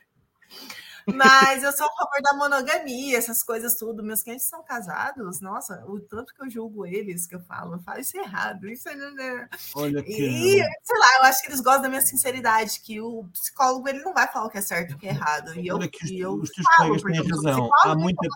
Mas 1.15 1.63
eu 1.63 1.73
sou 1.73 1.87
a 1.87 1.91
favor 1.91 2.23
da 2.23 2.35
monogamia, 2.35 3.17
essas 3.17 3.43
coisas 3.43 3.75
tudo. 3.77 4.03
Meus 4.03 4.23
clientes 4.23 4.47
são 4.47 4.63
casados, 4.63 5.41
nossa, 5.41 5.83
o 5.87 5.99
tanto 6.01 6.35
que 6.35 6.43
eu 6.43 6.51
julgo 6.51 6.85
eles, 6.85 7.27
que 7.27 7.35
eu 7.35 7.41
falo, 7.41 7.77
eu 7.77 7.81
falo 7.81 8.01
isso 8.01 8.19
é 8.19 8.21
errado, 8.21 8.69
isso 8.69 8.89
é... 8.89 9.49
Olha 9.75 10.03
que. 10.03 10.13
E, 10.13 10.59
sei 10.59 10.99
lá, 10.99 11.07
eu 11.19 11.25
acho 11.25 11.41
que 11.41 11.49
eles 11.49 11.61
gostam 11.61 11.83
da 11.83 11.89
minha 11.89 12.03
sinceridade, 12.03 12.81
que 12.81 13.01
o 13.01 13.25
psicólogo 13.33 13.89
ele 13.89 14.03
não 14.03 14.13
vai 14.13 14.29
falar 14.29 14.47
o 14.47 14.51
que 14.51 14.59
é 14.59 14.63
certo 14.63 14.91
e 14.91 14.95
o 14.95 14.99
que 14.99 15.07
é 15.07 15.11
errado. 15.11 15.59
E 15.59 15.67
eu, 15.67 15.77
Olha 15.77 15.89
que 15.89 16.05
os, 16.05 16.11
e 16.11 16.21
eu 16.21 16.35
os 16.35 16.51
teus 16.51 16.67
falo, 16.77 16.89
colegas 16.89 17.03
porque 17.03 17.21
têm 17.21 17.31
eu 17.31 17.37
razão. 17.37 17.71
Há 17.85 17.95
muita, 17.97 18.29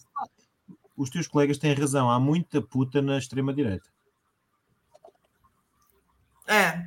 os 0.97 1.11
teus 1.11 1.27
colegas 1.27 1.59
têm 1.59 1.75
razão. 1.75 2.11
Há 2.11 2.19
muita 2.21 2.61
puta 2.61 3.01
na 3.01 3.19
extrema-direita. 3.19 3.89
É. 6.47 6.85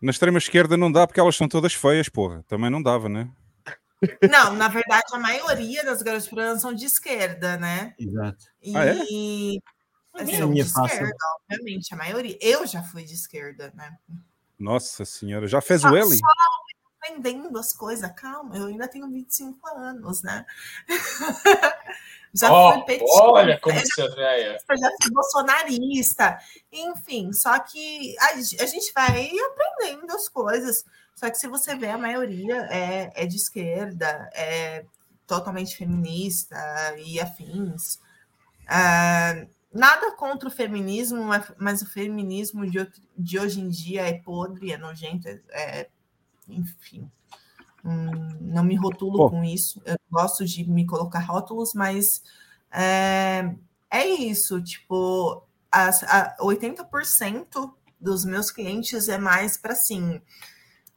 Na 0.00 0.10
extrema 0.10 0.38
esquerda 0.38 0.76
não 0.76 0.90
dá 0.90 1.06
porque 1.06 1.20
elas 1.20 1.36
são 1.36 1.48
todas 1.48 1.74
feias, 1.74 2.08
porra. 2.08 2.44
Também 2.46 2.70
não 2.70 2.82
dava, 2.82 3.08
né? 3.08 3.30
Não, 4.30 4.52
na 4.54 4.68
verdade, 4.68 5.04
a 5.10 5.18
maioria 5.18 5.82
das 5.82 6.02
garotas 6.02 6.24
de 6.24 6.28
programa 6.30 6.58
são 6.58 6.74
de 6.74 6.84
esquerda, 6.84 7.56
né? 7.56 7.94
Exato. 7.98 8.44
E 8.62 8.76
Ah, 8.76 8.84
é? 8.84 8.90
É 8.90 10.22
a 10.22 10.38
são 10.38 10.52
de 10.52 10.60
esquerda, 10.60 11.16
obviamente, 11.50 11.94
a 11.94 11.96
maioria. 11.96 12.38
Eu 12.40 12.66
já 12.66 12.82
fui 12.82 13.04
de 13.04 13.14
esquerda, 13.14 13.72
né? 13.74 13.96
Nossa 14.58 15.04
senhora, 15.06 15.46
já 15.46 15.62
fez 15.62 15.80
Só, 15.80 15.90
o 15.90 15.96
L? 15.96 16.06
só 16.06 16.26
aprendendo 17.06 17.58
as 17.58 17.72
coisas, 17.72 18.10
calma, 18.12 18.56
eu 18.56 18.66
ainda 18.66 18.88
tenho 18.88 19.08
25 19.08 19.66
anos, 19.68 20.22
né? 20.22 20.44
já 22.34 22.52
Ó, 22.52 22.72
fui 22.74 22.82
petista. 22.84 23.22
olha 23.22 23.58
como 23.60 23.78
eu 23.78 23.82
você 23.86 24.02
é 24.02 24.08
velha. 24.08 24.58
já 24.78 24.90
fui 25.02 25.10
bolsonarista, 25.12 26.38
enfim, 26.72 27.32
só 27.32 27.58
que 27.60 28.14
a, 28.18 28.32
a 28.34 28.66
gente 28.66 28.92
vai 28.94 29.30
aprendendo 29.38 30.12
as 30.12 30.28
coisas. 30.28 30.84
Só 31.14 31.30
que 31.30 31.38
se 31.38 31.48
você 31.48 31.74
vê, 31.74 31.88
a 31.88 31.96
maioria 31.98 32.56
é, 32.70 33.10
é 33.14 33.26
de 33.26 33.36
esquerda, 33.36 34.28
é 34.34 34.84
totalmente 35.26 35.74
feminista 35.76 36.56
e 36.98 37.18
afins. 37.18 37.98
Ah, 38.68 39.46
nada 39.72 40.12
contra 40.12 40.48
o 40.48 40.52
feminismo, 40.52 41.22
mas- 41.24 41.50
o 41.82 41.86
feminismo 41.86 42.68
de, 42.70 42.86
de 43.16 43.38
hoje 43.38 43.60
em 43.60 43.68
dia 43.68 44.02
é 44.06 44.12
podre, 44.14 44.72
é 44.72 44.76
nojento, 44.76 45.26
é, 45.26 45.40
é- 45.50 45.88
enfim. 46.48 47.10
Hum, 47.84 48.10
não 48.40 48.64
me 48.64 48.74
rotulo 48.74 49.16
Pô. 49.18 49.30
com 49.30 49.44
isso. 49.44 49.80
Eu 49.84 49.96
gosto 50.10 50.44
de 50.44 50.68
me 50.68 50.84
colocar 50.86 51.20
rótulos, 51.20 51.72
mas 51.74 52.22
é, 52.70 53.54
é 53.90 54.06
isso. 54.06 54.60
Tipo, 54.62 55.42
as, 55.70 56.02
a, 56.04 56.36
80% 56.40 57.72
dos 58.00 58.24
meus 58.24 58.50
clientes 58.50 59.08
é 59.08 59.18
mais 59.18 59.56
para 59.56 59.72
assim. 59.72 60.20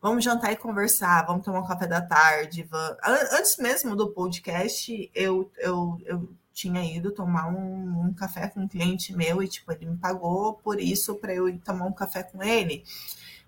Vamos 0.02 0.24
jantar 0.24 0.52
e 0.54 0.56
conversar, 0.56 1.26
vamos 1.26 1.44
tomar 1.44 1.60
um 1.60 1.68
café 1.68 1.86
da 1.86 2.02
tarde. 2.02 2.64
va- 2.64 2.98
An- 3.04 3.38
Antes 3.38 3.58
mesmo 3.58 3.96
do 3.96 4.10
podcast, 4.12 5.12
eu, 5.14 5.52
eu, 5.58 6.02
eu 6.06 6.34
tinha 6.54 6.84
ido 6.84 7.12
tomar 7.12 7.50
um, 7.50 8.06
um 8.08 8.14
café 8.14 8.48
com 8.48 8.62
um 8.62 8.68
cliente 8.68 9.14
meu 9.14 9.44
e, 9.44 9.48
tipo, 9.48 9.72
ele 9.74 9.86
me 9.86 9.98
pagou 9.98 10.54
por 10.56 10.80
isso 10.80 11.16
para 11.16 11.34
eu 11.36 11.50
ir 11.50 11.60
tomar 11.60 11.86
um 11.86 11.92
café 11.94 12.24
com 12.24 12.42
ele. 12.42 12.84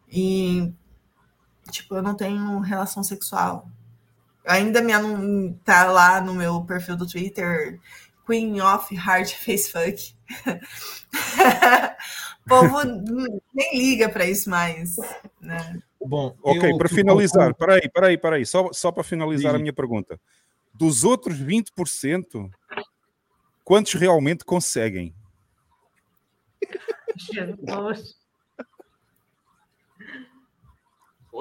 E, 0.09 0.73
tipo, 1.72 1.95
eu 1.95 2.01
não 2.03 2.16
tenho 2.16 2.59
relação 2.59 3.03
sexual. 3.03 3.67
Ainda 4.45 4.82
me 4.82 4.91
anun- 4.93 5.53
tá 5.64 5.85
lá 5.85 6.19
no 6.22 6.33
meu 6.33 6.64
perfil 6.66 6.95
do 6.98 7.08
Twitter, 7.08 7.80
Queen 8.25 8.61
of 8.61 8.93
Hard 8.95 9.27
Face 9.33 9.72
Fuck. 9.72 10.16
o 12.45 12.50
povo 12.50 12.83
nem 13.53 13.77
liga 13.77 14.09
para 14.09 14.25
isso 14.25 14.50
mais, 14.50 14.95
né? 15.40 15.80
Bom, 16.03 16.35
Ok, 16.41 16.72
eu- 16.72 16.77
para 16.77 16.88
eu- 16.90 16.95
finalizar, 16.95 17.53
peraí, 17.56 17.90
peraí, 17.90 18.17
peraí, 18.17 18.45
só, 18.45 18.72
só 18.74 18.91
para 18.91 19.03
finalizar 19.03 19.51
Diz. 19.51 19.59
a 19.59 19.61
minha 19.61 19.74
pergunta. 19.74 20.19
Dos 20.74 21.03
outros 21.03 21.38
20%, 21.38 22.50
quantos 23.64 23.93
realmente 23.93 24.43
conseguem? 24.43 25.14
Jesus. 27.17 28.16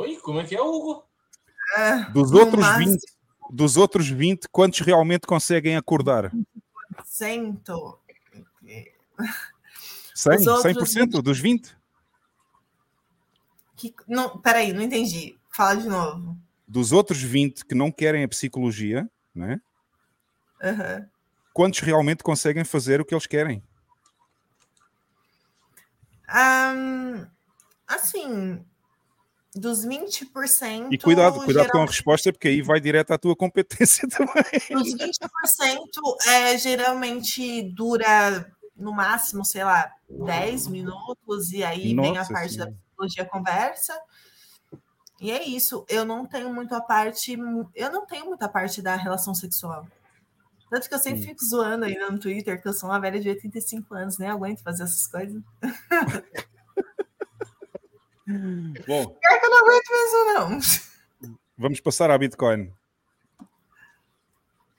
Oi, 0.00 0.16
como 0.16 0.40
é 0.40 0.44
que 0.44 0.56
é, 0.56 0.62
Hugo? 0.62 1.04
Dos 2.14 2.30
no 2.30 2.38
outros 2.38 2.64
máximo. 2.64 2.92
20, 2.92 3.02
dos 3.50 3.76
outros 3.76 4.08
20, 4.08 4.48
quantos 4.48 4.80
realmente 4.80 5.26
conseguem 5.26 5.76
acordar? 5.76 6.32
Cento. 7.04 8.00
100? 10.14 10.36
Os 10.38 10.46
outros 10.46 10.94
100% 10.94 11.20
dos 11.20 11.38
20? 11.38 11.76
Que, 13.76 13.94
não, 14.08 14.38
peraí, 14.38 14.72
não 14.72 14.80
entendi. 14.80 15.38
Fala 15.50 15.76
de 15.76 15.86
novo. 15.86 16.34
Dos 16.66 16.92
outros 16.92 17.20
20 17.20 17.66
que 17.66 17.74
não 17.74 17.92
querem 17.92 18.24
a 18.24 18.28
psicologia, 18.28 19.06
né? 19.34 19.60
Aham. 20.62 21.08
quantos 21.52 21.80
realmente 21.80 22.22
conseguem 22.22 22.64
fazer 22.64 23.02
o 23.02 23.04
que 23.04 23.14
eles 23.14 23.26
querem? 23.26 23.62
Um, 26.30 27.26
assim, 27.86 28.64
dos 29.54 29.84
20%. 29.84 30.88
E 30.90 30.98
cuidado, 30.98 31.44
cuidado 31.44 31.70
com 31.70 31.82
a 31.82 31.86
resposta, 31.86 32.32
porque 32.32 32.48
aí 32.48 32.62
vai 32.62 32.80
direto 32.80 33.12
à 33.12 33.18
tua 33.18 33.34
competência 33.34 34.06
também. 34.10 34.34
Os 34.76 34.94
20% 34.94 35.78
é, 36.28 36.58
geralmente 36.58 37.62
dura 37.74 38.46
no 38.76 38.92
máximo, 38.92 39.44
sei 39.44 39.64
lá, 39.64 39.90
10 40.08 40.68
minutos, 40.68 41.52
e 41.52 41.62
aí 41.62 41.92
Nossa, 41.92 42.08
vem 42.08 42.18
a 42.18 42.26
parte 42.26 42.52
sim. 42.52 42.58
da 42.58 42.66
psicologia 42.66 43.24
conversa. 43.24 44.00
E 45.20 45.30
é 45.30 45.44
isso. 45.44 45.84
Eu 45.88 46.04
não 46.04 46.24
tenho 46.24 46.52
muito 46.52 46.74
a 46.74 46.80
parte. 46.80 47.36
Eu 47.74 47.92
não 47.92 48.06
tenho 48.06 48.24
muita 48.24 48.48
parte 48.48 48.80
da 48.80 48.96
relação 48.96 49.34
sexual. 49.34 49.86
Tanto 50.70 50.88
que 50.88 50.94
eu 50.94 50.98
sempre 50.98 51.22
fico 51.22 51.44
zoando 51.44 51.84
ainda 51.84 52.08
no 52.10 52.18
Twitter 52.18 52.62
que 52.62 52.68
eu 52.68 52.72
sou 52.72 52.88
uma 52.88 53.00
velha 53.00 53.20
de 53.20 53.28
85 53.28 53.92
anos, 53.92 54.18
nem 54.18 54.30
aguento 54.30 54.62
fazer 54.62 54.84
essas 54.84 55.06
coisas. 55.08 55.42
Bom. 58.86 59.06
Que 59.06 59.46
eu 59.46 59.50
não 59.50 59.58
aguento 59.58 59.90
mesmo, 59.90 60.24
não. 60.34 61.36
Vamos 61.56 61.80
passar 61.80 62.10
à 62.10 62.18
Bitcoin. 62.18 62.72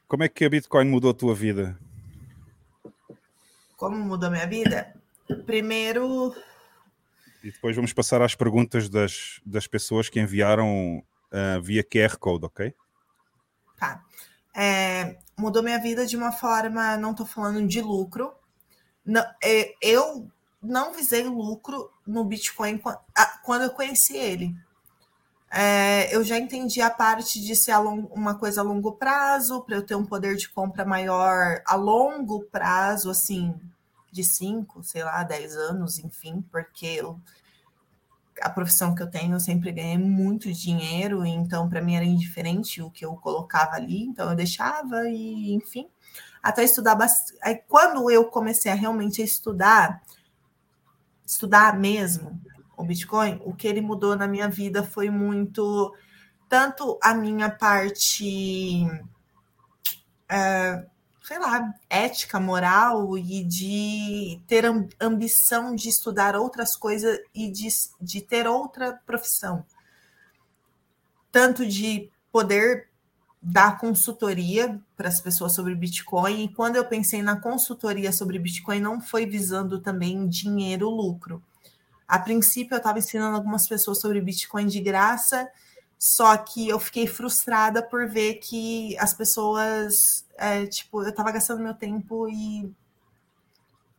Como 0.07 0.23
é 0.23 0.29
que 0.29 0.45
a 0.45 0.49
Bitcoin 0.49 0.85
mudou 0.85 1.11
a 1.11 1.13
tua 1.13 1.33
vida? 1.33 1.77
Como 3.77 3.97
mudou 3.97 4.27
a 4.27 4.31
minha 4.31 4.47
vida? 4.47 4.93
Primeiro. 5.45 6.35
E 7.43 7.51
depois 7.51 7.75
vamos 7.75 7.93
passar 7.93 8.21
às 8.21 8.35
perguntas 8.35 8.89
das, 8.89 9.41
das 9.45 9.67
pessoas 9.67 10.09
que 10.09 10.19
enviaram 10.19 11.03
uh, 11.31 11.61
via 11.61 11.83
QR 11.83 12.17
Code, 12.17 12.45
ok? 12.45 12.73
Tá. 13.77 14.03
É, 14.55 15.17
mudou 15.37 15.63
minha 15.63 15.79
vida 15.79 16.05
de 16.05 16.15
uma 16.15 16.31
forma, 16.31 16.97
não 16.97 17.11
estou 17.11 17.25
falando 17.25 17.67
de 17.67 17.81
lucro. 17.81 18.33
Não, 19.05 19.23
é, 19.43 19.73
eu 19.81 20.29
não 20.61 20.93
visei 20.93 21.23
lucro 21.23 21.91
no 22.05 22.23
Bitcoin 22.23 22.79
quando 23.43 23.63
eu 23.63 23.71
conheci 23.71 24.15
ele. 24.15 24.55
É, 25.53 26.15
eu 26.15 26.23
já 26.23 26.37
entendi 26.37 26.81
a 26.81 26.89
parte 26.89 27.41
de 27.41 27.55
ser 27.55 27.75
uma 27.75 28.35
coisa 28.35 28.61
a 28.61 28.63
longo 28.63 28.93
prazo, 28.93 29.61
para 29.61 29.75
eu 29.75 29.85
ter 29.85 29.95
um 29.95 30.05
poder 30.05 30.37
de 30.37 30.47
compra 30.47 30.85
maior 30.85 31.61
a 31.65 31.75
longo 31.75 32.43
prazo, 32.43 33.09
assim, 33.09 33.53
de 34.11 34.23
5, 34.23 34.81
sei 34.83 35.03
lá, 35.03 35.23
10 35.23 35.57
anos, 35.57 35.99
enfim, 35.99 36.41
porque 36.49 36.85
eu, 36.85 37.19
a 38.41 38.49
profissão 38.49 38.95
que 38.95 39.03
eu 39.03 39.09
tenho 39.09 39.35
eu 39.35 39.39
sempre 39.41 39.73
ganhei 39.73 39.97
muito 39.97 40.51
dinheiro, 40.53 41.25
então 41.25 41.67
para 41.67 41.81
mim 41.81 41.95
era 41.95 42.05
indiferente 42.05 42.81
o 42.81 42.89
que 42.89 43.03
eu 43.05 43.13
colocava 43.17 43.75
ali, 43.75 44.03
então 44.03 44.29
eu 44.29 44.35
deixava 44.35 45.09
e, 45.09 45.53
enfim, 45.53 45.85
até 46.41 46.63
estudar 46.63 46.95
bastante. 46.95 47.37
Aí, 47.41 47.61
quando 47.67 48.09
eu 48.09 48.25
comecei 48.25 48.71
a 48.71 48.75
realmente 48.75 49.21
estudar, 49.21 50.01
estudar 51.31 51.79
mesmo 51.79 52.39
o 52.75 52.83
Bitcoin, 52.83 53.41
o 53.45 53.53
que 53.53 53.67
ele 53.67 53.79
mudou 53.79 54.15
na 54.15 54.27
minha 54.27 54.49
vida 54.49 54.83
foi 54.83 55.09
muito 55.09 55.95
tanto 56.49 56.99
a 57.01 57.13
minha 57.13 57.49
parte, 57.49 58.85
é, 60.27 60.85
sei 61.23 61.39
lá, 61.39 61.73
ética, 61.89 62.39
moral 62.39 63.17
e 63.17 63.43
de 63.45 64.41
ter 64.47 64.65
ambição 64.99 65.73
de 65.73 65.87
estudar 65.87 66.35
outras 66.35 66.75
coisas 66.75 67.19
e 67.33 67.49
de, 67.49 67.69
de 68.01 68.21
ter 68.21 68.47
outra 68.47 68.99
profissão. 69.05 69.65
Tanto 71.31 71.65
de 71.65 72.11
poder 72.31 72.89
dar 73.41 73.79
consultoria 73.79 74.79
para 74.95 75.07
as 75.07 75.19
pessoas 75.19 75.55
sobre 75.55 75.73
Bitcoin. 75.73 76.43
E 76.43 76.53
quando 76.53 76.75
eu 76.75 76.85
pensei 76.85 77.23
na 77.23 77.39
consultoria 77.39 78.11
sobre 78.11 78.37
Bitcoin, 78.37 78.79
não 78.79 79.01
foi 79.01 79.25
visando 79.25 79.79
também 79.79 80.27
dinheiro, 80.27 80.89
lucro. 80.89 81.41
A 82.07 82.19
princípio, 82.19 82.75
eu 82.75 82.77
estava 82.77 82.99
ensinando 82.99 83.35
algumas 83.35 83.67
pessoas 83.67 83.99
sobre 83.99 84.21
Bitcoin 84.21 84.67
de 84.67 84.79
graça, 84.81 85.49
só 85.97 86.35
que 86.37 86.67
eu 86.67 86.79
fiquei 86.79 87.07
frustrada 87.07 87.81
por 87.81 88.07
ver 88.07 88.35
que 88.35 88.97
as 88.97 89.13
pessoas, 89.13 90.25
é, 90.37 90.65
tipo, 90.65 91.01
eu 91.03 91.09
estava 91.09 91.31
gastando 91.31 91.63
meu 91.63 91.73
tempo 91.73 92.27
e 92.29 92.71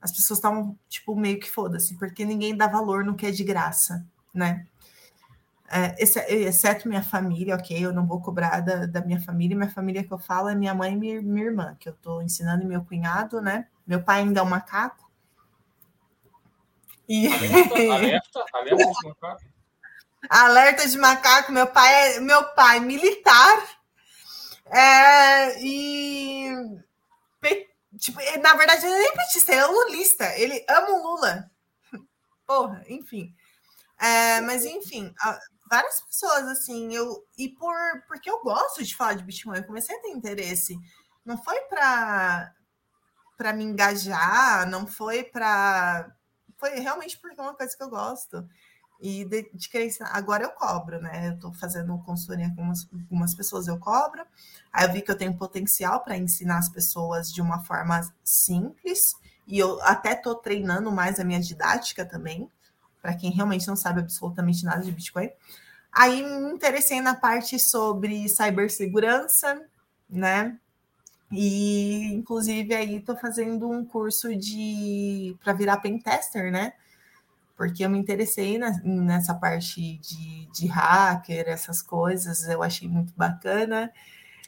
as 0.00 0.12
pessoas 0.12 0.38
estavam, 0.38 0.76
tipo, 0.88 1.16
meio 1.16 1.40
que 1.40 1.50
foda-se, 1.50 1.96
porque 1.96 2.24
ninguém 2.24 2.56
dá 2.56 2.66
valor 2.66 3.04
no 3.04 3.14
que 3.14 3.26
é 3.26 3.30
de 3.30 3.44
graça, 3.44 4.04
né? 4.34 4.66
É, 5.74 5.94
exceto 5.98 6.86
minha 6.86 7.02
família, 7.02 7.54
ok? 7.54 7.82
Eu 7.82 7.94
não 7.94 8.06
vou 8.06 8.20
cobrar 8.20 8.60
da, 8.60 8.84
da, 8.84 9.00
minha 9.00 9.18
família. 9.18 9.56
Minha 9.56 9.70
família 9.70 10.04
que 10.04 10.12
eu 10.12 10.18
falo 10.18 10.50
é 10.50 10.54
minha 10.54 10.74
mãe 10.74 10.92
e 10.92 10.96
minha, 10.96 11.22
minha 11.22 11.46
irmã, 11.46 11.74
que 11.80 11.88
eu 11.88 11.94
estou 11.94 12.22
ensinando, 12.22 12.66
meu 12.66 12.84
cunhado, 12.84 13.40
né? 13.40 13.66
Meu 13.86 14.02
pai 14.02 14.20
ainda 14.20 14.40
é 14.40 14.42
um 14.42 14.48
macaco. 14.50 15.10
E... 17.08 17.26
Alerta, 17.26 18.44
alerta, 18.52 18.84
de 18.84 19.08
macaco. 19.08 19.42
Alerta 20.28 20.88
de 20.88 20.98
macaco. 20.98 21.52
Meu 21.52 21.66
pai 21.66 22.16
é 22.16 22.20
meu 22.20 22.44
pai 22.50 22.78
militar. 22.78 23.62
É, 24.66 25.58
e 25.62 26.50
tipo, 27.98 28.18
na 28.42 28.54
verdade, 28.54 28.84
ele 28.84 28.98
nem 28.98 29.12
petista, 29.12 29.52
ele 29.52 29.60
é 29.60 29.66
lulista. 29.66 30.38
Ele 30.38 30.64
ama 30.68 30.90
o 30.90 31.02
Lula. 31.02 31.50
Porra, 32.46 32.84
enfim. 32.88 33.34
É, 33.98 34.40
mas 34.40 34.64
enfim, 34.64 35.14
várias 35.72 36.02
pessoas 36.02 36.46
assim, 36.48 36.94
eu 36.94 37.24
e 37.38 37.48
por 37.48 37.74
porque 38.06 38.28
eu 38.28 38.42
gosto 38.42 38.84
de 38.84 38.94
falar 38.94 39.14
de 39.14 39.24
Bitcoin, 39.24 39.56
eu 39.56 39.64
comecei 39.64 39.96
a 39.96 40.00
ter 40.00 40.10
interesse. 40.10 40.78
Não 41.24 41.42
foi 41.42 41.58
para 41.62 42.52
para 43.38 43.54
me 43.54 43.64
engajar, 43.64 44.68
não 44.68 44.86
foi 44.86 45.24
para 45.24 46.14
foi 46.58 46.78
realmente 46.78 47.18
porque 47.18 47.40
é 47.40 47.42
uma 47.42 47.54
coisa 47.54 47.74
que 47.74 47.82
eu 47.82 47.88
gosto. 47.88 48.46
E 49.00 49.24
de, 49.24 49.50
de 49.52 49.78
ensinar. 49.78 50.10
Agora 50.12 50.44
eu 50.44 50.50
cobro, 50.50 51.00
né? 51.00 51.28
Eu 51.28 51.34
estou 51.34 51.52
fazendo 51.54 51.98
consultoria 52.04 52.54
com 52.54 52.62
umas, 52.62 52.86
algumas 52.92 53.34
pessoas, 53.34 53.66
eu 53.66 53.78
cobro. 53.78 54.24
Aí 54.72 54.86
eu 54.86 54.92
vi 54.92 55.02
que 55.02 55.10
eu 55.10 55.16
tenho 55.16 55.36
potencial 55.36 56.00
para 56.04 56.16
ensinar 56.18 56.58
as 56.58 56.68
pessoas 56.68 57.32
de 57.32 57.40
uma 57.40 57.64
forma 57.64 58.00
simples. 58.22 59.14
E 59.46 59.58
eu 59.58 59.82
até 59.82 60.12
estou 60.12 60.34
treinando 60.36 60.92
mais 60.92 61.18
a 61.18 61.24
minha 61.24 61.40
didática 61.40 62.04
também, 62.04 62.48
para 63.00 63.16
quem 63.16 63.32
realmente 63.32 63.66
não 63.66 63.74
sabe 63.74 64.00
absolutamente 64.00 64.64
nada 64.64 64.82
de 64.82 64.92
Bitcoin. 64.92 65.30
Aí 65.92 66.22
me 66.22 66.52
interessei 66.52 67.00
na 67.00 67.14
parte 67.14 67.58
sobre 67.58 68.28
cibersegurança, 68.28 69.60
né? 70.08 70.58
E 71.30 72.12
inclusive 72.14 72.74
aí 72.74 72.96
estou 72.96 73.16
fazendo 73.16 73.68
um 73.70 73.84
curso 73.84 74.34
de 74.36 75.36
para 75.42 75.52
virar 75.52 75.78
pentester, 75.78 76.50
né? 76.52 76.72
Porque 77.56 77.84
eu 77.84 77.90
me 77.90 77.98
interessei 77.98 78.58
na, 78.58 78.70
nessa 78.82 79.34
parte 79.34 79.98
de, 79.98 80.46
de 80.46 80.66
hacker, 80.66 81.48
essas 81.48 81.82
coisas, 81.82 82.48
eu 82.48 82.62
achei 82.62 82.88
muito 82.88 83.12
bacana. 83.16 83.92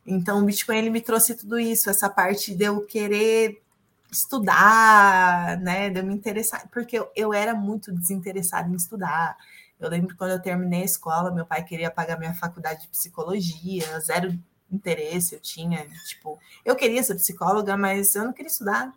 Então, 0.06 0.42
o 0.42 0.44
Bitcoin 0.44 0.78
ele 0.78 0.90
me 0.90 1.00
trouxe 1.00 1.34
tudo 1.34 1.58
isso, 1.58 1.88
essa 1.88 2.10
parte 2.10 2.54
de 2.54 2.64
eu 2.64 2.84
querer 2.86 3.62
estudar, 4.10 5.58
né? 5.60 5.90
De 5.90 6.00
eu 6.00 6.04
me 6.06 6.14
interessar, 6.14 6.68
porque 6.72 6.98
eu, 6.98 7.10
eu 7.16 7.32
era 7.32 7.54
muito 7.54 7.92
desinteressada 7.92 8.68
em 8.68 8.74
estudar. 8.74 9.36
Eu 9.78 9.88
lembro 9.88 10.16
quando 10.16 10.32
eu 10.32 10.40
terminei 10.40 10.82
a 10.82 10.86
escola, 10.86 11.30
meu 11.30 11.44
pai 11.44 11.64
queria 11.64 11.90
pagar 11.90 12.18
minha 12.18 12.34
faculdade 12.34 12.82
de 12.82 12.88
psicologia, 12.88 14.00
zero 14.00 14.38
interesse 14.70 15.34
eu 15.34 15.40
tinha. 15.40 15.86
Tipo, 16.06 16.38
eu 16.64 16.76
queria 16.76 17.02
ser 17.02 17.14
psicóloga, 17.16 17.76
mas 17.76 18.14
eu 18.14 18.24
não 18.24 18.32
queria 18.32 18.50
estudar. 18.50 18.92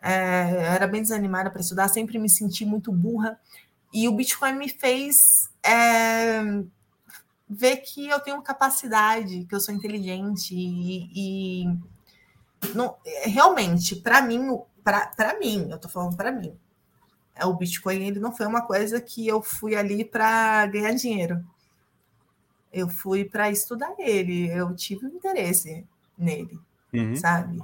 É, 0.00 0.50
eu 0.52 0.72
era 0.72 0.86
bem 0.86 1.02
desanimada 1.02 1.50
para 1.50 1.60
estudar, 1.60 1.88
sempre 1.88 2.18
me 2.18 2.28
senti 2.28 2.64
muito 2.64 2.92
burra. 2.92 3.38
E 3.92 4.08
o 4.08 4.12
Bitcoin 4.12 4.52
me 4.52 4.68
fez 4.68 5.50
é, 5.62 6.42
ver 7.48 7.78
que 7.78 8.08
eu 8.08 8.20
tenho 8.20 8.42
capacidade, 8.42 9.44
que 9.44 9.54
eu 9.54 9.60
sou 9.60 9.74
inteligente 9.74 10.54
e, 10.54 11.62
e 11.64 11.78
não, 12.74 12.96
realmente, 13.24 13.96
para 13.96 14.20
mim, 14.20 14.60
para 14.84 15.38
mim, 15.38 15.68
eu 15.70 15.78
tô 15.78 15.88
falando 15.88 16.16
para 16.16 16.30
mim, 16.30 16.52
é, 16.52 16.67
o 17.46 17.54
Bitcoin 17.54 18.06
ele 18.06 18.20
não 18.20 18.34
foi 18.34 18.46
uma 18.46 18.62
coisa 18.62 19.00
que 19.00 19.26
eu 19.26 19.42
fui 19.42 19.74
ali 19.74 20.04
para 20.04 20.66
ganhar 20.66 20.92
dinheiro. 20.92 21.44
Eu 22.72 22.88
fui 22.88 23.24
para 23.24 23.50
estudar 23.50 23.94
ele, 23.98 24.48
eu 24.50 24.74
tive 24.74 25.06
um 25.06 25.10
interesse 25.10 25.84
nele, 26.16 26.58
uhum. 26.92 27.16
sabe? 27.16 27.62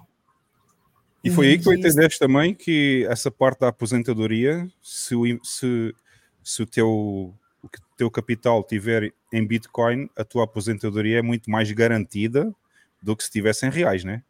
E 1.23 1.31
foi 1.31 1.49
aí 1.49 1.59
que 1.59 1.65
tu 1.65 1.73
entendeste 1.73 2.19
também 2.19 2.55
que 2.55 3.07
essa 3.09 3.31
parte 3.31 3.61
da 3.61 3.69
aposentadoria, 3.69 4.69
se 4.83 5.15
o, 5.15 5.25
se, 5.43 5.95
se 6.43 6.63
o 6.63 6.67
teu, 6.67 6.89
o 6.91 7.69
teu 7.97 8.11
capital 8.11 8.63
tiver 8.63 9.13
em 9.33 9.47
Bitcoin, 9.47 10.09
a 10.17 10.23
tua 10.23 10.45
aposentadoria 10.45 11.19
é 11.19 11.23
muito 11.23 11.51
mais 11.51 11.71
garantida 11.73 12.55
do 13.01 13.17
que 13.17 13.23
se 13.23 13.29
estivesse 13.29 13.67
em 13.67 13.71
reais, 13.71 14.05
né? 14.05 14.23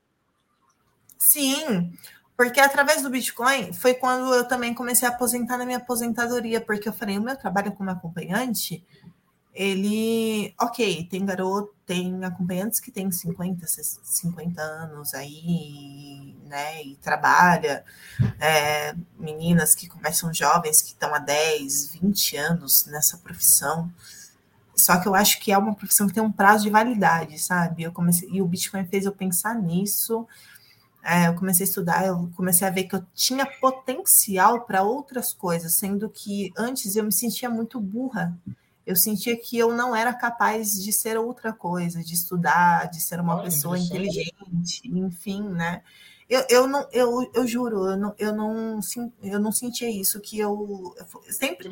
Sim, 1.18 1.92
porque 2.36 2.60
através 2.60 3.02
do 3.02 3.10
Bitcoin 3.10 3.72
foi 3.72 3.94
quando 3.94 4.34
eu 4.34 4.46
também 4.46 4.74
comecei 4.74 5.06
a 5.06 5.10
aposentar 5.10 5.56
na 5.56 5.64
minha 5.64 5.78
aposentadoria, 5.78 6.60
porque 6.60 6.88
eu 6.88 6.92
falei, 6.92 7.18
o 7.18 7.22
meu 7.22 7.36
trabalho 7.36 7.72
como 7.72 7.90
acompanhante, 7.90 8.84
ele, 9.54 10.52
ok, 10.60 11.06
tem 11.08 11.24
garoto, 11.24 11.72
tem 11.86 12.24
acompanhantes 12.24 12.80
que 12.80 12.90
tem 12.90 13.10
50, 13.10 13.64
50 13.66 14.60
anos 14.60 15.14
aí, 15.14 16.34
né, 16.46 16.82
e 16.82 16.96
trabalha, 16.96 17.84
é, 18.40 18.96
meninas 19.16 19.74
que 19.74 19.86
começam 19.86 20.34
jovens 20.34 20.82
que 20.82 20.88
estão 20.88 21.14
há 21.14 21.20
10, 21.20 21.94
20 22.00 22.36
anos 22.36 22.86
nessa 22.86 23.16
profissão. 23.18 23.88
Só 24.74 24.98
que 24.98 25.06
eu 25.06 25.14
acho 25.14 25.38
que 25.38 25.52
é 25.52 25.56
uma 25.58 25.74
profissão 25.74 26.08
que 26.08 26.14
tem 26.14 26.22
um 26.22 26.32
prazo 26.32 26.64
de 26.64 26.70
validade, 26.70 27.38
sabe? 27.38 27.84
Eu 27.84 27.92
comecei, 27.92 28.28
e 28.32 28.42
o 28.42 28.46
Bitcoin 28.46 28.84
fez 28.86 29.04
eu 29.04 29.12
pensar 29.12 29.54
nisso. 29.54 30.26
É, 31.04 31.28
eu 31.28 31.34
comecei 31.34 31.64
a 31.64 31.68
estudar, 31.68 32.06
eu 32.06 32.30
comecei 32.34 32.66
a 32.66 32.70
ver 32.70 32.84
que 32.84 32.96
eu 32.96 33.04
tinha 33.14 33.44
potencial 33.60 34.62
para 34.62 34.82
outras 34.82 35.34
coisas, 35.34 35.76
sendo 35.76 36.08
que 36.08 36.50
antes 36.56 36.96
eu 36.96 37.04
me 37.04 37.12
sentia 37.12 37.50
muito 37.50 37.78
burra 37.78 38.34
eu 38.86 38.96
sentia 38.96 39.36
que 39.36 39.58
eu 39.58 39.72
não 39.72 39.96
era 39.96 40.12
capaz 40.12 40.72
de 40.72 40.92
ser 40.92 41.16
outra 41.16 41.52
coisa, 41.52 42.02
de 42.02 42.14
estudar, 42.14 42.90
de 42.90 43.00
ser 43.00 43.18
uma 43.18 43.42
pessoa 43.42 43.78
inteligente, 43.78 44.82
enfim, 44.84 45.42
né? 45.48 45.82
Eu, 46.28 46.44
eu 46.48 46.66
não, 46.66 46.88
eu, 46.90 47.30
eu 47.34 47.46
juro, 47.46 47.86
eu 47.86 47.96
não, 47.96 48.14
eu 48.18 48.34
não, 48.34 48.80
eu 49.22 49.38
não 49.38 49.52
sentia 49.52 49.90
isso 49.90 50.20
que 50.20 50.38
eu, 50.38 50.94
eu 50.96 51.32
sempre 51.32 51.68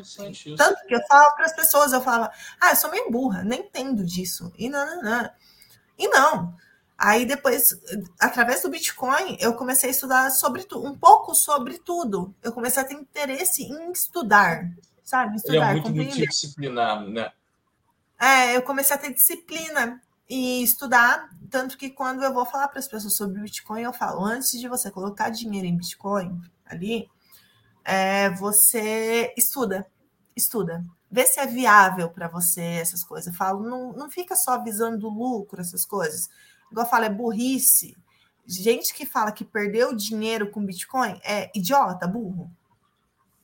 tanto 0.56 0.86
que 0.86 0.94
eu 0.94 1.00
falo 1.08 1.34
para 1.34 1.46
as 1.46 1.54
pessoas, 1.54 1.92
eu 1.92 2.02
falava, 2.02 2.30
ah, 2.60 2.70
eu 2.70 2.76
sou 2.76 2.90
meio 2.90 3.10
burra, 3.10 3.42
nem 3.42 3.60
entendo 3.60 4.04
disso 4.04 4.52
e 4.58 4.68
não, 4.68 4.84
não, 4.84 5.02
não. 5.02 5.30
e 5.98 6.08
não. 6.08 6.54
Aí 6.96 7.26
depois, 7.26 7.76
através 8.18 8.62
do 8.62 8.70
Bitcoin, 8.70 9.36
eu 9.40 9.54
comecei 9.54 9.88
a 9.88 9.92
estudar 9.92 10.30
sobre 10.30 10.64
um 10.74 10.96
pouco 10.96 11.34
sobre 11.34 11.78
tudo. 11.78 12.34
Eu 12.42 12.52
comecei 12.52 12.82
a 12.82 12.86
ter 12.86 12.94
interesse 12.94 13.64
em 13.64 13.90
estudar, 13.90 14.70
sabe? 15.02 15.36
Estudar, 15.36 15.70
Ele 15.70 15.80
é 15.80 15.82
muito 15.82 15.94
multidisciplinar, 15.94 17.02
né? 17.08 17.32
É, 18.20 18.56
eu 18.56 18.62
comecei 18.62 18.94
a 18.94 18.98
ter 18.98 19.12
disciplina 19.12 20.00
e 20.28 20.62
estudar, 20.62 21.28
tanto 21.50 21.76
que 21.76 21.90
quando 21.90 22.22
eu 22.22 22.32
vou 22.32 22.46
falar 22.46 22.68
para 22.68 22.78
as 22.78 22.86
pessoas 22.86 23.16
sobre 23.16 23.40
Bitcoin, 23.40 23.82
eu 23.82 23.92
falo, 23.92 24.24
antes 24.24 24.52
de 24.60 24.68
você 24.68 24.90
colocar 24.90 25.28
dinheiro 25.28 25.66
em 25.66 25.76
Bitcoin 25.76 26.40
ali, 26.64 27.10
é, 27.84 28.30
você 28.30 29.34
estuda, 29.36 29.86
estuda. 30.36 30.84
Vê 31.10 31.26
se 31.26 31.40
é 31.40 31.46
viável 31.46 32.08
para 32.08 32.28
você 32.28 32.62
essas 32.62 33.04
coisas. 33.04 33.26
Eu 33.26 33.34
falo, 33.34 33.68
não, 33.68 33.92
não 33.92 34.10
fica 34.10 34.34
só 34.34 34.62
visando 34.62 35.08
lucro, 35.08 35.60
essas 35.60 35.84
coisas. 35.84 36.30
Igual 36.72 36.86
eu 36.86 36.90
falo, 36.90 37.04
é 37.04 37.10
burrice. 37.10 37.96
Gente 38.44 38.92
que 38.92 39.06
fala 39.06 39.30
que 39.30 39.44
perdeu 39.44 39.94
dinheiro 39.94 40.50
com 40.50 40.66
Bitcoin 40.66 41.20
é 41.22 41.50
idiota, 41.54 42.08
burro 42.08 42.50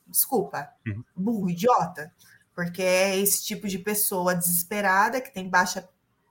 desculpa, 0.09 0.69
uhum. 0.85 1.03
burro, 1.15 1.49
idiota, 1.49 2.11
porque 2.53 2.81
é 2.81 3.17
esse 3.17 3.45
tipo 3.45 3.67
de 3.67 3.77
pessoa 3.77 4.35
desesperada 4.35 5.21
que 5.21 5.33
tem 5.33 5.47
baixa, 5.47 5.87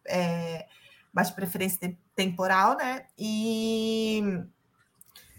é, 0.07 0.67
baixa 1.13 1.33
preferência 1.33 1.97
temporal, 2.15 2.77
né? 2.77 3.07
E, 3.17 4.23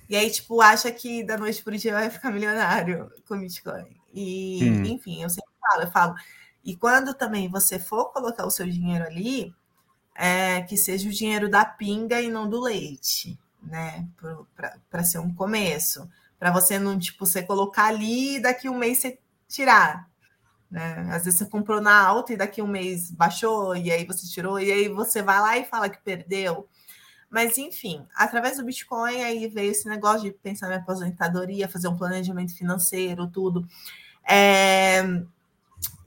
e 0.08 0.16
aí, 0.16 0.30
tipo, 0.32 0.62
acha 0.62 0.92
que 0.92 1.24
da 1.24 1.38
noite 1.38 1.62
para 1.64 1.76
o 1.76 1.78
dia 1.78 1.94
vai 1.94 2.10
ficar 2.10 2.32
milionário 2.32 3.12
com 3.28 3.40
Bitcoin. 3.40 4.00
E, 4.14 4.64
uhum. 4.64 4.86
enfim, 4.86 5.22
eu 5.22 5.30
sempre 5.30 5.52
falo, 5.62 5.84
eu 5.84 5.92
falo. 5.92 6.16
E 6.64 6.76
quando 6.76 7.14
também 7.14 7.50
você 7.50 7.78
for 7.78 8.12
colocar 8.12 8.46
o 8.46 8.52
seu 8.52 8.68
dinheiro 8.68 9.06
ali, 9.06 9.54
é, 10.20 10.62
que 10.64 10.76
seja 10.76 11.08
o 11.08 11.14
dinheiro 11.14 11.50
da 11.50 11.64
pinga 11.64 12.22
e 12.22 12.30
não 12.30 12.50
do 12.50 12.60
leite, 12.60 13.40
né? 13.64 14.06
Para 14.90 15.04
ser 15.04 15.20
um 15.20 15.34
começo 15.34 16.06
para 16.38 16.52
você 16.52 16.80
não, 16.80 16.98
tipo, 16.98 17.26
você 17.26 17.44
colocar 17.44 17.86
ali 17.86 18.38
e 18.38 18.40
daqui 18.40 18.70
um 18.70 18.78
mês 18.78 19.00
você 19.00 19.20
tirar. 19.48 20.10
Né? 20.72 21.10
Às 21.12 21.26
vezes 21.26 21.40
você 21.40 21.46
comprou 21.46 21.82
na 21.82 22.02
alta 22.02 22.34
e 22.34 22.38
daqui 22.38 22.62
um 22.62 22.68
mês 22.68 23.12
baixou, 23.12 23.76
e 23.76 23.92
aí 23.92 24.06
você 24.06 24.26
tirou, 24.28 24.60
e 24.60 24.72
aí 24.72 24.88
você 24.88 25.22
vai 25.22 25.40
lá 25.42 25.58
e 25.58 25.66
fala 25.66 25.90
que 25.90 26.02
perdeu. 26.02 26.68
Mas, 27.30 27.58
enfim, 27.58 28.08
através 28.16 28.58
do 28.58 28.66
Bitcoin, 28.66 29.22
aí 29.22 29.48
veio 29.48 29.72
esse 29.72 29.88
negócio 29.88 30.22
de 30.24 30.32
pensar 30.32 30.70
na 30.70 30.78
aposentadoria, 30.78 31.68
fazer 31.68 31.90
um 31.90 31.98
planejamento 31.98 32.56
financeiro, 32.56 33.28
tudo. 33.28 33.68
É, 34.28 35.04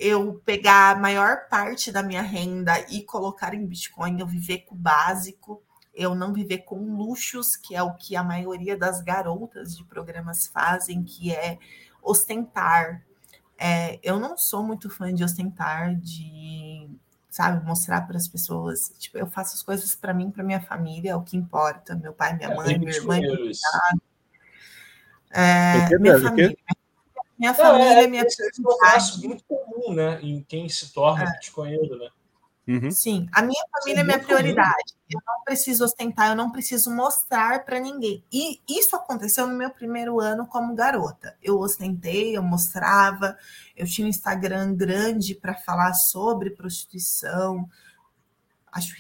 eu 0.02 0.42
pegar 0.44 0.97
a 0.97 0.98
maior 0.98 1.48
parte 1.48 1.92
da 1.92 2.02
minha 2.02 2.22
renda 2.22 2.72
e 2.90 3.05
colocar 3.05 3.55
em 3.55 3.64
Bitcoin, 3.64 4.18
eu 4.18 4.26
viver 4.26 4.58
com 4.58 4.74
o 4.74 4.78
básico, 4.78 5.62
eu 5.94 6.12
não 6.12 6.32
viver 6.32 6.58
com 6.58 6.97
luxos, 6.97 7.56
que 7.56 7.76
é 7.76 7.82
o 7.82 7.94
que 7.94 8.16
a 8.16 8.24
maioria 8.24 8.76
das 8.76 9.00
garotas 9.00 9.76
de 9.76 9.84
programas 9.84 10.48
fazem, 10.48 11.05
que 11.05 11.32
é 11.32 11.56
ostentar. 12.02 13.05
É, 13.56 14.00
eu 14.02 14.18
não 14.18 14.36
sou 14.36 14.64
muito 14.64 14.90
fã 14.90 15.14
de 15.14 15.22
ostentar, 15.22 15.94
de 15.94 16.90
sabe 17.31 17.64
mostrar 17.64 18.00
para 18.05 18.16
as 18.16 18.26
pessoas. 18.26 18.92
Tipo, 18.98 19.18
eu 19.18 19.26
faço 19.28 19.55
as 19.55 19.62
coisas 19.62 19.94
para 19.94 20.12
mim, 20.12 20.32
para 20.32 20.42
minha 20.42 20.60
família, 20.60 21.12
é 21.12 21.16
o 21.16 21.22
que 21.22 21.36
importa. 21.36 21.94
Meu 21.94 22.12
pai, 22.12 22.36
minha 22.36 22.50
é, 22.50 22.56
mãe, 22.56 22.76
minha 22.76 22.90
irmã, 22.90 23.20
é, 25.31 25.98
minha 25.98 26.18
família. 26.20 26.48
Minha 26.48 26.82
família, 27.54 28.04
é, 28.04 28.06
minha 28.06 28.22
é, 28.22 29.26
muito 29.26 29.44
comum, 29.44 29.94
né, 29.94 30.20
em 30.22 30.42
quem 30.42 30.68
se 30.68 30.92
torna 30.92 31.24
é. 31.24 31.32
bitcoinheiro, 31.32 31.98
né? 31.98 32.08
Uhum. 32.68 32.90
Sim, 32.92 33.28
a 33.32 33.42
minha 33.42 33.62
família 33.72 34.00
é 34.02 34.04
minha 34.04 34.20
prioridade. 34.20 34.94
Eu 35.10 35.20
não 35.26 35.42
preciso 35.44 35.84
ostentar, 35.84 36.30
eu 36.30 36.36
não 36.36 36.52
preciso 36.52 36.94
mostrar 36.94 37.64
para 37.64 37.80
ninguém. 37.80 38.24
E 38.32 38.60
isso 38.68 38.94
aconteceu 38.94 39.48
no 39.48 39.58
meu 39.58 39.70
primeiro 39.70 40.20
ano 40.20 40.46
como 40.46 40.74
garota. 40.74 41.36
Eu 41.42 41.58
ostentei, 41.58 42.36
eu 42.36 42.42
mostrava, 42.42 43.36
eu 43.76 43.84
tinha 43.84 44.06
um 44.06 44.10
Instagram 44.10 44.76
grande 44.76 45.34
para 45.34 45.54
falar 45.54 45.92
sobre 45.94 46.50
prostituição. 46.50 47.68
Acho 48.70 48.94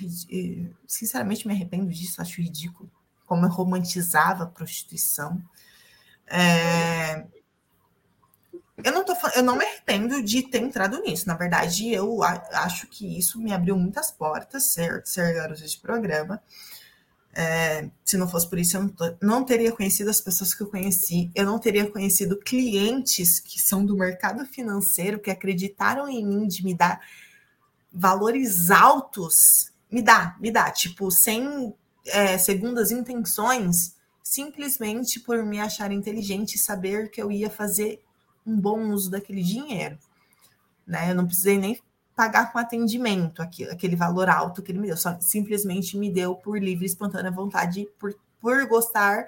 sinceramente 0.86 1.46
me 1.46 1.54
arrependo 1.54 1.88
disso, 1.88 2.20
acho 2.20 2.42
ridículo 2.42 2.90
como 3.32 3.46
eu 3.46 3.50
romantizava 3.50 4.44
a 4.44 4.46
prostituição. 4.46 5.42
É, 6.26 7.24
eu 8.84 8.92
não, 8.92 9.04
tô, 9.04 9.14
eu 9.34 9.42
não 9.42 9.56
me 9.56 9.64
arrependo 9.64 10.22
de 10.22 10.42
ter 10.42 10.62
entrado 10.62 11.00
nisso. 11.00 11.26
Na 11.26 11.34
verdade, 11.34 11.92
eu 11.92 12.22
acho 12.22 12.86
que 12.86 13.18
isso 13.18 13.40
me 13.40 13.52
abriu 13.52 13.76
muitas 13.76 14.10
portas, 14.10 14.72
ser, 14.72 15.02
ser 15.04 15.34
garota 15.34 15.66
de 15.66 15.78
programa. 15.78 16.42
É, 17.34 17.88
se 18.04 18.18
não 18.18 18.28
fosse 18.28 18.48
por 18.48 18.58
isso, 18.58 18.76
eu 18.76 18.82
não, 18.82 18.88
tô, 18.90 19.14
não, 19.22 19.44
teria 19.44 19.72
conhecido 19.72 20.10
as 20.10 20.20
pessoas 20.20 20.52
que 20.52 20.62
eu 20.62 20.66
conheci, 20.66 21.30
eu 21.34 21.46
não 21.46 21.58
teria 21.58 21.90
conhecido 21.90 22.36
clientes 22.36 23.40
que 23.40 23.58
são 23.58 23.86
do 23.86 23.96
mercado 23.96 24.44
financeiro, 24.44 25.18
que 25.18 25.30
acreditaram 25.30 26.08
em 26.08 26.26
mim 26.26 26.46
de 26.46 26.62
me 26.62 26.74
dar 26.74 27.00
valores 27.90 28.70
altos. 28.70 29.72
Me 29.90 30.02
dá, 30.02 30.36
me 30.40 30.50
dá, 30.50 30.70
tipo, 30.70 31.10
sem 31.10 31.74
é, 32.06 32.36
segundas 32.36 32.90
intenções, 32.90 33.94
simplesmente 34.22 35.20
por 35.20 35.42
me 35.44 35.58
achar 35.58 35.90
inteligente 35.90 36.54
e 36.54 36.58
saber 36.58 37.10
que 37.10 37.20
eu 37.20 37.30
ia 37.30 37.50
fazer 37.50 38.02
um 38.46 38.60
bom 38.60 38.90
uso 38.90 39.10
daquele 39.10 39.42
dinheiro. 39.42 39.98
Né? 40.86 41.10
Eu 41.10 41.14
não 41.14 41.26
precisei 41.26 41.58
nem 41.58 41.80
pagar 42.14 42.52
com 42.52 42.58
atendimento 42.58 43.40
aquele, 43.40 43.70
aquele 43.70 43.96
valor 43.96 44.28
alto 44.28 44.62
que 44.62 44.70
ele 44.70 44.78
me 44.78 44.86
deu, 44.86 44.96
só 44.96 45.18
simplesmente 45.20 45.96
me 45.96 46.10
deu 46.10 46.34
por 46.34 46.58
livre, 46.58 46.84
espontânea 46.84 47.30
vontade, 47.30 47.88
por, 47.98 48.14
por 48.40 48.66
gostar 48.66 49.26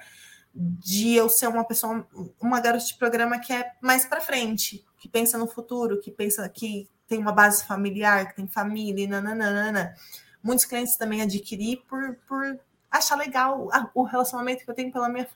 de 0.54 1.14
eu 1.14 1.28
ser 1.28 1.48
uma 1.48 1.64
pessoa, 1.64 2.06
uma 2.40 2.60
garota 2.60 2.84
de 2.84 2.94
programa 2.94 3.38
que 3.38 3.52
é 3.52 3.72
mais 3.80 4.04
para 4.04 4.20
frente, 4.20 4.84
que 4.98 5.08
pensa 5.08 5.36
no 5.36 5.48
futuro, 5.48 6.00
que 6.00 6.10
pensa 6.10 6.48
que 6.48 6.88
tem 7.08 7.18
uma 7.18 7.32
base 7.32 7.64
familiar, 7.64 8.28
que 8.28 8.36
tem 8.36 8.46
família, 8.46 9.08
nananana. 9.08 9.94
Muitos 10.42 10.64
clientes 10.64 10.96
também 10.96 11.22
adquiri 11.22 11.82
por, 11.88 12.16
por 12.28 12.58
achar 12.90 13.16
legal 13.16 13.68
o 13.94 14.04
relacionamento 14.04 14.64
que 14.64 14.70
eu 14.70 14.74
tenho 14.74 14.92
pela 14.92 15.08
minha 15.08 15.26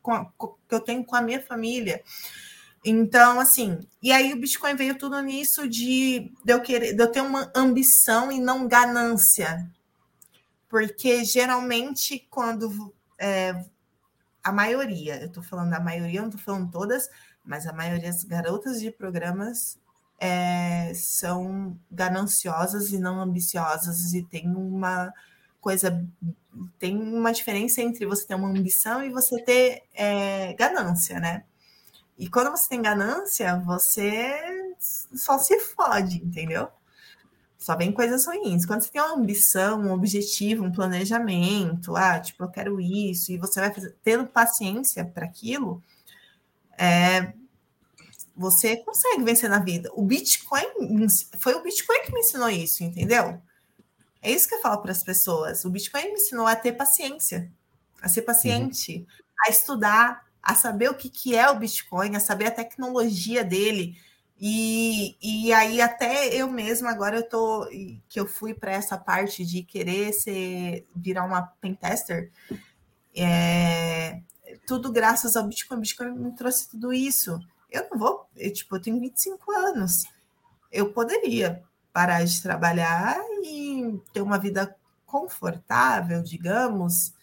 com 0.00 0.12
a, 0.12 0.24
que 0.68 0.74
eu 0.74 0.80
tenho 0.80 1.04
com 1.04 1.14
a 1.14 1.20
minha 1.20 1.40
família. 1.42 2.02
Então, 2.84 3.38
assim, 3.38 3.78
e 4.02 4.10
aí 4.12 4.32
o 4.32 4.40
Bitcoin 4.40 4.74
veio 4.74 4.98
tudo 4.98 5.20
nisso 5.22 5.68
de, 5.68 6.32
de, 6.44 6.52
eu 6.52 6.60
querer, 6.60 6.94
de 6.94 7.02
eu 7.02 7.10
ter 7.10 7.20
uma 7.20 7.50
ambição 7.54 8.32
e 8.32 8.40
não 8.40 8.66
ganância. 8.66 9.70
Porque 10.68 11.24
geralmente, 11.24 12.26
quando 12.28 12.92
é, 13.18 13.64
a 14.42 14.50
maioria, 14.50 15.20
eu 15.20 15.28
estou 15.28 15.42
falando 15.42 15.70
da 15.70 15.78
maioria, 15.78 16.20
não 16.20 16.28
estou 16.28 16.42
falando 16.42 16.70
todas, 16.70 17.08
mas 17.44 17.66
a 17.66 17.72
maioria 17.72 18.10
das 18.10 18.24
garotas 18.24 18.80
de 18.80 18.90
programas 18.90 19.78
é, 20.18 20.92
são 20.94 21.78
gananciosas 21.90 22.90
e 22.90 22.98
não 22.98 23.20
ambiciosas, 23.20 24.12
e 24.14 24.22
tem 24.24 24.48
uma 24.48 25.12
coisa, 25.60 26.04
tem 26.78 26.96
uma 26.96 27.32
diferença 27.32 27.80
entre 27.80 28.06
você 28.06 28.26
ter 28.26 28.34
uma 28.34 28.48
ambição 28.48 29.04
e 29.04 29.10
você 29.10 29.40
ter 29.42 29.84
é, 29.94 30.52
ganância, 30.54 31.20
né? 31.20 31.44
E 32.18 32.28
quando 32.28 32.50
você 32.50 32.68
tem 32.68 32.82
ganância, 32.82 33.58
você 33.64 34.74
só 34.78 35.38
se 35.38 35.58
fode, 35.60 36.18
entendeu? 36.18 36.68
Só 37.58 37.76
vem 37.76 37.92
coisas 37.92 38.26
ruins. 38.26 38.66
Quando 38.66 38.82
você 38.82 38.90
tem 38.90 39.00
uma 39.00 39.14
ambição, 39.14 39.80
um 39.80 39.92
objetivo, 39.92 40.64
um 40.64 40.72
planejamento, 40.72 41.96
ah, 41.96 42.18
tipo, 42.20 42.44
eu 42.44 42.50
quero 42.50 42.80
isso, 42.80 43.32
e 43.32 43.38
você 43.38 43.60
vai 43.60 43.72
fazer, 43.72 43.96
tendo 44.02 44.26
paciência 44.26 45.04
para 45.04 45.24
aquilo, 45.26 45.82
é, 46.78 47.32
Você 48.36 48.76
consegue 48.78 49.22
vencer 49.24 49.48
na 49.48 49.58
vida. 49.58 49.90
O 49.94 50.02
Bitcoin 50.04 50.66
foi 51.38 51.54
o 51.54 51.62
Bitcoin 51.62 52.02
que 52.02 52.12
me 52.12 52.20
ensinou 52.20 52.48
isso, 52.48 52.82
entendeu? 52.82 53.40
É 54.22 54.30
isso 54.30 54.48
que 54.48 54.54
eu 54.54 54.60
falo 54.60 54.80
para 54.80 54.92
as 54.92 55.02
pessoas. 55.02 55.64
O 55.64 55.70
Bitcoin 55.70 56.04
me 56.06 56.12
ensinou 56.14 56.46
a 56.46 56.56
ter 56.56 56.72
paciência, 56.72 57.52
a 58.00 58.08
ser 58.08 58.22
paciente, 58.22 58.98
uhum. 58.98 59.06
a 59.46 59.50
estudar, 59.50 60.24
a 60.42 60.54
saber 60.54 60.90
o 60.90 60.94
que, 60.94 61.08
que 61.08 61.36
é 61.36 61.48
o 61.48 61.58
Bitcoin, 61.58 62.16
a 62.16 62.20
saber 62.20 62.46
a 62.46 62.50
tecnologia 62.50 63.44
dele. 63.44 63.96
E, 64.40 65.16
e 65.22 65.52
aí 65.52 65.80
até 65.80 66.34
eu 66.34 66.50
mesma 66.50 66.90
agora 66.90 67.16
eu 67.16 67.28
tô 67.28 67.68
que 68.08 68.18
eu 68.18 68.26
fui 68.26 68.52
para 68.52 68.72
essa 68.72 68.98
parte 68.98 69.44
de 69.46 69.62
querer 69.62 70.12
ser 70.12 70.84
virar 70.96 71.24
uma 71.24 71.42
pentester, 71.60 72.28
é, 73.14 74.20
tudo 74.66 74.90
graças 74.90 75.36
ao 75.36 75.46
Bitcoin. 75.46 75.80
Bitcoin 75.80 76.10
me 76.12 76.32
trouxe 76.32 76.68
tudo 76.68 76.92
isso. 76.92 77.38
Eu 77.70 77.88
não 77.90 77.98
vou, 77.98 78.28
eu, 78.36 78.52
tipo, 78.52 78.76
eu 78.76 78.82
tenho 78.82 79.00
25 79.00 79.50
anos. 79.52 80.04
Eu 80.70 80.92
poderia 80.92 81.62
parar 81.92 82.24
de 82.24 82.42
trabalhar 82.42 83.16
e 83.44 84.00
ter 84.12 84.22
uma 84.22 84.38
vida 84.38 84.74
confortável, 85.06 86.22
digamos, 86.22 87.14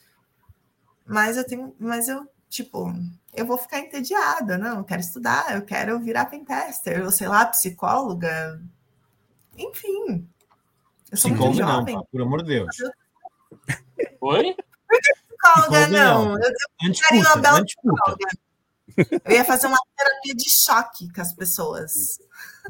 mas 1.06 1.38
eu 1.38 1.44
tenho, 1.44 1.76
mas 1.80 2.08
eu 2.08 2.28
tipo, 2.50 2.92
eu 3.34 3.46
vou 3.46 3.58
ficar 3.58 3.80
entediada, 3.80 4.58
não, 4.58 4.80
eu 4.80 4.84
quero 4.84 5.02
estudar, 5.02 5.56
eu 5.56 5.62
quero 5.62 6.00
virar 6.00 6.26
pentester, 6.26 7.04
ou 7.04 7.12
sei 7.12 7.28
lá, 7.28 7.46
psicóloga, 7.46 8.62
enfim. 9.58 10.28
Eu 11.12 11.18
sou 11.18 11.32
psicóloga 11.32 11.66
muito 11.66 11.78
jovem. 11.78 11.96
não, 11.96 12.06
por 12.12 12.22
amor 12.22 12.44
de 12.44 12.50
Deus. 12.50 12.76
Oi? 14.22 14.56
Por 14.88 15.00
que 15.00 15.14
psicóloga, 15.14 15.88
não? 15.88 16.26
não? 16.26 16.44
Eu, 16.44 16.50
eu 16.84 16.94
queria 16.94 17.22
uma 17.22 17.36
bela 17.38 17.64
psicóloga. 17.64 18.28
Eu 19.24 19.36
ia 19.36 19.46
fazer 19.46 19.68
uma 19.68 19.80
terapia 19.96 20.36
de 20.36 20.50
choque 20.50 21.14
com 21.14 21.22
as 21.22 21.34
pessoas. 21.34 22.20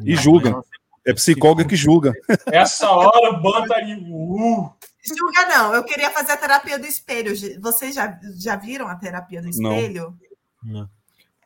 E 0.01 0.16
julga. 0.16 0.61
É 1.09 1.13
psicóloga 1.13 1.65
que 1.65 1.75
julga. 1.75 2.13
Essa 2.51 2.89
hora, 2.91 3.33
banda 3.33 3.75
aí. 3.75 3.95
Uh. 3.95 4.71
Julga 5.03 5.47
não, 5.47 5.73
eu 5.73 5.83
queria 5.83 6.11
fazer 6.11 6.33
a 6.33 6.38
terapia 6.38 6.77
do 6.77 6.85
espelho. 6.85 7.33
Vocês 7.59 7.95
já, 7.95 8.19
já 8.38 8.55
viram 8.55 8.88
a 8.88 8.95
terapia 8.95 9.41
do 9.41 9.49
espelho? 9.49 10.15
Não. 10.63 10.81
não. 10.81 10.89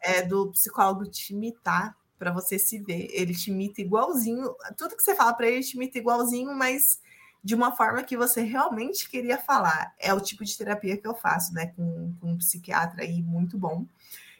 É 0.02 0.22
do 0.22 0.52
psicólogo 0.52 1.06
te 1.06 1.34
imitar, 1.34 1.96
para 2.20 2.32
você 2.32 2.60
se 2.60 2.80
ver. 2.80 3.08
Ele 3.12 3.34
te 3.34 3.52
imita 3.52 3.80
igualzinho. 3.80 4.54
Tudo 4.78 4.98
que 4.98 5.04
você 5.04 5.16
fala 5.16 5.34
para 5.34 5.48
ele, 5.48 5.58
ele 5.58 5.64
te 5.64 5.76
imita 5.78 5.98
igualzinho, 5.98 6.54
mas 6.54 7.00
de 7.42 7.56
uma 7.56 7.74
forma 7.74 8.04
que 8.04 8.18
você 8.18 8.42
realmente 8.42 9.10
queria 9.10 9.38
falar. 9.38 9.94
É 9.98 10.14
o 10.14 10.20
tipo 10.20 10.44
de 10.44 10.58
terapia 10.58 10.98
que 10.98 11.08
eu 11.08 11.16
faço, 11.16 11.54
né? 11.54 11.68
Com, 11.68 12.14
com 12.20 12.32
um 12.32 12.38
psiquiatra 12.38 13.04
aí 13.04 13.22
muito 13.22 13.58
bom. 13.58 13.86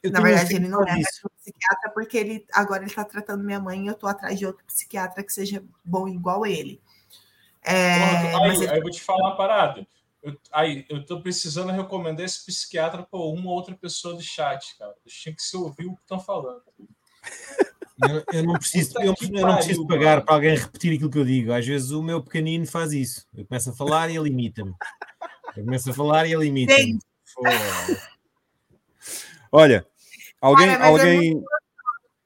Eu 0.04 0.12
Na 0.12 0.20
verdade, 0.20 0.56
ele 0.56 0.68
não 0.68 0.84
é 0.84 0.96
um 0.96 1.30
psiquiatra, 1.40 1.90
porque 1.94 2.18
ele 2.18 2.46
agora 2.52 2.82
ele 2.82 2.90
está 2.90 3.06
tratando 3.06 3.44
minha 3.44 3.60
mãe 3.60 3.86
e 3.86 3.88
eu 3.88 3.94
estou 3.94 4.10
atrás 4.10 4.38
de 4.38 4.46
outro 4.46 4.66
psiquiatra 4.66 5.24
que 5.24 5.32
seja 5.32 5.64
bom 5.84 6.10
igual 6.10 6.46
ele. 6.46 6.82
É, 7.64 8.36
aí, 8.36 8.56
ele... 8.58 8.68
aí 8.68 8.78
eu 8.78 8.82
vou 8.82 8.92
te 8.92 9.02
falar 9.02 9.30
uma 9.30 9.38
parada. 9.38 9.88
Eu, 10.22 10.38
aí, 10.52 10.86
eu 10.90 11.06
tô 11.06 11.22
precisando 11.22 11.72
recomendar 11.72 12.26
esse 12.26 12.46
psiquiatra 12.46 13.04
para 13.04 13.20
uma 13.20 13.50
outra 13.50 13.74
pessoa 13.76 14.14
do 14.14 14.22
chat, 14.22 14.78
cara. 14.78 14.94
Eles 15.06 15.18
tinham 15.18 15.36
que 15.36 15.42
se 15.42 15.56
ouvir 15.56 15.86
o 15.86 15.96
que 15.96 16.02
estão 16.02 16.20
falando. 16.20 16.64
Eu, 18.10 18.24
eu, 18.40 18.44
não 18.44 18.54
preciso, 18.54 19.00
eu, 19.00 19.14
eu 19.34 19.48
não 19.48 19.56
preciso 19.56 19.88
pagar 19.88 20.22
para 20.26 20.36
alguém 20.36 20.58
repetir 20.58 20.94
aquilo 20.94 21.10
que 21.10 21.18
eu 21.18 21.26
digo. 21.26 21.54
Às 21.54 21.66
vezes 21.66 21.92
o 21.92 22.04
meu 22.04 22.22
pequenino 22.22 22.66
faz 22.66 22.92
isso. 22.92 23.26
Eu 23.34 23.46
começo 23.46 23.70
a 23.70 23.74
falar 23.74 24.10
e 24.10 24.18
ele 24.18 24.30
imita-me. 24.30 24.74
Eu 25.56 25.64
começo 25.64 25.90
a 25.90 25.94
falar 25.94 26.26
e 26.26 26.34
ele 26.34 26.48
imita-me. 26.48 27.00
Olha, 29.52 29.86
alguém. 30.44 30.68
Cara, 30.68 30.88
alguém... 30.88 31.44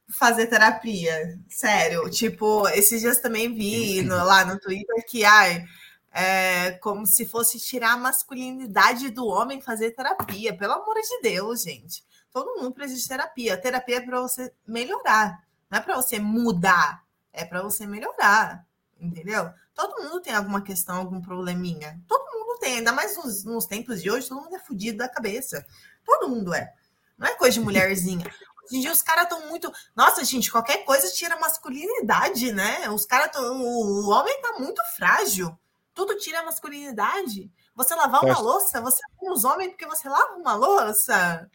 fazer 0.09 0.47
terapia, 0.47 1.39
sério. 1.47 2.09
Tipo, 2.09 2.67
esses 2.69 3.01
dias 3.01 3.19
também 3.19 3.53
vi 3.53 4.01
no, 4.01 4.15
lá 4.15 4.43
no 4.43 4.59
Twitter 4.59 5.05
que 5.07 5.23
ai, 5.23 5.63
é 6.11 6.71
como 6.81 7.05
se 7.05 7.25
fosse 7.25 7.59
tirar 7.59 7.93
a 7.93 7.97
masculinidade 7.97 9.11
do 9.11 9.27
homem 9.27 9.61
fazer 9.61 9.91
terapia. 9.91 10.57
Pelo 10.57 10.73
amor 10.73 10.95
de 10.95 11.21
Deus, 11.21 11.61
gente. 11.61 12.03
Todo 12.31 12.59
mundo 12.59 12.73
precisa 12.73 13.01
de 13.01 13.07
terapia. 13.07 13.57
Terapia 13.57 13.97
é 13.97 14.01
para 14.01 14.21
você 14.21 14.51
melhorar, 14.67 15.43
não 15.69 15.79
é 15.79 15.81
para 15.81 15.95
você 15.95 16.19
mudar, 16.19 17.03
é 17.31 17.45
para 17.45 17.61
você 17.61 17.85
melhorar, 17.85 18.65
entendeu? 18.99 19.49
Todo 19.73 20.03
mundo 20.03 20.21
tem 20.21 20.33
alguma 20.33 20.61
questão, 20.61 20.97
algum 20.97 21.21
probleminha. 21.21 22.01
Todo 22.07 22.31
mundo 22.31 22.59
tem, 22.59 22.77
ainda 22.77 22.91
mais 22.91 23.15
nos, 23.15 23.43
nos 23.43 23.65
tempos 23.65 24.01
de 24.01 24.09
hoje, 24.09 24.27
todo 24.27 24.41
mundo 24.41 24.55
é 24.55 24.59
fodido 24.59 24.97
da 24.97 25.09
cabeça. 25.09 25.63
Todo 26.03 26.29
mundo 26.29 26.53
é. 26.53 26.73
Não 27.17 27.27
é 27.27 27.35
coisa 27.35 27.53
de 27.53 27.59
mulherzinha. 27.59 28.25
Hoje 28.63 28.77
em 28.77 28.81
dia 28.81 28.91
os 28.91 29.01
caras 29.01 29.23
estão 29.23 29.47
muito. 29.47 29.71
Nossa, 29.95 30.23
gente, 30.23 30.51
qualquer 30.51 30.83
coisa 30.83 31.11
tira 31.11 31.39
masculinidade, 31.39 32.51
né? 32.51 32.89
Os 32.89 33.05
caras 33.05 33.27
estão. 33.27 33.61
O 33.61 34.09
homem 34.09 34.41
tá 34.41 34.59
muito 34.59 34.81
frágil. 34.95 35.57
Tudo 35.93 36.17
tira 36.17 36.43
masculinidade. 36.43 37.49
Você 37.75 37.95
lavar 37.95 38.23
uma 38.23 38.39
louça, 38.39 38.81
você 38.81 39.01
é 39.01 39.31
os 39.31 39.43
homens 39.43 39.69
porque 39.69 39.85
você 39.85 40.09
lava 40.09 40.35
uma 40.35 40.55
louça. 40.55 41.49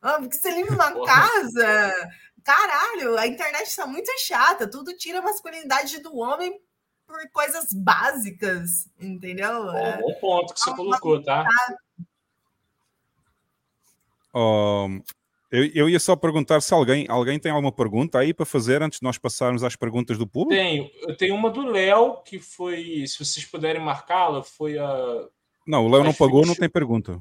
Ah, 0.00 0.18
porque 0.18 0.36
você 0.36 0.50
limpa 0.50 0.74
uma 0.74 1.06
casa. 1.06 2.10
Caralho, 2.44 3.16
a 3.16 3.26
internet 3.26 3.68
está 3.68 3.86
muito 3.86 4.10
chata. 4.18 4.68
Tudo 4.68 4.96
tira 4.96 5.20
a 5.20 5.22
masculinidade 5.22 5.98
do 6.00 6.16
homem 6.16 6.60
por 7.06 7.30
coisas 7.30 7.72
básicas, 7.72 8.88
entendeu? 9.00 9.66
Bom, 9.66 9.98
bom 10.00 10.14
ponto 10.20 10.54
que 10.54 10.60
você 10.60 10.74
colocou, 10.74 11.22
tá? 11.22 11.46
Um, 14.34 15.02
eu, 15.50 15.66
eu, 15.74 15.88
ia 15.88 16.00
só 16.00 16.16
perguntar 16.16 16.62
se 16.62 16.72
alguém, 16.72 17.04
alguém 17.08 17.38
tem 17.38 17.52
alguma 17.52 17.70
pergunta 17.70 18.18
aí 18.18 18.32
para 18.32 18.46
fazer 18.46 18.82
antes 18.82 19.00
de 19.00 19.04
nós 19.04 19.18
passarmos 19.18 19.62
às 19.62 19.76
perguntas 19.76 20.16
do 20.16 20.26
público. 20.26 20.60
Tenho. 20.62 20.90
Eu 21.02 21.16
tenho 21.16 21.34
uma 21.34 21.50
do 21.50 21.66
Léo, 21.66 22.22
que 22.24 22.38
foi, 22.38 23.04
se 23.06 23.22
vocês 23.22 23.44
puderem 23.44 23.82
marcá-la, 23.82 24.42
foi 24.42 24.78
a. 24.78 25.26
Não, 25.66 25.84
o 25.86 25.90
Léo 25.90 26.04
não 26.04 26.14
pagou, 26.14 26.46
não 26.46 26.54
tem 26.54 26.70
pergunta. 26.70 27.20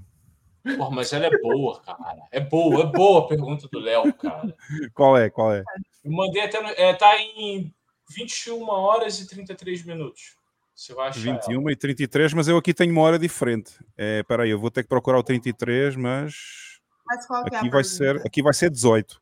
Porra, 0.77 0.91
mas 0.91 1.11
ela 1.11 1.25
é 1.25 1.37
boa, 1.39 1.81
cara. 1.81 2.21
É 2.31 2.39
boa, 2.39 2.83
é 2.83 2.85
boa 2.85 3.25
a 3.25 3.27
pergunta 3.27 3.67
do 3.67 3.79
Léo, 3.79 4.13
cara. 4.13 4.55
Qual 4.93 5.17
é? 5.17 5.29
Qual 5.29 5.53
é? 5.53 5.63
Eu 6.03 6.11
mandei 6.11 6.43
até. 6.43 6.57
É, 6.81 6.93
tá 6.93 7.17
em 7.19 7.73
21 8.15 8.63
horas 8.69 9.19
e 9.19 9.27
33 9.27 9.83
minutos. 9.83 10.35
Você 10.73 10.93
vai 10.93 11.09
achar 11.09 11.19
21 11.19 11.61
ela. 11.61 11.71
e 11.71 11.75
33, 11.75 12.33
mas 12.33 12.47
eu 12.47 12.57
aqui 12.57 12.73
tenho 12.73 12.91
uma 12.91 13.01
hora 13.01 13.19
diferente. 13.19 13.73
É, 13.97 14.23
peraí, 14.23 14.49
eu 14.49 14.59
vou 14.59 14.71
ter 14.71 14.83
que 14.83 14.89
procurar 14.89 15.19
o 15.19 15.23
33, 15.23 15.95
mas. 15.95 16.70
Mas 17.11 17.25
qual 17.25 17.45
aqui 17.45 17.67
é 17.67 17.69
vai 17.69 17.83
ser 17.83 18.25
Aqui 18.25 18.41
vai 18.41 18.53
ser 18.53 18.69
18. 18.69 19.21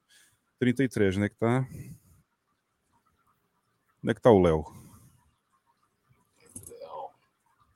33, 0.60 1.18
onde 1.18 1.26
é 1.26 1.30
que 1.30 1.36
está? 1.36 1.68
Onde 4.04 4.12
é 4.12 4.14
que 4.14 4.20
está 4.20 4.30
o 4.30 4.40
Léo? 4.40 4.64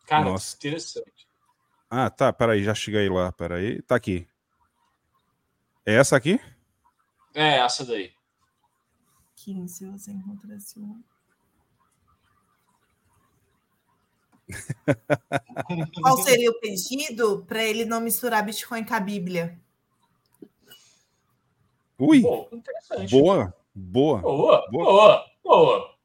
Cara, 0.05 0.25
Nossa. 0.25 0.55
interessante. 0.55 1.27
Ah, 1.89 2.11
tá, 2.11 2.31
peraí, 2.31 2.63
já 2.63 2.75
cheguei 2.75 3.09
lá, 3.09 3.31
peraí. 3.31 3.81
Tá 3.81 3.95
aqui. 3.95 4.27
É 5.83 5.95
essa 5.95 6.15
aqui? 6.15 6.39
É, 7.33 7.57
essa 7.57 7.83
daí. 7.83 8.13
15, 9.37 9.87
você 9.87 10.11
encontrasse 10.11 10.79
um. 10.79 11.03
Qual 16.01 16.17
seria 16.21 16.51
o 16.51 16.59
pedido 16.59 17.43
para 17.47 17.63
ele 17.63 17.83
não 17.85 17.99
misturar 17.99 18.45
Bitcoin 18.45 18.83
com 18.83 18.93
a 18.93 18.99
Bíblia? 18.99 19.62
Ui! 22.05 22.21
Pô, 22.21 22.49
boa, 23.09 23.53
boa, 23.73 24.21
boa, 24.21 24.67
boa, 24.69 25.25
boa. 25.41 25.95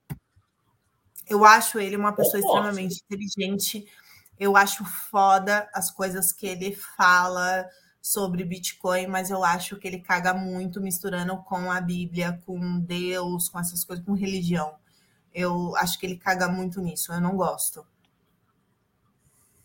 Eu 1.26 1.44
acho 1.44 1.80
ele 1.80 1.96
uma 1.96 2.12
pessoa 2.12 2.38
extremamente 2.38 3.02
inteligente. 3.04 3.84
Eu 4.38 4.56
acho 4.56 4.84
foda 4.84 5.68
as 5.74 5.90
coisas 5.90 6.30
que 6.30 6.46
ele 6.46 6.72
fala 6.72 7.68
sobre 8.00 8.44
Bitcoin, 8.44 9.08
mas 9.08 9.28
eu 9.28 9.42
acho 9.42 9.76
que 9.76 9.88
ele 9.88 9.98
caga 9.98 10.32
muito 10.32 10.80
misturando 10.80 11.36
com 11.38 11.70
a 11.70 11.80
Bíblia, 11.80 12.40
com 12.46 12.78
Deus, 12.78 13.48
com 13.48 13.58
essas 13.58 13.84
coisas, 13.84 14.04
com 14.04 14.12
religião. 14.12 14.76
Eu 15.34 15.74
acho 15.76 15.98
que 15.98 16.06
ele 16.06 16.16
caga 16.16 16.48
muito 16.48 16.80
nisso. 16.80 17.12
Eu 17.12 17.20
não 17.20 17.36
gosto. 17.36 17.84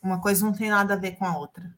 Uma 0.01 0.19
coisa 0.19 0.43
não 0.43 0.51
tem 0.51 0.71
nada 0.71 0.95
a 0.95 0.97
ver 0.97 1.11
com 1.11 1.25
a 1.25 1.37
outra. 1.37 1.71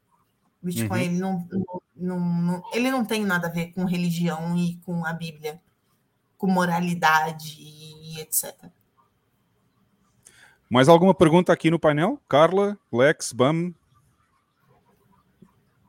Bitcoin 0.63 0.87
uhum. 0.87 1.05
ele 1.05 1.19
não, 1.19 1.47
não, 1.51 1.81
não, 1.95 2.61
ele 2.73 2.91
não 2.91 3.05
tem 3.05 3.23
nada 3.23 3.47
a 3.47 3.51
ver 3.51 3.71
com 3.71 3.85
religião 3.85 4.55
e 4.57 4.75
com 4.85 5.05
a 5.05 5.13
Bíblia, 5.13 5.61
com 6.37 6.47
moralidade 6.47 7.55
e 7.57 8.19
etc. 8.19 8.53
Mais 10.69 10.89
alguma 10.89 11.13
pergunta 11.13 11.53
aqui 11.53 11.71
no 11.71 11.79
painel? 11.79 12.19
Carla, 12.27 12.77
Lex, 12.91 13.31
Bam? 13.31 13.73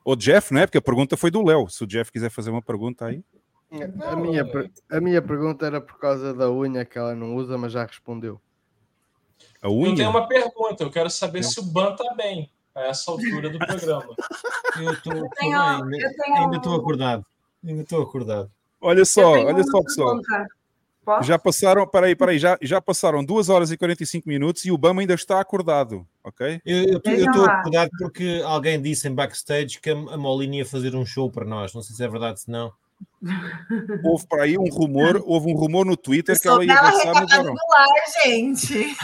O 0.05 0.15
Jeff, 0.15 0.55
né? 0.55 0.67
Porque 0.67 0.79
a 0.79 0.83
pergunta 0.83 1.17
foi 1.17 1.31
do 1.31 1.45
Léo. 1.45 1.69
Se 1.69 1.83
o 1.83 1.87
Jeff 1.87 2.13
quiser 2.13 2.31
fazer 2.31 2.51
uma 2.51 2.63
pergunta 2.63 3.07
aí. 3.07 3.25
A 4.09 4.15
minha, 4.15 4.45
a 4.89 5.01
minha 5.01 5.21
pergunta 5.21 5.67
era 5.67 5.81
por 5.81 5.99
causa 5.99 6.33
da 6.33 6.49
unha 6.49 6.85
que 6.85 6.97
ela 6.97 7.17
não 7.17 7.35
usa, 7.35 7.59
mas 7.59 7.73
já 7.73 7.85
respondeu. 7.85 8.41
A 9.61 9.69
unha? 9.69 9.91
Eu 9.91 9.97
tenho 9.97 10.11
uma 10.11 10.29
pergunta. 10.29 10.85
Eu 10.85 10.91
quero 10.91 11.11
saber 11.11 11.43
não. 11.43 11.51
se 11.51 11.59
o 11.59 11.65
Ban 11.65 11.97
tá 11.97 12.15
bem 12.15 12.49
a 12.77 12.89
essa 12.89 13.11
altura 13.11 13.49
do 13.49 13.59
programa. 13.59 14.15
Eu 14.79 14.93
estou 14.93 15.31
ainda, 15.41 15.85
ainda 16.37 16.57
estou 16.59 16.75
acordado. 16.77 17.25
Ainda 17.67 17.83
estou 17.83 18.03
acordado. 18.03 18.51
Olha 18.79 19.05
só, 19.05 19.33
olha 19.33 19.65
só, 19.65 19.83
pessoal. 19.83 20.21
Posso? 21.03 21.29
Já 21.29 21.39
passaram, 21.39 21.87
peraí, 21.87 22.17
peraí, 22.17 22.37
já, 22.37 22.59
já 22.61 22.81
passaram 22.81 23.25
2 23.25 23.49
horas 23.49 23.71
e 23.71 23.77
45 23.77 24.29
minutos 24.29 24.65
e 24.65 24.73
o 24.73 24.77
Bama 24.77 25.01
ainda 25.01 25.15
está 25.15 25.41
acordado, 25.41 26.05
ok? 26.23 26.61
Eu 26.67 26.99
estou 26.99 27.45
acordado 27.45 27.91
porque 27.97 28.43
alguém 28.45 28.83
disse 28.83 29.09
em 29.09 29.15
backstage 29.15 29.81
que 29.81 29.89
a 29.89 29.95
a 29.95 30.17
Molina 30.17 30.57
ia 30.57 30.67
fazer 30.67 30.97
um 30.97 31.07
show 31.07 31.31
para 31.31 31.45
nós. 31.45 31.73
Não 31.73 31.81
sei 31.81 31.95
se 31.95 32.03
é 32.03 32.09
verdade, 32.09 32.41
se 32.41 32.51
não. 32.51 32.73
Houve 34.05 34.27
para 34.27 34.43
aí 34.43 34.59
um 34.59 34.69
rumor, 34.69 35.23
houve 35.25 35.53
um 35.53 35.55
rumor 35.55 35.87
no 35.87 35.97
Twitter 35.97 36.41
que 36.41 36.49
ela 36.49 36.65
ia 36.65 36.75
dançar 36.75 37.45
no 37.45 37.55
lar, 37.55 38.25
gente. 38.25 38.97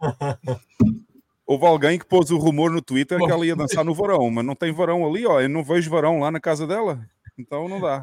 Houve 1.46 1.66
alguém 1.66 1.98
que 1.98 2.06
pôs 2.06 2.30
o 2.30 2.38
rumor 2.38 2.70
no 2.70 2.80
Twitter 2.80 3.18
que 3.18 3.30
ela 3.30 3.44
ia 3.44 3.54
dançar 3.54 3.84
no 3.84 3.94
verão, 3.94 4.30
mas 4.30 4.44
não 4.44 4.54
tem 4.54 4.72
verão 4.72 5.06
ali, 5.06 5.26
ó. 5.26 5.40
Eu 5.40 5.48
não 5.48 5.62
vejo 5.62 5.90
verão 5.90 6.20
lá 6.20 6.30
na 6.30 6.40
casa 6.40 6.66
dela, 6.66 7.04
então 7.38 7.68
não 7.68 7.80
dá. 7.80 8.02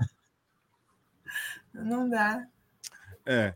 Não 1.73 2.07
dá. 2.09 2.45
É. 3.25 3.53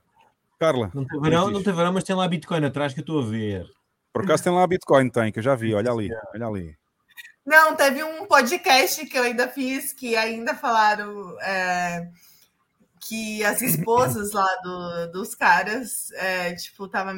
Carla. 0.60 0.90
Não 0.94 1.06
tem 1.06 1.20
verão, 1.22 1.52
não 1.52 1.62
tem 1.62 1.74
verão, 1.74 1.94
mas 1.94 2.04
tem 2.04 2.16
lá 2.16 2.28
Bitcoin 2.28 2.66
atrás 2.66 2.94
que 2.94 3.00
eu 3.00 3.04
estou 3.04 3.22
a 3.22 3.26
ver. 3.26 3.70
Por 4.14 4.24
acaso 4.24 4.44
tem 4.44 4.54
lá 4.54 4.66
Bitcoin, 4.66 5.10
tem, 5.10 5.32
que 5.32 5.40
eu 5.40 5.44
já 5.44 5.54
vi, 5.56 5.74
olha 5.76 5.92
ali, 5.92 6.10
olha 6.34 6.48
ali. 6.48 6.78
Não, 7.46 7.76
teve 7.76 8.04
um 8.04 8.26
podcast 8.26 9.06
que 9.06 9.18
eu 9.18 9.24
ainda 9.24 9.48
fiz 9.48 9.94
que 9.94 10.16
ainda 10.16 10.56
falaram 10.56 11.40
é, 11.42 12.10
que 13.08 13.44
as 13.44 13.62
esposas 13.62 14.32
lá 14.32 14.48
do- 14.64 15.12
dos 15.12 15.36
caras, 15.36 16.10
é, 16.14 16.56
tipo, 16.56 16.88
tava 16.88 17.14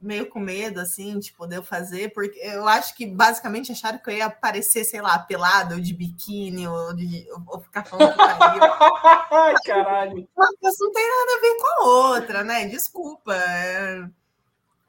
meio 0.00 0.26
com 0.26 0.40
medo, 0.40 0.80
assim, 0.80 1.18
tipo, 1.20 1.46
de 1.46 1.56
eu 1.56 1.62
fazer, 1.62 2.12
porque 2.12 2.38
eu 2.40 2.66
acho 2.66 2.94
que 2.96 3.06
basicamente 3.06 3.70
acharam 3.72 3.98
que 3.98 4.08
eu 4.10 4.14
ia 4.14 4.26
aparecer, 4.26 4.84
sei 4.84 5.00
lá, 5.02 5.18
pelado, 5.18 5.74
ou 5.74 5.80
de 5.80 5.92
biquíni, 5.92 6.66
ou, 6.66 6.94
de, 6.94 7.26
ou 7.46 7.60
ficar 7.60 7.84
falando 7.84 8.12
putaria. 8.12 8.60
Ai, 9.30 9.54
caralho. 9.64 10.28
Mas 10.36 10.76
não 10.80 10.92
tem 10.92 11.06
nada 11.08 11.36
a 11.36 11.40
ver 11.40 11.56
com 11.56 11.66
a 11.66 11.84
outra, 11.86 12.44
né? 12.44 12.66
Desculpa. 12.66 13.34
é, 13.34 14.08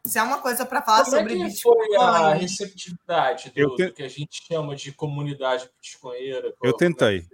Se 0.06 0.18
é 0.18 0.24
uma 0.24 0.40
coisa 0.40 0.66
para 0.66 0.82
falar 0.82 1.04
Como 1.04 1.16
é 1.18 1.20
sobre 1.20 1.36
que 1.36 1.44
Bitcoin. 1.44 1.88
foi 1.88 1.96
a 1.98 2.34
receptividade 2.34 3.50
do, 3.52 3.76
te- 3.76 3.86
do 3.88 3.94
que 3.94 4.04
a 4.04 4.10
gente 4.10 4.44
chama 4.48 4.76
de 4.76 4.92
comunidade 4.92 5.70
bitcoinheira? 5.76 6.54
Eu 6.64 6.74
tentei, 6.74 7.28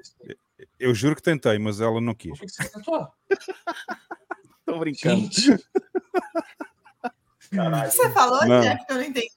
eu 0.80 0.94
juro 0.96 1.16
que 1.16 1.22
tentei, 1.22 1.60
mas 1.60 1.80
ela 1.80 2.02
não 2.02 2.16
quis. 2.16 2.32
Por 2.32 2.40
que 2.46 2.50
você 2.52 2.70
tentou? 2.70 3.08
Tô 4.66 4.80
brincando. 4.80 5.22
Gente. 5.22 5.52
Caralho. 7.50 7.92
Você 7.92 8.10
falou, 8.12 8.46
Não. 8.46 8.62
Jeff, 8.62 8.86
que 8.86 8.92
eu 8.92 8.96
não 8.98 9.04
entendi. 9.04 9.30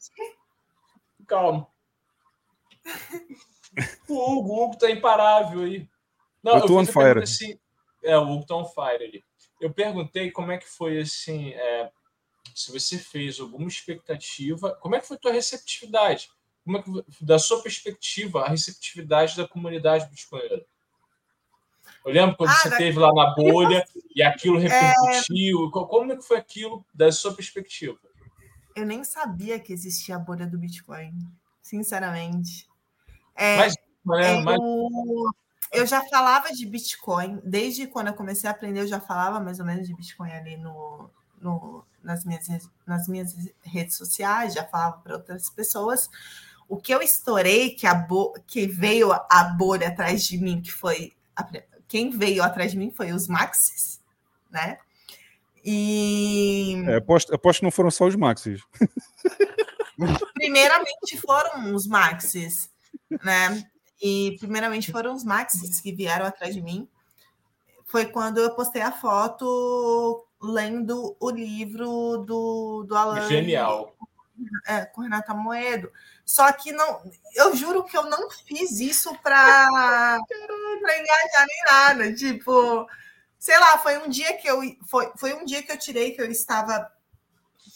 Calma. 1.26 1.66
O 4.08 4.14
Hugo, 4.14 4.52
o 4.52 4.64
Hugo 4.64 4.78
tá 4.78 4.90
imparável 4.90 5.62
aí. 5.62 5.88
Não, 6.42 6.56
Eu 6.56 6.66
tô 6.66 6.78
on 6.78 6.84
fiz 6.84 6.96
a 6.96 7.00
pergunta 7.00 7.26
fire. 7.26 7.48
Assim, 7.48 7.60
é, 8.02 8.18
o 8.18 8.22
Hugo 8.22 8.46
tá 8.46 8.56
on 8.56 8.64
fire 8.64 9.04
ali. 9.04 9.24
Eu 9.60 9.72
perguntei 9.72 10.30
como 10.30 10.50
é 10.50 10.58
que 10.58 10.66
foi 10.66 11.00
assim, 11.00 11.50
é, 11.50 11.90
se 12.54 12.72
você 12.72 12.98
fez 12.98 13.38
alguma 13.38 13.68
expectativa, 13.68 14.74
como 14.80 14.94
é 14.96 15.00
que 15.00 15.06
foi 15.06 15.16
a 15.16 15.20
tua 15.20 15.32
receptividade? 15.32 16.30
Como 16.64 16.78
é 16.78 16.82
que, 16.82 16.90
da 17.20 17.38
sua 17.38 17.62
perspectiva, 17.62 18.42
a 18.42 18.48
receptividade 18.48 19.36
da 19.36 19.46
comunidade 19.46 20.08
bitcoinera? 20.08 20.64
Eu 22.04 22.12
lembro 22.12 22.36
quando 22.36 22.50
Ah, 22.50 22.54
você 22.54 22.70
teve 22.76 22.98
lá 22.98 23.12
na 23.12 23.34
bolha 23.34 23.84
e 24.14 24.22
aquilo 24.22 24.58
É. 24.58 24.62
repercutiu. 24.68 25.70
Co- 25.70 25.86
Como 25.86 26.12
é 26.12 26.16
que 26.16 26.22
foi 26.22 26.38
aquilo 26.38 26.84
da 26.94 27.12
sua 27.12 27.34
perspectiva? 27.34 27.98
Eu 28.74 28.86
nem 28.86 29.04
sabia 29.04 29.58
que 29.60 29.72
existia 29.72 30.16
a 30.16 30.18
bolha 30.18 30.46
do 30.46 30.58
Bitcoin, 30.58 31.12
sinceramente. 31.60 32.66
É, 33.34 33.56
Mas, 33.56 33.74
né, 34.06 34.34
eu, 34.38 34.42
mas 34.42 34.58
eu 35.72 35.86
já 35.86 36.02
falava 36.08 36.52
de 36.52 36.66
Bitcoin, 36.66 37.40
desde 37.44 37.86
quando 37.86 38.08
eu 38.08 38.14
comecei 38.14 38.48
a 38.48 38.52
aprender, 38.52 38.80
eu 38.80 38.86
já 38.86 39.00
falava 39.00 39.38
mais 39.40 39.60
ou 39.60 39.66
menos 39.66 39.86
de 39.86 39.94
Bitcoin 39.94 40.30
ali 40.32 40.56
no, 40.56 41.10
no- 41.40 41.84
nas, 42.02 42.24
minhas, 42.24 42.48
nas 42.86 43.06
minhas 43.08 43.34
redes 43.62 43.96
sociais, 43.96 44.54
já 44.54 44.64
falava 44.64 44.98
para 44.98 45.14
outras 45.16 45.50
pessoas. 45.50 46.08
O 46.68 46.76
que 46.76 46.94
eu 46.94 47.02
estourei, 47.02 47.70
que, 47.70 47.86
a 47.86 47.94
bo- 47.94 48.32
que 48.46 48.66
veio 48.66 49.12
a 49.12 49.44
bolha 49.44 49.88
atrás 49.88 50.24
de 50.24 50.38
mim, 50.38 50.62
que 50.62 50.70
foi. 50.72 51.12
a 51.36 51.44
quem 51.90 52.08
veio 52.08 52.42
atrás 52.42 52.70
de 52.70 52.78
mim 52.78 52.92
foi 52.92 53.10
os 53.10 53.26
Maxis, 53.26 54.00
né? 54.48 54.78
E 55.64 56.82
É, 56.86 56.96
aposto, 56.96 57.34
aposto 57.34 57.58
que 57.58 57.64
não 57.64 57.72
foram 57.72 57.90
só 57.90 58.06
os 58.06 58.14
Maxis. 58.14 58.62
primeiramente 60.34 61.20
foram 61.20 61.74
os 61.74 61.88
Maxis, 61.88 62.70
né? 63.24 63.68
E 64.00 64.36
primeiramente 64.38 64.92
foram 64.92 65.14
os 65.14 65.24
Maxis 65.24 65.80
que 65.80 65.92
vieram 65.92 66.24
atrás 66.24 66.54
de 66.54 66.62
mim. 66.62 66.88
Foi 67.84 68.06
quando 68.06 68.38
eu 68.38 68.54
postei 68.54 68.82
a 68.82 68.92
foto 68.92 70.24
lendo 70.40 71.16
o 71.18 71.28
livro 71.28 72.18
do, 72.18 72.84
do 72.84 72.96
Alan. 72.96 73.28
Genial. 73.28 73.96
É, 74.64 74.86
com 74.86 75.02
Renata 75.02 75.34
Moedo. 75.34 75.90
Só 76.30 76.52
que 76.52 76.70
não, 76.70 77.02
eu 77.34 77.56
juro 77.56 77.82
que 77.82 77.98
eu 77.98 78.04
não 78.04 78.30
fiz 78.30 78.78
isso 78.78 79.12
para 79.20 80.16
engajar 80.30 81.44
nem 81.44 81.62
nada. 81.66 82.14
Tipo, 82.14 82.86
sei 83.36 83.58
lá, 83.58 83.78
foi 83.78 83.98
um 83.98 84.08
dia 84.08 84.36
que 84.36 84.46
eu 84.46 84.60
foi, 84.86 85.10
foi 85.16 85.34
um 85.34 85.44
dia 85.44 85.60
que 85.60 85.72
eu 85.72 85.76
tirei 85.76 86.12
que 86.12 86.22
eu 86.22 86.30
estava 86.30 86.88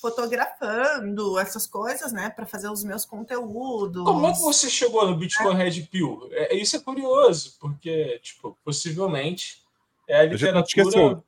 fotografando 0.00 1.36
essas 1.36 1.66
coisas, 1.66 2.12
né, 2.12 2.31
para 2.31 2.47
fazer 2.47 2.68
os 2.68 2.84
meus 2.84 3.05
conteúdos. 3.05 4.05
Como 4.05 4.28
é 4.28 4.33
que 4.33 4.39
você 4.39 4.70
chegou 4.70 5.05
no 5.05 5.16
Bitcoin 5.16 5.57
Red 5.57 5.83
Pill? 5.91 6.28
É, 6.31 6.55
isso 6.55 6.76
é 6.76 6.81
curioso, 6.81 7.57
porque, 7.58 8.20
tipo, 8.23 8.57
possivelmente 8.65 9.65
é 10.07 10.15
a 10.15 10.20
A 10.20 10.23
gente 10.28 10.31
não 10.31 10.60
literatura. 10.60 10.84
esqueceu. 10.84 11.24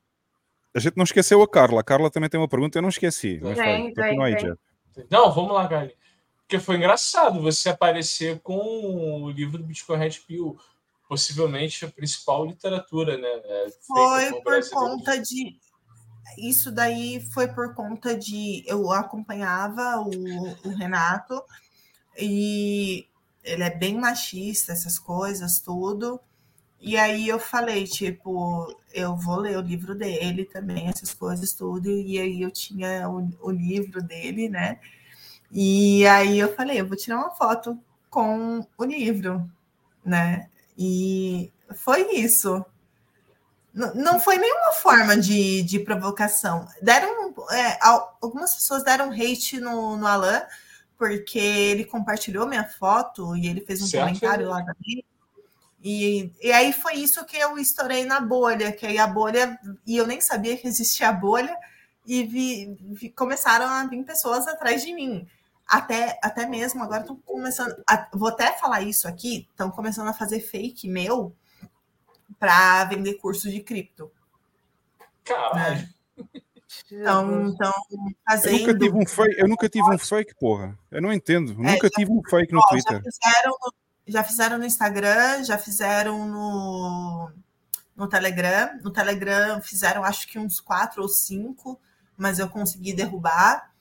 A 0.73 0.79
gente 0.79 0.95
não 0.95 1.03
esqueceu 1.03 1.41
a 1.41 1.47
Carla. 1.47 1.81
A 1.81 1.83
Carla 1.83 2.09
também 2.09 2.29
tem 2.29 2.39
uma 2.39 2.47
pergunta, 2.47 2.77
eu 2.77 2.81
não 2.81 2.87
esqueci. 2.87 3.37
Mas 3.43 3.57
vai. 3.57 3.91
Não, 5.09 5.29
vamos 5.33 5.51
lá, 5.51 5.67
Gali. 5.67 5.93
Porque 6.47 6.59
foi 6.59 6.77
engraçado 6.77 7.41
você 7.41 7.67
aparecer 7.67 8.39
com 8.39 8.55
o 8.55 9.29
livro 9.29 9.57
do 9.57 9.65
Bitcoin 9.65 9.97
Red 9.97 10.21
Pill, 10.25 10.57
possivelmente 11.05 11.83
a 11.83 11.89
principal 11.89 12.45
literatura, 12.45 13.17
né? 13.17 13.27
é, 13.27 13.67
Foi 13.85 14.41
por 14.41 14.69
conta 14.69 15.19
de. 15.19 15.59
Isso 16.37 16.71
daí 16.71 17.19
foi 17.33 17.49
por 17.49 17.75
conta 17.75 18.17
de. 18.17 18.63
Eu 18.65 18.93
acompanhava 18.93 19.99
o, 19.99 20.69
o 20.69 20.69
Renato 20.69 21.43
e 22.17 23.05
ele 23.43 23.63
é 23.63 23.69
bem 23.69 23.99
machista, 23.99 24.71
essas 24.71 24.97
coisas, 24.97 25.59
tudo. 25.59 26.17
E 26.79 26.95
aí 26.95 27.27
eu 27.27 27.39
falei, 27.39 27.83
tipo, 27.83 28.73
eu 28.93 29.17
vou 29.17 29.35
ler 29.37 29.57
o 29.57 29.61
livro 29.61 29.93
dele 29.93 30.45
também, 30.45 30.87
essas 30.87 31.13
coisas, 31.13 31.51
tudo. 31.51 31.89
E 31.89 32.17
aí 32.17 32.41
eu 32.41 32.51
tinha 32.51 33.09
o, 33.09 33.29
o 33.41 33.51
livro 33.51 34.01
dele, 34.01 34.47
né? 34.47 34.79
E 35.51 36.05
aí 36.07 36.39
eu 36.39 36.53
falei, 36.55 36.79
eu 36.81 36.87
vou 36.87 36.97
tirar 36.97 37.17
uma 37.17 37.31
foto 37.31 37.77
com 38.09 38.65
o 38.77 38.83
livro, 38.83 39.49
né? 40.05 40.49
E 40.77 41.51
foi 41.75 42.11
isso. 42.15 42.65
N- 43.73 43.93
Não 43.95 44.19
foi 44.19 44.37
nenhuma 44.37 44.71
forma 44.73 45.15
de, 45.17 45.61
de 45.63 45.79
provocação. 45.79 46.67
Deram 46.81 47.33
é, 47.51 47.77
al- 47.81 48.17
algumas 48.21 48.53
pessoas 48.55 48.83
deram 48.83 49.11
hate 49.11 49.59
no, 49.59 49.95
no 49.97 50.07
Alan 50.07 50.41
porque 50.97 51.37
ele 51.37 51.85
compartilhou 51.85 52.47
minha 52.47 52.63
foto 52.63 53.35
e 53.37 53.47
ele 53.47 53.61
fez 53.61 53.81
um 53.83 53.87
Certo. 53.87 54.03
comentário 54.05 54.49
lá 54.49 54.63
também. 54.63 55.03
E, 55.83 56.31
e 56.41 56.51
aí 56.51 56.73
foi 56.73 56.95
isso 56.95 57.23
que 57.23 57.37
eu 57.37 57.57
estourei 57.59 58.03
na 58.03 58.19
bolha, 58.19 58.71
que 58.71 58.85
aí 58.85 58.97
a 58.97 59.05
bolha, 59.05 59.59
e 59.85 59.95
eu 59.95 60.07
nem 60.07 60.19
sabia 60.19 60.57
que 60.57 60.67
existia 60.67 61.09
a 61.09 61.13
bolha, 61.13 61.55
e 62.05 62.23
vi, 62.23 62.75
vi- 62.81 63.09
começaram 63.11 63.67
a 63.67 63.85
vir 63.85 64.03
pessoas 64.03 64.47
atrás 64.47 64.81
de 64.81 64.91
mim. 64.91 65.27
Até, 65.67 66.17
até 66.23 66.45
mesmo 66.45 66.81
agora 66.83 67.01
estão 67.01 67.15
começando. 67.17 67.75
a- 67.87 68.07
vou 68.13 68.29
até 68.29 68.53
falar 68.53 68.81
isso 68.81 69.07
aqui, 69.07 69.47
estão 69.51 69.69
começando 69.69 70.07
a 70.07 70.13
fazer 70.13 70.39
fake 70.39 70.87
meu 70.89 71.35
para 72.39 72.85
vender 72.85 73.15
curso 73.15 73.49
de 73.49 73.59
cripto. 73.61 74.11
Caralho. 75.23 75.87
Então, 76.91 77.47
então 77.47 77.73
Eu 77.89 77.97
nunca 77.97 78.15
fazendo. 78.29 78.77
tive 78.79 78.97
um 78.97 79.05
fake, 79.07 79.39
eu 79.39 79.47
nunca 79.47 79.69
tive 79.69 79.89
um 79.93 79.97
fake, 79.97 80.35
porra. 80.35 80.77
Eu 80.91 81.01
não 81.01 81.13
entendo. 81.13 81.53
É, 81.53 81.55
nunca 81.73 81.87
já- 81.87 81.95
tive 81.95 82.11
um 82.11 82.21
fake 82.29 82.51
no 82.53 82.59
Ó, 82.59 82.63
Twitter. 82.67 83.01
Já 83.01 83.11
fizeram, 83.11 83.51
no- 83.61 83.73
já 84.05 84.23
fizeram 84.23 84.57
no 84.57 84.65
Instagram, 84.65 85.43
já 85.45 85.57
fizeram 85.57 86.27
no, 86.27 87.31
no 87.95 88.07
Telegram. 88.09 88.77
No 88.83 88.91
Telegram 88.91 89.61
fizeram 89.61 90.03
acho 90.03 90.27
que 90.27 90.37
uns 90.37 90.59
quatro 90.59 91.01
ou 91.01 91.07
cinco, 91.07 91.79
mas 92.17 92.37
eu 92.37 92.49
consegui 92.49 92.91
derrubar. 92.93 93.71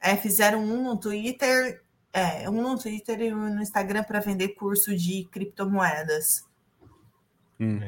É, 0.00 0.16
fizeram 0.16 0.62
um 0.62 0.82
no 0.84 0.96
Twitter, 0.96 1.82
é, 2.12 2.48
um 2.48 2.62
no 2.62 2.78
Twitter 2.78 3.20
e 3.20 3.34
um 3.34 3.54
no 3.54 3.62
Instagram 3.62 4.04
para 4.04 4.20
vender 4.20 4.48
curso 4.50 4.96
de 4.96 5.24
criptomoedas. 5.30 6.44
Hum. 7.60 7.80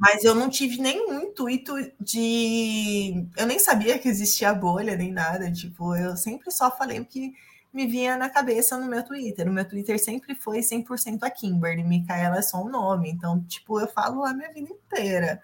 Mas 0.00 0.22
eu 0.22 0.34
não 0.34 0.48
tive 0.48 0.80
nenhum 0.80 1.22
intuito 1.22 1.74
de. 2.00 3.26
Eu 3.36 3.46
nem 3.46 3.58
sabia 3.58 3.98
que 3.98 4.08
existia 4.08 4.54
bolha 4.54 4.96
nem 4.96 5.12
nada. 5.12 5.50
Tipo, 5.50 5.96
eu 5.96 6.16
sempre 6.16 6.50
só 6.52 6.70
falei 6.70 7.00
o 7.00 7.04
que 7.04 7.32
me 7.72 7.86
vinha 7.86 8.16
na 8.16 8.30
cabeça 8.30 8.78
no 8.78 8.86
meu 8.86 9.04
Twitter. 9.04 9.48
O 9.48 9.52
meu 9.52 9.66
Twitter 9.68 9.98
sempre 10.02 10.34
foi 10.34 10.60
100% 10.60 11.18
a 11.22 11.30
Kimberly. 11.30 11.82
Micaela 11.82 12.38
é 12.38 12.42
só 12.42 12.62
um 12.62 12.68
nome. 12.68 13.10
Então, 13.10 13.42
tipo, 13.44 13.80
eu 13.80 13.88
falo 13.88 14.24
a 14.24 14.32
minha 14.32 14.52
vida 14.52 14.70
inteira. 14.70 15.42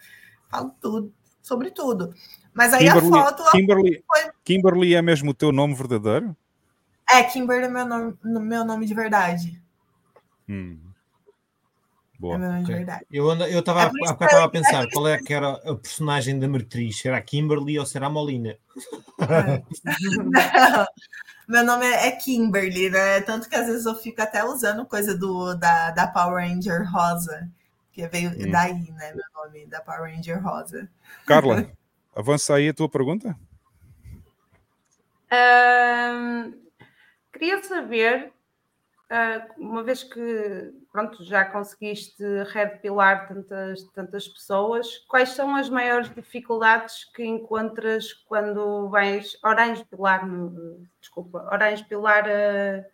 Falo 0.49 0.73
tudo, 0.81 1.13
sobre 1.43 1.71
tudo. 1.71 2.15
Mas 2.55 2.73
aí 2.73 2.87
Kimberly, 2.87 3.09
a 3.19 3.25
foto. 3.25 3.51
Kimberly, 3.51 4.05
foi- 4.07 4.31
Kimberly 4.45 4.95
é 4.95 5.03
mesmo 5.03 5.31
o 5.33 5.35
teu 5.35 5.51
nome 5.53 5.75
verdadeiro? 5.75 6.35
É, 7.11 7.23
Kimberly 7.25 7.65
é 7.65 7.69
meu 7.69 7.85
nome, 7.85 8.17
no- 8.23 8.41
meu 8.41 8.65
nome 8.65 8.87
de 8.87 8.95
verdade. 8.95 9.61
Hum. 10.49 10.79
É 12.15 12.19
Boa. 12.19 12.39
meu 12.39 12.49
nome 12.49 12.61
de 12.65 12.71
Ok. 12.73 12.77
verdade. 12.77 13.07
Eu 13.11 13.29
ando- 13.29 13.45
eu 13.45 13.59
estava 13.59 13.83
É 13.83 13.87
estava 14.13 14.41
a 14.41 14.45
é 14.45 14.49
pensar 14.49 14.81
isso 14.83 14.91
qual 14.93 15.09
é 15.09 15.19
que 15.19 15.35
era 15.35 15.51
a 15.51 15.75
personagem 15.75 16.39
da 16.39 16.47
Meretriz, 16.49 16.99
será 17.01 17.21
Kimberly 17.21 17.79
ou 17.79 17.85
será 17.85 18.09
Molina? 18.09 18.57
Não, 19.19 19.19
meu 21.49 21.65
nome 21.65 21.87
é 21.87 22.11
Kimberly, 22.13 22.89
né? 22.89 23.21
Tanto 23.21 23.49
que 23.49 23.57
às 23.57 23.67
vezes 23.67 23.85
eu 23.85 23.95
fico 23.97 24.23
até 24.23 24.45
usando 24.45 24.87
coisa 24.87 25.17
do, 25.17 25.55
da, 25.55 25.91
da 25.91 26.07
Power 26.07 26.49
Ranger 26.49 26.91
Rosa, 26.91 27.49
que 27.93 28.07
veio 28.09 28.31
Hum. 28.31 28.51
daí, 28.51 28.91
né? 28.93 29.13
Meu 29.13 29.25
nome, 29.35 29.67
da 29.67 29.81
Power 29.81 30.15
Ranger 30.15 30.43
Rosa. 30.43 30.89
Carla, 31.27 31.69
avança 32.15 32.55
aí 32.55 32.69
a 32.69 32.75
tua 32.75 32.89
pergunta. 32.89 33.37
Ahm, 35.31 36.53
queria 37.33 37.63
saber, 37.63 38.33
ah, 39.11 39.47
uma 39.59 39.83
vez 39.83 40.03
que 40.03 40.73
pronto, 40.93 41.25
já 41.25 41.45
conseguiste 41.45 42.23
redepilar 42.53 43.27
tantas, 43.27 43.83
tantas 43.93 44.29
pessoas, 44.29 44.99
quais 45.09 45.31
são 45.31 45.57
as 45.57 45.69
maiores 45.69 46.09
dificuldades 46.15 47.05
que 47.07 47.25
encontras 47.25 48.13
quando 48.13 48.89
vais 48.91 49.37
orange 49.43 49.85
pilar, 49.87 50.25
desculpa, 51.01 51.49
orange 51.53 51.85
pilar 51.85 52.25
ah, 52.29 52.85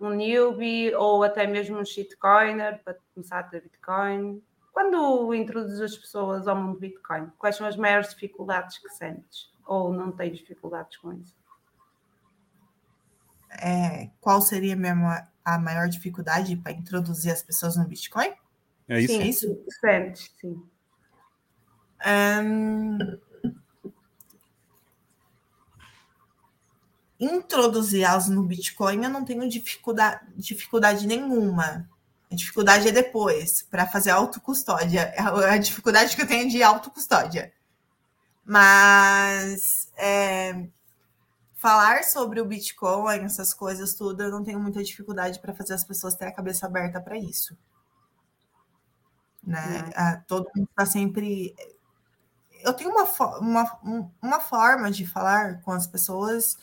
um 0.00 0.10
newbie 0.10 0.92
ou 0.94 1.22
até 1.22 1.46
mesmo 1.46 1.78
um 1.78 1.84
shitcoiner 1.84 2.82
para 2.84 2.96
começar 3.14 3.38
a 3.38 3.42
ter 3.44 3.62
Bitcoin? 3.62 4.42
Quando 4.74 5.32
introduzes 5.32 5.80
as 5.80 5.96
pessoas 5.96 6.48
ao 6.48 6.56
mundo 6.56 6.80
Bitcoin, 6.80 7.30
quais 7.38 7.54
são 7.54 7.64
as 7.64 7.76
maiores 7.76 8.10
dificuldades 8.10 8.76
que 8.78 8.88
sentes? 8.88 9.48
Ou 9.64 9.92
não 9.92 10.10
tens 10.10 10.36
dificuldades 10.36 10.96
com 10.96 11.12
isso? 11.12 11.32
É, 13.52 14.10
qual 14.20 14.42
seria 14.42 14.74
mesmo 14.74 15.06
a, 15.06 15.28
a 15.44 15.60
maior 15.60 15.88
dificuldade 15.88 16.56
para 16.56 16.72
introduzir 16.72 17.32
as 17.32 17.40
pessoas 17.40 17.76
no 17.76 17.86
Bitcoin? 17.86 18.32
É 18.88 19.00
isso? 19.00 19.14
Sim, 19.14 19.22
isso 19.22 19.64
sentes, 19.80 20.34
sim. 20.40 20.60
Ahn, 22.04 22.98
Introduzir-las 27.20 28.28
no 28.28 28.42
Bitcoin 28.42 29.04
eu 29.04 29.10
não 29.10 29.24
tenho 29.24 29.48
dificuldade, 29.48 30.20
dificuldade 30.36 31.06
nenhuma. 31.06 31.88
A 32.34 32.36
dificuldade 32.36 32.88
é 32.88 32.92
depois, 32.92 33.62
para 33.70 33.86
fazer 33.86 34.10
autocustódia. 34.10 35.12
É 35.16 35.20
a 35.22 35.54
a 35.54 35.58
dificuldade 35.58 36.16
que 36.16 36.22
eu 36.22 36.26
tenho 36.28 36.50
de 36.50 36.62
autocustódia. 36.62 37.52
Mas 38.44 39.90
é, 39.96 40.68
falar 41.56 42.04
sobre 42.04 42.40
o 42.40 42.46
Bitcoin, 42.46 43.20
essas 43.24 43.54
coisas 43.54 43.94
tudo, 43.94 44.22
eu 44.22 44.30
não 44.30 44.44
tenho 44.44 44.60
muita 44.60 44.82
dificuldade 44.84 45.40
para 45.40 45.54
fazer 45.54 45.74
as 45.74 45.84
pessoas 45.84 46.14
terem 46.16 46.32
a 46.32 46.36
cabeça 46.36 46.66
aberta 46.66 47.00
para 47.00 47.18
isso. 47.18 47.56
Né? 49.42 49.90
Ah, 49.94 50.22
todo 50.26 50.50
mundo 50.56 50.68
está 50.70 50.86
sempre. 50.86 51.54
Eu 52.62 52.72
tenho 52.72 52.90
uma, 52.90 53.04
uma, 53.38 53.78
um- 53.84 54.10
uma 54.22 54.40
forma 54.40 54.90
de 54.90 55.06
falar 55.06 55.60
com 55.62 55.72
as 55.72 55.86
pessoas 55.86 56.56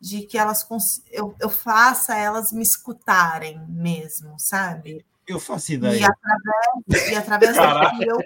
de 0.00 0.22
que 0.22 0.38
elas 0.38 0.66
eu, 1.10 1.34
eu 1.40 1.50
faça 1.50 2.16
elas 2.16 2.52
me 2.52 2.62
escutarem 2.62 3.58
mesmo, 3.68 4.38
sabe? 4.38 5.04
Eu 5.28 5.38
faço 5.38 5.72
E 5.72 5.74
ideia. 5.74 6.06
através, 6.08 7.10
e 7.10 7.14
através 7.14 7.56
Caraca. 7.56 7.96
do 7.96 7.98
que 7.98 8.10
eu 8.10 8.18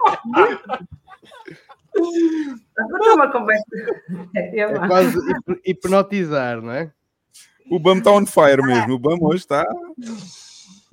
Agora 2.78 3.06
é 3.06 3.12
uma 3.14 3.32
conversa. 3.32 3.64
É 4.34 4.86
quase 4.86 5.16
hip- 5.18 5.60
hipnotizar, 5.64 6.60
não 6.62 6.72
é? 6.72 6.90
O 7.70 7.78
BAM 7.78 7.98
está 7.98 8.10
on 8.10 8.26
fire 8.26 8.62
mesmo. 8.62 8.94
O 8.94 8.98
BAM 8.98 9.18
hoje 9.20 9.39
está. 9.40 9.64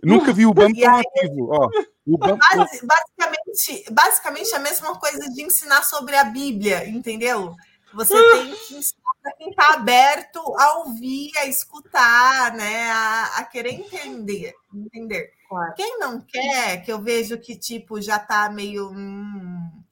Nunca 0.04 0.32
vi 0.34 0.46
o 0.46 0.54
BAM 0.54 0.72
tão 0.74 0.96
ativo. 0.98 1.50
Ó, 1.52 1.70
o 2.06 2.18
BAM... 2.18 2.38
Basi- 2.38 2.86
basicamente, 2.86 3.86
basicamente 3.92 4.56
a 4.56 4.60
mesma 4.60 4.98
coisa 5.00 5.30
de 5.30 5.42
ensinar 5.44 5.84
sobre 5.84 6.16
a 6.16 6.24
Bíblia, 6.24 6.88
entendeu? 6.88 7.54
Você 7.94 8.14
tem 8.14 8.54
que 8.56 8.76
ensinar 8.76 9.02
para 9.24 9.34
quem 9.34 9.50
está 9.50 9.74
aberto 9.74 10.40
a 10.60 10.80
ouvir, 10.80 11.32
a 11.38 11.46
escutar, 11.48 12.54
né? 12.54 12.92
A, 12.92 13.38
a 13.38 13.44
querer 13.46 13.72
entender, 13.72 14.54
entender. 14.74 15.32
Quem 15.76 15.98
não 16.00 16.20
quer, 16.22 16.84
que 16.84 16.92
eu 16.92 17.02
vejo 17.02 17.38
que 17.40 17.56
tipo 17.56 18.00
já 18.02 18.18
está 18.18 18.50
meio. 18.50 18.90
hum, 18.92 19.84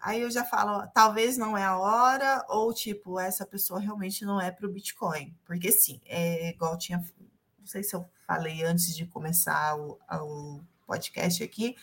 aí 0.00 0.20
eu 0.20 0.30
já 0.30 0.44
falo, 0.44 0.78
ó, 0.78 0.86
talvez 0.86 1.36
não 1.36 1.56
é 1.56 1.64
a 1.64 1.76
hora, 1.78 2.44
ou 2.48 2.72
tipo, 2.72 3.18
essa 3.18 3.44
pessoa 3.46 3.80
realmente 3.80 4.24
não 4.24 4.40
é 4.40 4.50
para 4.50 4.66
o 4.66 4.70
Bitcoin. 4.72 5.34
Porque 5.44 5.72
sim, 5.72 6.00
é 6.06 6.50
igual 6.50 6.72
eu 6.72 6.78
tinha. 6.78 6.98
Não 6.98 7.66
sei 7.66 7.82
se 7.82 7.94
eu 7.96 8.04
falei 8.26 8.62
antes 8.64 8.94
de 8.94 9.06
começar 9.06 9.76
o, 9.76 9.98
o 10.20 10.60
podcast 10.86 11.42
aqui, 11.42 11.74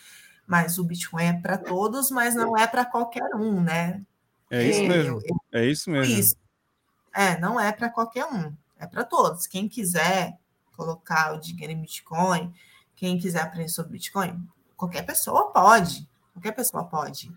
mas 0.46 0.78
o 0.78 0.84
Bitcoin 0.84 1.24
é 1.24 1.32
para 1.32 1.58
todos, 1.58 2.10
mas 2.10 2.34
não 2.34 2.56
é 2.56 2.66
para 2.66 2.84
qualquer 2.84 3.34
um, 3.34 3.60
né? 3.60 4.00
É 4.50 4.64
isso 4.68 4.80
Eu- 4.82 4.88
mesmo. 4.88 5.20
eu- 5.24 5.36
É 5.60 5.66
isso 5.66 5.90
mesmo. 5.90 6.14
isso. 6.18 6.36
É, 7.14 7.38
não 7.38 7.58
é 7.60 7.72
para 7.72 7.90
qualquer 7.90 8.24
um, 8.26 8.54
é 8.78 8.86
para 8.86 9.04
todos. 9.04 9.46
Quem 9.46 9.68
quiser 9.68 10.38
colocar 10.76 11.34
o 11.34 11.40
dinheiro 11.40 11.72
em 11.72 11.80
Bitcoin, 11.80 12.52
quem 12.96 13.18
quiser 13.18 13.42
aprender 13.42 13.68
sobre 13.68 13.92
Bitcoin, 13.92 14.46
qualquer 14.76 15.02
pessoa 15.02 15.50
pode. 15.52 16.08
Qualquer 16.32 16.52
pessoa 16.52 16.84
pode. 16.84 17.32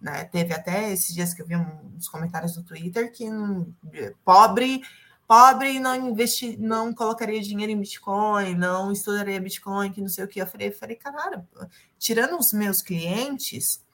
Né? 0.00 0.24
Teve 0.24 0.54
até 0.54 0.92
esses 0.92 1.14
dias 1.14 1.34
que 1.34 1.42
eu 1.42 1.46
vi 1.46 1.56
uns 1.56 2.08
comentários 2.08 2.56
no 2.56 2.62
Twitter 2.62 3.12
que 3.12 3.28
hum, 3.28 3.72
pobre 4.24 4.82
pobre 5.28 5.78
não 5.78 5.94
investi, 5.94 6.56
não 6.56 6.94
colocaria 6.94 7.42
dinheiro 7.42 7.70
em 7.70 7.78
Bitcoin, 7.78 8.54
não 8.54 8.90
estudaria 8.90 9.38
Bitcoin, 9.38 9.92
que 9.92 10.00
não 10.00 10.08
sei 10.08 10.24
o 10.24 10.28
que. 10.28 10.40
Eu 10.40 10.46
falei, 10.46 10.70
falei, 10.70 10.96
cara, 10.96 11.46
tirando 11.98 12.38
os 12.38 12.50
meus 12.54 12.80
clientes 12.80 13.84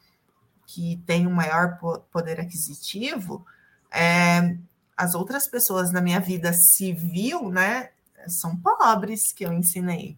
que 0.64 1.02
têm 1.04 1.26
um 1.26 1.32
maior 1.32 1.76
po- 1.78 1.98
poder 2.12 2.38
aquisitivo, 2.38 3.44
é, 3.90 4.56
as 4.96 5.16
outras 5.16 5.48
pessoas 5.48 5.90
na 5.90 6.00
minha 6.00 6.20
vida 6.20 6.52
civil, 6.52 7.50
né, 7.50 7.90
são 8.28 8.56
pobres 8.56 9.32
que 9.32 9.44
eu 9.44 9.52
ensinei. 9.52 10.16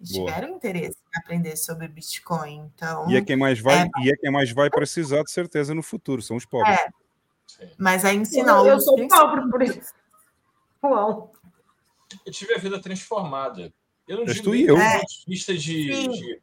E 0.00 0.12
Boa. 0.18 0.26
Tiveram 0.32 0.56
interesse 0.56 0.98
em 0.98 1.18
aprender 1.20 1.56
sobre 1.56 1.88
Bitcoin. 1.88 2.70
Então, 2.74 3.08
E 3.10 3.16
é 3.16 3.24
quem 3.24 3.36
mais 3.36 3.58
vai, 3.60 3.82
é, 3.84 3.90
e 4.02 4.10
é 4.10 4.16
quem 4.16 4.30
mais 4.30 4.50
vai 4.52 4.68
precisar 4.68 5.22
de 5.22 5.30
certeza 5.30 5.74
no 5.74 5.82
futuro, 5.82 6.20
são 6.20 6.36
os 6.36 6.44
pobres. 6.44 6.78
é, 7.60 7.70
mas 7.78 8.04
é 8.04 8.12
ensinar 8.12 8.58
Eu, 8.58 8.66
eu 8.66 8.80
sou 8.80 8.96
princípios. 8.96 9.20
pobre 9.20 9.50
por 9.50 9.62
isso. 9.62 9.94
Uau. 10.82 11.32
Eu 12.26 12.32
tive 12.32 12.54
a 12.54 12.58
vida 12.58 12.80
transformada. 12.80 13.72
Eu 14.06 14.18
não 14.18 14.24
digo 14.26 14.54
e 14.54 14.64
eu. 14.66 14.76
do 14.76 14.82
É. 14.82 14.98
de 15.00 15.24
vista 15.26 15.56
de, 15.56 16.40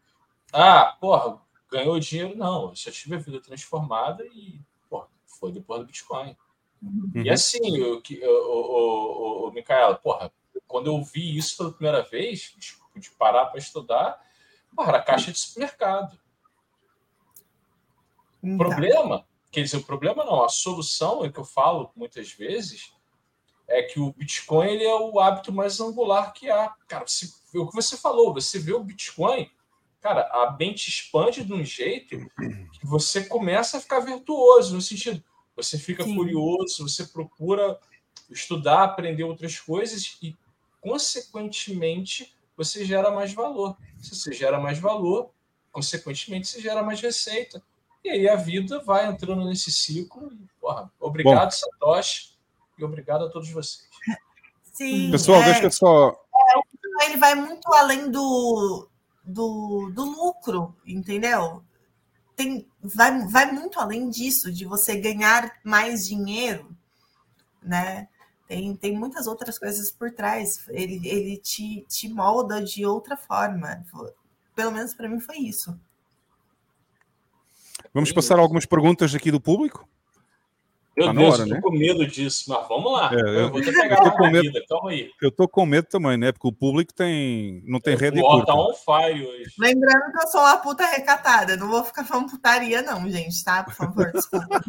Ah, 0.52 0.98
porra, 1.00 1.40
ganhou 1.72 2.00
dinheiro. 2.00 2.36
Não, 2.36 2.70
eu 2.70 2.76
só 2.76 2.90
tive 2.90 3.16
a 3.16 3.20
vida 3.20 3.40
transformada 3.40 4.26
e, 4.34 4.60
porra, 4.90 5.08
foi 5.26 5.52
depois 5.52 5.82
do 5.82 5.86
Bitcoin. 5.86 6.36
E 7.14 7.20
Uhum. 7.28 7.32
assim, 7.32 7.82
o, 7.84 8.02
que- 8.02 8.26
o, 8.26 8.30
o, 8.32 9.46
o, 9.46 9.50
o 9.50 9.52
Micaela, 9.54 9.96
porra, 9.96 10.32
quando 10.72 10.88
eu 10.88 11.04
vi 11.04 11.38
isso 11.38 11.58
pela 11.58 11.72
primeira 11.72 12.02
vez, 12.02 12.56
de, 12.58 13.12
parar 13.12 13.48
para 13.48 13.60
estudar, 13.60 14.22
porra, 14.76 14.90
era 14.90 15.04
caixa 15.04 15.32
de 15.32 15.38
supermercado. 15.38 16.18
O 18.42 18.48
Então, 18.48 18.58
problema, 18.58 19.28
quer 19.52 19.62
dizer, 19.62 19.78
o 19.78 19.84
problema 19.84 20.26
não, 20.26 20.44
a 20.44 20.50
solução 20.50 21.24
é 21.24 21.30
que 21.30 21.40
eu 21.40 21.46
falo 21.46 21.92
muitas 21.96 22.32
vezes 22.32 22.94
é 23.68 23.84
que 23.84 24.00
o 24.00 24.12
Bitcoin 24.12 24.68
ele 24.68 24.84
é 24.84 24.96
o 24.96 25.20
hábito 25.20 25.52
mais 25.52 25.80
angular 25.80 26.34
que 26.34 26.50
há. 26.50 26.76
Cara, 26.88 27.06
é 27.06 27.58
o 27.58 27.68
que 27.68 27.76
você 27.76 27.96
falou, 27.96 28.34
você 28.34 28.60
vê 28.60 28.74
o 28.74 28.84
Bitcoin, 28.84 29.50
cara, 30.02 30.24
a 30.24 30.56
mente 30.60 30.90
expande 30.90 31.44
de 31.44 31.54
um 31.54 31.64
jeito 31.64 32.18
que 32.74 32.86
você 32.86 33.24
começa 33.26 33.78
a 33.78 33.82
ficar 33.82 34.00
virtuoso, 34.00 34.76
no 34.76 34.82
sentido, 34.82 35.24
você 35.56 35.78
fica 35.78 36.04
Sim. 36.04 36.16
curioso, 36.16 36.88
você 36.88 37.06
procura 37.06 37.80
estudar, 38.30 38.84
aprender 38.84 39.24
outras 39.24 39.60
coisas 39.60 40.18
e, 40.22 40.36
consequentemente, 40.82 42.36
você 42.58 42.84
gera 42.84 43.12
mais 43.12 43.34
valor. 43.34 43.78
Se 44.00 44.16
você 44.16 44.34
gera 44.34 44.60
mais 44.60 44.80
valor, 44.80 45.32
consequentemente, 45.72 46.48
você 46.48 46.60
gera 46.60 46.84
mais 46.84 47.00
receita. 47.00 47.64
E 48.04 48.10
aí 48.10 48.28
a 48.28 48.36
vida 48.36 48.82
vai 48.84 49.08
entrando 49.08 49.46
nesse 49.46 49.72
ciclo. 49.72 50.32
Porra, 50.60 50.92
obrigado, 51.00 51.52
Bom. 51.52 51.52
Satoshi, 51.52 52.36
e 52.78 52.84
obrigado 52.84 53.26
a 53.26 53.30
todos 53.30 53.50
vocês. 53.50 53.88
Sim, 54.74 55.12
Pessoal, 55.12 55.42
é, 55.42 55.46
deixa 55.46 55.64
eu 55.66 55.72
só. 55.72 56.20
ele 57.06 57.18
vai 57.18 57.36
muito 57.36 57.72
além 57.74 58.10
do, 58.10 58.90
do, 59.24 59.92
do 59.94 60.04
lucro, 60.04 60.76
entendeu? 60.86 61.64
Tem, 62.36 62.68
vai, 62.82 63.28
vai 63.28 63.52
muito 63.52 63.80
além 63.80 64.10
disso, 64.10 64.52
de 64.52 64.66
você 64.66 64.96
ganhar 64.96 65.60
mais 65.64 66.08
dinheiro, 66.08 66.76
né? 67.62 68.08
Tem, 68.52 68.76
tem 68.76 68.94
muitas 68.94 69.28
outras 69.28 69.58
coisas 69.58 69.90
por 69.90 70.12
trás. 70.12 70.68
Ele, 70.68 71.00
ele 71.08 71.38
te, 71.38 71.86
te 71.88 72.10
molda 72.10 72.62
de 72.62 72.86
outra 72.86 73.16
forma. 73.16 73.82
Pelo 74.54 74.72
menos 74.74 74.94
para 74.94 75.08
mim 75.08 75.22
foi 75.22 75.38
isso. 75.38 75.74
Vamos 77.94 78.12
passar 78.12 78.40
algumas 78.40 78.66
perguntas 78.66 79.16
aqui 79.16 79.32
do 79.32 79.40
público? 79.40 79.88
Meu 80.98 81.08
Tá 81.08 81.14
Deus, 81.14 81.34
hora, 81.34 81.44
eu 81.44 81.48
tô 81.48 81.54
né? 81.56 81.62
com 81.62 81.72
medo 81.72 82.06
disso, 82.06 82.50
mas 82.50 82.68
vamos 82.68 82.92
lá. 82.92 83.12
É, 83.14 83.20
eu, 83.22 83.28
eu- 83.28 83.50
vou 83.52 83.62
até 83.62 83.70
eu 83.70 83.74
pegar 83.74 84.02
tô 84.02 84.12
com 84.12 84.30
medo. 84.30 84.42
vida, 84.42 84.66
calma 84.68 84.90
aí. 84.92 85.10
Eu 85.22 85.32
tô 85.32 85.48
com 85.48 85.66
medo 85.66 85.88
também, 85.88 86.18
né? 86.18 86.32
Porque 86.34 86.48
o 86.48 86.52
público 86.52 86.94
tem. 86.94 87.64
não 87.66 87.80
tem 87.80 87.96
rede 87.96 88.20
O 88.20 88.26
Ó 88.26 88.32
curta. 88.32 88.48
tá 88.48 88.56
on 88.56 88.74
fire 88.74 89.26
hoje. 89.26 89.54
Lembrando 89.58 90.12
que 90.12 90.18
eu 90.24 90.28
sou 90.28 90.42
uma 90.42 90.58
puta 90.58 90.86
recatada. 90.86 91.56
Não 91.56 91.70
vou 91.70 91.84
ficar 91.86 92.04
falando 92.04 92.30
putaria, 92.30 92.82
não, 92.82 93.10
gente, 93.10 93.42
tá? 93.44 93.64
Por 93.64 93.74
favor, 93.74 94.12
desculpa. 94.12 94.62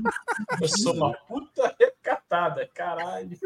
Eu 0.61 0.69
sou 0.69 0.95
uma 0.95 1.13
puta 1.13 1.75
recatada, 1.79 2.71
caralho. 2.73 3.37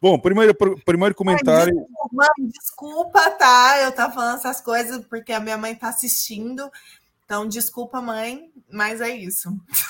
Bom, 0.00 0.18
primeiro, 0.20 0.54
pr- 0.54 0.80
primeiro 0.84 1.14
comentário. 1.14 1.74
Mãe, 2.12 2.28
desculpa, 2.48 3.30
tá? 3.32 3.80
Eu 3.80 3.90
tava 3.92 4.12
falando 4.14 4.36
essas 4.36 4.60
coisas 4.60 5.04
porque 5.06 5.32
a 5.32 5.40
minha 5.40 5.56
mãe 5.58 5.74
tá 5.74 5.88
assistindo. 5.88 6.70
Então, 7.32 7.48
desculpa, 7.48 7.98
mãe, 8.02 8.52
mas 8.70 9.00
é 9.00 9.08
isso. 9.08 9.48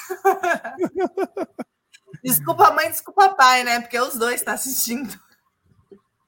desculpa, 2.23 2.71
mãe, 2.71 2.89
desculpa, 2.89 3.31
pai, 3.31 3.65
né? 3.65 3.81
Porque 3.81 3.99
os 3.99 4.17
dois 4.17 4.37
estão 4.37 4.55
assistindo. 4.55 5.12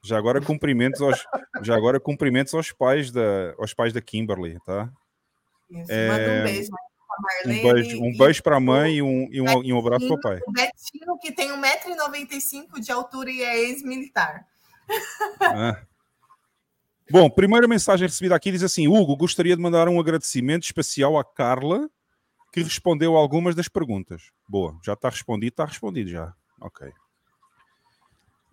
Já 0.03 0.17
agora 0.17 0.41
cumprimentos 0.41 1.01
aos, 1.01 1.25
já 1.61 1.73
agora 1.73 2.01
cumprimentos 2.01 2.53
aos 2.53 2.73
pais 2.73 3.11
da, 3.11 3.55
aos 3.57 3.73
pais 3.73 3.93
da 3.93 4.01
Kimberly, 4.01 4.59
tá? 4.65 4.89
Isso, 5.69 5.89
É, 5.89 6.09
Manda 6.09 6.31
um 6.31 6.43
beijo 6.43 6.71
Um 7.45 7.71
beijo, 7.71 8.03
um 8.03 8.17
beijo 8.17 8.43
para 8.43 8.57
a 8.57 8.59
mãe 8.59 8.95
e 8.95 9.01
um, 9.01 9.29
e 9.31 9.39
um, 9.39 9.63
e 9.63 9.71
um 9.71 9.79
abraço 9.79 10.05
para 10.05 10.17
o 10.17 10.19
pai. 10.19 10.39
O 10.45 10.51
Betinho, 10.51 11.17
que 11.21 11.31
tem 11.31 11.49
1,95m 11.49 12.81
de 12.81 12.91
altura 12.91 13.31
e 13.31 13.41
é 13.41 13.57
ex-militar. 13.57 14.45
Ah. 15.39 15.81
Bom, 17.09 17.29
primeira 17.29 17.67
mensagem 17.67 18.07
recebida 18.07 18.35
aqui 18.35 18.51
diz 18.51 18.63
assim: 18.63 18.87
Hugo, 18.87 19.15
gostaria 19.15 19.55
de 19.55 19.61
mandar 19.61 19.87
um 19.87 19.99
agradecimento 19.99 20.63
especial 20.63 21.17
à 21.17 21.23
Carla, 21.23 21.87
que 22.51 22.63
respondeu 22.63 23.15
algumas 23.15 23.53
das 23.53 23.67
perguntas. 23.67 24.31
Boa, 24.47 24.77
já 24.83 24.93
está 24.93 25.09
respondido, 25.09 25.53
está 25.53 25.65
respondido 25.65 26.09
já. 26.09 26.33
Ok. 26.59 26.91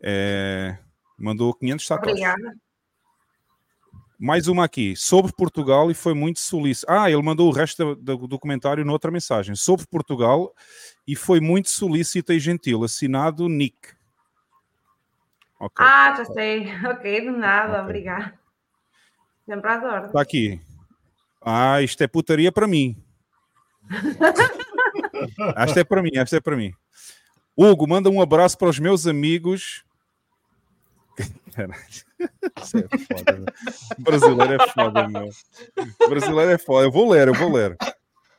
É, 0.02 0.76
mandou 1.18 1.54
500 1.54 1.86
satoshis. 1.86 2.12
Obrigada. 2.12 2.56
Mais 4.18 4.46
uma 4.46 4.64
aqui, 4.64 4.94
sobre 4.94 5.32
Portugal 5.32 5.90
e 5.90 5.94
foi 5.94 6.14
muito 6.14 6.38
solícito. 6.38 6.86
Ah, 6.88 7.10
ele 7.10 7.22
mandou 7.22 7.48
o 7.48 7.52
resto 7.52 7.96
do, 7.96 8.16
do 8.16 8.28
documentário 8.28 8.84
noutra 8.84 9.10
mensagem. 9.10 9.56
Sobre 9.56 9.84
Portugal 9.86 10.54
e 11.06 11.16
foi 11.16 11.40
muito 11.40 11.70
solícito 11.70 12.32
e 12.32 12.38
gentil. 12.38 12.84
Assinado 12.84 13.48
Nick. 13.48 13.88
Ok. 15.58 15.84
Ah, 15.84 16.14
já 16.16 16.24
sei. 16.26 16.66
Ok, 16.86 17.20
de 17.20 17.30
nada, 17.30 17.82
obrigada. 17.82 18.41
Sempre. 19.52 20.06
Está 20.06 20.22
aqui. 20.22 20.60
Ah, 21.42 21.82
isto 21.82 22.02
é 22.02 22.06
putaria 22.06 22.50
para 22.50 22.66
mim. 22.66 22.96
Esta 25.56 25.80
é 25.80 25.84
para 25.84 26.02
mim, 26.02 26.10
esta 26.14 26.36
é 26.36 26.40
para 26.40 26.56
mim. 26.56 26.72
Hugo, 27.54 27.86
manda 27.86 28.08
um 28.08 28.22
abraço 28.22 28.56
para 28.56 28.70
os 28.70 28.78
meus 28.78 29.06
amigos. 29.06 29.84
Isso 32.62 32.78
é 32.78 32.82
foda. 32.82 33.44
Brasileiro 33.98 34.54
é 34.54 34.68
foda, 34.68 35.08
meu. 35.08 35.28
Brasileiro 36.08 36.50
é 36.52 36.58
foda. 36.58 36.86
Eu 36.86 36.90
vou 36.90 37.10
ler, 37.10 37.28
eu 37.28 37.34
vou 37.34 37.52
ler. 37.52 37.76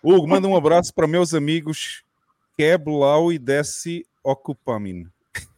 Hugo, 0.02 0.28
manda 0.28 0.48
um 0.48 0.56
abraço 0.56 0.92
para 0.94 1.08
meus 1.08 1.34
amigos 1.36 2.04
Keblau 2.58 3.32
e 3.32 3.38
Desce 3.38 4.06
Ocupamin. 4.24 5.08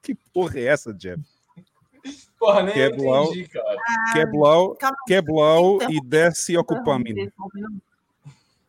Que 0.00 0.14
porra 0.14 0.58
é 0.58 0.64
essa, 0.64 0.92
Jeff? 0.92 1.22
Porra, 2.42 2.60
nem 2.64 2.74
Keblau, 2.74 3.24
entendi, 3.26 3.48
cara. 3.48 3.76
Keblau. 4.12 4.76
Keblau 5.06 5.74
Então, 5.76 5.90
e 5.92 6.00
Desce 6.00 6.56
Ocupamin. 6.58 7.30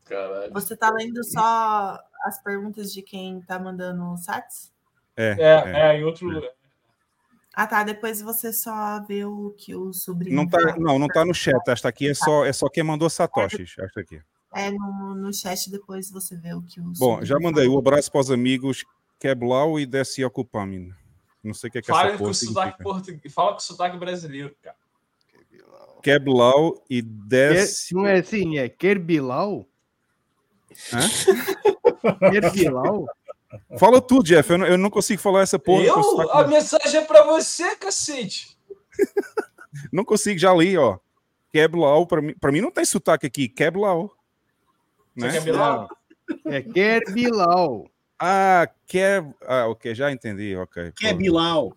Caralho. 0.06 0.54
Você 0.54 0.78
tá 0.78 0.92
lendo 0.92 1.24
só 1.24 2.00
as 2.24 2.40
perguntas 2.40 2.94
de 2.94 3.02
quem 3.02 3.42
tá 3.42 3.58
mandando 3.58 4.16
sats? 4.18 4.72
É, 5.18 5.36
É, 5.40 5.72
é. 5.72 5.80
é, 5.96 6.00
em 6.00 6.04
outro 6.04 6.28
lugar. 6.28 6.52
Ah, 7.52 7.66
tá. 7.66 7.84
Depois 7.84 8.22
você 8.22 8.54
só 8.54 9.04
vê 9.08 9.26
o 9.26 9.56
que 9.58 9.74
o 9.76 9.92
sobrinho. 9.92 10.36
Não, 10.36 10.48
tá, 10.48 10.76
não, 10.78 11.00
não 11.00 11.08
tá 11.08 11.26
no 11.26 11.34
chat. 11.34 11.56
Esta 11.68 11.90
aqui 11.90 12.10
é 12.10 12.14
só, 12.14 12.46
é 12.46 12.54
só 12.54 12.70
quem 12.70 12.84
mandou 12.84 13.10
Satoshis. 13.10 13.74
Esta 13.80 14.02
aqui. 14.02 14.22
É 14.54 14.70
no, 14.70 15.16
no 15.16 15.34
chat, 15.34 15.72
depois 15.72 16.12
você 16.12 16.36
vê 16.36 16.54
o 16.54 16.62
que 16.62 16.80
o 16.80 16.94
Bom, 17.00 17.26
já 17.26 17.40
mandei 17.40 17.66
fala. 17.66 17.76
o 17.76 17.80
abraço 17.80 18.12
para 18.12 18.22
os 18.22 18.30
amigos 18.30 18.86
Keblau 19.20 19.80
e 19.80 19.86
Desce 19.88 20.24
Ocupamin. 20.24 20.94
Não 21.44 21.54
sei 21.54 21.68
o 21.68 21.72
que 21.72 21.80
é 21.80 21.82
que 21.82 21.88
Fala 21.88 22.10
essa 22.10 22.18
com 22.18 22.24
porra 22.24 22.34
sotaque 22.34 22.84
português. 22.84 23.34
Fala 23.34 23.54
com 23.54 23.60
sotaque 23.60 23.98
brasileiro, 23.98 24.56
cara. 24.62 24.76
Keblau 26.02 26.84
e 26.90 27.02
Desce. 27.02 27.94
Não 27.94 28.06
é 28.06 28.20
assim, 28.20 28.58
é 28.58 28.68
Kerbilau? 28.68 29.66
Hã? 30.92 31.00
Kerbilau? 32.32 33.06
Fala 33.78 34.02
tu, 34.02 34.22
Jeff. 34.24 34.50
Eu 34.50 34.58
não, 34.58 34.68
eu 34.68 34.78
não 34.78 34.90
consigo 34.90 35.22
falar 35.22 35.42
essa 35.42 35.58
porra. 35.58 35.84
Eu? 35.84 36.32
A 36.32 36.48
mensagem 36.48 37.02
é 37.02 37.06
pra 37.06 37.24
você, 37.24 37.76
cacete. 37.76 38.58
Não 39.92 40.06
consigo, 40.06 40.40
já 40.40 40.54
li, 40.54 40.78
ó. 40.78 41.00
Keblau, 41.52 42.06
para 42.06 42.22
mim, 42.22 42.36
para 42.40 42.52
mim 42.52 42.62
não 42.62 42.72
tem 42.72 42.86
sotaque 42.86 43.26
aqui. 43.26 43.48
Keblau. 43.48 44.12
Né? 45.16 45.32
quer 45.32 45.42
Bilau? 45.42 45.90
É 46.46 46.62
Kerbilau. 46.62 47.88
Ah, 48.20 48.68
Keb. 48.88 49.34
Ah, 49.46 49.68
ok, 49.68 49.94
já 49.96 50.12
entendi, 50.12 50.56
ok. 50.56 50.92
Que 50.94 51.08
é 51.08 51.14
Bilal. 51.14 51.76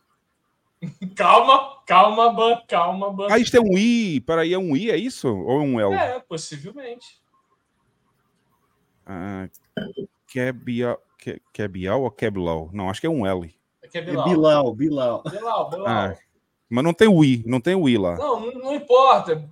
Calma, 1.16 1.82
calma, 1.86 2.32
Ban, 2.32 2.60
calma, 2.68 3.10
Ban. 3.10 3.28
Ah, 3.31 3.39
isto 3.39 3.56
é 3.56 3.60
um 3.60 3.76
I. 3.78 4.20
Peraí, 4.20 4.52
é 4.52 4.58
um 4.58 4.76
I, 4.76 4.90
é 4.90 4.97
isso? 4.97 5.26
Ou 5.28 5.60
é 5.60 5.65
um 5.65 5.81
L? 5.81 5.94
É, 5.94 6.20
possivelmente. 6.20 7.20
Ah, 9.06 9.48
Kebiau, 10.26 10.98
Ke- 11.18 11.40
Kebiau 11.52 12.02
ou 12.02 12.10
Keblau? 12.10 12.70
Não, 12.73 12.90
acho 12.90 13.00
que 13.00 13.06
é 13.06 13.10
um 13.10 13.26
L. 13.26 13.55
É 13.82 13.89
que 13.89 13.98
é 13.98 14.00
É 14.00 14.05
Bilal. 14.05 14.24
Bilal, 14.28 14.74
Bilal. 14.74 15.23
Bilal, 15.23 15.70
Bilal. 15.70 15.86
Ah, 15.86 16.16
mas 16.68 16.84
não 16.84 16.92
tem 16.92 17.08
o 17.08 17.24
I, 17.24 17.42
não 17.47 17.60
tem 17.60 17.74
o 17.74 17.89
I 17.89 17.97
lá. 17.97 18.16
Não, 18.16 18.40
não, 18.40 18.52
não 18.52 18.74
importa. 18.74 19.48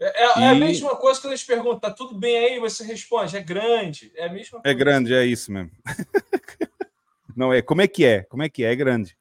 É, 0.00 0.22
é- 0.24 0.42
é 0.42 0.48
a 0.50 0.54
E- 0.54 0.58
mesma 0.60 0.94
coisa 0.96 1.20
que 1.20 1.26
eles 1.26 1.42
perguntam, 1.42 1.80
tá 1.80 1.90
tudo 1.90 2.14
bem 2.18 2.36
aí? 2.36 2.60
Você 2.60 2.84
responde, 2.84 3.36
é 3.36 3.40
grande. 3.40 4.12
É 4.14 4.26
a 4.26 4.32
mesma 4.32 4.58
É 4.60 4.62
coisa. 4.62 4.78
grande, 4.78 5.12
é 5.14 5.24
isso 5.26 5.50
mesmo. 5.50 5.70
não 7.36 7.52
é, 7.52 7.60
como 7.62 7.82
é 7.82 7.88
que 7.88 8.04
é? 8.04 8.22
Como 8.24 8.42
é 8.42 8.48
que 8.48 8.64
é? 8.64 8.72
É 8.72 8.76
grande. 8.76 9.16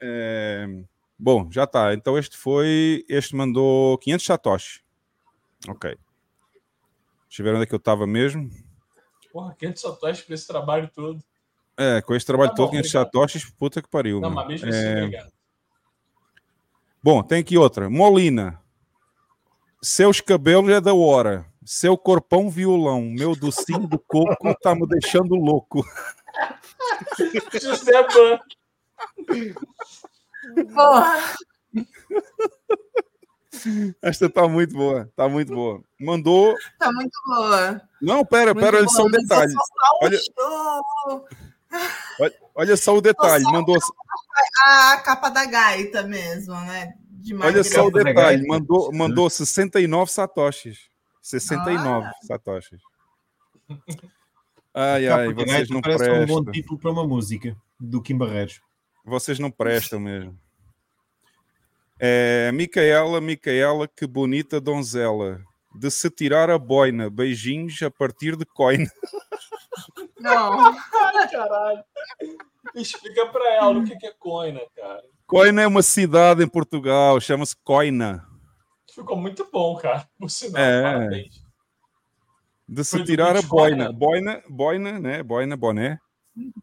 É, 0.00 0.66
Bom, 1.18 1.50
já 1.52 1.66
tá. 1.66 1.92
Então 1.92 2.16
este 2.18 2.36
foi, 2.36 3.04
este 3.08 3.36
mandou 3.36 3.98
500 3.98 4.24
satoshi. 4.26 4.80
Ok. 5.68 5.94
Deixa 7.28 7.42
eu 7.42 7.44
ver 7.44 7.54
onde 7.54 7.64
é 7.64 7.66
que 7.66 7.74
eu 7.74 7.78
estava 7.78 8.06
mesmo. 8.06 8.50
Porra, 9.30 9.54
500 9.58 9.82
satoshis 9.82 10.24
pra 10.24 10.34
esse 10.34 10.46
trabalho 10.46 10.90
todo. 10.94 11.22
É, 11.76 12.00
com 12.00 12.14
esse 12.14 12.24
trabalho 12.26 12.50
Tá 12.50 12.56
todo, 12.56 12.66
bom, 12.66 12.70
500 12.72 12.90
obrigado. 12.94 13.06
satoshis, 13.12 13.44
puta 13.50 13.82
que 13.82 13.88
pariu. 13.88 14.18
Não, 14.20 14.30
meu. 14.30 14.36
mas 14.36 14.48
mesmo 14.48 14.68
assim, 14.70 14.78
É, 14.78 15.04
obrigado. 15.04 15.32
Bom, 17.02 17.22
tem 17.22 17.40
aqui 17.40 17.56
outra. 17.58 17.88
Molina. 17.90 18.58
Seus 19.82 20.20
cabelos 20.20 20.70
é 20.70 20.80
da 20.80 20.94
hora. 20.94 21.46
Seu 21.64 21.96
corpão 21.96 22.50
violão. 22.50 23.02
Meu 23.02 23.34
docinho 23.36 23.86
do 23.86 23.98
coco 23.98 24.54
tá 24.62 24.74
me 24.74 24.86
deixando 24.86 25.34
louco. 25.34 25.84
José 27.60 28.02
Ban. 28.08 28.38
Esta 34.02 34.28
tá 34.30 34.48
muito 34.48 34.74
boa. 34.74 35.10
Tá 35.16 35.28
muito 35.28 35.52
boa. 35.54 35.82
Mandou. 36.00 36.54
tá 36.78 36.90
muito 36.92 37.12
boa. 37.26 37.80
Não, 38.00 38.24
pera, 38.24 38.54
Muito 38.54 38.64
pera, 38.64 38.78
olha 38.78 38.88
só 38.88 39.02
o 39.04 39.10
detalhe. 39.10 39.52
um 39.54 39.58
Olha, 40.02 40.18
olha, 42.20 42.34
olha 42.54 42.76
só 42.76 42.96
o 42.96 43.00
detalhe. 43.00 43.44
só- 43.44 43.52
Mandou. 43.52 43.76
A 44.66 44.96
capa 44.98 45.28
da 45.30 45.44
gaita 45.44 46.02
mesmo, 46.02 46.54
né? 46.54 46.94
De 47.20 47.34
Olha 47.34 47.62
só 47.64 47.86
o 47.86 47.90
detalhe. 47.90 48.46
Mandou, 48.46 48.92
mandou 48.92 49.28
69 49.30 50.10
satoshis. 50.10 50.88
69 51.20 52.06
Ah. 52.06 52.12
satoshis. 52.26 52.80
Ai, 54.72 55.06
ai, 55.08 55.28
Capa 55.28 55.34
de 55.44 55.44
vocês 55.52 55.68
não 55.70 55.80
parece 55.80 56.10
um 56.10 56.26
bom 56.26 56.34
prestam. 56.44 56.52
título 56.52 56.78
para 56.78 56.90
uma 56.90 57.06
música 57.06 57.56
do 57.78 58.00
Kim 58.02 58.16
Barreiros. 58.16 58.60
Vocês 59.04 59.38
não 59.38 59.50
prestam 59.50 60.00
mesmo. 60.00 60.38
É, 61.98 62.50
Micaela, 62.52 63.20
Micaela, 63.20 63.86
que 63.86 64.06
bonita 64.06 64.60
donzela. 64.60 65.40
De 65.74 65.90
se 65.90 66.08
tirar 66.10 66.50
a 66.50 66.58
boina. 66.58 67.08
Beijinhos 67.10 67.80
a 67.82 67.90
partir 67.90 68.36
de 68.36 68.44
coin. 68.46 68.86
Não. 70.18 70.60
Ai, 70.60 71.28
caralho. 71.30 71.84
Explica 72.74 73.26
pra 73.26 73.54
ela 73.54 73.78
o 73.78 73.84
que 73.84 73.96
que 73.96 74.06
é 74.06 74.12
coina, 74.18 74.60
cara. 74.74 75.02
Coina 75.30 75.62
é 75.62 75.66
uma 75.66 75.82
cidade 75.82 76.42
em 76.42 76.48
Portugal, 76.48 77.20
chama-se 77.20 77.54
Coina. 77.64 78.26
Ficou 78.92 79.16
muito 79.16 79.48
bom, 79.52 79.76
cara. 79.76 80.06
Por 80.18 80.28
sinal, 80.30 80.60
É. 80.60 80.82
parabéns. 80.82 81.34
De 82.68 82.84
se 82.84 82.96
Foi 82.96 83.04
tirar 83.04 83.36
a 83.36 83.42
boina. 83.42 83.92
Boina, 83.92 84.42
boina, 84.48 84.98
né? 84.98 85.22
Boina, 85.22 85.56
boné. 85.56 85.98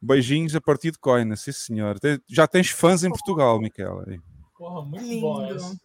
Beijinhos 0.01 0.55
a 0.55 0.61
partir 0.61 0.91
de 0.91 0.99
Coina, 0.99 1.35
sim 1.35 1.51
senhor. 1.51 1.97
Já 2.29 2.47
tens 2.47 2.69
fãs 2.69 3.03
em 3.03 3.09
Portugal, 3.09 3.59
Miquela. 3.59 4.05
Porra, 4.57 4.85
muito 4.85 5.03
Lindo. 5.05 5.21
bom 5.21 5.45
esse. 5.45 5.77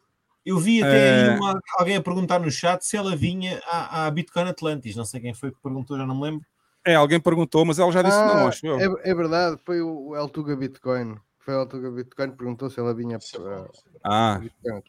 Eu 0.45 0.59
vi 0.59 0.83
até 0.83 0.97
É. 0.97 1.31
aí 1.33 1.39
uma- 1.39 1.61
alguém 1.79 1.97
a 1.97 2.03
perguntar 2.03 2.41
no 2.41 2.51
chat 2.51 2.83
se 2.85 2.97
ela 2.97 3.15
vinha 3.15 3.61
à, 3.67 4.07
à 4.07 4.11
Bitcoin 4.11 4.49
Atlantis. 4.49 4.97
Não 4.97 5.05
sei 5.05 5.21
quem 5.21 5.35
foi 5.35 5.53
que 5.53 5.61
perguntou, 5.63 5.97
já 5.97 6.05
não 6.07 6.17
me 6.17 6.23
lembro. 6.23 6.41
É, 6.85 6.97
alguém 6.97 7.21
perguntou, 7.21 7.65
mas 7.65 7.79
ela 7.79 7.93
já 7.93 8.03
disse 8.03 8.17
não, 8.17 8.39
Ah, 8.47 8.49
acho 8.49 8.67
eu. 8.67 8.77
é, 8.81 9.11
é 9.11 9.15
verdade, 9.15 9.57
foi 9.65 9.81
o 9.81 10.09
o 10.09 10.17
El 10.17 10.29
Tuga 10.29 10.57
Bitcoin. 10.57 11.17
Foi 11.45 11.55
o 11.55 11.61
El 11.63 11.67
Tuga 11.67 11.91
Bitcoin 11.91 12.31
perguntou 12.37 12.71
se 12.71 12.79
ela 12.79 12.95
vinha 12.95 13.19
para 13.19 13.69
Ah, 14.05 14.39
Bitcoin. 14.39 14.83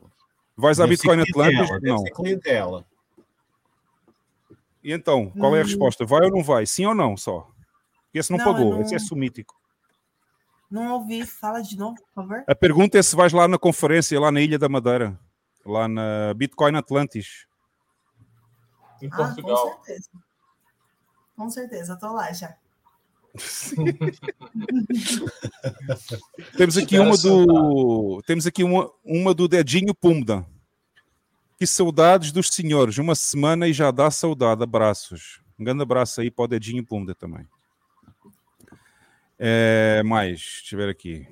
vais 0.56 0.80
à 0.80 0.86
Bitcoin 0.88 1.22
Atlantis? 1.22 1.70
Não. 1.82 1.98
ser 1.98 2.12
clientela. 2.12 2.86
E 4.84 4.92
então, 4.92 5.32
qual 5.32 5.56
é 5.56 5.60
a 5.60 5.64
Hum. 5.64 5.66
resposta? 5.68 6.06
Vai 6.06 6.26
ou 6.26 6.32
não 6.32 6.44
vai? 6.44 6.66
Sim 6.66 6.86
ou 6.86 6.94
não 6.94 7.18
só? 7.18 7.50
Esse 8.14 8.30
não, 8.32 8.38
Não, 8.38 8.46
pagou, 8.46 8.74
não- 8.74 8.82
esse 8.82 8.94
é 8.94 9.00
sumítico. 9.00 9.60
Não 10.70 10.94
ouvi, 10.94 11.26
fala 11.26 11.62
de 11.62 11.78
novo, 11.78 11.96
por 11.96 12.14
favor. 12.24 12.44
A 12.48 12.56
pergunta 12.56 12.98
é 12.98 13.02
se 13.04 13.16
vais 13.16 13.32
lá 13.34 13.48
na 13.48 13.58
conferência, 13.58 14.20
lá 14.20 14.32
na 14.32 14.42
Ilha 14.42 14.60
da 14.60 14.68
Madeira, 14.70 15.20
lá 15.66 15.88
na 15.88 16.34
Bitcoin 16.36 16.76
Atlantis. 16.76 17.48
Em 19.02 19.08
Ah, 19.08 19.10
com 19.18 19.24
Portugal. 19.26 19.68
certeza. 19.84 20.10
Com 21.36 21.50
certeza, 21.50 21.98
tô 21.98 22.14
lá 22.14 22.32
já. 22.32 22.56
Temos 26.58 26.78
aqui 26.78 27.00
uma 27.00 27.18
do. 27.18 28.22
Temos 28.26 28.46
aqui 28.46 28.64
uma, 28.64 28.90
uma 29.04 29.34
do 29.34 29.48
Dedinho 29.48 29.94
Pumda. 29.94 30.46
Que 31.58 31.66
saudades 31.66 32.32
dos 32.32 32.50
senhores. 32.50 32.98
Uma 32.98 33.16
semana 33.16 33.68
e 33.68 33.74
já 33.74 33.92
dá 33.92 34.10
saudade. 34.12 34.64
Abraços. 34.64 35.42
Um 35.58 35.64
grande 35.64 35.84
abraço 35.84 36.22
aí 36.22 36.30
para 36.32 36.46
o 36.46 36.48
Dedinho 36.48 36.86
Pumda 36.86 37.16
também. 37.16 37.48
É, 39.40 40.02
mais, 40.04 40.60
deixa 40.62 40.76
eu 40.76 40.80
ver 40.80 40.90
aqui. 40.90 41.28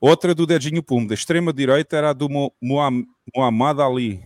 Outra 0.00 0.34
do 0.34 0.46
Dedinho 0.46 0.82
Pumda. 0.82 1.14
Extrema-direita 1.14 1.96
era 1.96 2.10
a 2.10 2.12
do 2.12 2.28
Muam- 2.60 3.06
Muhammad 3.34 3.80
Ali. 3.80 4.24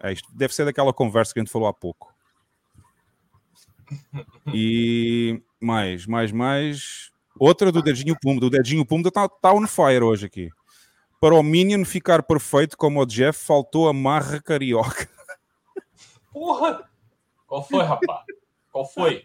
É, 0.00 0.14
deve 0.34 0.54
ser 0.54 0.64
daquela 0.64 0.92
conversa 0.92 1.32
que 1.32 1.40
a 1.40 1.42
gente 1.42 1.52
falou 1.52 1.68
há 1.68 1.72
pouco. 1.72 2.14
E 4.52 5.42
mais, 5.60 6.06
mais, 6.06 6.32
mais. 6.32 7.10
Outra 7.38 7.70
do 7.70 7.82
Dedinho 7.82 8.16
Pumda. 8.20 8.46
O 8.46 8.50
Dedinho 8.50 8.84
Pumda 8.84 9.08
está 9.08 9.28
tá 9.28 9.52
on 9.52 9.66
fire 9.66 10.02
hoje 10.02 10.26
aqui. 10.26 10.50
Para 11.20 11.34
o 11.34 11.42
Minion 11.42 11.84
ficar 11.84 12.22
perfeito 12.22 12.76
como 12.76 13.00
o 13.00 13.06
Jeff, 13.06 13.38
faltou 13.38 13.88
a 13.88 13.92
marra 13.92 14.40
carioca. 14.40 15.08
Porra! 16.32 16.88
Qual 17.46 17.62
foi, 17.62 17.84
rapaz? 17.84 18.24
Qual 18.70 18.84
foi? 18.84 19.24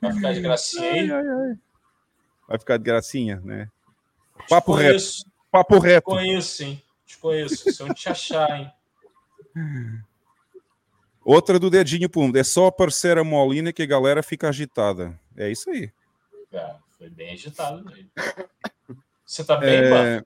Vai 0.00 0.12
ficar 0.12 0.32
de 0.32 0.40
gracinha 0.40 1.18
aí? 1.18 1.56
Vai 2.48 2.58
ficar 2.58 2.76
de 2.76 2.84
gracinha, 2.84 3.40
né? 3.44 3.70
Papo 4.48 4.72
reto. 4.74 5.04
Papo 5.50 5.78
reto. 5.78 6.10
Desconheço, 6.10 6.64
hein? 6.64 6.82
Desconheço. 7.06 7.72
Se 7.72 7.82
eu 7.82 7.86
não 7.86 7.94
te 7.94 8.08
achar, 8.08 8.50
hein? 8.58 8.72
Outra 11.24 11.58
do 11.58 11.70
Dedinho 11.70 12.08
Pumda. 12.08 12.38
É 12.38 12.44
só 12.44 12.66
aparecer 12.66 13.16
a 13.16 13.24
Molina 13.24 13.72
que 13.72 13.82
a 13.82 13.86
galera 13.86 14.22
fica 14.22 14.48
agitada. 14.48 15.18
É 15.36 15.50
isso 15.50 15.70
aí. 15.70 15.90
É, 16.52 16.74
foi 16.98 17.08
bem 17.08 17.32
agitado 17.32 17.84
mesmo. 17.84 18.10
Você 19.24 19.42
tá 19.42 19.56
bem, 19.56 19.70
É... 19.70 20.22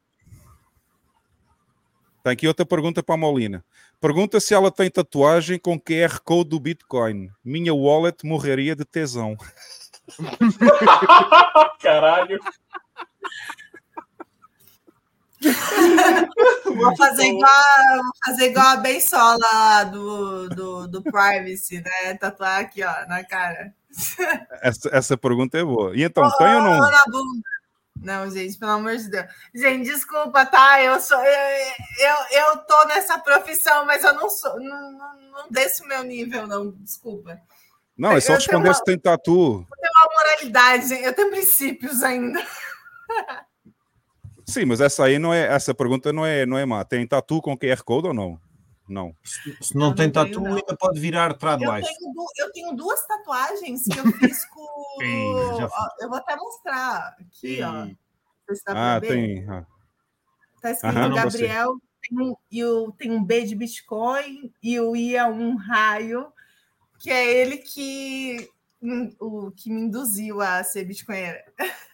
Tem 2.23 2.33
aqui 2.33 2.49
outra 2.49 2.67
pergunta 2.67 3.03
para 3.03 3.15
a 3.15 3.19
Molina. 3.19 3.65
Pergunta 4.01 4.39
se 4.41 4.53
ela 4.53 4.71
tem 4.71 4.91
tatuagem 4.91 5.59
com 5.59 5.81
QR 5.81 6.21
Code 6.21 6.51
do 6.51 6.61
Bitcoin. 6.61 7.31
Minha 7.45 7.73
wallet 7.73 8.27
morreria 8.27 8.77
de 8.77 8.85
tesão. 8.85 9.37
Caralho. 11.81 12.39
Vou 16.65 16.97
fazer 16.97 17.27
igual, 17.27 17.63
vou 17.97 18.13
fazer 18.25 18.51
igual 18.51 18.67
a 18.67 18.77
Bensola 18.77 19.39
lá 19.41 19.85
do, 19.85 20.49
do, 20.49 20.89
do 20.89 21.03
Privacy, 21.03 21.81
né? 21.81 22.15
Tatuar 22.15 22.61
aqui, 22.61 22.83
ó, 22.85 23.07
na 23.07 23.25
cara. 23.25 23.73
Essa, 24.63 24.89
essa 24.93 25.17
pergunta 25.17 25.59
é 25.59 25.65
boa. 25.65 25.97
E 25.97 26.03
então, 26.03 26.31
tem 26.37 26.55
ou 26.55 26.63
não? 26.63 26.75
Ou 26.75 26.91
na 26.91 27.05
bunda. 27.07 27.49
Não, 28.01 28.31
gente, 28.31 28.57
pelo 28.59 28.73
amor 28.73 28.97
de 28.97 29.11
Deus. 29.11 29.27
Gente, 29.55 29.87
desculpa, 29.87 30.47
tá? 30.47 30.81
Eu 30.83 31.01
sou. 31.01 31.19
Eu, 31.19 31.75
eu, 31.99 32.41
eu 32.43 32.57
tô 32.59 32.85
nessa 32.87 33.19
profissão, 33.19 33.85
mas 33.87 34.05
eu 34.05 34.15
não 34.15 34.31
sou. 34.31 34.59
Não, 34.61 34.93
não, 34.93 35.21
não 35.33 35.51
desse 35.51 35.83
o 35.83 35.89
meu 35.89 36.05
nível, 36.05 36.47
não. 36.47 36.71
Desculpa. 36.73 37.41
Não, 37.97 38.13
é 38.13 38.21
só 38.21 38.33
Eu 38.33 38.37
responder 38.37 38.59
tenho 38.63 38.69
uma- 38.69 38.75
se 38.75 38.85
tem 38.85 38.99
tatu. 38.99 39.67
Eu 39.69 39.77
tenho 39.81 39.93
uma 40.05 40.15
moralidade, 40.15 40.95
eu 41.03 41.13
tenho 41.13 41.31
princípios 41.31 42.03
ainda. 42.03 42.41
Sim, 44.49 44.65
mas 44.65 44.81
essa 44.81 45.05
aí 45.05 45.19
não 45.19 45.33
é. 45.33 45.47
Essa 45.47 45.75
pergunta 45.75 46.11
não 46.11 46.25
é, 46.25 46.47
não 46.47 46.57
é 46.57 46.65
má. 46.65 46.83
Tem 46.83 47.07
tatu 47.07 47.43
com 47.43 47.57
QR 47.57 47.83
Code 47.85 48.09
ou 48.09 48.15
não? 48.15 48.41
Não. 48.89 49.15
Se 49.61 49.77
não 49.77 49.95
tem 49.95 50.11
tenho, 50.11 50.27
tatu, 50.27 50.41
não. 50.41 50.57
ainda 50.57 50.75
pode 50.75 50.99
virar 50.99 51.31
Eu 51.33 51.37
tradwife. 51.37 51.87
tenho, 51.99 52.15
eu 52.39 52.53
tenho 52.53 52.75
duas 52.75 53.07
tatuagens 53.07 53.83
que 53.85 53.99
eu 53.99 54.11
fiz 54.13 54.47
com. 54.47 54.67
Foi. 54.97 55.65
Ó, 55.65 55.89
eu 56.01 56.09
vou 56.09 56.17
até 56.17 56.35
mostrar 56.37 57.15
aqui, 57.21 57.61
ó. 57.63 57.85
Ih. 57.85 57.99
Você 58.49 58.63
Ah, 58.69 58.99
ver? 58.99 59.09
tem. 59.09 59.47
ah. 59.51 59.67
Tá 60.63 60.71
escrito 60.71 60.97
Aham, 60.97 61.09
não 61.11 61.23
gostei. 61.23 61.47
Gabriel, 61.49 61.75
tem 62.09 62.19
um, 62.19 62.35
e 62.51 62.65
o, 62.65 62.93
tem 62.93 63.11
um 63.13 63.23
B 63.23 63.45
de 63.45 63.55
Bitcoin 63.55 64.51
e 64.63 64.81
o 64.81 64.97
I 64.97 65.17
é 65.17 65.27
um 65.27 65.57
raio, 65.57 66.33
que 66.99 67.11
é 67.11 67.31
ele 67.43 67.59
que, 67.59 68.49
hum, 68.83 69.15
o, 69.21 69.51
que 69.51 69.71
me 69.71 69.83
induziu 69.83 70.41
a 70.41 70.65
ser 70.65 70.85
bitcoinheira. 70.87 71.45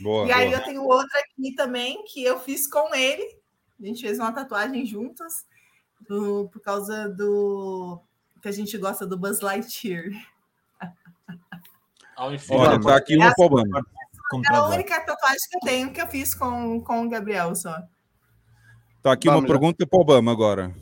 Boa. 0.00 0.26
e 0.26 0.32
aí 0.32 0.48
boa. 0.48 0.58
eu 0.60 0.64
tenho 0.64 0.82
outra 0.84 1.18
aqui 1.20 1.54
também 1.54 2.04
que 2.04 2.22
eu 2.22 2.38
fiz 2.40 2.66
com 2.68 2.94
ele. 2.94 3.36
A 3.80 3.86
gente 3.86 4.00
fez 4.02 4.18
uma 4.18 4.32
tatuagem 4.32 4.84
juntas 4.86 5.46
do- 6.08 6.48
por 6.52 6.60
causa 6.60 7.08
do 7.08 8.00
que 8.42 8.48
a 8.48 8.52
gente 8.52 8.76
gosta 8.78 9.06
do 9.06 9.16
Buzz 9.18 9.40
Lightyear. 9.40 10.10
Olha, 12.16 12.80
tá 12.80 12.96
aqui 12.96 13.16
uma 13.16 13.32
para 13.34 13.42
o 13.42 13.46
Obama. 13.46 13.86
Como 14.30 14.44
É 14.44 14.54
a 14.54 14.66
única 14.66 15.00
tatuagem 15.00 15.38
que 15.50 15.56
eu 15.56 15.60
tenho 15.60 15.92
que 15.92 16.00
eu 16.02 16.06
fiz 16.06 16.34
com, 16.34 16.80
com 16.82 17.06
o 17.06 17.08
Gabriel 17.08 17.54
só. 17.54 17.80
Tá 19.02 19.12
aqui 19.12 19.28
uma 19.28 19.36
Vamos 19.36 19.48
lá. 19.48 19.54
pergunta 19.54 19.86
para 19.86 19.96
o 19.98 20.02
Obama 20.02 20.32
agora. 20.32 20.74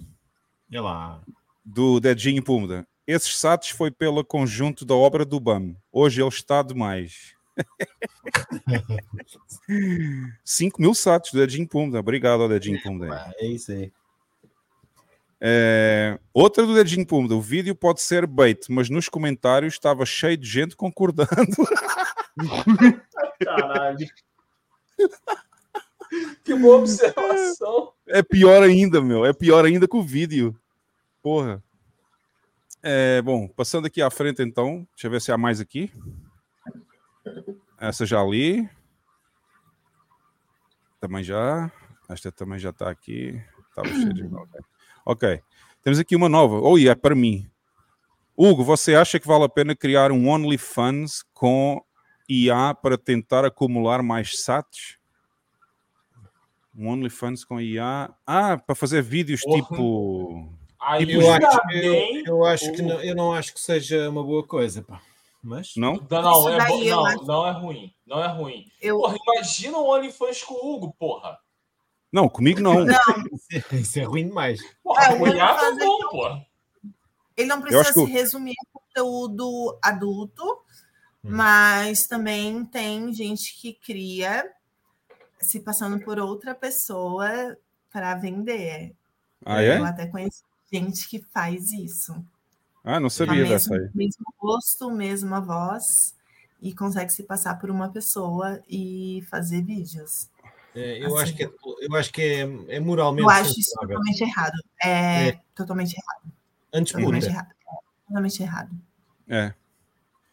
Olha 0.73 0.83
lá. 0.83 1.21
Do 1.65 2.01
Dedinho 2.01 2.43
Pumda. 2.43 2.87
Esses 3.07 3.39
satos 3.39 3.69
foi 3.69 3.91
pelo 3.91 4.25
conjunto 4.25 4.85
da 4.85 4.95
obra 4.95 5.25
do 5.25 5.39
BAM. 5.39 5.77
Hoje 5.93 6.21
ele 6.21 6.29
está 6.29 6.61
demais. 6.63 7.36
5 10.45 10.81
mil 10.81 10.95
satos 10.95 11.33
do 11.33 11.39
Dedinho 11.39 11.69
Pumda. 11.69 12.01
Obrigado 12.01 12.43
ao 12.43 12.49
Dedinho 12.49 12.83
Pumda. 12.83 13.33
É 13.39 13.47
isso 13.47 13.73
aí. 13.73 13.93
É, 15.41 16.19
Outra 16.33 16.65
do 16.65 16.75
Dedinho 16.75 17.07
Pumda. 17.07 17.35
O 17.35 17.41
vídeo 17.41 17.75
pode 17.75 18.01
ser 18.01 18.27
bait, 18.27 18.67
mas 18.69 18.91
nos 18.91 19.09
comentários 19.09 19.75
estava 19.75 20.05
cheio 20.07 20.37
de 20.37 20.49
gente 20.49 20.77
concordando. 20.77 21.31
Caralho. 23.43 24.07
Que 26.45 26.55
boa 26.55 26.79
observação. 26.79 27.93
É 28.07 28.23
pior 28.23 28.63
ainda, 28.63 29.01
meu. 29.01 29.25
É 29.27 29.33
pior 29.33 29.65
ainda 29.65 29.89
que 29.89 29.97
o 29.97 30.03
vídeo. 30.03 30.59
Porra. 31.23 31.63
É, 32.83 33.21
bom, 33.21 33.49
passando 33.49 33.87
aqui 33.87 34.01
à 34.01 34.11
frente 34.11 34.43
então. 34.43 34.87
Deixa 34.95 35.09
eu 35.09 35.11
ver 35.11 35.21
se 35.21 35.33
há 35.33 35.39
mais 35.39 35.61
aqui. 35.61 35.91
Essa 37.79 38.07
já 38.07 38.23
li. 38.23 38.69
Também 41.01 41.23
já. 41.23 41.71
Esta 42.09 42.33
também 42.33 42.59
já 42.59 42.71
está 42.71 42.91
aqui. 42.91 43.41
Estava 43.69 43.89
cheio 43.89 44.15
de. 44.15 44.23
Ok. 44.35 44.61
Ok. 45.05 45.43
Temos 45.83 45.99
aqui 45.99 46.17
uma 46.17 46.29
nova. 46.29 46.59
Oh, 46.61 46.77
e 46.79 46.89
é 46.89 46.95
para 46.95 47.15
mim. 47.15 47.49
Hugo, 48.37 48.65
você 48.65 48.95
acha 48.95 49.21
que 49.21 49.27
vale 49.27 49.45
a 49.45 49.49
pena 49.49 49.75
criar 49.75 50.11
um 50.11 50.29
OnlyFans 50.29 51.23
com 51.33 51.81
IA 52.29 52.75
para 52.75 52.99
tentar 52.99 53.45
acumular 53.45 54.03
mais 54.03 54.43
sats? 54.43 54.99
Um 56.77 56.89
OnlyFans 56.89 57.45
com 57.45 57.61
IA. 57.61 58.13
Ah, 58.27 58.59
para 58.59 58.75
fazer 58.75 59.01
vídeos 59.01 59.43
Porra. 59.43 59.63
tipo. 59.63 60.53
Aí 60.81 61.11
Eu 61.11 61.23
eu 61.23 61.33
acho, 61.33 61.47
acho 61.47 61.71
eu, 61.73 62.23
eu 62.27 62.45
acho 62.45 62.73
que 62.73 62.83
não, 62.83 63.01
eu 63.03 63.15
não 63.15 63.33
acho 63.33 63.55
que 63.55 63.61
seja 63.61 64.11
uma 64.11 64.23
boa 64.23 64.47
coisa, 64.47 64.83
pá. 64.83 65.01
Mas 65.47 65.73
Não? 65.77 65.95
Não, 66.11 66.23
não, 66.23 66.49
é 66.49 66.59
daí 66.59 66.69
bo- 66.73 66.83
eu 66.83 66.97
não, 66.97 67.07
acho- 67.07 67.25
não 67.25 67.47
é 67.47 67.51
ruim. 67.53 67.95
Não 68.05 68.25
é 68.25 68.27
ruim. 68.27 68.71
Eu, 68.81 68.99
Porra, 68.99 69.17
imagina 69.35 69.79
o 69.79 69.89
OnlyFans 69.89 70.43
com 70.43 70.55
o 70.55 70.75
Hugo, 70.75 70.93
porra. 70.99 71.39
Não, 72.13 72.29
comigo 72.29 72.61
não. 72.61 72.75
isso 73.73 73.99
é 73.99 74.03
ruim 74.03 74.27
demais. 74.29 74.61
Porra, 74.83 75.05
É, 75.05 75.15
o 75.15 75.19
cunhado 75.19 75.53
OnlyFans 75.65 75.79
é 75.79 75.85
não, 75.85 76.11
porra. 76.11 76.47
Ele 77.37 77.49
não 77.49 77.61
precisa 77.61 77.85
que 77.85 77.93
se 77.93 78.05
resumir 78.07 78.55
a 78.61 78.79
conteúdo 78.79 79.79
adulto, 79.83 80.43
Hum. 81.25 81.31
mas 81.31 82.07
também 82.07 82.65
tem 82.65 83.13
gente 83.13 83.57
que 83.61 83.73
cria 83.75 84.51
se 85.41 85.61
passando 85.61 86.01
por 86.05 86.19
outra 86.19 86.55
pessoa 86.55 87.57
para 87.93 88.15
vender. 88.15 88.95
Ah, 89.45 89.63
Eu 89.63 89.85
é? 89.85 89.89
até 89.89 90.07
conheço 90.07 90.43
gente 90.73 91.09
que 91.09 91.21
faz 91.33 91.73
isso. 91.73 92.15
Ah, 92.89 92.95
não 93.01 93.03
Com 93.03 93.07
a 93.07 93.11
sabia 93.11 93.45
dessa 93.45 93.71
mesma- 93.71 93.87
aí. 93.87 93.91
Mesmo 93.95 94.25
rosto, 94.39 94.91
mesma 94.93 95.41
voz, 95.41 96.15
e 96.63 96.73
consegue 96.73 97.13
se 97.13 97.25
passar 97.25 97.59
por 97.59 97.69
uma 97.69 97.89
pessoa 97.91 98.63
e 98.69 99.23
fazer 99.29 99.61
vídeos. 99.63 100.29
É, 100.75 101.03
eu, 101.03 101.07
Assim. 101.17 101.23
acho 101.25 101.35
que 101.37 101.43
é, 101.45 101.51
eu 101.81 101.97
acho 101.97 102.13
que 102.13 102.23
é, 102.23 102.41
é 102.77 102.81
moralmente 102.81 103.25
Eu 103.25 103.31
acho 103.31 103.59
isso 103.59 103.75
totalmente 103.81 104.21
errado. 104.23 104.63
É, 104.83 105.29
É. 105.31 105.41
totalmente 105.55 105.95
errado. 105.97 106.33
Antes 106.73 106.93
Totalmente 106.93 107.23
puta. 107.25 107.33
errado. 107.35 107.49
Totalmente 108.07 108.43
errado. 108.43 108.71
É. 109.29 109.55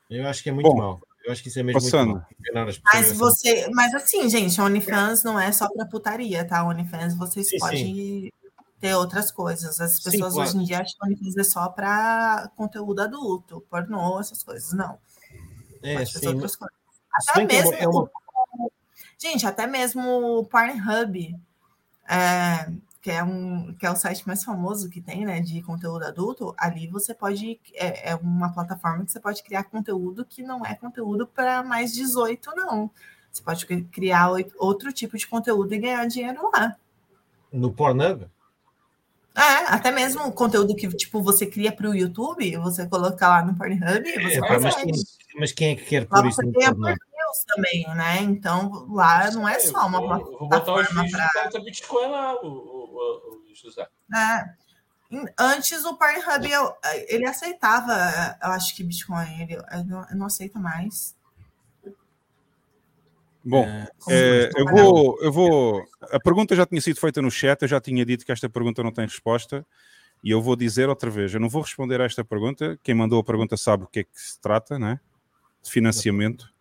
Eu 0.09 0.27
acho 0.27 0.43
que 0.43 0.49
é 0.49 0.51
muito 0.51 0.69
Bom, 0.69 0.77
mau. 0.77 1.01
Eu 1.25 1.31
acho 1.31 1.41
que 1.41 1.47
isso 1.47 1.59
é 1.59 1.63
mesmo 1.63 1.81
passando. 1.81 2.11
muito 2.11 2.57
as 2.69 2.81
Mas 2.83 3.11
você, 3.17 3.67
mas 3.71 3.93
assim, 3.95 4.29
gente, 4.29 4.59
OnlyFans 4.61 5.23
não 5.23 5.39
é 5.39 5.51
só 5.51 5.67
para 5.73 5.85
putaria, 5.85 6.45
tá? 6.45 6.63
OnlyFans 6.67 7.15
vocês 7.15 7.49
Sim, 7.49 7.57
podem 7.59 8.33
ter 8.83 8.95
outras 8.95 9.31
coisas. 9.31 9.79
As 9.79 9.95
Sim, 9.95 10.11
pessoas 10.11 10.33
claro. 10.33 10.49
hoje 10.49 10.57
em 10.57 10.63
dia 10.65 10.81
acham 10.81 11.15
que 11.15 11.39
é 11.39 11.43
só 11.45 11.69
para 11.69 12.51
conteúdo 12.57 13.01
adulto, 13.01 13.61
pornô, 13.69 14.19
essas 14.19 14.43
coisas. 14.43 14.73
Não. 14.73 14.97
É, 15.81 15.93
Pode 15.99 16.11
fazer 16.13 16.25
sim. 16.27 16.33
outras 16.33 16.55
coisas. 16.57 16.75
Até 17.29 17.41
é 17.43 17.45
mesmo. 17.45 17.73
é 17.75 17.87
uma- 17.87 18.09
Gente, 19.17 19.47
até 19.47 19.65
mesmo 19.65 20.01
o 20.39 20.43
Pornhub, 20.45 21.39
é, 22.09 22.69
que, 23.01 23.09
é 23.09 23.23
um, 23.23 23.73
que 23.75 23.85
é 23.85 23.89
o 23.91 23.95
site 23.95 24.27
mais 24.27 24.43
famoso 24.43 24.89
que 24.89 24.99
tem, 24.99 25.23
né, 25.25 25.39
de 25.39 25.61
conteúdo 25.61 26.03
adulto, 26.03 26.53
ali 26.57 26.87
você 26.87 27.13
pode. 27.13 27.57
É, 27.75 28.09
é 28.11 28.15
uma 28.15 28.51
plataforma 28.51 29.05
que 29.05 29.13
você 29.13 29.19
pode 29.21 29.41
criar 29.43 29.63
conteúdo 29.63 30.25
que 30.25 30.43
não 30.43 30.65
é 30.65 30.75
conteúdo 30.75 31.25
para 31.25 31.63
mais 31.63 31.93
18, 31.93 32.51
não. 32.53 32.91
Você 33.31 33.41
pode 33.41 33.65
cri- 33.65 33.85
criar 33.85 34.29
outro 34.57 34.91
tipo 34.91 35.17
de 35.17 35.25
conteúdo 35.25 35.73
e 35.73 35.79
ganhar 35.79 36.05
dinheiro 36.05 36.51
lá. 36.53 36.75
No 37.49 37.71
Pornhub? 37.71 38.27
É, 39.35 39.73
até 39.73 39.91
mesmo 39.91 40.27
o 40.27 40.31
conteúdo 40.31 40.75
que 40.75 40.87
tipo 40.89 41.21
você 41.21 41.47
cria 41.47 41.71
para 41.71 41.89
o 41.89 41.95
YouTube, 41.95 42.55
você 42.57 42.87
coloca 42.87 43.27
lá 43.27 43.43
no 43.43 43.55
Pornhub, 43.55 44.03
você 44.03 44.37
É, 44.37 44.39
pá, 44.39 44.59
mas, 44.59 44.75
quem, 44.75 44.91
mas 45.39 45.51
quem 45.51 45.71
é 45.71 45.75
que 45.75 45.85
quer 45.85 46.07
Lá 46.09 46.21
pôr 46.21 46.27
isso 46.27 46.35
você 46.35 46.51
tem 46.51 46.67
a? 46.67 46.71
News 46.71 47.43
também, 47.47 47.87
né? 47.95 48.21
Então 48.21 48.87
lá 48.91 49.31
não 49.31 49.47
é 49.47 49.59
só 49.59 49.87
uma 49.87 49.99
vou, 49.99 50.37
vou 50.37 50.49
botar 50.49 50.75
os 50.75 50.87
vídeos 50.87 51.11
do 51.11 51.31
Planeta 51.31 51.59
Bitcoin 51.61 52.07
lá, 52.09 52.35
o, 52.43 52.47
o, 52.47 53.41
o, 53.49 53.55
José. 53.55 53.87
É. 54.15 54.63
Antes 55.37 55.83
o 55.83 55.95
Pornhub 55.95 56.47
ele 57.07 57.27
aceitava, 57.27 58.37
eu 58.41 58.51
acho 58.51 58.75
que 58.75 58.83
Bitcoin, 58.83 59.41
ele 59.41 59.57
não 60.15 60.27
aceita 60.27 60.59
mais. 60.59 61.15
Bom, 63.45 63.65
é, 64.09 64.49
eu, 64.55 64.65
vou, 64.65 65.17
eu 65.21 65.31
vou. 65.31 65.83
A 66.11 66.19
pergunta 66.19 66.55
já 66.55 66.65
tinha 66.65 66.79
sido 66.79 66.99
feita 66.99 67.21
no 67.21 67.29
chat, 67.29 67.61
eu 67.61 67.67
já 67.67 67.81
tinha 67.81 68.05
dito 68.05 68.25
que 68.25 68.31
esta 68.31 68.49
pergunta 68.49 68.81
não 68.81 68.91
tem 68.91 69.05
resposta. 69.05 69.65
E 70.23 70.31
eu 70.31 70.41
vou 70.41 70.55
dizer 70.55 70.87
outra 70.87 71.09
vez: 71.09 71.33
eu 71.33 71.39
não 71.39 71.49
vou 71.49 71.61
responder 71.61 71.99
a 71.99 72.05
esta 72.05 72.23
pergunta. 72.23 72.79
Quem 72.81 72.95
mandou 72.95 73.19
a 73.19 73.23
pergunta 73.23 73.57
sabe 73.57 73.83
o 73.83 73.87
que 73.87 73.99
é 73.99 74.03
que 74.03 74.09
se 74.13 74.39
trata, 74.39 74.79
né? 74.79 74.99
De 75.61 75.69
financiamento. 75.69 76.51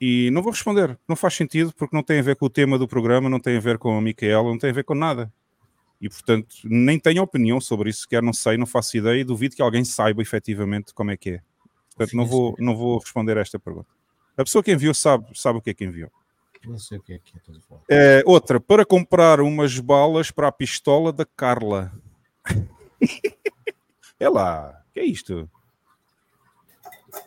E 0.00 0.30
não 0.30 0.42
vou 0.42 0.52
responder. 0.52 0.96
Não 1.08 1.16
faz 1.16 1.34
sentido, 1.34 1.72
porque 1.74 1.96
não 1.96 2.02
tem 2.02 2.20
a 2.20 2.22
ver 2.22 2.36
com 2.36 2.46
o 2.46 2.50
tema 2.50 2.78
do 2.78 2.86
programa, 2.86 3.28
não 3.28 3.40
tem 3.40 3.56
a 3.56 3.60
ver 3.60 3.76
com 3.78 3.96
a 3.96 4.00
Micaela, 4.00 4.44
não 4.44 4.58
tem 4.58 4.70
a 4.70 4.74
ver 4.74 4.84
com 4.84 4.94
nada. 4.94 5.32
E 6.00 6.08
portanto, 6.08 6.54
nem 6.64 7.00
tenho 7.00 7.22
opinião 7.22 7.60
sobre 7.60 7.88
isso, 7.88 8.02
sequer 8.02 8.22
não 8.22 8.32
sei, 8.32 8.58
não 8.58 8.66
faço 8.66 8.96
ideia 8.96 9.20
e 9.20 9.24
duvido 9.24 9.56
que 9.56 9.62
alguém 9.62 9.84
saiba 9.84 10.20
efetivamente 10.20 10.92
como 10.92 11.10
é 11.10 11.16
que 11.16 11.30
é. 11.30 11.40
Portanto, 11.96 12.14
não 12.14 12.26
vou, 12.26 12.54
não 12.58 12.76
vou 12.76 12.98
responder 12.98 13.38
a 13.38 13.40
esta 13.40 13.58
pergunta. 13.58 13.88
A 14.36 14.44
pessoa 14.44 14.62
que 14.62 14.72
enviou 14.72 14.94
sabe, 14.94 15.26
sabe 15.34 15.58
o 15.58 15.62
que 15.62 15.70
é 15.70 15.74
que 15.74 15.84
enviou. 15.84 16.10
Não 16.64 16.78
sei 16.78 16.98
o 16.98 17.02
que 17.02 17.12
é 17.12 17.18
que 17.18 17.32
é. 17.34 17.38
estás 17.38 17.58
a 17.58 17.60
falar. 17.60 17.80
É, 17.88 18.22
outra, 18.26 18.58
para 18.58 18.84
comprar 18.84 19.40
umas 19.40 19.78
balas 19.78 20.30
para 20.30 20.48
a 20.48 20.52
pistola 20.52 21.12
da 21.12 21.24
Carla. 21.24 21.92
é 24.18 24.28
lá, 24.28 24.82
que 24.92 25.00
é 25.00 25.04
isto? 25.04 25.48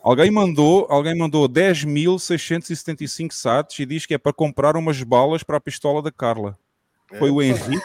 Alguém 0.02 0.30
mandou, 0.30 0.86
alguém 0.88 1.16
mandou 1.16 1.48
10.675 1.48 3.32
sats 3.32 3.78
e 3.78 3.86
diz 3.86 4.06
que 4.06 4.14
é 4.14 4.18
para 4.18 4.32
comprar 4.32 4.76
umas 4.76 5.02
balas 5.02 5.42
para 5.42 5.56
a 5.56 5.60
pistola 5.60 6.02
da 6.02 6.12
Carla. 6.12 6.58
Foi 7.18 7.30
o 7.30 7.42
Henrique. 7.42 7.82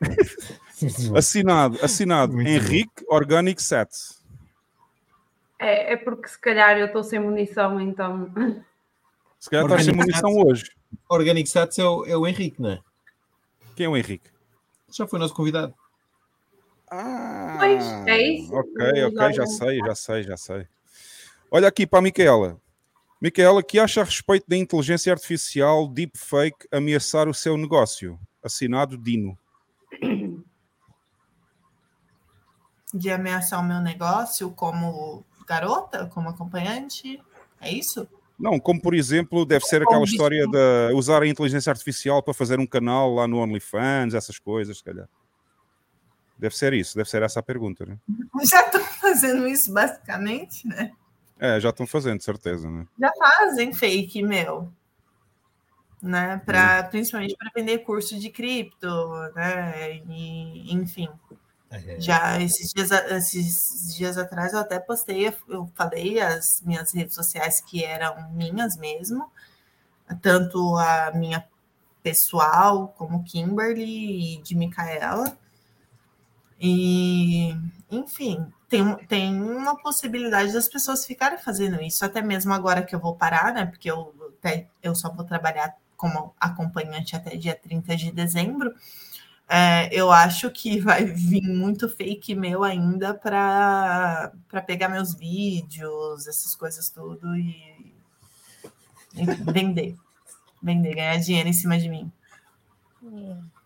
assinado, 1.16 1.78
assinado. 1.82 2.32
Muito 2.32 2.46
bom. 2.46 2.52
Henrique 2.52 3.04
Organic 3.08 3.62
Sats. 3.62 4.21
É, 5.62 5.92
é 5.92 5.96
porque 5.96 6.28
se 6.28 6.38
calhar 6.38 6.76
eu 6.76 6.86
estou 6.86 7.04
sem 7.04 7.20
munição, 7.20 7.80
então. 7.80 8.32
Se 9.38 9.48
calhar 9.48 9.64
estás 9.64 9.84
sem 9.84 9.94
munição 9.94 10.30
hoje. 10.36 10.64
Organic 11.08 11.48
Sats 11.48 11.78
é 11.78 11.84
o, 11.84 12.04
é 12.04 12.16
o 12.16 12.26
Henrique, 12.26 12.60
não 12.60 12.70
é? 12.70 12.80
Quem 13.76 13.86
é 13.86 13.88
o 13.88 13.96
Henrique? 13.96 14.28
Já 14.90 15.06
foi 15.06 15.18
nosso 15.18 15.34
convidado. 15.34 15.74
Pois, 17.58 17.84
é 18.06 18.20
isso. 18.20 18.54
Ok, 18.54 19.04
ok, 19.04 19.32
já 19.32 19.46
sei, 19.46 19.78
já 19.78 19.94
sei, 19.94 20.22
já 20.24 20.36
sei. 20.36 20.66
Olha 21.50 21.68
aqui 21.68 21.86
para 21.86 22.00
a 22.00 22.02
Micaela. 22.02 22.60
Micaela, 23.20 23.62
que 23.62 23.78
acha 23.78 24.00
a 24.00 24.04
respeito 24.04 24.44
da 24.48 24.56
inteligência 24.56 25.12
artificial 25.12 25.86
deepfake 25.88 26.66
ameaçar 26.72 27.28
o 27.28 27.34
seu 27.34 27.56
negócio? 27.56 28.18
Assinado 28.42 28.98
Dino. 28.98 29.38
De 32.92 33.10
ameaçar 33.10 33.60
o 33.60 33.64
meu 33.64 33.80
negócio 33.80 34.50
como 34.50 35.24
garota, 35.52 36.06
como 36.06 36.28
acompanhante, 36.28 37.20
é 37.60 37.70
isso? 37.70 38.08
Não, 38.38 38.58
como 38.58 38.80
por 38.80 38.94
exemplo, 38.94 39.44
deve 39.44 39.64
ser 39.66 39.82
aquela 39.82 40.04
história 40.04 40.46
de 40.46 40.94
usar 40.94 41.22
a 41.22 41.26
inteligência 41.28 41.70
artificial 41.70 42.22
para 42.22 42.34
fazer 42.34 42.58
um 42.58 42.66
canal 42.66 43.14
lá 43.14 43.28
no 43.28 43.38
OnlyFans, 43.38 44.14
essas 44.14 44.38
coisas, 44.38 44.78
se 44.78 44.84
calhar. 44.84 45.08
Deve 46.38 46.56
ser 46.56 46.72
isso, 46.72 46.96
deve 46.96 47.08
ser 47.08 47.22
essa 47.22 47.40
a 47.40 47.42
pergunta, 47.42 47.86
né? 47.86 47.98
Já 48.50 48.62
estão 48.62 48.82
fazendo 48.82 49.46
isso 49.46 49.72
basicamente, 49.72 50.66
né? 50.66 50.90
É, 51.38 51.58
já 51.58 51.70
estão 51.70 51.88
fazendo, 51.88 52.22
certeza, 52.22 52.70
né? 52.70 52.86
Já 53.00 53.10
fazem 53.18 53.72
fake, 53.72 54.22
meu. 54.22 54.72
Né? 56.00 56.40
Pra, 56.46 56.84
Principalmente 56.84 57.36
para 57.36 57.50
vender 57.54 57.78
curso 57.78 58.16
de 58.16 58.30
cripto, 58.30 58.88
né? 59.34 59.96
E, 60.08 60.72
enfim. 60.72 61.08
Já 61.98 62.40
esses 62.40 62.72
dias, 62.72 62.90
esses 62.90 63.94
dias 63.94 64.18
atrás 64.18 64.52
eu 64.52 64.58
até 64.58 64.78
postei, 64.78 65.32
eu 65.48 65.70
falei 65.74 66.20
as 66.20 66.62
minhas 66.62 66.92
redes 66.92 67.14
sociais 67.14 67.60
que 67.60 67.84
eram 67.84 68.30
minhas 68.32 68.76
mesmo, 68.76 69.30
tanto 70.20 70.76
a 70.76 71.12
minha 71.14 71.46
pessoal 72.02 72.88
como 72.96 73.24
Kimberly 73.24 74.36
e 74.36 74.42
de 74.42 74.54
Micaela. 74.54 75.36
E, 76.60 77.54
enfim, 77.90 78.46
tem, 78.68 78.96
tem 79.06 79.42
uma 79.42 79.76
possibilidade 79.76 80.52
das 80.52 80.68
pessoas 80.68 81.04
ficarem 81.04 81.38
fazendo 81.38 81.82
isso, 81.82 82.04
até 82.04 82.22
mesmo 82.22 82.52
agora 82.52 82.82
que 82.82 82.94
eu 82.94 83.00
vou 83.00 83.16
parar, 83.16 83.52
né? 83.52 83.66
Porque 83.66 83.90
eu, 83.90 84.14
eu 84.82 84.94
só 84.94 85.10
vou 85.12 85.24
trabalhar 85.24 85.74
como 85.96 86.34
acompanhante 86.38 87.14
até 87.16 87.36
dia 87.36 87.54
30 87.54 87.96
de 87.96 88.12
dezembro. 88.12 88.74
É, 89.48 89.94
eu 89.94 90.10
acho 90.10 90.50
que 90.50 90.80
vai 90.80 91.04
vir 91.12 91.42
muito 91.42 91.88
fake 91.88 92.34
meu 92.34 92.64
ainda 92.64 93.12
para 93.14 94.32
pegar 94.66 94.88
meus 94.88 95.14
vídeos, 95.14 96.26
essas 96.26 96.54
coisas 96.54 96.88
tudo 96.88 97.36
e, 97.36 97.92
e 99.14 99.24
vender. 99.52 99.96
Vender, 100.62 100.94
ganhar 100.94 101.18
dinheiro 101.18 101.48
em 101.48 101.52
cima 101.52 101.78
de 101.78 101.88
mim. 101.88 102.10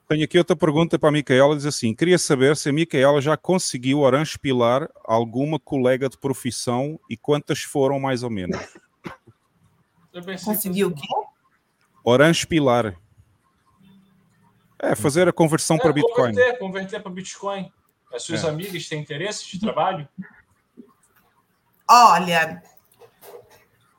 Tenho 0.09 0.25
aqui 0.25 0.39
outra 0.39 0.57
pergunta 0.57 0.99
para 0.99 1.09
a 1.09 1.13
Micaela, 1.13 1.57
diz 1.57 1.67
assim, 1.67 1.95
queria 1.95 2.17
saber 2.17 2.57
se 2.57 2.69
a 2.69 2.73
Micaela 2.73 3.21
já 3.21 3.37
conseguiu 3.37 4.01
orange 4.01 4.39
pilar 4.39 4.89
alguma 5.05 5.59
colega 5.59 6.09
de 6.09 6.17
profissão 6.17 6.99
e 7.11 7.17
quantas 7.17 7.63
foram 7.63 7.99
mais 7.99 8.23
ou 8.23 8.31
menos? 8.31 8.57
Conseguiu 10.45 10.89
o 10.89 10.95
quê? 10.95 11.07
Orange 12.05 12.47
pilar. 12.47 12.97
É, 14.79 14.95
fazer 14.95 15.27
a 15.29 15.33
conversão 15.33 15.77
É, 15.77 15.81
para 15.81 15.93
Bitcoin. 15.93 16.31
Converter, 16.35 16.59
converter 16.59 17.03
para 17.03 17.11
Bitcoin. 17.11 17.73
As 18.13 18.23
suas 18.23 18.45
É. 18.45 18.49
amigas 18.49 18.89
têm 18.89 19.01
interesse 19.01 19.47
de 19.51 19.59
trabalho? 19.61 20.09
Olha, 21.89 22.63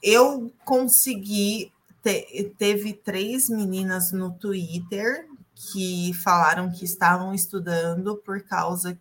eu 0.01 0.51
consegui. 0.65 1.71
te- 2.03 2.53
teve 2.57 2.93
três 2.93 3.49
meninas 3.49 4.11
no 4.13 4.31
Twitter 4.31 5.27
que 5.55 6.13
falaram 6.13 6.71
que 6.71 6.85
estavam 6.85 7.33
estudando 7.33 8.15
por 8.17 8.41
causa. 8.43 8.97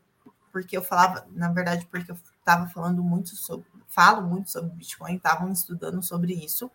Porque 0.50 0.76
eu 0.76 0.82
falava, 0.82 1.24
na 1.30 1.52
verdade, 1.52 1.86
porque 1.88 2.10
eu 2.10 2.16
estava 2.38 2.66
falando 2.68 3.02
muito 3.04 3.36
sobre. 3.36 3.64
Falo 3.88 4.22
muito 4.26 4.50
sobre 4.50 4.70
Bitcoin, 4.70 5.14
estavam 5.16 5.52
estudando 5.52 6.02
sobre 6.02 6.32
isso. 6.34 6.68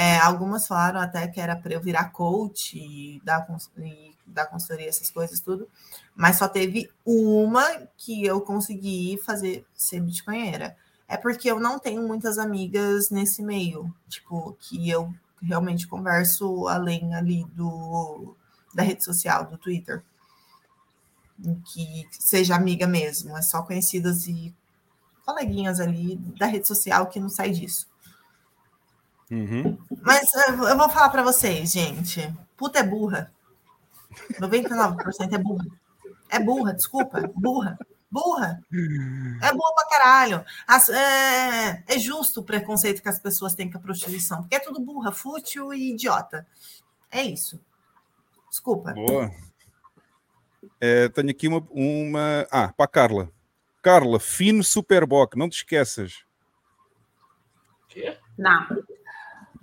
É, 0.00 0.16
algumas 0.20 0.64
falaram 0.68 1.00
até 1.00 1.26
que 1.26 1.40
era 1.40 1.56
para 1.56 1.72
eu 1.72 1.80
virar 1.80 2.10
coach 2.10 2.78
e 2.78 3.20
dar, 3.24 3.44
e 3.78 4.14
dar 4.24 4.46
consultoria, 4.46 4.88
essas 4.88 5.10
coisas, 5.10 5.40
tudo. 5.40 5.68
Mas 6.14 6.36
só 6.36 6.46
teve 6.46 6.88
uma 7.04 7.64
que 7.96 8.24
eu 8.24 8.40
consegui 8.40 9.20
fazer 9.26 9.66
ser 9.74 9.98
bitcoinheira. 9.98 10.76
É 11.08 11.16
porque 11.16 11.50
eu 11.50 11.58
não 11.58 11.80
tenho 11.80 12.06
muitas 12.06 12.38
amigas 12.38 13.10
nesse 13.10 13.42
meio, 13.42 13.92
tipo, 14.08 14.56
que 14.60 14.88
eu 14.88 15.12
realmente 15.42 15.88
converso 15.88 16.68
além 16.68 17.12
ali 17.16 17.44
do 17.46 18.36
da 18.72 18.84
rede 18.84 19.02
social, 19.02 19.46
do 19.46 19.58
Twitter. 19.58 20.04
Que 21.74 22.06
seja 22.12 22.54
amiga 22.54 22.86
mesmo, 22.86 23.36
é 23.36 23.42
só 23.42 23.62
conhecidas 23.62 24.28
e 24.28 24.54
coleguinhas 25.26 25.80
ali 25.80 26.14
da 26.38 26.46
rede 26.46 26.68
social 26.68 27.08
que 27.08 27.18
não 27.18 27.28
sai 27.28 27.50
disso. 27.50 27.88
Uhum. 29.30 29.78
Mas 30.02 30.32
eu 30.34 30.76
vou 30.76 30.88
falar 30.88 31.10
para 31.10 31.22
vocês, 31.22 31.72
gente. 31.72 32.32
Puta 32.56 32.78
é 32.78 32.82
burra. 32.82 33.32
99% 34.40 35.32
é 35.32 35.38
burra. 35.38 35.66
É 36.28 36.38
burra, 36.38 36.74
desculpa. 36.74 37.30
Burra. 37.34 37.78
Burra. 38.10 38.62
É 39.42 39.52
burra 39.52 39.74
pra 39.74 39.88
caralho. 39.90 40.44
As, 40.66 40.88
é, 40.88 41.84
é, 41.86 41.98
justo 41.98 42.40
o 42.40 42.44
preconceito 42.44 43.02
que 43.02 43.08
as 43.08 43.18
pessoas 43.18 43.54
têm 43.54 43.70
com 43.70 43.76
a 43.76 43.80
prostituição, 43.80 44.40
porque 44.42 44.56
é 44.56 44.60
tudo 44.60 44.80
burra, 44.80 45.12
fútil 45.12 45.74
e 45.74 45.92
idiota. 45.92 46.46
É 47.10 47.22
isso. 47.22 47.60
Desculpa. 48.48 48.94
Boa. 48.94 49.30
É, 50.80 51.08
tenho 51.10 51.30
aqui 51.30 51.48
uma, 51.48 51.66
uma. 51.70 52.46
Ah, 52.50 52.72
para 52.72 52.88
Carla. 52.88 53.30
Carla, 53.82 54.18
fino 54.18 54.64
Superboc, 54.64 55.36
não 55.36 55.48
te 55.48 55.58
esqueças. 55.58 56.24
Quê? 57.88 58.18
Não. 58.36 58.66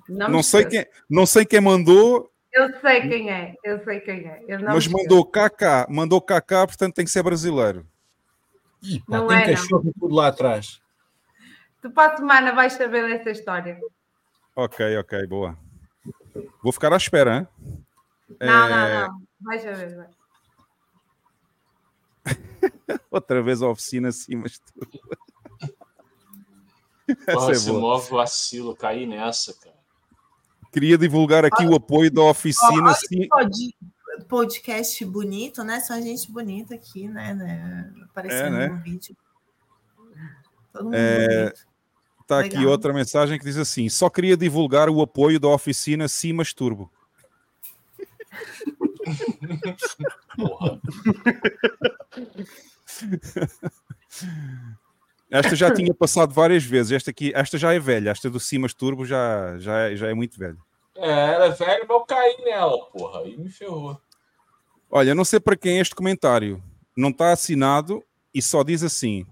Não, 0.07 0.29
não 0.29 0.43
sei, 0.43 0.65
quem, 0.65 0.85
não 1.09 1.25
sei 1.25 1.45
quem 1.45 1.61
mandou. 1.61 2.31
Eu 2.53 2.79
sei 2.79 3.01
quem 3.01 3.29
é, 3.29 3.55
eu 3.63 3.83
sei 3.83 3.99
quem 3.99 4.27
é. 4.27 4.57
mas 4.59 4.87
mandou 4.87 5.25
KK, 5.25 5.87
mandou 5.89 6.21
KK, 6.21 6.67
portanto 6.67 6.93
tem 6.93 7.05
que 7.05 7.11
ser 7.11 7.23
brasileiro. 7.23 7.85
Ih, 8.81 9.01
pá, 9.01 9.17
não 9.17 9.27
tem 9.27 9.37
é, 9.37 9.51
cachorro 9.51 9.91
tudo 9.99 10.15
lá 10.15 10.27
atrás. 10.27 10.81
Tu 11.81 11.89
para 11.89 12.13
a 12.13 12.17
semana 12.17 12.53
vais 12.53 12.73
saber 12.73 13.07
dessa 13.09 13.31
história. 13.31 13.79
Ok, 14.55 14.97
ok, 14.97 15.27
boa. 15.27 15.57
Vou 16.63 16.71
ficar 16.71 16.93
à 16.93 16.97
espera, 16.97 17.37
hein? 17.37 17.47
Não, 18.39 18.67
é... 18.67 18.69
não, 18.69 19.07
não. 19.07 19.21
Vais 19.41 19.61
saber, 19.61 19.95
vai. 19.95 20.07
Outra 23.11 23.41
vez 23.41 23.61
a 23.61 23.67
oficina 23.67 24.09
assim, 24.09 24.35
mas 24.35 24.59
tudo. 24.59 24.99
Porra, 27.25 27.51
é 27.51 27.55
se 27.55 27.71
move 27.71 28.09
vacilo, 28.09 28.75
cair 28.75 29.05
nessa, 29.05 29.53
cara. 29.53 29.74
Queria 30.75 30.97
divulgar 30.97 31.45
aqui 31.45 31.65
o 31.65 31.73
apoio 31.73 32.11
da 32.11 32.23
oficina. 32.23 32.93
Sim. 32.95 33.29
Podcast 34.27 35.05
bonito, 35.05 35.63
né? 35.63 35.79
Só 35.79 35.93
gente 36.01 36.29
bonita 36.29 36.75
aqui, 36.75 37.07
né? 37.07 37.33
né? 37.33 37.93
Aparecendo 38.03 38.57
é, 38.57 38.67
né? 38.67 38.69
no 38.75 38.83
vídeo. 38.83 39.15
Todo 40.73 40.83
mundo 40.83 40.93
é... 40.93 41.53
Tá 42.27 42.39
Legal. 42.39 42.59
aqui 42.59 42.67
outra 42.67 42.91
mensagem 42.91 43.39
que 43.39 43.45
diz 43.45 43.55
assim: 43.55 43.87
só 43.87 44.09
queria 44.09 44.35
divulgar 44.35 44.89
o 44.89 45.01
apoio 45.01 45.39
da 45.39 45.47
oficina 45.47 46.09
Simas 46.09 46.53
Turbo. 46.53 46.91
Esta 55.31 55.55
já 55.55 55.73
tinha 55.73 55.93
passado 55.93 56.33
várias 56.33 56.65
vezes. 56.65 56.91
Esta 56.91 57.11
aqui, 57.11 57.31
esta 57.33 57.57
já 57.57 57.73
é 57.73 57.79
velha. 57.79 58.09
Esta 58.09 58.29
do 58.29 58.41
Simas 58.41 58.73
Turbo 58.73 59.05
já, 59.05 59.57
já, 59.57 59.89
é, 59.89 59.95
já 59.95 60.09
é 60.09 60.13
muito 60.13 60.37
velha. 60.37 60.64
É, 60.97 61.09
era 61.09 61.49
velha, 61.49 61.85
mas 61.87 61.97
eu 61.97 62.05
caí 62.05 62.37
nela, 62.43 62.85
porra. 62.85 63.21
Aí 63.21 63.37
me 63.37 63.49
ferrou. 63.49 63.99
Olha, 64.89 65.13
não 65.13 65.25
sei 65.25 65.39
para 65.39 65.57
quem 65.57 65.77
é 65.77 65.81
este 65.81 65.95
comentário. 65.95 66.63
Não 66.95 67.09
está 67.09 67.31
assinado 67.31 68.03
e 68.33 68.41
só 68.41 68.63
diz 68.63 68.83
assim: 68.83 69.25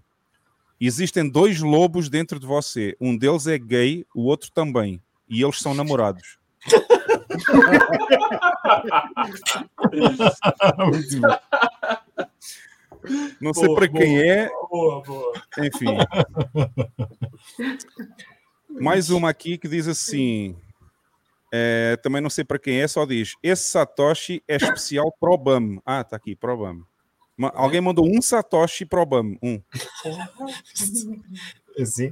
Existem 0.80 1.30
dois 1.30 1.62
lobos 1.62 2.10
dentro 2.10 2.40
de 2.40 2.46
você. 2.46 2.96
Um 3.00 3.18
deles 3.18 3.48
é 3.48 3.58
gay, 3.58 4.06
o 4.14 4.26
outro 4.26 4.52
também. 4.52 5.02
E 5.30 5.42
eles 5.42 5.60
são 5.60 5.74
namorados. 5.74 6.38
Não 13.40 13.54
sei 13.54 13.74
para 13.74 13.88
quem 13.88 14.22
é. 14.22 14.50
Boa, 14.70 15.02
boa. 15.04 15.34
Enfim. 15.60 15.98
Mais 18.82 19.10
uma 19.10 19.30
aqui 19.30 19.58
que 19.58 19.68
diz 19.68 19.88
assim. 19.88 20.56
É, 21.56 21.98
também 21.98 22.20
não 22.20 22.32
sei 22.32 22.44
para 22.44 22.58
quem 22.58 22.82
é, 22.82 22.88
só 22.88 23.06
diz: 23.06 23.36
esse 23.44 23.70
Satoshi 23.70 24.42
é 24.48 24.56
especial 24.56 25.16
pro 25.20 25.38
BAM. 25.38 25.78
Ah, 25.86 26.04
tá 26.04 26.16
aqui, 26.16 26.36
pro 26.36 26.58
BAM. 26.58 26.82
Alguém 27.54 27.80
mandou 27.80 28.08
um 28.08 28.20
Satoshi 28.24 28.88
pro 28.88 29.06
BAM. 29.06 29.38
Um. 29.44 29.62
Assim. 31.80 32.12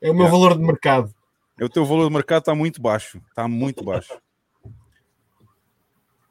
É 0.00 0.12
o 0.12 0.14
meu 0.14 0.26
é. 0.26 0.30
valor 0.30 0.56
de 0.56 0.64
mercado. 0.64 1.12
É 1.58 1.64
o 1.64 1.68
teu 1.68 1.84
valor 1.84 2.06
de 2.06 2.14
mercado 2.14 2.42
está 2.42 2.54
muito 2.54 2.80
baixo. 2.80 3.20
Está 3.30 3.48
muito 3.48 3.82
baixo. 3.82 4.16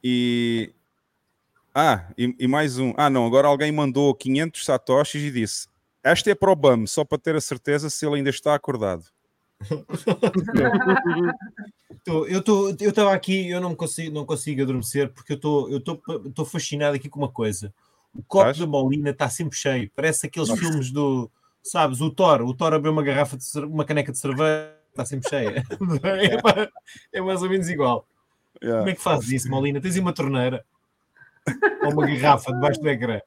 E 0.02 0.72
ah, 1.74 2.08
e, 2.16 2.34
e, 2.38 2.48
mais 2.48 2.78
um. 2.78 2.94
Ah, 2.96 3.10
não, 3.10 3.26
agora 3.26 3.46
alguém 3.46 3.70
mandou 3.70 4.14
500 4.14 4.64
satoshis 4.64 5.22
e 5.22 5.30
disse: 5.30 5.68
Esta 6.02 6.30
é 6.30 6.34
para 6.34 6.50
o 6.50 6.56
BAM, 6.56 6.86
só 6.86 7.04
para 7.04 7.18
ter 7.18 7.36
a 7.36 7.42
certeza 7.42 7.90
se 7.90 8.06
ele 8.06 8.16
ainda 8.16 8.30
está 8.30 8.54
acordado. 8.54 9.04
Eu 12.06 12.38
estou 12.38 12.74
eu 12.80 12.90
estava 12.90 13.12
aqui 13.12 13.48
eu 13.48 13.60
não 13.60 13.74
consigo 13.74 14.14
não 14.14 14.24
consigo 14.24 14.62
adormecer 14.62 15.10
porque 15.12 15.32
eu 15.32 15.36
estou 15.36 15.70
eu 15.70 15.78
estou 15.78 16.44
fascinado 16.44 16.96
aqui 16.96 17.08
com 17.08 17.20
uma 17.20 17.28
coisa 17.28 17.72
o 18.14 18.22
copo 18.22 18.50
Estás? 18.50 18.58
da 18.58 18.66
Molina 18.66 19.10
está 19.10 19.28
sempre 19.28 19.56
cheio 19.56 19.90
parece 19.94 20.26
aqueles 20.26 20.48
Nossa. 20.48 20.60
filmes 20.60 20.90
do 20.90 21.30
sabes 21.62 22.00
o 22.00 22.10
Thor 22.10 22.42
o 22.42 22.54
Thor 22.54 22.72
abriu 22.74 22.92
uma 22.92 23.02
garrafa 23.02 23.36
de 23.36 23.44
uma 23.60 23.84
caneca 23.84 24.12
de 24.12 24.18
cerveja 24.18 24.74
está 24.90 25.04
sempre 25.04 25.28
cheia 25.28 25.62
é, 27.12 27.18
é, 27.18 27.20
mais 27.20 27.42
ou 27.42 27.48
menos 27.48 27.68
igual 27.68 28.06
yeah. 28.62 28.80
como 28.80 28.90
é 28.90 28.94
que 28.94 29.02
fazes 29.02 29.30
isso 29.30 29.50
Molina 29.50 29.80
tens 29.80 29.96
uma 29.96 30.12
torneira 30.12 30.64
ou 31.82 31.92
uma 31.92 32.06
garrafa 32.06 32.52
debaixo 32.52 32.80
do 32.80 32.88
ecrã. 32.88 33.20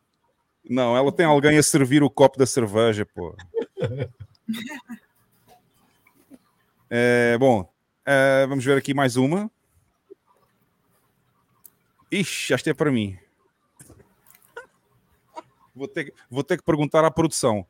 Não, 0.67 0.95
ela 0.95 1.11
tem 1.11 1.25
alguém 1.25 1.57
a 1.57 1.63
servir 1.63 2.03
o 2.03 2.09
copo 2.09 2.37
da 2.37 2.45
cerveja, 2.45 3.05
pô. 3.05 3.35
É, 6.89 7.37
bom, 7.37 7.67
é, 8.05 8.45
vamos 8.47 8.63
ver 8.63 8.77
aqui 8.77 8.93
mais 8.93 9.15
uma. 9.15 9.49
Ixi, 12.11 12.53
esta 12.53 12.69
é 12.69 12.73
para 12.73 12.91
mim. 12.91 13.17
Vou 15.75 15.87
ter, 15.87 16.13
vou 16.29 16.43
ter 16.43 16.57
que 16.57 16.63
perguntar 16.63 17.03
à 17.03 17.11
produção. 17.11 17.65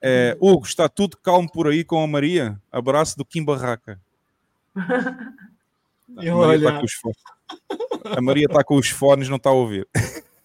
É, 0.00 0.36
Hugo, 0.40 0.66
está 0.66 0.88
tudo 0.88 1.16
calmo 1.16 1.50
por 1.50 1.68
aí 1.68 1.84
com 1.84 2.02
a 2.02 2.06
Maria? 2.06 2.60
Abraço 2.70 3.16
do 3.16 3.24
Kim 3.24 3.44
Barraca. 3.44 4.00
A, 6.16 6.22
Maria 6.34 6.56
está 6.56 6.78
com 6.78 6.84
os 6.84 7.00
a 8.16 8.20
Maria 8.22 8.46
está 8.46 8.64
com 8.64 8.76
os 8.76 8.88
fones, 8.88 9.28
não 9.28 9.36
está 9.36 9.50
a 9.50 9.52
ouvir. 9.52 9.88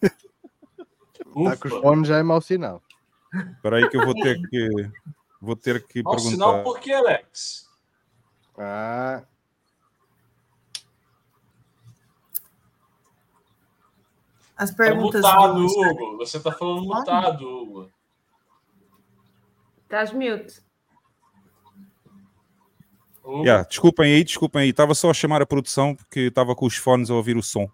Está 0.01 1.55
com 1.55 1.67
os 1.67 1.81
fones 1.81 2.07
já 2.07 2.17
é 2.17 2.23
mau 2.23 2.41
sinal. 2.41 2.81
Espera 3.55 3.77
aí 3.77 3.87
que 3.87 3.95
eu 3.95 4.03
vou 4.03 4.15
ter 4.15 4.41
que 4.49 4.69
vou 5.39 5.55
ter 5.55 5.85
que 5.85 6.01
mau 6.01 6.15
perguntar. 6.15 6.35
sinal 6.35 6.63
por 6.63 6.79
quê, 6.79 6.91
Alex? 6.91 7.69
Ah. 8.57 9.23
As 14.57 14.69
tá 14.69 14.77
perguntas. 14.77 15.21
Tá 15.21 15.35
mutado, 15.35 15.55
do... 15.55 15.65
Hugo. 15.65 16.17
Você 16.17 16.37
está 16.37 16.51
falando 16.51 16.83
mutado, 16.83 17.47
Hugo. 17.47 17.91
Estás 19.83 20.13
mute. 20.13 20.61
Yeah, 23.43 23.67
desculpem 23.67 24.13
aí, 24.13 24.23
desculpem 24.23 24.61
aí. 24.63 24.69
Estava 24.69 24.93
só 24.93 25.09
a 25.09 25.13
chamar 25.13 25.41
a 25.41 25.45
produção 25.45 25.95
porque 25.95 26.21
estava 26.21 26.55
com 26.55 26.65
os 26.65 26.75
fones 26.75 27.09
a 27.09 27.15
ouvir 27.15 27.37
o 27.37 27.43
som. 27.43 27.69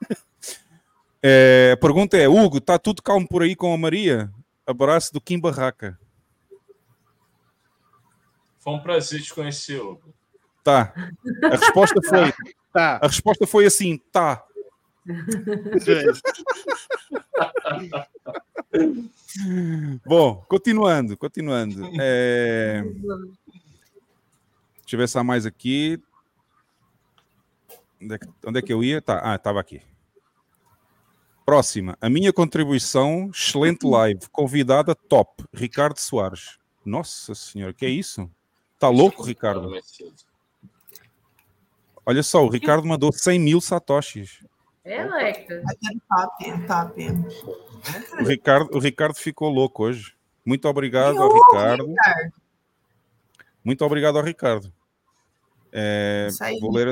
é, 1.22 1.72
a 1.74 1.76
pergunta 1.76 2.16
é: 2.16 2.28
Hugo, 2.28 2.58
está 2.58 2.78
tudo 2.78 3.02
calmo 3.02 3.26
por 3.28 3.42
aí 3.42 3.54
com 3.54 3.72
a 3.72 3.78
Maria? 3.78 4.30
Abraço 4.66 5.12
do 5.12 5.20
Kim 5.20 5.40
Barraca. 5.40 5.98
Foi 8.58 8.72
um 8.74 8.80
prazer 8.80 9.22
te 9.22 9.34
conhecer, 9.34 9.80
Hugo. 9.80 10.14
Tá. 10.62 10.92
A 11.44 11.56
resposta 11.56 12.00
foi. 12.02 12.32
tá. 12.72 12.98
A 13.02 13.06
resposta 13.06 13.46
foi 13.46 13.66
assim: 13.66 13.98
tá. 14.12 14.44
Bom, 20.04 20.44
continuando, 20.48 21.16
continuando. 21.16 21.90
É... 22.00 22.82
Deixa 24.80 24.96
eu 24.96 24.98
ver 24.98 25.08
se 25.08 25.18
há 25.18 25.24
mais 25.24 25.46
aqui. 25.46 26.00
Onde 28.02 28.14
é, 28.14 28.18
que, 28.18 28.28
onde 28.46 28.58
é 28.58 28.62
que 28.62 28.72
eu 28.72 28.82
ia? 28.82 29.00
Tá, 29.00 29.20
ah, 29.22 29.36
estava 29.36 29.60
aqui. 29.60 29.82
Próxima. 31.44 31.96
A 32.00 32.08
minha 32.08 32.32
contribuição, 32.32 33.30
excelente 33.32 33.86
live. 33.86 34.20
Convidada 34.30 34.94
top. 34.94 35.44
Ricardo 35.52 35.98
Soares. 35.98 36.58
Nossa 36.84 37.34
senhora, 37.34 37.74
que 37.74 37.84
é 37.84 37.90
isso? 37.90 38.30
Tá 38.78 38.88
louco, 38.88 39.22
Ricardo? 39.22 39.70
Olha 42.04 42.22
só, 42.22 42.44
o 42.44 42.48
Ricardo 42.48 42.86
mandou 42.86 43.12
100 43.12 43.38
mil 43.38 43.60
satoshis. 43.60 44.44
É. 44.84 45.04
Top, 46.08 46.66
top. 46.66 47.06
O 48.20 48.24
Ricardo, 48.24 48.76
o 48.76 48.78
Ricardo 48.78 49.14
ficou 49.14 49.50
louco 49.50 49.84
hoje. 49.84 50.14
Muito 50.44 50.66
obrigado 50.66 51.20
ao 51.20 51.32
Ricardo. 51.32 51.86
Ricardo. 51.86 52.32
Muito 53.62 53.84
obrigado 53.84 54.18
ao 54.18 54.24
Ricardo. 54.24 54.72
É, 55.72 56.28
vou 56.60 56.72
ler, 56.72 56.90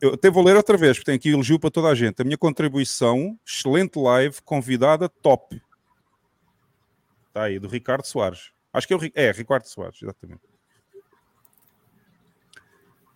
eu 0.00 0.14
até 0.14 0.28
vou 0.28 0.42
ler 0.42 0.56
outra 0.56 0.76
vez, 0.76 0.96
porque 0.98 1.06
tem 1.06 1.14
aqui 1.14 1.30
elogio 1.30 1.60
para 1.60 1.70
toda 1.70 1.88
a 1.88 1.94
gente. 1.94 2.20
A 2.20 2.24
minha 2.24 2.36
contribuição, 2.36 3.38
excelente 3.46 3.98
live, 3.98 4.42
convidada 4.42 5.08
top. 5.08 5.62
Está 7.28 7.44
aí, 7.44 7.58
do 7.58 7.68
Ricardo 7.68 8.04
Soares. 8.04 8.50
Acho 8.72 8.86
que 8.86 8.92
é 8.92 8.96
o 8.96 9.00
é, 9.14 9.30
Ricardo 9.30 9.64
Soares, 9.66 10.02
exatamente. 10.02 10.40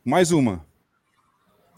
Mais 0.05 0.31
uma. 0.33 0.65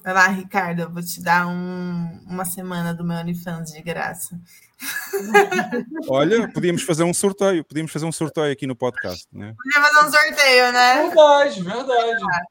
Vai 0.05 0.15
lá, 0.15 0.26
Ricardo, 0.28 0.81
eu 0.83 0.91
vou 0.91 1.02
te 1.02 1.23
dar 1.23 1.47
um- 1.47 2.20
uma 2.26 2.44
semana 2.44 2.92
do 2.92 3.05
meu 3.05 3.17
OnlyFans 3.18 3.70
de 3.73 3.81
graça. 3.83 4.41
Olha, 6.09 6.51
podíamos 6.52 6.83
fazer 6.83 7.05
um 7.05 7.15
sorteio. 7.15 7.65
Podíamos 7.65 7.92
fazer 7.92 8.05
um 8.07 8.10
sorteio 8.12 8.52
aqui 8.52 8.67
no 8.67 8.75
podcast, 8.75 9.28
né? 9.33 9.55
Podia 9.57 9.81
fazer 9.81 10.07
um 10.07 10.10
sorteio, 10.10 10.73
né? 10.73 11.02
Verdade, 11.07 11.62
verdade. 11.62 12.47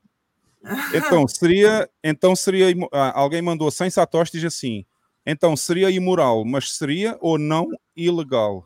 Então 0.93 1.27
seria, 1.27 1.89
então 2.03 2.35
seria 2.35 2.67
ah, 2.93 3.19
alguém 3.19 3.41
mandou 3.41 3.69
sem 3.71 3.89
satoshi 3.89 4.33
diz 4.33 4.45
assim. 4.45 4.85
Então 5.25 5.57
seria 5.57 5.89
imoral, 5.89 6.45
mas 6.45 6.75
seria 6.77 7.17
ou 7.19 7.37
não 7.37 7.67
ilegal? 7.95 8.65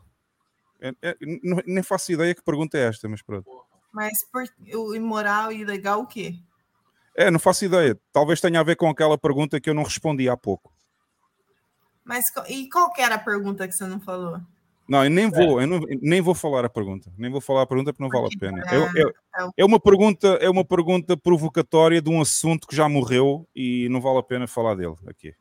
É- 0.80 0.92
é- 1.02 1.16
nem 1.66 1.82
faço 1.82 2.12
ideia 2.12 2.34
que 2.34 2.42
pergunta 2.42 2.76
é 2.78 2.82
esta, 2.82 3.08
mas 3.08 3.22
pronto. 3.22 3.48
Mas 3.92 4.12
por, 4.30 4.44
o 4.74 4.94
imoral 4.94 5.50
e 5.50 5.62
ilegal 5.62 6.02
o 6.02 6.06
quê? 6.06 6.34
É, 7.16 7.30
não 7.30 7.38
faço 7.38 7.64
ideia. 7.64 7.98
Talvez 8.12 8.40
tenha 8.40 8.60
a 8.60 8.62
ver 8.62 8.76
com 8.76 8.88
aquela 8.88 9.16
pergunta 9.16 9.60
que 9.60 9.70
eu 9.70 9.74
não 9.74 9.82
respondi 9.82 10.28
há 10.28 10.36
pouco. 10.36 10.72
Mas 12.04 12.30
e 12.48 12.68
qual 12.68 12.92
que 12.92 13.00
era 13.02 13.16
a 13.16 13.18
pergunta 13.18 13.66
que 13.66 13.74
você 13.74 13.84
não 13.86 13.98
falou? 14.00 14.38
Não, 14.88 15.02
eu 15.02 15.10
nem 15.10 15.28
vou, 15.28 15.60
eu 15.60 15.66
não- 15.66 15.80
nem 16.00 16.20
vou 16.20 16.34
falar 16.34 16.64
a 16.64 16.68
pergunta. 16.68 17.10
Nem 17.18 17.28
vou 17.30 17.40
falar 17.40 17.62
a 17.62 17.66
pergunta 17.66 17.92
porque 17.92 18.02
não 18.04 18.10
vale 18.10 18.32
a 18.32 18.38
pena. 18.38 18.62
É, 18.70 19.00
é- 19.00 19.02
é- 19.02 19.50
é 19.56 19.64
uma 19.64 19.80
pergunta, 19.80 20.28
é 20.40 20.48
uma 20.48 20.64
pergunta 20.64 21.16
provocatória 21.16 22.00
de 22.00 22.08
um 22.08 22.20
assunto 22.20 22.68
que 22.68 22.76
já 22.76 22.88
morreu 22.88 23.48
e 23.56 23.88
não 23.88 24.00
vale 24.00 24.18
a 24.18 24.22
pena 24.22 24.46
falar 24.46 24.76
dele 24.76 24.94
aqui. 25.08 25.34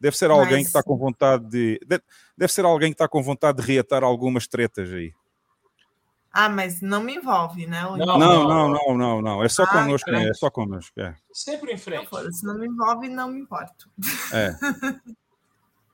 Deve 0.00 0.16
ser 0.16 0.30
alguém 0.30 0.50
Mas- 0.58 0.62
que 0.62 0.66
está 0.68 0.82
com 0.82 0.96
vontade 0.96 1.44
de. 1.48 1.78
de- 1.86 2.02
Deve 2.36 2.52
ser 2.52 2.64
alguém 2.64 2.90
que 2.90 2.94
está 2.94 3.06
com 3.08 3.22
vontade 3.22 3.60
de 3.62 3.66
reatar 3.72 4.02
algumas 4.02 4.48
tretas 4.48 4.92
aí. 4.92 5.12
Ah, 6.32 6.48
mas 6.48 6.80
não 6.80 7.02
me 7.02 7.16
envolve, 7.16 7.66
né? 7.66 7.82
Não, 7.82 7.96
não, 8.18 8.68
não, 8.68 8.96
não, 8.96 9.22
não. 9.22 9.42
É 9.42 9.48
só 9.48 9.64
Ah, 9.64 9.66
connosco, 9.66 10.10
né? 10.10 10.28
É 10.28 10.34
só 10.34 10.50
connosco. 10.50 11.00
É. 11.00 11.14
Sempre 11.32 11.72
em 11.72 11.78
frente. 11.78 12.08
Se 12.32 12.44
não 12.46 12.58
me 12.58 12.66
envolve, 12.66 13.08
não 13.08 13.30
me 13.30 13.40
importo. 13.40 13.90
É. 14.32 14.54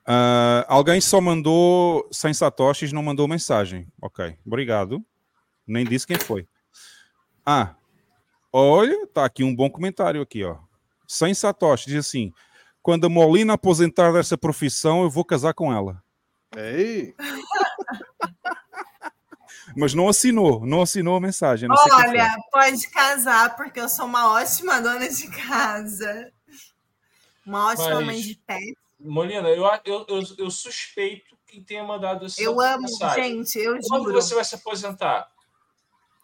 Ah, 0.06 0.66
alguém 0.68 1.00
só 1.00 1.18
mandou 1.18 2.06
sem 2.12 2.34
satoshis, 2.34 2.92
não 2.92 3.02
mandou 3.02 3.26
mensagem. 3.26 3.88
Ok, 4.02 4.36
obrigado. 4.44 5.02
Nem 5.66 5.82
disse 5.82 6.06
quem 6.06 6.18
foi. 6.18 6.46
Ah, 7.44 7.74
olha, 8.52 9.06
tá 9.06 9.24
aqui 9.24 9.42
um 9.42 9.56
bom 9.56 9.70
comentário 9.70 10.20
aqui, 10.20 10.44
ó. 10.44 10.58
Sem 11.08 11.32
satoshi 11.32 11.86
diz 11.86 12.06
assim: 12.06 12.32
quando 12.82 13.06
a 13.06 13.08
Molina 13.08 13.54
aposentar 13.54 14.12
dessa 14.12 14.36
profissão, 14.36 15.04
eu 15.04 15.10
vou 15.10 15.24
casar 15.24 15.54
com 15.54 15.72
ela. 15.72 16.02
Ei. 16.54 17.14
Mas 19.76 19.92
não 19.94 20.08
assinou, 20.08 20.64
não 20.64 20.82
assinou 20.82 21.16
a 21.16 21.20
mensagem. 21.20 21.68
não 21.68 21.76
sei. 21.76 21.92
Olha, 21.92 22.34
pode 22.50 22.88
casar, 22.90 23.56
porque 23.56 23.80
eu 23.80 23.88
sou 23.88 24.06
uma 24.06 24.32
ótima 24.32 24.80
dona 24.80 25.08
de 25.08 25.28
casa. 25.30 26.32
Uma 27.46 27.68
ótima 27.72 27.96
Mas- 27.96 28.06
mãe 28.06 28.20
de 28.20 28.36
pet. 28.46 28.76
Molina, 29.00 29.48
eu, 29.50 29.64
eu, 29.84 30.06
eu, 30.08 30.22
eu 30.38 30.50
suspeito 30.50 31.36
quem 31.46 31.62
tenha 31.62 31.84
mandado 31.84 32.24
essa 32.26 32.40
Eu 32.40 32.58
amo, 32.60 32.82
mensagem. 32.82 33.44
gente, 33.44 33.58
eu 33.58 33.78
Quando 33.88 34.04
juro. 34.04 34.14
você 34.14 34.34
vai 34.34 34.44
se 34.44 34.54
aposentar? 34.54 35.28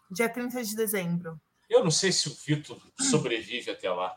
Dia 0.09 0.27
30 0.29 0.63
de 0.63 0.75
dezembro. 0.75 1.39
Eu 1.69 1.83
não 1.83 1.91
sei 1.91 2.11
se 2.11 2.27
o 2.27 2.33
Vitor 2.45 2.77
sobrevive 2.99 3.69
até 3.71 3.89
lá. 3.91 4.15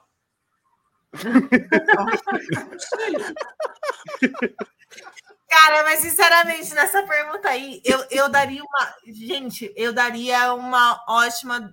Cara, 5.55 5.85
mas 5.85 6.01
sinceramente, 6.01 6.75
nessa 6.75 7.05
pergunta 7.05 7.49
aí, 7.49 7.81
eu, 7.85 8.05
eu 8.11 8.29
daria 8.29 8.61
uma. 8.61 8.95
Gente, 9.07 9.73
eu 9.77 9.93
daria 9.93 10.53
uma 10.53 11.01
ótima 11.09 11.73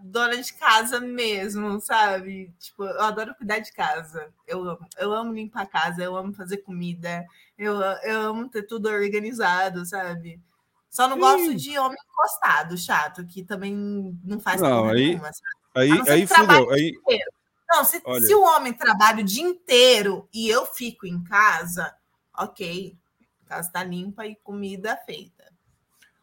dona 0.00 0.40
de 0.40 0.54
casa 0.54 0.98
mesmo, 0.98 1.78
sabe? 1.78 2.50
Tipo, 2.58 2.84
eu 2.84 3.02
adoro 3.02 3.34
cuidar 3.34 3.58
de 3.58 3.70
casa. 3.70 4.32
Eu 4.46 4.62
amo, 4.62 4.88
eu 4.96 5.12
amo 5.12 5.34
limpar 5.34 5.64
a 5.64 5.66
casa, 5.66 6.02
eu 6.02 6.16
amo 6.16 6.32
fazer 6.32 6.58
comida, 6.58 7.26
eu, 7.58 7.78
eu 8.02 8.20
amo 8.30 8.48
ter 8.48 8.62
tudo 8.62 8.88
organizado, 8.88 9.84
sabe? 9.84 10.40
Só 10.88 11.06
não 11.06 11.18
gosto 11.18 11.54
de 11.54 11.78
homem 11.78 11.98
encostado, 12.10 12.78
chato, 12.78 13.26
que 13.26 13.44
também 13.44 14.18
não 14.24 14.40
faz 14.40 14.62
Não, 14.62 14.88
aí, 14.88 15.08
nenhuma, 15.08 15.30
aí, 15.74 15.90
aí 16.08 16.26
fudeu. 16.26 16.70
Aí, 16.70 16.88
inteiro. 16.88 17.30
Não, 17.68 17.84
se, 17.84 18.00
Olha. 18.06 18.24
se 18.24 18.34
o 18.34 18.42
homem 18.42 18.72
trabalha 18.72 19.20
o 19.20 19.26
dia 19.26 19.44
inteiro 19.44 20.26
e 20.32 20.48
eu 20.48 20.64
fico 20.64 21.06
em 21.06 21.22
casa, 21.22 21.94
ok. 22.34 22.96
A 23.48 23.56
casa 23.56 23.70
tá 23.72 23.82
limpa 23.82 24.26
e 24.26 24.36
comida 24.36 24.94
feita. 25.06 25.50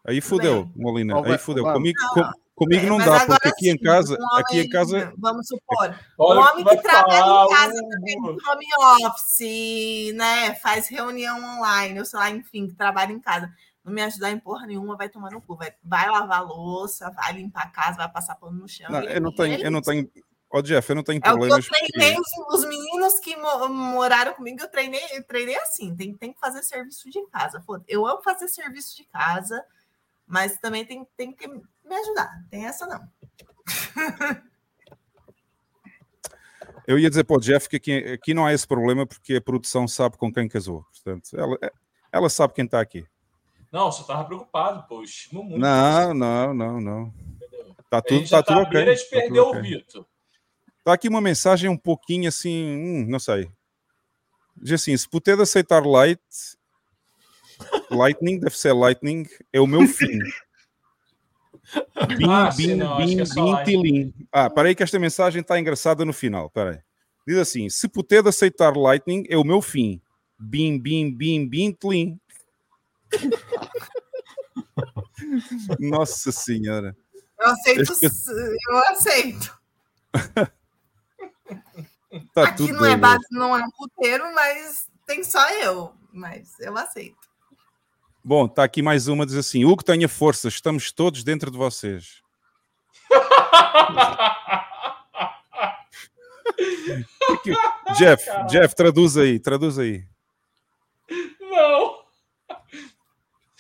aí 0.06 0.22
fudeu, 0.22 0.70
Molina. 0.76 1.16
Aí 1.26 1.38
fudeu. 1.40 1.64
Comigo, 1.64 2.00
Não, 2.00 2.10
com- 2.14 2.32
comigo 2.54 2.86
não 2.86 3.00
dá, 3.00 3.26
porque 3.26 3.48
aqui 3.48 3.70
em 3.70 3.72
sim, 3.72 3.78
casa, 3.80 4.16
um 4.20 4.36
aqui 4.38 4.60
em 4.60 4.70
casa, 4.70 5.12
Vamos 5.18 5.48
supor, 5.48 6.00
Olha 6.20 6.40
um 6.40 6.44
que 6.45 6.52
homem 6.52 6.64
vai 6.64 6.78
que 6.78 6.84
trabalha 6.84 7.20
falar, 7.20 7.45
em 7.45 7.50
casa 7.50 7.82
o- 7.84 7.90
também, 7.90 8.16
home 8.20 9.06
office, 9.08 10.14
né? 10.16 10.54
Faz 10.56 10.88
reunião 10.88 11.58
online, 11.58 11.98
ou 11.98 12.06
sei 12.06 12.20
lá, 12.20 12.30
enfim, 12.30 12.68
que 12.68 12.76
trabalha 12.76 13.12
em 13.12 13.20
casa. 13.20 13.52
Não 13.84 13.92
me 13.92 14.04
ajudar 14.04 14.30
em 14.32 14.40
porra 14.40 14.68
nenhuma, 14.68 14.95
vai 14.95 15.10
tomar 15.10 15.32
no 15.32 15.42
cu. 15.42 15.56
Vai, 15.56 15.74
vai 15.84 16.08
lavar 16.10 16.40
a 16.40 16.42
louça, 16.42 17.10
vai 17.10 17.34
limpar 17.34 17.64
a 17.64 17.70
casa, 17.70 17.98
vai 17.98 18.12
passar 18.12 18.36
pano 18.36 18.60
no 18.60 18.68
chão. 18.70 18.92
Não, 18.92 19.02
eu 19.02 19.20
não 19.22 19.32
tenho, 19.34 19.56
é 19.64 19.66
eu 19.68 19.72
não 19.72 19.82
tenho. 19.82 20.08
Ó, 20.56 20.61
Jeff, 20.61 20.90
eu 20.90 20.95
não 20.95 21.03
tenho 21.03 21.19
É 21.22 21.34
o 21.34 21.38
que 21.38 21.51
eu 21.51 21.61
treinei, 21.61 22.17
os, 22.17 22.56
os 22.56 22.66
meninos 22.66 23.19
que 23.19 23.35
mo- 23.35 23.67
moraram 23.67 24.34
comigo, 24.35 24.61
eu 24.61 24.69
treinei, 24.69 25.01
eu 25.11 25.22
treinei 25.25 25.58
assim, 25.58 25.93
tem, 25.93 26.16
tem 26.16 26.32
que 26.32 26.40
fazer 26.40 26.64
serviço 26.64 27.09
de 27.09 27.22
casa. 27.27 27.61
Eu 27.85 28.08
amo 28.08 28.22
fazer 28.24 28.48
serviço 28.48 28.95
de 28.95 29.03
casa, 29.03 29.61
mas 30.25 30.58
também 30.59 30.85
tem, 30.85 31.06
tem 31.17 31.34
que 31.34 31.45
me 31.45 31.95
ajudar. 32.00 32.42
Tem 32.50 32.66
essa 32.66 32.88
não. 32.88 33.06
Eu 36.88 36.98
ia 36.98 37.09
dizer 37.09 37.25
para 37.25 37.35
o 37.35 37.42
Jeff 37.42 37.67
que 37.67 37.75
aqui, 37.75 37.98
aqui 38.14 38.34
não 38.34 38.45
há 38.45 38.53
esse 38.53 38.66
problema 38.66 39.06
porque 39.06 39.35
a 39.35 39.42
produção 39.42 39.88
sabe 39.90 40.17
com 40.17 40.32
quem 40.32 40.48
casou. 40.48 40.85
Portanto, 40.93 41.30
ela, 41.35 41.58
ela 42.11 42.30
sabe 42.30 42.53
quem 42.53 42.64
está 42.64 42.80
aqui. 42.80 43.06
Não, 43.72 43.92
você 43.92 44.06
tava 44.06 44.24
preocupado, 44.24 44.88
pô. 44.88 45.03
estimo 45.03 45.43
muito. 45.43 45.59
Não, 45.59 46.14
não, 46.14 46.53
não, 46.53 46.80
não. 46.80 47.14
Tá 47.90 47.98
A 47.98 48.01
tudo, 48.01 48.19
gente 48.19 48.30
já 48.30 48.42
tá 48.42 48.53
tudo 48.53 48.67
ok. 48.67 48.72
beira 48.72 48.95
de 48.95 49.01
tá 49.03 49.09
tudo 49.09 49.19
perder 49.19 49.40
o. 49.42 49.61
Vitor. 49.61 50.06
Tá 50.86 50.94
aqui 50.94 51.10
uma 51.10 51.20
mensagem 51.20 51.68
um 51.68 51.76
pouquinho 51.76 52.30
assim, 52.30 52.64
hum, 52.64 53.08
não 53.10 53.18
sei. 53.18 53.50
Diz 54.56 54.74
assim: 54.74 54.96
se 54.96 55.10
puder 55.10 55.42
aceitar 55.42 55.84
light, 55.84 56.22
lightning, 57.90 58.40
deve 58.40 58.56
ser 58.56 58.72
lightning, 58.72 59.26
é 59.52 59.60
o 59.60 59.66
meu 59.66 59.82
fim. 59.90 60.20
Bim, 62.16 62.30
Ah, 62.30 62.52
bim, 62.56 62.76
não, 62.76 62.98
bim, 62.98 63.20
é 63.20 63.24
bim, 63.24 63.64
tilim. 63.64 64.14
Ah, 64.32 64.48
parei 64.48 64.76
que 64.76 64.84
esta 64.84 65.00
mensagem 65.00 65.42
está 65.42 65.60
engraçada 65.60 66.06
no 66.06 66.14
final. 66.14 66.52
Peraí. 66.52 66.78
Diz 67.28 67.40
assim: 67.40 67.68
se 67.68 67.88
puder 67.88 68.24
aceitar 68.28 68.78
lightning, 68.78 69.24
é 69.28 69.36
o 69.36 69.44
meu 69.44 69.64
fim. 69.64 70.00
Bim, 70.38 70.78
bim, 70.80 71.12
bim, 71.12 71.50
bim, 71.50 71.72
tlim. 71.72 72.20
Nossa 75.80 76.32
Senhora. 76.32 76.96
Eu 77.40 77.48
aceito, 77.48 77.94
eu 78.70 78.78
aceito. 78.92 79.60
Tá 82.33 82.43
Aqui 82.43 82.57
tudo 82.57 82.74
não 82.74 82.85
é 82.85 82.90
doido. 82.90 83.01
base, 83.01 83.25
não 83.32 83.57
é 83.57 83.64
puteiro, 83.77 84.33
mas 84.33 84.88
tem 85.06 85.24
só 85.24 85.49
eu. 85.51 85.93
Mas 86.14 86.57
eu 86.59 86.77
aceito. 86.77 87.17
Bom, 88.24 88.45
está 88.45 88.64
aqui 88.64 88.82
mais 88.82 89.07
uma, 89.07 89.25
diz 89.25 89.35
assim: 89.35 89.65
Hugo, 89.65 89.83
tenha 89.83 90.07
força, 90.07 90.48
estamos 90.48 90.91
todos 90.91 91.24
dentro 91.24 91.51
de 91.51 91.57
vocês. 91.57 92.22
Jeff, 97.98 98.25
Jeff, 98.49 98.75
traduz 98.75 99.17
aí, 99.17 99.40
traduz 99.40 99.77
aí. 99.77 100.06
Não! 101.40 101.94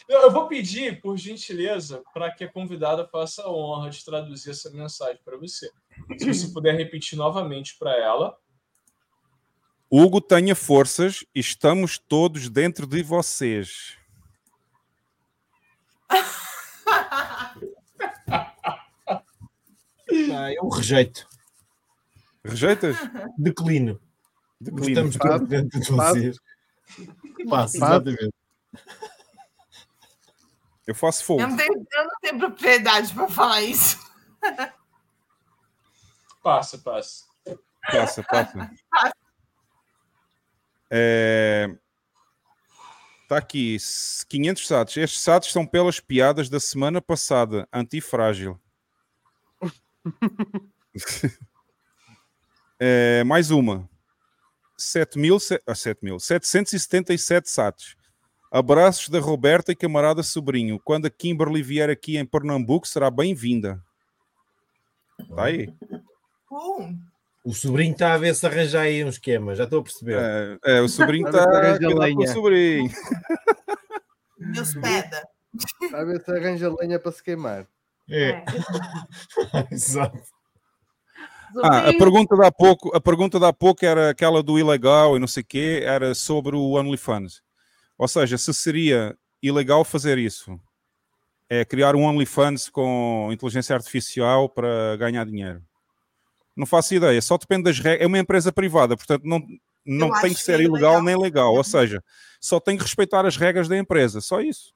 Eu 0.07 0.31
vou 0.31 0.47
pedir, 0.47 1.01
por 1.01 1.17
gentileza, 1.17 2.03
para 2.13 2.31
que 2.31 2.43
a 2.43 2.51
convidada 2.51 3.07
faça 3.07 3.41
a 3.43 3.51
honra 3.51 3.89
de 3.89 4.05
traduzir 4.05 4.51
essa 4.51 4.69
mensagem 4.69 5.19
para 5.25 5.37
você. 5.37 5.71
Se 6.19 6.25
você 6.25 6.47
puder 6.53 6.75
repetir 6.75 7.17
novamente 7.17 7.75
para 7.77 7.95
ela. 7.97 8.37
Hugo, 9.89 10.21
tenha 10.21 10.55
forças, 10.55 11.25
estamos 11.33 11.97
todos 11.97 12.49
dentro 12.49 12.85
de 12.85 13.01
vocês. 13.01 13.97
Ah, 20.31 20.53
eu 20.53 20.67
rejeito. 20.69 21.27
Rejeitas? 22.43 22.95
Declino. 23.37 23.99
Declino. 24.61 24.89
Estamos 24.89 25.15
todos 25.15 25.47
dentro 25.47 25.79
de 25.79 25.91
vocês. 25.91 26.37
Passo, 27.49 27.77
exatamente. 27.77 28.33
Eu 30.85 30.93
faço 30.93 31.23
fogo. 31.23 31.41
Eu 31.41 31.47
não 31.47 31.57
tenho, 31.57 31.73
eu 31.73 32.03
não 32.03 32.15
tenho 32.21 32.39
propriedade 32.39 33.13
para 33.13 33.27
falar 33.27 33.61
isso. 33.61 33.97
Passa, 36.43 36.77
passa. 36.77 37.25
Passa, 37.91 38.23
passa. 38.23 38.71
É... 40.91 41.67
Está 43.23 43.37
aqui, 43.37 43.77
500 44.29 44.67
SATs. 44.67 44.97
Estes 44.97 45.21
SATs 45.21 45.51
são 45.51 45.65
pelas 45.65 45.99
piadas 45.99 46.47
da 46.47 46.59
semana 46.59 47.01
passada. 47.01 47.67
Antifrágil. 47.73 48.61
é, 52.79 53.23
mais 53.23 53.49
uma. 53.49 53.89
7 54.77 55.17
mil, 55.17 55.39
Abraços 58.55 59.09
da 59.09 59.19
Roberta 59.19 59.73
e 59.73 59.75
camarada 59.75 60.23
sobrinho. 60.23 60.79
Quando 60.79 61.07
a 61.07 61.09
Kimberly 61.09 61.61
vier 61.61 61.89
aqui 61.89 62.15
em 62.17 62.25
Pernambuco, 62.25 62.87
será 62.87 63.11
bem-vinda. 63.11 63.83
Está 65.19 65.43
aí. 65.43 65.67
Uh, 66.49 66.95
O 67.43 67.53
sobrinho 67.53 67.91
está 67.91 68.13
a 68.13 68.17
ver 68.17 68.33
se 68.33 68.47
arranja 68.47 68.79
aí 68.79 69.03
um 69.03 69.09
esquema, 69.09 69.55
já 69.55 69.65
estou 69.65 69.81
a 69.81 69.83
perceber. 69.83 70.17
É, 70.17 70.77
é, 70.77 70.81
o 70.81 70.87
sobrinho 70.87 71.27
está 71.27 71.43
a 71.43 71.77
cuidar 71.77 72.13
com 72.13 72.23
o 72.23 72.27
sobrinho. 72.27 72.89
Deus 74.53 74.73
peda. 74.75 75.27
A 75.93 76.03
ver 76.05 76.23
se 76.23 76.31
arranja 76.31 76.73
lenha 76.79 76.97
para 76.97 77.11
se 77.11 77.21
queimar. 77.21 77.67
É. 78.09 78.41
Exato. 79.69 80.17
Ah, 81.61 81.89
a 81.89 81.97
pergunta 81.97 82.37
de 82.37 82.45
há 82.45 82.51
pouco, 82.53 82.95
a 82.95 83.01
pergunta 83.01 83.37
de 83.37 83.45
há 83.45 83.51
pouco 83.51 83.85
era 83.85 84.11
aquela 84.11 84.41
do 84.41 84.57
ilegal 84.57 85.17
e 85.17 85.19
não 85.19 85.27
sei 85.27 85.43
o 85.43 85.45
quê, 85.45 85.81
era 85.83 86.15
sobre 86.15 86.55
o 86.55 86.71
OnlyFans. 86.71 87.43
Ou 87.97 88.07
seja, 88.07 88.37
se 88.37 88.53
seria 88.53 89.17
ilegal 89.41 89.83
fazer 89.83 90.17
isso, 90.17 90.59
é 91.49 91.63
criar 91.63 91.95
um 91.95 92.03
OnlyFans 92.03 92.69
com 92.69 93.29
inteligência 93.31 93.75
artificial 93.75 94.49
para 94.49 94.97
ganhar 94.97 95.25
dinheiro. 95.25 95.61
Não 96.55 96.65
faço 96.65 96.95
ideia, 96.95 97.21
só 97.21 97.37
depende 97.37 97.63
das 97.63 97.79
regras. 97.79 98.03
É 98.03 98.07
uma 98.07 98.19
empresa 98.19 98.51
privada, 98.51 98.95
portanto 98.95 99.23
não, 99.23 99.45
não 99.85 100.07
Eu 100.07 100.21
tem 100.21 100.33
que 100.33 100.39
ser 100.39 100.57
que 100.57 100.63
é 100.63 100.65
ilegal 100.65 101.01
nem 101.01 101.17
legal. 101.17 101.53
Ou 101.53 101.63
seja, 101.63 102.03
só 102.39 102.59
tem 102.59 102.77
que 102.77 102.83
respeitar 102.83 103.25
as 103.25 103.37
regras 103.37 103.67
da 103.67 103.77
empresa, 103.77 104.21
só 104.21 104.41
isso. 104.41 104.73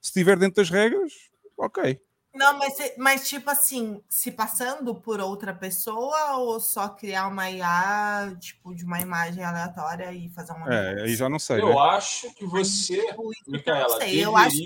Se 0.00 0.08
estiver 0.08 0.38
dentro 0.38 0.56
das 0.56 0.70
regras, 0.70 1.12
ok. 1.58 2.00
Não, 2.32 2.56
mas, 2.58 2.74
mas 2.96 3.28
tipo 3.28 3.50
assim, 3.50 4.02
se 4.08 4.30
passando 4.30 4.94
por 4.94 5.20
outra 5.20 5.52
pessoa 5.52 6.36
ou 6.36 6.60
só 6.60 6.88
criar 6.88 7.26
uma 7.26 7.50
IA, 7.50 8.36
tipo, 8.38 8.72
de 8.74 8.84
uma 8.84 9.00
imagem 9.00 9.42
aleatória 9.42 10.12
e 10.12 10.28
fazer 10.30 10.52
uma. 10.52 10.72
É, 10.72 11.02
aí 11.02 11.16
já 11.16 11.28
não 11.28 11.40
sei. 11.40 11.60
Eu 11.60 11.70
né? 11.70 11.78
acho 11.78 12.32
que 12.34 12.46
você, 12.46 13.14
Micaela, 13.46 13.98
sei, 13.98 14.24
eu 14.24 14.36
acho-. 14.36 14.58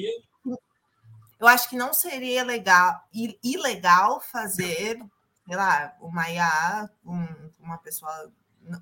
Eu 1.40 1.48
acho 1.48 1.68
que 1.68 1.76
não 1.76 1.92
seria 1.92 2.44
legal, 2.44 3.02
i- 3.12 3.38
ilegal 3.42 4.20
fazer, 4.20 4.98
sei 5.46 5.56
lá, 5.56 5.94
uma 6.00 6.30
IA, 6.30 6.88
um- 7.04 7.50
uma 7.60 7.78
pessoa, 7.78 8.32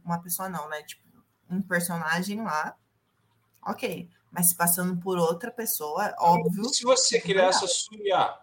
uma 0.05 0.21
pessoa 0.21 0.49
não, 0.49 0.69
né? 0.69 0.83
Tipo, 0.83 1.03
um 1.49 1.63
personagem 1.63 2.43
lá. 2.43 2.77
Ok. 3.65 4.09
Mas 4.31 4.49
se 4.49 4.55
passando 4.55 4.97
por 5.01 5.19
outra 5.19 5.51
pessoa, 5.51 6.15
óbvio. 6.19 6.65
Se 6.65 6.83
você 6.85 7.23
não. 7.35 7.45
essa 7.45 7.67
sua 7.67 7.97
IA, 7.99 8.42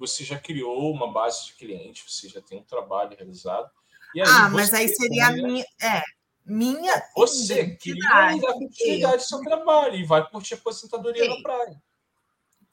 você 0.00 0.24
já 0.24 0.38
criou 0.38 0.90
uma 0.90 1.12
base 1.12 1.46
de 1.46 1.52
clientes, 1.52 2.02
você 2.12 2.28
já 2.28 2.40
tem 2.40 2.58
um 2.58 2.64
trabalho 2.64 3.14
realizado. 3.16 3.70
E 4.14 4.20
aí 4.20 4.26
ah, 4.28 4.48
mas 4.48 4.72
aí 4.72 4.88
seria 4.88 5.26
a 5.26 5.32
cria- 5.32 5.46
minha. 5.46 5.64
É, 5.80 6.02
minha. 6.44 7.02
Você 7.14 7.76
cria 7.76 7.92
identidade. 7.94 8.46
a 8.46 8.52
continuidade 8.54 9.16
do 9.18 9.22
seu 9.22 9.40
trabalho 9.40 9.94
e 9.96 10.04
vai 10.04 10.26
curtir 10.28 10.54
a 10.54 10.56
aposentadoria 10.56 11.28
na 11.28 11.40
praia. 11.42 11.80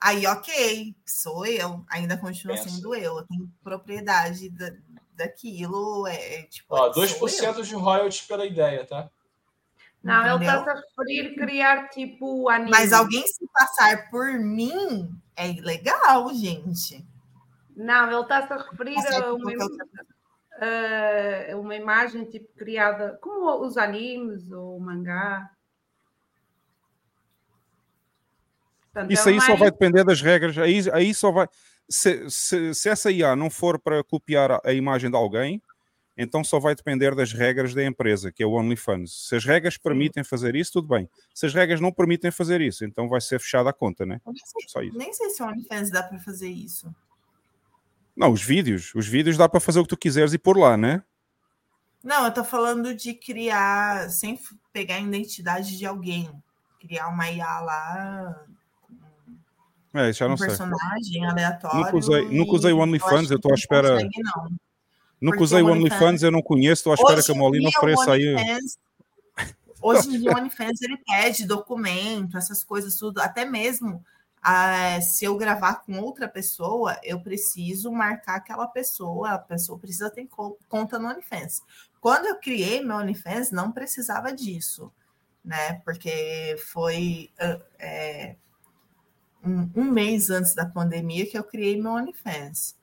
Aí, 0.00 0.26
ok, 0.26 0.94
sou 1.04 1.44
eu, 1.44 1.84
ainda 1.90 2.16
continuo 2.16 2.56
Pensa. 2.56 2.68
sendo 2.68 2.94
eu, 2.94 3.18
eu 3.18 3.26
tenho 3.26 3.52
propriedade 3.62 4.48
da, 4.50 4.70
daquilo, 5.12 6.06
é, 6.06 6.34
é, 6.36 6.42
tipo, 6.44 6.66
Ó, 6.74 6.92
sou 6.92 7.04
eu. 7.04 7.10
2% 7.10 7.62
de 7.64 7.74
royalties 7.74 8.22
pela 8.22 8.46
ideia, 8.46 8.86
tá? 8.86 9.10
Não, 10.02 10.36
ele 10.36 10.44
está-se 10.44 10.70
a 10.70 10.74
referir 10.74 11.34
criar 11.34 11.88
tipo 11.88 12.48
anime. 12.48 12.70
Mas 12.70 12.92
alguém 12.92 13.26
se 13.26 13.44
passar 13.52 14.08
por 14.08 14.38
mim 14.38 15.10
é 15.34 15.50
ilegal, 15.50 16.32
gente. 16.32 17.04
Não, 17.78 18.10
ele 18.10 18.20
está-se 18.22 18.52
a 18.52 18.56
referir 18.56 18.96
a 18.98 19.32
uma, 19.32 19.52
a 21.52 21.56
uma 21.56 21.76
imagem 21.76 22.24
tipo 22.24 22.52
criada 22.56 23.16
como 23.22 23.64
os 23.64 23.76
animes 23.78 24.50
ou 24.50 24.76
o 24.76 24.80
mangá. 24.80 25.48
Portanto, 28.92 29.12
Isso 29.12 29.28
é 29.28 29.32
aí 29.32 29.40
só 29.40 29.46
mais- 29.46 29.60
vai 29.60 29.70
depender 29.70 30.04
das 30.04 30.20
regras. 30.20 30.58
Aí, 30.58 30.80
aí 30.92 31.14
só 31.14 31.30
vai. 31.30 31.46
Se, 31.88 32.28
se, 32.28 32.74
se 32.74 32.88
essa 32.88 33.10
IA 33.12 33.36
não 33.36 33.48
for 33.48 33.78
para 33.78 34.02
copiar 34.02 34.60
a, 34.64 34.72
imagem 34.72 35.08
de 35.08 35.16
alguém, 35.16 35.62
então 36.16 36.42
só 36.42 36.58
vai 36.58 36.74
depender 36.74 37.14
das 37.14 37.32
regras 37.32 37.72
da 37.74 37.84
empresa, 37.84 38.32
que 38.32 38.42
é 38.42 38.46
o 38.46 38.54
OnlyFans. 38.54 39.28
Se 39.28 39.36
as 39.36 39.44
regras 39.44 39.78
permitem 39.78 40.24
fazer 40.24 40.56
isso, 40.56 40.72
tudo 40.72 40.88
bem. 40.88 41.08
Se 41.32 41.46
as 41.46 41.54
regras 41.54 41.80
não 41.80 41.92
permitem 41.92 42.32
fazer 42.32 42.60
isso, 42.60 42.84
então 42.84 43.08
vai 43.08 43.20
ser 43.20 43.38
fechada 43.38 43.70
a 43.70 43.72
conta, 43.72 44.04
né? 44.04 44.20
Eu 44.26 44.32
nem 44.32 44.44
sei- 44.44 44.68
Só 44.68 44.82
isso. 44.82 44.98
Nem 44.98 45.12
sei 45.12 45.30
se 45.30 45.42
o 45.42 45.46
OnlyFans 45.46 45.90
dá 45.92 46.02
para 46.02 46.18
fazer 46.18 46.48
isso. 46.48 46.92
Não, 48.18 48.32
os 48.32 48.42
vídeos. 48.42 48.92
Os 48.96 49.06
vídeos 49.06 49.36
dá 49.36 49.48
para 49.48 49.60
fazer 49.60 49.78
o 49.78 49.84
que 49.84 49.90
tu 49.90 49.96
quiseres 49.96 50.32
e 50.32 50.38
pôr 50.38 50.58
lá, 50.58 50.76
né? 50.76 51.04
Não, 52.02 52.24
eu 52.24 52.34
tô 52.34 52.42
falando 52.42 52.92
de 52.92 53.14
criar, 53.14 54.10
sem 54.10 54.36
pegar 54.72 54.96
a 54.96 55.00
identidade 55.00 55.78
de 55.78 55.86
alguém. 55.86 56.28
Criar 56.80 57.06
uma 57.08 57.30
IA 57.30 57.60
lá, 57.60 58.44
É, 59.94 60.12
já 60.12 60.26
não 60.26 60.34
um 60.34 60.36
sei. 60.36 60.48
personagem 60.48 61.24
aleatório. 61.24 61.78
Nunca 61.78 61.96
usei, 61.96 62.28
nunca 62.28 62.52
usei 62.52 62.72
o 62.72 62.78
eu 62.78 62.80
OnlyFans, 62.80 63.24
acho 63.24 63.32
eu 63.34 63.36
estou 63.36 63.52
à 63.52 63.54
espera. 63.54 63.88
Não 63.90 63.96
consegue, 63.96 64.22
não. 64.22 64.50
Nunca 65.20 65.42
usei 65.42 65.62
o 65.62 65.70
OnlyFans, 65.70 66.22
eu 66.22 66.30
não 66.32 66.42
conheço, 66.42 66.80
estou 66.80 66.92
à 66.92 66.94
espera 66.96 67.22
que 67.22 67.30
a 67.30 67.34
Molina 67.34 67.68
ofereça 67.68 68.12
aí. 68.12 68.36
Hoje 69.80 70.08
em 70.08 70.20
dia, 70.20 70.32
o 70.32 70.36
OnlyFans 70.36 70.82
ele 70.82 70.96
pede 71.06 71.46
documento, 71.46 72.36
essas 72.36 72.64
coisas 72.64 72.96
tudo. 72.96 73.20
Até 73.20 73.44
mesmo 73.44 74.04
ah, 74.42 75.00
se 75.00 75.24
eu 75.24 75.36
gravar 75.36 75.76
com 75.76 75.98
outra 76.00 76.28
pessoa, 76.28 76.98
eu 77.02 77.20
preciso 77.22 77.90
marcar 77.92 78.36
aquela 78.36 78.66
pessoa. 78.68 79.30
A 79.32 79.38
pessoa 79.38 79.78
precisa 79.78 80.10
ter 80.10 80.26
co- 80.26 80.58
conta 80.68 80.98
no 80.98 81.08
OnlyFans. 81.08 81.60
Quando 82.00 82.26
eu 82.26 82.36
criei 82.40 82.82
meu 82.84 82.96
OnlyFans, 82.96 83.50
não 83.50 83.72
precisava 83.72 84.32
disso, 84.32 84.92
né? 85.44 85.74
Porque 85.84 86.56
foi 86.72 87.30
ah, 87.40 87.60
é, 87.78 88.36
um, 89.44 89.70
um 89.76 89.84
mês 89.84 90.30
antes 90.30 90.54
da 90.54 90.66
pandemia 90.66 91.26
que 91.28 91.38
eu 91.38 91.44
criei 91.44 91.80
meu 91.80 91.92
OnlyFans. 91.92 92.76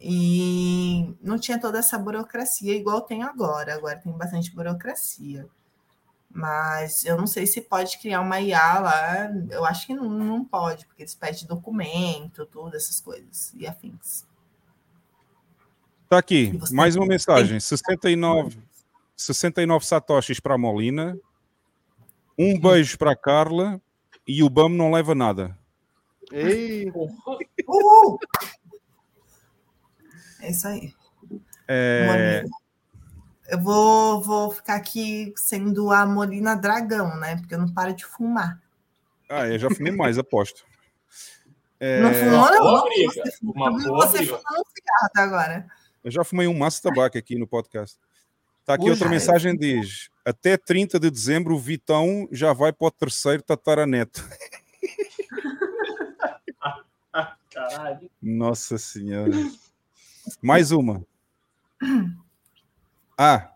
E 0.00 1.14
não 1.22 1.38
tinha 1.38 1.60
toda 1.60 1.78
essa 1.78 1.98
burocracia 1.98 2.74
igual 2.76 3.02
tem 3.02 3.22
agora. 3.22 3.74
Agora 3.74 3.98
tem 3.98 4.12
bastante 4.12 4.54
burocracia. 4.54 5.48
Mas 6.34 7.04
eu 7.04 7.16
não 7.16 7.28
sei 7.28 7.46
se 7.46 7.60
pode 7.60 7.96
criar 7.98 8.20
uma 8.20 8.40
IA 8.40 8.80
lá. 8.80 9.30
Eu 9.48 9.64
acho 9.64 9.86
que 9.86 9.94
não, 9.94 10.10
não 10.10 10.44
pode, 10.44 10.84
porque 10.84 11.02
eles 11.02 11.14
pedem 11.14 11.46
documento, 11.46 12.44
tudo, 12.46 12.76
essas 12.76 13.00
coisas 13.00 13.54
e 13.54 13.64
afins. 13.64 14.26
Está 16.02 16.18
aqui, 16.18 16.58
mais 16.72 16.96
uma 16.96 17.06
mensagem. 17.06 17.60
69, 17.60 18.58
69 19.16 19.86
satoshis 19.86 20.40
para 20.40 20.54
a 20.54 20.58
Molina. 20.58 21.16
Um 22.36 22.58
beijo 22.58 22.98
para 22.98 23.12
a 23.12 23.16
Carla 23.16 23.80
e 24.26 24.42
o 24.42 24.50
BAM 24.50 24.70
não 24.70 24.90
leva 24.90 25.14
nada. 25.14 25.56
Ei, 26.32 26.90
Uhul! 26.90 28.18
É 30.40 30.50
isso 30.50 30.66
aí. 30.66 30.92
É, 31.68 32.42
Molina. 32.42 32.63
Eu 33.48 33.60
vou, 33.60 34.22
vou 34.22 34.50
ficar 34.50 34.76
aqui 34.76 35.32
sendo 35.36 35.90
a 35.90 36.06
Molina 36.06 36.56
Dragão, 36.56 37.16
né? 37.18 37.36
Porque 37.36 37.54
eu 37.54 37.58
não 37.58 37.72
paro 37.72 37.92
de 37.94 38.04
fumar. 38.04 38.60
Ah, 39.28 39.46
eu 39.48 39.58
já 39.58 39.68
fumei 39.70 39.92
mais, 39.92 40.18
aposto. 40.18 40.64
É, 41.80 42.00
Não 42.00 42.14
fumou, 42.14 42.50
não? 42.50 42.58
boa 42.60 42.78
não 42.78 42.84
briga, 42.88 43.12
você 43.12 43.38
uma 43.42 43.70
boa 43.70 44.06
você 44.06 44.18
briga. 44.18 44.36
fumando 44.38 44.60
um 44.60 44.70
cigarro 44.74 45.04
até 45.06 45.20
agora. 45.20 45.66
Eu 46.02 46.10
já 46.10 46.24
fumei 46.24 46.46
um 46.46 46.56
maço 46.56 46.76
de 46.78 46.82
tabaco 46.84 47.18
aqui 47.18 47.36
no 47.36 47.46
podcast. 47.46 47.98
Está 48.60 48.74
aqui 48.74 48.84
Ui, 48.84 48.90
outra 48.90 49.08
mensagem 49.08 49.54
diz: 49.56 50.08
até 50.24 50.56
30 50.56 50.98
de 50.98 51.10
dezembro 51.10 51.54
o 51.54 51.58
Vitão 51.58 52.26
já 52.32 52.52
vai 52.54 52.72
para 52.72 52.86
o 52.86 52.90
terceiro 52.90 53.42
tataraneto. 53.42 54.26
Caralho. 57.52 58.10
Nossa 58.22 58.78
Senhora. 58.78 59.32
Mais 60.42 60.72
uma. 60.72 61.04
Ah, 63.16 63.54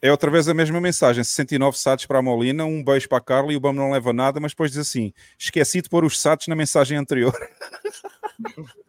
é 0.00 0.10
outra 0.10 0.30
vez 0.30 0.48
a 0.48 0.54
mesma 0.54 0.80
mensagem. 0.80 1.22
69 1.22 1.78
satos 1.78 2.06
para 2.06 2.18
a 2.18 2.22
Molina, 2.22 2.64
um 2.64 2.82
beijo 2.82 3.08
para 3.08 3.18
a 3.18 3.20
Carla 3.20 3.52
e 3.52 3.56
o 3.56 3.60
BAM 3.60 3.72
não 3.72 3.92
leva 3.92 4.12
nada, 4.12 4.40
mas 4.40 4.50
depois 4.50 4.72
diz 4.72 4.80
assim: 4.80 5.12
esqueci 5.38 5.80
de 5.80 5.88
pôr 5.88 6.04
os 6.04 6.20
satos 6.20 6.48
na 6.48 6.56
mensagem 6.56 6.98
anterior. 6.98 7.32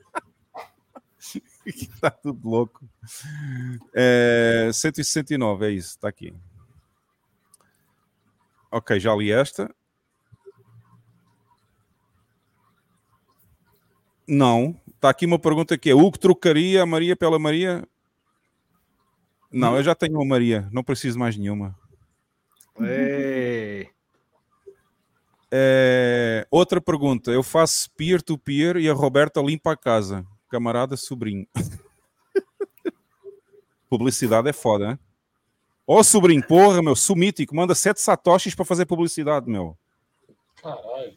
Está 1.65 2.09
tudo 2.11 2.49
louco. 2.49 2.81
É, 3.93 4.69
169, 4.73 5.65
é 5.65 5.71
isso, 5.71 5.89
está 5.89 6.09
aqui. 6.09 6.33
Ok, 8.69 8.99
já 8.99 9.15
li 9.15 9.31
esta. 9.31 9.73
Não. 14.27 14.77
Está 14.87 15.09
aqui 15.09 15.25
uma 15.25 15.39
pergunta 15.39 15.77
que 15.77 15.89
é: 15.89 15.95
o 15.95 16.11
que 16.11 16.19
trocaria 16.19 16.81
a 16.81 16.85
Maria 16.85 17.15
pela 17.15 17.39
Maria? 17.39 17.87
Não, 19.53 19.77
eu 19.77 19.83
já 19.83 19.93
tenho 19.93 20.15
uma 20.15 20.25
Maria, 20.25 20.67
não 20.71 20.83
preciso 20.83 21.19
mais 21.19 21.37
nenhuma. 21.37 21.77
ei. 22.81 23.87
É, 25.55 26.47
outra 26.49 26.81
pergunta. 26.81 27.29
Eu 27.29 27.43
faço 27.43 27.87
peer-to-peer 27.91 28.77
e 28.77 28.89
a 28.89 28.93
Roberta 28.93 29.39
limpa 29.39 29.73
a 29.73 29.77
casa. 29.77 30.25
Camarada 30.49 30.97
sobrinho. 30.97 31.45
Publicidade 33.87 34.49
é 34.49 34.53
foda, 34.53 34.89
hein? 34.89 34.99
Ô 35.85 36.03
sobrinho, 36.03 36.41
porra, 36.47 36.81
meu, 36.81 36.95
sumítico, 36.95 37.55
manda 37.55 37.75
sete 37.75 38.01
satoshis 38.01 38.55
para 38.55 38.65
fazer 38.65 38.87
publicidade, 38.87 39.47
meu. 39.47 39.77
Caralho. 40.59 41.15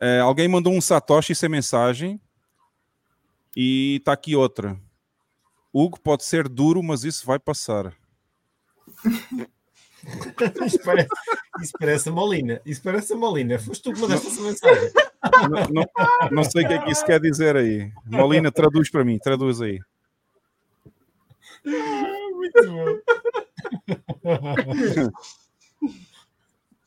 É, 0.00 0.20
alguém 0.20 0.46
mandou 0.46 0.72
um 0.72 0.80
satoshi 0.80 1.34
sem 1.34 1.48
mensagem. 1.48 2.20
E 3.56 4.00
tá 4.04 4.12
aqui 4.12 4.36
outra. 4.36 4.80
Hugo 5.78 6.00
pode 6.00 6.24
ser 6.24 6.48
duro, 6.48 6.82
mas 6.82 7.04
isso 7.04 7.26
vai 7.26 7.38
passar. 7.38 7.92
Isso 10.64 10.78
parece, 10.84 11.08
isso 11.60 11.72
parece 11.80 12.08
a 12.08 12.12
Molina. 12.12 12.62
Isso 12.64 12.80
parece 12.80 13.12
a 13.12 13.16
Molina. 13.16 13.58
Foste 13.58 13.82
tu 13.82 13.92
que 13.92 14.00
mandaste 14.00 14.28
essa 14.28 14.40
mensagem. 14.40 14.92
Não, 15.50 15.66
não- 15.68 16.30
não 16.30 16.44
sei 16.44 16.64
o 16.64 16.68
que 16.68 16.74
é 16.74 16.78
que 16.84 16.92
isso 16.92 17.04
quer 17.04 17.20
dizer 17.20 17.56
aí. 17.56 17.90
Molina, 18.04 18.52
traduz 18.52 18.88
para 18.88 19.04
mim, 19.04 19.18
traduz 19.18 19.60
aí. 19.60 19.80
Muito 21.64 22.70
bom. 22.70 23.00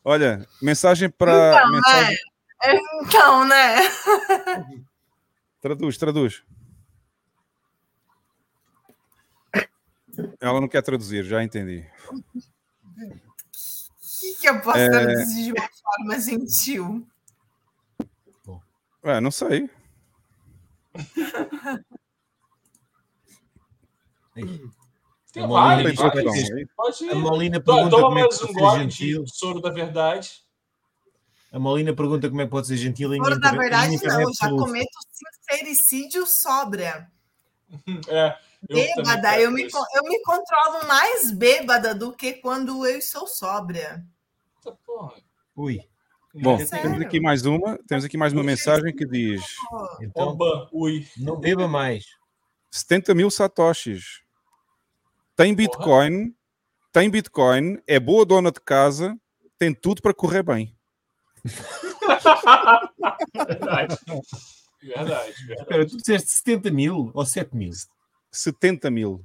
Olha, 0.02 0.46
mensagem 0.62 1.10
para. 1.10 1.58
Então, 1.58 1.72
mensagem... 1.72 2.16
né? 2.64 2.80
Então, 3.04 3.44
né? 3.44 3.76
Traduz, 5.60 5.98
traduz. 5.98 6.42
Ela 10.40 10.60
não 10.60 10.68
quer 10.68 10.82
traduzir, 10.82 11.24
já 11.24 11.42
entendi. 11.42 11.86
O 12.10 12.22
que, 14.20 14.34
que 14.40 14.48
eu 14.48 14.60
posso 14.60 14.78
É. 14.78 14.88
traduzir 14.90 15.44
de 15.44 15.52
uma 15.52 15.68
forma 15.82 16.20
gentil? 16.20 17.06
Ué, 19.04 19.20
não 19.20 19.30
sei. 19.30 19.68
Tem 25.32 25.44
A 25.44 25.46
Molina 25.46 25.94
vários, 25.94 25.96
Pode 26.76 27.10
A 27.10 27.14
Molina 27.14 27.60
To- 27.60 27.64
pergunta 27.64 27.90
Toma 27.90 28.02
como 28.08 28.18
é 28.18 28.22
que 28.22 28.28
mais 28.28 28.40
um 28.42 28.46
pode 28.46 28.52
ser 28.54 28.60
gole 28.60 28.82
gentil. 28.90 29.24
de 29.24 29.36
soro 29.38 29.60
da 29.60 29.70
verdade. 29.70 30.30
A 31.52 31.58
Molina 31.58 31.94
pergunta 31.94 32.28
como 32.28 32.40
é 32.40 32.44
que 32.44 32.50
pode 32.50 32.66
ser 32.66 32.76
gentil 32.76 33.14
em 33.14 33.20
minha 33.20 33.38
da 33.38 33.50
verdade, 33.52 33.96
não. 34.04 34.32
Já 34.34 34.50
cometo 34.50 34.88
sincericídio 35.48 36.26
sobra. 36.26 37.10
É, 38.08 38.36
Bêbada, 38.68 39.40
eu 39.40 39.50
me, 39.50 39.62
eu 39.62 40.02
me 40.04 40.22
controlo 40.22 40.86
mais 40.86 41.32
bêbada 41.32 41.94
do 41.94 42.12
que 42.12 42.34
quando 42.34 42.86
eu 42.86 42.98
estou 42.98 43.26
sóbria. 43.26 44.04
Ui. 45.56 45.80
Bom, 46.34 46.60
É 46.60 46.64
sério. 46.66 46.90
temos 46.90 47.04
aqui 47.06 47.18
mais 47.20 47.44
uma. 47.44 47.78
Temos 47.88 48.04
aqui 48.04 48.16
mais 48.16 48.32
uma 48.32 48.42
mensagem 48.44 48.94
que 48.94 49.04
diz: 49.06 49.42
Então, 50.00 50.28
Oba, 50.28 50.68
ui. 50.72 51.06
não 51.16 51.36
beba 51.40 51.66
mais. 51.66 52.04
70 52.70 53.14
mil 53.14 53.30
satoshis. 53.30 54.22
Tem 55.34 55.54
Bitcoin, 55.54 56.32
tem 56.92 57.10
Bitcoin, 57.10 57.78
é 57.86 57.98
boa 57.98 58.24
dona 58.26 58.52
de 58.52 58.60
casa, 58.60 59.18
tem 59.58 59.74
tudo 59.74 60.02
para 60.02 60.14
correr 60.14 60.42
bem. 60.42 60.76
Verdade. 63.46 63.98
Verdade, 64.82 65.30
Espera, 65.30 65.64
verdade. 65.66 65.90
tu 65.90 65.96
disseste 65.96 66.30
70 66.30 66.70
mil 66.70 67.10
ou 67.14 67.24
7 67.26 67.54
mil? 67.56 67.70
70 68.30 68.90
mil. 68.90 69.24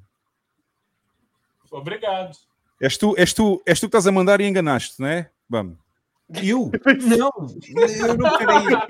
Obrigado. 1.71 2.37
És 2.81 2.97
tu, 2.97 3.15
és, 3.17 3.33
tu, 3.33 3.61
és 3.65 3.79
tu 3.79 3.83
que 3.83 3.87
estás 3.97 4.07
a 4.07 4.11
mandar 4.11 4.41
e 4.41 4.45
enganaste, 4.45 4.99
não 4.99 5.07
é? 5.07 5.29
Vamos. 5.49 5.77
Eu? 6.41 6.71
Não, 7.05 7.29
eu 7.77 8.17
não 8.17 8.37
queria. 8.37 8.87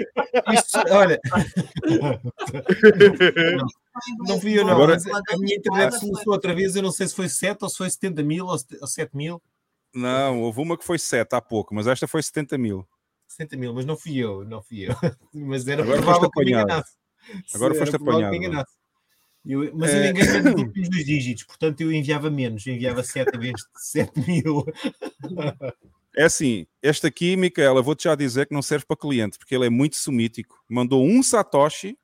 Isto, 0.54 0.80
olha. 0.90 1.20
Não 4.28 4.40
fui 4.40 4.58
eu, 4.58 4.66
não. 4.66 4.74
Agora- 4.74 4.98
a 5.30 5.38
minha 5.38 5.56
internet 5.56 6.00
se 6.00 6.10
lançou 6.10 6.34
outra 6.34 6.54
vez. 6.54 6.76
Eu 6.76 6.84
não 6.84 6.92
sei 6.92 7.08
se 7.08 7.16
foi 7.16 7.30
7 7.30 7.64
ou 7.64 7.70
se 7.70 7.78
foi 7.78 7.90
70 7.90 8.24
mil 8.24 8.46
ou 8.46 8.58
7 8.88 9.16
mil. 9.16 9.42
Não, 9.94 10.42
houve 10.42 10.62
uma 10.62 10.78
que 10.78 10.84
foi 10.84 11.00
7 11.00 11.34
há 11.34 11.42
pouco, 11.42 11.74
mas 11.74 11.88
esta 11.88 12.08
foi 12.08 12.22
70 12.22 12.58
mil. 12.58 12.86
70 13.28 13.58
mil, 13.58 13.74
mas 13.74 13.86
não 13.86 13.98
fui 13.98 14.18
eu, 14.18 14.44
não 14.46 14.62
fui 14.62 14.88
eu. 14.90 14.94
Mas 15.34 15.68
era 15.68 15.82
Agora 15.82 16.02
provável 16.02 16.30
que 16.30 16.44
me 16.44 16.52
enganasse. 16.52 16.94
Agora 17.54 17.76
foste 17.76 17.98
provável 17.98 18.32
que 18.32 18.40
me 18.40 18.46
apanhado. 18.48 18.70
Eu- 19.46 19.72
mas 19.76 19.94
eu 19.94 20.00
É. 20.00 20.10
enganei 20.10 20.42
nos 20.42 20.54
últimos 20.74 20.90
dois 20.90 21.06
dígitos, 21.06 21.44
portanto 21.44 21.82
eu 21.82 21.92
enviava 21.92 22.30
menos, 22.32 22.66
eu 22.66 22.74
enviava 22.74 23.04
7 23.04 23.38
vezes 23.38 23.62
de 23.62 23.68
7 23.82 24.20
mil. 24.28 24.66
É 26.18 26.24
assim, 26.24 26.66
este 26.82 27.06
aqui, 27.08 27.36
Micaela, 27.36 27.82
vou-te 27.82 28.06
já 28.06 28.16
dizer 28.16 28.48
que 28.48 28.54
não 28.54 28.62
serve 28.62 28.86
para 28.86 28.96
cliente, 28.98 29.38
porque 29.38 29.54
ele 29.54 29.66
é 29.66 29.70
muito 29.70 29.98
sumítico. 29.98 30.64
Mandou 30.68 31.06
um 31.06 31.22
Satoshi 31.22 31.98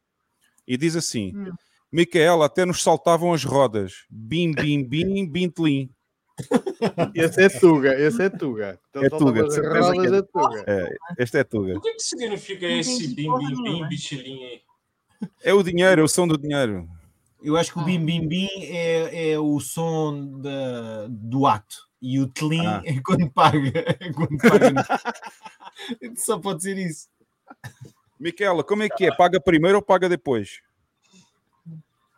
e 0.68 0.76
diz 0.78 0.96
assim: 0.96 1.32
Hum. 1.36 1.52
Micaela, 1.92 2.46
até 2.46 2.66
nos 2.66 2.84
saltavam 2.84 3.34
as 3.34 3.44
rodas. 3.44 4.06
Bim, 4.10 4.52
bim, 4.52 4.84
bim, 4.84 5.26
bintlim. 5.26 5.90
Esse 7.16 7.44
é 7.44 7.50
Tuga, 7.50 7.94
esse 8.00 8.24
é 8.24 8.30
Tuga. 8.30 8.80
Então 8.90 9.04
É 9.04 9.10
Tuga, 9.10 9.44
de 9.48 9.60
rodas 9.62 9.92
que 9.92 10.08
é. 10.08 10.18
é 10.18 10.22
Tuga. 10.22 10.64
É, 10.66 10.96
este 11.20 11.38
é 11.38 11.44
Tuga. 11.44 11.78
O 11.78 11.82
que, 11.82 11.94
que 11.94 12.00
significa 12.00 12.66
esse 12.66 13.08
bim, 13.14 13.30
bim, 13.38 13.64
bim, 13.64 13.84
aí? 14.14 14.62
É 15.44 15.54
o 15.54 15.62
dinheiro, 15.62 16.02
é 16.02 16.04
o 16.04 16.08
som 16.08 16.28
do 16.28 16.38
dinheiro. 16.38 16.88
Eu 17.42 17.58
acho 17.58 17.74
que 17.74 17.80
o 17.80 17.84
bim 17.84 18.04
bim 18.04 18.28
bim 18.28 18.48
é, 18.60 19.32
é 19.32 19.40
o 19.40 19.60
som 19.60 20.40
da, 20.40 21.08
do 21.10 21.48
ato 21.48 21.90
e 22.02 22.20
o 22.20 22.28
tlim 22.28 22.66
Ah. 22.66 22.82
é 22.86 23.00
quando 23.02 23.30
paga. 23.32 23.58
É 24.00 24.14
quando 24.14 24.38
paga. 24.38 24.72
Só 26.18 26.40
pode 26.40 26.62
ser 26.64 26.78
isso. 26.78 27.08
Micaela, 28.20 28.64
como 28.64 28.84
é 28.84 28.90
que 28.90 29.06
é? 29.06 29.16
Paga 29.16 29.42
primeiro 29.42 29.78
ou 29.78 29.84
paga 29.84 30.08
depois? 30.08 30.62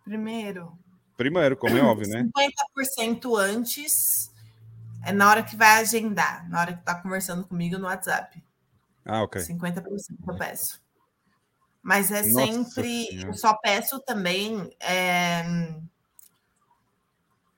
Primeiro, 0.04 0.78
Primeiro, 1.16 1.56
como 1.56 1.78
é 1.78 1.82
óbvio, 1.82 2.10
né? 2.10 2.28
50% 2.76 3.38
antes, 3.40 4.32
é 5.06 5.12
na 5.14 5.30
hora 5.30 5.44
que 5.44 5.56
vai 5.56 5.80
agendar, 5.82 6.50
na 6.50 6.60
hora 6.60 6.74
que 6.74 6.84
tá 6.84 6.96
conversando 6.96 7.46
comigo 7.48 7.78
no 7.78 7.86
WhatsApp. 7.86 8.44
Ah, 9.06 9.22
ok. 9.24 9.42
50% 9.42 9.84
eu 10.28 10.36
peço. 10.36 10.82
Mas 11.84 12.10
é 12.12 12.24
Nossa 12.24 12.46
sempre. 12.46 13.06
Senhora. 13.06 13.28
Eu 13.28 13.34
só 13.34 13.54
peço 13.56 14.00
também. 14.00 14.74
é, 14.80 15.44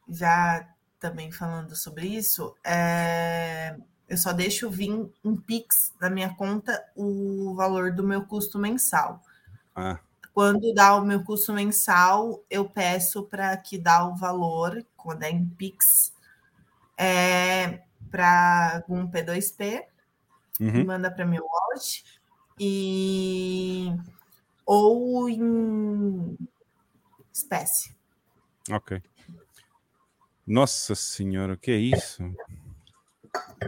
já 0.07 0.67
também 0.99 1.31
falando 1.31 1.75
sobre 1.75 2.07
isso, 2.07 2.55
é, 2.63 3.75
eu 4.07 4.17
só 4.17 4.31
deixo 4.33 4.69
vir 4.69 4.91
um 5.23 5.35
Pix 5.35 5.93
na 5.99 6.09
minha 6.09 6.33
conta 6.33 6.83
o 6.95 7.53
valor 7.55 7.91
do 7.91 8.03
meu 8.03 8.25
custo 8.25 8.57
mensal. 8.57 9.21
Ah, 9.75 9.99
Quando 10.33 10.73
dá 10.73 10.95
o 10.95 11.05
meu 11.05 11.23
custo 11.23 11.53
mensal, 11.53 12.43
eu 12.49 12.67
peço 12.67 13.23
para 13.23 13.55
que 13.57 13.77
dá 13.77 14.07
o 14.07 14.15
valor, 14.15 14.83
quando 14.97 15.23
é 15.23 15.29
em 15.29 15.45
Pix, 15.45 16.11
é, 16.97 17.81
para 18.09 18.77
algum 18.77 19.07
P2P 19.07 19.85
uhum. 20.59 20.85
manda 20.85 21.11
para 21.11 21.25
meu 21.25 21.45
wallet 21.45 22.03
e 22.59 23.93
ou 24.65 25.29
em 25.29 26.37
espécie. 27.31 27.95
Ok. 28.71 29.01
Nossa 30.45 30.95
senhora, 30.95 31.53
o 31.53 31.57
que 31.57 31.71
é 31.71 31.77
isso? 31.77 32.23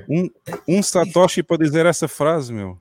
Um, 0.10 0.30
um 0.68 0.84
Satoshi 0.84 1.44
para 1.44 1.64
dizer 1.64 1.86
essa 1.86 2.08
frase, 2.08 2.54
meu. 2.54 2.80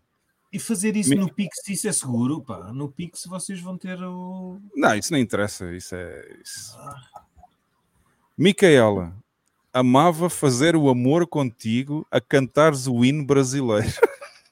E 0.53 0.59
fazer 0.59 0.97
isso 0.97 1.11
Me- 1.11 1.17
no 1.17 1.33
Pix, 1.33 1.57
isso 1.69 1.89
é 1.89 1.93
seguro? 1.93 2.41
Pá. 2.41 2.73
No 2.73 2.91
Pix 2.91 3.25
vocês 3.27 3.61
vão 3.61 3.77
ter 3.77 4.01
o. 4.03 4.59
Não, 4.75 4.95
isso 4.95 5.13
não 5.13 5.19
interessa. 5.19 5.71
Isso 5.75 5.95
é. 5.95 6.39
Isso. 6.43 6.79
Micaela, 8.39 9.15
amava 9.73 10.31
fazer 10.31 10.77
o 10.77 10.89
amor 10.89 11.27
contigo 11.27 12.07
a 12.11 12.21
cantares 12.21 12.87
o 12.87 13.05
hino 13.05 13.27
brasileiro. 13.27 13.93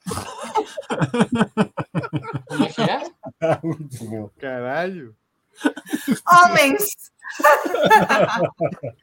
Como 2.49 2.65
é 2.65 2.73
que 2.73 2.81
é? 2.83 3.11
Muito 3.63 4.05
bom. 4.05 4.31
Caralho. 4.39 5.15
Homens! 6.27 6.85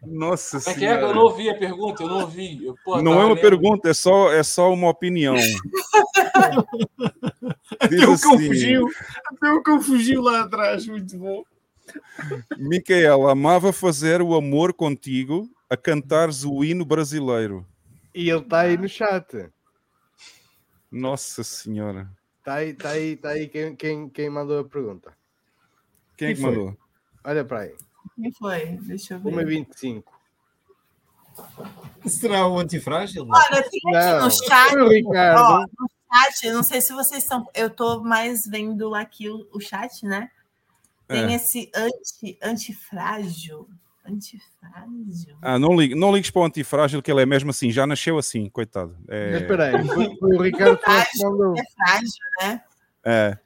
Nossa 0.06 0.60
Como 0.62 0.76
é 0.76 0.80
que 0.80 0.86
é? 0.86 0.92
Eu 0.92 0.96
senhora. 0.98 1.14
não 1.16 1.22
ouvi 1.24 1.50
a 1.50 1.58
pergunta, 1.58 2.04
eu 2.04 2.08
não 2.08 2.20
ouvi. 2.22 2.66
Eu, 2.66 2.76
pô, 2.84 3.02
Não 3.02 3.14
é 3.14 3.26
uma 3.26 3.34
lendo. 3.34 3.42
pergunta, 3.42 3.90
é 3.90 3.94
só, 3.94 4.32
é 4.32 4.44
só 4.44 4.72
uma 4.72 4.90
opinião. 4.90 5.36
Diz 7.90 8.04
Até 8.04 8.08
o 8.08 8.20
cão 8.20 8.36
assim, 8.36 8.48
fugiu. 8.48 8.88
Até 9.26 9.52
o 9.52 9.64
cão 9.64 9.82
fugiu 9.82 10.22
lá 10.22 10.42
atrás. 10.42 10.86
Muito 10.88 11.18
bom. 11.18 11.44
Micaela, 12.58 13.32
amava 13.32 13.74
fazer 13.74 14.22
o 14.22 14.36
amor 14.36 14.74
contigo 14.74 15.50
a 15.70 15.76
cantares 15.76 16.46
o 16.46 16.64
hino 16.64 16.86
brasileiro. 16.86 17.66
E 18.14 18.30
ele 18.30 18.40
está 18.40 18.62
aí 18.62 18.78
no 18.78 18.88
chat. 18.88 19.50
Nossa 20.92 21.44
senhora. 21.44 22.10
Está 22.42 22.56
aí, 22.56 22.70
está 22.70 22.90
aí, 22.90 23.14
está 23.14 23.30
aí 23.30 23.48
quem, 23.48 23.76
quem, 23.76 24.10
quem 24.10 24.30
mandou 24.30 24.60
a 24.60 24.64
pergunta. 24.64 25.14
Quem 26.18 26.30
é 26.30 26.34
que 26.34 26.42
foi? 26.42 26.50
mandou? 26.50 26.78
Olha 27.24 27.46
para 27.46 27.60
aí. 27.62 27.76
Quem 28.16 28.32
foi? 28.32 28.66
Deixa 28.82 29.14
eu 29.14 29.20
ver. 29.20 29.32
1,25. 29.32 30.04
Será 32.08 32.48
o 32.48 32.58
antifrágil? 32.58 33.28
Olha, 33.30 33.62
tem 33.70 33.80
aqui 33.80 33.92
Não, 33.92 34.26
no 34.26 34.32
chat. 34.32 34.70
foi 34.72 34.82
o 34.82 34.90
Ricardo. 34.90 35.40
ó, 35.40 35.60
no 35.80 35.90
chat, 36.12 36.48
eu 36.48 36.54
não 36.56 36.64
sei 36.64 36.82
se 36.82 36.94
vocês 36.94 37.22
estão. 37.24 37.48
Eu 37.54 37.70
tô 37.70 38.02
mais 38.04 38.46
vendo 38.48 38.96
aqui 38.96 39.30
o, 39.30 39.48
o 39.54 39.60
chat, 39.60 40.04
né? 40.06 40.32
Tem 41.08 41.32
É. 41.32 41.36
esse 41.36 41.72
anti, 41.76 42.40
antifrágil. 42.42 43.70
Antifrágil. 44.06 45.38
Ah, 45.42 45.60
não, 45.60 45.76
ligue, 45.80 45.96
não 45.96 46.14
ligues 46.14 46.32
para 46.32 46.42
o 46.42 46.46
antifrágil, 46.46 47.02
que 47.02 47.12
ele 47.12 47.22
é 47.22 47.26
mesmo 47.26 47.52
assim, 47.52 47.72
já 47.72 47.86
nasceu 47.86 48.18
assim, 48.18 48.50
coitado. 48.50 48.98
É, 49.08 49.32
Mas 49.32 49.42
espera 49.42 49.78
aí, 49.78 49.88
foi, 49.88 50.18
foi 50.18 50.38
o 50.38 50.42
Ricardo 50.42 50.80
Soares 50.84 51.10
que. 51.12 51.60
É 51.60 51.64
frágil, 51.76 52.10
né? 52.42 52.64
é. 53.06 53.38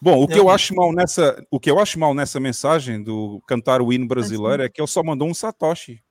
Bom, 0.00 0.22
o 0.22 0.28
que 0.28 0.38
eu 0.38 0.50
acho 0.50 0.74
mal 0.74 0.92
nessa, 0.92 1.42
o 1.50 1.58
que 1.58 1.70
eu 1.70 1.78
acho 1.80 1.98
mal 1.98 2.12
nessa 2.14 2.38
mensagem 2.38 3.02
do 3.02 3.40
cantar 3.46 3.80
o 3.80 3.90
hino 3.90 4.06
brasileiro 4.06 4.62
é 4.62 4.68
que 4.68 4.78
ele 4.80 4.86
só 4.86 5.02
mandou 5.02 5.26
um 5.26 5.32
satoshi. 5.32 6.02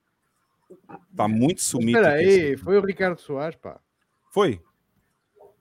Tá 1.16 1.28
muito 1.28 1.62
sumido. 1.62 2.00
Espera 2.00 2.16
aqui, 2.16 2.26
aí, 2.26 2.54
assim. 2.54 2.58
foi 2.64 2.78
o 2.80 2.82
Ricardo 2.84 3.20
Soares, 3.22 3.56
pá. 3.56 3.80
Foi? 4.32 4.60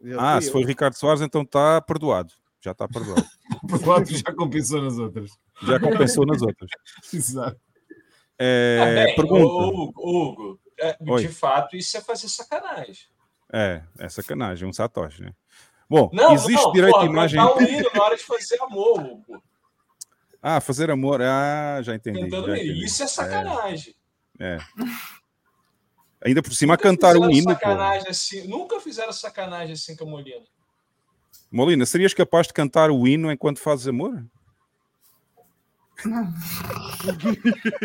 Ele 0.01 0.17
Ah, 0.19 0.33
foi 0.35 0.41
se 0.43 0.49
eu. 0.49 0.53
foi 0.53 0.63
o 0.63 0.67
Ricardo 0.67 0.95
Soares, 0.95 1.21
então 1.21 1.43
está 1.43 1.79
perdoado. 1.83 2.33
Já 2.59 2.71
está 2.71 2.89
perdoado. 2.89 3.23
Pronto, 3.85 4.11
já 4.17 4.35
compensou 4.35 4.81
nas 4.81 4.97
outras. 4.97 5.31
Já 5.67 5.81
compensou 5.81 6.27
nas 6.27 6.43
outras. 6.43 6.71
Exato. 7.13 7.61
É, 8.39 8.79
Ah, 8.81 9.07
bem, 9.07 9.33
Hugo, 9.33 9.93
Hugo, 9.97 10.61
é, 10.79 10.97
de 11.19 11.29
fato, 11.29 11.77
isso 11.77 11.97
é 11.97 12.01
fazer 12.01 12.29
sacanagem. 12.29 13.07
É, 13.53 13.83
é 13.99 14.09
sacanagem, 14.09 14.67
um 14.67 14.73
satoshi, 14.73 15.23
né? 15.23 15.33
Bom, 15.89 16.11
Não, 16.13 16.33
existe 16.33 16.65
não, 16.65 16.73
direito 16.73 16.95
porra, 16.95 17.07
à 17.07 17.11
imagem. 17.11 17.39
cantar 17.39 17.57
um 17.57 17.63
hino 17.63 17.91
na 17.95 18.03
hora 18.03 18.17
de 18.17 18.23
fazer 18.25 18.61
amor, 18.63 19.01
Hugo. 19.01 19.43
Ah, 20.41 20.61
fazer 20.61 20.91
amor. 20.91 21.21
Ah, 21.23 21.81
já 21.83 21.95
entendi. 21.95 22.29
Já 22.29 22.39
entendi. 22.39 22.85
Isso 22.85 23.03
é 23.03 23.07
sacanagem. 23.07 23.95
É. 24.41 24.55
é. 24.55 24.59
Ainda 26.25 26.43
por 26.43 26.55
cima, 26.55 26.75
Nunca 26.75 26.83
cantar 26.83 27.17
um 27.17 27.31
hino. 27.31 27.57
Assim, 28.09 28.49
nunca 28.49 28.81
fizeram 28.81 29.13
sacanagem 29.13 29.75
assim 29.75 29.95
com 29.95 30.05
a 30.05 30.07
Molina. 30.09 30.45
Molina, 31.51 31.85
serias 31.85 32.15
capaz 32.15 32.47
de 32.47 32.55
cantar 32.55 32.91
o 32.91 33.07
hino 33.07 33.31
enquanto 33.31 33.61
fazes 33.61 33.87
amor? 33.87 34.25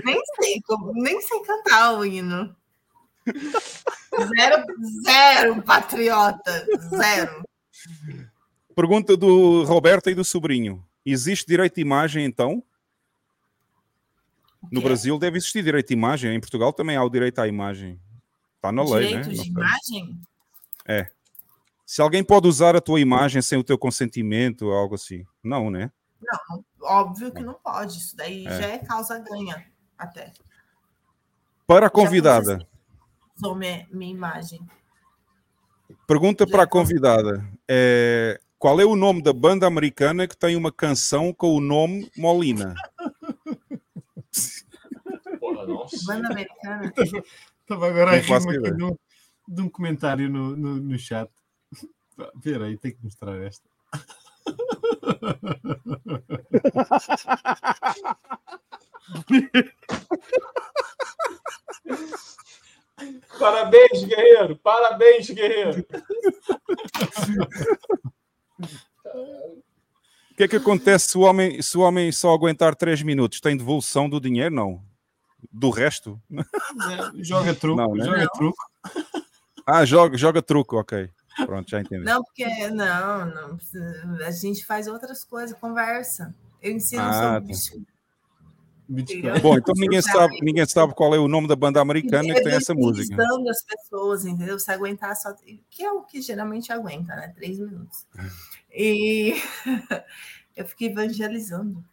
Nem 0.03 0.21
sei, 0.35 0.61
nem 0.93 1.21
sei 1.21 1.39
cantar 1.41 1.93
o 1.93 2.05
hino. 2.05 2.55
Zero, 3.25 4.65
zero 5.03 5.61
patriota. 5.61 6.65
Zero. 6.89 7.43
Pergunta 8.75 9.17
do 9.17 9.63
Roberto 9.63 10.09
e 10.09 10.15
do 10.15 10.23
sobrinho. 10.23 10.85
Existe 11.05 11.47
direito 11.47 11.75
de 11.75 11.81
imagem, 11.81 12.25
então? 12.25 12.63
No 14.71 14.81
Brasil 14.81 15.17
deve 15.17 15.37
existir 15.37 15.63
direito 15.63 15.87
de 15.87 15.93
imagem. 15.93 16.35
Em 16.35 16.39
Portugal 16.39 16.73
também 16.73 16.95
há 16.95 17.03
o 17.03 17.09
direito 17.09 17.39
à 17.39 17.47
imagem. 17.47 17.99
Está 18.55 18.71
na 18.71 18.83
lei, 18.83 19.15
né? 19.15 19.21
Direito 19.21 19.37
Não 19.37 19.43
de 19.43 19.49
imagem? 19.49 20.21
É. 20.85 21.09
Se 21.85 22.01
alguém 22.01 22.23
pode 22.23 22.47
usar 22.47 22.75
a 22.75 22.81
tua 22.81 22.99
imagem 22.99 23.41
sem 23.41 23.57
o 23.57 23.63
teu 23.63 23.77
consentimento 23.77 24.67
ou 24.67 24.73
algo 24.73 24.95
assim. 24.95 25.25
Não, 25.41 25.71
né? 25.71 25.91
Não, 26.21 26.63
óbvio 26.81 27.31
que 27.31 27.43
não 27.43 27.53
pode. 27.53 27.97
Isso 27.97 28.15
daí 28.15 28.45
É. 28.47 28.57
já 28.61 28.67
é 28.67 28.77
causa 28.79 29.19
ganha, 29.19 29.65
até. 29.97 30.33
Para 31.65 31.87
a 31.87 31.89
convidada. 31.89 32.65
Usou 33.35 33.55
minha, 33.55 33.87
minha 33.91 34.11
imagem. 34.11 34.65
Pergunta 36.07 36.47
para 36.47 36.63
a 36.63 36.67
convidada. 36.67 37.45
É, 37.67 38.39
qual 38.57 38.79
é 38.79 38.85
o 38.85 38.95
nome 38.95 39.21
da 39.21 39.31
banda 39.33 39.67
americana 39.67 40.27
que 40.27 40.35
tem 40.35 40.55
uma 40.55 40.71
canção 40.71 41.33
com 41.33 41.55
o 41.55 41.61
nome 41.61 42.09
Molina? 42.17 42.73
Porra. 45.39 45.65
Banda 46.05 46.27
americana. 46.29 46.93
Estava 47.61 47.87
agora 47.89 48.11
a 48.11 48.17
ideia. 48.17 48.73
de 48.73 48.83
um, 48.83 48.97
de 49.47 49.61
um 49.61 49.69
comentário 49.69 50.29
no, 50.29 50.55
no, 50.55 50.75
no 50.77 50.97
chat. 50.97 51.29
Espera 52.35 52.65
aí, 52.65 52.77
tenho 52.77 52.95
que 52.95 53.03
mostrar 53.03 53.35
esta. 53.43 53.67
Parabéns, 63.39 64.03
guerreiro! 64.03 64.57
Parabéns, 64.57 65.29
guerreiro! 65.29 65.85
O 70.31 70.35
que 70.37 70.43
é 70.43 70.47
que 70.47 70.55
acontece 70.55 71.09
se 71.09 71.17
o 71.17 71.21
homem, 71.21 71.61
se 71.61 71.77
o 71.77 71.81
homem 71.81 72.11
só 72.11 72.33
aguentar 72.33 72.75
3 72.75 73.01
minutos? 73.03 73.39
Tem 73.39 73.55
devolução 73.57 74.09
do 74.09 74.19
dinheiro? 74.19 74.53
Não. 74.53 74.83
Do 75.51 75.69
resto? 75.69 76.19
É, 76.31 77.23
Joga 77.23 77.53
truco, 77.53 77.81
Não, 77.81 77.93
né? 77.95 78.05
joga 78.05 78.21
Não. 78.21 78.27
truco. 78.27 78.57
Ah, 79.65 79.85
joga, 79.85 80.17
joga 80.17 80.41
truco, 80.41 80.77
ok. 80.77 81.09
Pronto, 81.45 81.69
já 81.69 81.81
entendi. 81.81 82.03
Não, 82.03 82.23
porque 82.23 82.45
não, 82.69 83.25
não. 83.25 83.57
A 84.25 84.31
gente 84.31 84.65
faz 84.65 84.87
outras 84.87 85.23
coisas, 85.23 85.57
conversa. 85.57 86.33
Eu 86.61 86.71
ensino 86.71 87.01
Ah, 87.01 87.39
sobre 87.41 87.53
tá. 87.53 87.97
Bom, 89.41 89.57
então 89.57 89.73
ninguém 89.75 90.01
sabe, 90.01 90.39
ninguém 90.41 90.65
sabe 90.65 90.95
qual 90.95 91.13
é 91.13 91.19
o 91.19 91.27
nome 91.27 91.47
da 91.47 91.57
banda 91.57 91.81
americana 91.81 92.33
que 92.33 92.41
tem 92.41 92.53
essa 92.53 92.73
música. 92.73 93.13
Evangelizando 93.13 93.49
as 93.49 93.63
pessoas, 93.63 94.25
entendeu? 94.25 94.57
Se 94.57 94.71
aguentar 94.71 95.15
só. 95.15 95.33
Que 95.69 95.83
é 95.83 95.91
o 95.91 96.03
que 96.03 96.21
geralmente 96.21 96.71
aguenta, 96.71 97.13
né? 97.15 97.33
Três 97.35 97.59
minutos. 97.59 98.07
E 98.71 99.33
eu 100.55 100.65
fiquei 100.65 100.87
evangelizando. 100.87 101.83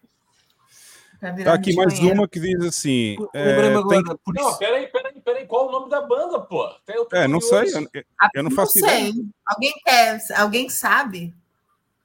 Pra 1.25 1.33
virar 1.33 1.53
Tá 1.53 1.57
aqui 1.57 1.75
mais 1.75 1.95
bichoeira. 1.95 2.15
uma 2.15 2.29
que 2.29 2.39
diz 2.39 2.63
assim. 2.67 3.17
é, 3.33 3.57
tem- 3.71 3.79
agora, 3.79 4.03
Não, 4.35 4.59
peraí, 4.59 4.87
peraí, 4.89 5.21
peraí. 5.23 5.47
Qual 5.47 5.69
o 5.69 5.73
nome 5.73 5.89
da 5.89 6.03
banda, 6.03 6.39
pô? 6.39 6.69
Eu 6.87 7.09
É, 7.15 7.27
não 7.27 7.41
sei, 7.41 7.61
curioso. 7.73 7.89
eu, 7.95 8.03
eu 8.35 8.43
não 8.43 8.51
Não 8.51 8.57
faço 8.57 8.73
sei. 8.73 8.83
ideia. 9.09 9.13
Alguém 9.47 9.73
quer? 9.83 10.19
Alguém 10.37 10.69
sabe? 10.69 11.35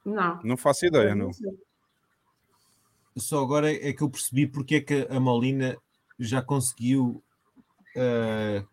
Não. 0.02 0.40
Não 0.42 0.56
faço 0.56 0.86
ideia, 0.86 1.14
não. 1.14 1.30
Só 3.18 3.42
agora 3.42 3.70
é 3.70 3.92
que 3.92 4.00
eu 4.02 4.08
percebi 4.08 4.46
porque 4.46 4.76
é 4.76 4.80
que 4.80 5.06
a 5.10 5.20
Molina 5.20 5.76
já 6.18 6.40
conseguiu 6.40 7.22
ah, 7.98 8.64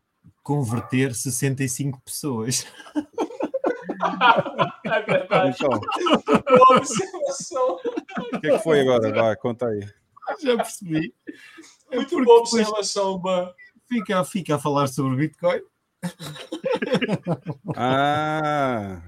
converter 0.44 1.14
65 1.14 2.00
pessoas. 2.02 2.66
É 4.86 5.02
verdade. 5.02 5.56
Então, 5.60 5.80
Boa 6.46 6.78
observação. 6.78 7.80
o 8.34 8.40
que 8.40 8.48
é 8.48 8.52
que 8.58 8.60
foi 8.64 8.82
agora? 8.82 9.12
Vai, 9.12 9.36
conta 9.36 9.68
aí. 9.68 9.80
Já 10.42 10.56
percebi. 10.58 11.14
É 11.92 11.96
Muito 11.98 12.10
porque 12.10 12.26
boa 12.26 12.44
depois 12.44 12.54
observação, 12.68 13.18
Ban. 13.20 13.52
Fica, 13.88 14.24
fica 14.26 14.56
a 14.56 14.60
falar 14.60 14.88
sobre 14.88 15.16
Bitcoin. 15.16 15.62
Ah, 17.76 19.02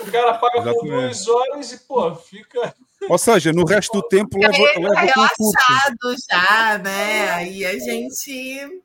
O 0.00 0.10
cara 0.10 0.34
paga 0.38 0.62
por 0.62 0.86
Exatamente. 0.86 0.90
duas 0.90 1.28
horas 1.28 1.72
e, 1.72 1.78
pô, 1.86 2.14
fica. 2.16 2.74
ou 3.08 3.18
seja, 3.18 3.52
no 3.52 3.64
resto 3.64 3.92
do 4.00 4.08
tempo 4.08 4.38
leva, 4.38 4.56
Ele 4.56 4.72
tá 4.74 4.80
leva 4.80 5.12
com 5.12 5.20
o 5.20 5.28
curso. 5.36 5.52
relaxado 5.68 6.16
já, 6.30 6.78
né? 6.78 7.30
Aí 7.30 7.64
a 7.64 7.78
gente. 7.78 8.82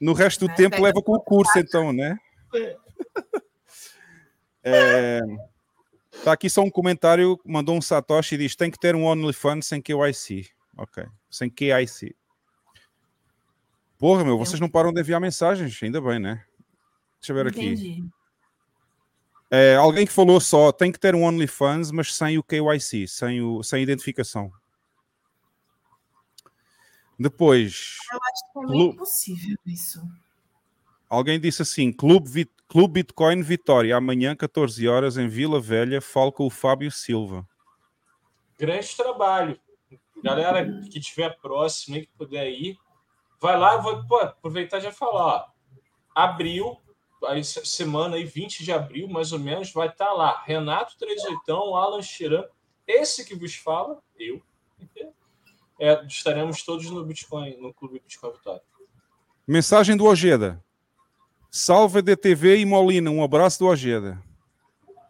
No 0.00 0.12
resto 0.12 0.46
do 0.46 0.54
tempo 0.54 0.80
leva 0.82 1.00
com 1.02 1.12
o 1.12 1.20
curso, 1.20 1.58
então, 1.58 1.92
né? 1.92 2.16
É, 4.62 5.20
tá 6.24 6.32
aqui 6.32 6.50
só 6.50 6.62
um 6.62 6.70
comentário, 6.70 7.38
mandou 7.44 7.76
um 7.76 7.80
Satoshi 7.82 8.34
e 8.34 8.38
diz: 8.38 8.56
tem 8.56 8.70
que 8.70 8.78
ter 8.78 8.94
um 8.94 9.04
OnlyFans 9.04 9.66
sem 9.66 9.80
KYC. 9.80 10.48
Ok, 10.76 11.04
sem 11.30 11.48
KIC. 11.50 12.14
Porra, 13.98 14.24
meu, 14.24 14.36
vocês 14.36 14.60
não 14.60 14.68
param 14.68 14.92
de 14.92 15.00
enviar 15.00 15.20
mensagens, 15.20 15.82
ainda 15.82 16.00
bem, 16.00 16.18
né? 16.18 16.44
Deixa 17.20 17.32
eu 17.32 17.36
ver 17.36 17.46
aqui. 17.46 17.66
Entendi. 17.66 18.04
É, 19.50 19.76
alguém 19.76 20.06
que 20.06 20.12
falou 20.12 20.40
só, 20.40 20.70
tem 20.72 20.90
que 20.92 20.98
ter 20.98 21.14
um 21.14 21.22
OnlyFans, 21.24 21.90
mas 21.90 22.12
sem 22.14 22.36
o 22.36 22.42
KYC, 22.42 23.06
sem, 23.08 23.40
o, 23.40 23.62
sem 23.62 23.82
identificação. 23.82 24.52
Depois, 27.18 27.96
Eu 28.12 28.18
acho 28.22 28.52
que 28.52 28.58
é 28.58 28.66
meio 28.66 28.84
Lu- 28.86 28.92
impossível 28.92 29.56
isso. 29.64 30.02
alguém 31.08 31.40
disse 31.40 31.62
assim: 31.62 31.90
Clube, 31.90 32.28
Vi- 32.28 32.50
Clube 32.68 32.94
Bitcoin 32.94 33.40
Vitória, 33.42 33.96
amanhã, 33.96 34.36
14 34.36 34.86
horas, 34.86 35.16
em 35.16 35.26
Vila 35.28 35.60
Velha, 35.60 36.00
falo 36.02 36.30
com 36.30 36.44
o 36.44 36.50
Fábio 36.50 36.90
Silva. 36.90 37.48
Grande 38.58 38.94
trabalho. 38.96 39.58
Galera 40.22 40.64
que 40.90 40.98
estiver 40.98 41.36
próximo 41.40 41.96
e 41.96 42.06
que 42.06 42.12
puder 42.16 42.48
ir, 42.48 42.76
vai 43.40 43.58
lá, 43.58 43.76
vou 43.76 44.04
pô, 44.06 44.16
aproveitar 44.16 44.78
e 44.78 44.82
já 44.82 44.92
falar. 44.92 45.24
Ó, 45.24 45.46
abril, 46.14 46.76
aí, 47.26 47.44
semana 47.44 48.16
aí, 48.16 48.24
20 48.24 48.64
de 48.64 48.72
abril, 48.72 49.08
mais 49.08 49.32
ou 49.32 49.38
menos, 49.38 49.72
vai 49.72 49.88
estar 49.88 50.12
lá. 50.12 50.42
Renato 50.44 50.96
38, 50.98 51.52
Alan 51.52 52.02
Chiran, 52.02 52.44
esse 52.86 53.24
que 53.24 53.34
vos 53.34 53.54
fala, 53.54 54.02
eu. 54.18 54.42
É, 55.78 56.02
estaremos 56.06 56.62
todos 56.62 56.88
no 56.90 57.04
Bitcoin, 57.04 57.56
no 57.60 57.72
Clube 57.74 58.00
Bitcoin 58.00 58.32
Vitória. 58.32 58.62
Mensagem 59.46 59.96
do 59.96 60.04
Ojeda. 60.06 60.62
Salve 61.50 62.00
DTV 62.02 62.58
e 62.58 62.64
Molina, 62.64 63.10
um 63.10 63.22
abraço 63.22 63.58
do 63.58 63.66
Ojeda. 63.66 64.22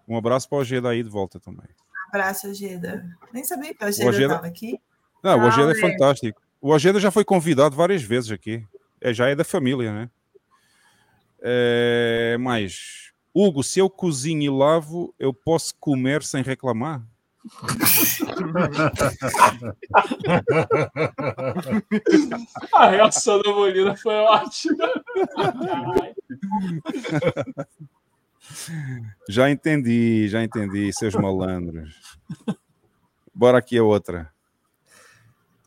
Um 0.09 0.17
abraço 0.17 0.49
para 0.49 0.57
o 0.59 0.61
Ojeda 0.61 0.89
aí 0.91 1.03
de 1.03 1.09
volta 1.09 1.39
também. 1.41 1.67
Abraço, 2.09 2.49
Ojeda. 2.49 3.05
Nem 3.33 3.45
sabia 3.45 3.75
que 3.75 3.85
o 3.85 3.89
Ojeda- 3.89 4.35
estava 4.35 4.47
aqui. 4.47 4.81
Não, 5.27 5.41
o 5.41 5.47
Ojeda 5.47 5.73
é 5.73 5.75
Salve. 5.75 5.81
fantástico. 5.81 6.41
O 6.61 6.71
Ojeda 6.71 7.01
já 7.01 7.11
foi 7.11 7.25
convidado 7.25 7.75
várias 7.75 8.01
vezes 8.01 8.31
aqui. 8.31 8.65
É, 9.01 9.13
já 9.13 9.29
é 9.29 9.35
da 9.35 9.43
família, 9.43 9.93
né? 9.93 10.09
É, 11.43 12.37
mais. 12.39 13.11
Hugo, 13.35 13.65
se 13.65 13.81
eu 13.81 13.91
cozinho 13.91 14.43
e 14.43 14.49
lavo, 14.49 15.13
eu 15.19 15.35
posso 15.35 15.75
comer 15.81 16.23
sem 16.23 16.45
reclamar? 16.45 17.03
A 22.73 22.89
reação 22.89 23.43
da 23.43 23.53
Molina 23.53 23.97
foi 23.97 24.15
ótima. 24.15 24.89
Já 29.29 29.51
entendi, 29.51 30.29
já 30.29 30.43
entendi, 30.43 30.93
seus 30.93 31.15
malandros. 31.15 32.19
Bora 33.35 33.59
aqui 33.59 33.77
a 33.77 33.83
outra. 33.83 34.33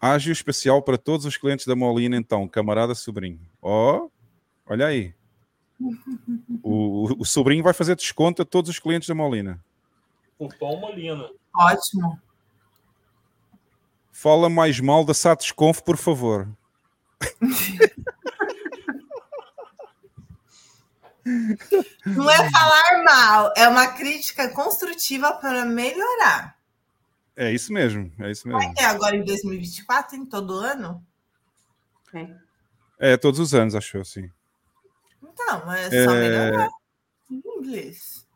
Ágio 0.02 0.32
especial 0.32 0.82
para 0.82 0.98
todos 0.98 1.26
os 1.26 1.36
clientes 1.36 1.66
da 1.66 1.76
Molina, 1.76 2.16
então, 2.16 2.48
camarada 2.48 2.96
sobrinho. 2.96 3.40
Ó, 3.62 3.98
oh, 3.98 4.12
olha 4.66 4.88
aí. 4.88 5.14
O, 6.62 7.22
o, 7.22 7.26
sobrinho 7.26 7.64
vai 7.64 7.74
fazer 7.74 7.96
desconto 7.96 8.42
a 8.42 8.46
todos 8.46 8.70
os 8.70 8.80
clientes 8.80 9.08
da 9.08 9.16
Molina. 9.16 9.64
Cupom 10.38 10.80
Molina. 10.80 11.30
Ótimo. 11.56 12.20
Fala 14.12 14.50
mais 14.50 14.80
mal 14.80 15.06
da 15.06 15.14
Satisconf, 15.14 15.82
por 15.82 15.96
favor. 15.96 16.48
Não 22.06 22.30
é 22.30 22.50
falar 22.50 23.04
mal, 23.04 23.54
é 23.56 23.68
uma 23.68 23.88
crítica 23.88 24.50
construtiva 24.50 25.34
para 25.34 25.64
melhorar. 25.64 26.59
É 27.42 27.54
isso 27.54 27.72
mesmo, 27.72 28.12
é 28.20 28.30
isso 28.32 28.46
mesmo. 28.46 28.62
Vai 28.62 28.74
ter 28.74 28.84
agora 28.84 29.16
em 29.16 29.24
2024, 29.24 30.18
em 30.18 30.26
todo 30.26 30.56
ano? 30.56 31.02
É. 32.14 32.36
É, 33.00 33.16
todos 33.18 33.40
os 33.40 33.54
anos, 33.54 33.76
acho 33.76 33.96
eu, 33.96 34.04
sim. 34.04 34.30
Então, 35.24 35.72
é 35.72 35.90
só 35.90 35.96
É. 35.96 36.20
melhorar 36.20 36.70
em 37.32 37.42
inglês. 37.58 38.28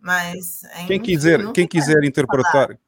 Mas 0.00 0.64
é 0.64 0.86
Quem 0.86 1.02
quiser, 1.02 1.52
quem 1.52 1.68
quiser 1.68 1.96
falar. 1.96 2.06
interpretar, 2.06 2.78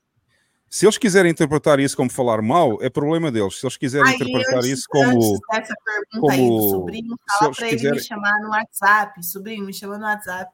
se 0.70 0.86
eles 0.86 0.96
quiserem 0.96 1.30
interpretar 1.32 1.78
isso 1.80 1.94
como 1.98 2.08
falar 2.08 2.40
mal, 2.40 2.78
é 2.80 2.88
problema 2.88 3.30
deles. 3.30 3.60
Se 3.60 3.66
eles 3.66 3.76
quiserem 3.76 4.08
Aí, 4.08 4.14
interpretar 4.14 4.64
isso 4.64 4.86
como, 4.88 5.38
dessa 5.50 5.74
pergunta 5.84 6.32
aí 6.32 6.38
do 6.38 6.48
como 6.48 6.70
sobrinho, 6.70 7.14
se 7.14 7.38
fala 7.38 7.48
eles 7.48 7.56
para 7.58 7.66
ele 7.66 7.74
me 7.76 7.80
quiserem, 7.82 8.00
chamar 8.04 8.40
no 8.40 8.48
WhatsApp. 8.48 9.22
Sobrinho, 9.22 9.66
me 9.66 9.74
chama 9.74 9.98
no 9.98 10.04
WhatsApp 10.06 10.50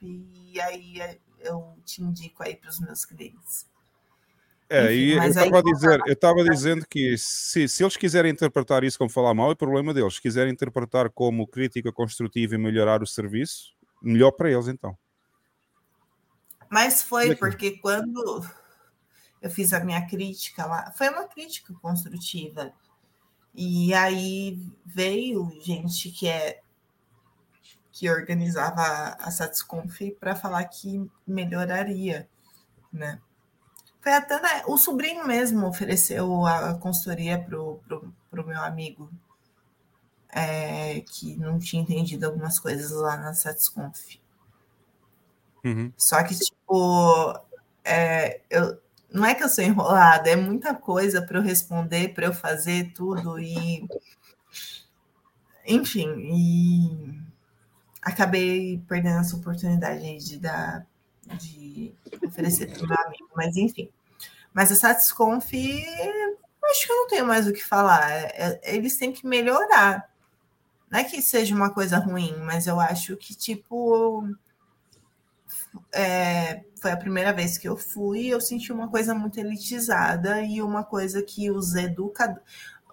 e 0.53 0.61
aí 0.61 1.21
eu 1.39 1.79
te 1.85 2.03
indico 2.03 2.43
aí 2.43 2.57
para 2.57 2.71
os 2.71 2.81
meus 2.81 3.05
clientes. 3.05 3.73
É, 4.69 4.87
Enfim, 4.87 4.95
e 4.95 5.11
eu 5.13 5.23
estava 5.25 5.63
dizer, 5.63 6.01
eu 6.07 6.13
estava 6.13 6.45
dizendo 6.45 6.87
que 6.87 7.17
se, 7.19 7.69
se 7.69 7.83
eles 7.83 7.97
quiserem 7.97 8.33
interpretar 8.33 8.83
isso 8.83 8.99
como 8.99 9.11
falar 9.11 9.35
mal, 9.35 9.53
é 9.53 9.55
problema 9.55 9.93
deles. 9.93 10.15
Se 10.15 10.23
quiserem 10.23 10.53
interpretar 10.53 11.11
como 11.11 11.47
crítica 11.47 11.93
construtiva 11.93 12.55
e 12.55 12.59
melhorar 12.59 13.03
o 13.03 13.07
serviço, 13.07 13.75
melhor 14.03 14.33
para 14.33 14.51
eles 14.51 14.69
então. 14.69 14.97
Mas 16.71 17.03
foi 17.03 17.31
é 17.31 17.35
que- 17.35 17.41
porque 17.41 17.79
quando 17.79 18.43
eu 19.41 19.51
fiz 19.51 19.73
a 19.73 19.81
minha 19.81 20.07
crítica 20.07 20.65
lá, 20.65 20.93
foi 20.93 21.09
uma 21.11 21.29
crítica 21.29 21.73
construtiva. 21.75 22.73
E 23.55 23.95
aí 23.95 24.59
veio 24.85 25.53
gente 25.61 26.11
que 26.11 26.27
é 26.27 26.61
que 27.93 28.11
organizava 28.11 29.17
a 29.21 29.31
Satisconf 29.31 30.01
para 30.19 30.35
falar 30.35 30.65
que 30.65 31.09
melhoraria, 31.25 32.29
né? 32.93 33.21
Foi 34.05 34.13
até 34.13 34.39
né, 34.39 34.63
o 34.67 34.77
sobrinho 34.77 35.27
mesmo 35.27 35.67
ofereceu 35.67 36.45
a 36.45 36.75
consultoria 36.75 37.43
pro, 37.43 37.81
pro, 37.89 38.15
pro 38.31 38.47
meu 38.47 38.61
amigo 38.61 39.11
é, 40.29 41.01
que 41.01 41.35
não 41.37 41.59
tinha 41.59 41.81
entendido 41.81 42.27
algumas 42.27 42.59
coisas 42.59 42.91
lá 42.91 43.17
na 43.17 43.33
Satisconf. 43.33 44.19
Uhum. 45.65 45.91
Só 45.97 46.23
que, 46.23 46.39
tipo, 46.39 47.41
é, 47.83 48.43
eu, 48.51 48.79
não 49.11 49.25
é 49.25 49.35
que 49.35 49.43
eu 49.43 49.49
sou 49.49 49.65
enrolada, 49.65 50.29
é 50.29 50.37
muita 50.37 50.75
coisa 50.75 51.23
para 51.23 51.39
eu 51.39 51.43
responder, 51.43 52.13
para 52.13 52.27
eu 52.27 52.35
fazer 52.35 52.93
tudo 52.93 53.39
e. 53.39 53.89
Enfim, 55.67 56.13
e 56.19 57.23
acabei 58.03 58.83
perdendo 58.87 59.21
essa 59.21 59.35
oportunidade 59.35 60.19
de 60.19 60.39
dar, 60.39 60.87
de 61.39 61.95
oferecer 62.27 62.71
para 62.73 62.85
o 62.85 62.89
meu 62.89 62.99
amigo, 63.07 63.31
mas 63.35 63.57
enfim. 63.57 63.89
Mas 64.53 64.71
a 64.71 64.77
Satisconf, 64.77 65.53
acho 66.65 66.87
que 66.87 66.93
eu 66.93 66.97
não 66.97 67.09
tenho 67.09 67.27
mais 67.27 67.47
o 67.47 67.53
que 67.53 67.65
falar. 67.65 68.11
É- 68.11 68.61
é- 68.63 68.77
eles 68.77 68.97
têm 68.97 69.13
que 69.13 69.27
melhorar. 69.27 70.11
Não 70.91 71.01
é 71.01 71.05
que 71.05 71.21
seja 71.23 71.55
uma 71.55 71.71
coisa 71.71 71.99
ruim, 71.99 72.37
mas 72.45 72.67
eu 72.67 72.79
acho 72.79 73.17
que, 73.17 73.35
tipo, 73.35 74.25
é, 75.93 76.63
foi 76.81 76.93
a 76.93 76.97
primeira 76.97 77.33
vez 77.33 77.59
que 77.59 77.69
eu 77.69 77.77
fui, 77.77 78.27
eu 78.27 78.41
senti 78.41 78.73
uma 78.73 78.89
coisa 78.89 79.15
muito 79.15 79.39
elitizada 79.39 80.43
e 80.43 80.61
uma 80.63 80.85
coisa 80.85 81.23
que 81.23 81.51
os, 81.51 81.75
educa... 81.75 82.41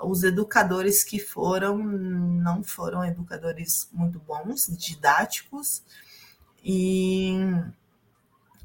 os 0.01 0.24
educadores 0.24 1.03
que 1.03 1.19
foram 1.19 1.77
não 1.77 2.64
foram 2.64 3.03
educadores 3.06 3.90
muito 3.92 4.19
bons, 4.19 4.68
didáticos, 4.77 5.84
e 6.64 7.34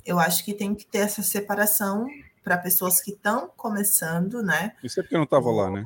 eu 0.07 0.19
acho 0.19 0.45
que 0.45 0.55
tem 0.55 0.75
que 0.75 0.87
ter 0.87 0.99
essa 0.99 1.23
separação 1.23 2.07
para 2.43 2.57
pessoas 2.57 3.01
que 3.01 3.11
estão 3.11 3.51
começando, 3.57 4.43
né? 4.43 4.75
Isso 4.83 5.01
é 5.01 5.03
porque 5.03 5.15
eu 5.17 5.19
não 5.19 5.25
estava 5.25 5.51
lá, 5.51 5.71
né? 5.71 5.85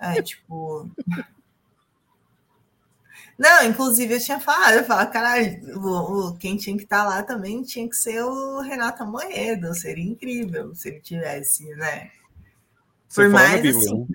É, 0.00 0.22
tipo. 0.22 0.88
Não, 3.38 3.62
inclusive 3.64 4.14
eu 4.14 4.20
tinha 4.20 4.40
falado, 4.40 4.74
eu 4.74 4.84
falava, 4.84 5.10
caralho, 5.10 5.78
o, 5.78 6.28
o- 6.30 6.36
quem 6.36 6.56
tinha 6.56 6.76
que 6.76 6.82
estar 6.82 7.04
lá 7.04 7.22
também 7.22 7.62
tinha 7.62 7.88
que 7.88 7.94
ser 7.96 8.22
o 8.24 8.60
Renato 8.60 9.02
Amoedo, 9.04 9.72
seria 9.74 10.04
incrível 10.04 10.74
se 10.74 10.88
ele 10.88 11.00
tivesse, 11.00 11.64
né? 11.76 12.10
Você 13.08 13.22
Por 13.24 13.30
mais 13.30 13.62
Bíblia, 13.62 13.78
assim, 13.78 13.98
né? 14.00 14.06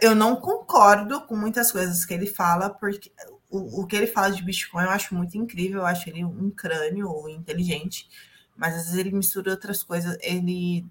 Eu 0.00 0.14
não 0.14 0.36
concordo 0.36 1.20
com 1.26 1.36
muitas 1.36 1.70
coisas 1.70 2.04
que 2.04 2.14
ele 2.14 2.26
fala, 2.26 2.70
porque 2.70 3.12
o, 3.50 3.82
o 3.82 3.86
que 3.86 3.96
ele 3.96 4.06
fala 4.06 4.30
de 4.30 4.42
Bitcoin 4.42 4.84
eu 4.84 4.90
acho 4.90 5.14
muito 5.14 5.36
incrível, 5.36 5.80
eu 5.80 5.86
acho 5.86 6.08
ele 6.08 6.24
um 6.24 6.50
crânio 6.50 7.28
inteligente, 7.28 8.08
mas 8.56 8.74
às 8.74 8.84
vezes 8.86 8.98
ele 8.98 9.12
mistura 9.12 9.50
outras 9.50 9.82
coisas, 9.82 10.16
ele 10.20 10.84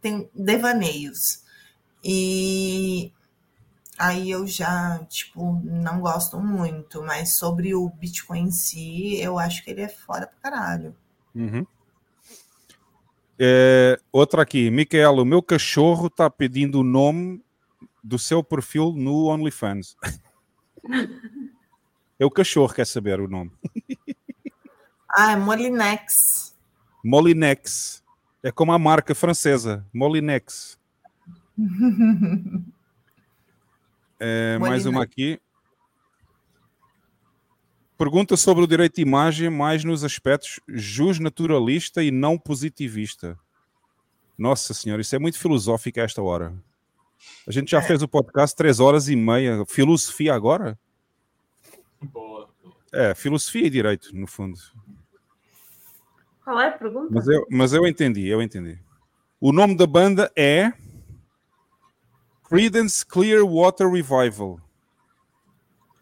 tem 0.00 0.28
devaneios. 0.34 1.44
E 2.02 3.12
aí 3.98 4.30
eu 4.30 4.46
já, 4.46 4.98
tipo, 5.08 5.60
não 5.62 6.00
gosto 6.00 6.40
muito, 6.40 7.02
mas 7.02 7.36
sobre 7.36 7.74
o 7.74 7.88
Bitcoin 7.90 8.44
em 8.44 8.50
si, 8.50 9.20
eu 9.20 9.38
acho 9.38 9.62
que 9.62 9.70
ele 9.70 9.82
é 9.82 9.88
fora 9.88 10.26
pra 10.26 10.50
caralho. 10.50 10.96
Uhum. 11.34 11.66
É, 13.38 13.98
outra 14.12 14.42
aqui, 14.42 14.70
Micaela, 14.70 15.22
o 15.22 15.24
meu 15.24 15.42
cachorro 15.42 16.08
está 16.08 16.28
pedindo 16.28 16.80
o 16.80 16.84
nome 16.84 17.42
do 18.02 18.18
seu 18.18 18.42
perfil 18.42 18.92
no 18.92 19.26
OnlyFans. 19.28 19.96
É 22.20 22.24
o 22.26 22.30
cachorro 22.30 22.74
quer 22.74 22.86
saber 22.86 23.18
o 23.18 23.26
nome. 23.26 23.50
Ah, 25.12 25.32
é 25.32 25.36
Molinex. 25.36 26.56
Molinex. 27.04 28.00
É 28.44 28.52
como 28.52 28.70
a 28.70 28.78
marca 28.78 29.12
francesa, 29.12 29.84
Molinex. 29.92 30.78
É, 34.22 34.58
mais 34.58 34.84
uma 34.84 35.02
aqui. 35.02 35.40
Pergunta 37.96 38.36
sobre 38.36 38.62
o 38.62 38.66
direito 38.66 38.96
de 38.96 39.00
imagem, 39.02 39.48
mais 39.48 39.82
nos 39.82 40.04
aspectos 40.04 40.60
justnaturalista 40.68 42.04
e 42.04 42.10
não 42.10 42.36
positivista. 42.36 43.38
Nossa 44.36 44.74
senhora, 44.74 45.00
isso 45.00 45.16
é 45.16 45.18
muito 45.18 45.38
filosófico 45.38 46.00
a 46.00 46.02
esta 46.02 46.20
hora. 46.20 46.54
A 47.48 47.50
gente 47.50 47.70
já 47.70 47.80
fez 47.80 48.02
o 48.02 48.08
podcast 48.08 48.54
três 48.54 48.78
horas 48.78 49.08
e 49.08 49.16
meia. 49.16 49.64
Filosofia 49.64 50.34
agora? 50.34 50.78
É, 52.92 53.14
filosofia 53.14 53.66
e 53.66 53.70
direito, 53.70 54.14
no 54.14 54.26
fundo. 54.26 54.58
Qual 56.44 56.58
é 56.60 56.68
a 56.68 56.72
pergunta? 56.72 57.08
Mas 57.10 57.28
eu, 57.28 57.46
mas 57.50 57.72
eu 57.72 57.86
entendi, 57.86 58.26
eu 58.26 58.42
entendi. 58.42 58.78
O 59.40 59.52
nome 59.52 59.76
da 59.76 59.86
banda 59.86 60.30
é 60.36 60.72
Creedence 62.44 63.06
Clearwater 63.06 63.88
Revival. 63.88 64.60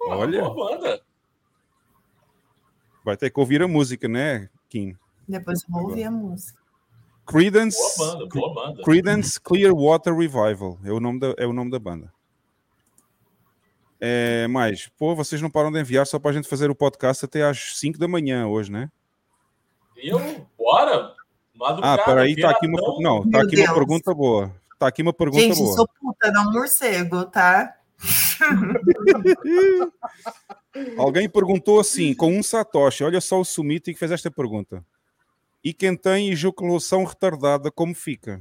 Olha, 0.00 0.42
Boa 0.42 0.70
banda. 0.70 1.02
vai 3.04 3.16
ter 3.16 3.30
que 3.30 3.38
ouvir 3.38 3.62
a 3.62 3.68
música, 3.68 4.08
né, 4.08 4.48
Kim? 4.70 4.96
Depois 5.28 5.62
vou 5.68 5.90
ouvir 5.90 6.04
a 6.04 6.10
música. 6.10 6.58
Creedence, 7.26 7.76
Boa 7.98 8.14
banda, 8.14 8.26
boa 8.34 8.54
banda. 8.54 8.82
Creedence 8.82 9.38
Clearwater 9.38 10.16
Revival 10.16 10.78
é 10.82 10.90
o 10.90 10.98
nome 10.98 11.20
da, 11.20 11.34
é 11.36 11.46
o 11.46 11.52
nome 11.52 11.70
da 11.70 11.78
banda. 11.78 12.10
É, 14.00 14.46
mais, 14.46 14.88
pô, 14.96 15.14
vocês 15.14 15.42
não 15.42 15.50
param 15.50 15.72
de 15.72 15.80
enviar 15.80 16.06
só 16.06 16.18
para 16.18 16.30
a 16.30 16.34
gente 16.34 16.48
fazer 16.48 16.70
o 16.70 16.74
podcast 16.74 17.24
até 17.24 17.42
às 17.42 17.76
5 17.78 17.98
da 17.98 18.06
manhã 18.06 18.46
hoje, 18.46 18.70
né? 18.70 18.90
Eu? 19.96 20.46
Bora? 20.56 21.14
Madrugada, 21.54 22.02
Ah, 22.02 22.04
peraí, 22.04 22.40
tá 22.40 22.50
aqui 22.50 22.66
uma, 22.68 22.78
não, 23.00 23.28
tá 23.28 23.42
aqui 23.42 23.60
uma 23.60 23.74
pergunta 23.74 24.14
boa. 24.14 24.54
Tá 24.78 24.86
aqui 24.86 25.02
uma 25.02 25.12
pergunta 25.12 25.42
Gente, 25.42 25.58
eu 25.58 25.64
boa. 25.64 25.76
sou 25.76 25.88
puta, 26.00 26.30
não 26.30 26.52
morcego, 26.52 27.24
tá? 27.26 27.74
Alguém 30.96 31.28
perguntou 31.28 31.80
assim, 31.80 32.14
com 32.14 32.32
um 32.32 32.42
Satoshi, 32.42 33.02
olha 33.02 33.20
só 33.20 33.40
o 33.40 33.44
Sumiti 33.44 33.92
que 33.92 33.98
fez 33.98 34.12
esta 34.12 34.30
pergunta. 34.30 34.84
E 35.64 35.74
quem 35.74 35.96
tem 35.96 36.30
ejaculação 36.30 37.02
retardada, 37.04 37.72
como 37.72 37.92
fica? 37.92 38.40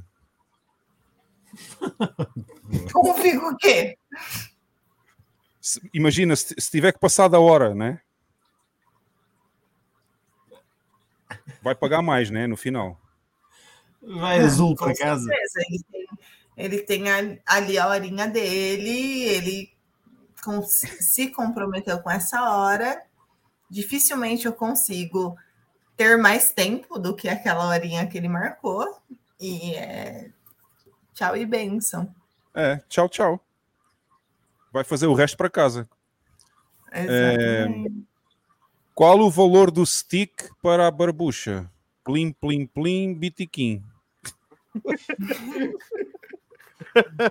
Como 2.92 3.14
fica 3.14 3.48
o 3.48 3.56
quê? 3.56 3.98
Se- 5.68 5.90
imagina, 5.92 6.34
se, 6.34 6.54
se 6.58 6.70
tiver 6.70 6.92
que 6.92 6.98
passar 6.98 7.28
da 7.28 7.38
hora, 7.38 7.74
né? 7.74 8.00
Vai 11.60 11.74
pagar 11.74 12.00
mais, 12.00 12.30
né? 12.30 12.46
No 12.46 12.56
final. 12.56 12.98
Vai 14.00 14.38
azul 14.38 14.74
para 14.74 14.94
casa. 14.96 15.24
certeza, 15.26 15.60
Ele 15.68 15.82
tem, 15.92 16.06
ele 16.56 16.78
tem 16.80 17.40
ali 17.44 17.78
a 17.78 17.86
horinha 17.86 18.26
dele, 18.26 19.24
ele 19.24 19.76
com- 20.42 20.62
se 20.62 21.28
comprometeu 21.32 22.00
com 22.00 22.10
essa 22.10 22.50
hora. 22.50 23.02
Dificilmente 23.68 24.46
eu 24.46 24.54
consigo 24.54 25.36
ter 25.98 26.16
mais 26.16 26.50
tempo 26.50 26.98
do 26.98 27.14
que 27.14 27.28
aquela 27.28 27.66
horinha 27.68 28.06
que 28.06 28.16
ele 28.16 28.28
marcou. 28.30 28.86
E 29.38 29.74
é 29.74 30.30
tchau 31.12 31.36
e 31.36 31.44
benção. 31.44 32.14
É, 32.54 32.78
tchau, 32.88 33.06
tchau. 33.06 33.44
Vai 34.78 34.84
fazer 34.84 35.08
o 35.08 35.12
resto 35.12 35.36
para 35.36 35.50
casa. 35.50 35.88
É, 36.92 37.66
qual 38.94 39.18
o 39.18 39.28
valor 39.28 39.72
do 39.72 39.84
stick 39.84 40.50
para 40.62 40.86
a 40.86 40.90
barbucha? 40.92 41.68
Plim, 42.04 42.30
plim, 42.30 42.64
plim, 42.64 43.12
bitiquim. 43.12 43.82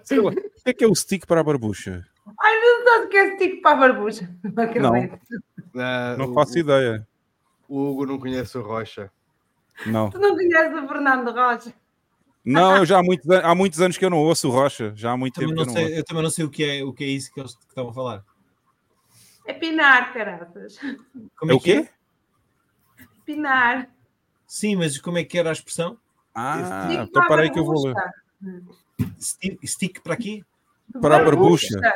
Sei 0.03 0.19
lá, 0.19 0.31
O 0.31 0.35
que 0.35 0.41
é 0.65 0.73
que 0.73 0.83
é 0.83 0.87
o 0.87 0.93
stick 0.93 1.25
para 1.25 1.39
a 1.39 1.43
barbucha? 1.43 2.05
Ai, 2.37 2.53
não 2.59 2.83
sei 2.83 3.05
o 3.05 3.07
que 3.07 3.15
é 3.17 3.35
stick 3.35 3.61
para 3.61 3.71
a 3.71 3.79
barbucha. 3.79 4.29
Não 4.43 4.63
acredito. 4.65 5.19
Ah, 5.77 6.15
Não 6.17 6.31
o- 6.31 6.33
faço 6.33 6.59
ideia. 6.59 7.07
O 7.69 7.79
Hugo 7.91 8.05
não 8.07 8.19
conhece 8.19 8.57
o 8.57 8.61
Rocha. 8.61 9.09
Não. 9.85 10.09
Tu 10.09 10.19
não 10.19 10.35
conheces 10.35 10.83
o 10.83 10.85
Fernando 10.85 11.31
Rocha? 11.31 11.73
Não, 12.49 12.77
eu 12.77 12.85
já 12.85 12.99
há 12.99 13.03
muitos, 13.03 13.29
há 13.29 13.53
muitos 13.53 13.81
anos 13.81 13.97
que 13.97 14.05
eu 14.05 14.09
não 14.09 14.19
ouço 14.19 14.47
o 14.47 14.51
Rocha. 14.51 14.93
Já 14.95 15.11
há 15.11 15.17
muito 15.17 15.33
Também 15.33 15.49
tempo 15.49 15.59
não 15.59 15.65
que 15.65 15.69
eu 15.69 15.73
não 15.73 15.81
sei, 15.81 15.83
ouço. 15.83 15.99
eu 15.99 16.05
também 16.05 16.23
não 16.23 16.29
sei 16.29 16.45
o 16.45 16.49
que 16.49 16.63
é, 16.63 16.83
o 16.83 16.93
que 16.93 17.03
é 17.03 17.07
isso 17.07 17.33
que 17.33 17.39
eles 17.41 17.53
que 17.55 17.65
estavam 17.67 17.91
a 17.91 17.93
falar. 17.93 18.23
É 19.45 19.53
pinar, 19.53 20.13
caraças. 20.13 20.77
Como 21.35 21.51
É 21.51 21.55
é, 21.55 21.57
o 21.57 21.59
que 21.59 21.71
é? 21.73 21.83
quê? 21.83 21.89
Pinar. 23.25 23.89
Sim, 24.45 24.77
mas 24.77 24.97
como 24.97 25.17
é 25.17 25.23
que 25.25 25.37
era 25.37 25.49
a 25.49 25.53
expressão? 25.53 25.97
Ah, 26.33 26.87
então 26.93 27.07
para 27.11 27.25
a 27.25 27.27
parei 27.27 27.49
que 27.49 27.59
eu 27.59 27.65
vou 27.65 27.85
ler. 27.85 27.93
barbucha. 27.93 28.81
Stick, 29.19 29.67
stick 29.67 30.01
para 30.01 30.13
aqui? 30.13 30.43
Para 31.01 31.17
a 31.17 31.23
barbucha. 31.25 31.77
Para 31.79 31.93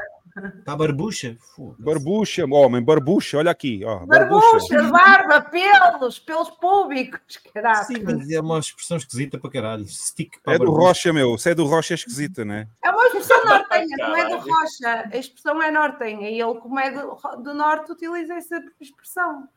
a 0.66 0.76
barbucha? 0.76 1.38
Foda-se. 1.56 1.82
Barbucha, 1.84 2.46
homem, 2.50 2.84
barbucha, 2.84 3.38
olha 3.38 3.52
aqui, 3.52 3.82
ó. 3.86 4.06
Barbucha, 4.06 4.82
barba, 4.92 5.42
pelos, 5.42 6.20
pelos 6.20 6.50
públicos, 6.50 7.38
caraca. 7.54 7.84
Sim, 7.86 8.04
mas 8.04 8.30
é 8.30 8.40
uma 8.40 8.60
expressão 8.60 8.98
esquisita 8.98 9.38
para 9.40 9.50
caralho. 9.52 9.86
Stick 9.88 10.42
para 10.44 10.54
É 10.54 10.56
a 10.56 10.60
do 10.60 10.66
barbucha. 10.66 10.88
Rocha, 10.88 11.14
meu. 11.14 11.38
Se 11.38 11.50
é 11.52 11.56
do 11.56 11.66
Rocha 11.66 11.94
é 11.94 11.96
esquisita, 11.96 12.44
né? 12.46 12.68
É 12.84 12.90
uma 12.90 13.06
expressão 13.08 13.46
nortenha, 13.46 13.98
não 13.98 14.16
é 14.16 14.24
do 14.24 14.30
Caralho. 14.38 14.52
Rocha. 14.52 15.10
A 15.14 15.18
expressão 15.18 15.62
é 15.64 15.72
nortenha 15.72 16.30
e 16.30 16.42
ele, 16.42 16.56
como 16.60 16.80
é 16.80 16.92
do, 16.92 17.18
do 17.44 17.54
Norte, 17.54 17.92
utiliza 17.92 18.34
essa 18.36 18.62
expressão. 18.80 19.48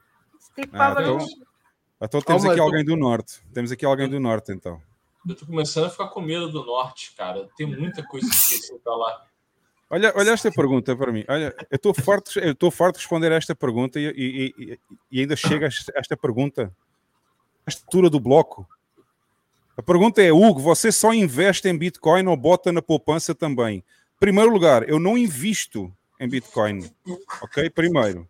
Stick 0.40 0.70
para 0.70 0.84
a 0.84 0.88
Ah, 0.88 0.92
então, 0.92 1.16
barbucha. 1.18 1.36
então 2.02 2.20
temos 2.20 2.44
Oh, 2.44 2.48
aqui 2.48 2.56
tu- 2.56 2.62
alguém 2.62 2.84
do 2.84 2.96
Norte. 2.96 3.40
Temos 3.52 3.72
aqui 3.72 3.84
alguém 3.86 4.08
do 4.08 4.20
Norte, 4.20 4.52
então. 4.52 4.80
Eu 5.26 5.34
tô 5.34 5.46
começando 5.46 5.86
a 5.86 5.90
ficar 5.90 6.08
com 6.08 6.20
medo 6.20 6.50
do 6.50 6.66
norte, 6.66 7.14
cara. 7.16 7.48
Tem 7.56 7.66
muita 7.66 8.02
coisa 8.02 8.26
esquecida 8.28 8.78
pra 8.84 8.94
lá. 8.94 9.22
Olha, 9.90 10.12
olha 10.16 10.30
esta 10.30 10.50
pergunta 10.50 10.96
para 10.96 11.12
mim. 11.12 11.24
Olha, 11.28 11.54
eu 11.70 11.76
estou 11.76 11.94
farto, 11.94 12.38
eu 12.40 12.52
estou 12.52 12.70
farto 12.70 12.94
de 12.96 13.00
responder 13.02 13.30
a 13.32 13.36
esta 13.36 13.54
pergunta 13.54 14.00
e, 14.00 14.06
e- 14.58 14.78
e- 15.12 15.20
ainda 15.20 15.36
chega 15.36 15.66
a 15.66 15.68
esta- 15.68 15.92
esta 15.94 16.16
pergunta, 16.16 16.74
a 17.66 17.70
estrutura 17.70 18.08
do 18.10 18.18
bloco. 18.18 18.66
A 19.76 19.82
pergunta 19.82 20.22
é, 20.22 20.32
Hugo, 20.32 20.60
você 20.60 20.90
só 20.90 21.12
investe 21.12 21.68
em 21.68 21.76
Bitcoin 21.76 22.26
ou 22.26 22.36
bota 22.36 22.72
na 22.72 22.80
poupança 22.82 23.34
também? 23.34 23.84
Primeiro 24.18 24.50
lugar, 24.50 24.88
eu 24.88 24.98
não 24.98 25.18
invisto 25.18 25.92
em 26.18 26.28
Bitcoin, 26.28 26.88
ok? 27.42 27.68
Primeiro. 27.70 28.28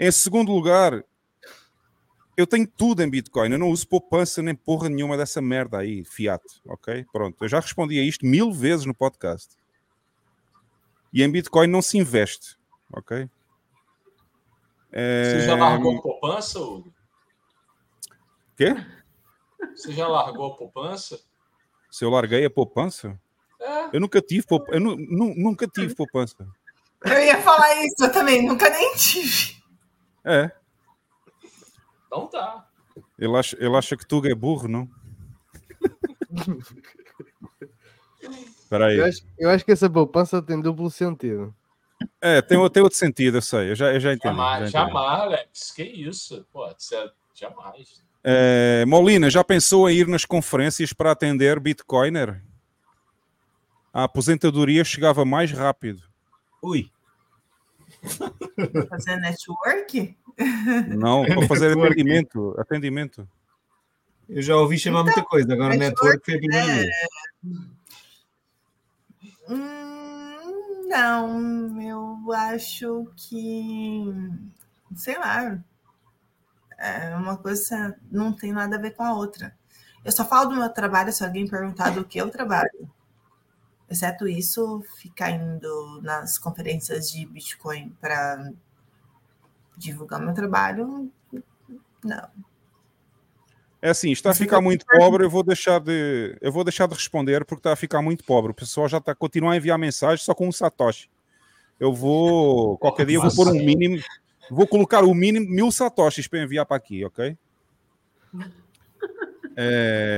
Em 0.00 0.10
segundo 0.10 0.50
lugar, 0.52 1.04
eu 2.36 2.46
tenho 2.46 2.66
tudo 2.66 3.02
em 3.02 3.10
Bitcoin, 3.10 3.50
eu 3.52 3.58
não 3.58 3.68
uso 3.70 3.86
poupança 3.86 4.42
nem 4.42 4.54
porra 4.54 4.88
nenhuma 4.88 5.16
dessa 5.16 5.40
merda 5.42 5.78
aí, 5.78 6.04
fiat, 6.04 6.42
ok? 6.66 7.04
Pronto, 7.12 7.36
eu 7.44 7.48
já 7.48 7.60
respondi 7.60 7.98
a 7.98 8.02
isto 8.02 8.24
mil 8.24 8.52
vezes 8.52 8.86
no 8.86 8.94
podcast. 8.94 9.56
E 11.18 11.22
em 11.24 11.28
Bitcoin 11.32 11.66
não 11.66 11.82
se 11.82 11.98
investe, 11.98 12.56
ok? 12.92 13.28
Você 14.92 15.40
já 15.40 15.52
É, 15.52 15.56
largou 15.58 15.98
a 15.98 16.00
poupança, 16.00 16.60
Hugo? 16.60 16.94
Quê? 18.56 18.72
Você 19.74 19.92
já 19.94 20.06
largou 20.06 20.52
a 20.52 20.56
poupança? 20.56 21.18
Se 21.90 22.04
eu 22.04 22.10
larguei 22.10 22.44
a 22.44 22.50
poupança? 22.50 23.20
É. 23.60 23.96
Eu 23.96 24.00
nunca 24.00 24.22
tive 24.22 24.46
poupança. 24.46 24.76
Eu 24.76 24.80
nu- 24.80 24.94
nu- 24.96 25.34
nunca 25.36 25.66
tive 25.66 25.92
poupança. 25.92 26.46
Eu 27.04 27.18
ia 27.18 27.42
falar 27.42 27.84
isso, 27.84 27.96
eu 28.04 28.12
também 28.12 28.46
nunca 28.46 28.70
nem 28.70 28.94
tive. 28.94 29.60
É. 30.24 30.52
Então 32.06 32.28
tá. 32.28 32.64
Ele 33.18 33.36
acha, 33.36 33.56
ele 33.58 33.76
acha 33.76 33.96
que 33.96 34.06
Tuga 34.06 34.30
é 34.30 34.36
burro, 34.36 34.68
não? 34.68 34.88
Espera 38.68 38.88
aí. 38.88 38.98
Eu 38.98 39.06
acho, 39.06 39.22
eu 39.38 39.48
acho 39.50 39.64
que 39.64 39.72
essa 39.72 39.88
poupança 39.88 40.42
tem 40.42 40.60
duplo 40.60 40.90
sentido. 40.90 41.54
É, 42.20 42.42
tem, 42.42 42.68
tem 42.68 42.82
outro 42.82 42.98
sentido, 42.98 43.38
eu 43.38 43.42
sei. 43.42 43.70
Eu 43.70 43.74
já, 43.74 43.94
eu 43.94 43.98
já 43.98 44.12
entendi. 44.12 44.34
Jamais, 44.36 44.70
já 44.70 44.80
entendi. 44.82 44.92
jamais, 44.94 45.20
Alex. 45.22 45.72
Que 45.74 45.82
isso? 45.84 46.46
Pô, 46.52 46.68
você- 46.76 47.10
jamais. 47.32 48.02
É, 48.22 48.84
Molina, 48.86 49.30
já 49.30 49.42
pensou 49.42 49.88
em 49.88 49.94
ir 49.96 50.06
nas 50.06 50.26
conferências 50.26 50.92
para 50.92 51.12
atender 51.12 51.58
Bitcoiner? 51.58 52.42
A 53.90 54.04
aposentadoria 54.04 54.84
chegava 54.84 55.24
mais 55.24 55.50
rápido. 55.50 56.02
Ui. 56.62 56.90
Fazer 58.90 59.16
network? 59.16 60.14
Não, 60.94 61.24
para 61.24 61.48
fazer 61.48 61.68
Network. 61.68 61.92
atendimento. 61.94 62.54
Atendimento. 62.58 63.28
Eu 64.28 64.42
já 64.42 64.56
ouvi 64.56 64.78
chamar 64.78 65.04
muita 65.04 65.22
coisa, 65.24 65.54
agora 65.54 65.74
o 65.74 65.78
network 65.78 66.22
foi 66.22 66.34
a 66.34 66.38
primeira 66.38 66.66
vez. 66.66 66.90
Hum, 69.48 70.86
não, 70.88 71.80
eu 71.82 72.32
acho 72.32 73.06
que. 73.16 74.04
Sei 74.94 75.18
lá. 75.18 75.58
É 76.78 77.16
uma 77.16 77.36
coisa 77.36 77.98
não 78.10 78.32
tem 78.32 78.52
nada 78.52 78.76
a 78.76 78.78
ver 78.80 78.92
com 78.92 79.02
a 79.02 79.12
outra. 79.12 79.56
Eu 80.04 80.12
só 80.12 80.24
falo 80.24 80.50
do 80.50 80.56
meu 80.56 80.68
trabalho 80.70 81.12
se 81.12 81.24
alguém 81.24 81.46
perguntar 81.46 81.90
do 81.90 82.04
que 82.04 82.18
eu 82.18 82.30
trabalho. 82.30 82.88
Exceto 83.90 84.28
isso, 84.28 84.82
ficar 84.98 85.30
indo 85.30 86.00
nas 86.02 86.38
conferências 86.38 87.10
de 87.10 87.26
Bitcoin 87.26 87.90
para 88.00 88.52
divulgar 89.76 90.20
meu 90.20 90.34
trabalho, 90.34 91.10
não. 92.04 92.28
É 93.80 93.90
assim, 93.90 94.10
está 94.10 94.30
a 94.30 94.34
ficar 94.34 94.60
muito 94.60 94.84
pobre, 94.86 95.24
eu 95.24 95.30
vou 95.30 95.44
deixar 95.44 95.78
de 95.78 96.36
eu 96.40 96.50
vou 96.50 96.64
deixar 96.64 96.88
de 96.88 96.94
responder 96.94 97.44
porque 97.44 97.60
está 97.60 97.72
a 97.72 97.76
ficar 97.76 98.02
muito 98.02 98.24
pobre. 98.24 98.50
O 98.50 98.54
pessoal 98.54 98.88
já 98.88 98.98
está 98.98 99.12
a 99.12 99.14
continuar 99.14 99.52
a 99.52 99.56
enviar 99.56 99.78
mensagens 99.78 100.22
só 100.22 100.34
com 100.34 100.48
um 100.48 100.52
satoshi. 100.52 101.08
Eu 101.78 101.92
vou 101.92 102.76
qualquer 102.78 103.06
dia 103.06 103.18
eu 103.18 103.22
vou 103.22 103.34
pôr 103.34 103.48
um 103.48 103.64
mínimo, 103.64 104.02
vou 104.50 104.66
colocar 104.66 105.04
o 105.04 105.14
mínimo 105.14 105.48
mil 105.48 105.70
satoshis 105.70 106.26
para 106.26 106.42
enviar 106.42 106.66
para 106.66 106.76
aqui, 106.76 107.04
ok? 107.04 107.36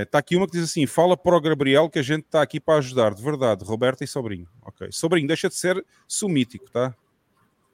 Está 0.02 0.18
aqui 0.18 0.36
uma 0.36 0.46
que 0.46 0.52
diz 0.52 0.64
assim: 0.64 0.86
fala 0.86 1.14
para 1.14 1.36
o 1.36 1.40
Gabriel 1.40 1.90
que 1.90 1.98
a 1.98 2.02
gente 2.02 2.24
está 2.24 2.40
aqui 2.40 2.58
para 2.58 2.78
ajudar, 2.78 3.12
de 3.12 3.22
verdade, 3.22 3.62
Roberta 3.62 4.02
e 4.02 4.06
Sobrinho. 4.06 4.48
Ok, 4.62 4.88
Sobrinho, 4.90 5.28
deixa 5.28 5.50
de 5.50 5.54
ser 5.54 5.84
sumítico, 6.08 6.70
tá? 6.70 6.94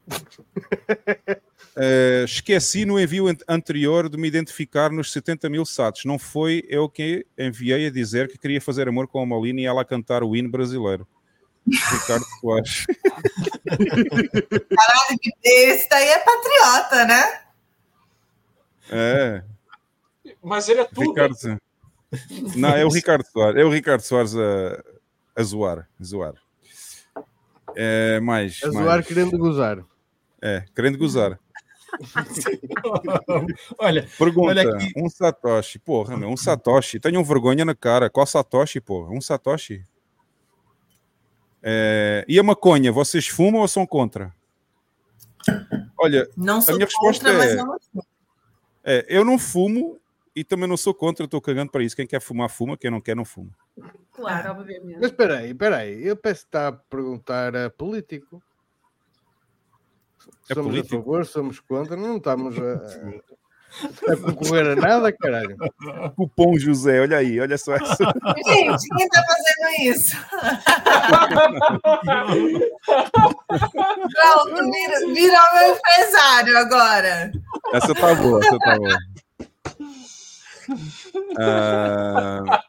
Eh, 1.79 2.25
esqueci 2.25 2.87
no 2.87 2.99
envio 2.99 3.29
an- 3.29 3.37
anterior 3.47 4.09
de 4.09 4.17
me 4.17 4.27
identificar 4.27 4.91
nos 4.91 5.13
70 5.13 5.51
mil 5.51 5.65
satos. 5.67 6.05
Não 6.07 6.19
foi 6.19 6.65
eu 6.69 6.89
que 6.89 7.27
enviei 7.39 7.87
a 7.87 7.91
dizer 7.91 8.29
que 8.29 8.39
queria 8.39 8.61
fazer 8.63 8.89
amor 8.89 9.07
com 9.07 9.21
a 9.21 9.27
Molina 9.27 9.61
e 9.61 9.67
ela 9.67 9.83
a 9.83 9.85
cantar 9.85 10.23
o 10.25 10.35
hino 10.35 10.49
brasileiro. 10.51 11.07
Ricardo 11.69 12.25
Soares. 12.41 12.87
Caralho, 13.67 15.19
esse 15.45 15.89
daí 15.89 16.09
é 16.09 16.19
patriota, 16.19 17.05
né? 17.07 17.41
É, 18.89 19.43
Mas 20.43 20.69
ele 20.69 20.81
é 20.81 20.85
tudo. 20.85 21.09
Ricardo. 21.11 21.35
Não, 22.57 22.69
é 22.71 22.85
o 22.85 22.89
Ricardo 22.89 23.25
Soares. 23.27 23.61
É 23.61 23.65
o 23.65 23.71
Ricardo 23.71 24.01
Soares 24.01 24.35
a, 24.37 24.83
a 25.35 25.43
zoar. 25.43 25.89
A 26.01 26.05
zoar. 26.05 26.35
É, 27.75 28.21
mais, 28.21 28.61
A 28.63 28.69
mais. 28.73 28.87
zoar 28.87 29.05
querendo 29.05 29.37
gozar. 29.37 29.85
É, 30.41 30.65
querendo 30.75 30.97
gozar. 30.97 31.39
olha, 33.79 34.09
Pergunta, 34.19 34.49
olha 34.49 34.63
aqui. 34.63 34.93
um 34.97 35.09
Satoshi. 35.09 35.79
Porra, 35.79 36.17
meu, 36.17 36.29
um 36.29 36.37
Satoshi. 36.37 37.01
Tenham 37.01 37.25
vergonha 37.25 37.65
na 37.65 37.75
cara. 37.75 38.11
Qual 38.11 38.27
Satoshi, 38.27 38.81
porra? 38.81 39.11
Um 39.11 39.21
Satoshi? 39.21 39.85
É, 41.63 42.25
E 42.29 42.39
a 42.39 42.43
maconha, 42.43 42.93
vocês 42.93 43.27
fumam 43.27 43.61
ou 43.61 43.69
são 43.69 43.87
contra? 43.87 44.35
Olha, 45.99 46.29
Não 46.37 46.59
a 46.59 46.61
sou 46.61 46.75
minha 46.75 46.87
resposta 46.87 47.25
contra, 47.33 47.65
mas 47.65 48.07
é, 48.85 48.99
é: 48.99 49.07
eu 49.09 49.25
não 49.25 49.39
fumo 49.39 49.99
e 50.35 50.45
também 50.45 50.69
não 50.69 50.77
sou 50.77 50.93
contra, 50.95 51.25
estou 51.25 51.41
cagando 51.41 51.73
para 51.73 51.83
isso. 51.83 51.97
Quem 51.97 52.07
quer 52.07 52.21
fumar, 52.21 52.51
fuma, 52.51 52.77
quem 52.77 52.91
não 52.91 53.01
quer, 53.01 53.17
não 53.17 53.25
fuma. 53.25 53.51
Claro, 54.13 54.51
obviamente. 54.53 54.99
Mas 55.01 55.11
espera 55.11 55.39
aí, 55.39 55.51
espera 55.51 55.77
aí. 55.79 56.07
Eu 56.07 56.17
que 56.17 56.29
está 56.29 56.69
a 56.69 56.73
perguntar 56.73 57.57
a 57.57 57.71
político. 57.71 58.43
É 60.49 60.55
somos 60.55 60.71
político? 60.71 60.95
a 60.95 60.99
favor, 60.99 61.27
somos 61.27 61.59
contra, 61.61 61.97
não 61.97 62.17
estamos 62.19 62.57
a, 62.59 62.75
a- 62.75 63.37
concorrer 64.23 64.71
a 64.73 64.77
nada, 64.77 65.13
caralho. 65.13 65.57
Cupom 66.17 66.57
José, 66.59 67.01
olha 67.01 67.19
aí, 67.19 67.39
olha 67.41 67.59
só 67.59 67.75
essa. 67.75 67.97
Gente, 68.47 68.89
quem 68.97 69.09
tá 69.09 69.23
fazendo 69.27 69.93
isso? 69.93 70.17
Pronto, 73.47 74.71
vira, 74.71 74.99
virou 75.13 75.55
meu 75.55 75.75
empresário 75.77 76.59
agora. 76.59 77.33
Essa 77.73 77.95
tá 77.95 78.15
boa, 78.15 78.41
essa 78.41 78.59
tá 78.59 78.77
boa. 78.77 78.99
Ah, 81.39 82.63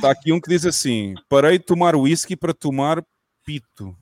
tá 0.00 0.10
aqui 0.10 0.32
um 0.32 0.40
que 0.40 0.48
diz 0.48 0.64
assim: 0.64 1.14
parei 1.28 1.58
de 1.58 1.64
tomar 1.64 1.94
whisky 1.96 2.36
para 2.36 2.54
tomar 2.54 3.04
pito. 3.44 3.96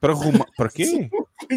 Para 0.00 0.12
arrumar. 0.12 0.46
Para 0.56 0.68
quê? 0.68 1.08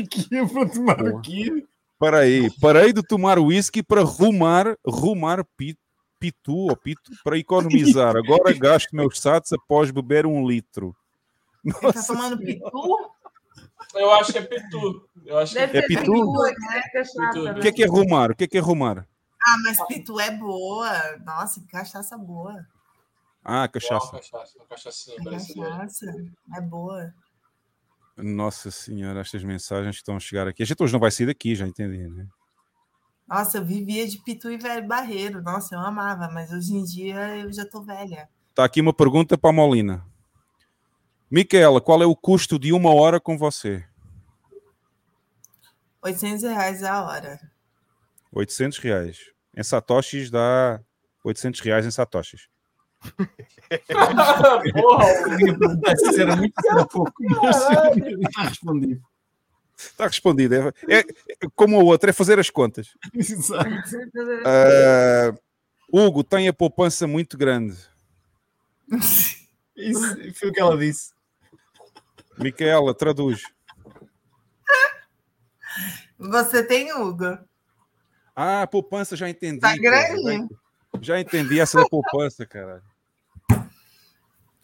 que 0.10 0.36
é 0.36 0.46
para 0.48 0.70
tomar 0.70 1.08
aqui? 1.08 1.66
Para 1.98 2.20
aí, 2.20 2.50
parei 2.62 2.94
de 2.94 3.02
tomar 3.04 3.38
whisky 3.40 3.84
para 3.84 4.02
rumar, 4.04 4.78
rumar 4.86 5.44
pito, 5.58 5.80
pitu 6.20 6.56
ou 6.56 6.76
pito 6.78 7.12
para 7.24 7.38
economizar. 7.38 8.16
Agora 8.16 8.54
gasto 8.54 8.96
meus 8.96 9.20
sats 9.20 9.52
após 9.54 9.92
beber 9.92 10.26
um 10.26 10.48
litro. 10.48 10.96
Ele 11.66 11.74
tá 11.94 12.02
tomando 12.06 12.38
pitu? 12.38 12.98
Eu 13.96 14.12
acho 14.14 14.32
que 14.32 14.38
é 14.38 14.42
pitu. 14.42 15.10
Eu 15.26 15.38
acho 15.40 15.54
que 15.54 15.60
Deve 15.60 15.78
É 15.78 15.82
ser 15.82 15.88
pitu? 15.88 16.12
pitu, 16.12 16.42
né? 16.42 16.82
Cachaça, 16.94 17.22
Pitu. 17.30 17.44
né? 17.44 17.52
O 17.52 17.62
que 17.62 17.68
é 17.68 17.72
que 17.72 17.84
é 17.84 17.88
rumar? 17.88 18.32
O 18.32 18.36
que 18.36 18.44
é 18.44 18.48
que 18.48 18.58
é 18.58 18.62
rumar? 18.62 19.08
Ah, 19.42 19.56
mas 19.66 19.86
pitu 19.88 20.20
é 20.20 20.32
boa. 20.32 21.18
Nossa, 21.26 21.60
que 21.60 21.68
cachaça 21.68 22.18
boa. 22.18 22.66
Ah, 23.44 23.68
cachaça. 23.68 24.12
cachaça, 24.12 24.58
uma 24.58 24.66
cachaçinha 24.68 25.18
Que 25.18 25.24
brasileira. 25.24 25.76
cachaça. 25.78 26.06
É 26.56 26.62
boa. 26.62 27.14
Nossa 28.22 28.70
senhora, 28.70 29.22
estas 29.22 29.44
mensagens 29.44 29.96
que 29.96 30.02
estão 30.02 30.16
a 30.16 30.20
chegar 30.20 30.48
aqui. 30.48 30.64
A 30.64 30.66
gente 30.66 30.82
hoje 30.82 30.94
não 30.94 31.00
vai 31.00 31.12
sair 31.12 31.28
daqui, 31.28 31.56
já 31.56 31.68
entendi, 31.68 32.08
né? 32.08 32.28
Nossa, 33.28 33.60
eu 33.60 33.66
vivia 33.66 34.08
de 34.08 34.18
pitu 34.24 34.52
e 34.52 34.58
velho 34.58 34.88
barreiro. 34.88 35.42
Nossa, 35.42 35.76
eu 35.76 35.80
amava, 35.80 36.30
mas 36.30 36.52
hoje 36.52 36.74
em 36.74 36.84
dia 36.84 37.38
eu 37.38 37.54
já 37.54 37.66
tô 37.66 37.82
velha. 37.82 38.28
Está 38.50 38.66
aqui 38.66 38.82
uma 38.82 38.94
pergunta 38.94 39.38
para 39.38 39.52
a 39.52 39.54
Molina. 39.54 40.06
Micaela, 41.30 41.80
qual 41.80 42.02
é 42.02 42.06
o 42.06 42.16
custo 42.16 42.58
de 42.58 42.74
uma 42.74 42.92
hora 42.92 43.20
com 43.20 43.38
você? 43.38 43.86
800 46.02 46.44
reais 46.44 46.84
a 46.84 47.04
hora. 47.04 47.40
800 48.34 48.80
reais. 48.80 49.20
Em 49.56 49.64
satoshis 49.64 50.32
dá 50.32 50.82
800 51.24 51.60
reais 51.62 51.86
em 51.86 51.92
satoshis. 51.92 52.48
Porra, 54.74 55.06
isso 55.94 56.20
era 56.22 56.36
muito 56.36 56.54
pouco. 56.92 57.14
Mas 57.42 57.56
está 57.58 58.42
respondido. 58.44 59.02
Está 59.78 60.08
respondido. 60.08 60.56
É, 60.56 60.74
é- 60.90 61.00
é 61.00 61.48
como 61.56 61.80
o 61.80 61.86
outro, 61.86 62.10
é 62.10 62.14
fazer 62.14 62.40
as 62.40 62.50
contas. 62.50 62.90
Exato. 63.14 63.70
Ah, 64.46 65.34
Hugo 65.92 66.24
tem 66.24 66.48
a 66.48 66.54
poupança 66.54 67.08
muito 67.08 67.38
grande. 67.38 67.78
Isso 69.76 70.34
foi 70.36 70.50
o 70.50 70.52
que 70.52 70.60
ela 70.60 70.78
disse. 70.78 71.14
Micaela, 72.38 72.94
traduz. 72.94 73.42
Você 76.18 76.62
tem, 76.64 76.92
Hugo? 76.94 77.38
Ah, 78.36 78.68
poupança, 78.68 79.16
já 79.16 79.30
entendi. 79.30 79.60
Tá 79.62 79.70
cara. 79.70 79.80
grande. 79.80 80.50
Já 81.02 81.18
entendi 81.20 81.60
essa 81.62 81.78
da 81.82 81.88
poupança, 81.88 82.46
cara. 82.46 82.84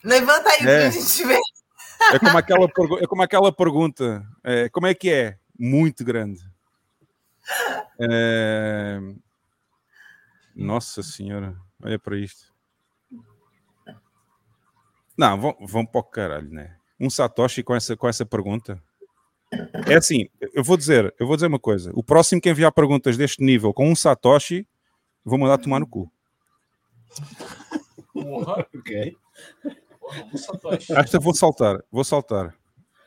Levanta 0.05 0.49
aí 0.49 0.59
É. 0.61 0.81
pra 0.81 0.89
gente 0.91 1.25
ver. 1.25 1.39
É 2.13 2.19
como 2.19 2.37
aquela, 2.37 2.65
é 3.01 3.07
como 3.07 3.21
aquela 3.23 3.51
pergunta: 3.51 4.25
é, 4.43 4.69
como 4.69 4.87
é 4.87 4.93
que 4.93 5.11
é? 5.11 5.37
Muito 5.57 6.03
grande. 6.05 6.41
É, 7.99 8.99
Nossa 10.55 11.01
Senhora, 11.03 11.55
olha 11.81 11.97
para 11.99 12.17
isto. 12.17 12.53
Não, 15.17 15.39
vão, 15.39 15.55
vão 15.61 15.85
para 15.85 15.99
o 15.99 16.03
caralho, 16.03 16.49
né? 16.49 16.75
Um 16.99 17.09
Satoshi 17.09 17.63
com 17.63 17.73
essa, 17.75 17.95
com 17.95 18.07
essa 18.07 18.25
pergunta. 18.25 18.81
É 19.87 19.95
assim, 19.95 20.27
eu 20.53 20.63
vou 20.63 20.75
dizer, 20.75 21.13
eu 21.19 21.25
vou 21.25 21.37
dizer 21.37 21.47
uma 21.47 21.59
coisa. 21.59 21.91
O 21.93 22.03
próximo 22.03 22.41
que 22.41 22.49
enviar 22.49 22.71
perguntas 22.73 23.15
deste 23.15 23.41
nível 23.41 23.73
com 23.73 23.89
um 23.89 23.95
Satoshi, 23.95 24.67
vou 25.23 25.39
mandar 25.39 25.57
tomar 25.57 25.79
no 25.79 25.87
cu. 25.87 26.11
Ok. 28.13 29.17
Esta 30.97 31.19
vou 31.19 31.33
saltar, 31.33 31.79
vou 31.91 32.03
saltar. 32.03 32.53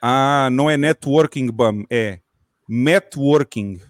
Ah, 0.00 0.48
não 0.52 0.70
é 0.70 0.76
networking 0.76 1.50
bum, 1.50 1.84
é 1.90 2.20
networking. 2.68 3.80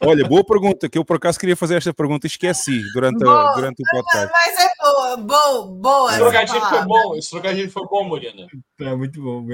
Olha, 0.02 0.26
boa 0.28 0.44
pergunta, 0.46 0.88
que 0.90 0.98
eu 0.98 1.04
por 1.04 1.18
acaso 1.18 1.38
queria 1.40 1.56
fazer 1.58 1.76
esta 1.76 1.94
pergunta 1.94 2.26
e 2.26 2.30
esqueci 2.30 2.82
durante, 2.94 3.22
a- 3.24 3.26
Boa. 3.26 3.54
durante 3.56 3.82
o 3.82 3.86
podcast. 3.92 4.32
Mas 4.32 4.66
é 4.66 4.70
boa, 4.80 5.18
boa, 5.18 5.68
boa. 5.68 6.10
Esse 6.12 6.20
trocadilho 6.20 6.62
foi 6.66 6.86
bom. 6.86 7.16
Esse 7.16 7.30
trocadilho 7.30 7.72
foi 7.72 7.86
bom, 7.88 8.04
Morena. 8.08 8.48
Tá 8.78 8.96
muito 8.96 9.22
bom. 9.22 9.46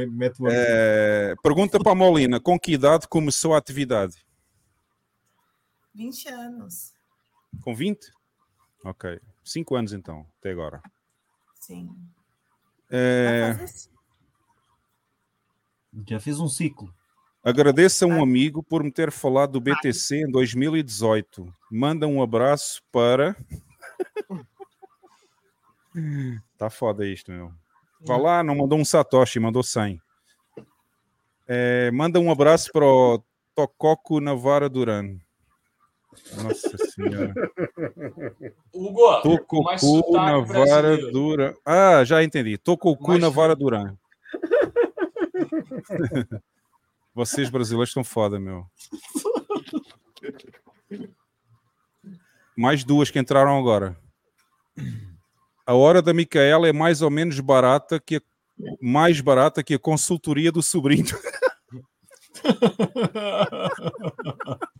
É, 0.49 1.33
pergunta 1.41 1.79
para 1.79 1.91
a 1.91 1.95
Molina: 1.95 2.39
com 2.39 2.59
que 2.59 2.73
idade 2.73 3.07
começou 3.07 3.55
a 3.55 3.57
atividade? 3.57 4.15
20 5.95 6.29
anos. 6.29 6.93
Com 7.61 7.73
20? 7.73 8.11
Ok. 8.83 9.19
5 9.43 9.75
anos 9.75 9.93
então, 9.93 10.25
até 10.39 10.51
agora. 10.51 10.81
Sim. 11.59 11.89
É. 12.89 13.55
Já 16.07 16.19
fez 16.19 16.39
um 16.39 16.47
ciclo. 16.47 16.93
agradeço 17.43 18.05
a 18.05 18.07
um 18.07 18.21
amigo 18.21 18.61
por 18.61 18.83
me 18.83 18.91
ter 18.91 19.11
falado 19.11 19.53
do 19.53 19.61
BTC 19.61 20.23
em 20.27 20.31
2018. 20.31 21.53
Manda 21.71 22.07
um 22.07 22.21
abraço 22.21 22.83
para. 22.91 23.35
tá 26.57 26.69
foda 26.69 27.07
isto, 27.07 27.31
meu. 27.31 27.51
Vá 28.01 28.17
lá, 28.17 28.43
não 28.43 28.55
mandou 28.55 28.77
um 28.77 28.85
Satoshi, 28.85 29.39
mandou 29.39 29.63
100. 29.63 29.99
É, 31.47 31.89
manda 31.91 32.19
um 32.19 32.31
abraço 32.31 32.71
para 32.71 32.85
o 32.85 33.23
Tococo 33.55 34.19
Navara 34.19 34.69
Duran. 34.69 35.17
Nossa 36.43 36.77
senhora. 36.77 37.33
Hugo, 38.73 39.21
cu 39.39 39.63
na 40.13 40.39
vara 40.39 40.97
dura. 41.11 41.55
Ah, 41.65 42.03
já 42.03 42.23
entendi. 42.23 42.57
Tô 42.57 42.77
com 42.77 42.89
o 42.91 42.97
cu 42.97 43.09
Mais- 43.09 43.21
na 43.21 43.29
vara 43.29 43.55
Duran. 43.55 43.95
Vocês 47.13 47.49
brasileiros 47.49 47.89
estão 47.89 48.03
foda, 48.03 48.39
meu. 48.39 48.65
Mais 52.57 52.83
duas 52.83 53.09
que 53.09 53.19
entraram 53.19 53.57
agora. 53.57 53.97
A 55.65 55.73
hora 55.73 56.01
da 56.01 56.13
Micaela 56.13 56.67
é 56.67 56.73
mais 56.73 57.01
ou 57.01 57.09
menos 57.09 57.39
barata 57.39 57.99
que 57.99 58.17
a, 58.17 58.21
mais 58.81 59.19
barata 59.21 59.63
que 59.63 59.73
a 59.73 59.79
consultoria 59.79 60.51
do 60.51 60.61
sobrinho. 60.61 61.05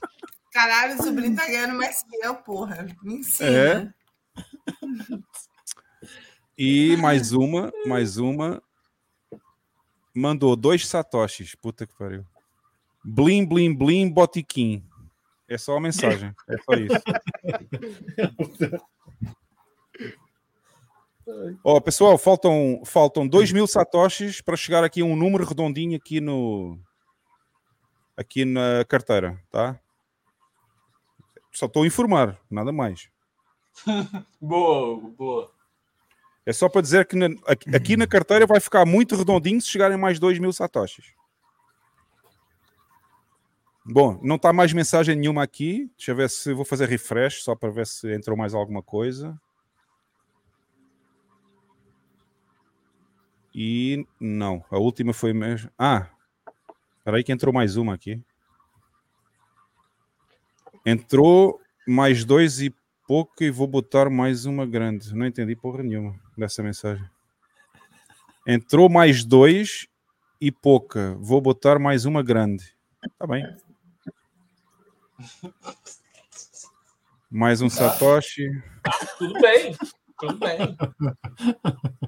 Caralho, 0.56 0.98
o 0.98 1.03
sobrinho 1.03 1.35
tá 1.35 1.45
ganhando 1.48 1.74
mais 1.75 2.01
que 2.01 2.16
eu, 2.16 2.34
porra. 2.34 2.88
Me 3.03 3.16
ensina. 3.16 3.50
É? 3.50 3.93
E 6.58 6.95
mais 6.95 7.34
uma, 7.34 7.74
mais 7.85 8.16
uma. 8.16 8.64
Mandou 10.16 10.56
dois 10.56 10.88
satoshis. 10.88 11.56
Puta 11.56 11.85
que 11.85 11.93
pariu. 11.93 12.25
Blim, 13.03 13.45
blim, 13.45 13.75
blim, 13.75 14.09
botiquim. 14.09 14.82
É 15.45 15.58
só 15.58 15.75
a 15.75 15.82
mensagem. 15.82 16.34
É 16.48 16.56
só 16.59 16.72
isso. 16.75 17.03
Ó, 21.66 21.82
pessoal, 21.82 22.17
faltam, 22.17 22.82
faltam 22.85 23.27
2 23.27 23.51
mil 23.51 23.67
satoshis 23.67 24.40
para 24.40 24.56
chegar 24.56 24.85
aqui 24.85 25.03
um 25.03 25.17
número 25.17 25.43
redondinho 25.43 25.98
aqui 25.98 26.22
no 26.22 26.80
aqui 28.16 28.45
na 28.45 28.85
carteira, 28.88 29.38
tá? 29.51 29.77
Só 31.56 31.66
estou 31.67 31.84
a 31.84 31.88
informar, 31.88 32.38
nada 32.51 32.72
mais. 32.72 33.09
Boa, 34.40 35.00
boa. 35.17 35.51
É 36.45 36.53
só 36.53 36.69
para 36.69 36.82
dizer 36.82 37.06
que 37.08 37.16
na- 37.16 37.35
aqui, 37.48 37.75
aqui 37.75 37.98
na 37.98 38.06
carteira 38.06 38.45
vai 38.45 38.59
ficar 38.59 38.85
muito 38.85 39.16
redondinho 39.16 39.59
se 39.59 39.67
chegarem 39.67 39.98
mais 39.98 40.19
2 40.19 40.38
mil 40.38 40.53
satoshis. 40.53 41.14
Bom, 43.84 44.19
não 44.24 44.35
está 44.35 44.53
mais 44.53 44.72
mensagem 44.74 45.16
nenhuma 45.16 45.43
aqui. 45.43 45.90
Deixa 45.98 46.11
eu 46.11 46.16
ver 46.16 46.30
se 46.30 46.53
vou 46.53 46.64
fazer 46.66 46.88
refresh 46.88 47.43
só 47.43 47.56
para 47.56 47.69
ver 47.72 47.88
se 47.88 48.14
entrou 48.14 48.38
mais 48.38 48.53
alguma 48.53 48.82
coisa. 48.84 49.40
E 53.53 54.06
não, 54.19 54.64
a 54.69 54.77
última 54.77 55.14
foi 55.14 55.34
mesmo. 55.34 55.69
Ah, 55.77 56.08
espera 57.00 57.17
aí 57.17 57.24
que 57.24 57.32
entrou 57.32 57.53
mais 57.53 57.77
uma 57.77 57.93
aqui. 57.93 58.22
Entrou 60.85 61.59
mais 61.88 62.23
dois 62.23 62.61
e 62.61 62.72
pouco 63.07 63.43
e 63.43 63.49
vou 63.49 63.65
botar 63.65 64.07
mais 64.07 64.45
uma 64.45 64.67
grande. 64.67 65.15
Não 65.15 65.25
entendi 65.25 65.55
porra 65.55 65.81
nenhuma 65.81 66.14
dessa 66.38 66.61
mensagem. 66.61 67.03
Entrou 68.45 68.88
mais 68.88 69.25
dois 69.25 69.88
e 70.39 70.51
pouca. 70.51 71.17
Vou 71.19 71.41
botar 71.41 71.80
mais 71.80 72.05
uma 72.05 72.22
grande. 72.22 72.64
Tá 73.17 73.25
bem. 73.25 73.43
Mais 77.31 77.61
um 77.61 77.69
Satoshi. 77.69 78.47
Tudo 79.17 79.33
bem, 79.41 79.75
tudo 80.19 80.38
bem. 80.38 80.77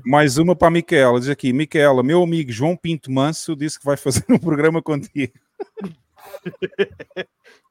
Mais 0.06 0.38
uma 0.38 0.56
para 0.56 0.68
a 0.68 0.72
Micaela. 0.72 1.20
Diz 1.20 1.30
aqui, 1.30 1.52
Micaela, 1.52 2.04
meu 2.04 2.22
amigo 2.22 2.52
João 2.52 2.78
Pinto 2.78 3.12
Manso 3.12 3.56
disse 3.56 3.80
que 3.80 3.86
vai 3.86 3.98
fazer 3.98 4.24
um 4.30 4.38
programa 4.38 4.84
contigo. 4.84 5.34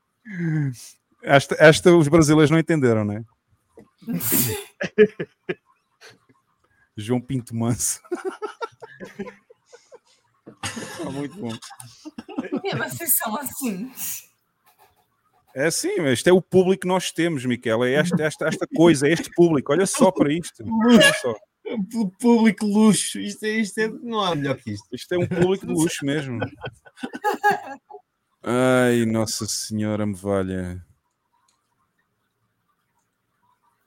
Esta, 1.23 1.57
esta 1.59 1.95
os 1.97 2.09
brasileiros 2.09 2.51
não 2.51 2.59
entenderam, 2.59 3.05
né? 3.05 3.25
João 6.97 7.21
Pinto 7.21 7.55
Manso. 7.55 8.01
Ah, 11.05 11.11
muito 11.13 11.37
bom. 11.37 11.53
Que 12.63 12.77
vocês 12.77 13.11
são 13.17 13.37
assim? 13.37 13.93
É 15.55 15.67
assim, 15.67 16.01
este 16.07 16.31
é 16.31 16.33
o 16.33 16.43
público 16.43 16.83
que 16.83 16.89
nós 16.89 17.11
temos, 17.11 17.45
Miquela. 17.45 17.89
É 17.89 17.95
esta, 17.95 18.23
esta, 18.23 18.47
esta 18.47 18.67
coisa, 18.67 19.09
é 19.09 19.13
este 19.13 19.31
público. 19.35 19.73
Olha 19.73 19.87
só 19.87 20.11
para 20.11 20.33
isto. 20.33 20.65
Olha 20.87 21.13
só. 21.15 21.35
Público 22.21 22.65
luxo. 22.67 23.19
Isto 23.19 23.45
é, 23.45 23.51
isto 23.51 23.79
é, 23.79 23.89
não 23.89 24.21
há 24.21 24.35
melhor 24.35 24.57
que 24.57 24.73
isto. 24.73 24.87
Isto 24.93 25.15
é 25.15 25.19
um 25.19 25.27
público 25.27 25.67
de 25.67 25.73
luxo 25.73 26.05
mesmo. 26.05 26.39
Ai, 28.49 29.05
Nossa 29.05 29.45
Senhora 29.45 30.07
me 30.07 30.15
valha. 30.15 30.81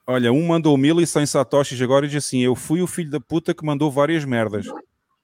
Olha, 0.05 0.33
um 0.33 0.45
mandou 0.45 0.77
mil 0.77 0.99
e 0.99 1.07
cem 1.07 1.25
satoshis 1.25 1.81
agora 1.81 2.05
e 2.05 2.09
diz 2.09 2.25
assim: 2.25 2.41
Eu 2.41 2.57
fui 2.57 2.81
o 2.81 2.87
filho 2.87 3.09
da 3.09 3.21
puta 3.21 3.53
que 3.53 3.65
mandou 3.65 3.89
várias 3.89 4.25
merdas. 4.25 4.65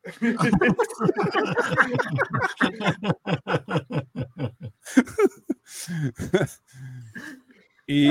e 7.89 8.07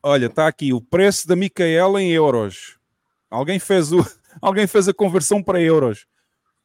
olha, 0.00 0.26
está 0.26 0.46
aqui 0.46 0.72
o 0.72 0.80
preço 0.80 1.26
da 1.26 1.34
Micaela 1.34 2.00
em 2.00 2.12
euros. 2.12 2.78
Alguém 3.28 3.58
fez, 3.58 3.90
o, 3.90 4.06
alguém 4.40 4.68
fez 4.68 4.86
a 4.86 4.94
conversão 4.94 5.42
para 5.42 5.60
euros. 5.60 6.06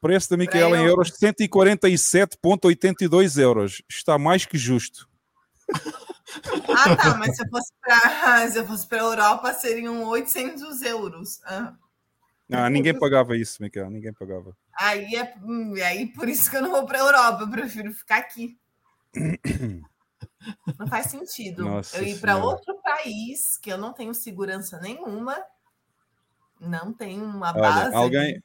Preço 0.02 0.30
da 0.32 0.36
Micaela 0.36 0.76
em 0.78 0.86
euros 0.86 1.12
147,82 1.12 3.40
euros. 3.40 3.84
Está 3.88 4.18
mais 4.18 4.46
que 4.46 4.58
justo. 4.58 5.08
Ah, 6.70 6.96
tá, 6.96 7.18
mas 7.18 7.36
se 7.36 7.44
eu 7.44 7.50
fosse 7.50 7.74
para 7.82 8.50
se 8.50 8.58
eu 8.58 8.66
fosse 8.66 8.88
para 8.88 9.02
a 9.02 9.04
Europa 9.04 9.54
seriam 9.54 10.06
800 10.06 10.82
euros. 10.84 11.42
Ah. 11.44 11.76
Ah, 12.50 12.70
ninguém 12.70 12.98
pagava 12.98 13.36
isso, 13.36 13.62
Micaela, 13.62 13.90
ninguém 13.90 14.14
pagava. 14.14 14.56
Aí 14.80 15.14
é 15.14 15.36
hum, 15.44 15.74
aí 15.84 16.08
por 16.08 16.30
isso 16.30 16.50
que 16.50 16.56
eu 16.56 16.62
não 16.62 16.72
vou 16.72 16.86
para 16.86 17.00
a 17.00 17.02
Europa, 17.02 17.44
eu 17.44 17.50
prefiro 17.50 17.94
ficar 17.94 18.20
aqui. 18.20 18.58
Não 20.80 20.88
faz 20.88 21.08
sentido 21.08 21.66
Nossa 21.66 21.98
eu 21.98 22.04
ir 22.04 22.20
para 22.20 22.38
outro 22.38 22.76
país 22.82 23.58
que 23.58 23.72
eu 23.72 23.78
não 23.78 23.94
tenho 23.94 24.14
segurança 24.14 24.80
nenhuma, 24.80 25.38
não 26.60 26.94
tenho 26.94 27.24
uma 27.24 27.52
Olha, 27.52 27.62
base. 27.62 27.96
alguém, 27.96 28.44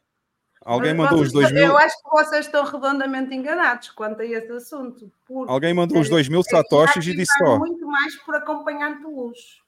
alguém 0.66 0.92
Mas 0.94 1.04
mandou 1.10 1.24
os 1.24 1.32
vocês- 1.32 1.50
dois 1.50 1.52
mil. 1.52 1.64
Eu 1.70 1.78
acho 1.78 1.96
que 2.02 2.10
vocês 2.10 2.46
estão 2.46 2.64
redondamente 2.64 3.34
enganados 3.34 3.90
quanto 3.90 4.20
a 4.20 4.24
esse 4.26 4.50
assunto. 4.52 5.10
porque 5.26 5.50
Alguém 5.50 5.72
mandou 5.72 5.98
os 6.00 6.08
dois 6.08 6.28
mil 6.28 6.42
satoshis 6.42 7.06
e 7.06 7.16
disse 7.16 7.32
só. 7.38 7.58
muito 7.58 7.86
mais 7.86 8.14
por 8.22 8.34
acompanhante 8.34 8.98
de 9.00 9.06
luxo. 9.06 9.64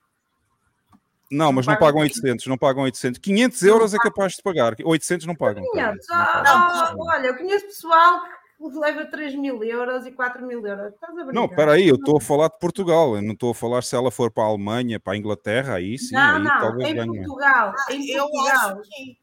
Não, 1.30 1.52
mas 1.52 1.66
não 1.66 1.74
pagam 1.74 1.86
pagam 1.88 2.02
800, 2.02 2.46
não 2.46 2.56
pagam 2.56 2.82
800. 2.84 3.18
500 3.20 3.62
euros 3.62 3.92
é 3.94 3.98
capaz 3.98 4.32
de 4.34 4.42
pagar, 4.42 4.74
800 4.82 5.26
não 5.26 5.34
pagam. 5.34 5.62
500. 5.72 6.06
Ah, 6.10 6.94
olha, 6.98 7.26
eu 7.26 7.36
conheço 7.36 7.66
pessoal 7.66 8.22
que 8.58 8.78
leva 8.78 9.04
3 9.04 9.34
mil 9.34 9.62
euros 9.62 10.06
e 10.06 10.10
4 10.10 10.44
mil 10.46 10.66
euros. 10.66 10.94
Estás 10.94 11.12
a 11.12 11.14
brincar? 11.16 11.32
Não, 11.34 11.44
espera 11.44 11.72
aí, 11.72 11.86
eu 11.86 11.96
estou 11.96 12.16
a 12.16 12.20
falar 12.20 12.48
de 12.48 12.58
Portugal, 12.58 13.14
eu 13.14 13.22
não 13.22 13.32
estou 13.34 13.50
a 13.50 13.54
falar 13.54 13.82
se 13.82 13.94
ela 13.94 14.10
for 14.10 14.30
para 14.30 14.44
a 14.44 14.46
Alemanha, 14.46 14.98
para 14.98 15.12
a 15.12 15.16
Inglaterra, 15.18 15.74
aí 15.74 15.98
sim, 15.98 16.14
não, 16.14 16.36
aí 16.36 16.42
não, 16.42 16.58
talvez 16.60 16.88
em 16.88 16.94
ganhe. 16.94 17.18
Portugal, 17.18 17.74
em 17.90 18.08
eu 18.10 18.26
Portugal, 18.26 18.70
acho 18.70 18.80
que 18.90 19.18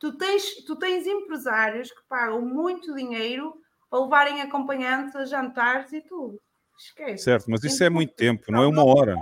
tu, 0.00 0.12
tens, 0.14 0.64
tu 0.64 0.74
tens 0.74 1.06
empresários 1.06 1.92
que 1.92 2.02
pagam 2.08 2.40
muito 2.40 2.92
dinheiro 2.94 3.54
para 3.88 4.00
levarem 4.00 4.40
acompanhantes 4.40 5.14
a 5.14 5.24
jantares 5.24 5.92
e 5.92 6.00
tudo. 6.00 6.40
Esquece. 6.76 7.24
Certo, 7.24 7.50
mas 7.50 7.62
isso 7.62 7.84
é 7.84 7.90
muito 7.90 8.14
tempo, 8.14 8.50
não 8.50 8.62
é 8.62 8.66
uma 8.66 8.84
hora. 8.84 9.14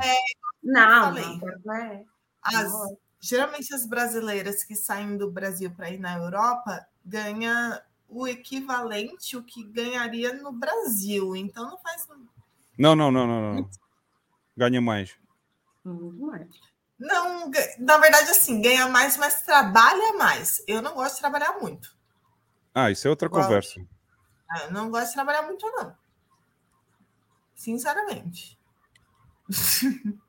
Não, 0.63 1.15
falei. 1.15 1.25
não, 1.25 1.41
não 1.65 1.75
é. 1.75 2.05
As, 2.43 2.73
geralmente 3.21 3.75
as 3.75 3.85
brasileiras 3.85 4.63
que 4.63 4.77
saem 4.77 5.17
do 5.17 5.31
Brasil 5.31 5.71
para 5.73 5.91
ir 5.91 5.99
na 5.99 6.17
Europa 6.17 6.87
ganham 7.05 7.79
o 8.09 8.27
equivalente 8.27 9.37
o 9.37 9.43
que 9.43 9.65
ganharia 9.65 10.33
no 10.35 10.53
Brasil. 10.53 11.35
Então 11.35 11.69
não 11.69 11.79
faz. 11.79 12.07
Não, 12.79 12.95
não, 12.95 13.11
não, 13.11 13.27
não, 13.27 13.55
não. 13.55 13.71
Ganha 14.57 14.81
mais. 14.81 15.17
Muito 15.85 16.27
mais. 16.27 16.49
Não, 16.99 17.51
na 17.79 17.99
verdade, 17.99 18.31
assim, 18.31 18.61
ganha 18.61 18.89
mais, 18.89 19.17
mas 19.17 19.43
trabalha 19.43 20.15
mais. 20.15 20.63
Eu 20.67 20.83
não 20.83 20.95
gosto 20.95 21.15
de 21.15 21.21
trabalhar 21.21 21.59
muito. 21.61 21.97
Ah, 22.75 22.91
isso 22.91 23.07
é 23.07 23.11
outra 23.11 23.29
Igual. 23.29 23.45
conversa. 23.45 23.81
Ah, 24.51 24.65
Eu 24.65 24.73
não 24.73 24.91
gosto 24.91 25.09
de 25.09 25.15
trabalhar 25.15 25.43
muito, 25.43 25.65
não. 25.71 25.95
Sinceramente. 27.55 28.59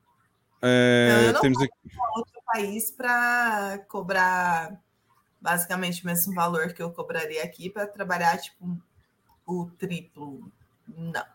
É, 0.61 1.27
eu 1.29 1.31
não 1.31 1.39
temos 1.39 1.61
aqui. 1.61 1.71
outro 2.17 2.41
país 2.45 2.91
para 2.91 3.79
cobrar 3.87 4.77
basicamente 5.39 6.03
o 6.03 6.05
mesmo 6.05 6.33
valor 6.35 6.73
que 6.73 6.83
eu 6.83 6.91
cobraria 6.91 7.41
aqui 7.45 7.69
para 7.69 7.87
trabalhar 7.87 8.37
tipo 8.37 8.77
o 9.45 9.71
triplo. 9.77 10.51
Não. 10.85 11.25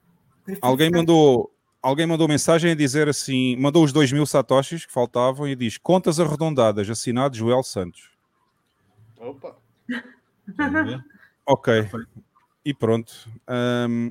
Alguém 0.61 0.91
mandou, 0.91 1.54
alguém 1.85 2.07
mandou 2.07 2.27
mensagem 2.27 2.73
a 2.73 2.75
dizer 2.75 3.09
assim: 3.09 3.55
mandou 3.57 3.85
os 3.85 3.93
dois 3.93 4.11
mil 4.11 4.25
satoshis 4.25 4.87
que 4.87 4.93
faltavam 4.93 5.47
e 5.47 5.55
diz 5.55 5.77
contas 5.77 6.19
arredondadas, 6.19 6.89
assinado 6.89 7.37
Joel 7.37 7.63
Santos. 7.63 8.11
Opa. 9.19 9.57
Ok. 11.47 11.89
E 12.65 12.73
pronto. 12.73 13.13
Ahm, 13.47 14.11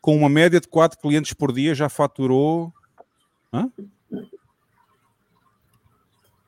com 0.00 0.14
uma 0.14 0.28
média 0.28 0.60
de 0.60 0.68
4 0.68 0.98
clientes 1.00 1.32
por 1.32 1.52
dia 1.52 1.74
já 1.74 1.88
faturou. 1.88 2.72
Hã? 3.52 3.70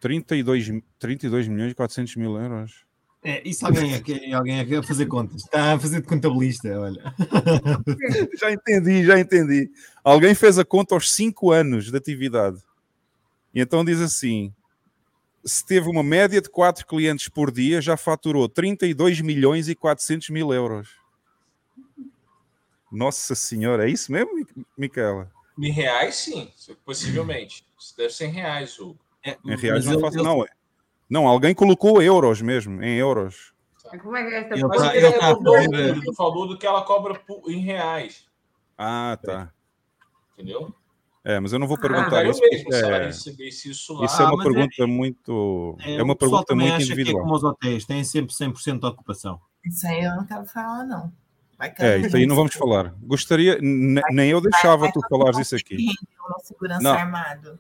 32, 0.00 0.82
32 0.98 1.48
milhões 1.48 1.72
e 1.72 1.74
400 1.74 2.16
mil 2.16 2.36
euros. 2.36 2.84
É, 3.28 3.42
isso 3.46 3.66
alguém 3.66 3.94
aqui, 3.94 4.32
alguém 4.32 4.58
aqui 4.58 4.74
a 4.76 4.82
fazer 4.82 5.04
contas. 5.04 5.42
Está 5.44 5.74
a 5.74 5.78
fazer 5.78 6.00
de 6.00 6.06
contabilista, 6.06 6.80
olha. 6.80 7.14
Já 8.40 8.50
entendi, 8.50 9.04
já 9.04 9.20
entendi. 9.20 9.70
Alguém 10.02 10.34
fez 10.34 10.58
a 10.58 10.64
conta 10.64 10.94
aos 10.94 11.12
5 11.12 11.50
anos 11.52 11.90
de 11.90 11.96
atividade. 11.96 12.56
E 13.54 13.60
então 13.60 13.84
diz 13.84 14.00
assim: 14.00 14.50
se 15.44 15.62
teve 15.66 15.90
uma 15.90 16.02
média 16.02 16.40
de 16.40 16.48
4 16.48 16.86
clientes 16.86 17.28
por 17.28 17.50
dia, 17.50 17.82
já 17.82 17.98
faturou 17.98 18.48
32 18.48 19.20
milhões 19.20 19.68
e 19.68 19.74
400 19.74 20.30
mil 20.30 20.50
euros. 20.54 20.88
Nossa 22.90 23.34
Senhora, 23.34 23.86
é 23.86 23.90
isso 23.92 24.10
mesmo, 24.10 24.34
Mi- 24.34 24.46
Micaela? 24.76 25.30
Em 25.58 25.70
reais, 25.70 26.14
sim, 26.16 26.50
possivelmente. 26.82 27.62
Isso 27.78 27.94
deve 27.94 28.14
ser 28.14 28.26
em 28.26 28.30
reais, 28.32 28.78
Hugo. 28.78 28.98
Em 29.44 29.56
reais 29.56 29.84
não 29.84 30.00
faço, 30.00 30.16
não. 30.22 30.42
é- 30.44 30.48
Não, 31.08 31.26
alguém 31.26 31.54
colocou 31.54 32.02
euros 32.02 32.40
mesmo, 32.42 32.82
em 32.82 32.96
euros. 32.96 33.52
Como 34.02 34.16
é 34.16 34.22
que 34.26 34.34
é 34.34 34.38
esta 34.40 34.54
Ele 34.54 34.64
Mas 34.66 34.82
tá- 34.82 34.94
ele, 34.96 35.06
ele 35.06 35.18
tá 35.18 35.30
ele 36.06 36.14
falou 36.14 36.46
do 36.46 36.58
que 36.58 36.66
ela 36.66 36.82
cobra 36.82 37.18
em 37.48 37.60
reais, 37.60 38.26
Ah, 38.76 39.18
tá. 39.22 39.50
entendeu? 40.34 40.74
É, 41.24 41.40
mas 41.40 41.52
eu 41.52 41.58
não 41.58 41.66
vou 41.66 41.76
Ah, 41.76 41.80
perguntar 41.80 42.24
eu 42.24 42.30
isso. 42.30 42.40
mesmo, 42.40 42.72
é, 42.74 43.08
isso 43.08 43.94
lá. 43.94 44.04
isso 44.04 44.22
é 44.22 44.24
Ah, 44.26 44.32
uma 44.32 44.42
é- 44.42 44.46
pergunta 44.46 44.86
muito. 44.86 45.76
É, 45.80 46.00
o 46.00 46.04
uma 46.04 46.16
pergunta 46.16 46.54
muito 46.54 46.68
acha 46.74 46.76
que 46.86 46.90
é 46.90 46.94
individual. 46.94 47.22
como 47.22 47.34
os 47.34 47.44
hotéis, 47.44 47.84
têm 47.86 48.04
sempre 48.04 48.34
100% 48.34 48.80
de 48.80 48.86
ocupação. 48.86 49.40
Isso 49.64 49.86
aí 49.86 50.04
eu 50.04 50.14
não 50.16 50.24
quero 50.24 50.44
falar, 50.46 50.84
não. 50.84 51.12
Vai 51.58 51.74
É, 51.80 51.98
isso 51.98 52.16
aí 52.16 52.24
não 52.26 52.36
vamos 52.36 52.54
falar. 52.54 52.94
Gostaria, 53.02 53.58
ne- 53.60 54.00
nem 54.12 54.30
eu 54.30 54.40
deixava 54.40 54.90
tu 54.92 55.00
falares 55.08 55.38
isso 55.38 55.56
aqui. 55.56 55.76
uma 56.28 56.38
segurança 56.40 56.82
Não. 56.82 56.92
armado. 56.92 57.58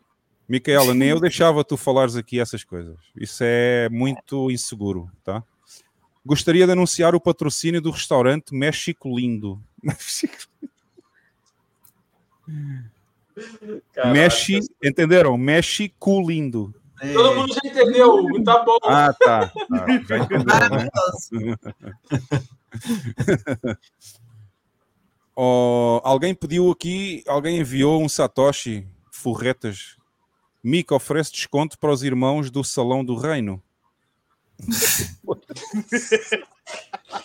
Micaela, 0.48 0.94
nem 0.94 1.10
eu 1.10 1.20
deixava 1.20 1.62
tu 1.62 1.76
falares 1.76 2.16
aqui 2.16 2.40
essas 2.40 2.64
coisas. 2.64 2.96
Isso 3.16 3.42
é 3.44 3.88
muito 3.90 4.50
inseguro, 4.50 5.10
tá? 5.22 5.42
Gostaria 6.24 6.66
de 6.66 6.72
anunciar 6.72 7.14
o 7.14 7.20
patrocínio 7.20 7.80
do 7.80 7.90
restaurante 7.90 8.54
México 8.54 9.16
Lindo. 9.16 9.60
Caraca. 13.92 14.12
Mexe, 14.12 14.58
entenderam? 14.82 15.36
México 15.38 16.20
Lindo. 16.26 16.74
Todo 17.12 17.34
mundo 17.36 17.54
já 17.54 17.60
entendeu, 17.64 18.26
tá 18.44 18.64
bom. 18.64 18.78
Ah, 18.82 19.12
tá. 19.12 19.46
tá. 19.46 19.52
Já 20.08 20.18
entendeu, 20.24 20.44
né? 20.44 20.88
Oh, 25.36 26.00
alguém 26.02 26.34
pediu 26.34 26.68
aqui, 26.72 27.22
alguém 27.28 27.60
enviou 27.60 28.02
um 28.02 28.08
Satoshi 28.08 28.88
Forretas. 29.12 29.97
Mico 30.62 30.94
oferece 30.94 31.32
desconto 31.32 31.78
para 31.78 31.92
os 31.92 32.02
irmãos 32.02 32.50
do 32.50 32.62
Salão 32.64 33.04
do 33.04 33.16
Reino. 33.16 33.62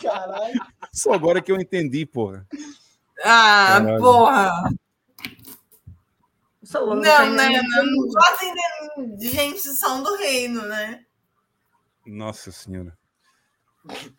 Caralho. 0.01 0.61
Só 0.91 1.13
agora 1.13 1.41
que 1.41 1.51
eu 1.51 1.59
entendi, 1.59 2.05
porra. 2.05 2.47
Ah, 3.23 3.79
Caralho. 3.79 3.99
porra. 3.99 4.69
Salão 6.63 6.95
do 6.95 7.01
Não, 7.01 7.17
Reino 7.19 7.35
né? 7.35 7.53
é 7.55 7.61
Não, 7.61 7.85
não 7.85 8.09
tô 8.09 8.19
atendendo 8.19 9.21
gente 9.21 9.63
do 9.63 9.73
São 9.73 10.03
do 10.03 10.15
Reino, 10.17 10.61
né? 10.67 11.05
Nossa 12.05 12.51
Senhora. 12.51 12.97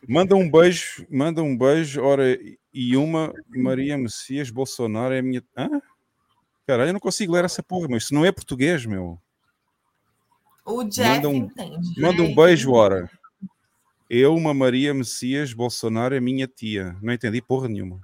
Manda 0.07 0.37
um 0.37 0.51
beijo, 0.51 1.07
manda 1.11 1.43
um 1.43 1.57
beijo, 1.57 2.03
ora, 2.03 2.39
e 2.73 2.97
uma 2.97 3.33
Maria 3.49 3.97
Messias 3.97 4.51
Bolsonaro 4.51 5.15
é 5.15 5.21
a 5.21 5.23
minha. 5.23 5.43
Hã? 5.57 5.71
Caralho, 6.67 6.89
eu 6.89 6.93
não 6.95 7.01
consigo 7.01 7.33
ler 7.33 7.45
essa 7.45 7.63
porra, 7.63 7.89
mas 7.91 8.05
isso 8.05 8.15
não 8.15 8.25
é 8.25 8.33
português, 8.33 8.87
meu. 8.87 9.19
O 10.65 10.83
Jeff 10.85 11.09
Manda 11.17 11.29
um, 11.29 11.37
entende. 11.37 12.01
manda 12.01 12.23
um 12.23 12.35
beijo, 12.35 12.73
ora. 12.73 13.11
Eu, 14.09 14.35
uma 14.35 14.55
Maria 14.55 14.95
Messias 14.95 15.53
Bolsonaro 15.53 16.15
é 16.15 16.21
minha 16.21 16.47
tia. 16.47 16.97
Não 17.03 17.13
entendi 17.13 17.43
porra 17.43 17.69
nenhuma. 17.69 18.01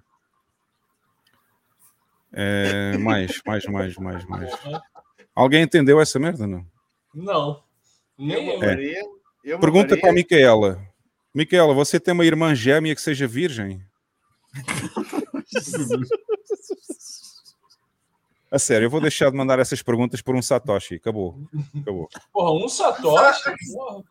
É, 2.32 2.96
mais, 2.98 3.40
mais, 3.46 3.64
mais, 3.66 3.96
mais, 3.96 4.24
mais. 4.26 4.50
Alguém 5.34 5.62
entendeu 5.62 6.00
essa 6.00 6.18
merda, 6.18 6.46
não? 6.46 6.64
Não. 7.14 7.62
Nem 8.18 8.48
eu. 8.50 8.62
É. 8.62 8.66
Maria, 8.66 9.02
eu, 9.42 9.58
Pergunta 9.58 9.88
Maria- 9.88 10.00
para 10.00 10.10
a 10.10 10.12
Micaela. 10.12 10.86
Micaela, 11.34 11.72
você 11.72 11.98
tem 11.98 12.12
uma 12.12 12.24
irmã 12.26 12.54
gêmea 12.54 12.94
que 12.94 13.00
seja 13.00 13.26
virgem? 13.26 13.82
A 18.50 18.58
sério, 18.58 18.86
eu 18.86 18.90
vou 18.90 19.00
deixar 19.00 19.30
de 19.30 19.36
mandar 19.36 19.58
essas 19.60 19.80
perguntas 19.80 20.20
por 20.20 20.34
um 20.34 20.42
Satoshi. 20.42 20.96
Acabou. 20.96 21.38
Acabou. 21.80 22.08
Porra, 22.32 22.64
um 22.64 22.68
Satoshi. 22.68 23.54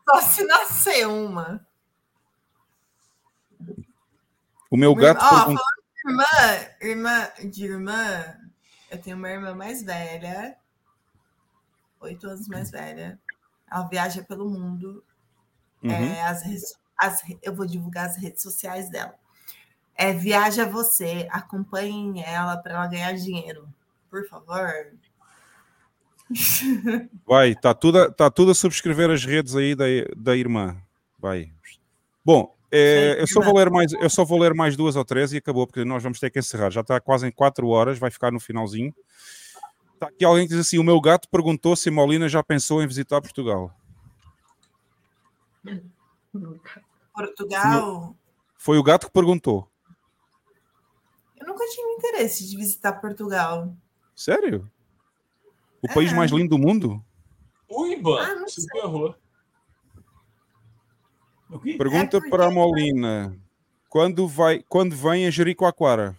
Só 0.09 0.21
se 0.21 0.43
nascer 0.45 1.07
uma. 1.07 1.65
O 4.71 4.77
meu 4.77 4.91
Ó, 4.91 4.95
gato 4.95 5.19
falando 5.19 5.45
perguntou. 5.45 5.65
de 5.95 6.09
irmã, 6.09 6.25
irmã, 6.81 7.49
de 7.51 7.65
irmã, 7.65 8.37
eu 8.89 9.01
tenho 9.01 9.17
uma 9.17 9.29
irmã 9.29 9.53
mais 9.53 9.83
velha, 9.83 10.55
oito 11.99 12.27
anos 12.27 12.47
mais 12.47 12.71
velha. 12.71 13.19
Ela 13.69 13.87
viaja 13.87 14.23
pelo 14.23 14.49
mundo. 14.49 15.03
Uhum. 15.83 15.91
É, 15.91 16.21
as 16.23 16.43
as 16.97 17.21
eu 17.41 17.55
vou 17.55 17.65
divulgar 17.65 18.05
as 18.05 18.17
redes 18.17 18.41
sociais 18.41 18.89
dela. 18.89 19.15
É 19.95 20.13
Viaja 20.13 20.65
Você, 20.65 21.27
acompanhem 21.29 22.23
ela 22.23 22.55
para 22.57 22.75
ela 22.75 22.87
ganhar 22.87 23.13
dinheiro, 23.13 23.67
por 24.09 24.25
favor. 24.27 24.91
Vai, 27.25 27.49
está 27.51 27.73
tudo, 27.73 27.99
a- 27.99 28.11
tá 28.11 28.29
tudo 28.29 28.51
a 28.51 28.55
subscrever 28.55 29.09
as 29.09 29.25
redes 29.25 29.55
aí 29.55 29.75
da, 29.75 29.85
da 30.15 30.35
irmã. 30.35 30.77
Vai. 31.17 31.51
Bom, 32.23 32.55
é, 32.71 33.19
eu, 33.19 33.27
só 33.27 33.41
vou 33.41 33.55
ler 33.57 33.69
mais, 33.71 33.91
eu 33.93 34.09
só 34.09 34.23
vou 34.23 34.39
ler 34.39 34.53
mais 34.53 34.75
duas 34.75 34.95
ou 34.95 35.03
três 35.03 35.33
e 35.33 35.37
acabou, 35.37 35.65
porque 35.65 35.83
nós 35.83 36.03
vamos 36.03 36.19
ter 36.19 36.29
que 36.29 36.37
encerrar. 36.39 36.69
Já 36.69 36.81
está 36.81 36.99
quase 36.99 37.27
em 37.27 37.31
quatro 37.31 37.67
horas, 37.69 37.97
vai 37.97 38.11
ficar 38.11 38.31
no 38.31 38.39
finalzinho. 38.39 38.93
Está 39.95 40.07
aqui 40.07 40.23
alguém 40.23 40.47
que 40.47 40.53
diz 40.53 40.65
assim: 40.67 40.77
o 40.77 40.83
meu 40.83 41.01
gato 41.01 41.27
perguntou 41.29 41.75
se 41.75 41.89
Molina 41.89 42.29
já 42.29 42.43
pensou 42.43 42.81
em 42.83 42.87
visitar 42.87 43.19
Portugal. 43.21 43.73
Portugal, 47.13 48.15
Foi 48.57 48.77
o 48.77 48.83
gato 48.83 49.07
que 49.07 49.13
perguntou. 49.13 49.67
eu 51.39 51.47
nunca 51.47 51.65
tive 51.65 51.87
interesse 51.93 52.47
de 52.47 52.55
visitar 52.55 52.93
Portugal. 52.93 53.73
Sério? 54.19 54.69
O 55.81 55.87
país 55.93 56.11
mais 56.11 56.29
lindo 56.29 56.49
do 56.49 56.57
mundo? 56.57 57.01
O 57.69 57.85
Iban, 57.85 58.19
Ah, 58.21 58.45
sei. 58.49 58.65
errou. 58.81 59.15
Pergunta 61.77 62.17
É 62.17 62.29
para 62.29 62.47
a 62.47 62.51
Molina: 62.51 63.33
quando, 63.87 64.27
vai, 64.27 64.61
quando 64.67 64.93
vem 64.93 65.25
a 65.25 65.31
Jericoacoara? 65.31 66.17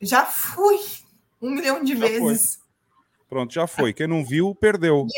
Já 0.00 0.24
fui 0.24 0.78
um 1.42 1.50
milhão 1.50 1.82
de 1.82 1.96
Já 1.96 2.06
foi. 2.06 2.20
vezes. 2.20 2.60
Pronto, 3.28 3.52
já 3.52 3.66
foi. 3.66 3.92
Quem 3.92 4.06
não 4.06 4.24
viu, 4.24 4.54
perdeu. 4.54 5.08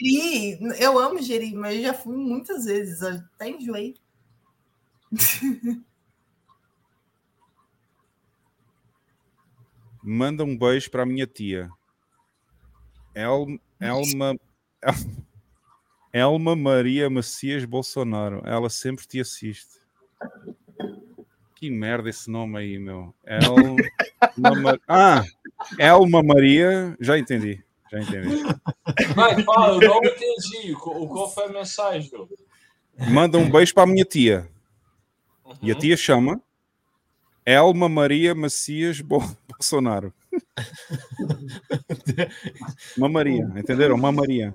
Geri, 0.00 0.60
eu 0.80 0.96
amo 0.96 1.20
Geri, 1.20 1.56
mas 1.56 1.74
eu 1.74 1.82
já 1.82 1.94
fui 1.94 2.16
muitas 2.16 2.66
vezes, 2.66 3.02
até 3.02 3.48
enjoei. 3.50 3.96
Manda 10.02 10.44
um 10.44 10.56
beijo 10.56 10.90
para 10.90 11.02
a 11.02 11.06
minha 11.06 11.26
tia. 11.26 11.70
El, 13.14 13.58
Elma, 13.80 14.36
El- 14.82 15.22
Elma 16.12 16.56
Maria 16.56 17.08
Macias 17.08 17.64
Bolsonaro. 17.64 18.42
Ela 18.44 18.68
sempre 18.68 19.06
te 19.06 19.20
assiste. 19.20 19.80
Que 21.54 21.70
merda 21.70 22.10
esse 22.10 22.28
nome 22.30 22.58
aí, 22.58 22.78
meu. 22.78 23.14
El, 23.24 23.76
Ma- 24.36 24.78
ah, 24.88 25.22
Elma 25.78 26.22
Maria. 26.22 26.96
Já 27.00 27.16
entendi. 27.18 27.62
Já 27.90 28.00
entendi. 28.00 28.42
Vai, 29.14 29.42
fala, 29.44 29.74
eu 29.82 29.88
não 29.88 30.00
entendi. 30.04 30.74
Qual 30.74 31.06
qual 31.08 31.30
foi 31.30 31.44
a 31.44 31.48
mensagem? 31.48 32.10
Manda 33.10 33.38
um 33.38 33.48
beijo 33.50 33.72
para 33.74 33.84
a 33.84 33.86
minha 33.86 34.04
tia. 34.04 34.48
E 35.60 35.70
a 35.70 35.74
tia 35.74 35.96
chama 35.96 36.40
Elma 37.44 37.88
Maria 37.88 38.34
Macias 38.34 39.00
Bo- 39.00 39.36
Bolsonaro. 39.62 40.12
Uma 42.98 43.08
Maria, 43.08 43.44
entenderam? 43.56 43.94
Uma 43.94 44.10
Maria. 44.10 44.52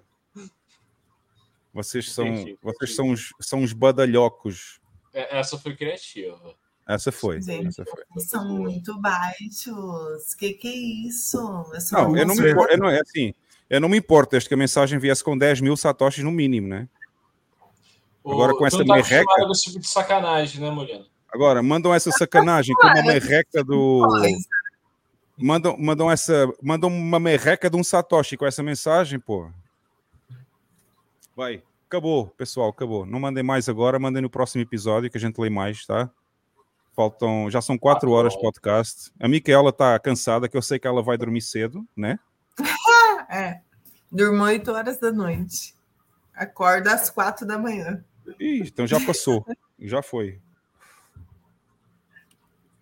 Vocês 1.73 2.11
são, 2.11 2.27
Entendi, 2.27 2.57
vocês 2.61 2.93
são 2.93 3.11
os, 3.11 3.29
são 3.39 3.63
os 3.63 3.71
badalhocos. 3.71 4.81
É, 5.13 5.39
Essa 5.39 5.57
foi 5.57 5.73
criativa. 5.75 6.53
Essa 6.87 7.11
foi. 7.11 7.41
Gente, 7.41 7.67
Essa 7.67 7.83
foi. 7.85 8.03
são 8.21 8.57
muito 8.57 8.99
baixos. 8.99 10.35
Que 10.37 10.53
que 10.53 10.67
é 10.67 10.75
isso? 11.07 11.37
Eu 11.37 11.65
Não, 11.91 12.17
eu 12.17 12.25
não, 12.25 12.35
me 12.35 12.51
importo, 12.51 12.73
eu 12.73 12.77
não, 12.77 12.89
é 12.89 12.99
assim, 12.99 13.33
eu 13.69 13.79
não 13.79 13.89
me 13.89 13.97
importo 13.97 14.31
desde 14.31 14.49
que 14.49 14.55
a 14.55 14.57
mensagem 14.57 14.99
viesse 14.99 15.23
com 15.23 15.37
10 15.37 15.61
mil 15.61 15.77
satoshis 15.77 16.23
no 16.23 16.31
mínimo, 16.31 16.67
né? 16.67 16.89
Agora 18.25 18.53
com 18.53 18.67
essa 18.67 18.83
tá 18.83 18.95
merreca, 18.95 19.31
tipo 19.53 19.79
de 19.79 19.87
sacanagem, 19.87 20.59
né, 20.59 20.69
agora 21.33 21.63
mandam 21.63 21.93
essa 21.93 22.11
sacanagem 22.11 22.75
com 22.75 22.87
uma 22.87 23.03
merreca 23.03 23.63
do... 23.63 24.05
Mandam, 25.37 25.77
mandam, 25.77 26.09
essa, 26.09 26.51
mandam 26.61 26.89
uma 26.89 27.19
merreca 27.19 27.69
de 27.69 27.77
um 27.77 27.83
satoshi 27.83 28.35
com 28.35 28.45
essa 28.45 28.63
mensagem, 28.63 29.19
pô. 29.19 29.51
Vai, 31.35 31.61
acabou, 31.85 32.27
pessoal, 32.29 32.69
acabou. 32.69 33.05
Não 33.05 33.19
mandem 33.19 33.43
mais 33.43 33.69
agora, 33.69 33.99
mandem 33.99 34.21
no 34.21 34.29
próximo 34.29 34.63
episódio 34.63 35.11
que 35.11 35.17
a 35.17 35.21
gente 35.21 35.39
lê 35.39 35.49
mais, 35.49 35.85
tá? 35.85 36.09
Faltam, 36.95 37.51
já 37.51 37.61
são 37.61 37.77
quatro 37.77 38.09
horas 38.09 38.33
de 38.33 38.41
podcast. 38.41 39.11
A 39.19 39.27
Micaela 39.27 39.71
tá 39.71 39.99
cansada, 39.99 40.49
que 40.49 40.57
eu 40.57 40.61
sei 40.63 40.79
que 40.79 40.87
ela 40.87 41.03
vai 41.03 41.15
dormir 41.15 41.41
cedo, 41.41 41.87
né? 41.95 42.17
É. 43.29 43.59
Durmo 44.09 44.41
8 44.43 44.71
horas 44.71 44.99
da 44.99 45.11
noite. 45.11 45.75
Acordo 46.33 46.87
às 46.87 47.09
4 47.09 47.45
da 47.45 47.57
manhã. 47.57 48.01
Ih, 48.39 48.59
então 48.59 48.87
já 48.87 48.99
passou, 49.01 49.45
já 49.79 50.01
foi. 50.01 50.39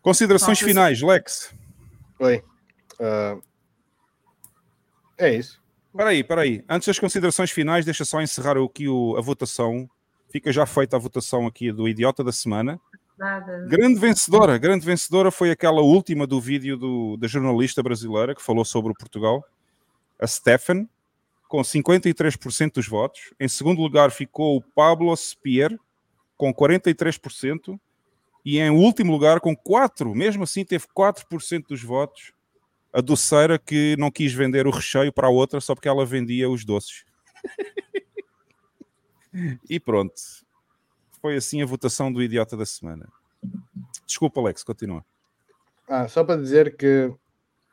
Considerações 0.03 0.59
Nossa, 0.59 0.65
finais, 0.65 1.01
Lex. 1.01 1.51
Oi. 2.19 2.43
Ah, 2.99 3.37
é 5.17 5.33
isso. 5.35 5.61
Espera 5.91 6.09
aí, 6.09 6.19
espera 6.19 6.41
aí. 6.41 6.63
Antes 6.67 6.87
das 6.87 6.99
considerações 6.99 7.51
finais, 7.51 7.85
deixa 7.85 8.03
só 8.03 8.21
encerrar 8.21 8.57
aqui 8.57 8.87
o- 8.87 9.15
a 9.17 9.21
votação. 9.21 9.89
Fica 10.29 10.51
já 10.51 10.65
feita 10.65 10.97
a 10.97 10.99
votação 10.99 11.47
aqui 11.47 11.71
do 11.71 11.87
Idiota 11.87 12.23
da 12.23 12.31
Semana. 12.31 12.79
Nada. 13.17 13.65
Grande 13.69 13.97
vencedora, 13.97 14.57
grande 14.57 14.85
vencedora 14.85 15.31
foi 15.31 15.49
aquela 15.49 15.79
última 15.81 16.27
do 16.27 16.41
vídeo 16.41 16.75
do- 16.75 17.15
da 17.15 17.27
jornalista 17.27 17.81
brasileira 17.81 18.35
que 18.35 18.41
falou 18.41 18.65
sobre 18.65 18.91
o 18.91 18.95
Portugal, 18.95 19.41
a 20.19 20.27
Stefan, 20.27 20.85
com 21.47 21.63
53% 21.63 22.73
dos 22.75 22.87
votos. 22.89 23.33
Em 23.39 23.47
segundo 23.47 23.81
lugar 23.81 24.11
ficou 24.11 24.57
o 24.57 24.61
Pablo 24.61 25.15
Spier, 25.15 25.79
com 26.35 26.53
43%. 26.53 27.79
E 28.45 28.59
em 28.59 28.69
último 28.69 29.11
lugar, 29.11 29.39
com 29.39 29.55
4, 29.55 30.13
mesmo 30.13 30.43
assim 30.43 30.63
teve 30.63 30.85
4% 30.95 31.65
dos 31.67 31.81
votos, 31.81 32.31
a 32.93 33.01
doceira 33.01 33.57
que 33.57 33.95
não 33.97 34.11
quis 34.11 34.31
vender 34.31 34.67
o 34.67 34.71
recheio 34.71 35.11
para 35.11 35.27
a 35.27 35.31
outra 35.31 35.59
só 35.59 35.73
porque 35.73 35.89
ela 35.89 36.05
vendia 36.05 36.47
os 36.47 36.63
doces. 36.63 37.03
e 39.67 39.79
pronto. 39.79 40.13
Foi 41.19 41.35
assim 41.35 41.63
a 41.63 41.65
votação 41.65 42.13
do 42.13 42.21
idiota 42.21 42.55
da 42.55 42.65
semana. 42.65 43.11
Desculpa, 44.05 44.39
Alex, 44.39 44.63
continua. 44.63 45.03
Ah, 45.87 46.07
só 46.07 46.23
para 46.23 46.39
dizer 46.39 46.77
que 46.77 47.11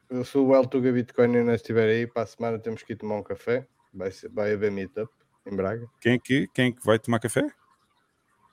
eu 0.08 0.24
sou 0.24 0.48
o 0.48 0.56
El 0.56 0.66
Tuga 0.66 0.90
Bitcoin 0.90 1.44
não 1.44 1.54
estiver 1.54 1.88
aí, 1.88 2.06
para 2.06 2.22
a 2.22 2.26
semana 2.26 2.58
temos 2.58 2.82
que 2.82 2.94
ir 2.94 2.96
tomar 2.96 3.16
um 3.16 3.22
café. 3.22 3.66
Vai, 3.92 4.10
ser, 4.10 4.30
vai 4.30 4.52
haver 4.52 4.70
meetup 4.70 5.12
em 5.46 5.54
Braga. 5.54 5.86
Quem 6.00 6.14
é 6.14 6.18
que, 6.18 6.48
quem 6.48 6.68
é 6.68 6.72
que 6.72 6.84
vai 6.84 6.98
tomar 6.98 7.20
café? 7.20 7.46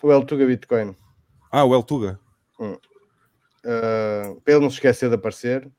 O 0.04 0.12
El 0.12 0.26
Tuga 0.26 0.46
Bitcoin. 0.46 0.96
Ah, 1.52 1.66
o 1.66 1.74
El 1.74 1.84
Tuga. 1.84 2.20
Hum. 2.60 2.78
Uh, 3.66 4.40
para 4.42 4.54
ele 4.54 4.62
não 4.62 4.70
se 4.70 4.76
esquecer 4.76 5.10
de 5.10 5.16
aparecer. 5.16 5.70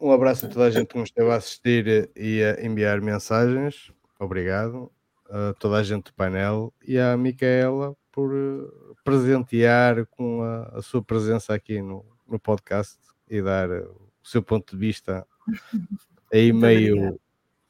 Um 0.00 0.10
abraço 0.10 0.46
a 0.46 0.48
toda 0.48 0.66
a 0.66 0.70
gente 0.70 0.88
que 0.88 0.98
nos 0.98 1.08
esteve 1.08 1.30
a 1.30 1.36
assistir 1.36 2.10
e 2.16 2.42
a 2.42 2.64
enviar 2.64 3.00
mensagens. 3.00 3.92
Obrigado. 4.18 4.90
A 5.30 5.54
toda 5.58 5.76
a 5.76 5.82
gente 5.82 6.04
do 6.04 6.14
painel 6.14 6.72
e 6.86 6.98
à 6.98 7.16
Micaela 7.16 7.96
por 8.10 8.32
uh, 8.32 8.96
presentear 9.02 10.06
com 10.06 10.42
a, 10.42 10.78
a 10.78 10.82
sua 10.82 11.02
presença 11.02 11.52
aqui 11.52 11.82
no, 11.82 12.04
no 12.28 12.38
podcast 12.38 12.98
e 13.28 13.42
dar 13.42 13.70
uh, 13.70 13.90
o 14.22 14.26
seu 14.26 14.42
ponto 14.42 14.76
de 14.76 14.86
vista 14.86 15.26
aí 16.32 16.52
meio 16.52 17.20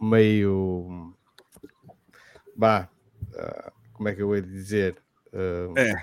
meio 0.00 1.14
bah, 2.56 2.88
ah, 3.36 3.72
como 3.92 4.08
é 4.08 4.14
que 4.14 4.22
eu 4.22 4.28
vou 4.28 4.40
dizer 4.40 5.03
Ah, 5.34 5.80
É. 5.80 5.94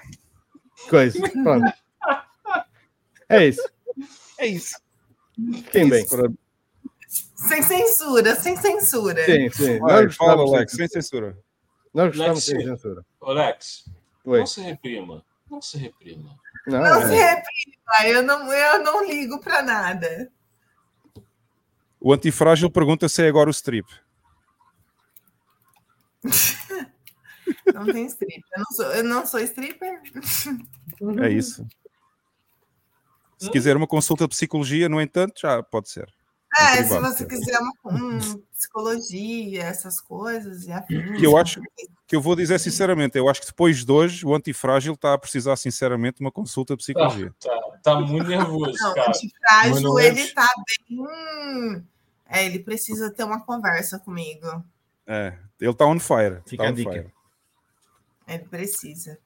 coisa, 0.90 1.19
pronto 1.43 1.74
é 3.30 3.48
isso 3.48 3.69
é 4.38 4.48
isso 4.48 4.77
fiquem 5.64 5.90
bem 5.90 6.06
Sem 7.35 7.64
censura, 7.64 8.35
sem 8.35 8.56
censura. 8.58 9.26
sim, 9.26 9.50
sim 9.50 9.80
Vai, 9.80 10.06
Nós 10.06 10.16
fala, 10.16 10.42
Alex, 10.43 10.74
sem 10.74 10.88
censura. 10.88 11.38
nós 11.93 12.08
gostamos 12.16 12.43
sem 12.45 12.61
censura 12.61 13.06
Alex, 13.22 13.85
Oi. 14.26 14.40
não 14.40 14.45
se 14.45 14.61
reprima. 14.61 15.26
Não 15.50 15.61
se 15.61 15.77
reprima. 15.77 16.38
não, 16.68 16.80
Não 16.80 17.01
é. 17.01 17.08
se 17.08 17.14
reprima, 17.16 18.08
eu 18.08 18.22
não, 18.24 18.53
eu 18.53 18.84
não 18.84 19.06
ligo 19.06 19.40
para 19.40 19.61
nada. 19.61 20.32
O 22.00 22.14
antifrágil 22.14 22.69
pergunta 22.69 23.08
se 23.10 23.24
é 23.24 23.27
agora 23.27 23.50
o 23.50 23.51
strip. 23.51 23.88
Não 27.74 27.85
tem 27.85 28.06
strip. 28.06 28.43
Eu 28.56 28.59
não 28.59 28.66
sou, 28.75 28.85
eu 28.85 29.03
não 29.03 29.25
sou 29.25 29.40
stripper. 29.40 30.01
É 31.22 31.30
isso. 31.32 31.66
Se 33.38 33.50
quiser 33.50 33.75
uma 33.75 33.88
consulta 33.88 34.25
de 34.25 34.30
psicologia, 34.30 34.88
no 34.88 35.01
entanto, 35.01 35.41
já 35.41 35.64
pode 35.64 35.90
ser. 35.90 36.08
É, 36.59 36.83
se 36.83 37.00
você 37.00 37.25
quiser 37.25 37.58
uma 37.59 37.72
hum, 37.95 38.43
psicologia, 38.53 39.64
essas 39.64 40.01
coisas. 40.01 40.66
E 40.67 40.72
afins, 40.72 41.17
Que 41.17 41.25
eu 41.25 41.38
acho 41.38 41.61
que 42.06 42.16
eu 42.16 42.22
vou 42.22 42.35
dizer 42.35 42.59
sinceramente, 42.59 43.17
eu 43.17 43.30
acho 43.30 43.40
que 43.40 43.48
depois 43.48 43.85
de 43.85 43.91
hoje 43.91 44.25
o 44.25 44.35
antifrágil 44.35 44.93
está 44.93 45.14
a 45.14 45.17
precisar 45.17 45.56
sinceramente 45.56 46.17
de 46.17 46.24
uma 46.25 46.32
consulta 46.32 46.74
de 46.75 46.80
psicologia. 46.83 47.33
Tá, 47.40 47.59
tá 47.82 48.00
muito 48.01 48.27
nervoso, 48.27 48.77
Não, 48.80 48.91
o 48.91 48.95
cara. 48.95 49.09
antifrágil, 49.09 49.72
Mas 49.72 49.82
não 49.82 49.98
é- 49.98 50.08
ele 50.08 50.27
tá 50.33 50.48
bem. 50.90 51.00
hum, 51.00 51.83
É, 52.33 52.45
ele 52.45 52.59
precisa 52.59 53.09
ter 53.11 53.24
uma 53.24 53.41
conversa 53.45 53.98
comigo. 54.00 54.64
É, 55.08 55.38
ele 55.59 55.72
está 55.72 55.85
on 55.85 56.00
fire. 56.00 56.41
Fica 56.45 56.64
tá 56.64 56.69
a 56.69 56.72
on 56.72 56.75
dica. 56.75 56.91
fire. 56.91 57.14
Ele 58.34 58.45
precisa. 58.45 59.18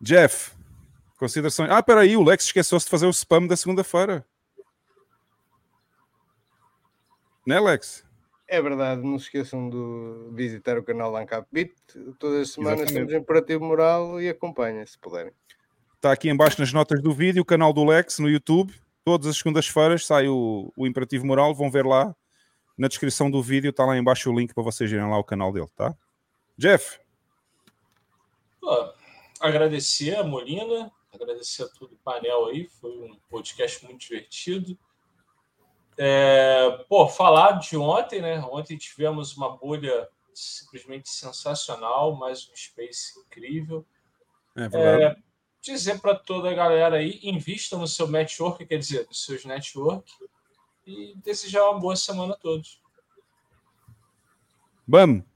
Jeff, 0.00 0.52
considerações. 1.18 1.70
Ah, 1.70 1.82
peraí, 1.82 2.16
o 2.16 2.22
Lex 2.22 2.44
esqueceu-se 2.44 2.86
de 2.86 2.90
fazer 2.90 3.06
o 3.06 3.10
spam 3.10 3.46
da 3.46 3.56
segunda-feira. 3.56 4.24
Né, 7.46 7.58
Lex? 7.58 8.04
É 8.46 8.60
verdade, 8.60 9.02
não 9.02 9.18
se 9.18 9.26
esqueçam 9.26 9.70
de 9.70 10.34
visitar 10.34 10.76
o 10.76 10.82
canal 10.82 11.16
Ancapbit. 11.16 11.74
Todas 12.18 12.42
as 12.42 12.50
semanas 12.50 12.80
Exatamente. 12.80 13.14
em 13.14 13.18
Imperativo 13.18 13.64
Moral 13.64 14.20
e 14.20 14.28
acompanhem 14.28 14.84
se 14.84 14.98
puderem. 14.98 15.32
Está 15.94 16.12
aqui 16.12 16.28
embaixo 16.28 16.60
nas 16.60 16.72
notas 16.72 17.00
do 17.00 17.12
vídeo 17.12 17.42
o 17.42 17.44
canal 17.44 17.72
do 17.72 17.84
Lex 17.84 18.18
no 18.18 18.28
YouTube. 18.28 18.74
Todas 19.04 19.28
as 19.28 19.36
segundas-feiras 19.36 20.04
sai 20.04 20.28
o, 20.28 20.72
o 20.76 20.86
Imperativo 20.86 21.26
Moral. 21.26 21.54
Vão 21.54 21.70
ver 21.70 21.86
lá. 21.86 22.14
Na 22.76 22.88
descrição 22.88 23.30
do 23.30 23.42
vídeo 23.42 23.70
está 23.70 23.84
lá 23.84 23.96
embaixo 23.96 24.30
o 24.30 24.38
link 24.38 24.52
para 24.52 24.64
vocês 24.64 24.90
irem 24.90 25.08
lá 25.08 25.16
ao 25.16 25.24
canal 25.24 25.52
dele, 25.52 25.68
tá? 25.76 25.94
Jeff, 26.56 26.98
Pô, 28.60 28.92
agradecer 29.40 30.16
a 30.16 30.22
Molina, 30.22 30.92
agradecer 31.12 31.64
a 31.64 31.68
todo 31.68 31.94
o 31.94 31.98
painel 31.98 32.46
aí, 32.46 32.66
foi 32.66 32.90
um 32.90 33.18
podcast 33.28 33.84
muito 33.84 34.00
divertido. 34.00 34.78
É, 35.96 36.84
pô, 36.88 37.08
falar 37.08 37.58
de 37.58 37.76
ontem, 37.76 38.22
né? 38.22 38.40
Ontem 38.40 38.76
tivemos 38.76 39.36
uma 39.36 39.56
bolha 39.56 40.08
simplesmente 40.32 41.08
sensacional, 41.08 42.14
mais 42.16 42.48
um 42.48 42.56
space 42.56 43.18
incrível. 43.20 43.84
é 44.56 44.68
verdade. 44.68 45.04
É, 45.04 45.16
dizer 45.60 46.00
para 46.00 46.14
toda 46.14 46.50
a 46.50 46.54
galera 46.54 46.96
aí, 46.96 47.20
invista 47.22 47.76
no 47.76 47.86
seu 47.86 48.06
network, 48.06 48.64
quer 48.66 48.78
dizer, 48.78 49.06
nos 49.06 49.24
seus 49.24 49.44
network, 49.44 50.10
e 50.86 51.14
desejar 51.16 51.68
uma 51.70 51.78
boa 51.78 51.96
semana 51.96 52.34
a 52.34 52.36
todos. 52.36 52.80
Tu 54.86 55.29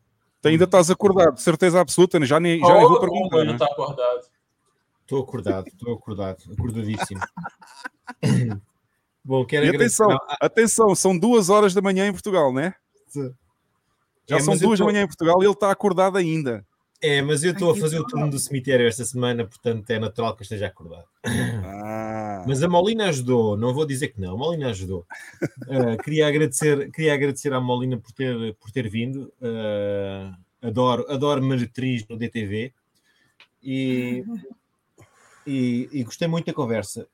ainda 0.48 0.64
estás 0.64 0.90
acordado, 0.90 1.38
certeza 1.38 1.80
absoluta, 1.80 2.18
né? 2.20 2.26
já 2.26 2.38
nem, 2.40 2.60
já 2.60 2.72
nem 2.74 2.82
vou 2.86 2.96
Oh, 2.96 3.00
perguntar. 3.00 3.36
oh, 3.38 3.44
né? 3.44 3.52
está 3.52 3.64
acordado. 3.66 4.20
Estou 5.02 5.22
acordado, 5.22 5.66
estou 5.68 5.94
acordado, 5.94 6.38
acordadíssimo. 6.52 7.20
Bom, 9.24 9.44
quero 9.46 9.64
E 9.66 9.68
agradecer. 9.70 10.02
atenção, 10.02 10.10
ao- 10.28 10.36
atenção, 10.40 10.94
são 10.94 11.18
duas 11.18 11.48
horas 11.48 11.72
da 11.72 11.80
manhã 11.80 12.06
em 12.06 12.12
Portugal, 12.12 12.52
né? 12.52 12.74
Já 14.26 14.36
É, 14.36 14.40
são 14.40 14.56
duas 14.56 14.78
tô- 14.78 14.84
da 14.86 14.92
manhã 14.92 15.02
em 15.02 15.06
Portugal 15.06 15.36
e 15.40 15.44
ele 15.44 15.52
está 15.52 15.70
acordado 15.70 16.16
ainda. 16.18 16.64
É, 17.00 17.20
mas 17.20 17.44
eu 17.44 17.52
estou 17.52 17.70
a 17.70 17.76
fazer 17.76 17.98
o 18.00 18.06
turno 18.06 18.30
do 18.30 18.38
cemitério 18.38 18.86
esta 18.86 19.04
semana, 19.04 19.44
portanto 19.44 19.88
é 19.90 19.98
natural 19.98 20.34
que 20.34 20.40
eu 20.40 20.44
esteja 20.44 20.66
acordado. 20.68 21.04
Ah, 21.62 22.44
Mas 22.48 22.62
a 22.62 22.68
Molina 22.68 23.08
ajudou, 23.08 23.56
não 23.56 23.74
vou 23.74 23.84
dizer 23.86 24.08
que 24.08 24.20
não, 24.20 24.34
a 24.34 24.38
Molina 24.38 24.70
ajudou. 24.70 25.06
Uh, 25.66 26.02
queria, 26.02 26.26
agradecer, 26.28 26.90
queria 26.92 27.14
agradecer 27.14 27.52
à 27.52 27.60
Molina 27.60 27.98
por 27.98 28.12
ter, 28.12 28.54
por 28.54 28.70
ter 28.70 28.88
vindo. 28.88 29.32
Uh, 29.40 30.34
adoro, 30.62 31.04
adoro 31.10 31.42
meretriz 31.42 32.06
no 32.08 32.16
DTV 32.16 32.72
e, 33.62 34.24
e, 35.46 35.88
e 35.92 36.04
gostei 36.04 36.28
muito 36.28 36.46
da 36.46 36.52
conversa. 36.54 37.06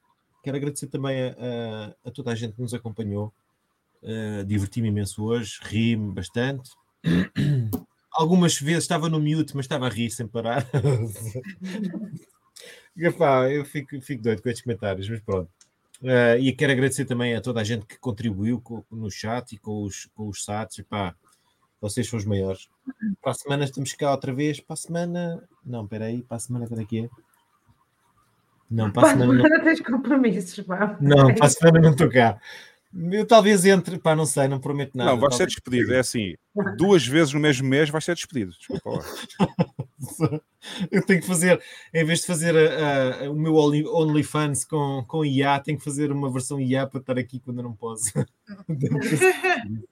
Quero 0.42 0.56
agradecer 0.56 0.86
também 0.86 1.20
a, 1.22 1.28
a- 1.30 2.08
a 2.08 2.10
toda 2.12 2.30
a 2.30 2.34
gente 2.34 2.54
que 2.54 2.62
nos 2.62 2.74
acompanhou. 2.74 3.32
Uh, 4.02 4.44
Diverti-me 4.44 4.88
imenso 4.88 5.24
hoje, 5.24 5.58
ri-me 5.62 6.12
bastante. 6.12 6.70
Algumas 8.12 8.58
vezes 8.60 8.84
estava 8.84 9.08
no 9.08 9.20
mute, 9.20 9.54
mas 9.56 9.64
estava 9.64 9.86
a 9.86 9.90
rir 9.90 10.10
sem 10.10 10.26
parar. 10.26 10.66
Epá, 12.96 13.48
eu 13.50 13.64
fico, 13.64 14.00
fico 14.00 14.22
doido 14.22 14.42
com 14.42 14.48
estes 14.48 14.64
comentários, 14.64 15.08
mas 15.08 15.20
pronto. 15.20 15.50
Eh, 16.02 16.38
e 16.40 16.52
quero 16.52 16.72
agradecer 16.72 17.04
também 17.04 17.34
a 17.34 17.40
toda 17.40 17.60
a 17.60 17.64
gente 17.64 17.86
que 17.86 17.98
contribuiu 17.98 18.60
co- 18.60 18.84
no 18.90 19.10
chat 19.10 19.52
e 19.52 19.58
com 19.58 19.82
os, 19.84 20.06
com 20.14 20.28
os 20.28 20.44
sats. 20.44 20.78
Epá, 20.78 21.14
vocês 21.80 22.08
são 22.08 22.18
os 22.18 22.24
maiores. 22.24 22.68
Para 23.22 23.32
a 23.32 23.34
semana 23.34 23.64
estamos 23.64 23.92
cá 23.94 24.10
outra 24.10 24.34
vez. 24.34 24.60
Para 24.60 24.74
a 24.74 24.76
semana. 24.76 25.48
Não, 25.64 25.84
espera 25.84 26.06
aí. 26.06 26.22
Para 26.22 26.36
a 26.36 26.40
semana 26.40 26.66
quando 26.66 26.82
é 26.82 26.84
que 26.84 27.04
é? 27.04 27.08
Não, 28.70 28.90
para 28.90 29.08
a 29.08 29.10
semana 29.12 29.32
não. 29.34 29.64
Tens 29.64 29.80
compromissos, 29.80 30.64
pá. 30.66 30.96
Não, 31.00 31.34
para 31.34 31.46
a 31.46 31.50
semana 31.50 31.80
não 31.80 31.90
estou 31.90 32.10
cá. 32.10 32.40
Eu 32.92 33.24
talvez 33.24 33.64
entre. 33.64 33.98
Pá, 33.98 34.16
não 34.16 34.26
sei, 34.26 34.48
não 34.48 34.58
prometo 34.58 34.96
nada. 34.96 35.10
não, 35.12 35.18
vais 35.20 35.36
ser 35.36 35.46
despedido. 35.46 35.94
É 35.94 36.00
assim, 36.00 36.34
duas 36.76 37.06
vezes 37.06 37.32
no 37.32 37.38
mesmo 37.38 37.68
mês 37.68 37.88
vais 37.88 38.04
ser 38.04 38.14
despedido. 38.16 38.52
Desculpa 38.52 38.90
lá. 38.90 39.04
Eu 40.90 41.04
tenho 41.06 41.20
que 41.20 41.26
fazer, 41.26 41.62
em 41.94 42.04
vez 42.04 42.20
de 42.20 42.26
fazer 42.26 42.54
a- 42.56 43.24
a- 43.26 43.30
o 43.30 43.34
meu 43.34 43.54
Only- 43.54 43.86
OnlyFans 43.86 44.64
com, 44.64 45.04
com 45.06 45.24
IA, 45.24 45.58
tenho 45.60 45.78
que 45.78 45.84
fazer 45.84 46.10
uma 46.12 46.30
versão 46.30 46.60
IA 46.60 46.86
para 46.86 47.00
estar 47.00 47.18
aqui 47.18 47.38
quando 47.40 47.58
eu 47.58 47.64
não 47.64 47.74
posso. 47.74 48.10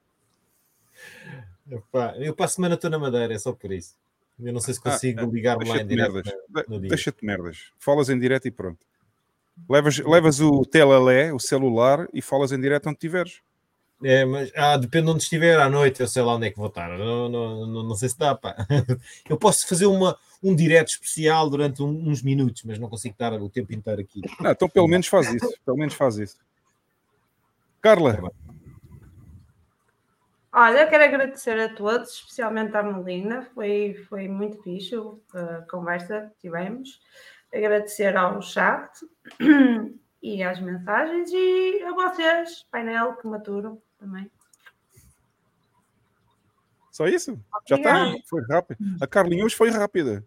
Epá, 1.70 2.14
eu 2.18 2.34
para 2.34 2.46
a 2.46 2.48
semana 2.48 2.74
estou 2.74 2.90
na 2.90 2.98
Madeira, 2.98 3.34
é 3.34 3.38
só 3.38 3.52
por 3.52 3.70
isso. 3.72 3.94
Eu 4.40 4.52
não 4.52 4.60
sei 4.60 4.74
se 4.74 4.80
consigo 4.80 5.20
Ah, 5.20 5.24
ligar-me 5.26 5.68
lá 5.68 5.78
em 5.78 5.86
direto. 5.86 6.22
Deixa-te 6.80 7.24
merdas. 7.24 7.72
Falas 7.78 8.08
em 8.08 8.18
direto 8.18 8.46
e 8.46 8.50
pronto. 8.50 8.78
Levas, 9.68 9.98
levas 9.98 10.40
o 10.40 10.64
telalé, 10.64 11.32
o 11.32 11.38
celular, 11.38 12.08
e 12.12 12.20
falas 12.20 12.52
em 12.52 12.60
direto 12.60 12.88
onde 12.88 12.96
estiveres. 12.96 13.40
É, 14.02 14.24
mas 14.24 14.52
ah, 14.54 14.76
depende 14.76 15.06
de 15.06 15.10
onde 15.12 15.22
estiver 15.24 15.58
à 15.58 15.68
noite, 15.68 16.00
eu 16.00 16.06
sei 16.06 16.22
lá 16.22 16.36
onde 16.36 16.46
é 16.46 16.50
que 16.50 16.56
vou 16.56 16.68
estar. 16.68 16.88
Não, 16.96 17.28
não, 17.28 17.66
não, 17.66 17.82
não 17.82 17.94
sei 17.96 18.08
se 18.08 18.18
dá, 18.18 18.34
pá. 18.34 18.54
Eu 19.28 19.36
posso 19.36 19.66
fazer 19.66 19.86
uma, 19.86 20.16
um 20.42 20.54
direto 20.54 20.88
especial 20.88 21.50
durante 21.50 21.82
um- 21.82 22.08
uns 22.08 22.22
minutos, 22.22 22.62
mas 22.62 22.78
não 22.78 22.88
consigo 22.88 23.12
estar 23.14 23.32
o 23.32 23.48
tempo 23.50 23.72
inteiro 23.74 24.00
aqui. 24.00 24.20
Não, 24.40 24.52
então 24.52 24.68
pelo 24.68 24.86
menos 24.86 25.08
faz 25.08 25.32
isso. 25.34 25.52
Pelo 25.64 25.76
menos 25.76 25.94
faz 25.94 26.16
isso. 26.16 26.38
Carla, 27.80 28.30
Olha, 30.50 30.80
eu 30.80 30.88
quero 30.88 31.04
agradecer 31.04 31.58
a 31.60 31.74
todos, 31.74 32.14
especialmente 32.14 32.74
à 32.76 32.82
Melina, 32.82 33.46
foi, 33.54 33.94
foi 34.08 34.28
muito 34.28 34.62
fixe 34.62 34.94
a 35.34 35.62
conversa 35.70 36.32
que 36.34 36.48
tivemos. 36.48 37.00
Agradecer 37.52 38.16
ao 38.16 38.40
chat 38.42 38.90
e 40.22 40.42
às 40.42 40.60
mensagens 40.60 41.30
e 41.32 41.82
a 41.82 41.92
vocês, 41.92 42.66
painel 42.70 43.16
que 43.16 43.26
maturam 43.26 43.80
também. 43.98 44.30
só 46.90 47.06
isso? 47.06 47.38
Já 47.66 47.76
está? 47.76 47.96
Obrigada. 48.02 48.22
Foi 48.28 48.42
rápido. 48.48 48.78
A 49.00 49.06
Carlinha 49.06 49.44
hoje 49.44 49.54
foi 49.54 49.70
rápida. 49.70 50.24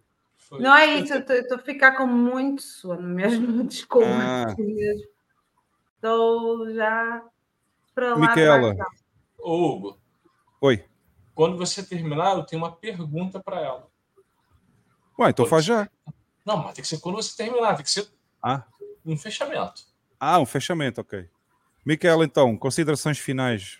Não 0.52 0.76
é 0.76 0.98
isso, 1.00 1.14
eu 1.14 1.20
estou- 1.20 1.58
a 1.58 1.62
ficar 1.62 1.94
com 1.94 2.06
muito 2.08 2.62
sono 2.62 3.08
mesmo, 3.08 3.64
desculpa. 3.68 4.08
Ah. 4.08 4.56
mesmo. 4.58 5.08
Estou 5.96 6.74
já 6.74 7.24
para 7.94 8.16
lá. 8.16 8.20
Micaela. 8.20 8.76
Hugo, 9.40 9.98
Oi. 10.60 10.84
Quando 11.34 11.58
você 11.58 11.82
terminar, 11.84 12.36
eu 12.36 12.44
tenho 12.44 12.62
uma 12.62 12.72
pergunta 12.72 13.40
para 13.40 13.60
ela. 13.62 13.88
Ué, 15.18 15.30
então 15.30 15.46
faz 15.46 15.64
já. 15.66 15.90
Não, 16.46 16.58
mas 16.58 16.74
tem 16.74 16.82
que 16.82 16.88
ser 16.88 17.00
quando 17.00 17.16
você 17.16 17.36
terminar, 17.36 17.76
tem 17.76 17.84
que 17.84 17.92
ser 17.92 18.08
Ah. 18.42 18.64
um 19.06 19.18
fechamento. 19.18 19.84
Ah, 20.20 20.40
um 20.40 20.46
fechamento, 20.46 21.02
ok. 21.02 21.28
Miquel, 21.86 22.24
então, 22.24 22.56
considerações 22.58 23.18
finais 23.18 23.80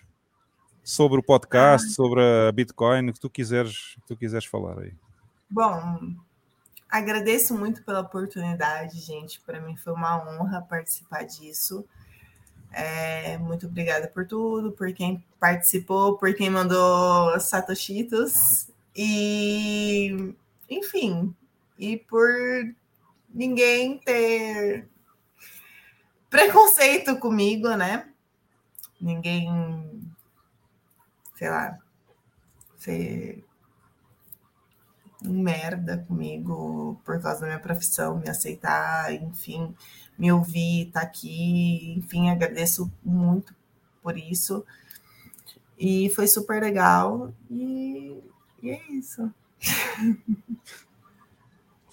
sobre 0.82 1.20
o 1.20 1.22
podcast, 1.22 1.90
sobre 1.92 2.20
a 2.20 2.50
Bitcoin, 2.52 3.10
o 3.10 3.12
que 3.12 3.20
tu 3.20 3.30
quiseres, 3.30 3.94
que 3.94 4.06
tu 4.08 4.16
quiseres 4.16 4.44
falar 4.46 4.78
aí. 4.80 4.92
Bom, 5.48 6.14
agradeço 6.88 7.56
muito 7.56 7.84
pela 7.84 8.00
oportunidade, 8.00 8.98
gente. 9.00 9.40
Para 9.40 9.60
mim 9.60 9.76
foi 9.76 9.92
uma 9.92 10.18
honra 10.18 10.60
participar 10.62 11.22
disso. 11.24 11.84
É, 12.72 13.36
muito 13.38 13.66
obrigada 13.66 14.08
por 14.08 14.26
tudo, 14.26 14.72
por 14.72 14.92
quem 14.92 15.22
participou, 15.38 16.16
por 16.16 16.34
quem 16.34 16.48
mandou 16.50 17.38
satoshitos 17.38 18.68
e, 18.96 20.34
enfim, 20.68 21.34
e 21.82 21.96
por 21.96 22.30
ninguém 23.28 23.98
ter 23.98 24.88
preconceito 26.30 27.18
comigo, 27.18 27.74
né? 27.74 28.08
Ninguém, 29.00 30.00
sei 31.34 31.50
lá, 31.50 31.76
ser 32.76 33.44
um 35.24 35.42
merda 35.42 35.98
comigo 36.06 37.00
por 37.04 37.20
causa 37.20 37.40
da 37.40 37.46
minha 37.48 37.58
profissão, 37.58 38.20
me 38.20 38.30
aceitar, 38.30 39.12
enfim, 39.12 39.74
me 40.16 40.30
ouvir, 40.30 40.88
tá 40.92 41.00
aqui, 41.00 41.94
enfim, 41.98 42.30
agradeço 42.30 42.92
muito 43.04 43.52
por 44.00 44.16
isso. 44.16 44.64
E 45.76 46.08
foi 46.10 46.28
super 46.28 46.62
legal. 46.62 47.34
E, 47.50 48.22
e 48.62 48.70
é 48.70 48.92
isso. 48.92 49.34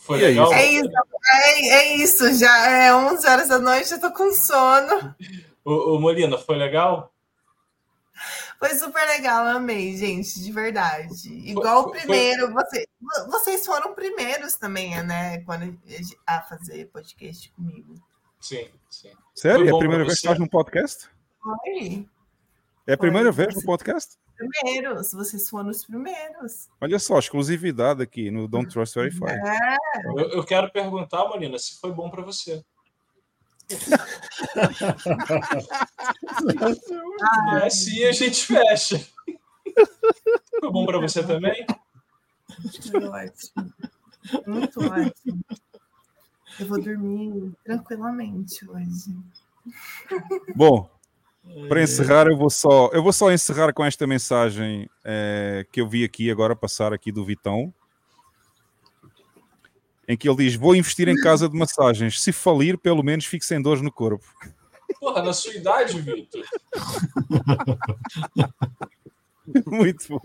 Foi 0.09 0.17
E 0.17 0.21
legal? 0.25 0.45
isso. 0.51 0.53
É 0.55 0.65
isso, 0.71 0.89
é, 1.29 1.69
é 1.69 1.95
isso. 1.97 2.33
Já 2.39 2.67
é 2.67 2.95
11 2.95 3.27
horas 3.27 3.47
da 3.47 3.59
noite, 3.59 3.91
eu 3.91 4.01
tô 4.01 4.11
com 4.11 4.31
sono. 4.33 5.15
Ô, 5.63 5.93
ô, 5.95 5.99
Molina, 5.99 6.35
foi 6.35 6.55
legal? 6.57 7.13
Foi 8.57 8.69
super 8.69 9.05
legal, 9.07 9.45
amei, 9.47 9.95
gente, 9.95 10.41
de 10.41 10.51
verdade. 10.51 11.29
Igual 11.47 11.81
o 11.81 11.83
foi- 11.89 11.99
primeiro, 11.99 12.51
você, 12.51 12.87
vocês 13.27 13.63
foram 13.65 13.93
primeiros 13.93 14.55
também, 14.55 15.01
né? 15.03 15.41
Quando 15.41 15.79
a 16.25 16.41
fazer 16.41 16.85
podcast 16.87 17.51
comigo. 17.51 17.93
Sim, 18.41 18.67
sim. 18.89 19.11
Sério? 19.35 19.59
Foi 19.65 19.69
É 19.69 19.75
a 19.75 19.77
primeira 19.77 20.03
vez 20.03 20.15
que 20.15 20.21
você? 20.21 20.27
estás 20.27 20.39
num 20.39 20.47
podcast? 20.47 21.07
Foi. 21.41 22.09
É 22.87 22.93
a 22.93 22.97
primeira 22.97 23.31
Foi. 23.31 23.45
vez 23.45 23.55
no 23.55 23.63
podcast? 23.63 24.17
Primeiros, 24.39 25.11
vocês 25.11 25.49
foram 25.49 25.69
os 25.69 25.83
primeiros. 25.83 26.69
Olha 26.79 26.97
só, 26.97 27.19
exclusividade 27.19 28.01
aqui 28.01 28.31
no 28.31 28.47
Don't 28.47 28.69
Trust 28.71 28.95
Verify. 28.95 29.25
É. 29.25 29.75
Eu, 30.17 30.29
eu 30.29 30.43
quero 30.45 30.71
perguntar, 30.71 31.27
Molina, 31.27 31.59
se 31.59 31.77
foi 31.77 31.91
bom 31.91 32.09
para 32.09 32.21
você. 32.23 32.63
Ah, 37.21 37.59
É 37.63 37.67
assim 37.67 38.05
a 38.05 38.13
gente 38.13 38.45
fecha. 38.45 39.05
Foi 40.61 40.71
bom 40.71 40.85
para 40.85 40.99
você 40.99 41.21
também? 41.21 41.65
Foi 42.89 43.05
ótimo. 43.05 43.73
Muito 44.47 44.79
ótimo. 44.79 45.45
Eu 46.59 46.65
vou 46.65 46.81
dormir 46.81 47.51
tranquilamente 47.65 48.69
hoje. 48.69 49.15
Bom, 50.55 50.89
para 51.67 51.83
encerrar, 51.83 52.27
eu 52.27 52.37
vou 52.37 52.49
só, 52.49 52.89
eu 52.93 53.03
vou 53.03 53.13
só 53.13 53.31
encerrar 53.31 53.73
com 53.73 53.83
esta 53.83 54.07
mensagem 54.07 54.89
eh, 55.03 55.65
que 55.71 55.81
eu 55.81 55.87
vi 55.87 56.03
aqui 56.03 56.29
agora 56.29 56.55
passar 56.55 56.93
aqui 56.93 57.11
do 57.11 57.25
Vitão, 57.25 57.73
em 60.07 60.17
que 60.17 60.27
ele 60.27 60.37
diz: 60.37 60.55
Vou 60.55 60.75
investir 60.75 61.07
em 61.07 61.15
casa 61.15 61.47
de 61.47 61.57
massagens. 61.57 62.21
Se 62.21 62.31
falir, 62.31 62.77
pelo 62.77 63.03
menos 63.03 63.25
fique 63.25 63.45
sem 63.45 63.61
dores 63.61 63.81
no 63.81 63.91
corpo. 63.91 64.25
Porra, 64.99 65.21
na 65.21 65.33
sua 65.33 65.53
idade, 65.53 66.01
Vitor. 66.01 66.43
Muito 69.65 70.07
bom. 70.09 70.21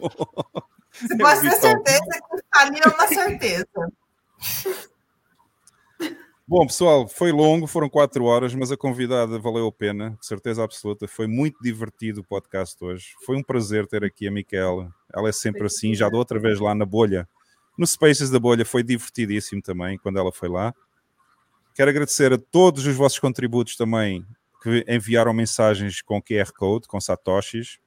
Você 0.90 1.18
pode 1.18 1.40
ter 1.40 1.50
Vitão. 1.50 1.60
certeza 1.60 2.04
que 2.04 2.42
ali 2.52 2.80
é 2.84 2.88
uma 2.88 3.08
certeza. 3.08 3.66
Bom, 6.46 6.66
pessoal, 6.66 7.08
foi 7.08 7.32
longo, 7.32 7.66
foram 7.66 7.88
quatro 7.88 8.26
horas, 8.26 8.54
mas 8.54 8.70
a 8.70 8.76
convidada 8.76 9.38
valeu 9.38 9.66
a 9.66 9.72
pena, 9.72 10.10
de 10.20 10.26
certeza 10.26 10.62
absoluta. 10.62 11.08
Foi 11.08 11.26
muito 11.26 11.58
divertido 11.62 12.20
o 12.20 12.24
podcast 12.24 12.76
hoje. 12.84 13.14
Foi 13.24 13.34
um 13.34 13.42
prazer 13.42 13.86
ter 13.86 14.04
aqui 14.04 14.28
a 14.28 14.30
Micaela. 14.30 14.94
Ela 15.10 15.30
é 15.30 15.32
sempre 15.32 15.64
assim, 15.64 15.94
já 15.94 16.06
da 16.06 16.18
outra 16.18 16.38
vez 16.38 16.60
lá 16.60 16.74
na 16.74 16.84
bolha. 16.84 17.26
No 17.78 17.86
Spaces 17.86 18.28
da 18.28 18.38
Bolha 18.38 18.62
foi 18.62 18.82
divertidíssimo 18.82 19.62
também, 19.62 19.96
quando 19.96 20.18
ela 20.18 20.30
foi 20.30 20.50
lá. 20.50 20.74
Quero 21.74 21.90
agradecer 21.90 22.30
a 22.30 22.36
todos 22.36 22.86
os 22.86 22.94
vossos 22.94 23.18
contributos 23.18 23.74
também, 23.74 24.22
que 24.62 24.84
enviaram 24.86 25.32
mensagens 25.32 26.02
com 26.02 26.20
QR 26.20 26.52
Code, 26.52 26.86
com 26.86 27.00
Satoshis. 27.00 27.78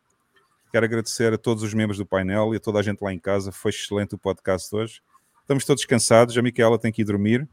Quero 0.72 0.84
agradecer 0.84 1.32
a 1.32 1.38
todos 1.38 1.62
os 1.62 1.76
membros 1.76 2.00
do 2.00 2.08
painel 2.08 2.56
e 2.56 2.58
a 2.58 2.60
toda 2.60 2.80
a 2.80 2.82
gente 2.82 3.04
lá 3.04 3.14
em 3.14 3.20
casa. 3.20 3.52
Foi 3.52 3.70
excelente 3.70 4.16
o 4.16 4.18
podcast 4.18 4.76
hoje. 4.76 5.00
Estamos 5.42 5.64
todos 5.64 5.86
cansados, 5.86 6.36
a 6.36 6.42
Micaela 6.42 6.80
tem 6.80 6.92
que 6.92 7.04
ir 7.04 7.06
dormir. 7.06 7.48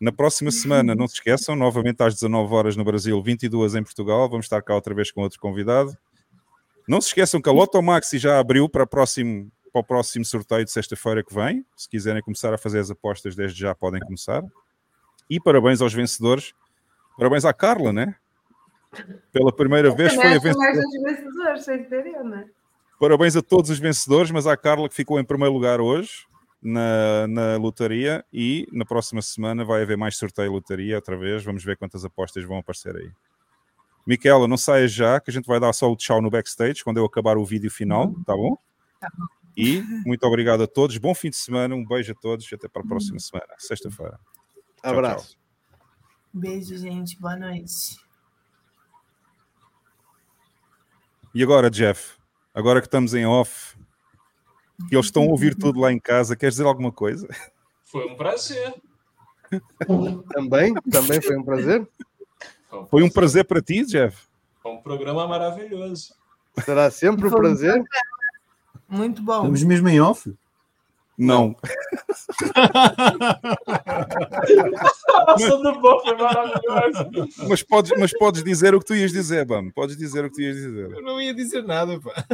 Na 0.00 0.12
próxima 0.12 0.50
semana, 0.50 0.94
não 0.94 1.08
se 1.08 1.14
esqueçam, 1.14 1.56
novamente 1.56 2.02
às 2.02 2.14
19 2.14 2.54
horas 2.54 2.76
no 2.76 2.84
Brasil, 2.84 3.20
22 3.22 3.74
em 3.76 3.82
Portugal. 3.82 4.28
Vamos 4.28 4.44
estar 4.44 4.60
cá 4.60 4.74
outra 4.74 4.94
vez 4.94 5.10
com 5.10 5.22
outro 5.22 5.40
convidado. 5.40 5.96
Não 6.86 7.00
se 7.00 7.08
esqueçam 7.08 7.40
que 7.40 7.48
a 7.48 7.52
Loto 7.52 7.80
Maxi 7.82 8.18
já 8.18 8.38
abriu 8.38 8.68
para, 8.68 8.86
próximo, 8.86 9.50
para 9.72 9.80
o 9.80 9.84
próximo 9.84 10.24
sorteio 10.24 10.64
de 10.64 10.70
sexta-feira 10.70 11.24
que 11.24 11.34
vem. 11.34 11.64
Se 11.74 11.88
quiserem 11.88 12.22
começar 12.22 12.52
a 12.52 12.58
fazer 12.58 12.78
as 12.78 12.90
apostas, 12.90 13.34
desde 13.34 13.58
já 13.58 13.74
podem 13.74 14.00
começar. 14.00 14.42
E 15.30 15.40
parabéns 15.40 15.80
aos 15.80 15.94
vencedores. 15.94 16.52
Parabéns 17.16 17.46
à 17.46 17.54
Carla, 17.54 17.90
né? 17.90 18.14
Pela 19.32 19.50
primeira 19.50 19.90
vez 19.90 20.14
foi 20.14 20.26
a 20.26 20.38
vencedora. 20.38 20.72
vencedores, 21.04 21.64
sem 21.64 21.84
ter 21.84 22.06
eu, 22.06 22.22
né? 22.22 22.44
Parabéns 23.00 23.34
a 23.34 23.42
todos 23.42 23.70
os 23.70 23.78
vencedores, 23.78 24.30
mas 24.30 24.46
à 24.46 24.56
Carla 24.58 24.90
que 24.90 24.94
ficou 24.94 25.18
em 25.18 25.24
primeiro 25.24 25.54
lugar 25.54 25.80
hoje 25.80 26.26
na, 26.66 27.26
na 27.28 27.56
lotaria 27.56 28.24
e 28.32 28.66
na 28.72 28.84
próxima 28.84 29.22
semana 29.22 29.64
vai 29.64 29.82
haver 29.82 29.96
mais 29.96 30.16
sorteio 30.16 30.52
lotaria 30.52 30.96
outra 30.96 31.16
vez. 31.16 31.44
Vamos 31.44 31.64
ver 31.64 31.76
quantas 31.76 32.04
apostas 32.04 32.44
vão 32.44 32.58
aparecer 32.58 32.96
aí. 32.96 33.10
Miquela, 34.06 34.48
não 34.48 34.56
saias 34.56 34.92
já, 34.92 35.20
que 35.20 35.30
a 35.30 35.32
gente 35.32 35.46
vai 35.46 35.60
dar 35.60 35.72
só 35.72 35.90
o 35.90 35.96
tchau 35.96 36.20
no 36.20 36.30
backstage 36.30 36.82
quando 36.82 36.98
eu 36.98 37.04
acabar 37.04 37.36
o 37.36 37.44
vídeo 37.44 37.70
final, 37.70 38.12
tá 38.24 38.34
bom? 38.34 38.56
E 39.56 39.82
muito 40.04 40.24
obrigado 40.24 40.62
a 40.62 40.66
todos, 40.66 40.98
bom 40.98 41.14
fim 41.14 41.30
de 41.30 41.36
semana, 41.36 41.74
um 41.74 41.84
beijo 41.84 42.12
a 42.12 42.14
todos 42.14 42.50
e 42.50 42.54
até 42.54 42.68
para 42.68 42.82
a 42.82 42.86
próxima 42.86 43.18
semana, 43.18 43.54
sexta-feira. 43.58 44.18
Abraço. 44.82 45.30
tchau. 45.30 45.80
Beijo, 46.32 46.76
gente. 46.76 47.18
Boa 47.18 47.36
noite. 47.36 47.98
E 51.34 51.42
agora, 51.42 51.70
Jeff, 51.70 52.16
agora 52.54 52.80
que 52.80 52.86
estamos 52.86 53.14
em 53.14 53.26
off, 53.26 53.76
que 54.88 54.94
eles 54.94 55.06
estão 55.06 55.24
a 55.24 55.26
ouvir 55.26 55.54
tudo 55.54 55.80
lá 55.80 55.92
em 55.92 55.98
casa, 55.98 56.36
queres 56.36 56.54
dizer 56.54 56.66
alguma 56.66 56.92
coisa? 56.92 57.28
Foi 57.84 58.06
um 58.06 58.16
prazer. 58.16 58.74
Também, 60.32 60.74
também 60.90 61.20
foi 61.20 61.36
um 61.36 61.44
prazer. 61.44 61.88
Foi 62.90 63.02
um 63.02 63.10
prazer 63.10 63.44
para 63.44 63.62
ti, 63.62 63.84
Jeff? 63.84 64.26
Foi 64.62 64.72
um 64.72 64.82
programa 64.82 65.26
maravilhoso. 65.26 66.14
Será 66.64 66.90
sempre 66.90 67.26
um 67.26 67.30
prazer. 67.30 67.84
Muito 68.88 69.22
bom. 69.22 69.36
Estamos 69.36 69.62
mesmo 69.62 69.88
em 69.88 70.00
off? 70.00 70.34
Não. 71.18 71.56
Nossa, 75.26 75.56
do 75.58 75.80
bom, 75.80 76.00
foi 76.00 76.16
maravilhoso. 76.16 77.28
Mas 77.48 77.62
podes, 77.62 77.92
mas 77.98 78.12
podes 78.18 78.44
dizer 78.44 78.74
o 78.74 78.80
que 78.80 78.86
tu 78.86 78.94
ias 78.94 79.12
dizer, 79.12 79.44
Bam. 79.46 79.70
Podes 79.70 79.96
dizer 79.96 80.24
o 80.24 80.30
que 80.30 80.36
tu 80.36 80.42
ias 80.42 80.56
dizer. 80.56 80.90
Eu 80.92 81.02
não 81.02 81.20
ia 81.20 81.34
dizer 81.34 81.62
nada, 81.64 81.98
pá. 82.00 82.24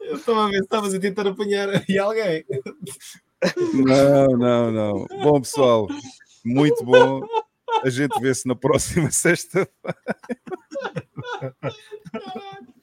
Eu 0.00 0.16
estava 0.16 0.44
a 0.44 0.48
ver 0.48 0.58
se 0.58 0.62
estavas 0.64 0.94
a 0.94 1.00
tentar 1.00 1.26
apanhar 1.26 1.68
aí 1.68 1.98
alguém. 1.98 2.44
Não, 3.74 4.26
não, 4.38 4.70
não. 4.70 5.06
Bom, 5.22 5.40
pessoal, 5.40 5.88
muito 6.44 6.84
bom. 6.84 7.20
A 7.82 7.90
gente 7.90 8.18
vê-se 8.20 8.46
na 8.46 8.54
próxima 8.54 9.10
sexta. 9.12 9.68
Caralho. 12.12 12.76